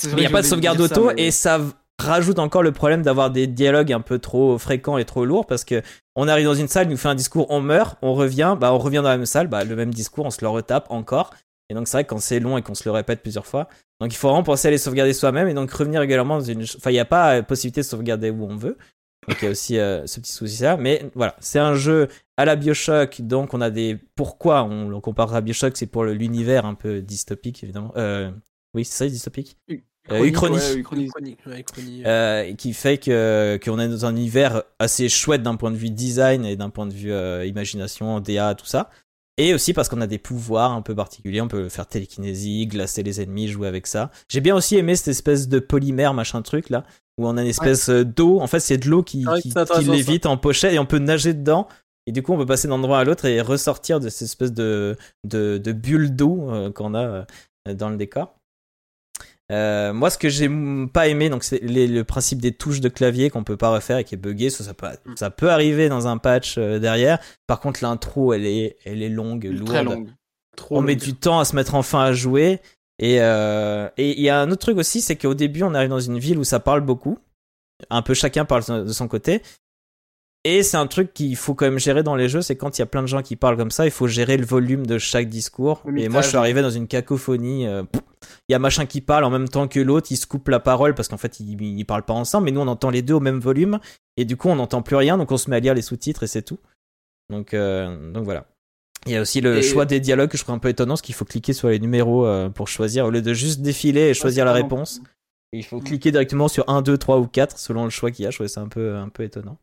Mais 0.05 0.11
il 0.13 0.15
n'y 0.19 0.25
a 0.25 0.29
pas 0.29 0.41
de 0.41 0.47
sauvegarde 0.47 0.77
ça, 0.77 0.83
auto 0.85 1.11
mais- 1.15 1.23
et 1.27 1.31
ça 1.31 1.59
rajoute 1.99 2.39
encore 2.39 2.63
le 2.63 2.71
problème 2.71 3.01
d'avoir 3.01 3.31
des 3.31 3.47
dialogues 3.47 3.91
un 3.91 4.01
peu 4.01 4.19
trop 4.19 4.57
fréquents 4.57 4.97
et 4.97 5.03
trop 5.05 5.25
lourds 5.25 5.45
parce 5.45 5.63
que 5.65 5.81
on 6.15 6.27
arrive 6.27 6.45
dans 6.45 6.53
une 6.53 6.67
salle, 6.67 6.87
il 6.87 6.91
nous 6.91 6.97
fait 6.97 7.07
un 7.09 7.15
discours, 7.15 7.47
on 7.49 7.59
meurt, 7.59 7.97
on 8.01 8.13
revient, 8.13 8.55
bah 8.59 8.71
on 8.73 8.77
revient 8.77 8.97
dans 8.97 9.03
la 9.09 9.17
même 9.17 9.25
salle, 9.25 9.47
bah 9.47 9.63
le 9.63 9.75
même 9.75 9.93
discours, 9.93 10.25
on 10.25 10.29
se 10.29 10.39
le 10.41 10.47
retape 10.47 10.85
encore. 10.89 11.31
Et 11.69 11.73
donc 11.73 11.87
c'est 11.87 11.97
vrai 11.97 12.03
que 12.03 12.09
quand 12.09 12.19
c'est 12.19 12.39
long 12.39 12.57
et 12.57 12.61
qu'on 12.61 12.75
se 12.75 12.83
le 12.85 12.91
répète 12.91 13.21
plusieurs 13.21 13.45
fois, 13.45 13.67
donc 13.99 14.13
il 14.13 14.17
faut 14.17 14.29
vraiment 14.29 14.43
penser 14.43 14.67
à 14.67 14.71
les 14.71 14.77
sauvegarder 14.77 15.13
soi-même 15.13 15.47
et 15.47 15.53
donc 15.53 15.71
revenir 15.71 15.99
régulièrement 15.99 16.37
dans 16.37 16.43
une, 16.43 16.63
enfin 16.63 16.91
il 16.91 16.93
n'y 16.93 16.99
a 16.99 17.05
pas 17.05 17.37
euh, 17.37 17.41
possibilité 17.41 17.81
de 17.81 17.85
sauvegarder 17.85 18.29
où 18.29 18.45
on 18.45 18.55
veut. 18.55 18.77
Donc 19.27 19.41
il 19.41 19.45
y 19.45 19.47
a 19.47 19.51
aussi 19.51 19.77
euh, 19.77 20.07
ce 20.07 20.21
petit 20.21 20.31
souci 20.31 20.63
là, 20.63 20.77
mais 20.77 21.09
voilà, 21.13 21.35
c'est 21.39 21.59
un 21.59 21.75
jeu 21.75 22.07
à 22.37 22.45
la 22.45 22.55
BioShock, 22.55 23.21
donc 23.21 23.53
on 23.53 23.59
a 23.59 23.69
des 23.69 23.97
pourquoi 24.15 24.63
on 24.63 24.87
le 24.87 24.99
comparera 25.01 25.37
à 25.37 25.41
BioShock, 25.41 25.75
c'est 25.75 25.87
pour 25.87 26.05
l'univers 26.05 26.65
un 26.65 26.75
peu 26.75 27.01
dystopique 27.01 27.63
évidemment. 27.63 27.91
Euh, 27.97 28.31
oui, 28.73 28.85
c'est 28.85 29.05
ça, 29.05 29.09
dystopique? 29.09 29.57
Euh, 30.11 30.23
Uchronie. 30.25 30.57
ouais, 30.57 30.75
Uchronie. 30.75 31.07
Chronique. 31.07 32.05
Euh, 32.05 32.53
qui 32.53 32.73
fait 32.73 32.97
que 32.97 33.59
qu'on 33.63 33.79
est 33.79 33.89
dans 33.89 34.05
un 34.05 34.15
univers 34.15 34.63
assez 34.79 35.09
chouette 35.09 35.43
d'un 35.43 35.55
point 35.55 35.71
de 35.71 35.75
vue 35.75 35.89
design 35.89 36.45
et 36.45 36.55
d'un 36.55 36.69
point 36.69 36.85
de 36.85 36.93
vue 36.93 37.11
euh, 37.11 37.45
imagination, 37.45 38.19
DA, 38.19 38.55
tout 38.55 38.65
ça. 38.65 38.89
Et 39.37 39.53
aussi 39.53 39.73
parce 39.73 39.87
qu'on 39.87 40.01
a 40.01 40.07
des 40.07 40.17
pouvoirs 40.17 40.71
un 40.71 40.81
peu 40.81 40.95
particuliers, 40.95 41.41
on 41.41 41.47
peut 41.47 41.69
faire 41.69 41.85
télékinésie, 41.85 42.65
glacer 42.65 43.03
les 43.03 43.21
ennemis, 43.21 43.47
jouer 43.47 43.67
avec 43.67 43.85
ça. 43.85 44.09
J'ai 44.29 44.41
bien 44.41 44.55
aussi 44.55 44.77
aimé 44.77 44.95
cette 44.95 45.09
espèce 45.09 45.47
de 45.47 45.59
polymère 45.59 46.15
machin 46.15 46.41
truc 46.41 46.71
là, 46.71 46.83
où 47.19 47.27
on 47.27 47.37
a 47.37 47.43
une 47.43 47.47
espèce 47.47 47.89
euh, 47.89 48.03
d'eau. 48.03 48.39
En 48.39 48.47
fait, 48.47 48.59
c'est 48.59 48.77
de 48.77 48.89
l'eau 48.89 49.03
qui, 49.03 49.25
intéressant, 49.27 49.79
qui 49.79 49.85
l'évite 49.85 50.25
en 50.25 50.37
pochette 50.37 50.73
et 50.73 50.79
on 50.79 50.87
peut 50.87 50.97
nager 50.99 51.33
dedans. 51.33 51.67
Et 52.07 52.11
du 52.11 52.23
coup, 52.23 52.33
on 52.33 52.37
peut 52.37 52.45
passer 52.45 52.67
d'un 52.67 52.75
endroit 52.75 52.99
à 52.99 53.03
l'autre 53.03 53.25
et 53.25 53.41
ressortir 53.41 53.99
de 53.99 54.09
cette 54.09 54.27
espèce 54.27 54.53
de, 54.53 54.95
de, 55.23 55.57
de 55.57 55.71
bulle 55.71 56.15
d'eau 56.15 56.49
euh, 56.49 56.71
qu'on 56.71 56.95
a 56.95 57.25
euh, 57.67 57.73
dans 57.75 57.89
le 57.89 57.97
décor. 57.97 58.36
Euh, 59.51 59.93
moi, 59.93 60.09
ce 60.09 60.17
que 60.17 60.27
j'ai 60.27 60.49
pas 60.91 61.07
aimé, 61.07 61.29
donc 61.29 61.43
c'est 61.43 61.61
le 61.61 62.03
principe 62.03 62.41
des 62.41 62.51
touches 62.51 62.81
de 62.81 62.89
clavier 62.89 63.29
qu'on 63.29 63.43
peut 63.43 63.55
pas 63.57 63.69
refaire 63.69 63.97
et 63.97 64.03
qui 64.03 64.15
est 64.15 64.17
buggé. 64.17 64.49
Ça, 64.49 64.63
ça, 64.63 64.73
peut, 64.73 64.87
ça 65.15 65.29
peut 65.29 65.49
arriver 65.49 65.87
dans 65.87 66.07
un 66.07 66.17
patch 66.17 66.57
euh, 66.57 66.79
derrière. 66.79 67.19
Par 67.47 67.59
contre, 67.59 67.79
l'intro, 67.81 68.33
elle 68.33 68.45
est, 68.45 68.77
elle 68.85 69.01
est 69.01 69.09
longue, 69.09 69.45
lourde. 69.45 69.67
Très 69.67 69.83
longue. 69.83 70.09
Trop 70.55 70.77
On 70.77 70.81
met 70.81 70.95
du 70.95 71.13
temps 71.13 71.39
à 71.39 71.45
se 71.45 71.55
mettre 71.55 71.75
enfin 71.75 72.01
à 72.01 72.13
jouer. 72.13 72.59
Et 72.99 73.21
euh, 73.21 73.89
et 73.97 74.17
il 74.17 74.21
y 74.21 74.29
a 74.29 74.39
un 74.39 74.49
autre 74.49 74.61
truc 74.61 74.77
aussi, 74.77 75.01
c'est 75.01 75.15
qu'au 75.15 75.35
début, 75.35 75.63
on 75.63 75.73
arrive 75.75 75.89
dans 75.89 75.99
une 75.99 76.17
ville 76.17 76.39
où 76.39 76.43
ça 76.43 76.59
parle 76.59 76.81
beaucoup. 76.81 77.19
Un 77.91 78.01
peu 78.01 78.15
chacun 78.15 78.43
parle 78.43 78.63
de 78.85 78.91
son 78.91 79.07
côté. 79.07 79.43
Et 80.49 80.63
c'est 80.63 80.77
un 80.77 80.87
truc 80.87 81.13
qu'il 81.13 81.35
faut 81.35 81.55
quand 81.55 81.65
même 81.65 81.77
gérer 81.77 82.03
dans 82.03 82.15
les 82.15 82.29
jeux, 82.29 82.41
c'est 82.41 82.55
quand 82.55 82.77
il 82.77 82.81
y 82.81 82.83
a 82.83 82.85
plein 82.85 83.01
de 83.01 83.07
gens 83.07 83.21
qui 83.21 83.35
parlent 83.35 83.57
comme 83.57 83.69
ça, 83.71 83.83
il 83.85 83.91
faut 83.91 84.07
gérer 84.07 84.37
le 84.37 84.45
volume 84.45 84.85
de 84.85 84.97
chaque 84.97 85.27
discours. 85.27 85.81
Et 85.97 86.07
moi, 86.07 86.21
je 86.21 86.29
suis 86.29 86.37
arrivé 86.37 86.61
dans 86.61 86.69
une 86.69 86.87
cacophonie. 86.87 87.67
euh, 87.67 87.83
Il 88.47 88.53
y 88.53 88.55
a 88.55 88.59
machin 88.59 88.85
qui 88.85 89.01
parle 89.01 89.25
en 89.25 89.29
même 89.29 89.49
temps 89.49 89.67
que 89.67 89.79
l'autre, 89.81 90.07
il 90.09 90.15
se 90.15 90.25
coupe 90.25 90.47
la 90.47 90.61
parole 90.61 90.95
parce 90.95 91.09
qu'en 91.09 91.17
fait, 91.17 91.41
ils, 91.41 91.61
ils 91.61 91.83
parlent 91.85 92.05
pas 92.05 92.13
ensemble, 92.13 92.45
mais 92.45 92.51
nous, 92.51 92.61
on 92.61 92.67
entend 92.67 92.89
les 92.89 93.01
deux 93.01 93.15
au 93.15 93.19
même 93.19 93.39
volume. 93.39 93.79
Et 94.15 94.23
du 94.23 94.37
coup, 94.37 94.47
on 94.47 94.55
n'entend 94.55 94.81
plus 94.81 94.95
rien, 94.95 95.17
donc 95.17 95.31
on 95.33 95.37
se 95.37 95.49
met 95.49 95.57
à 95.57 95.59
lire 95.59 95.73
les 95.73 95.81
sous-titres 95.81 96.23
et 96.23 96.27
c'est 96.27 96.43
tout. 96.43 96.59
Donc, 97.29 97.53
euh, 97.53 98.11
donc 98.13 98.23
voilà. 98.23 98.45
Il 99.05 99.11
y 99.11 99.17
a 99.17 99.21
aussi 99.21 99.41
le 99.41 99.57
Et- 99.57 99.61
choix 99.63 99.85
des 99.85 99.99
dialogues 99.99 100.29
que 100.29 100.37
je 100.37 100.43
trouve 100.43 100.55
un 100.55 100.59
peu 100.59 100.69
étonnant, 100.69 100.93
parce 100.93 101.01
qu'il 101.01 101.13
faut 101.15 101.25
cliquer 101.25 101.51
sur 101.51 101.67
les 101.67 101.79
numéros 101.79 102.25
euh, 102.25 102.47
pour 102.49 102.69
choisir, 102.69 103.05
au 103.05 103.09
lieu 103.11 103.21
de 103.21 103.33
juste 103.33 103.61
défiler 103.61 104.09
et 104.09 104.13
choisir 104.13 104.45
la 104.45 104.53
réponse. 104.53 105.01
Il 105.51 105.63
faut 105.65 105.79
cliquer 105.79 106.11
directement 106.11 106.47
sur 106.47 106.69
1, 106.69 106.81
2, 106.81 106.97
3 106.97 107.17
ou 107.19 107.27
4 107.27 107.57
selon 107.59 107.83
le 107.83 107.89
choix 107.89 108.11
qu'il 108.11 108.23
y 108.23 108.27
a. 108.27 108.31
Je 108.31 108.37
trouvais 108.37 108.47
ça 108.49 108.61
un 108.61 108.67
peu, 108.69 108.95
un 108.95 109.09
peu 109.09 109.23
étonnant. 109.23 109.57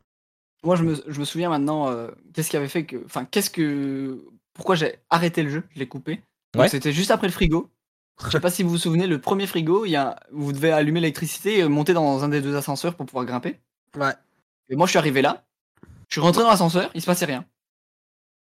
Moi, 0.64 0.76
je 0.76 0.82
me, 0.84 0.94
je 1.06 1.20
me 1.20 1.24
souviens 1.24 1.50
maintenant, 1.50 1.90
euh, 1.90 2.08
qu'est-ce 2.32 2.50
qui 2.50 2.56
avait 2.56 2.68
fait 2.68 2.84
que. 2.84 2.96
Enfin, 3.04 3.24
qu'est-ce 3.24 3.50
que. 3.50 4.24
Pourquoi 4.54 4.74
j'ai 4.76 4.96
arrêté 5.10 5.42
le 5.42 5.50
jeu 5.50 5.62
Je 5.74 5.78
l'ai 5.80 5.88
coupé. 5.88 6.22
Ouais. 6.56 6.68
C'était 6.68 6.92
juste 6.92 7.10
après 7.10 7.26
le 7.26 7.32
frigo. 7.32 7.70
Je 8.24 8.30
sais 8.30 8.38
pas 8.40 8.50
si 8.50 8.62
vous 8.62 8.70
vous 8.70 8.78
souvenez, 8.78 9.08
le 9.08 9.20
premier 9.20 9.46
frigo, 9.48 9.84
il 9.84 9.90
y 9.90 9.96
a, 9.96 10.20
vous 10.30 10.52
devez 10.52 10.70
allumer 10.70 11.00
l'électricité 11.00 11.58
et 11.58 11.68
monter 11.68 11.92
dans 11.94 12.22
un 12.22 12.28
des 12.28 12.40
deux 12.40 12.54
ascenseurs 12.56 12.94
pour 12.94 13.06
pouvoir 13.06 13.24
grimper. 13.24 13.58
Ouais. 13.98 14.12
Et 14.68 14.76
moi, 14.76 14.86
je 14.86 14.90
suis 14.90 14.98
arrivé 14.98 15.20
là. 15.20 15.44
Je 16.08 16.14
suis 16.14 16.20
rentré 16.20 16.42
dans 16.42 16.48
l'ascenseur, 16.50 16.90
il 16.94 17.00
se 17.00 17.06
passait 17.06 17.24
rien. 17.24 17.44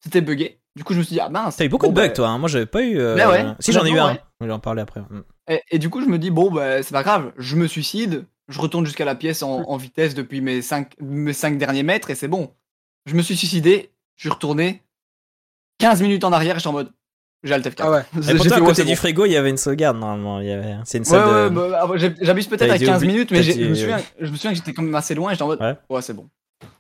C'était 0.03 0.23
buggé. 0.23 0.59
Du 0.75 0.85
coup, 0.85 0.95
je 0.95 0.99
me 0.99 1.03
suis 1.05 1.15
dit, 1.15 1.21
ah 1.21 1.29
mince. 1.29 1.57
T'as 1.57 1.65
eu 1.67 1.69
beaucoup 1.69 1.87
bon, 1.87 1.93
de 1.93 1.97
bugs, 1.97 2.07
bah, 2.09 2.15
toi. 2.15 2.29
hein. 2.29 2.39
Moi, 2.39 2.49
j'avais 2.49 2.67
pas 2.67 2.83
eu. 2.83 2.99
euh, 2.99 3.15
Mais 3.17 3.27
ouais, 3.27 3.45
si, 3.61 3.73
j'en 3.73 3.85
ai 3.85 3.91
eu 3.91 3.99
un. 3.99 4.13
ouais. 4.13 4.21
Je 4.41 4.47
vais 4.47 4.53
en 4.53 4.59
parler 4.59 4.81
après. 4.81 5.01
Mm. 5.01 5.23
Et, 5.49 5.63
et 5.73 5.79
du 5.79 5.91
coup, 5.91 6.01
je 6.01 6.07
me 6.07 6.19
dis, 6.19 6.31
bon, 6.31 6.51
bah, 6.51 6.83
c'est 6.83 6.93
pas 6.93 7.03
grave, 7.03 7.33
je 7.37 7.57
me 7.57 7.67
suicide, 7.67 8.25
je 8.49 8.61
retourne 8.61 8.85
jusqu'à 8.87 9.05
la 9.05 9.15
pièce 9.15 9.43
en, 9.43 9.63
en 9.69 9.77
vitesse 9.77 10.15
depuis 10.15 10.41
mes 10.41 10.63
5 10.63 10.95
mes 11.01 11.33
cinq 11.33 11.59
derniers 11.59 11.83
mètres 11.83 12.11
et 12.11 12.15
c'est 12.15 12.29
bon. 12.29 12.51
Je 13.07 13.15
me 13.15 13.23
suis 13.23 13.37
suicidé, 13.37 13.91
je 14.17 14.23
suis 14.23 14.31
retourné 14.31 14.83
15 15.79 16.03
minutes 16.03 16.25
en 16.25 16.33
arrière 16.33 16.55
et 16.57 16.59
je 16.59 16.61
suis 16.61 16.69
en 16.69 16.73
mode, 16.73 16.91
j'ai 17.45 17.55
Alt 17.55 17.67
F4. 17.67 17.75
Ah 17.81 17.91
ouais. 17.91 18.01
Et 18.01 18.23
J'ai 18.23 18.35
pourtant, 18.35 18.49
fait, 18.57 18.63
à 18.63 18.65
côté 18.67 18.83
du 18.85 18.89
bon. 18.91 18.97
frigo, 18.97 19.25
il 19.27 19.33
y 19.33 19.37
avait 19.37 19.51
une 19.51 19.57
sauvegarde 19.57 19.97
normalement. 19.99 20.41
Il 20.41 20.49
y 20.49 20.53
avait... 20.53 20.77
C'est 20.85 20.99
une 20.99 21.05
Ouais, 21.05 21.11
salle 21.11 21.29
ouais, 21.29 21.51
de. 21.51 21.55
bah, 21.55 21.81
ah, 21.89 22.13
j'abuse 22.21 22.49
peut-être 22.49 22.71
à 22.73 22.79
dû 22.79 22.85
15 22.87 22.97
oublier- 23.03 23.13
minutes, 23.13 23.31
mais 23.31 23.41
dû- 23.43 23.53
je 23.53 23.69
me 23.69 23.75
souviens, 23.75 24.01
je 24.19 24.31
me 24.31 24.37
souviens 24.37 24.51
que 24.51 24.57
j'étais 24.57 24.73
quand 24.75 24.83
même 24.83 24.95
assez 24.95 25.15
loin 25.15 25.31
et 25.31 25.35
j'étais 25.35 25.43
en 25.45 25.49
mode, 25.49 25.61
Ouais. 25.61 25.77
ouais, 25.91 26.03
c'est 26.03 26.15
bon. 26.15 26.29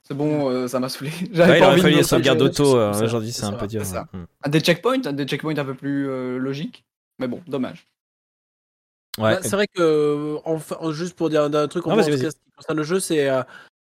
C'est 0.02 0.14
bon, 0.14 0.50
euh, 0.50 0.66
ça 0.66 0.80
m'a 0.80 0.88
saoulé. 0.88 1.10
J'avais 1.32 1.50
Ouais, 1.52 1.56
il 1.58 1.60
pas 1.60 1.66
aurait 1.66 1.72
envie 1.74 1.76
de 1.76 1.82
fallu 1.82 1.96
les 1.96 2.02
sauvegardes 2.02 2.40
auto. 2.42 2.76
euh, 2.76 3.04
Aujourd'hui, 3.04 3.30
c'est 3.30 3.44
un 3.44 3.52
peu 3.52 3.66
dur. 3.68 3.82
c'est 3.84 3.92
ça. 3.92 4.06
À 4.42 4.48
Des 4.48 4.60
checkpoints, 4.60 4.98
des 5.12 5.24
checkpoints 5.26 5.56
un 5.58 5.64
peu 5.64 5.74
plus 5.74 6.08
euh, 6.08 6.38
logiques. 6.38 6.84
Mais 7.20 7.28
bon, 7.28 7.40
dommage. 7.46 7.86
Ouais. 9.18 9.34
Bah, 9.34 9.38
c'est 9.42 9.50
vrai 9.56 9.66
que, 9.66 9.80
euh, 9.80 10.36
enfin, 10.44 10.76
juste 10.92 11.14
pour 11.14 11.28
dire 11.28 11.42
un, 11.42 11.68
truc 11.68 11.86
en 11.86 11.98
Ah, 11.98 12.02
ce 12.02 12.10
qui 12.10 12.22
concerne 12.56 12.78
le 12.78 12.84
jeu, 12.84 13.00
c'est. 13.00 13.28
euh, 13.28 13.42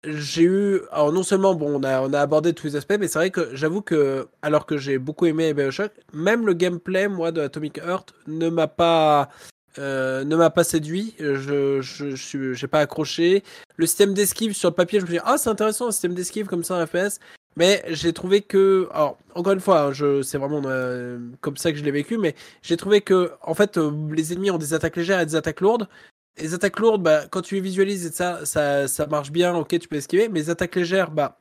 j'ai 0.03 0.43
eu. 0.43 0.81
Alors, 0.91 1.13
non 1.13 1.21
seulement, 1.23 1.53
bon, 1.53 1.79
on 1.79 1.83
a, 1.83 2.01
on 2.01 2.11
a 2.13 2.19
abordé 2.19 2.53
tous 2.53 2.67
les 2.67 2.75
aspects, 2.75 2.95
mais 2.99 3.07
c'est 3.07 3.19
vrai 3.19 3.29
que 3.29 3.55
j'avoue 3.55 3.81
que, 3.81 4.27
alors 4.41 4.65
que 4.65 4.77
j'ai 4.77 4.97
beaucoup 4.97 5.27
aimé 5.27 5.53
Bioshock, 5.53 5.91
même 6.13 6.45
le 6.45 6.53
gameplay, 6.53 7.07
moi, 7.07 7.31
de 7.31 7.41
Atomic 7.41 7.77
Heart, 7.77 8.13
ne 8.27 8.49
m'a 8.49 8.67
pas. 8.67 9.29
euh, 9.79 10.23
ne 10.25 10.35
m'a 10.35 10.49
pas 10.49 10.63
séduit, 10.65 11.15
je 11.19 11.79
je, 11.81 12.09
je 12.11 12.15
suis- 12.15 12.55
j'ai 12.55 12.67
pas 12.67 12.79
accroché. 12.81 13.43
Le 13.77 13.85
système 13.85 14.13
d'esquive 14.13 14.53
sur 14.53 14.69
le 14.69 14.75
papier, 14.75 14.99
je 14.99 15.05
me 15.05 15.07
suis 15.11 15.17
dit, 15.19 15.23
ah, 15.25 15.37
c'est 15.37 15.49
intéressant 15.49 15.87
un 15.87 15.91
système 15.91 16.13
d'esquive 16.13 16.47
comme 16.47 16.63
ça 16.63 16.75
en 16.75 16.85
FPS. 16.85 17.19
Mais 17.57 17.83
j'ai 17.87 18.13
trouvé 18.13 18.41
que, 18.41 18.87
alors 18.93 19.17
encore 19.35 19.53
une 19.53 19.59
fois, 19.59 19.81
hein, 19.81 19.91
je, 19.93 20.21
c'est 20.21 20.37
vraiment 20.37 20.61
euh, 20.65 21.19
comme 21.41 21.57
ça 21.57 21.71
que 21.71 21.77
je 21.77 21.83
l'ai 21.83 21.91
vécu, 21.91 22.17
mais 22.17 22.35
j'ai 22.61 22.77
trouvé 22.77 23.01
que, 23.01 23.31
en 23.41 23.53
fait, 23.53 23.77
euh, 23.77 23.91
les 24.11 24.31
ennemis 24.33 24.51
ont 24.51 24.57
des 24.57 24.73
attaques 24.73 24.95
légères 24.95 25.19
et 25.19 25.25
des 25.25 25.35
attaques 25.35 25.61
lourdes. 25.61 25.87
Les 26.37 26.53
attaques 26.53 26.79
lourdes, 26.79 27.03
bah, 27.03 27.27
quand 27.29 27.41
tu 27.41 27.55
les 27.55 27.61
visualises 27.61 28.05
et 28.05 28.11
ça, 28.11 28.45
ça, 28.45 28.87
ça 28.87 29.05
marche 29.07 29.31
bien, 29.31 29.53
ok, 29.55 29.77
tu 29.79 29.87
peux 29.89 29.97
esquiver. 29.97 30.29
Mais 30.29 30.39
les 30.39 30.49
attaques 30.49 30.75
légères, 30.75 31.11
bah, 31.11 31.37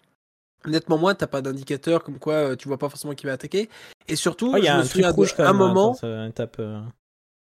nettement 0.66 0.98
moins, 0.98 1.14
t'as 1.14 1.28
pas 1.28 1.42
d'indicateur 1.42 2.02
comme 2.02 2.18
quoi 2.18 2.34
euh, 2.34 2.56
tu 2.56 2.68
vois 2.68 2.76
pas 2.78 2.88
forcément 2.88 3.14
qui 3.14 3.26
va 3.26 3.32
attaquer. 3.32 3.68
Et 4.08 4.16
surtout, 4.16 4.56
il 4.56 4.64
y 4.64 4.66
je 4.66 4.72
a 4.72 4.74
me 4.74 4.80
un 4.80 4.82
truc 4.82 4.92
souviens 4.92 5.10
rouge 5.12 5.34
quand 5.36 5.44
d'un 5.44 5.52
même. 5.52 5.62
hein, 5.62 5.68
moment. 5.68 5.94
tape, 6.34 6.56
euh, 6.58 6.80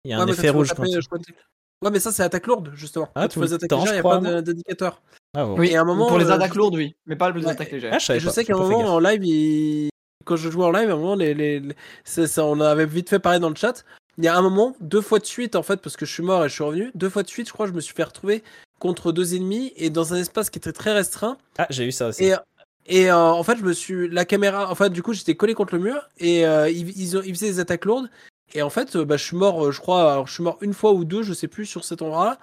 Il 0.03 0.11
y 0.11 0.13
a 0.13 0.19
un 0.19 0.27
effet 0.27 0.49
rouge 0.49 0.69
taper, 0.69 0.91
quand 1.09 1.17
je 1.17 1.33
Ouais, 1.81 1.91
mais 1.91 1.99
ça, 1.99 2.11
c'est 2.11 2.23
attaque 2.23 2.47
lourde, 2.47 2.71
justement. 2.73 3.09
Ah, 3.13 3.23
quand 3.23 3.27
tu 3.27 3.39
fais 3.39 3.45
les 3.45 3.49
le 3.51 3.55
attaques 3.55 3.71
légères, 3.71 3.85
je 3.85 3.91
il 3.91 3.93
n'y 3.93 3.99
a 3.99 4.03
pas 4.03 4.41
d'indicateur. 4.41 5.01
Ah, 5.35 5.45
bon. 5.45 5.57
Oui, 5.57 5.69
Et 5.71 5.75
à 5.77 5.81
un 5.81 5.85
moment, 5.85 6.07
pour 6.07 6.17
les 6.17 6.25
euh, 6.25 6.33
attaques 6.33 6.55
lourdes, 6.55 6.75
oui, 6.75 6.95
mais 7.05 7.15
pas 7.15 7.31
les 7.31 7.43
Ouais. 7.45 7.51
attaques 7.51 7.71
légères. 7.71 7.91
Ah, 7.93 7.99
je 7.99 8.29
sais 8.29 8.45
qu'à 8.45 8.53
un 8.53 8.57
moment 8.57 8.79
en 8.93 8.99
live, 8.99 9.23
il- 9.23 9.89
quand 10.23 10.35
je 10.35 10.49
jouais 10.49 10.65
en 10.65 10.71
live, 10.71 10.89
à 10.89 10.93
un 10.93 10.97
moment, 10.97 11.15
les, 11.15 11.33
les, 11.33 11.59
les- 11.59 11.75
c'est 12.03 12.27
ça, 12.27 12.45
on 12.45 12.59
avait 12.59 12.85
vite 12.85 13.09
fait 13.09 13.19
parler 13.19 13.39
dans 13.39 13.49
le 13.49 13.55
chat. 13.55 13.83
Il 14.17 14.23
y 14.23 14.27
a 14.27 14.35
un 14.37 14.41
moment, 14.41 14.75
deux 14.79 15.01
fois 15.01 15.19
de 15.19 15.25
suite, 15.25 15.55
en 15.55 15.61
fait, 15.63 15.81
parce 15.81 15.97
que 15.97 16.05
je 16.05 16.13
suis 16.13 16.23
mort 16.23 16.45
et 16.45 16.49
je 16.49 16.53
suis 16.53 16.63
revenu, 16.63 16.91
deux 16.95 17.09
fois 17.09 17.21
de 17.23 17.27
suite, 17.27 17.47
je 17.47 17.53
crois, 17.53 17.67
je 17.67 17.73
me 17.73 17.81
suis 17.81 17.93
fait 17.93 18.03
retrouver 18.03 18.43
contre 18.79 19.11
deux 19.11 19.35
ennemis 19.35 19.73
et 19.75 19.89
dans 19.89 20.13
un 20.13 20.17
espace 20.17 20.49
qui 20.49 20.57
était 20.57 20.71
très 20.71 20.93
restreint. 20.93 21.37
Ah, 21.57 21.67
j'ai 21.69 21.85
eu 21.85 21.91
ça 21.91 22.07
aussi. 22.07 22.23
Et, 22.25 22.33
et 22.87 23.09
euh, 23.11 23.17
en 23.17 23.43
fait, 23.43 23.57
je 23.57 23.63
me 23.63 23.73
suis. 23.73 24.07
La 24.09 24.23
caméra. 24.25 24.71
En 24.71 24.75
fait, 24.75 24.89
du 24.89 25.03
coup, 25.03 25.13
j'étais 25.13 25.35
collé 25.35 25.53
contre 25.53 25.75
le 25.75 25.81
mur 25.81 26.07
et 26.17 26.45
euh, 26.47 26.69
ils, 26.69 26.97
ils, 26.99 27.17
ont- 27.17 27.21
ils 27.25 27.33
faisaient 27.35 27.47
des 27.51 27.59
attaques 27.59 27.85
lourdes. 27.85 28.09
Et 28.53 28.61
en 28.61 28.69
fait, 28.69 28.95
bah, 28.95 29.17
je 29.17 29.23
suis 29.25 29.35
mort, 29.35 29.71
je 29.71 29.81
crois, 29.81 30.13
alors, 30.13 30.27
je 30.27 30.33
suis 30.33 30.43
mort 30.43 30.57
une 30.61 30.73
fois 30.73 30.93
ou 30.93 31.03
deux, 31.03 31.23
je 31.23 31.33
sais 31.33 31.47
plus, 31.47 31.65
sur 31.65 31.83
cet 31.83 32.01
endroit-là. 32.01 32.37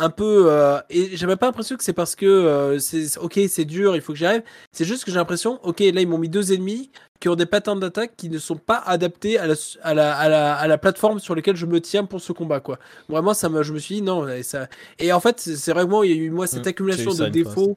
Un 0.00 0.10
peu. 0.10 0.46
euh, 0.52 0.80
et 0.90 1.16
j'avais 1.16 1.34
pas 1.36 1.46
l'impression 1.46 1.76
que 1.76 1.82
c'est 1.82 1.92
parce 1.92 2.14
que. 2.14 2.24
euh, 2.26 2.78
c'est 2.78 3.18
ok, 3.18 3.40
c'est 3.48 3.64
dur, 3.64 3.96
il 3.96 4.00
faut 4.02 4.12
que 4.12 4.18
j'y 4.18 4.26
arrive. 4.26 4.42
C'est 4.72 4.84
juste 4.84 5.04
que 5.04 5.10
j'ai 5.10 5.16
l'impression, 5.16 5.58
ok, 5.64 5.80
là, 5.80 6.00
ils 6.00 6.06
m'ont 6.08 6.18
mis 6.18 6.28
deux 6.28 6.52
ennemis 6.52 6.90
qui 7.20 7.28
ont 7.28 7.34
des 7.34 7.46
patterns 7.46 7.80
d'attaque 7.80 8.14
qui 8.16 8.30
ne 8.30 8.38
sont 8.38 8.56
pas 8.56 8.76
adaptés 8.86 9.38
à 9.38 9.48
la, 9.48 9.54
à, 9.82 9.94
la, 9.94 10.16
à, 10.16 10.28
la, 10.28 10.54
à 10.56 10.66
la 10.68 10.78
plateforme 10.78 11.18
sur 11.18 11.34
laquelle 11.34 11.56
je 11.56 11.66
me 11.66 11.80
tiens 11.80 12.04
pour 12.04 12.20
ce 12.20 12.32
combat, 12.32 12.60
quoi. 12.60 12.78
Vraiment, 13.08 13.34
ça 13.34 13.48
me, 13.48 13.64
je 13.64 13.72
me 13.72 13.78
suis 13.80 13.96
dit, 13.96 14.02
non, 14.02 14.28
et 14.28 14.44
ça. 14.44 14.68
Et 15.00 15.12
en 15.12 15.18
fait, 15.20 15.40
c'est 15.40 15.72
vraiment, 15.72 16.04
il 16.04 16.10
y 16.10 16.14
a 16.14 16.16
eu, 16.16 16.30
moi, 16.30 16.46
cette 16.46 16.66
Mm, 16.66 16.68
accumulation 16.68 17.10
de 17.14 17.16
défauts 17.32 17.76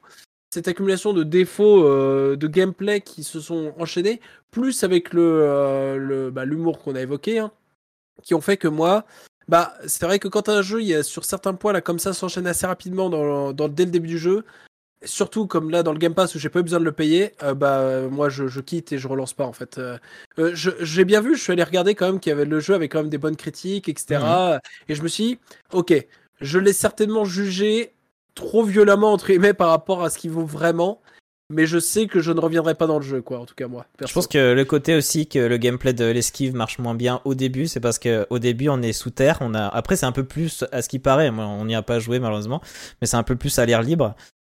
cette 0.54 0.68
accumulation 0.68 1.12
de 1.14 1.24
défauts 1.24 1.84
euh, 1.84 2.36
de 2.36 2.46
gameplay 2.46 3.00
qui 3.00 3.24
se 3.24 3.40
sont 3.40 3.72
enchaînés, 3.78 4.20
plus 4.50 4.84
avec 4.84 5.12
le 5.14 5.22
euh, 5.22 5.96
le- 5.96 6.30
bah, 6.30 6.44
l'humour 6.44 6.78
qu'on 6.82 6.94
a 6.94 7.00
évoqué, 7.00 7.38
hein, 7.38 7.50
qui 8.22 8.34
ont 8.34 8.40
fait 8.40 8.56
que 8.56 8.68
moi, 8.68 9.04
bah 9.48 9.74
c'est 9.86 10.04
vrai 10.04 10.18
que 10.18 10.28
quand 10.28 10.48
un 10.48 10.62
jeu, 10.62 10.80
il 10.82 10.88
y 10.88 10.94
a 10.94 11.02
sur 11.02 11.24
certains 11.24 11.54
points 11.54 11.72
là 11.72 11.80
comme 11.80 11.98
ça 11.98 12.12
s'enchaîne 12.12 12.46
assez 12.46 12.66
rapidement 12.66 13.10
dans, 13.10 13.52
dans 13.52 13.68
dès 13.68 13.84
le 13.84 13.90
début 13.90 14.08
du 14.08 14.18
jeu, 14.18 14.44
surtout 15.04 15.46
comme 15.46 15.70
là 15.70 15.82
dans 15.82 15.92
le 15.92 15.98
Game 15.98 16.14
Pass 16.14 16.34
où 16.34 16.38
j'ai 16.38 16.48
pas 16.48 16.60
eu 16.60 16.62
besoin 16.62 16.80
de 16.80 16.84
le 16.84 16.92
payer, 16.92 17.32
euh, 17.42 17.54
bah 17.54 18.02
moi 18.10 18.28
je, 18.28 18.46
je 18.46 18.60
quitte 18.60 18.92
et 18.92 18.98
je 18.98 19.08
relance 19.08 19.34
pas 19.34 19.44
en 19.44 19.52
fait. 19.52 19.78
Euh, 19.78 19.98
euh, 20.38 20.52
j'ai 20.54 21.04
bien 21.04 21.20
vu, 21.20 21.36
je 21.36 21.42
suis 21.42 21.52
allé 21.52 21.62
regarder 21.62 21.94
quand 21.94 22.06
même 22.06 22.20
qu'il 22.20 22.30
y 22.30 22.32
avait 22.32 22.44
le 22.44 22.60
jeu 22.60 22.74
avec 22.74 22.92
quand 22.92 23.00
même 23.00 23.10
des 23.10 23.18
bonnes 23.18 23.36
critiques, 23.36 23.88
etc. 23.88 24.60
Et 24.88 24.94
je 24.94 25.02
me 25.02 25.08
suis 25.08 25.24
dit, 25.24 25.38
ok, 25.72 25.94
je 26.40 26.58
l'ai 26.58 26.72
certainement 26.72 27.24
jugé 27.24 27.92
trop 28.34 28.64
violemment 28.64 29.12
entre 29.12 29.26
guillemets 29.28 29.54
par 29.54 29.68
rapport 29.68 30.02
à 30.02 30.10
ce 30.10 30.18
qu'il 30.18 30.30
vaut 30.30 30.46
vraiment. 30.46 31.01
Mais 31.52 31.66
je 31.66 31.78
sais 31.78 32.06
que 32.06 32.20
je 32.20 32.32
ne 32.32 32.40
reviendrai 32.40 32.74
pas 32.74 32.86
dans 32.86 32.98
le 32.98 33.04
jeu, 33.04 33.20
quoi. 33.20 33.38
En 33.38 33.46
tout 33.46 33.54
cas, 33.54 33.68
moi. 33.68 33.84
Je 34.00 34.12
pense 34.12 34.26
que 34.26 34.52
le 34.52 34.64
côté 34.64 34.96
aussi 34.96 35.26
que 35.26 35.38
le 35.38 35.56
gameplay 35.58 35.92
de 35.92 36.06
l'esquive 36.06 36.54
marche 36.54 36.78
moins 36.78 36.94
bien 36.94 37.20
au 37.24 37.34
début, 37.34 37.66
c'est 37.66 37.80
parce 37.80 37.98
que 37.98 38.26
au 38.30 38.38
début 38.38 38.68
on 38.70 38.80
est 38.80 38.92
sous 38.92 39.10
terre. 39.10 39.38
On 39.40 39.54
a 39.54 39.66
après 39.66 39.96
c'est 39.96 40.06
un 40.06 40.12
peu 40.12 40.24
plus 40.24 40.64
à 40.72 40.80
ce 40.80 40.88
qui 40.88 40.98
paraît. 40.98 41.30
Moi, 41.30 41.44
on 41.44 41.66
n'y 41.66 41.74
a 41.74 41.82
pas 41.82 41.98
joué 41.98 42.18
malheureusement, 42.18 42.62
mais 43.00 43.06
c'est 43.06 43.16
un 43.16 43.22
peu 43.22 43.36
plus 43.36 43.58
à 43.58 43.66
l'air 43.66 43.82
libre. 43.82 44.14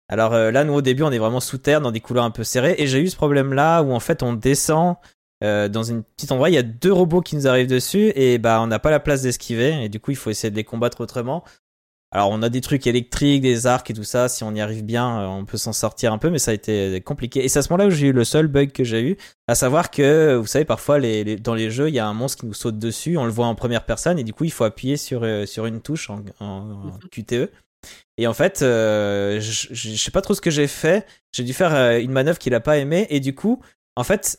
Alors 0.09 0.33
euh, 0.35 0.51
là, 0.51 0.65
nous 0.65 0.73
au 0.73 0.83
début, 0.83 1.03
on 1.03 1.13
est 1.13 1.19
vraiment 1.19 1.41
sous 1.41 1.59
terre 1.59 1.81
dans 1.81 1.91
des 1.91 2.01
couloirs 2.01 2.25
un 2.25 2.31
peu 2.31 2.45
serrés. 2.45 2.77
Et 2.79 2.87
j'ai 2.87 3.01
eu 3.01 3.09
ce 3.09 3.17
problème 3.17 3.53
là 3.53 3.83
où 3.83 3.93
en 3.93 4.01
fait 4.01 4.23
on 4.23 4.33
descend 4.33 4.97
euh, 5.45 5.69
dans 5.69 5.83
une 5.83 6.03
petite 6.03 6.33
endroit. 6.33 6.49
Il 6.49 6.55
y 6.55 6.59
a 6.59 6.63
deux 6.63 6.93
robots 6.93 7.21
qui 7.21 7.37
nous 7.37 7.47
arrivent 7.47 7.67
dessus 7.67 8.11
et 8.15 8.39
bah 8.39 8.61
on 8.63 8.69
n'a 8.69 8.79
pas 8.79 8.91
la 8.91 9.01
place 9.01 9.23
d'esquiver. 9.23 9.85
Et 9.85 9.89
du 9.89 10.01
coup, 10.01 10.13
il 10.13 10.17
faut 10.17 10.31
essayer 10.31 10.51
de 10.51 10.57
les 10.57 10.65
combattre 10.65 11.03
autrement. 11.03 11.45
Alors 12.13 12.31
on 12.31 12.41
a 12.43 12.49
des 12.49 12.61
trucs 12.61 12.87
électriques, 12.87 13.43
des 13.43 13.67
arcs 13.67 13.91
et 13.91 13.95
tout 13.95 14.05
ça. 14.05 14.29
Si 14.29 14.45
on 14.45 14.55
y 14.55 14.61
arrive 14.61 14.85
bien, 14.85 15.21
euh, 15.21 15.27
on 15.27 15.45
peut 15.45 15.59
s'en 15.59 15.73
sortir 15.73 16.13
un 16.13 16.19
peu, 16.19 16.31
mais 16.31 16.39
ça 16.39 16.53
a 16.53 16.55
été 16.55 17.01
compliqué. 17.01 17.45
Et 17.45 17.49
c'est 17.49 17.59
à 17.59 17.63
ce 17.63 17.73
moment-là 17.73 17.89
où 17.89 17.91
j'ai 17.91 18.07
eu 18.09 18.13
le 18.13 18.25
seul 18.25 18.47
bug 18.47 18.71
que 18.73 18.85
j'ai 18.85 19.03
eu, 19.03 19.17
à 19.49 19.55
savoir 19.55 19.91
que 19.91 20.37
vous 20.37 20.47
savez 20.47 20.65
parfois 20.65 20.99
les, 20.99 21.25
les- 21.25 21.37
dans 21.37 21.55
les 21.55 21.71
jeux, 21.71 21.89
il 21.89 21.95
y 21.95 21.99
a 21.99 22.07
un 22.07 22.15
monstre 22.15 22.41
qui 22.41 22.47
nous 22.47 22.55
saute 22.55 22.79
dessus, 22.79 23.19
on 23.19 23.25
le 23.25 23.31
voit 23.33 23.47
en 23.47 23.55
première 23.55 23.85
personne 23.85 24.19
et 24.19 24.25
du 24.25 24.33
coup 24.33 24.45
il 24.45 24.53
faut 24.53 24.65
appuyer 24.65 24.97
sur 24.97 25.25
euh, 25.25 25.47
sur 25.47 25.67
une 25.67 25.81
touche 25.81 26.09
en, 26.09 26.23
en- 26.41 26.47
en 26.47 26.99
QTE. 27.11 27.51
Et 28.19 28.27
en 28.27 28.33
fait, 28.35 28.63
euh, 28.63 29.39
je, 29.41 29.69
je 29.75 29.97
sais 29.97 30.11
pas 30.11 30.23
trop 30.23 30.33
ce 30.35 30.41
que 30.41 30.51
j'ai 30.51 30.67
fait. 30.69 31.07
J'ai 31.33 31.45
dû 31.45 31.53
faire 31.53 31.75
euh, 31.75 32.01
une 32.01 32.13
manœuvre 32.13 32.39
qu'il 32.39 32.55
a 32.55 32.61
pas 32.61 32.79
aimé 32.79 33.07
et 33.11 33.21
du 33.21 33.35
coup, 33.35 33.61
en 33.95 34.05
fait, 34.05 34.39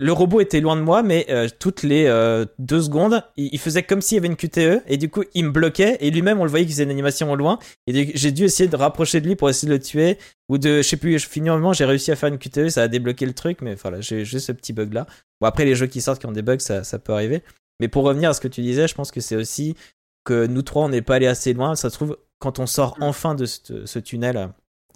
le 0.00 0.12
robot 0.12 0.40
était 0.40 0.60
loin 0.60 0.76
de 0.76 0.80
moi, 0.80 1.02
mais 1.02 1.26
euh, 1.28 1.48
toutes 1.58 1.82
les 1.82 2.06
euh, 2.06 2.46
deux 2.58 2.82
secondes, 2.82 3.22
il, 3.36 3.50
il 3.52 3.58
faisait 3.58 3.82
comme 3.82 4.00
s'il 4.00 4.16
y 4.16 4.18
avait 4.18 4.28
une 4.28 4.36
QTE, 4.36 4.82
et 4.86 4.96
du 4.96 5.10
coup, 5.10 5.24
il 5.34 5.46
me 5.46 5.50
bloquait, 5.50 5.98
et 6.00 6.10
lui-même, 6.10 6.38
on 6.40 6.44
le 6.44 6.50
voyait 6.50 6.64
qu'il 6.64 6.74
faisait 6.74 6.84
une 6.84 6.90
animation 6.90 7.30
au 7.32 7.36
loin, 7.36 7.58
et 7.86 8.16
j'ai 8.16 8.30
dû 8.30 8.44
essayer 8.44 8.68
de 8.68 8.76
rapprocher 8.76 9.20
de 9.20 9.26
lui 9.26 9.34
pour 9.34 9.50
essayer 9.50 9.68
de 9.68 9.74
le 9.74 9.82
tuer, 9.82 10.18
ou 10.48 10.58
de, 10.58 10.78
je 10.78 10.82
sais 10.82 10.96
plus, 10.96 11.18
finalement, 11.18 11.72
j'ai 11.72 11.84
réussi 11.84 12.12
à 12.12 12.16
faire 12.16 12.28
une 12.28 12.38
QTE, 12.38 12.68
ça 12.68 12.82
a 12.82 12.88
débloqué 12.88 13.26
le 13.26 13.34
truc, 13.34 13.60
mais 13.60 13.74
voilà, 13.74 14.00
j'ai 14.00 14.24
juste 14.24 14.46
ce 14.46 14.52
petit 14.52 14.72
bug-là. 14.72 15.06
Bon, 15.40 15.48
après, 15.48 15.64
les 15.64 15.74
jeux 15.74 15.86
qui 15.86 16.00
sortent 16.00 16.20
qui 16.20 16.26
ont 16.26 16.32
des 16.32 16.42
bugs, 16.42 16.60
ça, 16.60 16.84
ça 16.84 16.98
peut 16.98 17.12
arriver. 17.12 17.42
Mais 17.80 17.88
pour 17.88 18.04
revenir 18.04 18.30
à 18.30 18.34
ce 18.34 18.40
que 18.40 18.48
tu 18.48 18.60
disais, 18.60 18.88
je 18.88 18.94
pense 18.94 19.10
que 19.10 19.20
c'est 19.20 19.36
aussi 19.36 19.76
que 20.24 20.46
nous 20.46 20.62
trois, 20.62 20.84
on 20.84 20.88
n'est 20.88 21.02
pas 21.02 21.16
allé 21.16 21.26
assez 21.26 21.52
loin. 21.52 21.76
Ça 21.76 21.90
se 21.90 21.94
trouve, 21.94 22.18
quand 22.38 22.58
on 22.58 22.66
sort 22.66 22.96
enfin 23.00 23.34
de 23.34 23.46
ce, 23.46 23.86
ce 23.86 23.98
tunnel, 23.98 24.50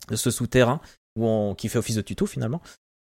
de 0.09 0.17
ce 0.17 0.31
souterrain, 0.31 0.81
où 1.17 1.27
on, 1.27 1.55
qui 1.55 1.69
fait 1.69 1.79
office 1.79 1.97
de 1.97 2.03
tuto 2.03 2.27
finalement, 2.27 2.61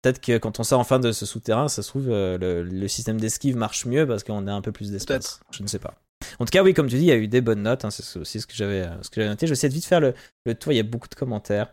peut-être 0.01 0.21
que 0.21 0.37
quand 0.37 0.59
on 0.59 0.63
sort 0.63 0.79
enfin 0.79 0.99
de 0.99 1.11
ce 1.11 1.25
souterrain, 1.25 1.67
ça 1.67 1.81
se 1.83 1.89
trouve, 1.89 2.09
euh, 2.09 2.37
le, 2.37 2.63
le 2.63 2.87
système 2.87 3.19
d'esquive 3.19 3.55
marche 3.55 3.85
mieux 3.85 4.07
parce 4.07 4.23
qu'on 4.23 4.47
a 4.47 4.53
un 4.53 4.61
peu 4.61 4.71
plus 4.71 4.91
d'espace. 4.91 5.39
Je 5.51 5.63
ne 5.63 5.67
sais 5.67 5.79
pas. 5.79 5.95
En 6.39 6.45
tout 6.45 6.51
cas, 6.51 6.63
oui, 6.63 6.73
comme 6.73 6.87
tu 6.87 6.95
dis, 6.97 7.03
il 7.03 7.07
y 7.07 7.11
a 7.11 7.17
eu 7.17 7.27
des 7.27 7.41
bonnes 7.41 7.63
notes. 7.63 7.83
hein, 7.85 7.89
c'est 7.91 8.19
aussi 8.19 8.39
ce 8.41 8.47
que 8.47 8.53
j'avais 8.53 8.81
euh, 8.81 9.01
ce 9.01 9.09
que 9.09 9.15
j'avais 9.15 9.29
noté. 9.29 9.47
Je 9.47 9.51
vais 9.51 9.53
essayer 9.53 9.69
de 9.69 9.73
vite 9.73 9.85
faire 9.85 9.99
le, 9.99 10.13
le 10.45 10.55
tour. 10.55 10.71
Il 10.71 10.75
y 10.75 10.79
a 10.79 10.83
beaucoup 10.83 11.07
de 11.09 11.15
commentaires. 11.15 11.71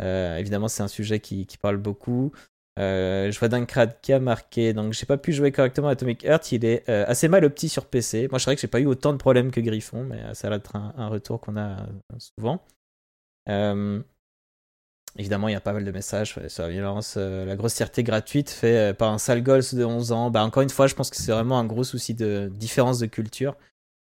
Euh, 0.00 0.36
évidemment, 0.36 0.68
c'est 0.68 0.82
un 0.82 0.88
sujet 0.88 1.20
qui, 1.20 1.46
qui 1.46 1.56
parle 1.58 1.78
beaucoup. 1.78 2.32
Euh, 2.78 3.30
je 3.30 3.38
vois 3.38 3.48
Dunkrat 3.48 3.86
qui 3.86 4.12
a 4.12 4.20
marqué. 4.20 4.74
Donc, 4.74 4.92
j'ai 4.92 5.06
pas 5.06 5.16
pu 5.16 5.32
jouer 5.32 5.50
correctement 5.50 5.88
à 5.88 5.92
Atomic 5.92 6.24
Heart. 6.24 6.52
Il 6.52 6.64
est 6.66 6.86
euh, 6.90 7.04
assez 7.08 7.28
mal 7.28 7.44
opti 7.44 7.70
sur 7.70 7.86
PC. 7.86 8.28
Moi, 8.30 8.38
je 8.38 8.44
dirais 8.44 8.54
que 8.56 8.60
j'ai 8.60 8.68
pas 8.68 8.80
eu 8.80 8.86
autant 8.86 9.12
de 9.12 9.18
problèmes 9.18 9.50
que 9.50 9.60
Griffon, 9.60 10.04
mais 10.04 10.22
ça 10.34 10.50
va 10.50 10.56
être 10.56 10.76
un, 10.76 10.92
un 10.98 11.08
retour 11.08 11.40
qu'on 11.40 11.56
a 11.56 11.86
souvent. 12.18 12.62
Euh, 13.48 14.02
Évidemment, 15.18 15.48
il 15.48 15.52
y 15.52 15.56
a 15.56 15.60
pas 15.60 15.72
mal 15.72 15.84
de 15.84 15.90
messages 15.90 16.38
sur 16.48 16.62
la 16.62 16.68
violence, 16.68 17.14
euh, 17.16 17.46
la 17.46 17.56
grossièreté 17.56 18.02
gratuite 18.02 18.50
fait 18.50 18.76
euh, 18.76 18.92
par 18.92 19.12
un 19.12 19.18
sale 19.18 19.42
gosse 19.42 19.74
de 19.74 19.84
11 19.84 20.12
ans. 20.12 20.30
Bah, 20.30 20.44
encore 20.44 20.62
une 20.62 20.70
fois, 20.70 20.86
je 20.86 20.94
pense 20.94 21.08
que 21.08 21.16
c'est 21.16 21.32
vraiment 21.32 21.58
un 21.58 21.64
gros 21.64 21.84
souci 21.84 22.12
de 22.12 22.50
différence 22.52 22.98
de 22.98 23.06
culture. 23.06 23.56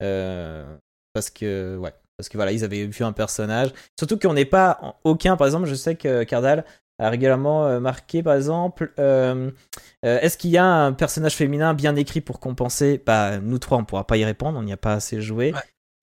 Euh, 0.02 0.64
parce 1.12 1.30
que, 1.30 1.76
ouais, 1.78 1.92
parce 2.16 2.28
que 2.28 2.38
voilà, 2.38 2.52
ils 2.52 2.62
avaient 2.62 2.86
vu 2.86 3.04
un 3.04 3.12
personnage. 3.12 3.72
Surtout 3.98 4.18
qu'on 4.18 4.34
n'est 4.34 4.44
pas 4.44 5.00
aucun, 5.02 5.36
par 5.36 5.48
exemple, 5.48 5.66
je 5.66 5.74
sais 5.74 5.96
que 5.96 6.22
Cardal 6.22 6.64
a 7.00 7.10
régulièrement 7.10 7.80
marqué, 7.80 8.22
par 8.22 8.34
exemple, 8.34 8.92
est-ce 10.02 10.36
qu'il 10.36 10.50
y 10.50 10.58
a 10.58 10.64
un 10.64 10.92
personnage 10.92 11.34
féminin 11.34 11.72
bien 11.74 11.96
écrit 11.96 12.20
pour 12.20 12.38
compenser? 12.38 13.02
Bah, 13.04 13.38
nous 13.38 13.58
trois, 13.58 13.78
on 13.78 13.84
pourra 13.84 14.06
pas 14.06 14.18
y 14.18 14.24
répondre, 14.24 14.58
on 14.58 14.62
n'y 14.62 14.72
a 14.72 14.76
pas 14.76 14.92
assez 14.92 15.20
joué. 15.20 15.52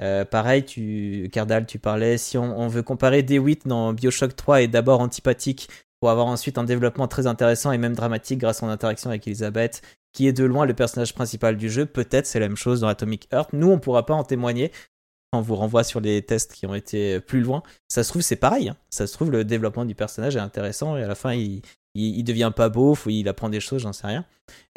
Euh, 0.02 0.26
pareil, 0.26 0.64
tu, 0.64 1.30
Cardal, 1.32 1.65
tu 1.65 1.80
parlais, 1.80 2.18
si 2.18 2.38
on, 2.38 2.68
veut 2.68 2.84
comparer 2.84 3.24
DeWitt 3.24 3.68
dans 3.68 3.94
Bioshock 3.94 4.36
3 4.36 4.61
est 4.61 4.68
d'abord 4.68 5.02
antipathique 5.02 5.69
pour 5.99 6.11
avoir 6.11 6.28
ensuite 6.28 6.57
un 6.57 6.64
développement 6.64 7.07
très 7.07 7.26
intéressant 7.26 7.72
et 7.72 7.78
même 7.78 7.95
dramatique 7.95 8.40
grâce 8.40 8.57
à 8.57 8.60
son 8.60 8.69
interaction 8.69 9.10
avec 9.10 9.26
Elizabeth, 9.26 9.82
qui 10.14 10.28
est 10.28 10.34
de 10.34 10.44
loin 10.44 10.65
le 10.65 10.74
personnage 10.74 11.14
principal 11.14 11.57
du 11.57 11.69
jeu. 11.69 11.86
Peut-être 11.86 12.28
c'est 12.28 12.40
la 12.40 12.48
même 12.48 12.57
chose 12.57 12.82
dans 12.82 12.88
Atomic 12.88 13.28
Heart. 13.32 13.53
Nous, 13.53 13.72
on 13.72 13.80
pourra 13.80 14.06
pas 14.06 14.14
en 14.14 14.24
témoigner. 14.24 14.72
On 15.34 15.41
vous 15.41 15.56
renvoie 15.56 15.84
sur 15.84 15.99
les 15.99 16.22
tests 16.22 16.53
qui 16.53 16.65
ont 16.68 16.76
été 16.76 17.19
plus 17.19 17.41
loin. 17.41 17.64
Ça 17.90 18.03
se 18.03 18.10
trouve, 18.10 18.22
c'est 18.22 18.38
pareil. 18.38 18.69
hein. 18.69 18.78
Ça 18.90 19.07
se 19.07 19.14
trouve, 19.14 19.32
le 19.32 19.44
développement 19.44 19.86
du 19.86 19.95
personnage 19.95 20.36
est 20.36 20.40
intéressant 20.40 20.95
et 20.95 21.03
à 21.03 21.07
la 21.07 21.15
fin, 21.15 21.34
il, 21.34 21.61
il, 21.95 22.24
devient 22.24 22.52
pas 22.56 22.69
beau, 22.69 22.95
il 23.07 23.28
apprend 23.28 23.49
des 23.49 23.60
choses, 23.60 23.82
j'en 23.82 23.94
sais 23.94 24.07
rien. 24.07 24.26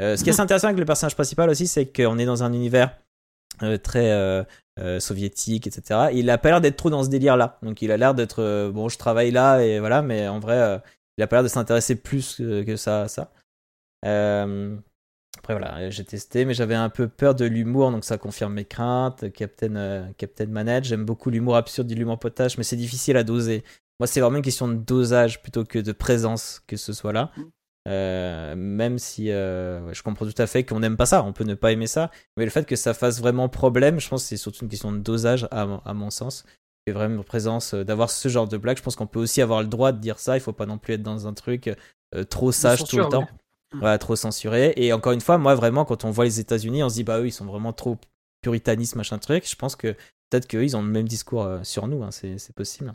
Euh, 0.00 0.16
ce 0.16 0.24
qui 0.24 0.30
est 0.30 0.40
intéressant 0.40 0.68
avec 0.68 0.80
le 0.80 0.86
personnage 0.86 1.14
principal 1.14 1.50
aussi, 1.50 1.66
c'est 1.66 1.86
qu'on 1.86 2.18
est 2.18 2.24
dans 2.24 2.42
un 2.42 2.52
univers 2.52 2.96
très 3.78 4.10
euh, 4.12 4.42
euh, 4.78 5.00
soviétique, 5.00 5.66
etc. 5.66 6.08
Et 6.12 6.20
il 6.20 6.30
a 6.30 6.38
pas 6.38 6.50
l'air 6.50 6.60
d'être 6.60 6.76
trop 6.76 6.90
dans 6.90 7.04
ce 7.04 7.08
délire-là. 7.08 7.58
Donc 7.62 7.82
il 7.82 7.90
a 7.90 7.96
l'air 7.96 8.14
d'être 8.14 8.42
euh, 8.42 8.70
bon, 8.70 8.88
je 8.88 8.98
travaille 8.98 9.30
là 9.30 9.60
et 9.60 9.78
voilà, 9.78 10.02
mais 10.02 10.28
en 10.28 10.40
vrai, 10.40 10.58
euh, 10.58 10.78
il 11.18 11.22
a 11.22 11.26
pas 11.26 11.36
l'air 11.36 11.42
de 11.42 11.48
s'intéresser 11.48 11.96
plus 11.96 12.36
que, 12.36 12.76
ça. 12.76 13.06
Euh, 14.06 14.76
après 15.38 15.54
voilà, 15.54 15.90
j'ai 15.90 16.04
testé, 16.04 16.44
mais 16.44 16.54
j'avais 16.54 16.74
un 16.74 16.88
peu 16.88 17.08
peur 17.08 17.34
de 17.34 17.44
l'humour, 17.44 17.90
donc 17.90 18.04
ça 18.04 18.18
confirme 18.18 18.54
mes 18.54 18.64
craintes. 18.64 19.32
Captain, 19.32 19.76
euh, 19.76 20.06
Captain 20.16 20.46
Manette, 20.46 20.84
j'aime 20.84 21.04
beaucoup 21.04 21.30
l'humour 21.30 21.56
absurde 21.56 21.86
de 21.88 21.94
l'humour 21.94 22.18
potage, 22.18 22.58
mais 22.58 22.64
c'est 22.64 22.76
difficile 22.76 23.16
à 23.16 23.24
doser. 23.24 23.64
Moi, 24.00 24.06
c'est 24.06 24.20
vraiment 24.20 24.38
une 24.38 24.42
question 24.42 24.68
de 24.68 24.74
dosage 24.74 25.42
plutôt 25.42 25.64
que 25.64 25.78
de 25.78 25.92
présence 25.92 26.62
que 26.66 26.76
ce 26.76 26.92
soit 26.92 27.12
là. 27.12 27.32
Euh, 27.88 28.54
même 28.56 28.98
si 28.98 29.30
euh, 29.30 29.92
je 29.94 30.02
comprends 30.02 30.26
tout 30.26 30.34
à 30.42 30.46
fait 30.46 30.64
qu'on 30.64 30.80
n'aime 30.80 30.96
pas 30.98 31.06
ça, 31.06 31.22
on 31.24 31.32
peut 31.32 31.44
ne 31.44 31.54
pas 31.54 31.72
aimer 31.72 31.86
ça, 31.86 32.10
mais 32.36 32.44
le 32.44 32.50
fait 32.50 32.66
que 32.66 32.76
ça 32.76 32.92
fasse 32.92 33.20
vraiment 33.20 33.48
problème, 33.48 33.98
je 34.00 34.08
pense 34.08 34.22
que 34.22 34.28
c'est 34.28 34.36
surtout 34.36 34.64
une 34.64 34.70
question 34.70 34.92
de 34.92 34.98
dosage 34.98 35.48
à, 35.50 35.64
mon- 35.66 35.78
à 35.84 35.94
mon 35.94 36.10
sens. 36.10 36.44
Et 36.86 36.92
vraiment 36.92 37.22
présence 37.22 37.74
euh, 37.74 37.84
d'avoir 37.84 38.10
ce 38.10 38.28
genre 38.28 38.48
de 38.48 38.56
blague, 38.56 38.76
je 38.78 38.82
pense 38.82 38.96
qu'on 38.96 39.06
peut 39.06 39.20
aussi 39.20 39.40
avoir 39.42 39.60
le 39.62 39.68
droit 39.68 39.92
de 39.92 39.98
dire 39.98 40.18
ça, 40.18 40.36
il 40.36 40.40
faut 40.40 40.52
pas 40.52 40.66
non 40.66 40.78
plus 40.78 40.94
être 40.94 41.02
dans 41.02 41.26
un 41.26 41.34
truc 41.34 41.70
euh, 42.14 42.24
trop 42.24 42.52
sage 42.52 42.80
tout 42.84 42.96
le 42.96 43.02
temps. 43.10 43.28
Voilà, 43.80 43.98
trop 43.98 44.16
censuré. 44.16 44.72
Et 44.76 44.92
encore 44.92 45.12
une 45.12 45.20
fois, 45.20 45.38
moi 45.38 45.54
vraiment, 45.54 45.84
quand 45.84 46.04
on 46.04 46.10
voit 46.10 46.24
les 46.24 46.40
États-Unis, 46.40 46.82
on 46.82 46.88
se 46.88 46.94
dit 46.94 47.04
bah 47.04 47.20
eux 47.20 47.26
ils 47.28 47.32
sont 47.32 47.44
vraiment 47.46 47.72
trop 47.72 47.98
puritanisme 48.42 48.98
machin 48.98 49.18
truc. 49.18 49.48
Je 49.48 49.54
pense 49.56 49.76
que 49.76 49.92
peut-être 50.28 50.46
qu'eux 50.48 50.64
ils 50.64 50.76
ont 50.76 50.82
le 50.82 50.88
même 50.88 51.06
discours 51.08 51.48
sur 51.62 51.86
nous, 51.86 52.02
hein, 52.02 52.10
c'est 52.10 52.52
possible. 52.54 52.94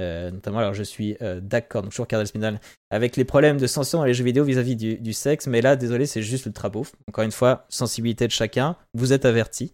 Euh, 0.00 0.30
notamment, 0.30 0.58
alors 0.58 0.72
je 0.72 0.82
suis 0.82 1.16
euh, 1.20 1.40
d'accord, 1.40 1.82
donc 1.82 1.90
toujours 1.90 2.06
Cardal 2.06 2.26
Spinal, 2.26 2.60
avec 2.90 3.16
les 3.16 3.24
problèmes 3.24 3.58
de 3.58 3.66
censure 3.66 3.98
dans 3.98 4.06
les 4.06 4.14
jeux 4.14 4.24
vidéo 4.24 4.44
vis-à-vis 4.44 4.76
du, 4.76 5.12
sexe, 5.12 5.46
mais 5.46 5.60
là, 5.60 5.76
désolé, 5.76 6.06
c'est 6.06 6.22
juste 6.22 6.46
ultra 6.46 6.70
beauf. 6.70 6.92
Encore 7.08 7.24
une 7.24 7.32
fois, 7.32 7.66
sensibilité 7.68 8.26
de 8.26 8.32
chacun, 8.32 8.76
vous 8.94 9.12
êtes 9.12 9.26
avertis. 9.26 9.72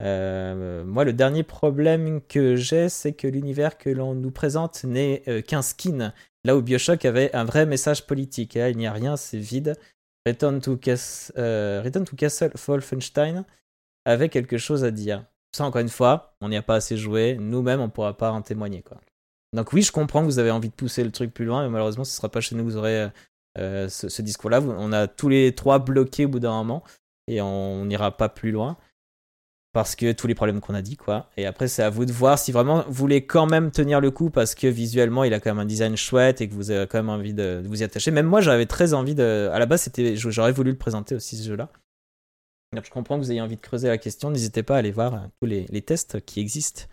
Euh, 0.00 0.84
moi, 0.84 1.04
le 1.04 1.12
dernier 1.12 1.42
problème 1.42 2.20
que 2.20 2.54
j'ai, 2.54 2.88
c'est 2.88 3.14
que 3.14 3.26
l'univers 3.26 3.78
que 3.78 3.90
l'on 3.90 4.14
nous 4.14 4.30
présente 4.30 4.84
n'est 4.84 5.24
euh, 5.26 5.42
qu'un 5.42 5.62
skin, 5.62 6.12
là 6.44 6.56
où 6.56 6.62
Bioshock 6.62 7.04
avait 7.04 7.34
un 7.34 7.44
vrai 7.44 7.66
message 7.66 8.06
politique. 8.06 8.54
Il 8.54 8.76
n'y 8.76 8.86
a 8.86 8.92
rien, 8.92 9.16
c'est 9.16 9.38
vide. 9.38 9.74
Return 10.24 10.60
to, 10.60 10.72
Return 10.72 12.04
to 12.04 12.14
Castle 12.16 12.52
Wolfenstein 12.54 13.44
avait 14.04 14.28
quelque 14.28 14.56
chose 14.56 14.84
à 14.84 14.92
dire. 14.92 15.24
Ça, 15.52 15.64
encore 15.64 15.80
une 15.80 15.88
fois, 15.88 16.36
on 16.40 16.48
n'y 16.48 16.56
a 16.56 16.62
pas 16.62 16.76
assez 16.76 16.96
joué. 16.96 17.36
Nous-mêmes, 17.40 17.80
on 17.80 17.86
ne 17.86 17.90
pourra 17.90 18.16
pas 18.16 18.30
en 18.30 18.42
témoigner. 18.42 18.82
Quoi. 18.82 18.98
Donc 19.54 19.72
oui, 19.72 19.82
je 19.82 19.92
comprends 19.92 20.20
que 20.20 20.26
vous 20.26 20.38
avez 20.38 20.50
envie 20.50 20.68
de 20.68 20.74
pousser 20.74 21.04
le 21.04 21.10
truc 21.10 21.32
plus 21.32 21.44
loin, 21.44 21.62
mais 21.62 21.70
malheureusement, 21.70 22.04
ce 22.04 22.12
ne 22.12 22.16
sera 22.16 22.28
pas 22.28 22.40
chez 22.40 22.54
nous 22.54 22.64
que 22.64 22.70
vous 22.70 22.76
aurez 22.76 23.08
euh, 23.58 23.88
ce, 23.88 24.22
discours-là. 24.22 24.60
On 24.60 24.92
a 24.92 25.06
tous 25.06 25.28
les 25.28 25.54
trois 25.54 25.78
bloqués 25.78 26.26
au 26.26 26.28
bout 26.28 26.40
d'un 26.40 26.52
moment, 26.52 26.84
et 27.26 27.40
on 27.40 27.84
n'ira 27.84 28.16
pas 28.16 28.28
plus 28.28 28.50
loin. 28.50 28.76
Parce 29.72 29.96
que 29.96 30.12
tous 30.12 30.26
les 30.26 30.34
problèmes 30.34 30.60
qu'on 30.60 30.74
a 30.74 30.82
dit, 30.82 30.96
quoi. 30.96 31.28
Et 31.36 31.44
après, 31.46 31.68
c'est 31.68 31.82
à 31.82 31.90
vous 31.90 32.06
de 32.06 32.12
voir 32.12 32.38
si 32.38 32.52
vraiment 32.52 32.84
vous 32.86 32.94
voulez 32.94 33.26
quand 33.26 33.46
même 33.46 33.70
tenir 33.70 34.00
le 34.00 34.10
coup, 34.10 34.30
parce 34.30 34.54
que 34.54 34.66
visuellement, 34.66 35.24
il 35.24 35.34
a 35.34 35.40
quand 35.40 35.50
même 35.50 35.58
un 35.58 35.66
design 35.66 35.96
chouette 35.96 36.40
et 36.40 36.48
que 36.48 36.54
vous 36.54 36.70
avez 36.70 36.86
quand 36.86 36.98
même 36.98 37.10
envie 37.10 37.34
de, 37.34 37.62
vous 37.64 37.82
y 37.82 37.84
attacher. 37.84 38.10
Même 38.10 38.26
moi, 38.26 38.40
j'avais 38.40 38.66
très 38.66 38.94
envie 38.94 39.14
de. 39.14 39.50
À 39.52 39.58
la 39.58 39.66
base, 39.66 39.82
c'était, 39.82 40.16
j'aurais 40.16 40.52
voulu 40.52 40.72
le 40.72 40.78
présenter 40.78 41.14
aussi, 41.14 41.36
ce 41.36 41.46
jeu-là. 41.46 41.70
Donc, 42.74 42.84
je 42.84 42.90
comprends 42.90 43.18
que 43.18 43.24
vous 43.24 43.30
ayez 43.30 43.40
envie 43.40 43.56
de 43.56 43.60
creuser 43.60 43.88
la 43.88 43.98
question. 43.98 44.30
N'hésitez 44.30 44.62
pas 44.62 44.76
à 44.76 44.78
aller 44.78 44.90
voir 44.90 45.14
euh, 45.14 45.18
tous 45.40 45.46
les, 45.46 45.66
les 45.70 45.82
tests 45.82 46.20
qui 46.24 46.40
existent 46.40 46.84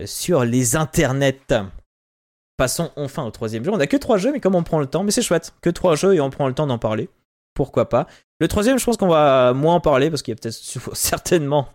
euh, 0.00 0.06
sur 0.06 0.44
les 0.44 0.76
internets. 0.76 1.70
Passons 2.60 2.90
enfin 2.94 3.24
au 3.24 3.30
troisième 3.30 3.64
jeu. 3.64 3.70
On 3.72 3.80
a 3.80 3.86
que 3.86 3.96
trois 3.96 4.18
jeux, 4.18 4.32
mais 4.32 4.38
comme 4.38 4.54
on 4.54 4.62
prend 4.62 4.80
le 4.80 4.86
temps, 4.86 5.02
mais 5.02 5.12
c'est 5.12 5.22
chouette. 5.22 5.54
Que 5.62 5.70
trois 5.70 5.96
jeux 5.96 6.14
et 6.14 6.20
on 6.20 6.28
prend 6.28 6.46
le 6.46 6.52
temps 6.52 6.66
d'en 6.66 6.76
parler. 6.76 7.08
Pourquoi 7.54 7.88
pas? 7.88 8.06
Le 8.38 8.48
troisième, 8.48 8.78
je 8.78 8.84
pense 8.84 8.98
qu'on 8.98 9.08
va 9.08 9.54
moins 9.54 9.76
en 9.76 9.80
parler 9.80 10.10
parce 10.10 10.20
qu'il 10.20 10.32
y 10.32 10.36
a 10.36 10.38
peut-être 10.38 10.60
certainement 10.94 11.68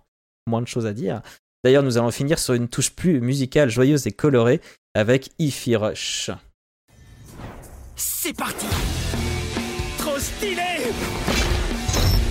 moins 0.45 0.61
de 0.61 0.67
choses 0.67 0.85
à 0.85 0.93
dire. 0.93 1.23
D'ailleurs, 1.63 1.81
nous 1.81 1.97
allons 1.97 2.11
finir 2.11 2.37
sur 2.37 2.53
une 2.53 2.67
touche 2.67 2.91
plus 2.91 3.19
musicale, 3.19 3.71
joyeuse 3.71 4.05
et 4.05 4.11
colorée 4.11 4.61
avec 4.93 5.31
Ify 5.39 5.75
Rush. 5.75 6.29
C'est 7.95 8.37
parti 8.37 8.67
Trop 9.97 10.19
stylé 10.19 10.91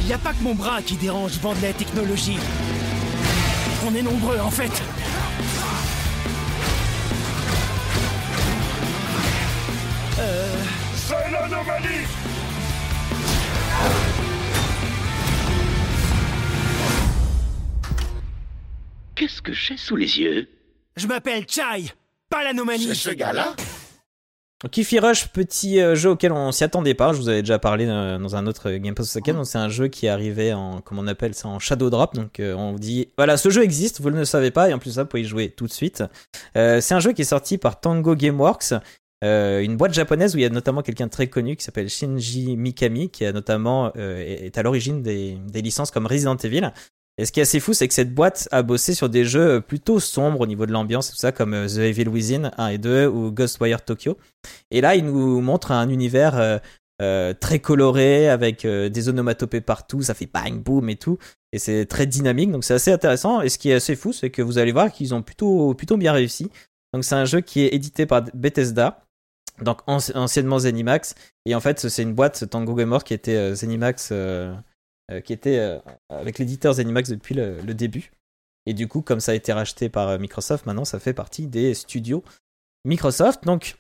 Y 0.07 0.13
a 0.13 0.19
pas 0.19 0.33
que 0.33 0.45
mon 0.45 0.55
bras 0.55 0.81
qui 0.81 0.95
dérange 0.95 1.41
Bandai 1.41 1.73
Technologies. 1.73 2.39
On 3.85 3.93
est 3.97 4.03
nombreux 4.03 4.39
en 4.39 4.51
fait. 4.53 4.81
Valise 11.09 12.09
Qu'est-ce 19.15 19.43
que 19.43 19.53
j'ai 19.53 19.77
sous 19.77 19.97
les 19.97 20.19
yeux? 20.19 20.49
Je 20.97 21.07
m'appelle 21.07 21.45
Chai, 21.49 21.93
pas 22.29 22.43
l'anomalie. 22.43 22.87
C'est 22.89 22.95
ce 22.95 23.11
gars-là? 23.11 23.55
Kiffy 24.71 24.99
Rush, 24.99 25.29
petit 25.29 25.79
euh, 25.79 25.95
jeu 25.95 26.11
auquel 26.11 26.33
on 26.33 26.51
s'y 26.51 26.65
attendait 26.65 26.95
pas. 26.95 27.13
Je 27.13 27.19
vous 27.19 27.29
avais 27.29 27.43
déjà 27.43 27.59
parlé 27.59 27.87
euh, 27.87 28.19
dans 28.19 28.35
un 28.35 28.47
autre 28.47 28.71
Game 28.71 28.95
Pass 28.95 29.11
Osaka. 29.11 29.35
Donc 29.35 29.47
c'est 29.47 29.59
un 29.59 29.69
jeu 29.69 29.89
qui 29.89 30.07
est 30.07 30.09
arrivé 30.09 30.55
en, 30.55 30.81
comment 30.81 31.03
on 31.03 31.07
appelle 31.07 31.35
ça, 31.35 31.49
en 31.49 31.59
Shadow 31.59 31.91
Drop. 31.91 32.15
Donc 32.15 32.41
euh, 32.41 32.55
on 32.55 32.73
vous 32.73 32.79
dit, 32.79 33.09
voilà, 33.19 33.37
ce 33.37 33.51
jeu 33.51 33.63
existe, 33.63 34.01
vous 34.01 34.11
ne 34.11 34.17
le 34.17 34.25
savez 34.25 34.51
pas, 34.51 34.71
et 34.71 34.73
en 34.73 34.79
plus 34.79 34.93
ça, 34.93 35.03
vous 35.03 35.09
pouvez 35.09 35.23
y 35.23 35.27
jouer 35.27 35.51
tout 35.51 35.67
de 35.67 35.73
suite. 35.73 36.03
Euh, 36.57 36.81
c'est 36.81 36.95
un 36.95 37.01
jeu 37.01 37.13
qui 37.13 37.23
est 37.23 37.27
sorti 37.27 37.59
par 37.59 37.79
Tango 37.79 38.15
Gameworks. 38.15 38.73
Euh, 39.25 39.63
une 39.63 39.77
boîte 39.77 39.95
japonaise 39.95 40.35
où 40.35 40.39
il 40.39 40.43
y 40.43 40.47
a 40.47 40.51
notamment 40.51 40.83
quelqu'un 40.83 41.07
de 41.07 41.11
très 41.11 41.27
connu 41.27 41.57
qui 41.57 41.65
s'appelle 41.65 41.89
Shinji 41.89 42.57
Mikami, 42.57 43.11
qui 43.11 43.25
a 43.25 43.33
notamment 43.33 43.91
euh, 43.97 44.19
est 44.19 44.57
à 44.57 44.63
l'origine 44.63 45.03
des, 45.03 45.39
des 45.49 45.63
licences 45.63 45.91
comme 45.91 46.07
Resident 46.07 46.37
Evil. 46.37 46.71
Et 47.17 47.27
ce 47.27 47.33
qui 47.33 47.39
est 47.39 47.45
assez 47.45 47.61
fou, 47.61 47.73
c'est 47.75 47.87
que 47.87 47.95
cette 47.95 48.13
boîte 48.13 48.49
a 48.51 48.63
bossé 48.63 48.93
sur 48.93 49.09
des 49.09 49.25
jeux 49.25 49.61
plutôt 49.61 50.01
sombres 50.01 50.41
au 50.41 50.47
niveau 50.47 50.67
de 50.67 50.73
l'ambiance, 50.73 51.11
tout 51.11 51.17
ça, 51.17 51.31
comme 51.31 51.55
euh, 51.55 51.69
The 51.69 51.79
Evil 51.79 52.09
Within 52.09 52.51
1 52.59 52.69
et 52.69 52.79
2 52.79 53.07
ou 53.07 53.31
Ghostwire 53.31 53.85
Tokyo. 53.85 54.19
Et 54.71 54.81
là, 54.81 54.97
il 54.97 55.05
nous 55.05 55.41
montre 55.41 55.71
un 55.71 55.89
univers 55.89 56.37
euh, 56.37 56.59
euh, 57.03 57.35
très 57.35 57.59
coloré, 57.59 58.29
avec 58.29 58.65
euh, 58.65 58.89
des 58.89 59.09
onomatopées 59.09 59.61
partout, 59.61 60.03
ça 60.03 60.15
fait 60.15 60.29
bang, 60.33 60.63
boom 60.63 60.89
et 60.89 60.97
tout. 60.97 61.19
Et 61.53 61.59
c'est 61.59 61.87
très 61.87 62.07
dynamique, 62.07 62.53
donc 62.53 62.63
c'est 62.63 62.75
assez 62.75 62.93
intéressant. 62.93 63.43
Et 63.43 63.49
ce 63.49 63.59
qui 63.59 63.71
est 63.71 63.75
assez 63.75 63.97
fou, 63.97 64.13
c'est 64.13 64.31
que 64.31 64.43
vous 64.43 64.59
allez 64.59 64.71
voir 64.71 64.93
qu'ils 64.93 65.13
ont 65.13 65.23
plutôt, 65.23 65.75
plutôt 65.75 65.97
bien 65.97 66.13
réussi. 66.13 66.51
Donc 66.93 67.05
c'est 67.05 67.17
un 67.17 67.25
jeu 67.25 67.41
qui 67.41 67.63
est 67.63 67.75
édité 67.75 68.07
par 68.07 68.23
Bethesda, 68.35 69.05
donc 69.61 69.83
anci- 69.87 70.17
anciennement 70.17 70.59
Zenimax. 70.59 71.15
Et 71.47 71.55
en 71.55 71.61
fait, 71.61 71.89
c'est 71.89 72.03
une 72.03 72.15
boîte 72.15 72.49
Tango 72.51 72.75
Gamer 72.75 73.05
qui 73.05 73.15
était 73.15 73.37
euh, 73.37 73.55
Zenimax, 73.55 74.11
euh, 74.13 74.55
euh, 75.11 75.21
qui 75.21 75.33
était 75.33 75.81
avec 76.09 76.39
l'éditeur 76.39 76.75
Zenimax 76.75 77.11
depuis 77.11 77.35
le, 77.35 77.75
début. 77.75 78.13
Et 78.67 78.75
du 78.75 78.89
coup, 78.89 79.03
comme 79.03 79.21
ça 79.21 79.33
a 79.33 79.35
été 79.35 79.53
racheté 79.53 79.89
par 79.89 80.19
Microsoft, 80.19 80.67
maintenant 80.67 80.87
ça 80.87 80.99
fait 80.99 81.13
partie 81.13 81.47
des 81.47 81.75
studios 81.75 82.25
Microsoft. 82.85 83.45
Donc, 83.45 83.77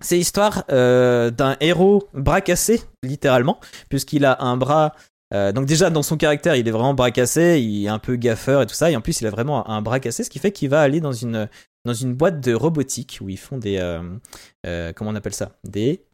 c'est 0.00 0.16
l'histoire 0.16 0.64
d'un 0.68 1.56
héros 1.60 2.08
bras 2.12 2.40
cassé, 2.40 2.82
littéralement, 3.02 3.60
puisqu'il 3.88 4.24
a 4.24 4.42
un 4.42 4.56
bras. 4.56 4.94
Euh, 5.34 5.52
donc 5.52 5.66
déjà 5.66 5.90
dans 5.90 6.02
son 6.02 6.16
caractère, 6.16 6.56
il 6.56 6.68
est 6.68 6.70
vraiment 6.70 6.94
bras 6.94 7.10
cassé, 7.10 7.60
il 7.60 7.84
est 7.84 7.88
un 7.88 7.98
peu 7.98 8.16
gaffeur 8.16 8.62
et 8.62 8.66
tout 8.66 8.74
ça, 8.74 8.90
et 8.90 8.96
en 8.96 9.00
plus 9.00 9.20
il 9.20 9.26
a 9.26 9.30
vraiment 9.30 9.68
un 9.68 9.82
bras 9.82 10.00
cassé, 10.00 10.22
ce 10.22 10.30
qui 10.30 10.38
fait 10.38 10.52
qu'il 10.52 10.68
va 10.68 10.80
aller 10.80 11.00
dans 11.00 11.12
une 11.12 11.48
dans 11.84 11.94
une 11.94 12.14
boîte 12.14 12.40
de 12.40 12.54
robotique 12.54 13.18
où 13.20 13.28
ils 13.28 13.38
font 13.38 13.58
des 13.58 13.78
euh, 13.78 14.02
euh, 14.66 14.92
comment 14.92 15.10
on 15.10 15.14
appelle 15.14 15.34
ça, 15.34 15.58
des 15.64 16.04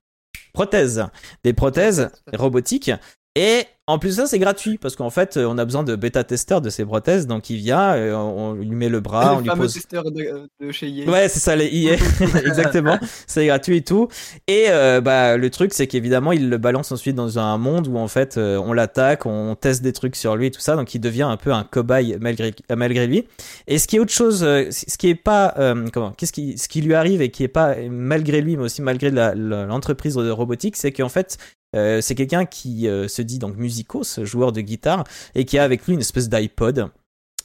prothèses, 0.53 1.07
des 1.45 1.53
prothèses 1.53 2.11
robotiques. 2.33 2.91
Et 3.35 3.65
en 3.93 3.99
plus 3.99 4.17
de 4.17 4.23
ça, 4.23 4.27
c'est 4.27 4.39
gratuit 4.39 4.79
parce 4.79 4.97
qu'en 4.97 5.11
fait, 5.11 5.37
euh, 5.37 5.47
on 5.47 5.59
a 5.59 5.65
besoin 5.65 5.83
de 5.83 5.97
bêta-testeurs 5.97 6.61
de 6.61 6.71
ces 6.71 6.85
prothèses, 6.85 7.27
donc 7.27 7.51
il 7.51 7.57
vient, 7.57 7.95
euh, 7.95 8.15
on 8.15 8.55
lui 8.55 8.71
met 8.71 8.89
le 8.89 9.01
bras, 9.01 9.37
on 9.37 9.41
lui 9.41 9.51
pose. 9.51 9.75
testeur 9.75 10.11
de, 10.11 10.49
de 10.61 10.73
chez 10.73 10.89
EA. 10.89 11.11
Ouais, 11.11 11.29
c'est 11.29 11.41
ça, 11.41 11.57
les 11.57 11.67
EA. 11.67 11.97
Exactement. 12.47 12.99
C'est 13.27 13.47
gratuit 13.47 13.79
et 13.79 13.83
tout. 13.83 14.09
Et 14.49 14.67
euh, 14.69 15.01
bah, 15.01 15.37
le 15.37 15.51
truc, 15.51 15.73
c'est 15.75 15.87
qu'évidemment, 15.87 16.33
il 16.33 16.49
le 16.49 16.59
balance 16.59 16.93
ensuite 16.93 17.17
dans 17.17 17.39
un 17.39 17.59
monde 17.59 17.89
où 17.89 17.97
en 17.97 18.09
fait, 18.09 18.37
on 18.39 18.73
l'attaque, 18.73 19.27
on 19.27 19.55
teste 19.55 19.83
des 19.83 19.93
trucs 19.93 20.17
sur 20.17 20.37
lui 20.37 20.47
et 20.47 20.51
tout 20.51 20.61
ça. 20.61 20.77
Donc, 20.77 20.95
il 20.95 21.01
devient 21.01 21.23
un 21.23 21.37
peu 21.37 21.53
un 21.53 21.65
cobaye 21.65 22.17
malgré, 22.21 22.53
malgré 22.75 23.07
lui. 23.07 23.27
Et 23.67 23.79
ce 23.79 23.87
qui 23.87 23.97
est 23.97 24.01
autre 24.01 24.13
chose, 24.13 24.41
ce 24.41 24.99
qui 24.99 25.09
est 25.09 25.15
pas, 25.15 25.55
euh, 25.59 25.89
comment, 25.93 26.13
qu'est-ce 26.13 26.33
qui, 26.33 26.59
ce 26.59 26.69
qui 26.69 26.81
lui 26.81 26.95
arrive 26.95 27.23
et 27.23 27.31
qui 27.31 27.45
est 27.45 27.49
pas 27.49 27.75
malgré 27.91 28.41
lui, 28.41 28.57
mais 28.57 28.65
aussi 28.65 28.83
malgré 28.83 29.11
l'entreprise 29.11 30.15
de 30.15 30.31
robotique, 30.31 30.77
c'est 30.77 30.93
qu'en 30.93 31.09
fait, 31.09 31.39
euh, 31.75 32.01
c'est 32.01 32.15
quelqu'un 32.15 32.45
qui 32.45 32.89
euh, 32.89 33.09
se 33.09 33.23
dit 33.23 33.39
donc 33.39 33.57
musicos, 33.57 34.21
joueur 34.25 34.53
de 34.53 34.61
guitare, 34.61 35.05
et 35.35 35.45
qui 35.45 35.59
a 35.59 35.65
avec 35.65 35.87
lui 35.87 35.95
une 35.95 36.01
espèce 36.01 36.29
d'iPod. 36.29 36.91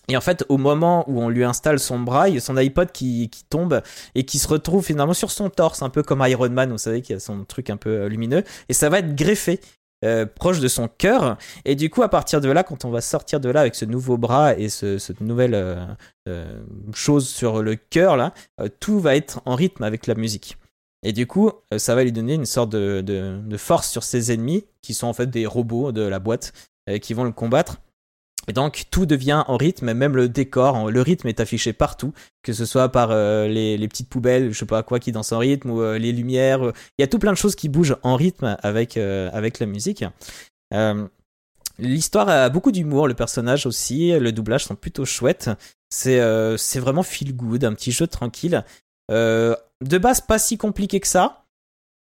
Et 0.10 0.16
en 0.16 0.22
fait, 0.22 0.46
au 0.48 0.58
moment 0.58 1.04
où 1.10 1.22
on 1.22 1.28
lui 1.28 1.44
installe 1.44 1.80
son 1.80 2.00
bras, 2.00 2.30
il 2.30 2.36
y 2.36 2.38
a 2.38 2.42
son 2.42 2.56
iPod 2.56 2.92
qui, 2.92 3.30
qui 3.30 3.44
tombe 3.44 3.82
et 4.16 4.24
qui 4.24 4.40
se 4.40 4.48
retrouve 4.48 4.84
finalement 4.84 5.14
sur 5.14 5.32
son 5.32 5.50
torse, 5.50 5.82
un 5.82 5.90
peu 5.90 6.02
comme 6.02 6.24
Iron 6.26 6.50
Man, 6.50 6.72
vous 6.72 6.78
savez, 6.78 7.02
qui 7.02 7.14
a 7.14 7.20
son 7.20 7.44
truc 7.44 7.70
un 7.70 7.78
peu 7.78 7.90
euh, 7.90 8.10
lumineux, 8.10 8.44
et 8.70 8.74
ça 8.74 8.90
va 8.90 9.00
être 9.00 9.16
greffé. 9.16 9.60
proche 10.36 10.60
de 10.60 10.68
son 10.68 10.88
cœur 10.88 11.38
et 11.66 11.74
du 11.74 11.90
coup 11.90 12.04
à 12.04 12.10
partir 12.10 12.40
de 12.40 12.52
là 12.52 12.62
quand 12.62 12.86
on 12.86 12.92
va 12.92 13.02
sortir 13.02 13.40
de 13.40 13.50
là 13.50 13.62
avec 13.62 13.74
ce 13.74 13.84
nouveau 13.84 14.16
bras 14.16 14.54
et 14.56 14.70
ce, 14.70 15.00
cette 15.00 15.22
nouvelle 15.22 15.58
chose 16.94 17.28
sur 17.28 17.64
le 17.64 17.76
cœur 17.76 18.16
là 18.16 18.32
tout 18.80 19.00
va 19.00 19.16
être 19.16 19.42
en 19.46 19.56
rythme 19.56 19.82
avec 19.84 20.06
la 20.06 20.14
musique 20.14 20.56
et 21.04 21.14
du 21.14 21.28
coup, 21.28 21.52
euh, 21.74 21.78
ça 21.78 21.96
va 21.96 22.04
lui 22.04 22.12
donner 22.12 22.34
une 22.34 22.46
sorte 22.46 22.72
de, 22.72 23.02
de- 23.02 23.58
force 23.58 23.90
sur 23.90 24.04
ses 24.04 24.32
ennemis, 24.32 24.66
qui 24.82 24.94
sont 24.94 25.08
en 25.08 25.14
fait 25.14 25.30
des 25.30 25.46
robots 25.46 25.92
de 25.92 26.02
la 26.02 26.20
boîte, 26.20 26.54
euh, 26.90 26.98
qui 26.98 27.14
vont 27.14 27.24
le 27.24 27.32
combattre. 27.32 27.78
Et 28.48 28.54
donc, 28.54 28.86
tout 28.92 29.06
devient 29.06 29.44
en 29.48 29.58
rythme, 29.58 29.94
même 29.94 30.16
le 30.16 30.30
décor, 30.30 30.90
le 30.90 31.02
rythme 31.02 31.28
est 31.28 31.42
affiché 31.42 31.74
partout, 31.74 32.14
que 32.44 32.54
ce 32.54 32.66
soit 32.66 32.90
par 32.90 33.12
euh, 33.12 33.48
les, 33.48 33.88
petites 33.90 34.08
poubelles, 34.08 34.54
je 34.54 34.60
sais 34.60 34.66
pas 34.66 34.84
quoi, 34.84 35.00
qui 35.00 35.12
dansent 35.12 35.34
en 35.34 35.40
rythme, 35.40 35.70
ou 35.70 35.94
les 35.94 36.14
lumières. 36.14 36.72
Il 36.98 37.02
y 37.02 37.04
a 37.04 37.08
tout 37.08 37.20
plein 37.20 37.34
de 37.34 37.38
choses 37.38 37.56
qui 37.56 37.68
bougent 37.68 37.98
en 38.04 38.16
rythme 38.16 38.56
avec, 38.64 38.96
avec 38.96 39.60
la 39.60 39.66
musique. 39.66 40.06
L'histoire 41.78 42.30
a 42.30 42.50
beaucoup 42.50 42.72
d'humour, 42.72 43.10
le 43.10 43.16
personnage 43.16 43.66
aussi, 43.66 44.18
le 44.18 44.32
doublage 44.32 44.64
sont 44.64 44.76
plutôt 44.76 45.04
chouettes. 45.04 45.50
C'est 45.90 46.80
vraiment 46.80 47.04
feel 47.04 47.36
good, 47.36 47.66
un 47.66 47.74
petit 47.74 47.92
jeu 47.92 48.08
tranquille. 48.08 48.64
Euh, 49.12 49.56
de 49.82 49.98
base, 49.98 50.22
pas 50.22 50.40
si 50.40 50.58
compliqué 50.58 51.00
que 51.00 51.08
ça. 51.08 51.46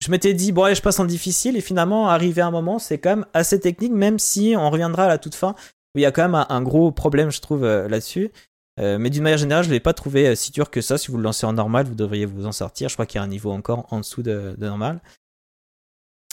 Je 0.00 0.10
m'étais 0.10 0.32
dit, 0.32 0.52
bon, 0.52 0.64
allez, 0.64 0.74
je 0.74 0.82
passe 0.82 1.00
en 1.00 1.04
difficile, 1.04 1.56
et 1.56 1.60
finalement, 1.60 2.08
arrivé 2.08 2.40
à 2.40 2.46
un 2.46 2.50
moment, 2.50 2.78
c'est 2.78 2.98
quand 2.98 3.10
même 3.10 3.26
assez 3.34 3.58
technique, 3.58 3.92
même 3.92 4.18
si 4.18 4.54
on 4.56 4.70
reviendra 4.70 5.04
à 5.04 5.08
la 5.08 5.18
toute 5.18 5.34
fin, 5.34 5.54
où 5.94 5.98
il 5.98 6.02
y 6.02 6.06
a 6.06 6.12
quand 6.12 6.22
même 6.22 6.46
un, 6.48 6.62
gros 6.62 6.92
problème, 6.92 7.30
je 7.30 7.40
trouve, 7.40 7.64
euh, 7.64 7.88
là-dessus. 7.88 8.30
Euh, 8.78 8.96
mais 8.98 9.10
d'une 9.10 9.24
manière 9.24 9.38
générale, 9.38 9.64
je 9.64 9.70
l'ai 9.70 9.80
pas 9.80 9.92
trouvé 9.92 10.36
si 10.36 10.52
dur 10.52 10.70
que 10.70 10.80
ça. 10.80 10.98
Si 10.98 11.10
vous 11.10 11.16
le 11.16 11.24
lancez 11.24 11.46
en 11.46 11.52
normal, 11.52 11.86
vous 11.86 11.96
devriez 11.96 12.26
vous 12.26 12.46
en 12.46 12.52
sortir. 12.52 12.88
Je 12.88 12.94
crois 12.94 13.06
qu'il 13.06 13.18
y 13.18 13.20
a 13.20 13.24
un 13.24 13.28
niveau 13.28 13.50
encore 13.50 13.86
en 13.90 13.98
dessous 13.98 14.22
de, 14.22 14.54
de 14.56 14.66
normal. 14.66 15.00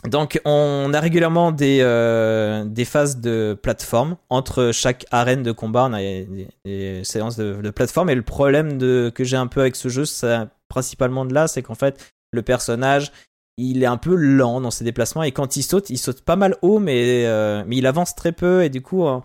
Donc, 0.10 0.40
on 0.46 0.92
a 0.94 1.00
régulièrement 1.00 1.52
des, 1.52 1.80
euh, 1.82 2.66
des 2.66 2.86
phases 2.86 3.20
de 3.20 3.58
plateforme. 3.62 4.18
Entre 4.30 4.72
chaque 4.72 5.06
arène 5.12 5.44
de 5.44 5.52
combat, 5.52 5.88
on 5.90 5.94
a 5.94 6.00
des, 6.00 7.04
séances 7.04 7.38
de, 7.38 7.70
plateforme. 7.72 8.10
Et 8.10 8.16
le 8.16 8.22
problème 8.22 8.78
de, 8.78 9.12
que 9.14 9.24
j'ai 9.24 9.38
un 9.38 9.48
peu 9.48 9.62
avec 9.62 9.76
ce 9.76 9.90
jeu, 9.90 10.06
c'est 10.06 10.38
principalement 10.68 11.26
de 11.26 11.34
là, 11.34 11.48
c'est 11.48 11.62
qu'en 11.62 11.76
fait, 11.76 12.12
le 12.32 12.42
personnage, 12.42 13.12
il 13.58 13.84
est 13.84 13.88
un 13.88 13.98
peu 13.98 14.16
lent 14.16 14.62
dans 14.62 14.72
ses 14.72 14.84
déplacements. 14.84 15.24
Et 15.24 15.32
quand 15.32 15.56
il 15.56 15.64
saute, 15.64 15.90
il 15.90 15.98
saute 15.98 16.22
pas 16.22 16.36
mal 16.36 16.56
haut, 16.62 16.80
mais, 16.80 17.26
euh, 17.26 17.64
mais 17.66 17.78
il 17.78 17.88
avance 17.88 18.16
très 18.16 18.32
peu. 18.32 18.64
Et 18.64 18.70
du 18.70 18.82
coup, 18.82 19.06
euh, 19.08 19.20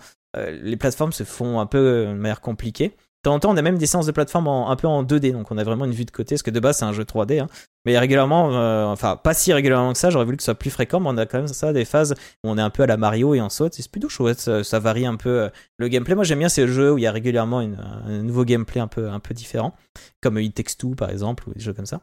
les 0.62 0.76
plateformes 0.76 1.12
se 1.12 1.24
font 1.24 1.60
un 1.60 1.66
peu 1.66 1.78
euh, 1.78 2.06
de 2.12 2.18
manière 2.18 2.40
compliquée. 2.40 2.88
De 2.88 3.28
temps 3.28 3.34
en 3.34 3.40
temps, 3.40 3.50
on 3.52 3.56
a 3.56 3.62
même 3.62 3.76
des 3.76 3.86
séances 3.86 4.06
de 4.06 4.12
plateforme 4.12 4.48
en- 4.48 4.70
un 4.70 4.76
peu 4.76 4.86
en 4.86 5.02
2D, 5.02 5.32
donc 5.32 5.50
on 5.50 5.58
a 5.58 5.64
vraiment 5.64 5.84
une 5.84 5.92
vue 5.92 6.06
de 6.06 6.10
côté, 6.10 6.36
parce 6.36 6.42
que 6.42 6.50
de 6.50 6.60
base, 6.60 6.78
c'est 6.78 6.86
un 6.86 6.92
jeu 6.92 7.04
3D. 7.04 7.40
hein. 7.40 7.48
Mais 7.86 7.98
régulièrement, 7.98 8.54
euh, 8.54 8.84
enfin, 8.86 9.16
pas 9.16 9.32
si 9.32 9.52
régulièrement 9.52 9.92
que 9.92 9.98
ça, 9.98 10.10
j'aurais 10.10 10.26
voulu 10.26 10.36
que 10.36 10.42
ce 10.42 10.46
soit 10.46 10.54
plus 10.54 10.70
fréquent, 10.70 11.00
mais 11.00 11.08
on 11.08 11.16
a 11.16 11.24
quand 11.24 11.38
même 11.38 11.48
ça, 11.48 11.72
des 11.72 11.86
phases 11.86 12.14
où 12.44 12.50
on 12.50 12.58
est 12.58 12.62
un 12.62 12.70
peu 12.70 12.82
à 12.82 12.86
la 12.86 12.98
Mario 12.98 13.34
et 13.34 13.40
on 13.40 13.48
saute, 13.48 13.74
c'est 13.74 13.90
plutôt 13.90 14.08
chouette, 14.10 14.38
ça, 14.38 14.62
ça 14.62 14.78
varie 14.78 15.06
un 15.06 15.16
peu 15.16 15.42
euh, 15.42 15.48
le 15.78 15.88
gameplay. 15.88 16.14
Moi, 16.14 16.24
j'aime 16.24 16.40
bien 16.40 16.50
ces 16.50 16.68
jeux 16.68 16.92
où 16.92 16.98
il 16.98 17.02
y 17.02 17.06
a 17.06 17.12
régulièrement 17.12 17.60
un 17.60 18.22
nouveau 18.22 18.44
gameplay 18.44 18.80
un 18.80 18.88
peu, 18.88 19.08
un 19.08 19.20
peu 19.20 19.32
différent, 19.32 19.74
comme 20.20 20.38
It 20.38 20.54
Takes 20.54 20.76
Two, 20.78 20.94
par 20.94 21.10
exemple, 21.10 21.48
ou 21.48 21.54
des 21.54 21.60
jeux 21.60 21.72
comme 21.72 21.86
ça. 21.86 22.00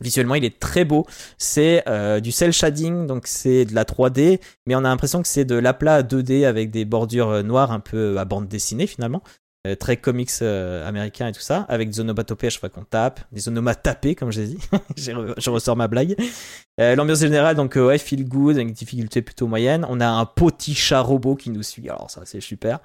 Visuellement, 0.00 0.36
il 0.36 0.44
est 0.44 0.60
très 0.60 0.84
beau. 0.84 1.06
C'est 1.38 1.82
euh, 1.88 2.20
du 2.20 2.30
cel 2.30 2.52
shading, 2.52 3.06
donc 3.06 3.26
c'est 3.26 3.64
de 3.64 3.74
la 3.74 3.84
3D, 3.84 4.40
mais 4.66 4.74
on 4.74 4.78
a 4.78 4.82
l'impression 4.82 5.22
que 5.22 5.28
c'est 5.28 5.44
de 5.44 5.56
l'aplat 5.56 6.02
2D 6.02 6.46
avec 6.46 6.70
des 6.70 6.84
bordures 6.84 7.30
euh, 7.30 7.42
noires 7.42 7.72
un 7.72 7.80
peu 7.80 8.18
à 8.18 8.24
bande 8.24 8.48
dessinée 8.48 8.86
finalement. 8.86 9.22
Euh, 9.66 9.74
très 9.74 9.96
comics 9.96 10.30
euh, 10.40 10.86
américains 10.86 11.26
et 11.26 11.32
tout 11.32 11.40
ça, 11.40 11.66
avec 11.68 11.90
des 11.90 11.98
onomatopées 11.98 12.46
à 12.46 12.50
chaque 12.50 12.60
fois 12.60 12.68
qu'on 12.68 12.84
tape, 12.84 13.20
des 13.32 13.48
onomatapés 13.48 14.14
comme 14.14 14.30
j'ai 14.30 14.46
dit, 14.46 14.58
J'ai 14.96 15.12
re- 15.12 15.34
je 15.36 15.50
ressors 15.50 15.76
ma 15.76 15.88
blague. 15.88 16.14
Euh, 16.80 16.94
L'ambiance 16.94 17.18
générale, 17.18 17.56
donc 17.56 17.74
ouais, 17.74 17.98
feel 17.98 18.24
good, 18.28 18.54
avec 18.54 18.68
une 18.68 18.74
difficulté 18.74 19.20
plutôt 19.20 19.48
moyenne. 19.48 19.84
On 19.88 19.98
a 20.00 20.06
un 20.06 20.24
petit 20.26 20.76
chat 20.76 21.00
robot 21.00 21.34
qui 21.34 21.50
nous 21.50 21.64
suit, 21.64 21.88
alors 21.90 22.08
ça 22.08 22.20
c'est 22.24 22.40
super, 22.40 22.78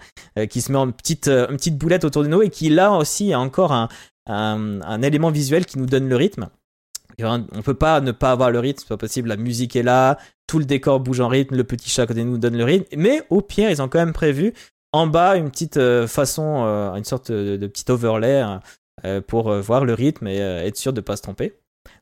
qui 0.49 0.61
se 0.61 0.71
met 0.71 0.79
en 0.79 0.89
petite, 0.91 1.27
une 1.27 1.57
petite 1.57 1.77
boulette 1.77 2.05
autour 2.05 2.23
de 2.23 2.27
nous 2.27 2.41
et 2.41 2.49
qui 2.49 2.69
là 2.69 2.91
aussi 2.93 3.33
a 3.33 3.39
encore 3.39 3.71
un, 3.71 3.87
un, 4.25 5.01
élément 5.03 5.29
visuel 5.29 5.67
qui 5.67 5.77
nous 5.77 5.85
donne 5.85 6.09
le 6.09 6.15
rythme. 6.15 6.49
Et 7.19 7.25
On 7.25 7.45
peut 7.63 7.75
pas 7.75 8.01
ne 8.01 8.11
pas 8.11 8.31
avoir 8.31 8.49
le 8.49 8.59
rythme, 8.59 8.79
c'est 8.79 8.87
pas 8.87 8.97
possible. 8.97 9.29
La 9.29 9.37
musique 9.37 9.75
est 9.75 9.83
là, 9.83 10.17
tout 10.47 10.57
le 10.57 10.65
décor 10.65 10.99
bouge 10.99 11.19
en 11.19 11.27
rythme, 11.27 11.55
le 11.55 11.63
petit 11.63 11.89
chat 11.89 12.07
côté 12.07 12.23
nous 12.23 12.39
donne 12.39 12.57
le 12.57 12.63
rythme. 12.63 12.85
Mais 12.97 13.21
au 13.29 13.41
pire, 13.41 13.69
ils 13.69 13.81
ont 13.81 13.87
quand 13.87 13.99
même 13.99 14.13
prévu 14.13 14.53
en 14.93 15.07
bas 15.07 15.35
une 15.37 15.49
petite 15.51 15.77
euh, 15.77 16.07
façon, 16.07 16.63
euh, 16.65 16.93
une 16.95 17.03
sorte 17.03 17.31
de, 17.31 17.57
de 17.57 17.67
petit 17.67 17.89
overlay 17.91 18.41
euh, 18.43 18.57
euh, 19.05 19.21
pour 19.21 19.51
voir 19.53 19.83
le 19.85 19.93
rythme 19.93 20.27
et 20.27 20.37
être 20.37 20.77
sûr 20.77 20.93
de 20.93 21.01
pas 21.01 21.15
se 21.17 21.21
tromper. 21.23 21.53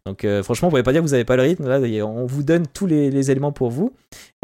Donc 0.06 0.26
euh, 0.26 0.44
franchement, 0.44 0.68
vous 0.68 0.72
pouvez 0.74 0.84
pas 0.84 0.92
dire 0.92 1.02
que 1.02 1.08
vous 1.08 1.14
avez 1.14 1.26
pas 1.26 1.36
le 1.36 1.42
rythme. 1.44 1.68
Là, 1.68 1.80
on 2.06 2.26
vous 2.26 2.44
donne 2.44 2.68
tous 2.68 2.86
les, 2.86 3.10
les 3.10 3.32
éléments 3.32 3.52
pour 3.52 3.70
vous. 3.72 3.94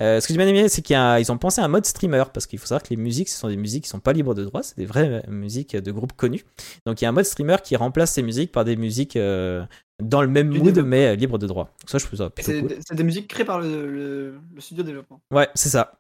Euh, 0.02 0.20
ce 0.20 0.28
que 0.28 0.34
j'ai 0.34 0.38
bien 0.38 0.48
aimé, 0.48 0.68
c'est 0.70 0.82
qu'ils 0.82 1.32
ont 1.32 1.38
pensé 1.38 1.62
à 1.62 1.66
un 1.66 1.68
mode 1.68 1.86
streamer 1.86 2.24
parce 2.34 2.48
qu'il 2.48 2.58
faut 2.60 2.66
savoir 2.68 2.82
que 2.84 2.90
les 2.90 2.96
musiques, 2.96 3.30
ce 3.30 3.38
sont 3.40 3.48
des 3.48 3.58
musiques 3.58 3.84
qui 3.84 3.90
sont 3.90 4.00
pas 4.00 4.14
libres 4.14 4.34
de 4.34 4.44
droit, 4.44 4.64
c'est 4.64 4.78
des 4.78 4.86
vraies 4.86 5.24
musiques 5.28 5.76
de 5.76 5.92
groupes 5.92 6.14
connus. 6.14 6.44
Donc 6.86 7.02
il 7.02 7.04
y 7.04 7.06
a 7.06 7.10
un 7.10 7.14
mode 7.14 7.26
streamer 7.26 7.58
qui 7.64 7.76
remplace 7.76 8.12
ces 8.14 8.24
musiques 8.24 8.52
par 8.52 8.66
des 8.66 8.76
musiques 8.76 9.16
euh, 9.16 9.64
dans 10.02 10.22
le 10.22 10.28
même 10.28 10.52
Du 10.52 10.60
mood 10.60 10.78
mais 10.80 11.16
libres 11.16 11.38
de 11.40 11.48
droit. 11.48 11.66
Donc 11.82 11.90
ça, 11.90 11.98
je 11.98 12.06
trouve 12.06 12.18
ça 12.20 12.30
plutôt 12.30 12.52
C'est 12.52 12.62
cool. 12.62 12.76
c'est 12.88 12.96
des 12.96 13.04
musiques 13.04 13.28
créées 13.28 13.46
par 13.46 13.60
le, 13.60 13.88
le- 13.92 14.40
le 14.56 14.62
studio 14.62 14.84
de 14.84 14.88
développement. 14.88 15.20
Ouais, 15.34 15.48
c'est 15.56 15.70
ça. 15.70 15.94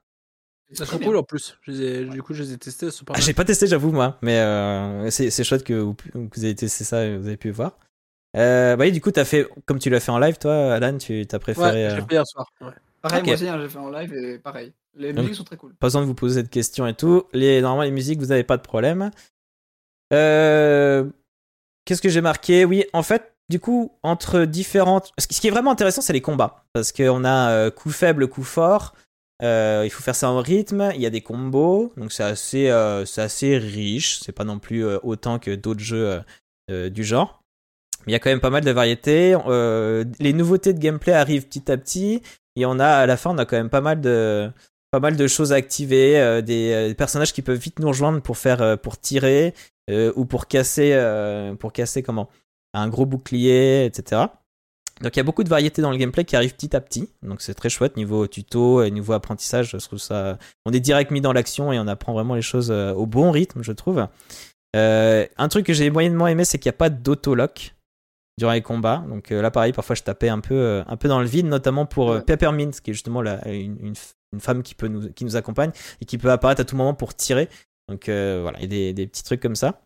Ça 0.73 0.85
Très 0.85 0.97
sont 0.97 1.03
cool 1.03 1.15
en 1.17 1.23
plus. 1.23 1.57
Je 1.61 1.71
les 1.71 1.81
ai- 1.81 2.05
du 2.05 2.21
coup, 2.21 2.33
je 2.33 2.43
les 2.43 2.53
ai 2.53 2.57
testés. 2.57 2.87
pas 3.05 3.13
Ah, 3.15 3.21
j'ai 3.21 3.33
pas 3.33 3.45
testé, 3.45 3.67
j'avoue, 3.67 3.91
moi, 3.91 4.17
mais 4.21 4.37
euh, 4.39 5.09
c'est 5.09 5.29
c'est 5.29 5.43
chouette 5.45 5.63
que 5.63 5.73
vous, 5.73 5.93
que 5.93 6.17
vous 6.35 6.45
ayez 6.45 6.55
testé 6.55 6.83
ça 6.83 7.05
et 7.05 7.17
vous 7.17 7.27
avez 7.27 7.37
pu 7.37 7.51
voir. 7.51 7.77
Euh, 8.35 8.75
bah 8.75 8.83
oui, 8.83 8.91
du 8.91 8.99
coup, 8.99 9.11
as 9.15 9.23
fait, 9.25 9.47
comme 9.65 9.79
tu 9.79 9.89
l'as 9.89 10.01
fait 10.01 10.11
en 10.11 10.19
live, 10.19 10.37
toi, 10.37 10.73
Alan, 10.73 10.97
tu 10.97 11.25
t'as 11.25 11.39
préféré. 11.39 11.85
Ouais, 11.85 11.89
j'ai 11.91 12.01
euh, 12.01 12.05
fait 12.05 12.13
hier 12.15 12.27
soir. 12.27 12.51
ouais. 12.61 12.67
Pareil, 13.01 13.23
moi 13.23 13.33
aussi, 13.35 13.47
hein, 13.47 13.57
j'ai 13.61 13.69
fait 13.69 13.77
en 13.77 13.89
live 13.89 14.13
et 14.13 14.39
pareil. 14.39 14.73
Les 14.95 15.13
Donc- 15.13 15.23
musiques 15.23 15.37
sont 15.37 15.43
très 15.45 15.55
cool. 15.55 15.73
Pas 15.75 15.87
besoin 15.87 16.01
de 16.01 16.07
vous 16.07 16.13
poser 16.15 16.41
cette 16.41 16.49
question 16.49 16.85
et 16.85 16.93
tout. 16.95 17.23
Les, 17.31 17.61
normalement, 17.61 17.83
les 17.83 17.91
musiques, 17.91 18.19
vous 18.19 18.25
n'avez 18.27 18.43
pas 18.43 18.57
de 18.57 18.61
problème. 18.63 19.11
Euh, 20.13 21.05
Qu'est-ce 21.85 22.01
que 22.01 22.09
j'ai 22.09 22.19
marqué? 22.21 22.65
Oui, 22.65 22.83
en 22.91 23.03
fait, 23.03 23.33
du 23.49 23.61
coup, 23.61 23.93
entre 24.03 24.41
différentes. 24.43 25.13
Ce 25.17 25.25
qui 25.27 25.35
ce 25.35 25.39
qui 25.41 25.47
est 25.47 25.51
vraiment 25.51 25.71
intéressant, 25.71 26.01
c'est 26.01 26.11
les 26.11 26.21
combats. 26.21 26.65
Parce 26.73 26.91
qu'on 26.91 27.23
a 27.23 27.51
euh, 27.51 27.71
coup 27.71 27.91
faible, 27.91 28.27
coup 28.27 28.43
fort. 28.43 28.93
Euh, 29.43 29.83
il 29.85 29.89
faut 29.89 30.01
faire 30.01 30.15
ça 30.15 30.29
en 30.29 30.41
rythme. 30.41 30.91
Il 30.95 31.01
y 31.01 31.05
a 31.05 31.09
des 31.09 31.21
combos. 31.21 31.93
Donc, 31.97 32.11
c'est 32.11 32.23
assez, 32.23 32.69
euh, 32.69 33.05
assez 33.17 33.57
riche. 33.57 34.19
C'est 34.19 34.31
pas 34.31 34.43
non 34.43 34.59
plus 34.59 34.85
euh, 34.85 34.97
autant 35.03 35.39
que 35.39 35.53
d'autres 35.55 35.81
jeux 35.81 36.21
du 36.69 37.05
genre. 37.05 37.43
Mais 38.05 38.11
il 38.11 38.13
y 38.13 38.15
a 38.15 38.19
quand 38.19 38.29
même 38.29 38.41
pas 38.41 38.49
mal 38.49 38.63
de 38.63 38.71
variétés. 38.71 39.37
Les 40.19 40.33
nouveautés 40.33 40.73
de 40.73 40.79
gameplay 40.79 41.13
arrivent 41.13 41.47
petit 41.47 41.71
à 41.71 41.77
petit. 41.77 42.21
Et 42.55 42.65
on 42.65 42.79
a, 42.79 42.87
à 42.87 43.05
la 43.05 43.17
fin, 43.17 43.31
on 43.31 43.37
a 43.37 43.45
quand 43.45 43.55
même 43.55 43.69
pas 43.69 43.81
mal 43.81 44.01
de, 44.01 44.51
pas 44.91 44.99
mal 44.99 45.15
de 45.15 45.27
choses 45.27 45.53
à 45.53 45.55
activer, 45.55 46.41
des, 46.41 46.87
des 46.89 46.95
personnages 46.95 47.31
qui 47.31 47.41
peuvent 47.41 47.57
vite 47.57 47.79
nous 47.79 47.87
rejoindre 47.87 48.21
pour 48.21 48.37
faire, 48.37 48.77
pour 48.79 48.99
tirer 48.99 49.53
ou 49.89 50.25
pour 50.25 50.47
casser, 50.47 50.91
pour 51.59 51.71
casser 51.71 52.03
comment, 52.03 52.27
un 52.73 52.89
gros 52.89 53.05
bouclier, 53.05 53.85
etc. 53.85 54.25
Donc 55.01 55.15
il 55.15 55.19
y 55.19 55.21
a 55.21 55.23
beaucoup 55.23 55.43
de 55.43 55.49
variétés 55.49 55.81
dans 55.81 55.91
le 55.91 55.97
gameplay 55.97 56.25
qui 56.25 56.35
arrivent 56.35 56.55
petit 56.55 56.75
à 56.75 56.81
petit, 56.81 57.09
donc 57.21 57.41
c'est 57.41 57.53
très 57.53 57.69
chouette 57.69 57.97
niveau 57.97 58.25
tuto 58.27 58.81
et 58.81 58.89
niveau 58.89 59.13
apprentissage. 59.13 59.71
Je 59.71 59.77
trouve 59.77 59.99
ça, 59.99 60.37
on 60.65 60.71
est 60.71 60.79
direct 60.79 61.11
mis 61.11 61.21
dans 61.21 61.33
l'action 61.33 61.71
et 61.71 61.79
on 61.79 61.87
apprend 61.87 62.13
vraiment 62.13 62.33
les 62.33 62.41
choses 62.41 62.71
euh, 62.71 62.93
au 62.93 63.05
bon 63.05 63.31
rythme, 63.31 63.61
je 63.61 63.71
trouve. 63.71 64.07
Euh, 64.75 65.25
un 65.37 65.47
truc 65.47 65.65
que 65.65 65.73
j'ai 65.73 65.89
moyennement 65.89 66.27
aimé, 66.27 66.45
c'est 66.45 66.59
qu'il 66.59 66.69
n'y 66.69 66.75
a 66.75 66.77
pas 66.77 66.89
d'autolock 66.89 67.75
durant 68.37 68.51
les 68.51 68.61
combats. 68.61 69.03
Donc 69.07 69.31
euh, 69.31 69.41
là, 69.41 69.51
pareil, 69.51 69.73
parfois 69.73 69.95
je 69.95 70.03
tapais 70.03 70.29
un 70.29 70.39
peu, 70.39 70.55
euh, 70.55 70.83
un 70.87 70.97
peu 70.97 71.07
dans 71.07 71.19
le 71.19 71.25
vide, 71.25 71.47
notamment 71.47 71.85
pour. 71.85 72.23
Peppermint, 72.25 72.71
qui 72.71 72.91
est 72.91 72.93
justement 72.93 73.21
la, 73.21 73.47
une, 73.47 73.93
une, 74.33 74.39
femme 74.39 74.61
qui, 74.61 74.75
peut 74.75 74.87
nous, 74.87 75.11
qui 75.13 75.25
nous 75.25 75.35
accompagne 75.35 75.71
et 76.01 76.05
qui 76.05 76.17
peut 76.17 76.31
apparaître 76.31 76.61
à 76.61 76.65
tout 76.65 76.75
moment 76.75 76.93
pour 76.93 77.15
tirer. 77.15 77.49
Donc 77.89 78.05
voilà, 78.07 78.57
il 78.59 78.63
y 78.63 78.65
a 78.65 78.67
des, 78.67 78.93
des 78.93 79.07
petits 79.07 79.23
trucs 79.23 79.41
comme 79.41 79.55
ça. 79.55 79.81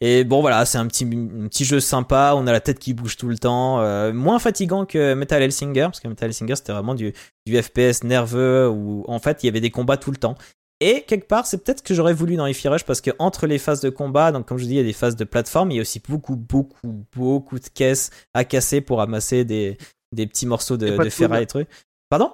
Et 0.00 0.24
bon 0.24 0.40
voilà, 0.40 0.64
c'est 0.64 0.78
un 0.78 0.86
petit, 0.86 1.04
un 1.04 1.48
petit 1.48 1.64
jeu 1.64 1.80
sympa, 1.80 2.32
on 2.36 2.46
a 2.46 2.52
la 2.52 2.60
tête 2.60 2.78
qui 2.78 2.94
bouge 2.94 3.16
tout 3.16 3.28
le 3.28 3.38
temps, 3.38 3.80
euh, 3.80 4.12
moins 4.12 4.38
fatigant 4.38 4.86
que 4.86 5.14
Metal 5.14 5.42
Hellsinger, 5.42 5.84
parce 5.84 6.00
que 6.00 6.08
Metal 6.08 6.28
Hellsinger 6.28 6.56
c'était 6.56 6.72
vraiment 6.72 6.94
du, 6.94 7.12
du 7.46 7.62
FPS 7.62 8.04
nerveux 8.04 8.68
où 8.68 9.04
en 9.08 9.18
fait 9.18 9.42
il 9.42 9.46
y 9.46 9.48
avait 9.48 9.60
des 9.60 9.70
combats 9.70 9.96
tout 9.96 10.10
le 10.10 10.16
temps. 10.16 10.36
Et 10.82 11.02
quelque 11.02 11.26
part, 11.28 11.46
c'est 11.46 11.62
peut-être 11.62 11.80
ce 11.80 11.82
que 11.82 11.92
j'aurais 11.92 12.14
voulu 12.14 12.36
dans 12.36 12.46
Ify 12.46 12.68
Rush 12.68 12.84
parce 12.84 13.02
que 13.02 13.10
entre 13.18 13.46
les 13.46 13.58
phases 13.58 13.82
de 13.82 13.90
combat, 13.90 14.32
donc 14.32 14.46
comme 14.46 14.56
je 14.56 14.64
dis, 14.64 14.70
il 14.70 14.76
y 14.76 14.80
a 14.80 14.82
des 14.82 14.94
phases 14.94 15.14
de 15.14 15.24
plateforme, 15.24 15.70
il 15.70 15.74
y 15.74 15.78
a 15.78 15.82
aussi 15.82 16.00
beaucoup, 16.08 16.36
beaucoup, 16.36 17.04
beaucoup 17.14 17.58
de 17.58 17.68
caisses 17.68 18.10
à 18.32 18.44
casser 18.44 18.80
pour 18.80 18.96
ramasser 18.98 19.44
des, 19.44 19.76
des 20.12 20.26
petits 20.26 20.46
morceaux 20.46 20.78
de, 20.78 20.96
de 20.96 21.10
ferraille 21.10 21.42
et 21.42 21.46
trucs. 21.46 21.68
Pardon? 22.08 22.32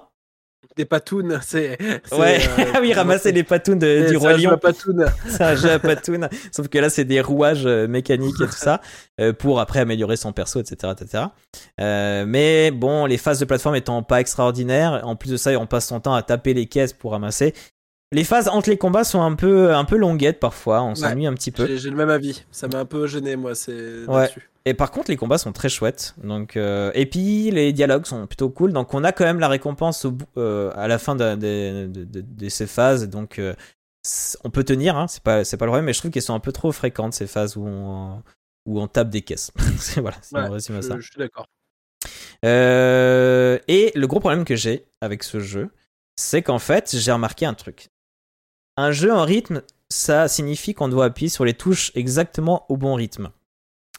Des 0.77 0.85
patounes, 0.85 1.39
c'est. 1.43 1.77
Ouais, 2.11 2.39
euh, 2.59 2.63
oui, 2.81 2.93
ramasser 2.93 3.31
les 3.31 3.43
patounes 3.43 3.79
de- 3.79 4.07
du 4.09 4.15
roi 4.17 4.33
lion. 4.37 4.51
C'est 5.27 5.43
un 5.43 5.55
jeu 5.55 5.71
à 5.71 5.79
patounes. 5.79 6.29
Sauf 6.51 6.67
que 6.67 6.77
là, 6.77 6.89
c'est 6.89 7.03
des 7.03 7.19
rouages 7.19 7.65
euh, 7.65 7.87
mécaniques 7.87 8.39
et 8.39 8.45
tout 8.45 8.51
ça 8.51 8.79
euh, 9.19 9.33
pour 9.33 9.59
après 9.59 9.79
améliorer 9.79 10.15
son 10.17 10.31
perso, 10.33 10.59
etc., 10.59 10.93
etc. 10.99 11.23
Euh, 11.81 12.25
mais 12.27 12.71
bon, 12.71 13.05
les 13.05 13.17
phases 13.17 13.39
de 13.39 13.45
plateforme 13.45 13.75
étant 13.75 14.03
pas 14.03 14.19
extraordinaires, 14.21 15.01
en 15.03 15.15
plus 15.15 15.31
de 15.31 15.37
ça, 15.37 15.51
on 15.59 15.65
passe 15.65 15.87
son 15.87 15.99
temps 15.99 16.13
à 16.13 16.21
taper 16.21 16.53
les 16.53 16.67
caisses 16.67 16.93
pour 16.93 17.11
ramasser. 17.11 17.53
Les 18.13 18.23
phases 18.23 18.47
entre 18.47 18.69
les 18.69 18.77
combats 18.77 19.03
sont 19.03 19.21
un 19.21 19.33
peu, 19.33 19.73
un 19.73 19.83
peu 19.83 19.97
longuettes 19.97 20.39
parfois. 20.39 20.81
On 20.81 20.95
s'ennuie 20.95 21.27
un 21.27 21.33
petit 21.33 21.51
peu. 21.51 21.67
J'ai 21.67 21.77
j'ai 21.77 21.89
le 21.89 21.97
même 21.97 22.09
avis. 22.09 22.45
Ça 22.51 22.67
m'a 22.69 22.79
un 22.79 22.85
peu 22.85 23.05
gêné, 23.07 23.35
moi. 23.35 23.53
C'est 23.53 24.05
Ouais. 24.07 24.29
Et 24.67 24.73
par 24.73 24.91
contre, 24.91 25.09
les 25.09 25.17
combats 25.17 25.37
sont 25.37 25.53
très 25.53 25.69
chouettes. 25.69 26.13
Donc, 26.21 26.57
euh, 26.57 26.91
et 26.93 27.05
puis 27.05 27.51
les 27.51 27.71
dialogues 27.73 28.05
sont 28.05 28.27
plutôt 28.27 28.49
cool. 28.49 28.73
Donc, 28.73 28.93
on 28.93 29.03
a 29.03 29.11
quand 29.11 29.23
même 29.23 29.39
la 29.39 29.47
récompense 29.47 30.03
au 30.05 30.11
bout- 30.11 30.25
euh, 30.37 30.71
à 30.75 30.87
la 30.87 30.97
fin 30.99 31.15
de, 31.15 31.35
de- 31.35 31.87
de- 31.87 32.03
de- 32.03 32.21
de 32.21 32.49
ces 32.49 32.67
phases. 32.67 33.07
Donc, 33.07 33.39
euh, 33.39 33.53
on 34.43 34.49
peut 34.49 34.63
tenir. 34.63 34.97
Hein, 34.97 35.07
c'est 35.07 35.23
pas, 35.23 35.39
le 35.41 35.57
problème. 35.57 35.85
Mais 35.85 35.93
je 35.93 35.99
trouve 35.99 36.11
qu'elles 36.11 36.21
sont 36.21 36.33
un 36.35 36.39
peu 36.41 36.51
trop 36.51 36.71
fréquentes 36.71 37.13
ces 37.13 37.27
phases 37.27 37.55
où 37.55 37.65
on, 37.65 38.21
où 38.65 38.81
on 38.81 38.87
tape 38.87 39.09
des 39.09 39.21
caisses. 39.21 39.51
Voilà, 39.97 40.17
Ouais, 40.51 40.59
je, 40.59 40.81
ça. 40.81 40.99
je 40.99 41.05
suis 41.05 41.17
d'accord. 41.17 41.47
Et 42.43 43.91
le 43.95 44.05
gros 44.05 44.19
problème 44.19 44.45
que 44.45 44.55
j'ai 44.55 44.85
avec 45.01 45.23
ce 45.23 45.39
jeu, 45.39 45.69
c'est 46.15 46.41
qu'en 46.41 46.59
fait, 46.59 46.95
j'ai 46.97 47.11
remarqué 47.11 47.45
un 47.45 47.53
truc. 47.53 47.89
Un 48.75 48.91
jeu 48.91 49.13
en 49.13 49.23
rythme, 49.23 49.61
ça 49.89 50.27
signifie 50.27 50.73
qu'on 50.73 50.89
doit 50.89 51.05
appuyer 51.05 51.29
sur 51.29 51.45
les 51.45 51.53
touches 51.53 51.91
exactement 51.95 52.65
au 52.69 52.77
bon 52.77 52.93
rythme. 52.95 53.29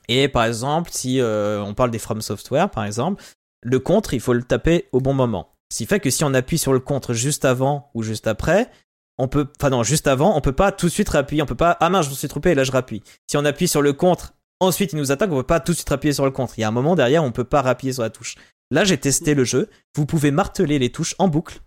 Et 0.09 0.29
par 0.29 0.45
exemple, 0.45 0.91
si 0.93 1.21
euh, 1.21 1.63
on 1.63 1.75
parle 1.75 1.91
des 1.91 1.99
From 1.99 2.23
Software, 2.23 2.71
par 2.71 2.85
exemple, 2.85 3.23
le 3.63 3.79
contre, 3.79 4.15
il 4.15 4.21
faut 4.21 4.33
le 4.33 4.43
taper 4.43 4.89
au 4.93 5.01
bon 5.01 5.15
moment. 5.15 5.51
Ce 5.71 5.79
qui 5.79 5.87
fait 5.87 6.01
que 6.01 6.11
si 6.11 6.25
on 6.25 6.33
appuie 6.35 6.59
sur 6.59 6.73
le 6.73 6.81
contre 6.81 7.13
juste 7.13 7.45
avant 7.45 7.91
ou 7.95 8.03
juste 8.03 8.27
après, 8.27 8.71
on 9.19 9.29
peut, 9.29 9.49
enfin 9.61 9.71
non, 9.71 9.83
juste 9.83 10.07
avant, 10.07 10.37
on 10.37 10.41
peut 10.41 10.53
pas 10.53 10.73
tout 10.73 10.87
de 10.87 10.93
suite 10.93 11.09
réappuyer. 11.09 11.43
On 11.43 11.47
peut 11.47 11.55
pas, 11.55 11.77
ah 11.81 11.91
mince, 11.91 12.07
je 12.07 12.11
me 12.11 12.15
suis 12.15 12.29
trompé 12.29 12.51
et 12.51 12.55
là 12.55 12.65
je 12.65 12.73
rappuie. 12.73 13.03
Si 13.27 13.37
on 13.37 13.45
appuie 13.45 13.69
sur 13.69 13.83
le 13.83 13.93
contre, 13.93 14.33
ensuite 14.61 14.93
il 14.93 14.97
nous 14.99 15.13
attaque, 15.13 15.31
on 15.31 15.37
peut 15.37 15.43
pas 15.43 15.61
tout 15.61 15.73
de 15.73 15.77
suite 15.77 15.93
appuyer 15.93 16.15
sur 16.15 16.25
le 16.25 16.31
contre. 16.31 16.59
Il 16.59 16.63
y 16.63 16.65
a 16.65 16.69
un 16.69 16.73
moment 16.73 16.95
derrière, 16.95 17.25
on 17.25 17.33
peut 17.33 17.45
pas 17.45 17.61
rappuyer 17.61 17.93
sur 17.93 18.03
la 18.03 18.11
touche. 18.11 18.37
Là, 18.71 18.85
j'ai 18.85 18.99
testé 18.99 19.35
le 19.35 19.45
jeu. 19.45 19.69
Vous 19.95 20.07
pouvez 20.07 20.31
marteler 20.31 20.79
les 20.79 20.91
touches 20.91 21.15
en 21.19 21.29
boucle 21.29 21.61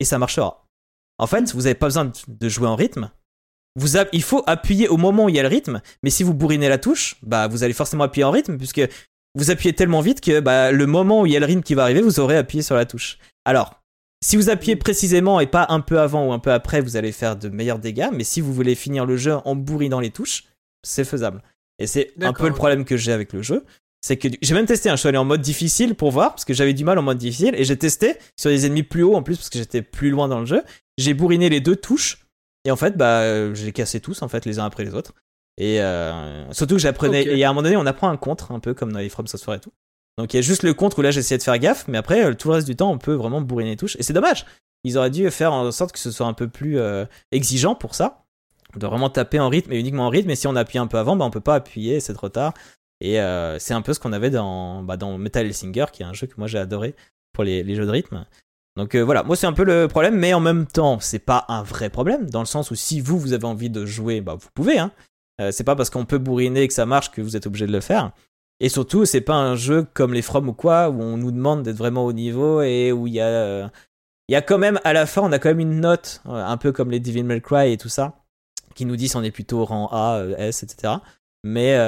et 0.00 0.04
ça 0.04 0.18
marchera. 0.18 0.66
En 1.18 1.26
fait, 1.26 1.52
vous 1.52 1.62
n'avez 1.62 1.74
pas 1.74 1.86
besoin 1.86 2.12
de 2.28 2.48
jouer 2.48 2.68
en 2.68 2.76
rythme. 2.76 3.10
Vous 3.76 3.96
il 4.12 4.22
faut 4.22 4.42
appuyer 4.46 4.88
au 4.88 4.96
moment 4.96 5.26
où 5.26 5.28
il 5.28 5.36
y 5.36 5.38
a 5.38 5.42
le 5.42 5.48
rythme, 5.48 5.80
mais 6.02 6.10
si 6.10 6.22
vous 6.22 6.32
bourrinez 6.34 6.68
la 6.68 6.78
touche, 6.78 7.16
bah 7.22 7.46
vous 7.46 7.62
allez 7.62 7.74
forcément 7.74 8.04
appuyer 8.04 8.24
en 8.24 8.30
rythme 8.30 8.56
puisque 8.56 8.80
vous 9.34 9.50
appuyez 9.50 9.74
tellement 9.74 10.00
vite 10.00 10.22
que 10.22 10.40
bah, 10.40 10.72
le 10.72 10.86
moment 10.86 11.20
où 11.20 11.26
il 11.26 11.32
y 11.32 11.36
a 11.36 11.40
le 11.40 11.46
rythme 11.46 11.62
qui 11.62 11.74
va 11.74 11.82
arriver, 11.82 12.00
vous 12.00 12.18
aurez 12.20 12.38
appuyé 12.38 12.62
sur 12.62 12.74
la 12.74 12.86
touche. 12.86 13.18
Alors, 13.44 13.82
si 14.24 14.36
vous 14.38 14.48
appuyez 14.48 14.76
précisément 14.76 15.40
et 15.40 15.46
pas 15.46 15.66
un 15.68 15.80
peu 15.80 16.00
avant 16.00 16.26
ou 16.26 16.32
un 16.32 16.38
peu 16.38 16.50
après, 16.52 16.80
vous 16.80 16.96
allez 16.96 17.12
faire 17.12 17.36
de 17.36 17.50
meilleurs 17.50 17.78
dégâts, 17.78 18.08
mais 18.14 18.24
si 18.24 18.40
vous 18.40 18.54
voulez 18.54 18.74
finir 18.74 19.04
le 19.04 19.18
jeu 19.18 19.34
en 19.44 19.54
bourrinant 19.54 20.00
les 20.00 20.08
touches, 20.10 20.44
c'est 20.82 21.04
faisable. 21.04 21.42
Et 21.78 21.86
c'est 21.86 22.14
un 22.22 22.32
peu 22.32 22.48
le 22.48 22.54
problème 22.54 22.86
que 22.86 22.96
j'ai 22.96 23.12
avec 23.12 23.34
le 23.34 23.42
jeu. 23.42 23.64
C'est 24.00 24.16
que 24.16 24.28
du- 24.28 24.38
j'ai 24.40 24.54
même 24.54 24.64
testé, 24.64 24.88
hein, 24.88 24.94
je 24.96 25.00
suis 25.00 25.08
allé 25.08 25.18
en 25.18 25.24
mode 25.26 25.42
difficile 25.42 25.94
pour 25.94 26.12
voir, 26.12 26.30
parce 26.30 26.46
que 26.46 26.54
j'avais 26.54 26.72
du 26.72 26.84
mal 26.84 26.98
en 26.98 27.02
mode 27.02 27.18
difficile, 27.18 27.54
et 27.56 27.64
j'ai 27.64 27.76
testé 27.76 28.14
sur 28.38 28.48
des 28.50 28.64
ennemis 28.64 28.84
plus 28.84 29.02
hauts 29.02 29.16
en 29.16 29.22
plus, 29.22 29.36
parce 29.36 29.50
que 29.50 29.58
j'étais 29.58 29.82
plus 29.82 30.08
loin 30.08 30.28
dans 30.28 30.40
le 30.40 30.46
jeu. 30.46 30.62
J'ai 30.96 31.12
bourriné 31.12 31.50
les 31.50 31.60
deux 31.60 31.76
touches, 31.76 32.25
et 32.66 32.70
en 32.70 32.76
fait, 32.76 32.96
bah, 32.96 33.20
euh, 33.20 33.54
j'ai 33.54 33.72
cassé 33.72 34.00
tous, 34.00 34.22
en 34.22 34.28
fait, 34.28 34.44
les 34.44 34.58
uns 34.58 34.64
après 34.64 34.84
les 34.84 34.94
autres. 34.94 35.14
Et 35.58 35.80
euh, 35.80 36.52
surtout 36.52 36.74
que 36.74 36.80
j'apprenais, 36.80 37.24
et 37.24 37.44
à 37.44 37.48
un 37.48 37.52
moment 37.52 37.62
donné, 37.62 37.76
on 37.76 37.86
apprend 37.86 38.08
un 38.08 38.16
contre, 38.16 38.52
un 38.52 38.60
peu 38.60 38.74
comme 38.74 38.92
dans 38.92 38.98
les 38.98 39.08
From 39.08 39.26
Software 39.26 39.56
et 39.56 39.60
tout. 39.60 39.72
Donc 40.18 40.32
il 40.32 40.36
y 40.36 40.38
a 40.38 40.42
juste 40.42 40.62
le 40.62 40.72
contre 40.72 40.98
où 40.98 41.02
là 41.02 41.10
j'essayais 41.10 41.38
de 41.38 41.42
faire 41.42 41.58
gaffe, 41.58 41.86
mais 41.88 41.98
après, 41.98 42.24
euh, 42.24 42.34
tout 42.34 42.48
le 42.48 42.54
reste 42.54 42.66
du 42.66 42.76
temps, 42.76 42.90
on 42.90 42.98
peut 42.98 43.12
vraiment 43.12 43.40
bourriner 43.40 43.70
les 43.70 43.76
touches. 43.76 43.96
Et 43.96 44.02
c'est 44.02 44.12
dommage. 44.12 44.46
Ils 44.84 44.96
auraient 44.96 45.10
dû 45.10 45.30
faire 45.30 45.52
en 45.52 45.70
sorte 45.72 45.92
que 45.92 45.98
ce 45.98 46.10
soit 46.10 46.26
un 46.26 46.32
peu 46.32 46.48
plus 46.48 46.78
euh, 46.78 47.04
exigeant 47.32 47.74
pour 47.74 47.94
ça. 47.94 48.24
De 48.76 48.86
vraiment 48.86 49.10
taper 49.10 49.40
en 49.40 49.48
rythme 49.48 49.72
et 49.72 49.78
uniquement 49.78 50.06
en 50.06 50.08
rythme. 50.10 50.30
Et 50.30 50.36
si 50.36 50.46
on 50.46 50.56
appuie 50.56 50.78
un 50.78 50.86
peu 50.86 50.98
avant, 50.98 51.16
bah, 51.16 51.24
on 51.24 51.30
peut 51.30 51.40
pas 51.40 51.54
appuyer, 51.54 52.00
c'est 52.00 52.14
trop 52.14 52.28
tard. 52.28 52.52
Et 53.00 53.20
euh, 53.20 53.58
c'est 53.58 53.74
un 53.74 53.82
peu 53.82 53.94
ce 53.94 54.00
qu'on 54.00 54.12
avait 54.12 54.30
dans, 54.30 54.82
bah, 54.82 54.96
dans 54.96 55.16
Metal 55.18 55.44
Hellsinger, 55.44 55.86
qui 55.92 56.02
est 56.02 56.06
un 56.06 56.12
jeu 56.12 56.26
que 56.26 56.34
moi 56.38 56.46
j'ai 56.46 56.58
adoré 56.58 56.94
pour 57.32 57.44
les, 57.44 57.62
les 57.62 57.74
jeux 57.74 57.86
de 57.86 57.90
rythme. 57.90 58.26
Donc 58.76 58.94
euh, 58.94 59.00
voilà, 59.00 59.22
moi 59.22 59.36
c'est 59.36 59.46
un 59.46 59.52
peu 59.54 59.64
le 59.64 59.88
problème, 59.88 60.16
mais 60.16 60.34
en 60.34 60.40
même 60.40 60.66
temps, 60.66 61.00
c'est 61.00 61.18
pas 61.18 61.46
un 61.48 61.62
vrai 61.62 61.88
problème, 61.88 62.28
dans 62.28 62.40
le 62.40 62.46
sens 62.46 62.70
où 62.70 62.74
si 62.74 63.00
vous, 63.00 63.18
vous 63.18 63.32
avez 63.32 63.46
envie 63.46 63.70
de 63.70 63.86
jouer, 63.86 64.20
bah 64.20 64.36
vous 64.38 64.48
pouvez, 64.54 64.78
hein. 64.78 64.92
Euh, 65.40 65.50
c'est 65.50 65.64
pas 65.64 65.76
parce 65.76 65.90
qu'on 65.90 66.06
peut 66.06 66.18
bourriner 66.18 66.62
et 66.62 66.68
que 66.68 66.74
ça 66.74 66.86
marche 66.86 67.10
que 67.10 67.20
vous 67.20 67.36
êtes 67.36 67.46
obligé 67.46 67.66
de 67.66 67.72
le 67.72 67.80
faire. 67.80 68.12
Et 68.58 68.70
surtout, 68.70 69.04
c'est 69.04 69.20
pas 69.20 69.34
un 69.34 69.54
jeu 69.54 69.86
comme 69.92 70.14
les 70.14 70.22
From 70.22 70.48
ou 70.48 70.54
quoi, 70.54 70.88
où 70.88 71.02
on 71.02 71.18
nous 71.18 71.30
demande 71.30 71.62
d'être 71.62 71.76
vraiment 71.76 72.06
au 72.06 72.14
niveau 72.14 72.62
et 72.62 72.90
où 72.90 73.06
il 73.06 73.12
y 73.12 73.20
a. 73.20 73.70
quand 74.46 74.58
même, 74.58 74.80
à 74.84 74.94
la 74.94 75.04
fin, 75.04 75.20
on 75.22 75.32
a 75.32 75.38
quand 75.38 75.50
même 75.50 75.60
une 75.60 75.80
note, 75.80 76.22
euh, 76.26 76.42
un 76.42 76.56
peu 76.56 76.72
comme 76.72 76.90
les 76.90 77.00
Devil 77.00 77.24
May 77.24 77.40
Cry 77.42 77.72
et 77.72 77.76
tout 77.76 77.90
ça, 77.90 78.24
qui 78.74 78.86
nous 78.86 78.96
dit 78.96 79.08
si 79.08 79.16
on 79.16 79.22
est 79.22 79.30
plutôt 79.30 79.64
rang 79.64 79.88
A, 79.92 80.22
S, 80.38 80.62
etc. 80.62 80.94
Mais 81.44 81.78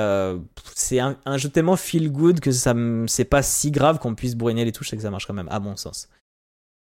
c'est 0.74 1.00
un, 1.00 1.16
jeu 1.36 1.48
tellement 1.48 1.76
feel 1.76 2.12
good 2.12 2.40
que 2.40 2.52
ça, 2.52 2.74
c'est 3.06 3.24
pas 3.24 3.42
si 3.42 3.70
grave 3.70 3.98
qu'on 3.98 4.14
puisse 4.14 4.36
bourriner 4.36 4.64
les 4.64 4.72
touches 4.72 4.92
et 4.92 4.96
que 4.96 5.02
ça 5.02 5.10
marche 5.10 5.26
quand 5.26 5.34
même, 5.34 5.48
à 5.50 5.58
mon 5.58 5.74
sens. 5.76 6.08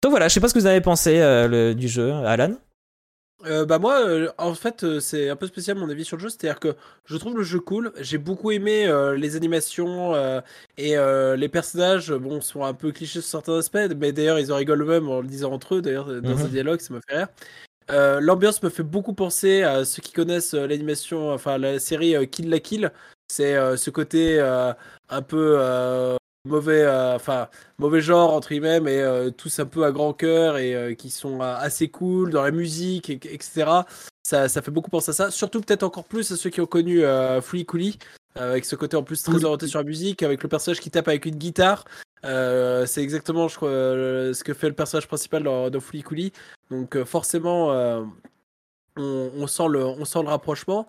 Donc 0.02 0.12
voilà, 0.12 0.28
je 0.28 0.34
sais 0.34 0.40
pas 0.40 0.48
ce 0.48 0.54
que 0.54 0.60
vous 0.60 0.66
avez 0.66 0.82
pensé 0.82 1.20
euh, 1.20 1.48
le- 1.48 1.76
du 1.76 1.88
jeu, 1.88 2.12
Alan. 2.12 2.54
Euh, 3.48 3.66
bah 3.66 3.80
moi, 3.80 4.00
euh, 4.08 4.30
en 4.38 4.54
fait, 4.54 4.84
euh, 4.84 5.00
c'est 5.00 5.30
un 5.30 5.36
peu 5.36 5.48
spécial 5.48 5.76
mon 5.76 5.90
avis 5.90 6.06
sur 6.06 6.16
le 6.18 6.22
jeu, 6.22 6.30
c'est-à-dire 6.30 6.60
que 6.60 6.76
je 7.06 7.18
trouve 7.18 7.36
le 7.36 7.44
jeu 7.44 7.60
cool. 7.60 7.92
J'ai 8.00 8.20
beaucoup 8.20 8.52
aimé 8.52 8.86
les 9.18 9.36
animations 9.36 10.14
et 10.78 10.96
les 11.38 11.50
personnages. 11.50 12.12
Bon, 12.14 12.40
sont 12.42 12.64
un 12.64 12.74
peu 12.74 12.92
clichés 12.92 13.22
sur 13.22 13.30
certains 13.30 13.58
aspects, 13.58 13.80
mais 13.98 14.12
d'ailleurs 14.12 14.40
ils 14.40 14.52
en 14.52 14.58
rigolent 14.58 14.84
eux-mêmes 14.84 15.10
en 15.10 15.22
le 15.22 15.28
disant 15.28 15.52
entre 15.52 15.76
eux. 15.76 15.82
D'ailleurs, 15.82 16.22
dans 16.22 16.36
Mhm. 16.36 16.46
un 16.46 16.48
dialogue, 16.50 16.80
ça 16.82 16.94
me 16.94 17.00
fait 17.08 17.16
rire. 17.18 17.28
L'ambiance 18.22 18.62
me 18.64 18.70
fait 18.70 18.84
beaucoup 18.84 19.14
penser 19.14 19.64
à 19.64 19.86
ceux 19.86 20.02
qui 20.02 20.14
connaissent 20.14 20.54
l'animation, 20.54 21.32
enfin 21.32 21.58
la 21.58 21.80
série 21.80 22.28
Kill 22.30 22.50
la 22.50 22.60
Kill. 22.60 22.92
C'est 23.28 23.56
ce 23.76 23.90
côté 23.90 24.40
un 24.40 25.22
peu 25.24 26.18
mauvais, 26.46 26.82
euh, 26.82 27.16
enfin 27.16 27.48
mauvais 27.78 28.02
genre 28.02 28.34
entre 28.34 28.50
guillemets, 28.50 28.80
mais 28.80 29.00
euh, 29.00 29.30
tous 29.30 29.60
un 29.60 29.66
peu 29.66 29.86
à 29.86 29.92
grand 29.92 30.14
cœur 30.14 30.58
et 30.58 30.76
euh, 30.76 30.94
qui 30.94 31.10
sont 31.10 31.42
euh, 31.42 31.56
assez 31.58 31.90
cool 31.90 32.32
dans 32.32 32.44
la 32.44 32.52
musique, 32.52 33.10
et- 33.10 33.20
etc. 33.34 33.66
Ça, 34.24 34.50
ça 34.50 34.62
fait 34.62 34.72
beaucoup 34.72 34.90
penser 34.90 35.12
à 35.12 35.14
ça. 35.14 35.32
Surtout 35.32 35.62
peut-être 35.62 35.84
encore 35.84 36.04
plus 36.06 36.32
à 36.32 36.38
ceux 36.38 36.50
qui 36.50 36.62
ont 36.62 36.66
connu 36.66 37.04
euh, 37.04 37.40
euh, 38.38 38.52
avec 38.52 38.66
ce 38.66 38.76
côté 38.76 38.96
en 38.98 39.04
plus 39.04 39.22
très 39.24 39.44
orienté 39.44 39.68
sur 39.68 39.80
la 39.80 39.86
musique, 39.86 40.24
avec 40.24 40.42
le 40.44 40.50
personnage 40.50 40.80
qui 40.80 40.90
tape 40.92 41.08
avec 41.08 41.26
une 41.26 41.36
guitare. 41.36 41.86
C'est 42.24 43.02
exactement, 43.02 43.48
je 43.48 43.56
crois, 43.56 43.70
ce 43.70 44.44
que 44.44 44.54
fait 44.54 44.68
le 44.68 44.76
personnage 44.76 45.08
principal 45.08 45.44
dans, 45.44 45.70
dans 45.70 45.80
Cooly. 46.04 46.32
Donc 46.70 47.04
forcément, 47.04 47.72
on, 48.96 49.32
on 49.36 49.48
sent 49.48 49.68
le, 49.70 49.84
on 49.84 50.06
sent 50.06 50.22
le 50.22 50.30
rapprochement. 50.30 50.88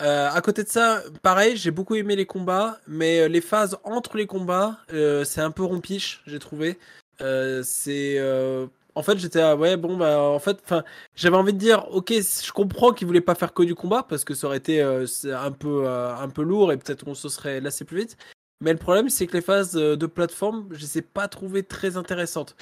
Euh, 0.00 0.30
à 0.30 0.40
côté 0.40 0.62
de 0.64 0.68
ça, 0.68 1.02
pareil, 1.22 1.56
j'ai 1.56 1.70
beaucoup 1.70 1.94
aimé 1.94 2.16
les 2.16 2.24
combats, 2.24 2.80
mais 2.86 3.20
euh, 3.20 3.28
les 3.28 3.42
phases 3.42 3.76
entre 3.84 4.16
les 4.16 4.26
combats, 4.26 4.78
euh, 4.94 5.24
c'est 5.24 5.42
un 5.42 5.50
peu 5.50 5.62
rompiche, 5.62 6.22
j'ai 6.26 6.38
trouvé. 6.38 6.78
C'est, 7.62 8.18
en 8.94 9.02
fait, 9.02 9.18
j'étais 9.18 9.40
ah 9.40 9.56
ouais, 9.56 9.76
bon 9.76 9.96
bah, 9.96 10.20
en 10.20 10.38
fait, 10.38 10.58
enfin, 10.64 10.84
j'avais 11.14 11.36
envie 11.36 11.52
de 11.52 11.58
dire, 11.58 11.86
ok, 11.92 12.12
je 12.12 12.52
comprends 12.52 12.92
qu'ils 12.92 13.06
voulaient 13.06 13.20
pas 13.20 13.34
faire 13.34 13.52
que 13.52 13.62
du 13.62 13.74
combat 13.74 14.02
parce 14.02 14.24
que 14.24 14.34
ça 14.34 14.46
aurait 14.46 14.56
été 14.56 14.80
un 14.82 15.52
peu, 15.52 15.86
un 15.88 16.28
peu 16.28 16.42
lourd 16.42 16.72
et 16.72 16.78
peut-être 16.78 17.06
on 17.06 17.14
se 17.14 17.28
serait 17.28 17.60
lassé 17.60 17.84
plus 17.84 17.98
vite. 17.98 18.16
Mais 18.62 18.72
le 18.72 18.78
problème, 18.78 19.10
c'est 19.10 19.26
que 19.26 19.34
les 19.34 19.42
phases 19.42 19.72
de 19.72 20.06
plateforme, 20.06 20.68
je 20.70 20.80
les 20.80 20.98
ai 20.98 21.02
pas 21.02 21.28
trouvées 21.28 21.62
très 21.62 21.96
intéressantes. 21.96 22.56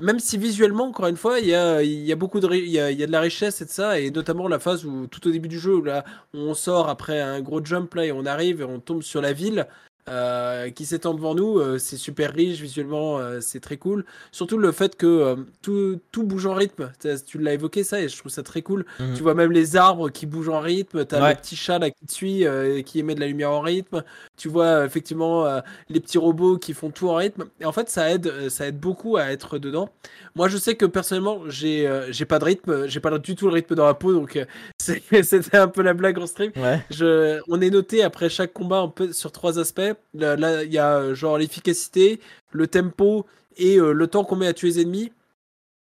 Même 0.00 0.18
si 0.18 0.38
visuellement, 0.38 0.86
encore 0.88 1.06
une 1.08 1.16
fois, 1.16 1.40
il 1.40 1.46
y 1.46 1.54
a, 1.54 2.16
beaucoup 2.16 2.40
de, 2.40 2.54
y 2.54 2.70
y 2.70 2.78
a 2.78 3.06
de 3.06 3.12
la 3.12 3.20
richesse 3.20 3.60
et 3.60 3.66
de 3.66 3.70
ça, 3.70 4.00
et 4.00 4.10
notamment 4.10 4.48
la 4.48 4.58
phase 4.58 4.84
où 4.86 5.06
tout 5.06 5.26
au 5.28 5.30
début 5.30 5.48
du 5.48 5.58
jeu, 5.58 5.76
où 5.76 5.82
là, 5.82 6.04
on 6.32 6.54
sort 6.54 6.88
après 6.88 7.20
un 7.20 7.40
gros 7.40 7.62
jump 7.64 7.92
là 7.94 8.06
et 8.06 8.12
on 8.12 8.24
arrive 8.24 8.62
et 8.62 8.64
on 8.64 8.80
tombe 8.80 9.02
sur 9.02 9.20
la 9.20 9.32
ville 9.32 9.66
euh, 10.08 10.70
qui 10.70 10.86
s'étend 10.86 11.14
devant 11.14 11.34
nous. 11.34 11.58
euh, 11.58 11.78
c'est 11.78 11.96
super 11.96 12.32
riche 12.32 12.60
visuellement, 12.60 13.18
euh, 13.18 13.40
c'est 13.40 13.60
très 13.60 13.76
cool. 13.76 14.04
Surtout 14.32 14.58
le 14.58 14.72
fait 14.72 14.96
que 14.96 15.36
tout, 15.62 16.00
tout 16.10 16.22
bouge 16.24 16.46
en 16.46 16.54
rythme. 16.54 16.90
Tu 17.26 17.38
l'as 17.38 17.52
évoqué 17.54 17.84
ça 17.84 18.00
et 18.00 18.08
je 18.08 18.16
trouve 18.18 18.32
ça 18.32 18.42
très 18.42 18.62
cool. 18.62 18.84
Mhm. 18.98 19.14
Tu 19.14 19.22
vois 19.22 19.34
même 19.34 19.52
les 19.52 19.76
arbres 19.76 20.08
qui 20.10 20.26
bougent 20.26 20.48
en 20.48 20.60
rythme. 20.60 21.04
T'as 21.04 21.20
Ouais. 21.22 21.30
le 21.30 21.36
petit 21.36 21.56
chat 21.56 21.78
là 21.78 21.90
qui 21.90 22.06
te 22.06 22.12
suit 22.12 22.42
et 22.44 22.82
qui 22.84 22.98
émet 23.00 23.14
de 23.14 23.20
la 23.20 23.26
lumière 23.26 23.52
en 23.52 23.60
rythme. 23.60 24.02
Tu 24.36 24.48
vois 24.48 24.84
effectivement 24.84 25.46
les 25.88 26.00
petits 26.00 26.18
robots 26.18 26.58
qui 26.58 26.72
font 26.74 26.90
tout 26.90 27.08
en 27.08 27.16
rythme. 27.16 27.44
Et 27.60 27.64
en 27.66 27.72
fait, 27.72 27.88
ça 27.90 28.10
aide, 28.10 28.48
ça 28.48 28.66
aide 28.66 28.78
beaucoup 28.80 29.16
à 29.16 29.26
être 29.30 29.58
dedans. 29.58 29.90
Moi, 30.34 30.48
je 30.48 30.56
sais 30.56 30.76
que 30.76 30.86
personnellement, 30.86 31.42
j'ai 31.48 31.88
j'ai 32.10 32.24
pas 32.24 32.38
de 32.38 32.44
rythme, 32.44 32.86
j'ai 32.86 33.00
pas 33.00 33.16
du 33.18 33.34
tout 33.36 33.46
le 33.46 33.52
rythme 33.52 33.74
dans 33.74 33.86
la 33.86 33.94
peau, 33.94 34.12
donc 34.12 34.38
c'était 34.78 35.56
un 35.56 35.68
peu 35.68 35.82
la 35.82 35.94
blague 35.94 36.18
en 36.18 36.26
stream. 36.26 36.52
Ouais. 36.56 36.80
Je, 36.90 37.40
on 37.48 37.60
est 37.60 37.70
noté 37.70 38.02
après 38.02 38.28
chaque 38.28 38.52
combat 38.52 38.78
un 38.78 38.88
peu 38.88 39.12
sur 39.12 39.32
trois 39.32 39.58
aspects. 39.58 39.89
Là, 40.14 40.36
là, 40.36 40.62
il 40.64 40.72
y 40.72 40.78
a 40.78 40.96
euh, 40.98 41.14
genre 41.14 41.38
l'efficacité, 41.38 42.20
le 42.52 42.66
tempo 42.66 43.26
et 43.56 43.76
euh, 43.78 43.92
le 43.92 44.06
temps 44.06 44.24
qu'on 44.24 44.36
met 44.36 44.46
à 44.46 44.52
tuer 44.52 44.68
les 44.68 44.80
ennemis. 44.80 45.12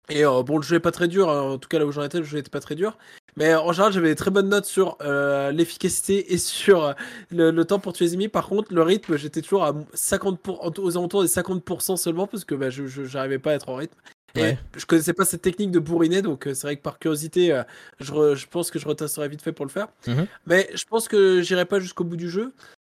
Et 0.08 0.24
euh, 0.24 0.42
bon, 0.44 0.58
le 0.58 0.62
jeu 0.62 0.76
est 0.76 0.80
pas 0.80 0.92
très 0.92 1.08
dur, 1.08 1.28
hein. 1.28 1.40
en 1.40 1.58
tout 1.58 1.68
cas 1.68 1.78
là 1.80 1.86
où 1.86 1.90
j'en 1.90 2.04
étais, 2.04 2.18
le 2.18 2.24
jeu 2.24 2.38
était 2.38 2.50
pas 2.50 2.60
très 2.60 2.76
dur. 2.76 2.96
Mais 3.36 3.54
en 3.56 3.72
général, 3.72 3.92
j'avais 3.92 4.08
des 4.10 4.14
très 4.14 4.30
bonnes 4.30 4.48
notes 4.48 4.64
sur 4.64 4.96
euh, 5.00 5.50
l'efficacité 5.50 6.32
et 6.32 6.38
sur 6.38 6.94
le, 7.30 7.50
le 7.50 7.64
temps 7.64 7.80
pour 7.80 7.92
tuer 7.92 8.04
les 8.06 8.12
ennemis. 8.14 8.28
Par 8.28 8.46
contre, 8.48 8.72
le 8.72 8.82
rythme, 8.82 9.16
j'étais 9.16 9.42
toujours 9.42 9.64
à 9.64 9.74
50 9.94 10.40
pour- 10.40 10.64
aux 10.78 10.96
alentours 10.96 11.22
des 11.22 11.28
50% 11.28 11.96
seulement 11.96 12.26
parce 12.28 12.44
que 12.44 12.54
bah, 12.54 12.70
je 12.70 12.86
j'arrivais 12.86 13.38
pas 13.40 13.50
à 13.50 13.54
être 13.54 13.68
en 13.68 13.74
rythme. 13.76 13.96
Et 14.36 14.40
Ouais. 14.42 14.58
je 14.76 14.84
connaissais 14.84 15.14
pas 15.14 15.24
cette 15.24 15.40
technique 15.40 15.70
de 15.70 15.78
bourriner, 15.78 16.20
donc 16.20 16.46
euh, 16.46 16.52
c'est 16.52 16.66
vrai 16.66 16.76
que 16.76 16.82
par 16.82 16.98
curiosité, 16.98 17.52
euh, 17.52 17.62
je, 18.00 18.12
re- 18.12 18.34
je 18.34 18.46
pense 18.46 18.70
que 18.70 18.78
je 18.78 18.86
retasserai 18.86 19.28
vite 19.30 19.40
fait 19.40 19.52
pour 19.52 19.64
le 19.64 19.70
faire. 19.70 19.88
Mhm. 20.06 20.26
Mais 20.46 20.68
je 20.74 20.84
pense 20.84 21.08
que 21.08 21.40
j'irai 21.40 21.64
pas 21.64 21.80
jusqu'au 21.80 22.04
bout 22.04 22.16
du 22.16 22.28
jeu. 22.28 22.52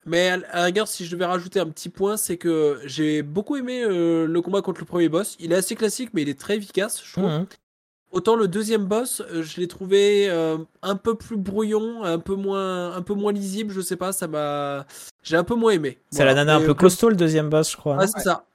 Mais 0.07 0.29
à 0.29 0.37
la 0.37 0.65
rigueur, 0.65 0.87
si 0.87 1.05
je 1.05 1.11
devais 1.11 1.25
rajouter 1.25 1.59
un 1.59 1.67
petit 1.67 1.89
point, 1.89 2.17
c'est 2.17 2.37
que 2.37 2.79
j'ai 2.85 3.23
beaucoup 3.23 3.57
aimé 3.57 3.83
euh, 3.83 4.27
le 4.27 4.41
combat 4.41 4.63
contre 4.63 4.81
le 4.81 4.87
premier 4.87 5.09
boss. 5.09 5.37
Il 5.41 5.53
est 5.53 5.57
assez 5.57 5.75
classique, 5.75 6.11
mais 6.15 6.23
il 6.23 6.29
est 6.29 6.39
très 6.39 6.57
efficace, 6.57 7.03
je 7.05 7.13
trouve. 7.13 7.47
Autant 8.13 8.37
le 8.37 8.47
deuxième 8.47 8.87
boss, 8.87 9.21
euh, 9.33 9.43
je 9.43 9.61
l'ai 9.61 9.67
trouvé 9.67 10.31
euh, 10.31 10.59
un 10.81 10.95
peu 10.95 11.17
plus 11.17 11.37
brouillon, 11.37 12.05
un 12.05 12.21
peu 12.21 12.37
moins, 12.37 12.95
un 12.95 13.03
peu 13.03 13.15
moins 13.15 13.33
lisible. 13.33 13.75
Je 13.75 13.81
sais 13.81 13.97
pas, 13.97 14.13
ça 14.13 14.29
m'a, 14.29 14.87
j'ai 15.25 15.37
un 15.37 15.45
peu 15.45 15.57
moins 15.57 15.73
aimé. 15.73 15.99
C'est 16.11 16.25
la 16.25 16.33
nana 16.35 16.55
un 16.55 16.61
peu 16.61 16.71
euh, 16.71 16.75
costaud, 16.75 17.11
le 17.11 17.17
deuxième 17.17 17.51
boss, 17.51 17.73
je 17.73 17.77
crois. 17.77 17.99
ah, 18.01 18.07
c'est 18.07 18.21
ça. 18.21 18.47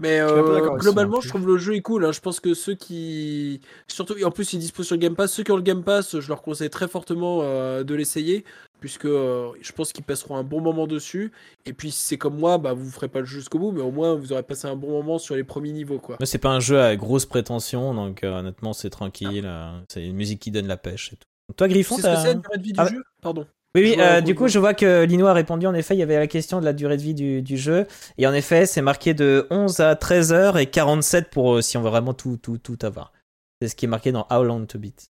Mais 0.00 0.20
euh, 0.20 0.76
globalement, 0.76 1.16
non 1.16 1.20
je 1.20 1.28
trouve 1.28 1.46
le 1.48 1.58
jeu 1.58 1.74
est 1.74 1.82
cool. 1.82 2.04
hein. 2.04 2.12
Je 2.12 2.20
pense 2.20 2.38
que 2.38 2.54
ceux 2.54 2.74
qui, 2.74 3.60
surtout, 3.88 4.16
et 4.16 4.24
en 4.24 4.30
plus, 4.30 4.52
il 4.52 4.60
dispose 4.60 4.86
sur 4.86 4.94
le 4.94 5.00
Game 5.00 5.16
Pass. 5.16 5.32
Ceux 5.32 5.42
qui 5.42 5.50
ont 5.50 5.56
le 5.56 5.62
Game 5.62 5.82
Pass, 5.82 6.20
je 6.20 6.28
leur 6.28 6.40
conseille 6.40 6.70
très 6.70 6.86
fortement 6.86 7.40
euh, 7.42 7.82
de 7.82 7.94
l'essayer, 7.96 8.44
puisque 8.80 9.04
euh, 9.06 9.50
je 9.60 9.72
pense 9.72 9.92
qu'ils 9.92 10.04
passeront 10.04 10.36
un 10.36 10.42
bon 10.42 10.60
moment 10.60 10.86
dessus. 10.86 11.32
Et 11.66 11.72
puis, 11.72 11.90
si 11.90 11.98
c'est 12.06 12.18
comme 12.18 12.36
moi, 12.38 12.58
bah, 12.58 12.72
vous 12.72 12.90
ferez 12.90 13.08
pas 13.08 13.20
le 13.20 13.26
jeu 13.26 13.38
jusqu'au 13.38 13.58
bout, 13.58 13.72
mais 13.72 13.80
au 13.82 13.90
moins, 13.90 14.14
vous 14.14 14.32
aurez 14.32 14.42
passé 14.42 14.66
un 14.66 14.76
bon 14.76 14.90
moment 14.90 15.18
sur 15.18 15.34
les 15.34 15.44
premiers 15.44 15.72
niveaux, 15.72 15.98
quoi. 15.98 16.16
Moi, 16.20 16.26
c'est 16.26 16.38
pas 16.38 16.50
un 16.50 16.60
jeu 16.60 16.80
à 16.80 16.96
grosse 16.96 17.26
prétention, 17.26 17.94
donc 17.94 18.24
euh, 18.24 18.38
honnêtement, 18.38 18.72
c'est 18.72 18.90
tranquille. 18.90 19.44
euh, 19.44 19.78
c'est 19.88 20.04
une 20.06 20.16
musique 20.16 20.40
qui 20.40 20.50
donne 20.50 20.66
la 20.66 20.76
pêche 20.76 21.12
et 21.12 21.16
tout. 21.16 21.54
Toi, 21.56 21.68
Griffon, 21.68 21.96
C'est 21.96 22.02
ce 22.02 22.06
que 22.08 22.16
c'est 22.16 22.26
la 22.28 22.34
durée 22.34 22.58
de 22.58 22.62
vie 22.62 22.72
du 22.72 22.80
Ah, 22.80 22.86
jeu? 22.88 23.02
Pardon. 23.22 23.46
Oui, 23.74 23.82
oui, 23.82 23.96
euh, 23.98 24.22
du 24.22 24.34
coup, 24.34 24.48
je 24.48 24.58
vois 24.58 24.72
que 24.72 25.04
Lino 25.04 25.26
a 25.26 25.34
répondu. 25.34 25.66
En 25.66 25.74
effet, 25.74 25.94
il 25.94 25.98
y 25.98 26.02
avait 26.02 26.16
la 26.18 26.26
question 26.26 26.58
de 26.58 26.64
la 26.64 26.72
durée 26.72 26.96
de 26.96 27.02
vie 27.02 27.12
du, 27.14 27.42
du 27.42 27.58
jeu. 27.58 27.86
Et 28.16 28.26
en 28.26 28.32
effet, 28.32 28.64
c'est 28.64 28.80
marqué 28.80 29.12
de 29.12 29.46
11 29.50 29.80
à 29.80 29.94
13 29.94 30.32
heures 30.32 30.56
et 30.58 30.66
47 30.66 31.28
pour 31.30 31.56
euh, 31.56 31.60
si 31.60 31.76
on 31.76 31.82
veut 31.82 31.90
vraiment 31.90 32.14
tout, 32.14 32.38
tout, 32.38 32.56
tout 32.58 32.78
avoir. 32.82 33.12
C'est 33.60 33.68
ce 33.68 33.76
qui 33.76 33.84
est 33.84 33.88
marqué 33.88 34.10
dans 34.10 34.26
How 34.30 34.42
Long 34.42 34.64
to 34.64 34.78
Beat. 34.78 35.10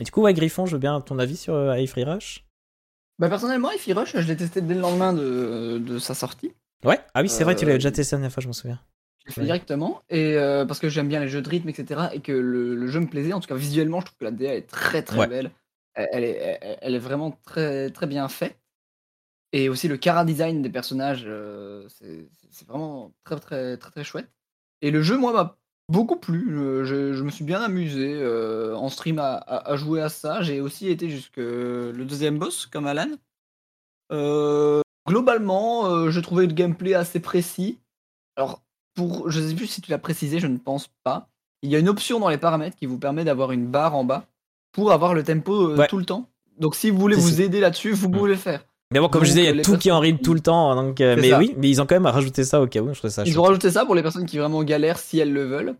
Et 0.00 0.04
du 0.04 0.10
coup, 0.10 0.22
ouais, 0.22 0.32
Griffon, 0.32 0.64
je 0.64 0.72
veux 0.72 0.78
bien 0.78 1.00
ton 1.02 1.18
avis 1.18 1.36
sur 1.36 1.54
euh, 1.54 1.86
Free 1.86 2.04
Rush. 2.04 2.44
Bah, 3.18 3.28
personnellement, 3.28 3.70
Ify 3.70 3.92
Rush, 3.92 4.12
je 4.16 4.26
l'ai 4.26 4.36
testé 4.36 4.60
dès 4.60 4.74
le 4.74 4.80
lendemain 4.80 5.12
de, 5.12 5.78
de 5.78 5.98
sa 5.98 6.14
sortie. 6.14 6.52
Ouais, 6.84 6.98
ah 7.14 7.22
oui, 7.22 7.28
c'est 7.28 7.44
vrai, 7.44 7.54
tu 7.56 7.64
l'avais 7.64 7.74
Euh, 7.74 7.78
déjà 7.78 7.90
testé 7.92 8.14
la 8.16 8.18
dernière 8.18 8.32
fois, 8.32 8.40
je 8.42 8.46
m'en 8.48 8.52
souviens. 8.52 8.80
Je 9.20 9.26
l'ai 9.28 9.32
fait 9.32 9.40
Ouais. 9.40 9.46
directement. 9.46 10.02
Et 10.10 10.36
euh, 10.36 10.64
parce 10.66 10.80
que 10.80 10.88
j'aime 10.88 11.08
bien 11.08 11.20
les 11.20 11.28
jeux 11.28 11.42
de 11.42 11.48
rythme, 11.48 11.68
etc. 11.68 12.10
Et 12.12 12.20
que 12.20 12.32
le, 12.32 12.74
le 12.74 12.86
jeu 12.88 13.00
me 13.00 13.06
plaisait. 13.06 13.32
En 13.32 13.40
tout 13.40 13.48
cas, 13.48 13.54
visuellement, 13.54 14.00
je 14.00 14.06
trouve 14.06 14.18
que 14.18 14.24
la 14.24 14.30
DA 14.32 14.54
est 14.56 14.66
très 14.66 15.02
très 15.02 15.20
Ouais. 15.20 15.28
belle. 15.28 15.52
Elle, 15.94 16.24
est, 16.24 16.58
elle, 16.62 16.78
elle 16.80 16.94
est 16.94 16.98
vraiment 16.98 17.32
très 17.44 17.90
très 17.90 18.06
bien 18.06 18.28
faite. 18.28 18.58
Et 19.52 19.68
aussi 19.68 19.88
le 19.88 19.96
cara 19.98 20.24
design 20.24 20.62
des 20.62 20.70
personnages, 20.70 21.24
euh, 21.26 21.86
c'est 21.88 22.28
c'est 22.50 22.66
vraiment 22.68 23.14
très 23.24 23.38
très 23.40 23.76
très 23.78 23.90
très 23.90 24.04
chouette. 24.04 24.30
Et 24.82 24.90
le 24.90 25.02
jeu, 25.02 25.18
moi, 25.18 25.32
m'a 25.32 25.58
beaucoup 25.88 26.16
plu. 26.16 26.46
Je, 26.84 27.12
je- 27.12 27.22
me 27.22 27.30
suis 27.30 27.44
bien 27.44 27.60
amusé 27.62 28.14
euh, 28.20 28.74
en 28.76 28.88
stream 28.88 29.18
à, 29.18 29.34
à- 29.34 29.70
à 29.72 29.76
jouer 29.76 30.00
à 30.02 30.08
ça. 30.08 30.42
J'ai 30.42 30.60
aussi 30.60 30.88
été 30.88 31.08
jusque 31.10 31.36
le 31.38 32.04
deuxième 32.04 32.38
boss, 32.38 32.66
comme 32.66 32.86
Alan. 32.86 33.08
Euh, 34.12 34.80
globalement, 35.08 35.86
euh, 35.86 36.10
je 36.10 36.20
trouvais 36.20 36.46
le 36.46 36.52
gameplay 36.52 36.94
assez 36.94 37.20
précis. 37.20 37.78
Alors, 38.36 38.62
pour, 38.94 39.30
je 39.30 39.40
sais 39.40 39.54
plus 39.54 39.66
si 39.66 39.80
tu 39.80 39.90
l'as 39.90 39.98
précisé, 39.98 40.38
je 40.38 40.46
ne 40.46 40.58
pense 40.58 40.88
pas. 41.04 41.28
Il 41.62 41.70
y 41.70 41.76
a 41.76 41.78
une 41.78 41.88
option 41.88 42.18
dans 42.20 42.28
les 42.28 42.38
paramètres 42.38 42.76
qui 42.76 42.86
vous 42.86 42.98
permet 42.98 43.24
d'avoir 43.24 43.52
une 43.52 43.66
barre 43.66 43.94
en 43.94 44.04
bas 44.04 44.26
pour 44.72 44.92
avoir 44.92 45.14
le 45.14 45.22
tempo 45.22 45.70
euh, 45.70 45.76
Ouais. 45.76 45.86
tout 45.86 45.98
le 45.98 46.04
temps. 46.04 46.28
Donc, 46.58 46.74
si 46.74 46.90
vous 46.90 46.98
voulez 46.98 47.16
vous 47.16 47.40
aider 47.40 47.60
là-dessus, 47.60 47.92
vous 47.92 48.08
Mm. 48.08 48.12
pouvez 48.12 48.30
le 48.30 48.36
faire. 48.36 48.64
Mais 48.92 49.00
bon, 49.00 49.08
comme 49.08 49.20
Donc, 49.20 49.26
je 49.26 49.30
disais, 49.32 49.42
il 49.42 49.44
y 49.44 49.48
euh, 49.48 49.52
a 49.52 49.54
les 49.56 49.62
tout 49.62 49.76
qui 49.78 49.90
en 49.90 49.98
rythme 50.00 50.20
tout 50.22 50.34
le 50.34 50.40
temps. 50.40 50.74
Donc, 50.74 51.00
euh, 51.00 51.16
mais 51.18 51.30
ça. 51.30 51.38
oui, 51.38 51.54
mais 51.56 51.68
ils 51.68 51.80
ont 51.80 51.86
quand 51.86 51.94
même 51.94 52.06
rajouté 52.06 52.44
ça 52.44 52.60
au 52.60 52.66
cas 52.66 52.80
où. 52.80 52.92
Je 52.92 52.98
trouve 52.98 53.10
ça 53.10 53.22
Ils 53.26 53.38
ont 53.38 53.42
rajouté 53.42 53.70
ça 53.70 53.84
pour 53.84 53.94
les 53.94 54.02
personnes 54.02 54.26
qui 54.26 54.38
vraiment 54.38 54.62
galèrent 54.62 54.98
si 54.98 55.18
elles 55.18 55.32
le 55.32 55.44
veulent. 55.44 55.74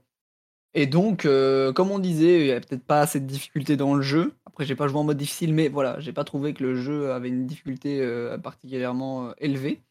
Et 0.75 0.87
donc, 0.87 1.27
euh, 1.27 1.73
comme 1.73 1.91
on 1.91 1.99
disait, 1.99 2.41
il 2.41 2.47
y 2.47 2.53
a 2.53 2.61
peut-être 2.61 2.85
pas 2.85 3.01
assez 3.01 3.21
de 3.21 3.27
difficulté 3.27 3.77
dans 3.77 3.95
le 3.95 4.01
jeu. 4.03 4.33
Après, 4.47 4.65
j'ai 4.65 4.75
pas 4.75 4.89
joué 4.89 4.99
en 4.99 5.05
mode 5.05 5.19
difficile, 5.19 5.53
mais 5.53 5.69
voilà, 5.69 6.01
j'ai 6.01 6.13
pas 6.13 6.25
trouvé 6.25 6.55
que 6.55 6.63
le 6.65 6.75
jeu 6.75 7.13
avait 7.13 7.29
une 7.29 7.47
difficulté 7.47 7.99
euh, 8.01 8.39
particulièrement 8.39 9.27
euh, 9.29 9.33
élevée. 9.39 9.83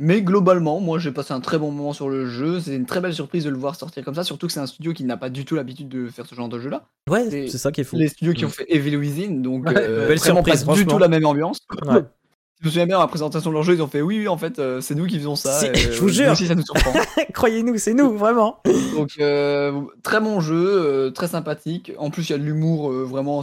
Mais 0.00 0.22
globalement, 0.22 0.80
moi 0.80 0.98
j'ai 0.98 1.12
passé 1.12 1.32
un 1.34 1.40
très 1.40 1.56
bon 1.56 1.70
moment 1.70 1.92
sur 1.92 2.08
le 2.08 2.26
jeu. 2.26 2.58
C'est 2.58 2.74
une 2.74 2.84
très 2.86 3.00
belle 3.00 3.14
surprise 3.14 3.44
de 3.44 3.50
le 3.50 3.56
voir 3.56 3.76
sortir 3.76 4.04
comme 4.04 4.16
ça, 4.16 4.24
surtout 4.24 4.48
que 4.48 4.52
c'est 4.52 4.58
un 4.58 4.66
studio 4.66 4.92
qui 4.92 5.04
n'a 5.04 5.16
pas 5.16 5.30
du 5.30 5.44
tout 5.44 5.54
l'habitude 5.54 5.88
de 5.88 6.08
faire 6.08 6.26
ce 6.26 6.34
genre 6.34 6.48
de 6.48 6.58
jeu-là. 6.58 6.84
Ouais, 7.08 7.30
c'est- 7.30 7.58
ça 7.58 7.70
qui 7.70 7.80
est 7.82 7.84
fou. 7.84 7.96
Les 7.96 8.08
studios 8.08 8.32
qui 8.34 8.42
Mm. 8.42 8.46
ont 8.48 8.50
fait 8.50 8.66
Evil 8.68 8.96
Within, 8.96 9.34
donc 9.40 9.66
Ouais, 9.66 9.74
euh, 9.76 10.08
belle 10.08 10.18
vraiment 10.18 10.42
surprise, 10.42 10.64
pas 10.64 10.74
du 10.74 10.84
tout 10.86 10.98
la 10.98 11.06
même 11.06 11.24
ambiance. 11.24 11.58
Ouais. 11.86 12.02
Je 12.64 12.68
me 12.70 12.72
souviens 12.72 12.86
bien 12.86 12.96
à 12.96 13.00
la 13.00 13.08
présentation 13.08 13.50
de 13.50 13.54
leur 13.54 13.62
jeu, 13.62 13.74
ils 13.74 13.82
ont 13.82 13.88
fait 13.88 14.00
oui, 14.00 14.20
oui, 14.20 14.26
en 14.26 14.38
fait, 14.38 14.58
euh, 14.58 14.80
c'est 14.80 14.94
nous 14.94 15.04
qui 15.04 15.18
faisons 15.18 15.36
ça. 15.36 15.70
Et, 15.70 15.76
je 15.76 16.00
vous 16.00 16.06
nous 16.06 16.12
jure. 16.14 16.32
aussi, 16.32 16.46
ça 16.46 16.54
nous 16.54 16.64
surprend. 16.64 16.94
Croyez-nous, 17.34 17.76
c'est 17.76 17.92
nous, 17.92 18.16
vraiment. 18.16 18.62
Donc 18.94 19.10
euh, 19.20 19.82
très 20.02 20.18
bon 20.18 20.40
jeu, 20.40 20.54
euh, 20.56 21.10
très 21.10 21.28
sympathique. 21.28 21.92
En 21.98 22.08
plus 22.08 22.30
il 22.30 22.32
y 22.32 22.34
a 22.34 22.38
de 22.38 22.42
l'humour 22.42 22.90
euh, 22.90 23.04
vraiment 23.04 23.42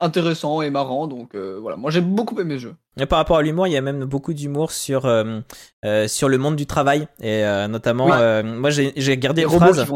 intéressant 0.00 0.62
et 0.62 0.70
marrant. 0.70 1.06
Donc 1.06 1.34
euh, 1.34 1.58
voilà, 1.60 1.76
moi 1.76 1.90
j'ai 1.90 2.00
beaucoup 2.00 2.38
aimé 2.40 2.54
le 2.54 2.60
jeu. 2.60 2.74
Et 2.98 3.06
par 3.06 3.18
rapport 3.18 3.38
à 3.38 3.42
l'humour, 3.42 3.66
il 3.66 3.72
y 3.72 3.76
a 3.76 3.80
même 3.80 4.04
beaucoup 4.04 4.32
d'humour 4.32 4.70
sur, 4.70 5.06
euh, 5.06 5.40
euh, 5.84 6.06
sur 6.06 6.28
le 6.28 6.38
monde 6.38 6.56
du 6.56 6.66
travail. 6.66 7.08
Et 7.20 7.42
notamment, 7.68 8.06
moi 8.44 8.70
j'ai 8.70 9.18
gardé 9.18 9.42
une 9.42 9.50
phrase. 9.50 9.86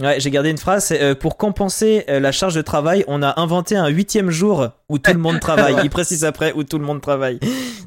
Ouais, 0.00 0.20
j'ai 0.20 0.30
gardé 0.30 0.50
une 0.50 0.58
phrase. 0.58 0.94
pour 1.20 1.36
compenser 1.36 2.04
la 2.08 2.32
charge 2.32 2.54
de 2.54 2.62
travail, 2.62 3.04
on 3.08 3.22
a 3.22 3.40
inventé 3.40 3.76
un 3.76 3.88
huitième 3.88 4.30
jour 4.30 4.68
où 4.88 4.98
tout 4.98 5.12
le 5.12 5.18
monde 5.18 5.40
travaille. 5.40 5.76
Il 5.82 5.90
précise 5.90 6.24
après 6.24 6.52
où 6.52 6.64
tout 6.64 6.78
le 6.78 6.84
monde 6.84 7.00
travaille. 7.00 7.38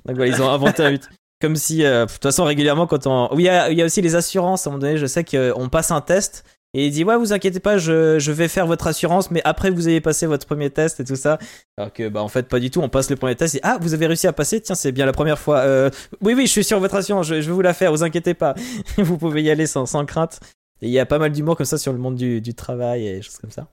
Donc 0.05 0.15
voilà, 0.17 0.27
ils 0.27 0.41
ont 0.41 0.49
inventé 0.49 0.83
un 0.83 0.89
huit. 0.89 1.09
Comme 1.41 1.57
si, 1.57 1.79
de 1.79 2.05
toute 2.05 2.23
façon, 2.23 2.45
régulièrement, 2.45 2.87
quand 2.87 3.07
on. 3.07 3.27
Oui, 3.35 3.43
il 3.43 3.45
y 3.45 3.49
a, 3.49 3.69
il 3.69 3.77
y 3.77 3.81
a 3.81 3.85
aussi 3.85 4.01
les 4.01 4.15
assurances. 4.15 4.65
À 4.65 4.69
un 4.69 4.73
moment 4.73 4.81
donné, 4.81 4.97
je 4.97 5.05
sais 5.05 5.23
qu'on 5.23 5.67
passe 5.69 5.91
un 5.91 6.01
test. 6.01 6.45
Et 6.77 6.87
il 6.87 6.91
dit 6.91 7.05
ouais 7.05 7.15
vous 7.15 7.31
inquiétez 7.31 7.61
pas 7.61 7.77
je, 7.77 8.19
je 8.19 8.31
vais 8.33 8.49
faire 8.49 8.67
votre 8.67 8.85
assurance 8.87 9.31
mais 9.31 9.41
après 9.45 9.69
vous 9.69 9.87
ayez 9.87 10.01
passé 10.01 10.25
votre 10.27 10.45
premier 10.45 10.69
test 10.69 10.99
et 10.99 11.05
tout 11.05 11.15
ça. 11.15 11.39
Alors 11.77 11.93
que 11.93 12.09
bah 12.09 12.21
en 12.21 12.27
fait 12.27 12.49
pas 12.49 12.59
du 12.59 12.69
tout. 12.69 12.81
On 12.81 12.89
passe 12.89 13.09
le 13.09 13.15
premier 13.15 13.37
test 13.37 13.55
et 13.55 13.61
ah 13.63 13.77
vous 13.79 13.93
avez 13.93 14.07
réussi 14.07 14.27
à 14.27 14.33
passer. 14.33 14.59
Tiens 14.59 14.75
c'est 14.75 14.91
bien 14.91 15.05
la 15.05 15.13
première 15.13 15.39
fois. 15.39 15.59
Euh, 15.59 15.89
oui 16.19 16.33
oui 16.33 16.47
je 16.47 16.51
suis 16.51 16.65
sur 16.65 16.81
votre 16.81 16.95
assurance. 16.95 17.27
Je, 17.27 17.39
je 17.39 17.47
vais 17.47 17.53
vous 17.53 17.61
la 17.61 17.73
faire. 17.73 17.93
Vous 17.93 18.03
inquiétez 18.03 18.33
pas. 18.33 18.55
Vous 18.97 19.17
pouvez 19.17 19.41
y 19.41 19.49
aller 19.49 19.67
sans, 19.67 19.85
sans 19.85 20.05
crainte. 20.05 20.41
Et 20.81 20.87
il 20.87 20.91
y 20.91 20.99
a 20.99 21.05
pas 21.05 21.17
mal 21.17 21.31
d'humour 21.31 21.55
comme 21.55 21.65
ça 21.65 21.77
sur 21.77 21.93
le 21.93 21.97
monde 21.97 22.15
du, 22.15 22.41
du 22.41 22.53
travail 22.53 23.07
et 23.07 23.21
choses 23.21 23.37
comme 23.37 23.51
ça. 23.51 23.69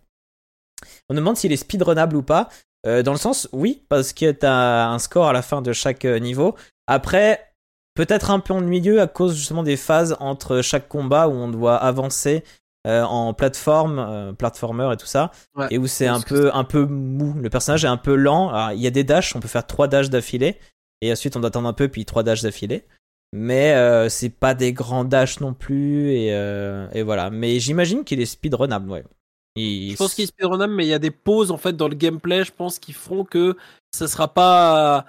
On 1.09 1.15
demande 1.15 1.37
s'il 1.37 1.51
est 1.51 1.57
speedrunnable 1.57 2.15
ou 2.15 2.23
pas. 2.23 2.51
Euh, 2.87 3.03
dans 3.03 3.13
le 3.13 3.19
sens 3.19 3.49
oui 3.53 3.83
parce 3.89 4.13
que 4.13 4.31
t'as 4.31 4.87
un 4.87 5.01
score 5.01 5.27
à 5.27 5.33
la 5.33 5.43
fin 5.43 5.61
de 5.61 5.73
chaque 5.73 6.05
euh, 6.05 6.21
niveau. 6.21 6.55
Après 6.87 7.49
peut-être 7.95 8.31
un 8.31 8.39
peu 8.39 8.55
ennuyeux 8.55 9.01
à 9.01 9.09
cause 9.09 9.35
justement 9.35 9.65
des 9.65 9.77
phases 9.77 10.17
entre 10.21 10.63
chaque 10.63 10.89
combat 10.89 11.27
où 11.27 11.33
on 11.33 11.49
doit 11.49 11.77
avancer 11.77 12.45
euh, 12.87 13.03
en 13.05 13.33
plateforme, 13.35 13.99
euh, 13.99 14.33
platformer 14.33 14.91
et 14.93 14.97
tout 14.97 15.07
ça, 15.07 15.31
Ouais, 15.55 15.69
et 15.71 15.79
où 15.79 15.87
c'est 15.87 16.07
un 16.09 16.21
peu, 16.21 16.51
un 16.55 16.65
peu 16.65 16.85
mou. 16.85 17.35
Le 17.41 17.49
personnage 17.51 17.85
est 17.85 17.89
un 17.89 17.97
peu 17.97 18.15
lent. 18.15 18.71
Il 18.71 18.81
y 18.81 18.87
a 18.87 18.91
des 18.91 19.05
dashs, 19.05 19.35
on 19.37 19.41
peut 19.41 19.49
faire 19.49 19.67
trois 19.67 19.89
dashs 19.89 20.11
d'affilée, 20.11 20.59
et 21.01 21.13
ensuite 21.13 21.37
on 21.37 21.41
doit 21.41 21.49
attendre 21.49 21.69
un 21.69 21.73
peu, 21.73 21.89
puis 21.89 22.05
trois 22.05 22.23
dashs 22.23 22.43
d'affilée. 22.43 22.85
Mais 23.35 23.73
euh, 23.73 24.09
c'est 24.11 24.29
pas 24.29 24.55
des 24.55 24.73
grands 24.75 25.05
dashs 25.05 25.41
non 25.41 25.55
plus, 25.55 26.11
et, 26.13 26.35
euh, 26.35 26.87
et 26.93 27.03
voilà. 27.03 27.31
Mais 27.31 27.61
j'imagine 27.61 28.05
qu'il 28.05 28.21
est 28.21 28.27
speedrunnable, 28.27 28.91
ouais. 28.91 29.05
Il- 29.57 29.93
Je 29.93 29.97
pense 29.97 30.15
qu'il 30.15 30.25
est 30.25 30.27
speedrunnable, 30.29 30.73
mais 30.75 30.85
il 30.85 30.89
y 30.89 30.95
a 30.95 30.99
des 30.99 31.11
pauses 31.11 31.51
en 31.51 31.57
fait 31.59 31.75
dans 31.77 31.89
le 31.89 31.95
gameplay, 31.95 32.45
je 32.45 32.53
pense, 32.53 32.79
qui 32.79 32.93
feront 32.93 33.25
que 33.25 33.57
ça 33.91 34.09
sera 34.09 34.29
pas. 34.29 35.05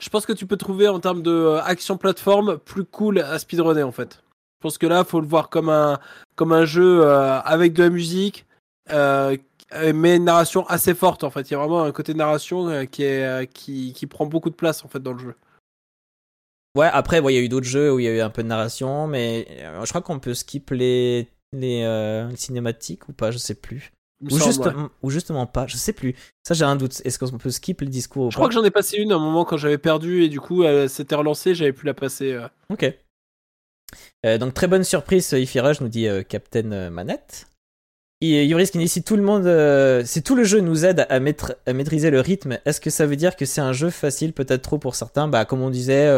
Je 0.00 0.08
pense 0.10 0.26
que 0.26 0.32
tu 0.34 0.46
peux 0.46 0.56
trouver 0.58 0.88
en 0.88 1.00
termes 1.00 1.22
de 1.22 1.30
euh, 1.30 1.62
action 1.62 1.96
plateforme 1.96 2.58
plus 2.58 2.84
cool 2.84 3.18
à 3.20 3.38
speedrunner 3.38 3.82
en 3.82 3.92
fait. 3.92 4.22
Je 4.58 4.62
pense 4.62 4.78
que 4.78 4.86
là, 4.86 5.04
faut 5.04 5.20
le 5.20 5.26
voir 5.26 5.48
comme 5.50 5.68
un 5.70 5.98
comme 6.36 6.52
un 6.52 6.64
jeu 6.64 7.02
euh, 7.02 7.40
avec 7.40 7.72
de 7.72 7.82
la 7.82 7.90
musique, 7.90 8.46
euh, 8.92 9.36
mais 9.94 10.16
une 10.16 10.24
narration 10.24 10.64
assez 10.68 10.94
forte 10.94 11.24
en 11.24 11.30
fait. 11.30 11.50
Il 11.50 11.54
y 11.54 11.56
a 11.56 11.58
vraiment 11.58 11.82
un 11.82 11.92
côté 11.92 12.14
narration 12.14 12.68
euh, 12.68 12.84
qui 12.84 13.02
est 13.02 13.52
qui, 13.52 13.92
qui 13.92 14.06
prend 14.06 14.26
beaucoup 14.26 14.50
de 14.50 14.54
place 14.54 14.84
en 14.84 14.88
fait 14.88 15.00
dans 15.00 15.12
le 15.12 15.18
jeu. 15.18 15.34
Ouais, 16.76 16.90
après, 16.92 17.20
ouais, 17.20 17.32
il 17.32 17.36
y 17.36 17.40
a 17.40 17.42
eu 17.42 17.48
d'autres 17.48 17.66
jeux 17.66 17.90
où 17.90 17.98
il 17.98 18.04
y 18.04 18.08
a 18.08 18.12
eu 18.12 18.20
un 18.20 18.28
peu 18.28 18.42
de 18.42 18.48
narration, 18.48 19.06
mais 19.06 19.48
je 19.82 19.88
crois 19.88 20.02
qu'on 20.02 20.18
peut 20.18 20.34
skip 20.34 20.70
les, 20.70 21.26
les, 21.52 22.28
cinématiques 22.36 23.08
ou 23.08 23.14
pas, 23.14 23.30
je 23.30 23.38
sais 23.38 23.54
plus. 23.54 23.92
Ou, 24.22 24.30
semble, 24.30 24.44
juste, 24.44 24.64
ouais. 24.64 24.72
ou 25.02 25.10
justement 25.10 25.46
pas, 25.46 25.66
je 25.66 25.76
sais 25.76 25.92
plus. 25.92 26.14
Ça, 26.42 26.54
j'ai 26.54 26.64
un 26.64 26.76
doute. 26.76 27.02
Est-ce 27.04 27.18
qu'on 27.18 27.36
peut 27.38 27.50
skip 27.50 27.82
les 27.82 27.86
discours 27.86 28.26
ou 28.26 28.30
Je 28.30 28.36
crois 28.36 28.48
que 28.48 28.54
j'en 28.54 28.64
ai 28.64 28.70
passé 28.70 28.96
une 28.96 29.12
à 29.12 29.16
un 29.16 29.18
moment 29.18 29.44
quand 29.44 29.58
j'avais 29.58 29.78
perdu 29.78 30.22
et 30.22 30.28
du 30.28 30.40
coup, 30.40 30.64
elle 30.64 30.88
s'était 30.88 31.14
relancée, 31.14 31.54
j'avais 31.54 31.72
pu 31.72 31.84
la 31.84 31.94
passer. 31.94 32.32
euh. 32.32 32.48
Ok. 32.70 32.90
Euh, 34.24 34.38
donc, 34.38 34.54
très 34.54 34.66
bonne 34.66 34.84
surprise, 34.84 35.32
euh, 35.32 35.44
Rush, 35.60 35.80
nous 35.80 35.88
dit 35.88 36.08
euh, 36.08 36.22
Captain 36.22 36.90
Manette. 36.90 37.48
Et 38.22 38.46
Yoris 38.46 38.70
qui 38.70 39.02
tout 39.02 39.16
le 39.16 39.22
monde, 39.22 40.06
si 40.06 40.22
tout 40.22 40.34
le 40.34 40.44
jeu 40.44 40.60
nous 40.60 40.86
aide 40.86 41.00
à, 41.00 41.16
à 41.66 41.72
maîtriser 41.72 42.10
le 42.10 42.20
rythme, 42.20 42.58
est-ce 42.64 42.80
que 42.80 42.88
ça 42.88 43.04
veut 43.04 43.16
dire 43.16 43.36
que 43.36 43.44
c'est 43.44 43.60
un 43.60 43.74
jeu 43.74 43.90
facile, 43.90 44.32
peut-être 44.32 44.62
trop 44.62 44.78
pour 44.78 44.94
certains? 44.94 45.28
Bah, 45.28 45.44
comme 45.44 45.60
on 45.60 45.68
disait. 45.68 46.10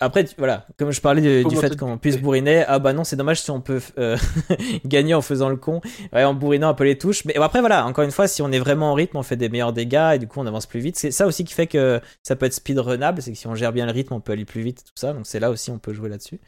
Après, 0.00 0.26
voilà, 0.38 0.66
comme 0.76 0.90
je 0.90 1.00
parlais 1.00 1.44
du, 1.44 1.56
fait 1.56 1.76
qu'on 1.76 1.98
puisse 1.98 2.18
bourriner, 2.18 2.64
ah 2.66 2.78
bah 2.78 2.92
non, 2.92 3.04
c'est 3.04 3.16
dommage 3.16 3.40
si 3.40 3.50
on 3.50 3.60
peut 3.60 3.80
euh, 3.98 4.16
gagner 4.84 5.14
en 5.14 5.22
faisant 5.22 5.48
le 5.48 5.56
con, 5.56 5.80
ouais, 6.12 6.24
en 6.24 6.34
bourrinant 6.34 6.68
un 6.68 6.74
peu 6.74 6.84
les 6.84 6.98
touches. 6.98 7.24
Mais 7.24 7.36
après, 7.36 7.60
voilà, 7.60 7.86
encore 7.86 8.04
une 8.04 8.10
fois, 8.10 8.28
si 8.28 8.42
on 8.42 8.50
est 8.50 8.58
vraiment 8.58 8.92
en 8.92 8.94
rythme, 8.94 9.16
on 9.16 9.22
fait 9.22 9.36
des 9.36 9.48
meilleurs 9.48 9.72
dégâts 9.72 10.12
et 10.14 10.18
du 10.18 10.26
coup 10.26 10.40
on 10.40 10.46
avance 10.46 10.66
plus 10.66 10.80
vite. 10.80 10.96
C'est 10.96 11.10
ça 11.10 11.26
aussi 11.26 11.44
qui 11.44 11.54
fait 11.54 11.66
que 11.66 12.00
ça 12.22 12.36
peut 12.36 12.46
être 12.46 12.54
speedrunnable, 12.54 13.22
c'est 13.22 13.32
que 13.32 13.38
si 13.38 13.46
on 13.46 13.54
gère 13.54 13.72
bien 13.72 13.86
le 13.86 13.92
rythme, 13.92 14.14
on 14.14 14.20
peut 14.20 14.32
aller 14.32 14.44
plus 14.44 14.62
vite, 14.62 14.84
tout 14.84 14.92
ça. 14.96 15.12
Donc 15.12 15.26
c'est 15.26 15.40
là 15.40 15.50
aussi 15.50 15.70
on 15.70 15.78
peut 15.78 15.92
jouer 15.92 16.08
là-dessus. 16.08 16.40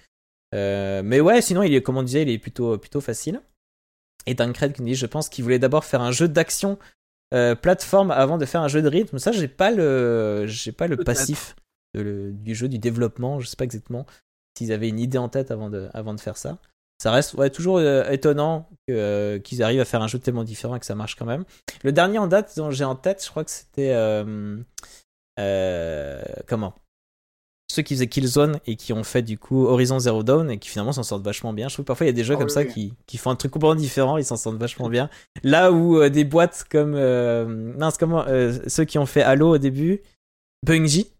Euh, 0.54 1.02
mais 1.04 1.20
ouais, 1.20 1.40
sinon, 1.42 1.62
il 1.62 1.74
est, 1.74 1.82
comme 1.82 1.96
on 1.96 2.02
disait, 2.02 2.22
il 2.22 2.30
est 2.30 2.38
plutôt, 2.38 2.76
plutôt 2.78 3.00
facile. 3.00 3.40
Et 4.26 4.34
Duncred 4.34 4.72
qui 4.72 4.82
nous 4.82 4.88
dit, 4.88 4.94
je 4.94 5.06
pense 5.06 5.28
qu'il 5.28 5.44
voulait 5.44 5.58
d'abord 5.58 5.84
faire 5.84 6.00
un 6.00 6.12
jeu 6.12 6.28
d'action 6.28 6.78
euh, 7.32 7.54
plateforme 7.54 8.10
avant 8.10 8.38
de 8.38 8.44
faire 8.44 8.60
un 8.60 8.68
jeu 8.68 8.82
de 8.82 8.88
rythme. 8.88 9.18
Ça, 9.18 9.32
j'ai 9.32 9.48
pas 9.48 9.70
le, 9.70 10.44
j'ai 10.46 10.72
pas 10.72 10.88
le 10.88 10.96
passif 10.96 11.54
de 11.94 12.02
le- 12.02 12.32
du 12.32 12.54
jeu, 12.54 12.68
du 12.68 12.78
développement. 12.78 13.40
Je 13.40 13.46
sais 13.46 13.56
pas 13.56 13.64
exactement 13.64 14.06
s'ils 14.56 14.72
avaient 14.72 14.88
une 14.88 15.00
idée 15.00 15.18
en 15.18 15.28
tête 15.28 15.50
avant 15.50 15.70
de, 15.70 15.88
avant 15.94 16.14
de 16.14 16.20
faire 16.20 16.36
ça. 16.36 16.58
Ça 17.02 17.10
reste 17.12 17.32
ouais, 17.34 17.48
toujours 17.48 17.78
euh, 17.78 18.04
étonnant 18.10 18.68
euh, 18.90 19.38
qu'ils 19.38 19.62
arrivent 19.62 19.80
à 19.80 19.86
faire 19.86 20.02
un 20.02 20.06
jeu 20.06 20.18
tellement 20.18 20.44
différent 20.44 20.76
et 20.76 20.80
que 20.80 20.86
ça 20.86 20.94
marche 20.94 21.14
quand 21.14 21.24
même. 21.24 21.44
Le 21.82 21.92
dernier 21.92 22.18
en 22.18 22.26
date 22.26 22.54
dont 22.56 22.70
j'ai 22.70 22.84
en 22.84 22.94
tête, 22.94 23.24
je 23.24 23.30
crois 23.30 23.44
que 23.44 23.50
c'était 23.50 23.92
euh, 23.94 24.58
comment? 26.46 26.74
Ceux 27.70 27.82
qui 27.82 27.94
faisaient 27.94 28.08
Killzone 28.08 28.58
et 28.66 28.74
qui 28.74 28.92
ont 28.92 29.04
fait 29.04 29.22
du 29.22 29.38
coup 29.38 29.64
Horizon 29.66 30.00
Zero 30.00 30.24
Dawn 30.24 30.50
et 30.50 30.58
qui 30.58 30.68
finalement 30.68 30.92
s'en 30.92 31.04
sortent 31.04 31.24
vachement 31.24 31.52
bien. 31.52 31.68
Je 31.68 31.74
trouve 31.74 31.84
que 31.84 31.86
parfois 31.86 32.06
il 32.06 32.08
y 32.08 32.10
a 32.10 32.14
des 32.14 32.24
jeux 32.24 32.34
Ah 32.34 32.38
comme 32.38 32.48
oui, 32.48 32.52
ça 32.52 32.64
qui, 32.64 32.94
qui 33.06 33.16
font 33.16 33.30
un 33.30 33.36
truc 33.36 33.52
complètement 33.52 33.76
différent, 33.76 34.18
ils 34.18 34.24
s'en 34.24 34.36
sortent 34.36 34.56
vachement 34.56 34.88
bien. 34.88 35.08
Là 35.44 35.70
où 35.70 35.98
euh, 35.98 36.10
des 36.10 36.24
boîtes 36.24 36.66
comme 36.68 36.94
euh, 36.96 37.46
mince 37.46 37.96
comment 37.96 38.26
euh, 38.26 38.58
ceux 38.66 38.84
qui 38.84 38.98
ont 38.98 39.06
fait 39.06 39.22
Halo 39.22 39.54
au 39.54 39.58
début, 39.58 40.02
Bungie, 40.66 41.12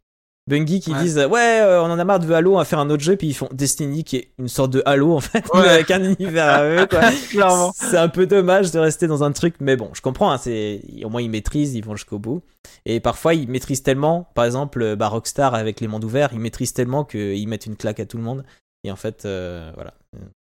Bungie 0.49 0.81
qui 0.81 0.93
Ouais. 0.93 1.01
disent 1.03 1.19
ouais 1.19 1.61
euh, 1.61 1.81
on 1.83 1.87
en 1.91 1.99
a 1.99 2.05
marre 2.05 2.19
de 2.19 2.33
Halo, 2.33 2.55
on 2.55 2.59
va 2.59 2.65
faire 2.65 2.79
un 2.81 2.91
autre 2.91 3.03
jeu 3.05 3.15
puis 3.17 3.29
ils 3.29 3.35
font 3.35 3.49
Destiny 3.53 4.03
qui 4.03 4.17
est 4.17 4.33
une 4.39 4.49
sorte 4.49 4.73
de 4.73 4.83
Halo 4.85 5.15
en 5.15 5.21
fait 5.21 5.45
Ouais. 5.55 5.69
avec 5.69 5.91
un 5.93 6.03
univers 6.03 6.49
à 6.49 6.65
eux 6.65 6.87
quoi. 6.87 7.01
Clairement. 7.31 7.73
C'est 7.77 7.97
un 7.99 8.09
peu 8.09 8.27
dommage 8.27 8.73
de 8.73 8.79
rester 8.81 9.07
dans 9.07 9.23
un 9.23 9.31
truc, 9.33 9.55
mais 9.61 9.77
bon, 9.77 9.91
je 9.93 10.01
comprends. 10.01 10.33
hein, 10.33 10.39
c'est 10.39 10.81
au 11.05 11.09
moins 11.09 11.23
ils 11.23 11.31
maîtrisent, 11.31 11.75
ils 11.75 11.85
vont 11.85 11.95
jusqu'au 11.95 12.19
bout. 12.19 12.43
Et 12.85 12.99
parfois 13.01 13.35
ils 13.35 13.49
maîtrisent 13.49 13.83
tellement, 13.83 14.29
par 14.35 14.45
exemple, 14.45 14.97
bah, 14.97 15.09
Rockstar 15.09 15.55
avec 15.55 15.81
les 15.81 15.87
mondes 15.89 16.05
ouverts, 16.05 16.31
ils 16.33 16.41
maîtrisent 16.41 16.73
tellement 16.73 17.05
qu'ils 17.05 17.47
mettent 17.47 17.67
une 17.67 17.77
claque 17.77 18.01
à 18.01 18.07
tout 18.07 18.17
le 18.17 18.23
monde. 18.25 18.45
Et 18.83 18.91
en 18.91 18.97
fait, 18.97 19.27
euh, 19.27 19.71
voilà, 19.75 19.93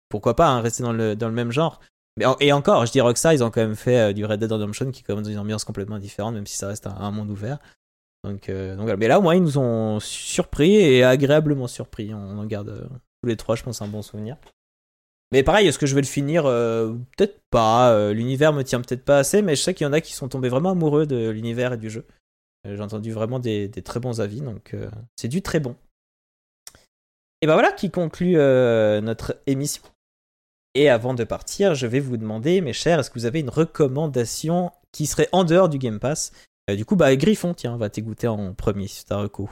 pourquoi 0.10 0.36
pas 0.36 0.48
hein, 0.50 0.62
rester 0.62 0.84
dans 0.84 0.94
le 0.94 1.16
dans 1.16 1.28
le 1.30 1.34
même 1.34 1.52
genre. 1.52 1.80
Mais 2.18 2.26
en- 2.26 2.36
et 2.42 2.52
encore, 2.54 2.86
je 2.86 2.92
dis 2.92 3.02
Rockstar, 3.02 3.34
ils 3.34 3.44
ont 3.44 3.50
quand 3.50 3.62
même 3.62 3.76
fait 3.76 3.98
euh, 4.10 4.14
du 4.14 4.24
Red 4.26 4.40
Dead 4.40 4.52
Redemption 4.52 4.92
qui 4.92 5.00
est 5.02 5.04
quand 5.04 5.16
même 5.16 5.24
dans 5.24 5.32
une 5.32 5.40
ambiance 5.40 5.64
complètement 5.64 6.00
différente, 6.00 6.34
même 6.36 6.46
si 6.46 6.58
ça 6.58 6.68
reste 6.68 6.86
un, 6.86 6.96
un 7.00 7.12
monde 7.12 7.30
ouvert. 7.32 7.58
Donc, 8.26 8.50
euh. 8.50 8.96
Mais 8.98 9.08
là, 9.08 9.20
au 9.20 9.22
moins, 9.22 9.36
ils 9.36 9.42
nous 9.42 9.58
ont 9.58 10.00
surpris 10.00 10.76
et 10.76 11.04
agréablement 11.04 11.68
surpris. 11.68 12.14
On 12.14 12.38
en 12.38 12.46
garde 12.46 12.70
euh, 12.70 12.88
tous 13.22 13.28
les 13.28 13.38
trois, 13.38 13.56
je 13.56 13.64
pense, 13.64 13.82
un 13.82 13.88
bon 13.88 14.02
souvenir. 14.02 14.38
Mais 15.32 15.44
pareil, 15.44 15.68
est-ce 15.68 15.80
que 15.80 15.86
je 15.86 15.96
vais 15.96 16.02
le 16.02 16.08
finir 16.08 16.46
Euh, 16.46 16.94
Peut-être 17.18 17.40
pas. 17.50 18.12
L'univers 18.12 18.54
me 18.54 18.64
tient 18.64 18.82
peut-être 18.82 19.06
pas 19.06 19.20
assez, 19.20 19.42
mais 19.42 19.56
je 19.56 19.62
sais 19.62 19.74
qu'il 19.74 19.86
y 19.86 19.88
en 19.90 19.94
a 19.94 20.02
qui 20.02 20.14
sont 20.14 20.28
tombés 20.28 20.50
vraiment 20.50 20.72
amoureux 20.72 21.06
de 21.06 21.30
l'univers 21.30 21.74
et 21.74 21.78
du 21.78 21.90
jeu. 21.90 22.06
J'ai 22.64 22.82
entendu 22.82 23.12
vraiment 23.12 23.40
des, 23.40 23.68
des 23.68 23.82
très 23.84 24.00
bons 24.00 24.22
avis, 24.22 24.42
donc 24.42 24.76
c'est 25.16 25.28
du 25.28 25.42
très 25.44 25.60
bon. 25.60 25.76
Et 27.42 27.48
ben 27.48 27.54
voilà 27.54 27.72
qui 27.72 27.92
conclut 27.92 28.34
notre 28.36 29.38
émission. 29.46 29.84
Et 30.74 30.90
avant 30.90 31.14
de 31.14 31.24
partir, 31.24 31.74
je 31.76 31.88
vais 31.88 32.00
vous 32.00 32.18
demander, 32.18 32.60
mes 32.62 32.74
chers, 32.74 33.00
est-ce 33.00 33.10
que 33.10 33.20
vous 33.20 33.26
avez 33.26 33.40
une 33.40 33.50
recommandation 33.50 34.72
qui 34.92 35.06
serait 35.06 35.30
en 35.32 35.44
dehors 35.44 35.70
du 35.70 35.78
Game 35.78 36.00
Pass 36.00 36.32
Du 36.74 36.84
coup, 36.86 36.96
bah 36.96 37.16
Griffon, 37.16 37.54
tiens, 37.54 37.78
va 37.78 37.90
t'écouter 37.90 38.28
en 38.28 38.54
premier, 38.54 38.88
si 38.88 39.06
t'as 39.06 39.18
reco. 39.18 39.50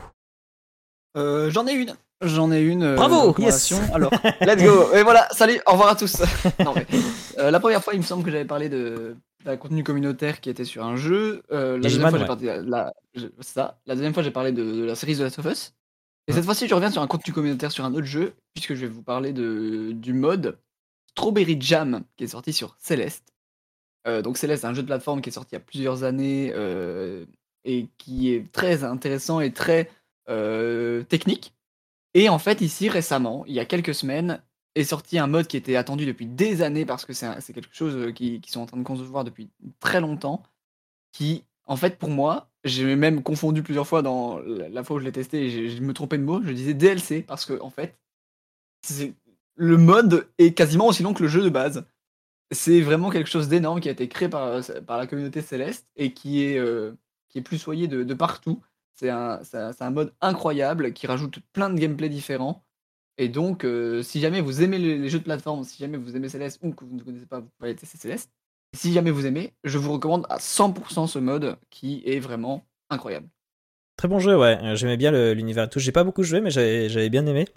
Euh, 1.16 1.52
J'en 1.52 1.68
ai 1.68 1.74
une. 1.74 1.96
J'en 2.22 2.52
ai 2.52 2.62
une. 2.62 2.84
euh, 2.84 2.96
Bravo, 2.96 3.36
yes. 3.38 3.74
Alors, 3.94 4.12
let's 4.42 4.64
go. 4.64 4.92
Et 4.94 5.04
voilà, 5.04 5.28
salut, 5.32 5.60
au 5.68 5.74
revoir 5.74 5.90
à 5.90 5.96
tous. 5.96 6.22
Non, 6.60 6.74
mais, 6.74 6.88
euh, 7.38 7.52
la 7.52 7.60
première 7.60 7.84
fois, 7.84 7.94
il 7.94 8.00
me 8.00 8.04
semble 8.06 8.24
que 8.24 8.32
j'avais 8.32 8.46
parlé 8.46 8.70
de 8.70 9.16
d'un 9.46 9.58
contenu 9.58 9.84
communautaire 9.84 10.40
qui 10.40 10.50
était 10.50 10.64
sur 10.64 10.86
un 10.86 10.96
jeu. 10.96 11.44
Euh, 11.52 11.74
la 11.76 11.84
deuxième 11.84 12.10
fois, 12.10 12.18
ouais. 12.18 12.26
parlé 12.26 12.46
de 12.62 12.72
la, 12.72 12.94
ça. 13.42 13.78
Deuxième 13.86 14.14
fois, 14.14 14.24
j'ai 14.24 14.32
parlé 14.32 14.54
de, 14.54 14.64
de 14.64 14.84
la 14.86 14.96
série 14.96 15.18
The 15.18 15.20
Last 15.20 15.40
of 15.40 15.46
Us. 15.46 15.74
Et 16.28 16.32
cette 16.32 16.46
fois-ci, 16.46 16.68
je 16.70 16.74
reviens 16.74 16.90
sur 16.90 17.02
un 17.02 17.08
contenu 17.08 17.34
communautaire 17.34 17.72
sur 17.74 17.84
un 17.84 17.94
autre 17.94 18.06
jeu, 18.06 18.34
puisque 18.54 18.74
je 18.74 18.82
vais 18.86 18.88
vous 18.88 19.04
parler 19.04 19.34
de, 19.34 19.92
du 19.92 20.14
mode 20.14 20.58
Strawberry 21.12 21.58
Jam, 21.60 22.04
qui 22.16 22.24
est 22.24 22.28
sorti 22.28 22.54
sur 22.54 22.78
Celeste. 22.80 23.33
Euh, 24.08 24.22
donc 24.22 24.38
Celeste, 24.38 24.62
c'est 24.62 24.68
un 24.68 24.74
jeu 24.74 24.82
de 24.82 24.88
plateforme 24.88 25.22
qui 25.22 25.30
est 25.30 25.34
sorti 25.34 25.56
il 25.56 25.56
y 25.56 25.62
a 25.62 25.62
plusieurs 25.62 26.04
années 26.04 26.52
euh, 26.56 27.26
et 27.64 27.88
qui 27.98 28.34
est 28.34 28.52
très 28.52 28.84
intéressant 28.84 29.40
et 29.40 29.52
très 29.52 29.90
euh, 30.30 31.04
technique. 31.04 31.54
Et 32.14 32.30
en 32.30 32.40
fait, 32.40 32.62
ici, 32.62 32.90
récemment, 32.90 33.44
il 33.48 33.54
y 33.54 33.60
a 33.60 33.66
quelques 33.66 33.96
semaines, 33.96 34.42
est 34.76 34.84
sorti 34.84 35.20
un 35.20 35.28
mode 35.28 35.48
qui 35.48 35.58
était 35.58 35.76
attendu 35.76 36.06
depuis 36.06 36.26
des 36.26 36.62
années 36.62 36.86
parce 36.86 37.06
que 37.06 37.14
c'est 37.14 37.54
quelque 37.54 37.74
chose 37.76 38.14
qui, 38.14 38.42
sont 38.48 38.62
en 38.62 38.66
train 38.66 38.78
de 38.78 38.84
concevoir 38.84 39.24
depuis 39.24 39.50
très 39.80 40.02
longtemps. 40.02 40.44
Qui, 41.12 41.44
en 41.68 41.76
fait, 41.76 42.00
pour 42.00 42.10
moi, 42.10 42.50
j'ai 42.64 42.96
même 42.96 43.22
confondu 43.22 43.62
plusieurs 43.62 43.88
fois 43.88 44.02
dans 44.02 44.40
la, 44.40 44.84
fois 44.84 44.96
où 44.98 45.00
je 45.00 45.06
l'ai 45.06 45.12
testé 45.12 45.46
et 45.46 45.70
je 45.70 45.82
me 45.82 45.94
trompais 45.94 46.18
de 46.18 46.24
mot, 46.24 46.42
je 46.44 46.52
disais 46.52 46.74
DLC 46.74 47.22
parce 47.22 47.46
que, 47.46 47.60
en 47.62 47.70
fait, 47.70 47.98
le 49.56 49.78
mode 49.78 50.28
est 50.40 50.54
quasiment 50.54 50.88
aussi 50.88 51.04
long 51.04 51.14
que 51.14 51.24
le 51.24 51.30
jeu 51.30 51.44
de 51.44 51.50
base. 51.50 51.86
C'est 52.52 52.82
vraiment 52.82 53.10
quelque 53.10 53.30
chose 53.30 53.48
d'énorme 53.48 53.80
qui 53.80 53.90
a 53.90 53.92
été 53.92 54.08
créé 54.08 54.30
par, 54.30 54.62
par 54.86 54.98
la 54.98 55.08
communauté 55.08 55.42
céleste 55.42 55.88
et 55.96 56.14
qui 56.14 56.44
est, 56.44 56.58
euh, 56.58 56.94
plus 57.46 57.58
soyé 57.58 57.88
de, 57.88 58.14
partout. 58.14 58.62
C'est 58.94 59.10
un, 59.10 59.42
un- 59.80 59.90
mode 59.90 60.14
incroyable 60.22 60.94
qui 60.94 61.08
rajoute 61.08 61.40
plein 61.52 61.70
de 61.72 61.80
gameplay 61.80 62.10
différents. 62.10 62.64
Et 63.18 63.28
donc, 63.28 63.64
euh, 63.64 64.04
si 64.04 64.20
jamais 64.20 64.42
vous 64.42 64.62
aimez 64.62 64.78
les, 64.78 65.10
jeux 65.10 65.20
de 65.20 65.24
plateforme, 65.24 65.64
si 65.64 65.80
jamais 65.80 65.98
vous 65.98 66.16
aimez 66.16 66.30
Céleste 66.30 66.60
ou 66.62 66.72
que 66.74 66.86
vous 66.86 66.96
ne 66.96 67.02
connaissez 67.02 67.26
pas, 67.26 67.40
vous 67.40 67.50
pouvez 67.58 67.70
aller 67.70 67.76
tester 67.76 67.98
Céleste. 67.98 68.32
Si 68.76 68.92
jamais 68.94 69.12
vous 69.12 69.26
aimez, 69.26 69.54
je 69.64 69.78
vous 69.78 69.92
recommande 69.94 70.26
à 70.30 70.38
100% 70.38 71.08
ce 71.08 71.20
mode 71.20 71.58
qui 71.70 72.04
est 72.06 72.20
vraiment 72.20 72.66
incroyable. 72.90 73.28
Très 73.98 74.08
bon 74.08 74.20
jeu, 74.20 74.38
ouais. 74.38 74.58
Euh, 74.64 74.76
J'aimais 74.76 74.98
bien 74.98 75.12
l'univers 75.34 75.66
et 75.66 75.70
tout. 75.70 75.80
J'ai 75.80 75.92
pas 75.92 76.04
beaucoup 76.04 76.24
joué, 76.24 76.42
mais 76.42 76.50
j'avais 76.52 77.10
bien 77.10 77.26
aimé. 77.26 77.48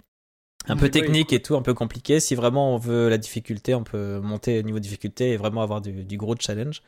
Un 0.69 0.75
peu 0.77 0.89
technique 0.89 1.33
et 1.33 1.41
tout, 1.41 1.55
un 1.55 1.61
peu 1.61 1.73
compliqué. 1.73 2.19
Si 2.19 2.35
vraiment 2.35 2.73
on 2.75 2.77
veut 2.77 3.09
la 3.09 3.17
difficulté, 3.17 3.73
on 3.75 3.83
peut 3.83 4.19
monter 4.19 4.59
au 4.59 4.63
niveau 4.63 4.79
de 4.79 4.83
difficulté 4.83 5.31
et 5.31 5.37
vraiment 5.37 5.61
avoir 5.61 5.81
du, 5.81 6.03
du 6.03 6.17
gros 6.17 6.35
challenge. 6.39 6.81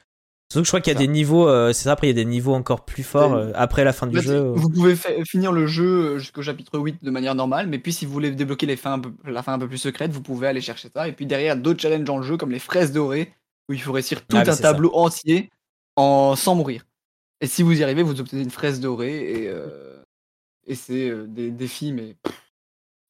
Surtout 0.51 0.64
que 0.64 0.66
je 0.66 0.72
crois 0.72 0.82
qu'il 0.82 0.91
y 0.93 0.95
a 0.95 0.99
Ça. 0.99 1.06
des 1.06 1.11
niveaux, 1.11 1.48
euh, 1.48 1.74
c'est 1.74 1.83
ça, 1.83 1.91
après 1.91 2.08
il 2.08 2.09
y 2.09 2.19
a 2.19 2.24
des 2.24 2.25
niveaux 2.25 2.56
encore 2.56 2.83
plus 2.83 3.03
forts 3.03 3.35
euh, 3.35 3.51
après 3.53 3.83
la 3.83 3.93
fin 3.93 4.08
du 4.08 4.19
jeu. 4.19 4.51
Vous 4.56 4.69
pouvez 4.69 4.95
finir 5.24 5.51
le 5.51 5.67
jeu 5.67 5.85
euh, 6.16 6.17
jusqu'au 6.17 6.41
chapitre 6.41 6.80
8 6.80 7.03
de 7.03 7.11
manière 7.11 7.35
normale, 7.35 7.67
mais 7.67 7.77
puis 7.77 7.93
si 7.93 8.08
vous 8.08 8.11
voulez 8.14 8.32
débloquer 8.32 8.66
les 8.66 8.75
fins 8.75 8.93
un 8.93 8.99
peu- 8.99 9.14
la 9.25 9.43
fin 9.43 9.53
un 9.53 9.59
peu 9.59 9.67
plus 9.67 9.77
secrète, 9.77 10.11
vous 10.11 10.24
pouvez 10.24 10.48
aller 10.48 10.61
chercher 10.61 10.90
ça. 10.91 11.08
Et 11.08 11.11
puis 11.14 11.27
derrière, 11.27 11.56
d'autres 11.56 11.80
challenges 11.80 12.03
dans 12.03 12.17
le 12.17 12.24
jeu, 12.24 12.35
comme 12.35 12.49
les 12.51 12.58
fraises 12.58 12.91
dorées, 12.91 13.32
où 13.69 13.74
il 13.74 13.80
faut 13.82 13.91
réussir 13.91 14.25
tout 14.25 14.38
Ah 14.38 14.41
un 14.41 14.45
ça. 14.45 14.58
tableau 14.58 14.90
entier 14.95 15.51
en... 15.95 16.35
sans 16.35 16.56
mourir. 16.56 16.83
Et 17.41 17.45
si 17.48 17.61
vous 17.61 17.80
y 17.80 17.83
arrivez, 17.83 18.01
vous 18.01 18.19
obtenez 18.19 18.41
une 18.41 18.49
fraise 18.49 18.80
dorée, 18.80 19.43
et, 19.43 19.48
euh, 19.49 20.01
et 20.66 20.74
c'est 20.74 21.14
des 21.27 21.51
défis, 21.51 21.93
mais 21.93 22.16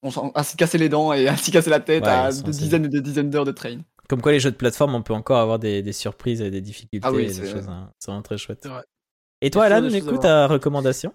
on 0.03 0.11
s'en- 0.11 0.31
à 0.35 0.43
s'y 0.43 0.55
casser 0.57 0.77
les 0.77 0.89
dents 0.89 1.13
et 1.13 1.27
à 1.29 1.37
s'y 1.37 1.51
casser 1.51 1.69
la 1.69 1.79
tête 1.79 2.03
Ouais, 2.03 2.09
à 2.09 2.31
des 2.31 2.51
dizaines 2.51 2.85
et 2.85 2.89
des 2.89 3.01
dizaines 3.01 3.29
d'heures 3.29 3.45
de 3.45 3.51
train. 3.51 3.77
Comme 4.07 4.21
quoi 4.21 4.31
les 4.31 4.39
jeux 4.39 4.51
de 4.51 4.55
plateforme, 4.55 4.95
on 4.95 5.01
peut 5.03 5.13
encore 5.13 5.37
avoir 5.39 5.59
des, 5.59 5.81
des 5.83 5.93
surprises 5.93 6.41
et 6.41 6.49
des 6.49 6.61
difficultés 6.61 7.05
Ah 7.07 7.11
oui, 7.11 7.23
et 7.23 7.27
des 7.27 7.33
c'est- 7.33 7.51
choses. 7.51 7.67
hein. 7.69 7.91
C'est 7.99 8.09
vraiment 8.11 8.23
très 8.23 8.37
chouette. 8.37 8.67
Et 9.41 9.51
toi, 9.51 9.65
Alan, 9.65 9.87
à 9.87 10.17
ta 10.17 10.47
recommandation? 10.47 11.13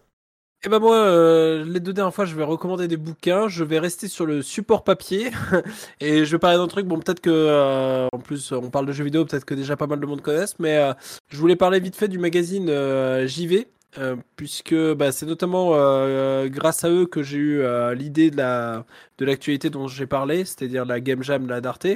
Et 0.64 0.70
ben 0.70 0.78
moi, 0.78 0.96
euh, 0.96 1.62
les 1.66 1.78
deux 1.80 1.92
dernières 1.92 2.14
fois, 2.14 2.24
je 2.24 2.34
vais 2.34 2.42
recommander 2.44 2.88
des 2.88 2.96
bouquins. 2.96 3.48
Je 3.48 3.64
vais 3.64 3.78
rester 3.78 4.08
sur 4.08 4.24
le 4.24 4.40
support 4.40 4.82
papier 4.82 5.30
et 6.00 6.24
je 6.24 6.30
vais 6.32 6.38
parler 6.38 6.56
d'un 6.56 6.68
truc. 6.68 6.86
Bon, 6.86 6.98
peut-être 6.98 7.20
que 7.20 7.28
euh, 7.30 8.06
en 8.12 8.18
plus, 8.18 8.50
on 8.52 8.70
parle 8.70 8.86
de 8.86 8.92
jeux 8.92 9.04
vidéo, 9.04 9.26
peut-être 9.26 9.44
que 9.44 9.54
déjà 9.54 9.76
pas 9.76 9.86
mal 9.86 10.00
de 10.00 10.06
monde 10.06 10.22
connaissent, 10.22 10.58
mais 10.58 10.76
euh, 10.78 10.94
je 11.28 11.36
voulais 11.36 11.56
parler 11.56 11.80
vite 11.80 11.96
fait 11.96 12.08
du 12.08 12.18
magazine 12.18 12.68
euh, 12.70 13.26
JV. 13.26 13.66
Euh, 13.98 14.16
puisque 14.36 14.74
bah, 14.94 15.12
c'est 15.12 15.26
notamment 15.26 15.70
euh, 15.74 16.48
grâce 16.48 16.84
à 16.84 16.90
eux 16.90 17.06
que 17.06 17.22
j'ai 17.22 17.38
eu 17.38 17.60
euh, 17.60 17.94
l'idée 17.94 18.30
de 18.30 18.36
la 18.36 18.84
de 19.18 19.24
l'actualité 19.24 19.70
dont 19.70 19.86
j'ai 19.88 20.06
parlé, 20.06 20.44
c'est-à-dire 20.44 20.84
la 20.84 21.00
Game 21.00 21.22
Jam, 21.22 21.46
la 21.48 21.60
d'Arte. 21.60 21.86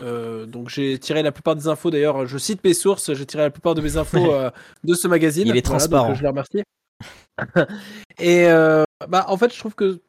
Euh, 0.00 0.46
donc 0.46 0.68
j'ai 0.68 0.98
tiré 0.98 1.22
la 1.22 1.32
plupart 1.32 1.56
des 1.56 1.68
infos. 1.68 1.90
D'ailleurs, 1.90 2.26
je 2.26 2.38
cite 2.38 2.62
mes 2.64 2.74
sources. 2.74 3.12
J'ai 3.14 3.26
tiré 3.26 3.42
la 3.44 3.50
plupart 3.50 3.74
de 3.74 3.80
mes 3.80 3.96
infos 3.96 4.32
euh, 4.34 4.50
de 4.84 4.94
ce 4.94 5.08
magazine. 5.08 5.46
Il 5.46 5.56
est 5.56 5.66
Voilà, 5.66 5.88
transparent. 5.88 6.10
euh, 6.10 6.14
je 6.14 6.22
les 6.22 6.28
remercie. 6.28 6.62
Et 8.18 8.46
euh, 8.48 8.84
bah, 9.08 9.24
en 9.28 9.36
fait, 9.36 9.52
je 9.52 9.58
trouve 9.58 9.74
que 9.74 10.00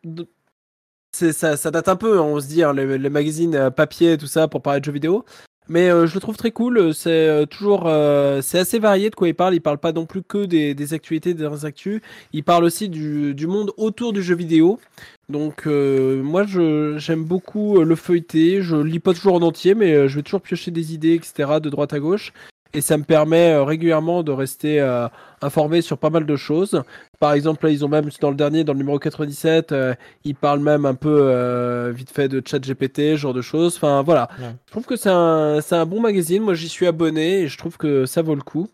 ça, 1.11 1.57
ça 1.57 1.71
date 1.71 1.87
un 1.87 1.95
peu, 1.95 2.19
hein, 2.19 2.23
on 2.23 2.39
se 2.39 2.47
dit, 2.47 2.63
hein, 2.63 2.73
les, 2.73 2.97
les 2.97 3.09
magazines 3.09 3.55
euh, 3.55 3.69
papier, 3.71 4.17
tout 4.17 4.27
ça, 4.27 4.47
pour 4.47 4.61
parler 4.61 4.79
de 4.79 4.85
jeux 4.85 4.91
vidéo. 4.91 5.25
Mais 5.69 5.89
euh, 5.89 6.07
je 6.07 6.15
le 6.15 6.19
trouve 6.19 6.35
très 6.35 6.51
cool. 6.51 6.93
C'est 6.95 7.09
euh, 7.09 7.45
toujours, 7.45 7.83
euh, 7.85 8.41
c'est 8.41 8.57
assez 8.57 8.79
varié 8.79 9.11
de 9.11 9.15
quoi 9.15 9.27
il 9.27 9.35
parle. 9.35 9.53
Il 9.53 9.61
parle 9.61 9.77
pas 9.77 9.91
non 9.91 10.07
plus 10.07 10.23
que 10.23 10.45
des, 10.45 10.93
actualités, 10.93 11.35
des 11.35 11.65
actus. 11.65 12.01
Il 12.33 12.43
parle 12.43 12.63
aussi 12.63 12.89
du, 12.89 13.47
monde 13.47 13.71
autour 13.77 14.11
du 14.11 14.23
jeu 14.23 14.35
vidéo. 14.35 14.79
Donc 15.29 15.67
moi, 15.67 16.43
je, 16.43 16.95
j'aime 16.97 17.23
beaucoup 17.23 17.79
le 17.81 17.95
feuilleter. 17.95 18.61
Je 18.63 18.75
lis 18.75 18.99
pas 18.99 19.13
toujours 19.13 19.35
en 19.35 19.41
entier, 19.41 19.75
mais 19.75 20.07
je 20.07 20.15
vais 20.15 20.23
toujours 20.23 20.41
piocher 20.41 20.71
des 20.71 20.93
idées, 20.93 21.13
etc., 21.13 21.59
de 21.61 21.69
droite 21.69 21.93
à 21.93 21.99
gauche. 21.99 22.33
Et 22.73 22.81
ça 22.81 22.97
me 22.97 23.03
permet 23.03 23.51
euh, 23.51 23.63
régulièrement 23.63 24.21
de 24.21 24.31
rester 24.31 24.79
euh, 24.79 25.07
informé 25.41 25.81
sur 25.81 25.97
pas 25.97 26.11
mal 26.11 26.25
de 26.25 26.35
choses. 26.35 26.83
Par 27.19 27.33
exemple, 27.33 27.65
là, 27.65 27.71
ils 27.71 27.83
ont 27.83 27.87
même, 27.87 28.09
dans 28.21 28.29
le 28.29 28.35
dernier, 28.35 28.63
dans 28.63 28.73
le 28.73 28.79
numéro 28.79 28.99
97, 28.99 29.71
euh, 29.71 29.95
ils 30.23 30.35
parlent 30.35 30.59
même 30.59 30.85
un 30.85 30.93
peu 30.93 31.89
vite 31.89 32.11
fait 32.11 32.27
de 32.27 32.41
chat 32.45 32.59
GPT, 32.59 32.97
ce 32.97 33.15
genre 33.17 33.33
de 33.33 33.41
choses. 33.41 33.75
Enfin, 33.75 34.03
voilà. 34.03 34.29
Ouais. 34.39 34.53
Je 34.67 34.71
trouve 34.71 34.85
que 34.85 34.95
c'est 34.95 35.09
un, 35.09 35.61
c'est 35.61 35.75
un 35.75 35.85
bon 35.85 35.99
magazine. 35.99 36.43
Moi, 36.43 36.53
j'y 36.53 36.69
suis 36.69 36.85
abonné 36.85 37.41
et 37.41 37.47
je 37.47 37.57
trouve 37.57 37.77
que 37.77 38.05
ça 38.05 38.21
vaut 38.21 38.35
le 38.35 38.41
coup. 38.41 38.69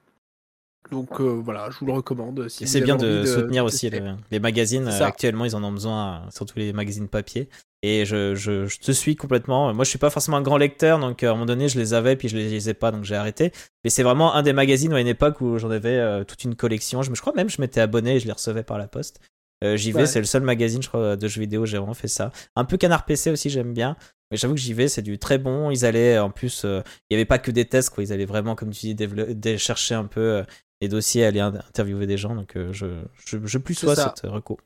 Donc 0.91 1.19
euh, 1.19 1.23
voilà, 1.43 1.69
je 1.71 1.79
vous 1.79 1.85
le 1.87 1.93
recommande. 1.93 2.47
Si 2.47 2.63
Et 2.63 2.65
vous 2.65 2.71
c'est 2.71 2.81
bien 2.81 2.95
de 2.95 3.25
soutenir 3.25 3.65
aussi 3.65 3.89
les, 3.89 4.01
les 4.31 4.39
magazines. 4.39 4.87
Euh. 4.87 5.03
Actuellement, 5.05 5.45
ils 5.45 5.55
en 5.55 5.63
ont 5.63 5.71
besoin, 5.71 6.15
euh, 6.27 6.31
surtout 6.31 6.57
les 6.59 6.73
magazines 6.73 7.07
papier. 7.07 7.49
Et 7.81 8.05
je, 8.05 8.33
je, 8.35 8.65
je 8.67 8.79
te 8.79 8.91
suis 8.91 9.15
complètement. 9.15 9.73
Moi, 9.73 9.83
je 9.83 9.89
suis 9.89 9.99
pas 9.99 10.09
forcément 10.09 10.37
un 10.37 10.41
grand 10.41 10.57
lecteur, 10.57 10.97
donc 10.99 11.23
euh, 11.23 11.27
à 11.27 11.31
un 11.31 11.33
moment 11.33 11.45
donné, 11.45 11.69
je 11.69 11.77
les 11.79 11.93
avais, 11.93 12.15
puis 12.15 12.29
je 12.29 12.35
les 12.37 12.49
lisais 12.49 12.73
pas, 12.73 12.91
donc 12.91 13.03
j'ai 13.03 13.15
arrêté. 13.15 13.51
Mais 13.83 13.89
c'est 13.89 14.03
vraiment 14.03 14.33
un 14.35 14.41
des 14.43 14.53
magazines 14.53 14.93
à 14.93 14.99
une 14.99 15.07
époque 15.07 15.41
où 15.41 15.57
j'en 15.57 15.69
avais 15.71 15.97
euh, 15.97 16.23
toute 16.23 16.43
une 16.43 16.55
collection. 16.55 17.01
Je, 17.03 17.09
me- 17.11 17.15
je 17.15 17.21
crois 17.21 17.33
même 17.33 17.49
je 17.49 17.61
m'étais 17.61 17.81
abonné 17.81 18.15
et 18.15 18.19
je 18.19 18.25
les 18.25 18.31
recevais 18.33 18.63
par 18.63 18.77
la 18.77 18.87
poste. 18.87 19.19
Euh, 19.63 19.77
j'y 19.77 19.91
vais, 19.91 20.01
Ouais. 20.01 20.05
c'est 20.05 20.19
le 20.19 20.25
seul 20.25 20.41
magazine, 20.43 20.81
je 20.83 20.87
crois, 20.89 21.15
de 21.15 21.27
jeux 21.27 21.39
vidéo, 21.41 21.65
j'ai 21.65 21.77
vraiment 21.77 21.93
fait 21.93 22.07
ça. 22.09 22.31
Un 22.55 22.65
peu 22.65 22.77
Canard 22.77 23.05
PC 23.05 23.31
aussi, 23.31 23.49
j'aime 23.49 23.73
bien. 23.73 23.95
Mais 24.31 24.37
j'avoue 24.37 24.55
que 24.55 24.59
j'y 24.59 24.73
vais, 24.73 24.87
c'est 24.87 25.03
du 25.03 25.19
très 25.19 25.37
bon. 25.37 25.69
Ils 25.69 25.85
allaient, 25.85 26.17
en 26.17 26.31
plus, 26.31 26.63
euh, 26.65 26.81
il 27.09 27.13
y 27.13 27.15
avait 27.15 27.25
pas 27.25 27.37
que 27.37 27.51
des 27.51 27.65
tests, 27.65 27.91
quoi. 27.91 28.03
Ils 28.03 28.11
allaient 28.11 28.25
vraiment, 28.25 28.55
comme 28.55 28.71
tu 28.71 28.93
dis, 28.93 29.57
chercher 29.57 29.93
un 29.95 30.05
peu 30.05 30.19
euh, 30.19 30.43
les 30.81 30.87
dossiers, 30.87 31.25
aller 31.25 31.39
in- 31.39 31.53
interviewer 31.55 32.07
des 32.07 32.17
gens. 32.17 32.35
Donc, 32.35 32.55
euh, 32.55 32.71
je, 32.73 32.85
je, 33.25 33.37
je 33.43 33.57
plus 33.57 33.75
sois 33.75 33.95
cette 33.95 34.21
reco. 34.23 34.59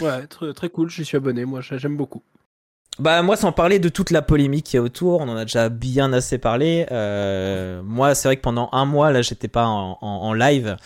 Ouais, 0.00 0.26
très, 0.26 0.52
très 0.54 0.68
cool. 0.70 0.88
J'y 0.90 1.04
suis 1.04 1.16
abonné. 1.16 1.44
Moi, 1.44 1.60
j'a- 1.60 1.78
j'aime 1.78 1.96
beaucoup. 1.96 2.22
Bah 2.98 3.22
moi 3.22 3.38
sans 3.38 3.52
parler 3.52 3.78
de 3.78 3.88
toute 3.88 4.10
la 4.10 4.20
polémique 4.20 4.66
qui 4.66 4.76
est 4.76 4.78
autour, 4.78 5.20
on 5.22 5.28
en 5.30 5.36
a 5.36 5.46
déjà 5.46 5.70
bien 5.70 6.12
assez 6.12 6.36
parlé. 6.36 6.86
Euh, 6.90 7.82
moi 7.82 8.14
c'est 8.14 8.28
vrai 8.28 8.36
que 8.36 8.42
pendant 8.42 8.68
un 8.72 8.84
mois 8.84 9.10
là 9.12 9.22
j'étais 9.22 9.48
pas 9.48 9.64
en, 9.64 9.96
en- 10.02 10.06
en 10.06 10.34
live 10.34 10.76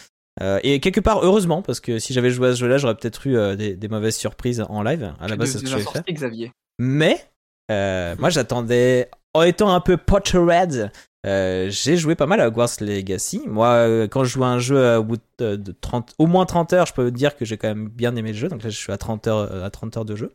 Euh, 0.40 0.60
et 0.62 0.78
quelque 0.78 1.00
part 1.00 1.24
heureusement 1.24 1.62
parce 1.62 1.80
que 1.80 1.98
si 1.98 2.12
j'avais 2.12 2.30
joué 2.30 2.48
à 2.50 2.52
ce 2.54 2.60
jeu-là 2.60 2.78
j'aurais 2.78 2.94
peut-être 2.94 3.26
eu 3.26 3.36
euh, 3.36 3.56
des, 3.56 3.74
des 3.74 3.88
mauvaises 3.88 4.14
surprises 4.16 4.64
en 4.68 4.84
live. 4.84 5.14
À 5.18 5.26
la 5.26 5.34
base 5.34 5.50
c'est 5.50 5.58
ce 5.58 5.64
que 5.64 5.68
je 5.70 5.78
faire. 5.78 6.02
Xavier. 6.08 6.52
Mais 6.78 7.26
euh, 7.72 8.14
moi 8.20 8.30
j'attendais, 8.30 9.10
en 9.34 9.42
étant 9.42 9.74
un 9.74 9.80
peu 9.80 9.96
Potterhead, 9.96 10.92
euh, 11.24 11.68
j'ai 11.70 11.96
joué 11.96 12.14
pas 12.14 12.26
mal 12.26 12.40
à 12.40 12.48
Hogwarts 12.48 12.80
Legacy. 12.80 13.42
Moi 13.46 13.68
euh, 13.68 14.08
quand 14.08 14.24
je 14.24 14.32
joue 14.32 14.44
un 14.44 14.58
jeu 14.58 14.86
à 14.86 15.00
bout 15.00 15.20
de, 15.38 15.56
de 15.56 15.72
30, 15.72 16.14
au 16.18 16.26
moins 16.26 16.46
30 16.46 16.72
heures, 16.72 16.86
je 16.86 16.92
peux 16.92 17.10
dire 17.10 17.36
que 17.36 17.44
j'ai 17.44 17.56
quand 17.56 17.68
même 17.68 17.88
bien 17.88 18.14
aimé 18.16 18.32
le 18.32 18.38
jeu. 18.38 18.48
Donc 18.48 18.62
là 18.62 18.70
je 18.70 18.76
suis 18.76 18.92
à 18.92 18.98
30 18.98 19.26
heures, 19.26 19.64
à 19.64 19.70
30 19.70 19.96
heures 19.96 20.04
de 20.04 20.16
jeu. 20.16 20.32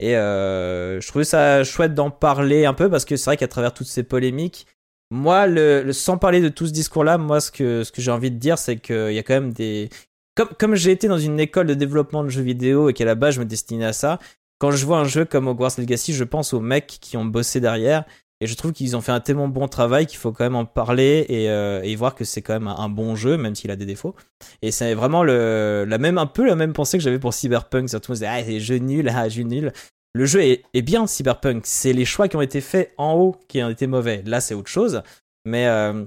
Et 0.00 0.16
euh, 0.16 1.00
je 1.00 1.08
trouvais 1.08 1.24
ça 1.24 1.64
chouette 1.64 1.94
d'en 1.94 2.10
parler 2.10 2.64
un 2.64 2.74
peu 2.74 2.88
parce 2.88 3.04
que 3.04 3.16
c'est 3.16 3.30
vrai 3.30 3.36
qu'à 3.36 3.48
travers 3.48 3.74
toutes 3.74 3.88
ces 3.88 4.04
polémiques, 4.04 4.66
moi, 5.10 5.46
sans 5.92 6.18
parler 6.18 6.40
de 6.40 6.48
tout 6.48 6.66
ce 6.66 6.72
discours-là, 6.72 7.18
moi, 7.18 7.40
ce 7.40 7.50
que, 7.50 7.82
ce 7.82 7.92
que 7.92 8.02
j'ai 8.02 8.10
envie 8.10 8.30
de 8.30 8.36
dire, 8.36 8.58
c'est 8.58 8.76
qu'il 8.76 9.12
y 9.12 9.18
a 9.18 9.22
quand 9.22 9.34
même 9.34 9.52
des. 9.52 9.88
Comme, 10.34 10.48
comme 10.58 10.74
j'ai 10.74 10.92
été 10.92 11.08
dans 11.08 11.18
une 11.18 11.40
école 11.40 11.66
de 11.66 11.74
développement 11.74 12.22
de 12.22 12.28
jeux 12.28 12.42
vidéo 12.42 12.90
et 12.90 12.92
qu'à 12.92 13.04
la 13.04 13.14
base, 13.14 13.34
je 13.34 13.40
me 13.40 13.46
destinais 13.46 13.86
à 13.86 13.92
ça, 13.92 14.18
quand 14.58 14.70
je 14.70 14.84
vois 14.84 14.98
un 14.98 15.04
jeu 15.04 15.24
comme 15.24 15.48
Hogwarts 15.48 15.78
Legacy, 15.78 16.12
je 16.12 16.24
pense 16.24 16.52
aux 16.52 16.60
mecs 16.60 16.86
qui 16.86 17.16
ont 17.16 17.24
bossé 17.24 17.60
derrière. 17.60 18.04
Et 18.40 18.46
je 18.46 18.54
trouve 18.54 18.72
qu'ils 18.72 18.96
ont 18.96 19.00
fait 19.00 19.10
un 19.10 19.20
tellement 19.20 19.48
bon 19.48 19.66
travail 19.66 20.06
qu'il 20.06 20.18
faut 20.18 20.30
quand 20.30 20.44
même 20.44 20.54
en 20.54 20.64
parler 20.64 21.26
et, 21.28 21.50
euh, 21.50 21.82
voir 21.96 22.14
que 22.14 22.24
c'est 22.24 22.40
quand 22.40 22.52
même 22.52 22.68
un, 22.68 22.88
bon 22.88 23.16
jeu, 23.16 23.36
même 23.36 23.56
s'il 23.56 23.70
a 23.72 23.76
des 23.76 23.86
défauts. 23.86 24.14
Et 24.62 24.70
c'est 24.70 24.94
vraiment 24.94 25.24
la 25.24 25.98
même, 25.98 26.18
un 26.18 26.26
peu 26.26 26.46
la 26.46 26.54
même 26.54 26.72
pensée 26.72 26.98
que 26.98 27.04
j'avais 27.04 27.18
pour 27.18 27.34
Cyberpunk. 27.34 27.88
Surtout, 27.88 28.12
on 28.12 28.14
se 28.14 28.20
disait, 28.20 28.30
ah, 28.30 28.42
c'est 28.44 28.60
jeu 28.60 28.76
nul, 28.76 29.10
ah, 29.12 29.28
jeu 29.28 29.42
nul. 29.42 29.72
Le 30.14 30.24
jeu 30.24 30.40
est, 30.42 30.82
bien, 30.82 31.06
Cyberpunk. 31.06 31.62
C'est 31.66 31.92
les 31.92 32.04
choix 32.04 32.28
qui 32.28 32.36
ont 32.36 32.40
été 32.42 32.60
faits 32.60 32.92
en 32.96 33.14
haut 33.14 33.36
qui 33.48 33.62
ont 33.62 33.70
été 33.70 33.88
mauvais. 33.88 34.22
Là, 34.24 34.40
c'est 34.40 34.54
autre 34.54 34.70
chose. 34.70 35.02
Mais 35.44 35.66
euh, 35.66 36.04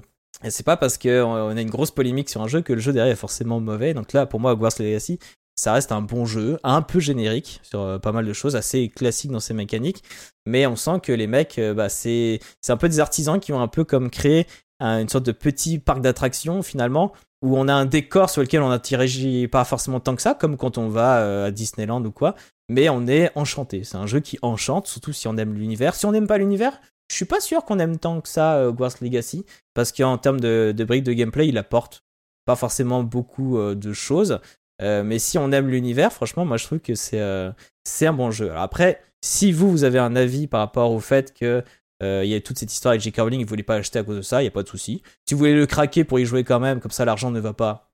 c'est 0.48 0.64
pas 0.64 0.78
parce 0.78 0.96
qu'on 0.96 1.10
on 1.10 1.56
a 1.56 1.60
une 1.60 1.70
grosse 1.70 1.90
polémique 1.90 2.30
sur 2.30 2.40
un 2.42 2.48
jeu 2.48 2.62
que 2.62 2.72
le 2.72 2.80
jeu 2.80 2.92
derrière 2.92 3.12
est 3.12 3.16
forcément 3.16 3.60
mauvais. 3.60 3.92
Donc 3.92 4.14
là, 4.14 4.24
pour 4.24 4.40
moi, 4.40 4.52
Hogwarts 4.52 4.72
Legacy, 4.78 5.18
ça 5.56 5.72
reste 5.72 5.92
un 5.92 6.00
bon 6.02 6.24
jeu, 6.24 6.58
un 6.64 6.82
peu 6.82 6.98
générique 7.00 7.60
sur 7.62 7.80
euh, 7.80 7.98
pas 7.98 8.12
mal 8.12 8.24
de 8.26 8.32
choses, 8.32 8.56
assez 8.56 8.88
classique 8.88 9.30
dans 9.30 9.40
ses 9.40 9.54
mécaniques. 9.54 10.02
Mais 10.46 10.66
on 10.66 10.76
sent 10.76 11.00
que 11.02 11.12
les 11.12 11.26
mecs, 11.26 11.58
euh, 11.58 11.74
bah, 11.74 11.88
c'est 11.88 12.40
un 12.68 12.76
peu 12.76 12.88
des 12.88 13.00
artisans 13.00 13.38
qui 13.38 13.52
ont 13.52 13.60
un 13.60 13.68
peu 13.68 13.84
comme 13.84 14.10
créé 14.10 14.46
un- 14.80 15.00
une 15.00 15.08
sorte 15.08 15.26
de 15.26 15.32
petit 15.32 15.78
parc 15.78 16.00
d'attractions 16.00 16.62
finalement 16.62 17.12
où 17.42 17.58
on 17.58 17.68
a 17.68 17.74
un 17.74 17.86
décor 17.86 18.30
sur 18.30 18.40
lequel 18.40 18.62
on 18.62 18.68
n'atterrit 18.68 19.48
pas 19.48 19.64
forcément 19.64 20.00
tant 20.00 20.14
que 20.16 20.22
ça, 20.22 20.34
comme 20.34 20.56
quand 20.56 20.78
on 20.78 20.88
va 20.88 21.18
euh, 21.18 21.46
à 21.48 21.50
Disneyland 21.50 22.04
ou 22.04 22.12
quoi, 22.12 22.34
mais 22.68 22.88
on 22.88 23.06
est 23.06 23.30
enchanté. 23.36 23.84
C'est 23.84 23.96
un 23.96 24.06
jeu 24.06 24.20
qui 24.20 24.38
enchante, 24.42 24.86
surtout 24.86 25.12
si 25.12 25.26
on 25.28 25.36
aime 25.36 25.54
l'univers. 25.54 25.94
Si 25.94 26.06
on 26.06 26.12
n'aime 26.12 26.28
pas 26.28 26.38
l'univers, 26.38 26.80
je 27.10 27.16
suis 27.16 27.24
pas 27.24 27.40
sûr 27.40 27.64
qu'on 27.64 27.78
aime 27.80 27.98
tant 27.98 28.20
que 28.20 28.28
ça 28.28 28.54
euh, 28.54 28.72
Legacy, 29.00 29.44
parce 29.74 29.92
qu'en 29.92 30.18
termes 30.18 30.40
de, 30.40 30.72
de 30.74 30.84
briques 30.84 31.04
de 31.04 31.12
gameplay, 31.12 31.48
il 31.48 31.58
apporte 31.58 32.04
pas 32.44 32.56
forcément 32.56 33.02
beaucoup 33.04 33.58
de 33.58 33.92
choses. 33.92 34.40
Euh, 34.82 35.02
mais 35.04 35.18
si 35.18 35.38
on 35.38 35.52
aime 35.52 35.68
l'univers, 35.68 36.12
franchement, 36.12 36.44
moi 36.44 36.56
je 36.56 36.66
trouve 36.66 36.80
que 36.80 36.94
c'est 36.94 37.20
euh, 37.20 37.50
c'est 37.84 38.06
un 38.06 38.12
bon 38.12 38.30
jeu. 38.30 38.50
Alors 38.50 38.62
après, 38.62 39.00
si 39.24 39.52
vous, 39.52 39.70
vous 39.70 39.84
avez 39.84 39.98
un 39.98 40.16
avis 40.16 40.46
par 40.46 40.60
rapport 40.60 40.90
au 40.90 41.00
fait 41.00 41.32
que 41.32 41.62
euh, 42.02 42.24
y 42.24 42.34
a 42.34 42.40
toute 42.40 42.58
cette 42.58 42.72
histoire 42.72 42.90
avec 42.90 43.00
J.K. 43.00 43.18
Rowling, 43.18 43.42
vous 43.42 43.48
voulez 43.48 43.62
pas 43.62 43.76
l'acheter 43.76 44.00
à 44.00 44.02
cause 44.02 44.16
de 44.16 44.22
ça, 44.22 44.42
il 44.42 44.46
y 44.46 44.48
a 44.48 44.50
pas 44.50 44.64
de 44.64 44.68
souci. 44.68 45.02
Si 45.26 45.34
vous 45.34 45.38
voulez 45.38 45.54
le 45.54 45.66
craquer 45.66 46.02
pour 46.02 46.18
y 46.18 46.24
jouer 46.24 46.42
quand 46.42 46.58
même, 46.58 46.80
comme 46.80 46.90
ça 46.90 47.04
l'argent 47.04 47.30
ne 47.30 47.38
va 47.38 47.52
pas, 47.52 47.92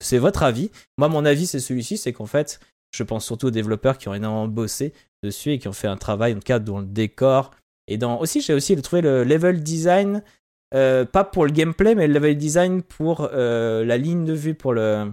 c'est 0.00 0.18
votre 0.18 0.42
avis. 0.42 0.70
Moi, 0.98 1.08
mon 1.08 1.24
avis, 1.24 1.46
c'est 1.46 1.60
celui-ci, 1.60 1.96
c'est 1.96 2.12
qu'en 2.12 2.26
fait, 2.26 2.60
je 2.94 3.02
pense 3.02 3.24
surtout 3.24 3.46
aux 3.46 3.50
développeurs 3.50 3.96
qui 3.96 4.08
ont 4.08 4.14
énormément 4.14 4.48
bossé 4.48 4.92
dessus 5.22 5.52
et 5.52 5.58
qui 5.58 5.66
ont 5.66 5.72
fait 5.72 5.88
un 5.88 5.96
travail, 5.96 6.32
en 6.32 6.36
tout 6.36 6.42
cas, 6.42 6.58
dans 6.58 6.80
le 6.80 6.86
décor. 6.86 7.52
Et 7.86 7.96
dans 7.96 8.20
aussi, 8.20 8.42
j'ai 8.42 8.52
aussi 8.52 8.76
trouvé 8.82 9.00
le 9.00 9.24
level 9.24 9.62
design 9.62 10.22
pas 10.70 11.24
pour 11.32 11.46
le 11.46 11.50
gameplay, 11.50 11.94
mais 11.94 12.06
le 12.06 12.12
level 12.12 12.36
design 12.36 12.82
pour 12.82 13.28
la 13.32 13.96
ligne 13.96 14.26
de 14.26 14.34
vue, 14.34 14.54
pour 14.54 14.74
le, 14.74 15.10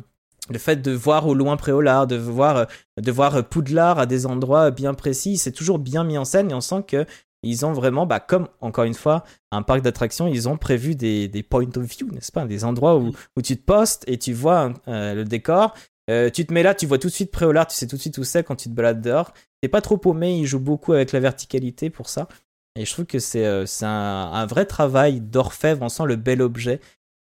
le 0.49 0.59
fait 0.59 0.81
de 0.81 0.91
voir 0.91 1.27
au 1.27 1.33
loin 1.33 1.57
Préolard, 1.57 2.07
de 2.07 2.15
voir, 2.15 2.67
de 3.01 3.11
voir 3.11 3.43
Poudlard 3.47 3.99
à 3.99 4.05
des 4.05 4.25
endroits 4.25 4.71
bien 4.71 4.93
précis. 4.93 5.37
C'est 5.37 5.51
toujours 5.51 5.79
bien 5.79 6.03
mis 6.03 6.17
en 6.17 6.25
scène 6.25 6.51
et 6.51 6.53
on 6.53 6.61
sent 6.61 6.83
que 6.87 7.05
ils 7.45 7.65
ont 7.65 7.73
vraiment, 7.73 8.05
bah, 8.05 8.19
comme 8.19 8.47
encore 8.59 8.85
une 8.85 8.95
fois, 8.95 9.23
un 9.51 9.61
parc 9.61 9.81
d'attractions, 9.81 10.27
ils 10.27 10.49
ont 10.49 10.57
prévu 10.57 10.95
des, 10.95 11.27
des 11.27 11.43
point 11.43 11.69
of 11.75 11.83
view, 11.83 12.09
n'est-ce 12.11 12.31
pas? 12.31 12.45
Des 12.45 12.65
endroits 12.65 12.97
où, 12.97 13.11
où 13.37 13.41
tu 13.41 13.55
te 13.55 13.63
postes 13.63 14.03
et 14.07 14.17
tu 14.17 14.33
vois 14.33 14.73
euh, 14.87 15.13
le 15.13 15.23
décor. 15.25 15.75
Euh, 16.09 16.29
tu 16.29 16.45
te 16.45 16.53
mets 16.53 16.63
là, 16.63 16.73
tu 16.73 16.85
vois 16.85 16.97
tout 16.97 17.07
de 17.07 17.13
suite 17.13 17.31
Préolard, 17.31 17.67
tu 17.67 17.75
sais 17.75 17.87
tout 17.87 17.95
de 17.95 18.01
suite 18.01 18.17
où 18.17 18.23
c'est 18.23 18.43
quand 18.43 18.55
tu 18.55 18.69
te 18.69 18.73
balades 18.73 19.01
dehors. 19.01 19.31
T'es 19.61 19.67
pas 19.67 19.81
trop 19.81 19.97
paumé, 19.97 20.37
il 20.37 20.45
joue 20.45 20.59
beaucoup 20.59 20.93
avec 20.93 21.11
la 21.11 21.19
verticalité 21.19 21.89
pour 21.89 22.09
ça. 22.09 22.27
Et 22.75 22.85
je 22.85 22.91
trouve 22.91 23.05
que 23.05 23.19
c'est 23.19 23.45
euh, 23.45 23.65
un, 23.81 24.31
un 24.33 24.45
vrai 24.45 24.65
travail 24.65 25.21
d'orfèvre, 25.21 25.81
on 25.83 25.89
sent 25.89 26.05
le 26.05 26.15
bel 26.15 26.41
objet. 26.41 26.81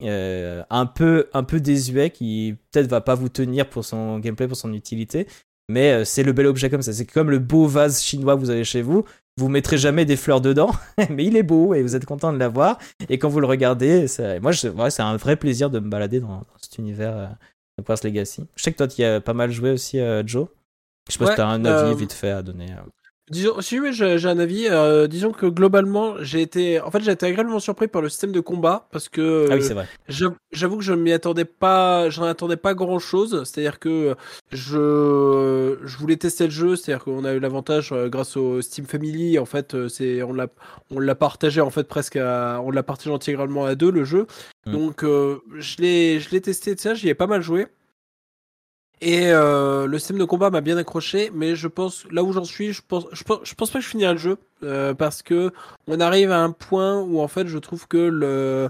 Euh, 0.03 0.63
un 0.69 0.85
peu 0.85 1.27
un 1.33 1.43
peu 1.43 1.59
désuet 1.59 2.09
qui 2.11 2.55
peut-être 2.71 2.87
va 2.87 3.01
pas 3.01 3.15
vous 3.15 3.29
tenir 3.29 3.69
pour 3.69 3.83
son 3.85 4.19
gameplay 4.19 4.47
pour 4.47 4.57
son 4.57 4.73
utilité. 4.73 5.27
Mais 5.69 5.91
euh, 5.91 6.05
c'est 6.05 6.23
le 6.23 6.31
bel 6.33 6.47
objet 6.47 6.69
comme 6.69 6.81
ça. 6.81 6.93
C'est 6.93 7.05
comme 7.05 7.29
le 7.29 7.39
beau 7.39 7.67
vase 7.67 8.01
chinois 8.01 8.35
que 8.35 8.39
vous 8.39 8.49
avez 8.49 8.63
chez 8.63 8.81
vous. 8.81 9.03
Vous 9.39 9.49
mettrez 9.49 9.77
jamais 9.77 10.05
des 10.05 10.15
fleurs 10.15 10.41
dedans 10.41 10.71
mais 11.09 11.25
il 11.25 11.35
est 11.37 11.43
beau 11.43 11.73
et 11.73 11.81
vous 11.83 11.95
êtes 11.95 12.05
content 12.05 12.31
de 12.33 12.37
l'avoir. 12.37 12.77
Et 13.09 13.19
quand 13.19 13.29
vous 13.29 13.39
le 13.39 13.47
regardez 13.47 14.05
moi 14.41 14.51
je- 14.51 14.67
ouais, 14.69 14.89
c'est 14.89 15.03
un 15.03 15.17
vrai 15.17 15.35
plaisir 15.35 15.69
de 15.69 15.79
me 15.79 15.89
balader 15.89 16.19
dans, 16.19 16.27
dans 16.37 16.45
cet 16.61 16.77
univers 16.77 17.15
euh, 17.17 17.27
de 17.77 18.07
Legacy. 18.07 18.45
Je 18.55 18.63
sais 18.63 18.71
que 18.71 18.77
toi 18.77 18.87
tu 18.87 19.03
as 19.03 19.21
pas 19.21 19.33
mal 19.33 19.51
joué 19.51 19.71
aussi 19.71 19.99
Joe. 20.25 20.47
Je 21.07 21.13
sais 21.13 21.19
pas 21.19 21.25
Ouais, 21.25 21.31
si 21.31 21.37
t'as 21.37 21.47
un 21.47 21.63
avis 21.65 21.95
vite 21.95 22.13
fait 22.13 22.31
à 22.31 22.41
donner. 22.41 22.67
Disons, 23.29 23.59
si 23.59 23.77
oui, 23.79 23.91
j'ai 23.91 24.25
un 24.25 24.39
avis. 24.39 24.67
euh, 24.69 25.07
disons 25.07 25.31
que 25.33 25.45
globalement, 25.45 26.15
j'ai 26.21 26.41
été, 26.41 26.79
en 26.79 26.89
fait, 26.91 27.01
j'ai 27.03 27.11
été 27.11 27.25
agréablement 27.25 27.59
surpris 27.59 27.89
par 27.89 28.01
le 28.01 28.07
système 28.07 28.31
de 28.31 28.39
combat 28.39 28.87
parce 28.91 29.09
que 29.09 29.47
ah 29.49 29.55
oui 29.55 29.59
euh, 29.59 29.61
c'est 29.61 29.73
vrai 29.73 29.87
J'avoue 30.53 30.77
que 30.77 30.83
je 30.83 30.93
m'y 30.93 31.11
attendais 31.11 31.43
pas, 31.43 32.09
j'en 32.09 32.23
attendais 32.23 32.55
pas 32.55 32.73
grand 32.73 32.99
chose. 32.99 33.43
C'est-à-dire 33.43 33.79
que 33.79 34.15
je, 34.51 35.77
je 35.83 35.97
voulais 35.97 36.15
tester 36.17 36.45
le 36.45 36.51
jeu, 36.51 36.75
c'est-à-dire 36.75 37.03
qu'on 37.03 37.25
a 37.25 37.33
eu 37.33 37.39
l'avantage 37.39 37.91
euh, 37.91 38.07
grâce 38.09 38.37
au 38.37 38.61
Steam 38.61 38.85
Family. 38.85 39.39
En 39.39 39.45
fait, 39.45 39.73
euh, 39.75 39.87
c'est 39.89 40.23
on 40.23 40.33
l'a 40.33 40.47
on 40.91 40.99
l'a 40.99 41.15
partagé 41.15 41.59
en 41.61 41.69
fait 41.69 41.87
presque, 41.87 42.15
à- 42.15 42.61
on 42.63 42.71
l'a 42.71 42.83
partagé 42.83 43.13
intégralement 43.13 43.65
à 43.65 43.75
deux 43.75 43.91
le 43.91 44.03
jeu. 44.05 44.25
Mm. 44.65 44.71
Donc 44.71 45.03
euh, 45.03 45.39
je 45.57 45.77
l'ai 45.79 46.19
je 46.19 46.29
l'ai 46.31 46.41
testé 46.41 46.75
ça, 46.77 46.93
j'y 46.93 47.09
ai 47.09 47.13
pas 47.13 47.27
mal 47.27 47.41
joué. 47.41 47.67
Et 49.01 49.27
euh, 49.31 49.85
le 49.85 49.99
système 49.99 50.17
de 50.17 50.25
combat 50.25 50.49
m'a 50.49 50.61
bien 50.61 50.75
accroché, 50.77 51.31
mais 51.33 51.55
je 51.55 51.67
pense 51.67 52.05
là 52.11 52.23
où 52.23 52.33
j'en 52.33 52.43
suis, 52.43 52.73
je 52.73 52.81
pense, 52.87 53.05
je 53.11 53.23
pense, 53.23 53.39
je 53.43 53.53
pense 53.53 53.69
pas 53.69 53.77
que 53.79 53.85
je 53.85 53.89
finirai 53.89 54.13
le 54.13 54.17
jeu 54.17 54.37
euh, 54.63 54.93
parce 54.95 55.21
que 55.21 55.51
on 55.87 55.99
arrive 55.99 56.31
à 56.31 56.39
un 56.39 56.51
point 56.51 56.99
où 57.01 57.19
en 57.21 57.27
fait 57.27 57.47
je 57.47 57.59
trouve 57.59 57.87
que 57.87 57.97
le 57.97 58.69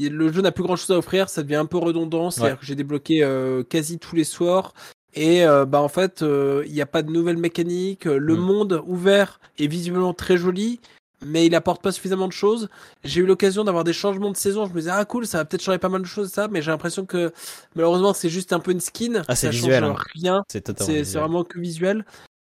le 0.00 0.32
jeu 0.32 0.42
n'a 0.42 0.52
plus 0.52 0.62
grand 0.64 0.76
chose 0.76 0.90
à 0.90 0.98
offrir, 0.98 1.28
ça 1.28 1.42
devient 1.42 1.54
un 1.56 1.66
peu 1.66 1.78
redondant, 1.78 2.30
c'est-à-dire 2.30 2.54
Ouais. 2.54 2.60
que 2.60 2.66
j'ai 2.66 2.74
débloqué 2.74 3.22
euh, 3.24 3.62
quasi 3.64 3.98
tous 3.98 4.14
les 4.16 4.24
soirs 4.24 4.74
et 5.14 5.44
euh, 5.46 5.64
bah 5.64 5.80
en 5.80 5.88
fait 5.88 6.22
euh, 6.22 6.62
il 6.66 6.72
n'y 6.72 6.80
a 6.82 6.86
pas 6.86 7.02
de 7.02 7.10
nouvelles 7.12 7.36
mécaniques, 7.36 8.04
le 8.04 8.34
Mm. 8.36 8.40
monde 8.40 8.82
ouvert 8.86 9.40
est 9.58 9.66
visuellement 9.68 10.12
très 10.14 10.36
joli 10.36 10.80
mais 11.24 11.46
il 11.46 11.54
apporte 11.54 11.82
pas 11.82 11.92
suffisamment 11.92 12.28
de 12.28 12.32
choses. 12.32 12.68
J'ai 13.04 13.20
eu 13.20 13.26
l'occasion 13.26 13.64
d'avoir 13.64 13.84
des 13.84 13.92
changements 13.92 14.30
de 14.30 14.36
saison, 14.36 14.66
je 14.66 14.72
me 14.72 14.78
disais 14.80 14.90
ah 14.92 15.04
cool, 15.04 15.26
ça 15.26 15.38
va 15.38 15.44
peut-être 15.44 15.62
changer 15.62 15.78
pas 15.78 15.88
mal 15.88 16.02
de 16.02 16.06
choses 16.06 16.30
ça, 16.30 16.48
mais 16.48 16.62
j'ai 16.62 16.70
l'impression 16.70 17.06
que 17.06 17.32
malheureusement 17.74 18.12
c'est 18.14 18.28
juste 18.28 18.52
un 18.52 18.60
peu 18.60 18.70
une 18.72 18.80
skin, 18.80 19.22
Ah, 19.28 19.34
c'est 19.34 19.46
ça 19.46 19.50
visuel, 19.50 19.82
change 19.84 19.98
hein. 19.98 20.04
rien. 20.14 20.44
c'est 20.48 21.12
vraiment 21.14 21.44
que 21.44 21.58
visuel. 21.58 22.04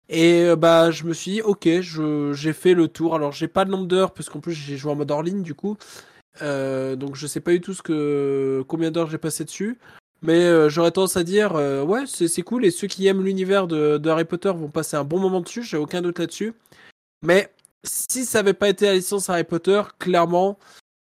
Et 0.10 0.44
euh, 0.44 0.56
bah 0.56 0.90
je 0.92 1.04
me 1.04 1.14
suis 1.14 1.32
dit 1.32 1.42
ok, 1.42 1.68
j'ai 2.34 2.54
fait 2.54 2.74
le 2.74 2.88
tour. 2.88 3.14
Alors 3.16 3.34
j'ai 3.34 3.48
pas 3.50 3.66
le 3.66 3.72
nombre 3.72 3.88
d'heures 3.88 4.14
parce 4.14 4.30
qu'en 4.30 4.40
plus 4.40 4.54
j'ai 4.54 4.78
joué 4.78 4.92
en 4.92 4.96
mode 4.96 5.12
hors 5.12 5.24
ligne 5.24 5.42
du 5.44 5.54
coup, 5.54 5.78
Euh, 6.42 6.96
donc 6.96 7.16
je 7.16 7.26
sais 7.28 7.40
pas 7.42 7.52
du 7.52 7.62
tout 7.62 7.74
ce 7.74 7.82
que 7.82 8.64
combien 8.68 8.92
d'heures 8.92 9.10
j'ai 9.10 9.18
passé 9.18 9.44
dessus. 9.44 9.78
Mais 10.22 10.44
euh, 10.46 10.70
j'aurais 10.70 10.92
tendance 10.92 11.18
à 11.18 11.24
dire 11.24 11.56
euh, 11.56 11.84
ouais 11.84 12.04
c'est 12.08 12.28
c'est 12.28 12.42
cool 12.44 12.64
et 12.66 12.72
ceux 12.72 12.88
qui 12.88 13.06
aiment 13.08 13.24
l'univers 13.24 13.68
de, 13.68 13.98
de 13.98 14.10
Harry 14.10 14.26
Potter 14.26 14.50
vont 14.56 14.70
passer 14.70 14.96
un 14.98 15.04
bon 15.04 15.20
moment 15.20 15.42
dessus. 15.42 15.64
J'ai 15.64 15.78
aucun 15.78 16.02
doute 16.02 16.20
là-dessus. 16.20 16.54
Mais 17.26 17.52
si 17.84 18.26
ça 18.26 18.40
avait 18.40 18.54
pas 18.54 18.70
été 18.70 18.86
la 18.86 18.94
licence 18.96 19.30
Harry 19.30 19.44
Potter, 19.44 19.82
clairement, 20.00 20.58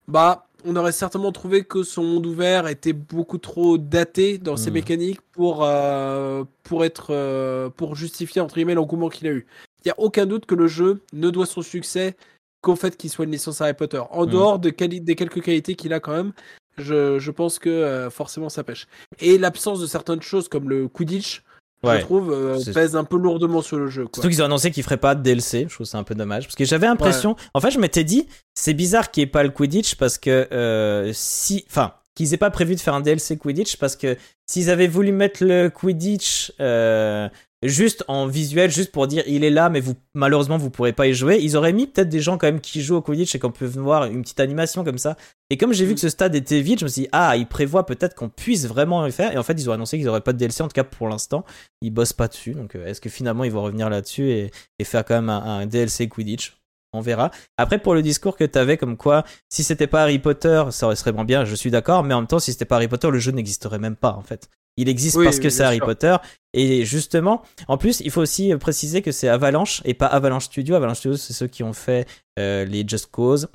bah 0.09 0.47
on 0.65 0.77
aurait 0.77 0.93
certainement 0.93 1.33
trouvé 1.33 1.65
que 1.65 1.83
son 1.83 2.03
monde 2.05 2.27
ouvert 2.27 2.67
était 2.69 2.93
beaucoup 2.93 3.39
trop 3.39 3.79
daté 3.79 4.37
dans 4.37 4.57
ses 4.59 4.69
Mhm. 4.71 4.75
mécaniques 4.75 5.21
pour 5.33 5.65
euh, 5.65 6.45
pour 6.65 6.85
être 6.85 7.09
euh, 7.11 7.71
pour 7.71 7.95
justifier 7.95 8.43
entre 8.43 8.57
guillemets 8.57 8.75
l'engouement 8.75 9.09
qu'il 9.09 9.27
a 9.29 9.31
eu. 9.31 9.47
Il 9.85 9.89
y 9.89 9.91
a 9.91 9.99
aucun 9.99 10.27
doute 10.27 10.45
que 10.47 10.55
le 10.55 10.67
jeu 10.67 11.01
ne 11.15 11.31
doit 11.31 11.47
son 11.47 11.63
succès 11.63 12.15
qu'au 12.61 12.77
fait 12.77 12.97
qu'il 12.99 13.09
soit 13.09 13.25
une 13.25 13.31
licence 13.31 13.63
Harry 13.63 13.73
Potter. 13.73 14.03
En 14.11 14.27
Mhm. 14.27 14.31
dehors 14.33 14.59
de 14.59 14.69
quali- 14.71 15.01
des 15.01 15.15
quelques 15.17 15.43
qualités 15.43 15.75
qu'il 15.75 15.95
a 15.95 16.01
quand 16.01 16.13
même, 16.13 16.33
je, 16.77 17.19
je 17.19 17.31
pense 17.31 17.59
que 17.59 17.71
euh, 17.71 18.11
forcément 18.11 18.51
ça 18.51 18.63
pêche. 18.63 18.87
Et 19.19 19.39
l'absence 19.39 19.81
de 19.81 19.87
certaines 19.87 20.21
choses 20.21 20.49
comme 20.49 20.69
le 20.69 20.89
Quidditch, 20.89 21.43
Ouais. 21.83 22.01
je 22.01 22.05
trouve, 22.05 22.31
euh, 22.33 22.59
C'est- 22.59 22.73
pèse 22.73 22.95
un 22.95 23.05
peu 23.05 23.17
lourdement 23.17 23.63
sur 23.63 23.79
le 23.79 23.89
jeu. 23.89 24.03
Quoi. 24.05 24.13
Surtout 24.15 24.29
qu'ils 24.29 24.43
ont 24.43 24.47
annoncé 24.47 24.71
qu'ils 24.71 24.83
feraient 24.83 24.97
pas 24.99 25.15
de 25.15 25.23
DLC, 25.23 25.67
je 25.69 25.75
trouve 25.75 25.87
ça 25.87 25.97
un 25.99 26.03
peu 26.05 26.15
dommage. 26.15 26.45
Parce 26.45 26.55
que 26.57 26.65
j'avais 26.65 26.87
l'impression. 26.87 27.37
En 27.55 27.61
fait, 27.61 27.71
je 27.71 27.79
m'étais 27.79 28.05
dit, 28.05 28.27
c'est 28.55 28.75
bizarre 28.75 29.11
qu'il 29.11 29.23
n'y 29.23 29.29
ait 29.29 29.31
pas 29.31 29.43
le 29.43 29.51
Quidditch 29.51 29.95
parce 29.95 30.19
que 30.19 30.47
euh, 30.53 31.11
si. 31.15 31.65
Enfin, 31.71 31.95
qu'ils 32.21 32.35
aient 32.35 32.39
pas 32.39 32.51
prévu 32.51 32.75
de 32.75 32.81
faire 32.81 32.93
un 32.95 33.01
DLC 33.01 33.39
Quidditch 33.39 33.77
parce 33.77 33.97
que 33.97 34.17
s'ils 34.47 34.69
avaient 34.69 34.89
voulu 34.89 35.11
mettre 35.11 35.43
le 35.43 35.71
Quidditch 35.71 36.53
euh, 36.61 37.31
juste 37.63 38.05
en 38.09 38.27
visuel, 38.27 38.71
juste 38.71 38.93
pour 38.93 39.07
dire 39.07 39.23
il 39.27 39.43
est 39.43 39.51
là, 39.51 39.71
mais 39.71 39.81
vous 39.81 39.95
malheureusement 40.15 40.59
vous 40.59 40.69
pourrez 40.69 40.93
pas 40.93 41.07
y 41.07 41.15
jouer, 41.15 41.39
ils 41.41 41.57
auraient 41.57 41.73
mis 41.73 41.87
peut-être 41.87 42.11
des 42.11 42.21
gens 42.21 42.37
quand 42.37 42.47
même 42.47 42.61
qui 42.61 42.83
jouent 42.83 42.97
au 42.97 43.01
Quidditch 43.01 43.35
et 43.35 43.39
qu'on 43.39 43.51
peut 43.51 43.65
voir 43.65 44.05
une 44.05 44.21
petite 44.21 44.41
animation 44.41 44.85
comme 44.85 44.99
ça. 44.99 45.17
Et 45.49 45.57
comme 45.57 45.73
j'ai 45.73 45.87
vu 45.87 45.93
Mm. 45.93 45.95
que 45.95 46.01
ce 46.01 46.09
stade 46.11 46.35
était 46.35 46.61
vide, 46.61 46.79
je 46.81 46.85
me 46.85 46.91
suis 46.91 47.03
dit, 47.03 47.09
ah, 47.13 47.37
ils 47.39 47.47
prévoient 47.47 47.87
peut-être 47.87 48.15
qu'on 48.15 48.29
puisse 48.29 48.67
vraiment 48.67 49.03
le 49.05 49.11
faire. 49.11 49.33
Et 49.33 49.39
en 49.39 49.43
fait, 49.43 49.55
ils 49.55 49.71
ont 49.71 49.73
annoncé 49.73 49.97
qu'ils 49.97 50.09
auraient 50.09 50.21
pas 50.21 50.35
de 50.35 50.39
DLC, 50.39 50.63
en 50.63 50.69
tout 50.69 50.75
cas 50.75 50.85
pour 50.85 51.09
l'instant. 51.09 51.45
Ils 51.81 51.91
bossent 51.91 52.13
pas 52.13 52.29
dessus. 52.29 52.53
Donc, 52.53 52.77
euh, 52.77 52.87
est-ce 52.87 53.01
que 53.01 53.09
finalement 53.09 53.45
ils 53.45 53.53
vont 53.53 53.63
revenir 53.63 53.89
là-dessus 53.89 54.31
et, 54.31 54.51
et 54.79 54.85
faire 54.85 55.05
quand 55.07 55.15
même 55.15 55.31
un, 55.31 55.43
un 55.43 55.67
DLC 55.67 56.09
Quidditch? 56.09 56.60
On 56.93 57.01
verra. 57.01 57.31
Après, 57.57 57.79
pour 57.79 57.95
le 57.95 58.03
discours 58.03 58.37
que 58.37 58.45
t'avais, 58.45 58.77
comme 58.77 58.97
quoi, 58.97 59.25
si 59.49 59.63
c'était 59.63 59.87
pas 59.87 60.03
Harry 60.03 60.19
Potter, 60.19 60.65
ça 60.71 60.87
aurait- 60.87 60.97
serait 60.97 61.13
vraiment 61.13 61.25
bien, 61.25 61.45
je 61.45 61.55
suis 61.55 61.71
d'accord. 61.71 62.03
Mais 62.03 62.15
en 62.15 62.21
même 62.21 62.27
temps, 62.27 62.41
si 62.41 62.53
c'était 62.53 62.65
pas 62.65 62.77
Harry 62.77 62.89
Potter, 62.89 63.11
le 63.11 63.19
jeu 63.19 63.31
n'existerait 63.33 63.79
même 63.79 63.97
pas, 63.97 64.13
en 64.13 64.23
fait. 64.23 64.49
Il 64.77 64.89
existe 64.89 65.17
Oui, 65.17 65.25
parce 65.25 65.39
que 65.41 65.51
c'est 65.51 65.63
Harry 65.63 65.77
sûr. 65.77 65.87
Potter. 65.87 66.17
Et 66.53 66.85
justement, 66.85 67.43
en 67.69 67.77
plus, 67.77 68.01
il 68.01 68.11
faut 68.11 68.21
aussi 68.23 68.55
préciser 68.57 69.03
que 69.03 69.13
c'est 69.13 69.29
Avalanche 69.29 69.83
et 69.85 69.95
pas 69.95 70.07
Avalanche 70.07 70.45
Studio. 70.47 70.75
Avalanche 70.75 70.99
Studio, 70.99 71.17
c'est 71.17 71.33
ceux 71.33 71.47
qui 71.49 71.63
ont 71.63 71.73
fait 71.73 72.09
euh, 72.39 72.65
les 72.65 72.85
Just 72.87 73.07
Cause 73.11 73.49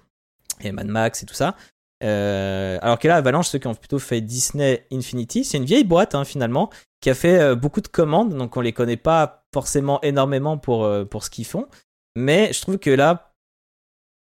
et 0.62 0.72
Mad 0.72 0.88
Max 0.88 1.24
et 1.24 1.26
tout 1.26 1.34
ça. 1.34 1.56
Euh, 2.04 2.78
alors 2.82 3.00
que 3.00 3.08
là, 3.08 3.16
Avalanche, 3.16 3.48
ceux 3.48 3.60
qui 3.60 3.68
ont 3.68 3.74
plutôt 3.76 4.00
fait 4.00 4.22
Disney 4.22 4.86
Infinity, 4.92 5.44
c'est 5.46 5.58
une 5.58 5.66
vieille 5.66 5.84
boîte 5.86 6.14
hein, 6.16 6.26
finalement 6.26 6.70
qui 7.02 7.10
a 7.10 7.16
fait 7.16 7.40
euh, 7.40 7.56
beaucoup 7.56 7.82
de 7.82 7.88
commandes, 7.88 8.36
donc 8.36 8.58
on 8.58 8.62
les 8.62 8.74
connaît 8.74 8.98
pas 8.98 9.46
forcément 9.54 10.02
énormément 10.02 10.58
pour, 10.58 10.84
euh, 10.86 11.06
pour 11.06 11.24
ce 11.24 11.30
qu'ils 11.30 11.46
font. 11.46 11.68
Mais 12.16 12.54
je 12.54 12.62
trouve 12.62 12.78
que 12.78 12.90
là, 12.90 13.34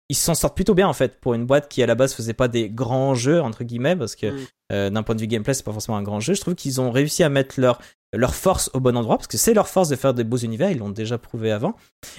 ils 0.08 0.16
s'en 0.16 0.34
sortent 0.34 0.56
plutôt 0.56 0.74
bien 0.74 0.88
en 0.88 0.92
fait 0.92 1.20
pour 1.20 1.34
une 1.34 1.46
boîte 1.46 1.68
qui 1.68 1.82
à 1.84 1.86
la 1.86 1.94
base 1.94 2.14
faisait 2.14 2.34
pas 2.34 2.48
des 2.48 2.68
grands 2.68 3.14
jeux 3.14 3.40
entre 3.40 3.62
guillemets 3.62 3.94
parce 3.94 4.16
que 4.16 4.26
Mm. 4.32 4.46
euh, 4.72 4.90
d'un 4.90 5.02
point 5.04 5.14
de 5.14 5.20
vue 5.20 5.28
gameplay 5.28 5.54
c'est 5.54 5.64
pas 5.64 5.72
forcément 5.72 5.96
un 5.96 6.02
grand 6.02 6.18
jeu. 6.18 6.34
Je 6.34 6.40
trouve 6.40 6.56
qu'ils 6.56 6.80
ont 6.80 6.90
réussi 6.90 7.22
à 7.22 7.28
mettre 7.28 7.60
leur 7.60 7.80
leur 8.12 8.34
force 8.34 8.70
au 8.74 8.80
bon 8.80 8.96
endroit 8.96 9.18
parce 9.18 9.28
que 9.28 9.38
c'est 9.38 9.54
leur 9.54 9.68
force 9.68 9.88
de 9.88 9.94
faire 9.94 10.12
des 10.12 10.24
beaux 10.24 10.36
univers, 10.36 10.68
ils 10.72 10.78
l'ont 10.78 10.88
déjà 10.90 11.16
prouvé 11.16 11.52
avant. 11.52 11.76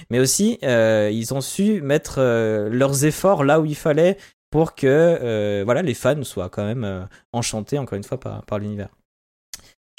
Mais 0.08 0.20
aussi 0.20 0.58
euh, 0.62 1.10
ils 1.12 1.34
ont 1.34 1.42
su 1.42 1.82
mettre 1.82 2.14
euh, 2.16 2.70
leurs 2.70 3.04
efforts 3.04 3.44
là 3.44 3.60
où 3.60 3.66
il 3.66 3.76
fallait 3.76 4.16
pour 4.50 4.74
que 4.74 5.62
voilà 5.66 5.82
les 5.82 5.94
fans 5.94 6.22
soient 6.24 6.48
quand 6.48 6.64
même 6.64 7.08
enchantés 7.34 7.78
encore 7.78 7.96
une 7.96 8.04
fois 8.04 8.18
par, 8.18 8.42
par 8.44 8.58
l'univers. 8.58 8.88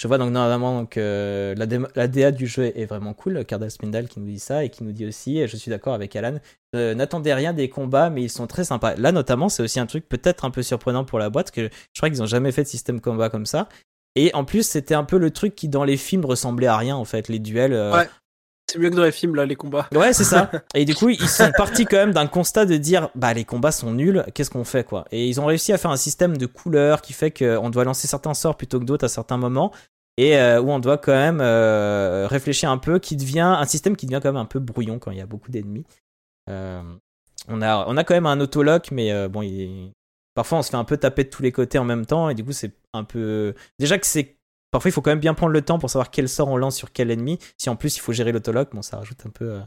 Je 0.01 0.07
vois 0.07 0.17
donc 0.17 0.31
normalement 0.31 0.87
euh, 0.97 1.53
la, 1.55 1.65
la 1.95 2.07
DA 2.07 2.31
du 2.31 2.47
jeu 2.47 2.71
est 2.75 2.85
vraiment 2.85 3.13
cool, 3.13 3.45
Cardal 3.45 3.69
Spindle 3.69 4.07
qui 4.07 4.19
nous 4.19 4.25
dit 4.25 4.39
ça 4.39 4.63
et 4.63 4.69
qui 4.69 4.83
nous 4.83 4.91
dit 4.91 5.05
aussi, 5.05 5.47
je 5.47 5.55
suis 5.55 5.69
d'accord 5.69 5.93
avec 5.93 6.15
Alan, 6.15 6.39
euh, 6.75 6.95
n'attendez 6.95 7.33
rien 7.33 7.53
des 7.53 7.69
combats 7.69 8.09
mais 8.09 8.23
ils 8.23 8.29
sont 8.31 8.47
très 8.47 8.63
sympas. 8.63 8.95
Là 8.95 9.11
notamment 9.11 9.49
c'est 9.49 9.61
aussi 9.61 9.79
un 9.79 9.85
truc 9.85 10.09
peut-être 10.09 10.45
un 10.45 10.51
peu 10.51 10.63
surprenant 10.63 11.05
pour 11.05 11.19
la 11.19 11.29
boîte 11.29 11.51
que 11.51 11.69
je 11.93 11.99
crois 11.99 12.09
qu'ils 12.09 12.23
ont 12.23 12.27
jamais 12.27 12.51
fait 12.51 12.63
de 12.63 12.67
système 12.67 13.01
combat 13.01 13.29
comme 13.29 13.45
ça. 13.45 13.69
Et 14.15 14.33
en 14.33 14.45
plus 14.45 14.67
c'était 14.67 14.95
un 14.95 15.03
peu 15.03 15.17
le 15.19 15.29
truc 15.31 15.55
qui 15.55 15.69
dans 15.69 15.83
les 15.83 15.97
films 15.97 16.25
ressemblait 16.25 16.67
à 16.67 16.77
rien 16.77 16.95
en 16.95 17.05
fait, 17.05 17.27
les 17.29 17.39
duels. 17.39 17.73
euh. 17.73 17.91
C'est 18.67 18.79
mieux 18.79 18.89
que 18.89 18.95
dans 18.95 19.03
les 19.03 19.11
films, 19.11 19.35
là, 19.35 19.45
les 19.45 19.55
combats. 19.55 19.87
Ouais, 19.93 20.13
c'est 20.13 20.23
ça. 20.23 20.49
Et 20.73 20.85
du 20.85 20.95
coup, 20.95 21.09
ils 21.09 21.27
sont 21.27 21.51
partis 21.57 21.85
quand 21.85 21.97
même 21.97 22.13
d'un 22.13 22.27
constat 22.27 22.65
de 22.65 22.77
dire, 22.77 23.09
bah 23.13 23.33
les 23.33 23.43
combats 23.43 23.71
sont 23.71 23.91
nuls, 23.91 24.25
qu'est-ce 24.33 24.49
qu'on 24.49 24.63
fait 24.63 24.83
quoi? 24.85 25.05
Et 25.11 25.27
ils 25.27 25.39
ont 25.39 25.45
réussi 25.45 25.73
à 25.73 25.77
faire 25.77 25.91
un 25.91 25.97
système 25.97 26.37
de 26.37 26.45
couleurs 26.45 27.01
qui 27.01 27.13
fait 27.13 27.31
qu'on 27.31 27.69
doit 27.69 27.83
lancer 27.83 28.07
certains 28.07 28.33
sorts 28.33 28.55
plutôt 28.55 28.79
que 28.79 28.85
d'autres 28.85 29.05
à 29.05 29.09
certains 29.09 29.37
moments, 29.37 29.71
et 30.17 30.37
euh, 30.37 30.61
où 30.61 30.71
on 30.71 30.79
doit 30.79 30.97
quand 30.97 31.11
même 31.11 31.39
euh, 31.41 32.25
réfléchir 32.27 32.71
un 32.71 32.77
peu, 32.77 32.99
qui 32.99 33.15
devient 33.17 33.41
un 33.41 33.65
système 33.65 33.95
qui 33.95 34.05
devient 34.05 34.21
quand 34.23 34.29
même 34.29 34.41
un 34.41 34.45
peu 34.45 34.59
brouillon 34.59 34.97
quand 34.97 35.11
il 35.11 35.17
y 35.17 35.21
a 35.21 35.25
beaucoup 35.25 35.51
d'ennemis. 35.51 35.85
Euh, 36.49 36.81
on 37.47 37.61
a, 37.61 37.85
on 37.87 37.97
a 37.97 38.03
quand 38.03 38.13
même 38.13 38.25
un 38.25 38.39
autolock, 38.39 38.91
mais 38.91 39.27
bon, 39.27 39.41
il 39.41 39.91
parfois 40.35 40.59
on 40.59 40.61
se 40.63 40.71
fait 40.71 40.77
un 40.77 40.83
peu 40.83 40.97
taper 40.97 41.25
de 41.25 41.29
tous 41.29 41.43
les 41.43 41.51
côtés 41.51 41.77
en 41.77 41.83
même 41.83 42.05
temps, 42.05 42.29
et 42.29 42.33
du 42.33 42.43
coup 42.43 42.53
c'est 42.53 42.71
un 42.93 43.03
peu, 43.03 43.53
déjà 43.77 43.99
que 43.99 44.07
c'est 44.07 44.37
Parfois, 44.73 44.89
il 44.89 44.91
faut 44.91 45.01
quand 45.01 45.11
même 45.11 45.19
bien 45.19 45.35
prendre 45.35 45.53
le 45.53 45.61
temps 45.61 45.77
pour 45.79 45.89
savoir 45.89 46.09
quel 46.11 46.27
sort 46.27 46.49
on 46.49 46.57
lance 46.57 46.75
sur 46.75 46.91
quel 46.91 47.11
ennemi. 47.11 47.37
Si 47.57 47.69
en 47.69 47.75
plus 47.75 47.95
il 47.95 47.99
faut 48.01 48.11
gérer 48.11 48.31
l'autolock, 48.31 48.69
bon, 48.73 48.81
ça 48.81 48.97
rajoute 48.97 49.19
un 49.25 49.29
peu 49.29 49.45
euh, 49.51 49.59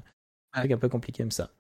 un 0.52 0.59
truc 0.60 0.73
un 0.73 0.78
peu 0.78 0.89
compliqué 0.89 1.23
comme 1.23 1.31
ça. 1.31 1.51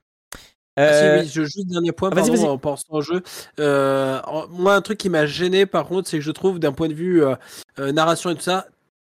Ah, 0.76 0.92
si, 0.92 1.04
Euh, 1.04 1.20
oui, 1.22 1.30
je, 1.32 1.42
juste 1.44 1.68
dernier 1.68 1.92
point, 1.92 2.10
ah, 2.12 2.16
pardon, 2.16 2.32
vas-y. 2.34 2.44
en 2.44 2.58
pensant 2.58 2.84
au 2.90 3.00
jeu. 3.02 3.22
Euh, 3.60 4.20
moi, 4.50 4.74
un 4.74 4.82
truc 4.82 4.98
qui 4.98 5.08
m'a 5.08 5.24
gêné, 5.26 5.64
par 5.64 5.86
contre, 5.86 6.08
c'est 6.08 6.18
que 6.18 6.24
je 6.24 6.30
trouve, 6.32 6.58
d'un 6.58 6.72
point 6.72 6.88
de 6.88 6.94
vue 6.94 7.24
euh, 7.24 7.34
euh, 7.78 7.92
narration 7.92 8.28
et 8.30 8.34
tout 8.34 8.42
ça, 8.42 8.66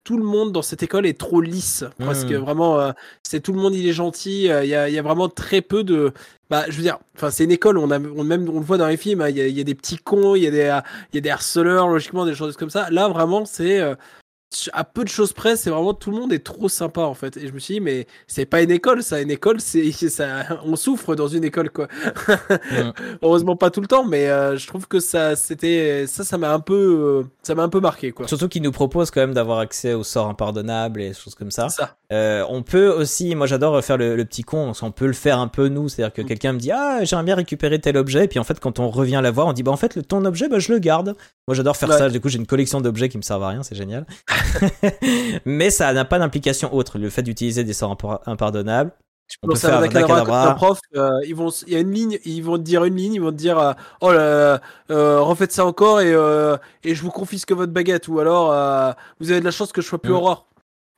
tout 0.04 0.18
le 0.18 0.24
monde 0.26 0.52
dans 0.52 0.62
cette 0.64 0.84
école 0.84 1.06
est 1.06 1.18
trop 1.18 1.40
lisse. 1.40 1.86
Parce 2.00 2.26
que 2.26 2.34
Mm. 2.34 2.38
vraiment, 2.44 2.80
euh, 2.80 2.92
c'est 3.22 3.40
tout 3.40 3.54
le 3.54 3.60
monde, 3.62 3.76
il 3.76 3.88
est 3.88 3.94
gentil. 3.94 4.52
euh, 4.52 4.66
Il 4.66 4.70
y, 4.70 4.76
a, 4.76 4.90
il 4.90 4.96
y 4.96 5.00
a 5.00 5.02
vraiment 5.04 5.30
très 5.30 5.62
peu 5.62 5.84
de. 5.86 6.12
Bah, 6.50 6.66
je 6.68 6.76
veux 6.76 6.82
dire, 6.84 6.98
enfin, 7.16 7.30
c'est 7.32 7.46
une 7.46 7.52
école. 7.52 7.78
On 7.78 7.92
a, 7.92 7.98
on, 8.00 8.24
même, 8.26 8.50
on 8.50 8.60
le 8.60 8.66
voit 8.66 8.78
dans 8.78 8.88
les 8.88 8.98
films. 8.98 9.22
hein, 9.22 9.30
Il 9.30 9.38
y, 9.38 9.42
a, 9.42 9.48
il 9.48 9.56
y 9.58 9.62
a 9.62 9.64
des 9.64 9.76
petits 9.76 9.98
cons, 9.98 10.36
il 10.36 10.44
y 10.44 10.48
a 10.48 10.52
des, 10.52 10.64
euh, 10.66 10.82
y 11.14 11.18
a 11.20 11.22
des 11.22 11.30
harceleurs, 11.30 11.88
logiquement, 11.88 12.26
des 12.26 12.36
choses 12.36 12.58
comme 12.58 12.70
ça. 12.72 12.90
Là, 12.90 13.08
vraiment, 13.08 13.46
c'est 13.46 13.80
euh, 13.80 13.96
à 14.74 14.84
peu 14.84 15.04
de 15.04 15.10
choses 15.10 15.34
près. 15.34 15.56
C'est 15.56 15.70
vraiment 15.70 15.94
tout 15.94 16.12
le 16.12 16.18
monde 16.18 16.34
est 16.34 16.44
trop 16.44 16.70
sympa 16.70 17.02
en 17.02 17.14
fait. 17.14 17.38
Et 17.38 17.48
je 17.48 17.54
me 17.54 17.60
suis 17.60 17.76
dit, 17.76 17.80
mais 17.82 18.08
c'est 18.28 18.46
pas 18.46 18.62
une 18.62 18.72
école, 18.72 19.04
ça. 19.04 19.22
Une 19.22 19.32
école, 19.32 19.60
c'est 19.62 19.92
ça. 20.10 20.60
On 20.66 20.76
souffre 20.76 21.16
dans 21.16 21.28
une 21.28 21.44
école, 21.44 21.70
quoi. 21.70 21.88
Heureusement 23.22 23.56
pas 23.56 23.70
tout 23.70 23.82
le 23.82 23.88
temps, 23.88 24.04
mais 24.06 24.28
euh, 24.30 24.58
je 24.58 24.68
trouve 24.68 24.88
que 24.88 25.00
ça, 25.00 25.36
c'était, 25.36 26.06
ça, 26.08 26.24
ça 26.24 26.38
m'a 26.38 26.54
un 26.54 26.60
peu, 26.60 27.24
euh, 27.24 27.30
ça 27.44 27.56
m'a 27.56 27.64
un 27.64 27.70
peu 27.70 27.80
marqué, 27.80 28.12
quoi. 28.12 28.28
Surtout 28.28 28.48
qu'ils 28.48 28.62
nous 28.62 28.72
proposent 28.72 29.12
quand 29.12 29.22
même 29.22 29.34
d'avoir 29.34 29.60
accès 29.60 29.94
aux 29.94 30.04
sorts 30.04 30.28
impardonnables 30.28 31.02
et 31.02 31.10
des 31.10 31.14
choses 31.14 31.36
comme 31.36 31.52
ça. 31.52 31.70
Ça. 31.70 31.96
Euh, 32.12 32.46
on 32.50 32.62
peut 32.64 32.90
aussi, 32.90 33.34
moi 33.36 33.48
j'adore 33.48 33.84
faire 33.84 33.98
le, 33.98 34.16
le 34.16 34.26
petit 34.26 34.44
con, 34.44 34.72
on 34.82 34.92
peut 34.92 35.08
le 35.08 35.14
faire 35.14 35.40
un 35.40 35.48
peu 35.48 35.68
nous, 35.68 35.90
c'est-à-dire 35.90 36.14
que 36.14 36.22
Mm. 36.24 36.26
quelqu'un 36.26 36.54
me 36.54 36.60
dit 36.60 36.72
ah 36.72 37.04
j'aimerais 37.04 37.26
bien 37.26 37.36
récupérer 37.36 37.80
tel 37.80 37.98
objet, 37.98 38.26
et 38.26 38.28
puis 38.28 38.40
en 38.40 38.44
fait 38.44 38.60
quand 38.60 38.80
on 38.80 38.90
revient 38.90 39.20
la 39.22 39.32
voir, 39.32 39.48
on 39.48 39.54
dit 39.54 39.64
bah 39.64 39.72
en 39.72 39.78
fait 39.78 39.96
le, 39.96 40.04
ton 40.04 40.24
objet 40.26 40.48
bah 40.48 40.60
je 40.60 40.72
le 40.72 40.80
garde. 40.80 41.16
Moi 41.48 41.56
j'adore 41.56 41.76
faire 41.76 41.90
Ouais. 41.90 41.98
ça, 41.98 42.10
du 42.10 42.22
coup 42.22 42.30
j'ai 42.30 42.38
une 42.38 42.46
collection 42.46 42.80
d'objets 42.82 43.10
qui 43.10 43.18
me 43.18 43.24
servent 43.24 43.44
à 43.44 43.50
rien, 43.50 43.64
c'est 43.64 43.76
génial. 43.76 44.06
Mais 45.46 45.70
ça 45.70 45.92
n'a 45.94 46.06
pas 46.06 46.20
d'implication 46.20 46.74
autre, 46.74 46.98
le 46.98 47.10
fait 47.10 47.24
d'utiliser 47.24 47.64
des 47.64 47.74
sorts 47.74 47.94
impar- 47.94 48.20
impardonnables. 48.26 48.92
On 49.42 49.48
peut 49.48 49.56
faire 49.56 49.80
un 49.80 50.54
prof, 50.54 50.80
euh, 50.96 51.10
ils 51.26 51.34
vont, 51.34 51.50
il 51.66 51.74
y 51.74 51.76
a 51.76 51.80
une 51.80 51.92
ligne, 51.92 52.20
ils 52.26 52.42
vont 52.44 52.58
te 52.58 52.62
dire 52.64 52.84
une 52.84 52.96
ligne, 52.98 53.14
ils 53.16 53.22
vont 53.22 53.32
te 53.32 53.38
dire, 53.38 53.58
euh, 53.58 53.74
oh 54.02 54.12
là, 54.12 54.18
là, 54.20 54.62
euh, 54.92 55.22
refaites 55.22 55.52
ça 55.54 55.66
encore 55.66 56.02
et 56.02 56.14
euh, 56.14 56.58
et 56.84 56.94
je 56.94 57.02
vous 57.02 57.10
confisque 57.10 57.52
votre 57.54 57.72
baguette 57.72 58.08
ou 58.10 58.20
alors 58.20 58.52
euh, 58.52 58.92
vous 59.20 59.32
avez 59.32 59.40
de 59.40 59.46
la 59.46 59.52
chance 59.52 59.72
que 59.72 59.82
je 59.82 59.88
sois 59.88 60.00
plus 60.02 60.12
Mm. 60.12 60.16
aurore. 60.16 60.48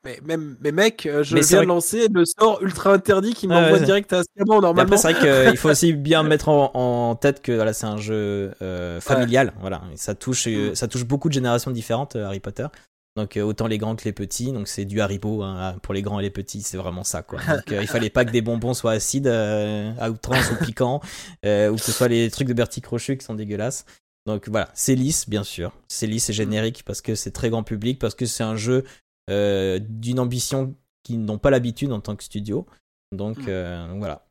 Mais 0.03 0.19
même, 0.23 0.57
mais 0.61 0.71
mec, 0.71 1.05
euh, 1.05 1.23
je 1.23 1.33
Mais 1.35 1.41
viens 1.41 1.61
de 1.61 1.67
lancer 1.67 2.07
le 2.13 2.25
sort 2.25 2.61
ultra 2.61 2.93
interdit 2.93 3.33
qui 3.33 3.47
m'envoie 3.47 3.77
ouais. 3.79 3.83
direct 3.85 4.11
à 4.13 4.21
Mais 4.37 4.43
normalement. 4.45 4.97
c'est 4.97 5.13
vrai 5.13 5.47
qu'il 5.49 5.57
faut 5.57 5.69
aussi 5.69 5.93
bien 5.93 6.21
mettre 6.23 6.49
en, 6.49 6.71
en 6.73 7.15
tête 7.15 7.41
que 7.41 7.51
voilà, 7.53 7.73
c'est 7.73 7.87
un 7.87 7.97
jeu 7.97 8.51
euh, 8.61 8.99
familial. 9.01 9.53
Voilà, 9.61 9.81
Et 9.93 9.97
ça 9.97 10.13
touche, 10.13 10.47
euh, 10.47 10.71
Mm. 10.71 10.75
ça 10.75 10.87
touche 10.87 11.05
beaucoup 11.05 11.29
de 11.29 11.33
générations 11.33 11.71
différentes, 11.71 12.15
euh, 12.17 12.25
Harry 12.25 12.39
Potter. 12.39 12.67
Donc 13.15 13.37
euh, 13.37 13.41
autant 13.43 13.67
les 13.67 13.77
grands 13.77 13.95
que 13.95 14.03
les 14.03 14.11
petits. 14.11 14.51
Donc 14.51 14.67
c'est 14.67 14.85
du 14.85 14.99
Haribo 14.99 15.41
hein, 15.41 15.77
pour 15.81 15.93
les 15.93 16.01
grands 16.01 16.19
et 16.19 16.23
les 16.23 16.29
petits, 16.29 16.61
c'est 16.61 16.77
vraiment 16.77 17.03
ça 17.03 17.23
quoi. 17.23 17.39
Donc 17.47 17.71
euh, 17.71 17.81
il 17.81 17.87
fallait 17.87 18.09
pas 18.09 18.25
que 18.25 18.31
des 18.31 18.41
bonbons 18.41 18.73
soient 18.73 18.91
acides, 18.91 19.27
euh, 19.27 19.93
à 19.99 20.09
outrance 20.11 20.51
ou 20.51 20.65
piquants, 20.65 21.01
euh, 21.45 21.69
ou 21.69 21.75
que 21.75 21.81
ce 21.81 21.91
soit 21.91 22.09
les 22.09 22.29
trucs 22.29 22.47
de 22.47 22.53
Bertie 22.53 22.81
Crochu 22.81 23.17
qui 23.17 23.25
sont 23.25 23.35
dégueulasses. 23.35 23.85
Donc 24.25 24.49
voilà, 24.49 24.69
c'est 24.73 24.95
lisse 24.95 25.29
bien 25.29 25.43
sûr, 25.43 25.71
c'est 25.87 26.07
lisse 26.07 26.29
et 26.29 26.33
générique 26.33 26.83
parce 26.83 27.01
que 27.01 27.15
c'est 27.15 27.31
très 27.31 27.49
grand 27.49 27.63
public, 27.63 27.99
parce 27.99 28.15
que 28.15 28.25
c'est 28.25 28.43
un 28.43 28.55
jeu 28.55 28.83
d'une 29.29 30.19
ambition 30.19 30.75
qu'ils 31.03 31.23
n'ont 31.23 31.37
pas 31.37 31.51
l'habitude 31.51 31.91
en 31.91 31.99
tant 32.01 32.15
que 32.15 32.23
studio. 32.23 32.65
Donc 33.11 33.37
Mm. 33.47 33.99
voilà. 33.99 34.25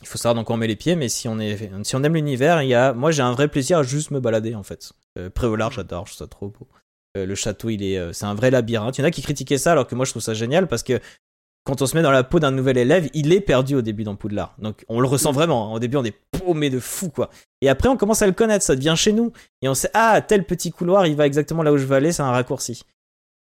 Il 0.00 0.08
faut 0.08 0.18
savoir 0.18 0.34
dans 0.34 0.44
quoi 0.44 0.56
on 0.56 0.58
met 0.58 0.66
les 0.66 0.76
pieds, 0.76 0.96
mais 0.96 1.08
si 1.08 1.28
on, 1.28 1.38
est, 1.38 1.70
si 1.84 1.96
on 1.96 2.02
aime 2.02 2.14
l'univers, 2.14 2.62
il 2.62 2.68
y 2.68 2.74
a, 2.74 2.92
moi 2.92 3.10
j'ai 3.10 3.22
un 3.22 3.32
vrai 3.32 3.48
plaisir 3.48 3.78
à 3.78 3.82
juste 3.82 4.10
me 4.10 4.20
balader 4.20 4.54
en 4.54 4.62
fait. 4.62 4.92
Préolard, 5.34 5.70
j'adore, 5.72 6.06
je 6.06 6.12
trouve 6.14 6.26
ça 6.26 6.28
trop 6.28 6.48
beau. 6.48 6.68
Euh, 7.16 7.26
le 7.26 7.34
château, 7.34 7.68
il 7.68 7.82
est, 7.82 7.98
euh, 7.98 8.12
c'est 8.12 8.24
un 8.24 8.34
vrai 8.34 8.50
labyrinthe. 8.50 8.96
Il 8.98 9.02
y 9.02 9.04
en 9.04 9.06
a 9.06 9.10
qui 9.10 9.22
critiquaient 9.22 9.58
ça, 9.58 9.72
alors 9.72 9.86
que 9.86 9.94
moi 9.94 10.04
je 10.04 10.10
trouve 10.12 10.22
ça 10.22 10.34
génial 10.34 10.66
parce 10.66 10.82
que 10.82 10.98
quand 11.64 11.80
on 11.80 11.86
se 11.86 11.94
met 11.96 12.02
dans 12.02 12.10
la 12.10 12.24
peau 12.24 12.40
d'un 12.40 12.50
nouvel 12.50 12.76
élève, 12.78 13.08
il 13.14 13.32
est 13.32 13.40
perdu 13.40 13.76
au 13.76 13.82
début 13.82 14.02
dans 14.02 14.16
Poudlard. 14.16 14.54
Donc 14.58 14.84
on 14.88 15.00
le 15.00 15.06
ressent 15.06 15.30
vraiment. 15.30 15.68
hein. 15.70 15.76
Au 15.76 15.78
début, 15.78 15.96
on 15.96 16.04
est 16.04 16.16
paumé 16.32 16.70
de 16.70 16.80
fou 16.80 17.10
quoi. 17.10 17.30
Et 17.60 17.68
après, 17.68 17.88
on 17.88 17.96
commence 17.96 18.22
à 18.22 18.26
le 18.26 18.32
connaître, 18.32 18.64
ça 18.64 18.74
devient 18.74 18.94
chez 18.96 19.12
nous. 19.12 19.32
Et 19.60 19.68
on 19.68 19.74
sait, 19.74 19.90
ah, 19.94 20.20
tel 20.22 20.44
petit 20.44 20.72
couloir, 20.72 21.06
il 21.06 21.14
va 21.14 21.26
exactement 21.26 21.62
là 21.62 21.72
où 21.72 21.76
je 21.78 21.84
veux 21.84 21.94
aller, 21.94 22.10
c'est 22.12 22.22
un 22.22 22.30
raccourci. 22.32 22.82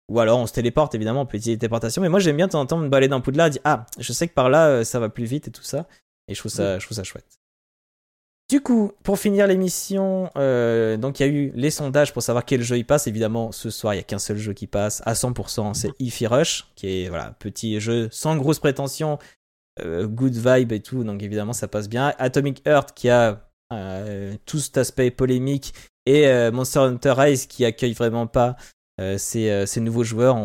Ou 0.08 0.18
alors 0.20 0.38
on 0.38 0.46
se 0.46 0.52
téléporte, 0.54 0.94
évidemment, 0.94 1.20
on 1.20 1.26
peut 1.26 1.36
utiliser 1.36 1.52
les 1.52 1.58
téléportations. 1.58 2.00
Mais 2.02 2.08
moi 2.08 2.18
j'aime 2.18 2.36
bien 2.36 2.46
de 2.46 2.52
temps 2.52 2.60
en 2.60 2.66
temps 2.66 2.78
me 2.78 2.88
balader 2.88 3.08
dans 3.10 3.20
Poudlard 3.20 3.50
dire, 3.50 3.60
ah, 3.64 3.86
je 3.98 4.12
sais 4.12 4.26
que 4.26 4.34
par 4.34 4.48
là, 4.48 4.66
euh, 4.68 4.84
ça 4.84 4.98
va 4.98 5.10
plus 5.10 5.26
vite 5.26 5.46
et 5.48 5.50
tout 5.52 5.62
ça. 5.62 5.86
Et 6.26 6.34
je 6.34 6.40
trouve 6.40 6.50
ça, 6.50 6.78
je 6.78 6.84
trouve 6.86 6.96
ça 6.96 7.04
chouette. 7.04 7.37
Du 8.50 8.62
coup, 8.62 8.92
pour 9.02 9.18
finir 9.18 9.46
l'émission, 9.46 10.30
euh, 10.38 10.96
donc 10.96 11.20
il 11.20 11.26
y 11.26 11.28
a 11.28 11.32
eu 11.32 11.52
les 11.54 11.70
sondages 11.70 12.14
pour 12.14 12.22
savoir 12.22 12.46
quel 12.46 12.62
jeu 12.62 12.78
il 12.78 12.84
passe. 12.86 13.06
Évidemment, 13.06 13.52
ce 13.52 13.68
soir, 13.68 13.92
il 13.92 13.98
y 13.98 14.00
a 14.00 14.02
qu'un 14.02 14.18
seul 14.18 14.38
jeu 14.38 14.54
qui 14.54 14.66
passe 14.66 15.02
à 15.04 15.12
100%, 15.12 15.74
c'est 15.74 15.90
Ify 15.98 16.26
Rush, 16.26 16.66
qui 16.74 17.02
est 17.02 17.08
voilà 17.10 17.36
petit 17.38 17.78
jeu 17.78 18.08
sans 18.10 18.36
grosse 18.38 18.58
prétention, 18.58 19.18
euh, 19.84 20.06
good 20.06 20.32
vibe 20.32 20.72
et 20.72 20.80
tout. 20.80 21.04
Donc 21.04 21.22
évidemment, 21.22 21.52
ça 21.52 21.68
passe 21.68 21.90
bien. 21.90 22.14
Atomic 22.18 22.66
Heart, 22.66 22.94
qui 22.94 23.10
a 23.10 23.50
euh, 23.70 24.34
tout 24.46 24.60
cet 24.60 24.78
aspect 24.78 25.10
polémique, 25.10 25.74
et 26.06 26.50
Monster 26.50 26.78
Hunter 26.78 27.12
Rise, 27.18 27.44
qui 27.44 27.66
accueille 27.66 27.92
vraiment 27.92 28.26
pas 28.26 28.56
ces, 29.18 29.66
nouveaux 29.76 30.04
joueurs. 30.04 30.38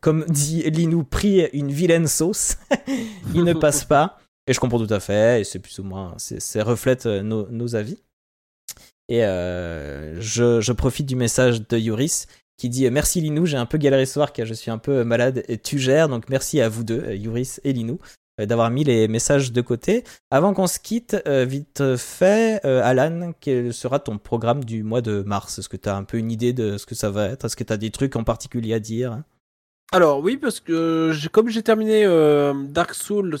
comme 0.00 0.24
dit 0.26 0.62
Linou, 0.70 1.02
pris 1.02 1.48
une 1.52 1.72
vilaine 1.72 2.06
sauce. 2.06 2.58
il 3.34 3.42
ne 3.42 3.54
passe 3.54 3.84
pas. 3.84 4.20
Et 4.46 4.52
je 4.52 4.60
comprends 4.60 4.84
tout 4.84 4.92
à 4.92 5.00
fait, 5.00 5.40
et 5.40 5.44
c'est 5.44 5.58
plus 5.58 5.78
ou 5.78 5.84
moins, 5.84 6.14
ça 6.18 6.64
reflète 6.64 7.06
euh, 7.06 7.22
nos, 7.22 7.76
avis. 7.76 7.98
Et 9.08 9.24
euh, 9.24 10.20
je, 10.20 10.72
profite 10.72 11.06
du 11.06 11.16
message 11.16 11.66
de 11.68 11.78
Yuris 11.78 12.26
qui 12.56 12.68
dit 12.68 12.86
euh, 12.86 12.90
Merci 12.90 13.20
Linou, 13.20 13.46
j'ai 13.46 13.56
un 13.56 13.66
peu 13.66 13.78
galéré 13.78 14.06
ce 14.06 14.14
soir 14.14 14.32
car 14.32 14.46
je 14.46 14.54
suis 14.54 14.70
un 14.70 14.78
peu 14.78 15.04
malade 15.04 15.44
et 15.48 15.58
tu 15.58 15.78
gères, 15.78 16.08
donc 16.08 16.28
merci 16.28 16.60
à 16.60 16.68
vous 16.68 16.84
deux, 16.84 17.12
Yuris 17.12 17.58
et 17.64 17.72
Linou, 17.72 17.98
d'avoir 18.38 18.70
mis 18.70 18.84
les 18.84 19.08
messages 19.08 19.52
de 19.52 19.60
côté. 19.60 20.04
Avant 20.30 20.54
qu'on 20.54 20.66
se 20.66 20.78
quitte, 20.78 21.16
vite 21.26 21.96
fait, 21.96 22.64
Alan, 22.64 23.32
quel 23.38 23.74
sera 23.74 23.98
ton 23.98 24.18
programme 24.18 24.64
du 24.64 24.82
mois 24.82 25.02
de 25.02 25.22
mars? 25.22 25.58
Est-ce 25.58 25.68
que 25.68 25.76
tu 25.76 25.88
as 25.88 25.96
un 25.96 26.04
peu 26.04 26.16
une 26.16 26.30
idée 26.30 26.52
de 26.52 26.78
ce 26.78 26.86
que 26.86 26.94
ça 26.94 27.10
va 27.10 27.26
être? 27.26 27.44
Est-ce 27.44 27.56
que 27.56 27.64
tu 27.64 27.72
as 27.72 27.76
des 27.76 27.90
trucs 27.90 28.16
en 28.16 28.24
particulier 28.24 28.74
à 28.74 28.80
dire? 28.80 29.22
Alors 29.92 30.20
oui, 30.20 30.36
parce 30.36 30.60
que 30.60 31.12
comme 31.28 31.50
j'ai 31.50 31.62
terminé 31.62 32.04
Dark 32.70 32.94
Souls 32.94 33.38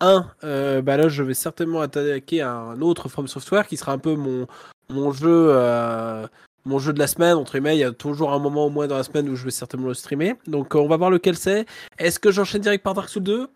1, 0.00 0.30
euh, 0.44 0.82
bah 0.82 0.96
là 0.96 1.08
je 1.08 1.22
vais 1.22 1.34
certainement 1.34 1.80
attaquer 1.80 2.42
un 2.42 2.80
autre 2.80 3.08
From 3.08 3.28
Software 3.28 3.66
qui 3.66 3.76
sera 3.76 3.92
un 3.92 3.98
peu 3.98 4.14
mon, 4.14 4.46
mon 4.90 5.12
jeu 5.12 5.48
euh, 5.50 6.26
mon 6.64 6.78
jeu 6.78 6.92
de 6.92 6.98
la 6.98 7.06
semaine 7.06 7.36
entre 7.36 7.52
guillemets. 7.52 7.76
Il 7.76 7.80
y 7.80 7.84
a 7.84 7.92
toujours 7.92 8.32
un 8.32 8.38
moment 8.38 8.66
au 8.66 8.70
moins 8.70 8.86
dans 8.86 8.96
la 8.96 9.04
semaine 9.04 9.28
où 9.28 9.36
je 9.36 9.44
vais 9.44 9.50
certainement 9.50 9.88
le 9.88 9.94
streamer. 9.94 10.34
Donc 10.46 10.74
on 10.74 10.86
va 10.88 10.96
voir 10.96 11.10
lequel 11.10 11.36
c'est. 11.36 11.66
Est-ce 11.98 12.18
que 12.18 12.30
j'enchaîne 12.30 12.62
direct 12.62 12.84
par 12.84 12.94
Dark 12.94 13.08
Souls 13.08 13.22
2 13.22 13.48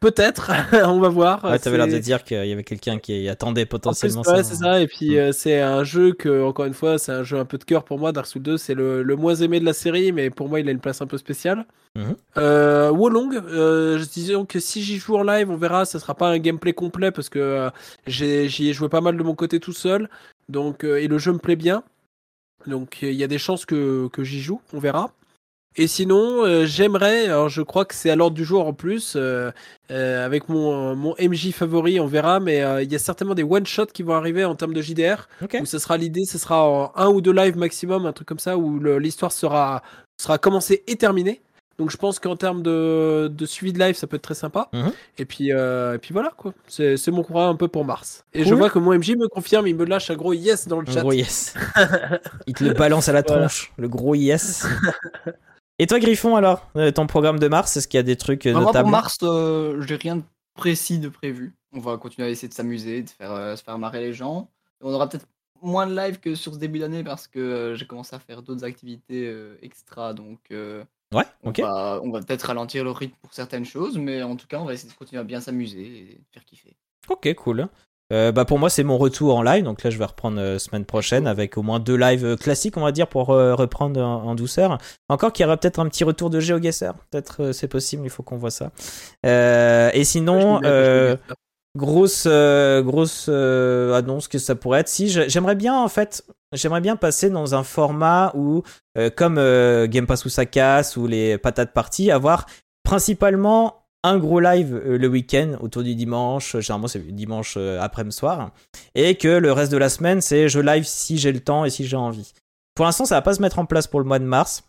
Peut-être, 0.00 0.50
on 0.86 1.00
va 1.00 1.08
voir. 1.08 1.44
Ouais, 1.44 1.58
t'avais 1.58 1.78
l'air 1.78 1.88
de 1.88 1.98
dire 1.98 2.22
qu'il 2.22 2.46
y 2.46 2.52
avait 2.52 2.64
quelqu'un 2.64 2.98
qui 2.98 3.28
attendait 3.28 3.64
potentiellement 3.64 4.22
plus, 4.22 4.30
ça. 4.30 4.36
Ouais, 4.36 4.42
c'est 4.42 4.56
ça. 4.56 4.80
Et 4.80 4.86
puis, 4.86 5.10
mmh. 5.10 5.18
euh, 5.18 5.32
c'est 5.32 5.60
un 5.60 5.84
jeu 5.84 6.12
que, 6.12 6.44
encore 6.44 6.66
une 6.66 6.74
fois, 6.74 6.98
c'est 6.98 7.12
un 7.12 7.22
jeu 7.22 7.38
un 7.38 7.46
peu 7.46 7.56
de 7.56 7.64
cœur 7.64 7.84
pour 7.84 7.98
moi. 7.98 8.12
Dark 8.12 8.26
Souls 8.26 8.42
2, 8.42 8.58
c'est 8.58 8.74
le, 8.74 9.02
le, 9.02 9.16
moins 9.16 9.34
aimé 9.36 9.58
de 9.58 9.64
la 9.64 9.72
série, 9.72 10.12
mais 10.12 10.28
pour 10.28 10.48
moi, 10.48 10.60
il 10.60 10.68
a 10.68 10.72
une 10.72 10.80
place 10.80 11.00
un 11.00 11.06
peu 11.06 11.16
spéciale. 11.16 11.64
Mmh. 11.96 12.12
Euh, 12.36 12.90
Wolong, 12.90 13.34
euh, 13.34 13.98
je 13.98 14.04
disais 14.04 14.34
que 14.46 14.60
si 14.60 14.82
j'y 14.82 14.98
joue 14.98 15.16
en 15.16 15.22
live, 15.22 15.50
on 15.50 15.56
verra, 15.56 15.86
ça 15.86 15.98
sera 15.98 16.14
pas 16.14 16.28
un 16.28 16.38
gameplay 16.38 16.74
complet 16.74 17.10
parce 17.10 17.30
que 17.30 17.38
euh, 17.38 17.70
j'y 18.06 18.68
ai 18.68 18.72
joué 18.74 18.90
pas 18.90 19.00
mal 19.00 19.16
de 19.16 19.22
mon 19.22 19.34
côté 19.34 19.60
tout 19.60 19.72
seul. 19.72 20.10
Donc, 20.50 20.84
euh, 20.84 20.96
et 20.96 21.08
le 21.08 21.16
jeu 21.18 21.32
me 21.32 21.38
plaît 21.38 21.56
bien. 21.56 21.82
Donc, 22.66 22.98
il 23.00 23.14
y 23.14 23.24
a 23.24 23.28
des 23.28 23.38
chances 23.38 23.64
que, 23.64 24.08
que 24.08 24.24
j'y 24.24 24.42
joue, 24.42 24.60
on 24.74 24.78
verra. 24.78 25.10
Et 25.78 25.86
sinon, 25.88 26.44
euh, 26.44 26.64
j'aimerais, 26.64 27.26
alors 27.26 27.50
je 27.50 27.60
crois 27.60 27.84
que 27.84 27.94
c'est 27.94 28.08
à 28.08 28.16
l'ordre 28.16 28.34
du 28.34 28.44
jour 28.44 28.66
en 28.66 28.72
plus, 28.72 29.14
euh, 29.14 29.50
euh, 29.90 30.24
avec 30.24 30.48
mon, 30.48 30.96
mon 30.96 31.14
MJ 31.20 31.52
favori, 31.52 32.00
on 32.00 32.06
verra, 32.06 32.40
mais 32.40 32.64
il 32.82 32.90
y 32.90 32.94
a 32.94 32.98
certainement 32.98 33.34
des 33.34 33.42
one-shots 33.42 33.86
qui 33.86 34.02
vont 34.02 34.14
arriver 34.14 34.44
en 34.44 34.54
termes 34.54 34.72
de 34.72 34.80
JDR, 34.80 35.28
okay. 35.42 35.60
où 35.60 35.66
ce 35.66 35.78
sera 35.78 35.98
l'idée, 35.98 36.24
ce 36.24 36.38
sera 36.38 36.64
en 36.64 36.92
un 36.96 37.08
ou 37.08 37.20
deux 37.20 37.32
lives 37.32 37.58
maximum, 37.58 38.06
un 38.06 38.12
truc 38.12 38.26
comme 38.26 38.38
ça, 38.38 38.56
où 38.56 38.78
l'histoire 38.98 39.32
sera, 39.32 39.82
sera 40.20 40.38
commencée 40.38 40.82
et 40.86 40.96
terminée. 40.96 41.42
Donc 41.78 41.90
je 41.90 41.98
pense 41.98 42.18
qu'en 42.18 42.36
termes 42.36 42.62
de, 42.62 43.28
de, 43.30 43.46
suivi 43.46 43.72
de 43.72 43.78
live, 43.78 43.94
ça 43.96 44.06
peut 44.06 44.16
être 44.16 44.22
très 44.22 44.34
sympa. 44.34 44.68
-hmm. 44.72 44.92
et, 45.18 45.24
puis, 45.26 45.52
euh, 45.52 45.94
et 45.94 45.98
puis 45.98 46.14
voilà, 46.14 46.32
quoi. 46.36 46.54
C'est 46.68 47.08
mon 47.08 47.22
courant 47.22 47.50
un 47.50 47.54
peu 47.54 47.68
pour 47.68 47.84
mars. 47.84 48.24
Et 48.32 48.38
cool. 48.38 48.48
je 48.48 48.54
vois 48.54 48.70
que 48.70 48.78
mon 48.78 48.94
MJ 48.94 49.10
me 49.16 49.28
confirme, 49.28 49.66
il 49.66 49.76
me 49.76 49.84
lâche 49.84 50.10
un 50.10 50.16
gros 50.16 50.32
yes 50.32 50.68
dans 50.68 50.80
le 50.80 50.88
un 50.88 50.92
chat. 50.92 51.00
gros 51.00 51.12
yes. 51.12 51.54
il 52.46 52.54
te 52.54 52.64
le 52.64 52.72
balance 52.72 53.08
à 53.10 53.12
la 53.12 53.22
tronche, 53.22 53.72
le 53.76 53.88
gros 53.88 54.14
yes. 54.14 54.66
Et 55.78 55.86
toi, 55.86 55.98
Griffon, 55.98 56.36
alors 56.36 56.66
euh, 56.76 56.90
Ton 56.90 57.06
programme 57.06 57.38
de 57.38 57.48
mars, 57.48 57.76
est-ce 57.76 57.86
qu'il 57.86 57.98
y 57.98 58.00
a 58.00 58.04
des 58.04 58.16
trucs 58.16 58.46
euh, 58.46 58.54
bah, 58.54 58.60
notables 58.60 58.88
Moi, 58.88 58.98
pour 58.98 59.02
mars, 59.02 59.18
euh, 59.22 59.80
j'ai 59.82 59.96
rien 59.96 60.16
de 60.16 60.22
précis 60.54 60.98
de 60.98 61.08
prévu. 61.08 61.54
On 61.72 61.80
va 61.80 61.98
continuer 61.98 62.28
à 62.28 62.30
essayer 62.30 62.48
de 62.48 62.54
s'amuser, 62.54 63.02
de 63.02 63.10
faire, 63.10 63.32
euh, 63.32 63.56
se 63.56 63.62
faire 63.62 63.78
marrer 63.78 64.00
les 64.00 64.14
gens. 64.14 64.50
On 64.80 64.92
aura 64.92 65.08
peut-être 65.08 65.26
moins 65.62 65.86
de 65.86 65.94
live 65.94 66.18
que 66.18 66.34
sur 66.34 66.54
ce 66.54 66.58
début 66.58 66.78
d'année 66.78 67.04
parce 67.04 67.26
que 67.28 67.38
euh, 67.38 67.74
j'ai 67.74 67.86
commencé 67.86 68.16
à 68.16 68.18
faire 68.18 68.42
d'autres 68.42 68.64
activités 68.64 69.30
extra. 69.60 70.14
Donc, 70.14 70.38
ouais, 70.50 71.24
ok. 71.44 71.58
On 71.58 71.62
va, 71.62 72.00
on 72.02 72.10
va 72.10 72.20
peut-être 72.20 72.44
ralentir 72.44 72.82
le 72.84 72.90
rythme 72.90 73.16
pour 73.20 73.34
certaines 73.34 73.66
choses, 73.66 73.98
mais 73.98 74.22
en 74.22 74.36
tout 74.36 74.46
cas, 74.46 74.58
on 74.58 74.64
va 74.64 74.72
essayer 74.72 74.90
de 74.90 74.96
continuer 74.96 75.20
à 75.20 75.24
bien 75.24 75.40
s'amuser 75.40 75.82
et 75.82 76.20
faire 76.32 76.44
kiffer. 76.44 76.76
Ok, 77.08 77.32
cool. 77.34 77.68
Euh, 78.12 78.30
bah 78.30 78.44
pour 78.44 78.60
moi 78.60 78.70
c'est 78.70 78.84
mon 78.84 78.98
retour 78.98 79.34
en 79.36 79.42
live. 79.42 79.64
Donc 79.64 79.82
là 79.82 79.90
je 79.90 79.98
vais 79.98 80.04
reprendre 80.04 80.40
euh, 80.40 80.58
semaine 80.58 80.84
prochaine 80.84 81.26
avec 81.26 81.58
au 81.58 81.62
moins 81.62 81.80
deux 81.80 81.96
lives 81.96 82.24
euh, 82.24 82.36
classiques 82.36 82.76
on 82.76 82.82
va 82.82 82.92
dire 82.92 83.08
pour 83.08 83.30
euh, 83.30 83.54
reprendre 83.54 84.00
en, 84.00 84.22
en, 84.24 84.34
douceur. 84.34 84.78
Encore 85.08 85.32
qu'il 85.32 85.42
y 85.42 85.46
aura 85.46 85.56
peut-être 85.56 85.80
un 85.80 85.88
petit 85.88 86.04
retour 86.04 86.30
de 86.30 86.38
GeoGuessr 86.38 86.92
peut-être 87.10 87.52
c'est 87.52 87.68
possible 87.68 88.04
il 88.04 88.10
faut 88.10 88.22
qu'on 88.22 88.36
voit 88.36 88.50
ça. 88.50 88.70
Et 89.24 90.04
sinon 90.04 90.60
grosse 91.76 92.26
grosse 92.26 93.28
annonce 93.28 94.28
que 94.28 94.38
ça 94.38 94.54
pourrait 94.54 94.80
être. 94.80 94.88
Si 94.88 95.08
j'aimerais 95.08 95.56
bien 95.56 95.74
en 95.74 95.88
fait, 95.88 96.24
j'aimerais 96.52 96.80
bien 96.80 96.96
passer 96.96 97.28
dans 97.28 97.54
un 97.54 97.64
format 97.64 98.32
où, 98.34 98.62
comme 99.16 99.34
Game 99.86 100.06
Pass 100.06 100.24
ou 100.24 100.28
ça 100.28 100.46
casse 100.46 100.96
ou 100.96 101.06
les 101.06 101.38
patates 101.38 101.72
parties, 101.72 102.10
avoir 102.10 102.46
principalement 102.82 103.85
un 104.06 104.18
gros 104.18 104.38
live 104.40 104.74
euh, 104.74 104.98
le 104.98 105.08
week-end 105.08 105.56
autour 105.60 105.82
du 105.82 105.94
dimanche. 105.94 106.54
euh, 106.54 106.60
Généralement 106.60 106.86
c'est 106.86 107.00
dimanche 107.00 107.54
euh, 107.56 107.80
après-midi 107.80 108.16
soir, 108.16 108.52
et 108.94 109.16
que 109.16 109.28
le 109.28 109.52
reste 109.52 109.72
de 109.72 109.76
la 109.76 109.88
semaine 109.88 110.20
c'est 110.20 110.48
je 110.48 110.60
live 110.60 110.84
si 110.84 111.18
j'ai 111.18 111.32
le 111.32 111.40
temps 111.40 111.64
et 111.64 111.70
si 111.70 111.86
j'ai 111.86 111.96
envie. 111.96 112.32
Pour 112.74 112.84
l'instant 112.84 113.04
ça 113.04 113.16
va 113.16 113.22
pas 113.22 113.34
se 113.34 113.42
mettre 113.42 113.58
en 113.58 113.66
place 113.66 113.86
pour 113.86 114.00
le 114.00 114.06
mois 114.06 114.18
de 114.18 114.24
mars. 114.24 114.62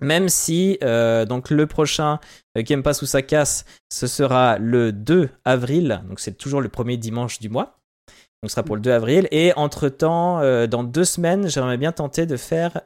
Même 0.00 0.28
si 0.28 0.78
donc 0.80 1.50
le 1.50 1.66
prochain 1.66 2.18
Game 2.56 2.82
Pass 2.82 3.00
ou 3.02 3.06
ça 3.06 3.22
casse, 3.22 3.64
ce 3.90 4.08
sera 4.08 4.58
le 4.58 4.90
2 4.92 5.30
avril, 5.44 6.02
donc 6.08 6.18
c'est 6.18 6.36
toujours 6.36 6.60
le 6.60 6.68
premier 6.68 6.96
dimanche 6.96 7.38
du 7.38 7.48
mois. 7.48 7.78
Donc 8.42 8.50
ce 8.50 8.56
sera 8.56 8.64
pour 8.64 8.74
le 8.74 8.82
2 8.82 8.90
avril. 8.90 9.28
Et 9.30 9.52
entre 9.54 9.88
temps, 9.88 10.40
dans 10.66 10.82
deux 10.82 11.04
semaines, 11.04 11.48
j'aimerais 11.48 11.78
bien 11.78 11.92
tenter 11.92 12.26
de 12.26 12.36
faire 12.36 12.80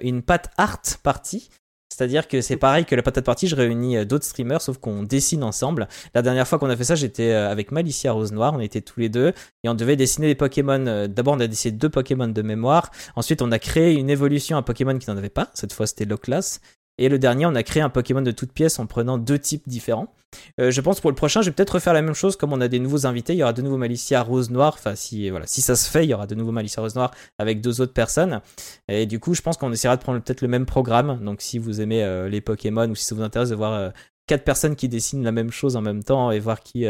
une 0.00 0.22
pat 0.22 0.50
art 0.56 0.80
party. 1.02 1.50
C'est-à-dire 1.96 2.26
que 2.26 2.40
c'est 2.40 2.56
pareil 2.56 2.84
que 2.84 2.96
la 2.96 3.02
patate 3.02 3.24
party, 3.24 3.46
je 3.46 3.54
réunis 3.54 3.98
euh, 3.98 4.04
d'autres 4.04 4.24
streamers, 4.24 4.60
sauf 4.60 4.78
qu'on 4.78 5.04
dessine 5.04 5.44
ensemble. 5.44 5.86
La 6.12 6.22
dernière 6.22 6.48
fois 6.48 6.58
qu'on 6.58 6.68
a 6.68 6.76
fait 6.76 6.82
ça, 6.82 6.96
j'étais 6.96 7.30
euh, 7.30 7.48
avec 7.48 7.70
Malicia 7.70 8.10
Rose 8.10 8.32
Noire, 8.32 8.52
on 8.52 8.58
était 8.58 8.80
tous 8.80 8.98
les 8.98 9.08
deux, 9.08 9.32
et 9.62 9.68
on 9.68 9.74
devait 9.74 9.94
dessiner 9.94 10.26
des 10.26 10.34
Pokémon. 10.34 10.84
Euh, 10.88 11.06
D'abord, 11.06 11.34
on 11.34 11.40
a 11.40 11.46
dessiné 11.46 11.70
deux 11.70 11.88
Pokémon 11.88 12.26
de 12.26 12.42
mémoire. 12.42 12.90
Ensuite, 13.14 13.42
on 13.42 13.52
a 13.52 13.60
créé 13.60 13.94
une 13.94 14.10
évolution 14.10 14.56
à 14.56 14.62
Pokémon 14.62 14.98
qui 14.98 15.08
n'en 15.08 15.16
avait 15.16 15.28
pas. 15.28 15.50
Cette 15.54 15.72
fois, 15.72 15.86
c'était 15.86 16.04
Loclas. 16.04 16.58
Et 16.98 17.08
le 17.08 17.18
dernier, 17.18 17.46
on 17.46 17.54
a 17.54 17.62
créé 17.62 17.82
un 17.82 17.90
Pokémon 17.90 18.22
de 18.22 18.30
toutes 18.30 18.52
pièces 18.52 18.78
en 18.78 18.86
prenant 18.86 19.18
deux 19.18 19.38
types 19.38 19.68
différents. 19.68 20.12
Euh, 20.60 20.70
je 20.70 20.80
pense 20.80 21.00
pour 21.00 21.10
le 21.10 21.14
prochain, 21.14 21.42
je 21.42 21.50
vais 21.50 21.54
peut-être 21.54 21.74
refaire 21.74 21.92
la 21.92 22.02
même 22.02 22.14
chose 22.14 22.36
comme 22.36 22.52
on 22.52 22.60
a 22.60 22.68
des 22.68 22.78
nouveaux 22.78 23.06
invités. 23.06 23.34
Il 23.34 23.38
y 23.38 23.42
aura 23.42 23.52
de 23.52 23.62
nouveau 23.62 23.76
Malicia 23.76 24.22
Rose 24.22 24.50
Noire. 24.50 24.74
Enfin, 24.78 24.94
si, 24.94 25.30
voilà, 25.30 25.46
si 25.46 25.60
ça 25.60 25.76
se 25.76 25.88
fait, 25.90 26.04
il 26.04 26.10
y 26.10 26.14
aura 26.14 26.26
de 26.26 26.34
nouveau 26.34 26.52
Malicia 26.52 26.82
Rose 26.82 26.94
Noire 26.94 27.12
avec 27.38 27.60
deux 27.60 27.80
autres 27.80 27.92
personnes. 27.92 28.40
Et 28.88 29.06
du 29.06 29.20
coup, 29.20 29.34
je 29.34 29.42
pense 29.42 29.56
qu'on 29.56 29.72
essaiera 29.72 29.96
de 29.96 30.02
prendre 30.02 30.20
peut-être 30.20 30.42
le 30.42 30.48
même 30.48 30.66
programme. 30.66 31.24
Donc, 31.24 31.40
si 31.40 31.58
vous 31.58 31.80
aimez 31.80 32.04
euh, 32.04 32.28
les 32.28 32.40
Pokémon 32.40 32.88
ou 32.88 32.94
si 32.94 33.04
ça 33.04 33.14
vous 33.14 33.22
intéresse 33.22 33.50
de 33.50 33.54
voir 33.54 33.72
euh, 33.72 33.90
quatre 34.26 34.44
personnes 34.44 34.76
qui 34.76 34.88
dessinent 34.88 35.24
la 35.24 35.32
même 35.32 35.50
chose 35.50 35.76
en 35.76 35.82
même 35.82 36.02
temps 36.02 36.30
et 36.30 36.38
voir 36.38 36.60
qui. 36.60 36.86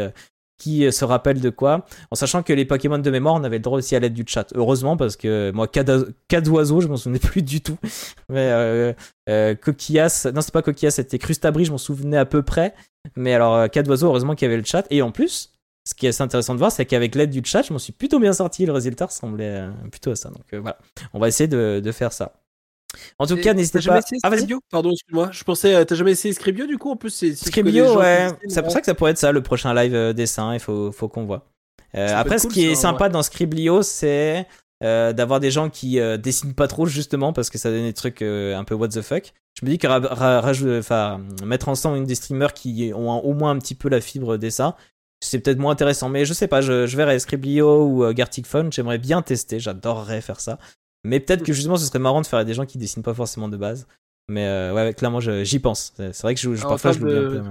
Euh, 0.55 0.63
qui 0.63 0.85
euh, 0.85 0.91
se 0.91 1.05
rappelle 1.05 1.41
de 1.41 1.49
quoi, 1.49 1.85
en 2.11 2.15
sachant 2.15 2.43
que 2.43 2.53
les 2.53 2.65
Pokémon 2.65 2.97
de 2.97 3.11
mémoire, 3.11 3.35
on 3.35 3.43
avait 3.43 3.57
le 3.57 3.63
droit 3.63 3.77
aussi 3.77 3.95
à 3.95 3.99
l'aide 3.99 4.13
du 4.13 4.23
chat. 4.27 4.47
Heureusement, 4.55 4.97
parce 4.97 5.15
que 5.15 5.51
moi, 5.53 5.67
cas 5.67 5.83
d'oiseau, 6.41 6.81
je 6.81 6.87
m'en 6.87 6.97
souvenais 6.97 7.19
plus 7.31 7.41
du 7.41 7.61
tout. 7.61 7.77
Mais 8.29 8.49
euh, 8.51 8.93
euh, 9.29 9.55
Coquillas, 9.55 10.27
non, 10.33 10.41
c'est 10.41 10.53
pas 10.53 10.61
Coquillas, 10.61 10.91
c'était 10.91 11.19
Crustabri, 11.19 11.65
je 11.65 11.71
m'en 11.71 11.77
souvenais 11.77 12.17
à 12.17 12.25
peu 12.25 12.41
près. 12.41 12.73
Mais 13.15 13.33
alors, 13.33 13.55
euh, 13.55 13.67
cas 13.67 13.83
d'oiseau, 13.83 14.07
heureusement 14.07 14.35
qu'il 14.35 14.47
y 14.47 14.49
avait 14.51 14.57
le 14.57 14.65
chat. 14.65 14.85
Et 14.89 15.01
en 15.01 15.11
plus, 15.11 15.51
ce 15.87 15.93
qui 15.93 16.05
est 16.05 16.09
assez 16.09 16.23
intéressant 16.23 16.53
de 16.53 16.59
voir, 16.59 16.71
c'est 16.71 16.85
qu'avec 16.85 17.15
l'aide 17.15 17.29
du 17.29 17.41
chat, 17.43 17.61
je 17.61 17.73
m'en 17.73 17.79
suis 17.79 17.93
plutôt 17.93 18.19
bien 18.19 18.33
sorti. 18.33 18.65
Le 18.65 18.71
résultat 18.71 19.05
ressemblait 19.05 19.61
euh, 19.61 19.71
plutôt 19.91 20.11
à 20.11 20.15
ça. 20.15 20.29
Donc 20.29 20.45
euh, 20.53 20.59
voilà, 20.59 20.77
on 21.13 21.19
va 21.19 21.27
essayer 21.27 21.47
de 21.47 21.91
faire 21.91 22.13
ça. 22.13 22.33
En 23.19 23.27
tout 23.27 23.37
Et 23.37 23.41
cas, 23.41 23.53
n'hésitez 23.53 23.79
pas. 23.81 23.99
Ah, 24.23 24.29
vas-y. 24.29 24.39
Scribio? 24.39 24.59
Pardon, 24.71 24.91
excuse-moi. 24.91 25.29
Je 25.31 25.43
pensais, 25.43 25.75
euh, 25.75 25.85
t'as 25.85 25.95
jamais 25.95 26.11
essayé 26.11 26.33
Scribio 26.33 26.65
du 26.67 26.77
coup 26.77 26.91
En 26.91 26.95
plus, 26.95 27.09
c'est. 27.09 27.35
Scribio, 27.35 27.97
ouais. 27.97 28.29
C'est 28.47 28.61
pour 28.61 28.71
ça 28.71 28.79
que 28.79 28.85
ça 28.85 28.93
pourrait 28.95 29.11
être 29.11 29.17
ça, 29.17 29.31
le 29.31 29.41
prochain 29.41 29.73
live 29.73 29.95
euh, 29.95 30.13
dessin. 30.13 30.53
Il 30.53 30.59
faut, 30.59 30.91
faut 30.91 31.07
qu'on 31.07 31.25
voit. 31.25 31.45
Euh, 31.95 32.13
après, 32.15 32.39
ce 32.39 32.47
qui 32.47 32.65
est 32.65 32.75
sympa 32.75 33.09
dans 33.09 33.23
Scriblio, 33.23 33.81
c'est 33.81 34.47
euh, 34.83 35.13
d'avoir 35.13 35.39
des 35.39 35.51
gens 35.51 35.69
qui 35.69 35.99
euh, 35.99 36.17
dessinent 36.17 36.53
pas 36.53 36.67
trop, 36.67 36.85
justement, 36.85 37.31
parce 37.31 37.49
que 37.49 37.57
ça 37.57 37.69
donne 37.71 37.83
des 37.85 37.93
trucs 37.93 38.21
un 38.21 38.63
peu 38.65 38.75
what 38.75 38.89
the 38.89 39.01
fuck. 39.01 39.33
Je 39.59 39.65
me 39.65 39.71
dis 39.71 39.77
que 39.77 39.87
ra- 39.87 40.41
ra- 40.41 41.19
mettre 41.45 41.69
ensemble 41.69 41.97
une 41.97 42.03
des 42.05 42.15
streamers 42.15 42.53
qui 42.53 42.91
ont 42.93 43.11
un- 43.13 43.19
au 43.19 43.33
moins 43.33 43.51
un 43.51 43.59
petit 43.59 43.75
peu 43.75 43.87
la 43.87 44.01
fibre 44.01 44.35
dessin, 44.35 44.75
c'est 45.21 45.39
peut-être 45.39 45.57
moins 45.59 45.71
intéressant. 45.71 46.09
Mais 46.09 46.25
je 46.25 46.33
sais 46.33 46.49
pas, 46.49 46.59
je, 46.59 46.85
je 46.85 46.97
verrai 46.97 47.17
Scriblio 47.19 47.85
ou 47.85 48.13
Gartic 48.13 48.45
Phone. 48.45 48.73
J'aimerais 48.73 48.97
bien 48.97 49.21
tester, 49.21 49.61
j'adorerais 49.61 50.19
faire 50.19 50.41
ça. 50.41 50.59
Mais 51.05 51.19
peut-être 51.19 51.43
que 51.43 51.53
justement, 51.53 51.77
ce 51.77 51.85
serait 51.85 51.99
marrant 51.99 52.21
de 52.21 52.27
faire 52.27 52.43
des 52.43 52.53
gens 52.53 52.65
qui 52.65 52.77
dessinent 52.77 53.03
pas 53.03 53.13
forcément 53.13 53.47
de 53.47 53.57
base. 53.57 53.87
Mais 54.27 54.47
euh, 54.47 54.73
ouais, 54.73 54.93
clairement, 54.93 55.19
j'y 55.19 55.59
pense. 55.59 55.93
C'est 55.97 56.21
vrai 56.23 56.33
que 56.33 56.41
je, 56.41 56.49
parfois, 56.61 56.91
je 56.93 56.99
l'oublie 56.99 57.17
un 57.17 57.29
peu. 57.29 57.41
mais- 57.41 57.49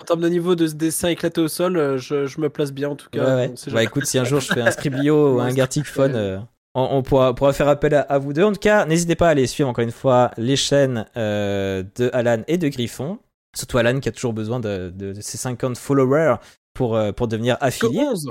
En 0.00 0.04
termes 0.04 0.20
de 0.20 0.28
niveau 0.28 0.54
de 0.54 0.66
ce 0.66 0.74
dessin 0.74 1.08
éclaté 1.08 1.40
au 1.40 1.48
sol, 1.48 1.76
euh, 1.78 1.96
je, 1.96 2.26
je 2.26 2.40
me 2.40 2.50
place 2.50 2.70
bien 2.72 2.90
en 2.90 2.96
tout 2.96 3.08
cas. 3.10 3.24
Ouais, 3.36 3.48
ouais. 3.48 3.54
Bah 3.72 3.82
écoute, 3.82 4.04
si 4.04 4.18
un 4.18 4.24
jour 4.24 4.40
je 4.40 4.52
fais 4.52 4.60
un 4.60 4.70
Scriblio 4.70 5.36
ou 5.36 5.40
un 5.40 5.52
Gartic 5.54 5.86
Phone, 5.86 6.12
euh, 6.14 6.38
on, 6.74 6.82
on 6.98 7.02
pourra, 7.02 7.34
pourra 7.34 7.54
faire 7.54 7.68
appel 7.68 7.94
à, 7.94 8.02
à 8.02 8.18
vous 8.18 8.34
deux. 8.34 8.42
En 8.44 8.52
tout 8.52 8.58
cas, 8.60 8.84
n'hésitez 8.84 9.14
pas 9.14 9.28
à 9.28 9.30
aller 9.30 9.46
suivre 9.46 9.70
encore 9.70 9.84
une 9.84 9.90
fois 9.90 10.32
les 10.36 10.56
chaînes 10.56 11.06
euh, 11.16 11.82
de 11.96 12.10
Alan 12.12 12.42
et 12.46 12.58
de 12.58 12.68
Griffon. 12.68 13.18
Surtout 13.56 13.78
Alan 13.78 13.98
qui 14.00 14.08
a 14.10 14.12
toujours 14.12 14.34
besoin 14.34 14.60
de, 14.60 14.92
de, 14.94 15.12
de 15.14 15.20
ses 15.22 15.38
50 15.38 15.78
followers 15.78 16.36
pour, 16.74 16.94
euh, 16.94 17.12
pour 17.12 17.26
devenir 17.28 17.58
Que 17.58 17.64
affilié. 17.64 18.00
11 18.00 18.30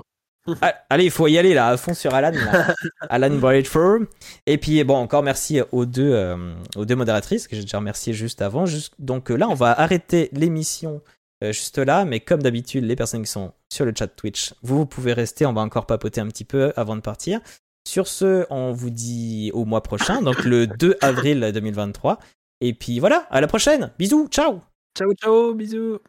Ah, 0.61 0.73
allez, 0.89 1.05
il 1.05 1.11
faut 1.11 1.27
y 1.27 1.37
aller 1.37 1.53
là, 1.53 1.67
à 1.69 1.77
fond 1.77 1.93
sur 1.93 2.13
Alan. 2.13 2.31
là. 2.31 2.73
Alan 3.09 3.35
Bradford. 3.37 3.99
Et 4.47 4.57
puis, 4.57 4.83
bon, 4.83 4.95
encore 4.95 5.21
merci 5.23 5.61
aux 5.71 5.85
deux, 5.85 6.11
euh, 6.13 6.53
aux 6.75 6.85
deux 6.85 6.95
modératrices 6.95 7.47
que 7.47 7.55
j'ai 7.55 7.61
déjà 7.61 7.77
remercié 7.77 8.13
juste 8.13 8.41
avant. 8.41 8.65
Juste- 8.65 8.93
donc 8.99 9.29
euh, 9.29 9.35
là, 9.35 9.47
on 9.49 9.53
va 9.53 9.71
arrêter 9.79 10.29
l'émission 10.33 11.01
euh, 11.43 11.51
juste 11.51 11.77
là. 11.77 12.05
Mais 12.05 12.19
comme 12.19 12.41
d'habitude, 12.41 12.83
les 12.85 12.95
personnes 12.95 13.21
qui 13.23 13.29
sont 13.31 13.53
sur 13.71 13.85
le 13.85 13.93
chat 13.97 14.07
Twitch, 14.07 14.53
vous, 14.63 14.77
vous 14.79 14.85
pouvez 14.87 15.13
rester. 15.13 15.45
On 15.45 15.53
va 15.53 15.61
encore 15.61 15.85
papoter 15.85 16.21
un 16.21 16.27
petit 16.27 16.45
peu 16.45 16.73
avant 16.75 16.95
de 16.95 17.01
partir. 17.01 17.39
Sur 17.87 18.07
ce, 18.07 18.45
on 18.49 18.71
vous 18.73 18.89
dit 18.89 19.51
au 19.53 19.65
mois 19.65 19.81
prochain, 19.83 20.21
donc 20.21 20.43
le 20.43 20.65
2 20.79 20.97
avril 21.01 21.51
2023. 21.53 22.19
Et 22.61 22.73
puis 22.73 22.99
voilà, 22.99 23.27
à 23.29 23.41
la 23.41 23.47
prochaine. 23.47 23.91
Bisous, 23.99 24.27
ciao 24.27 24.61
Ciao, 24.97 25.13
ciao, 25.13 25.53
bisous. 25.53 25.99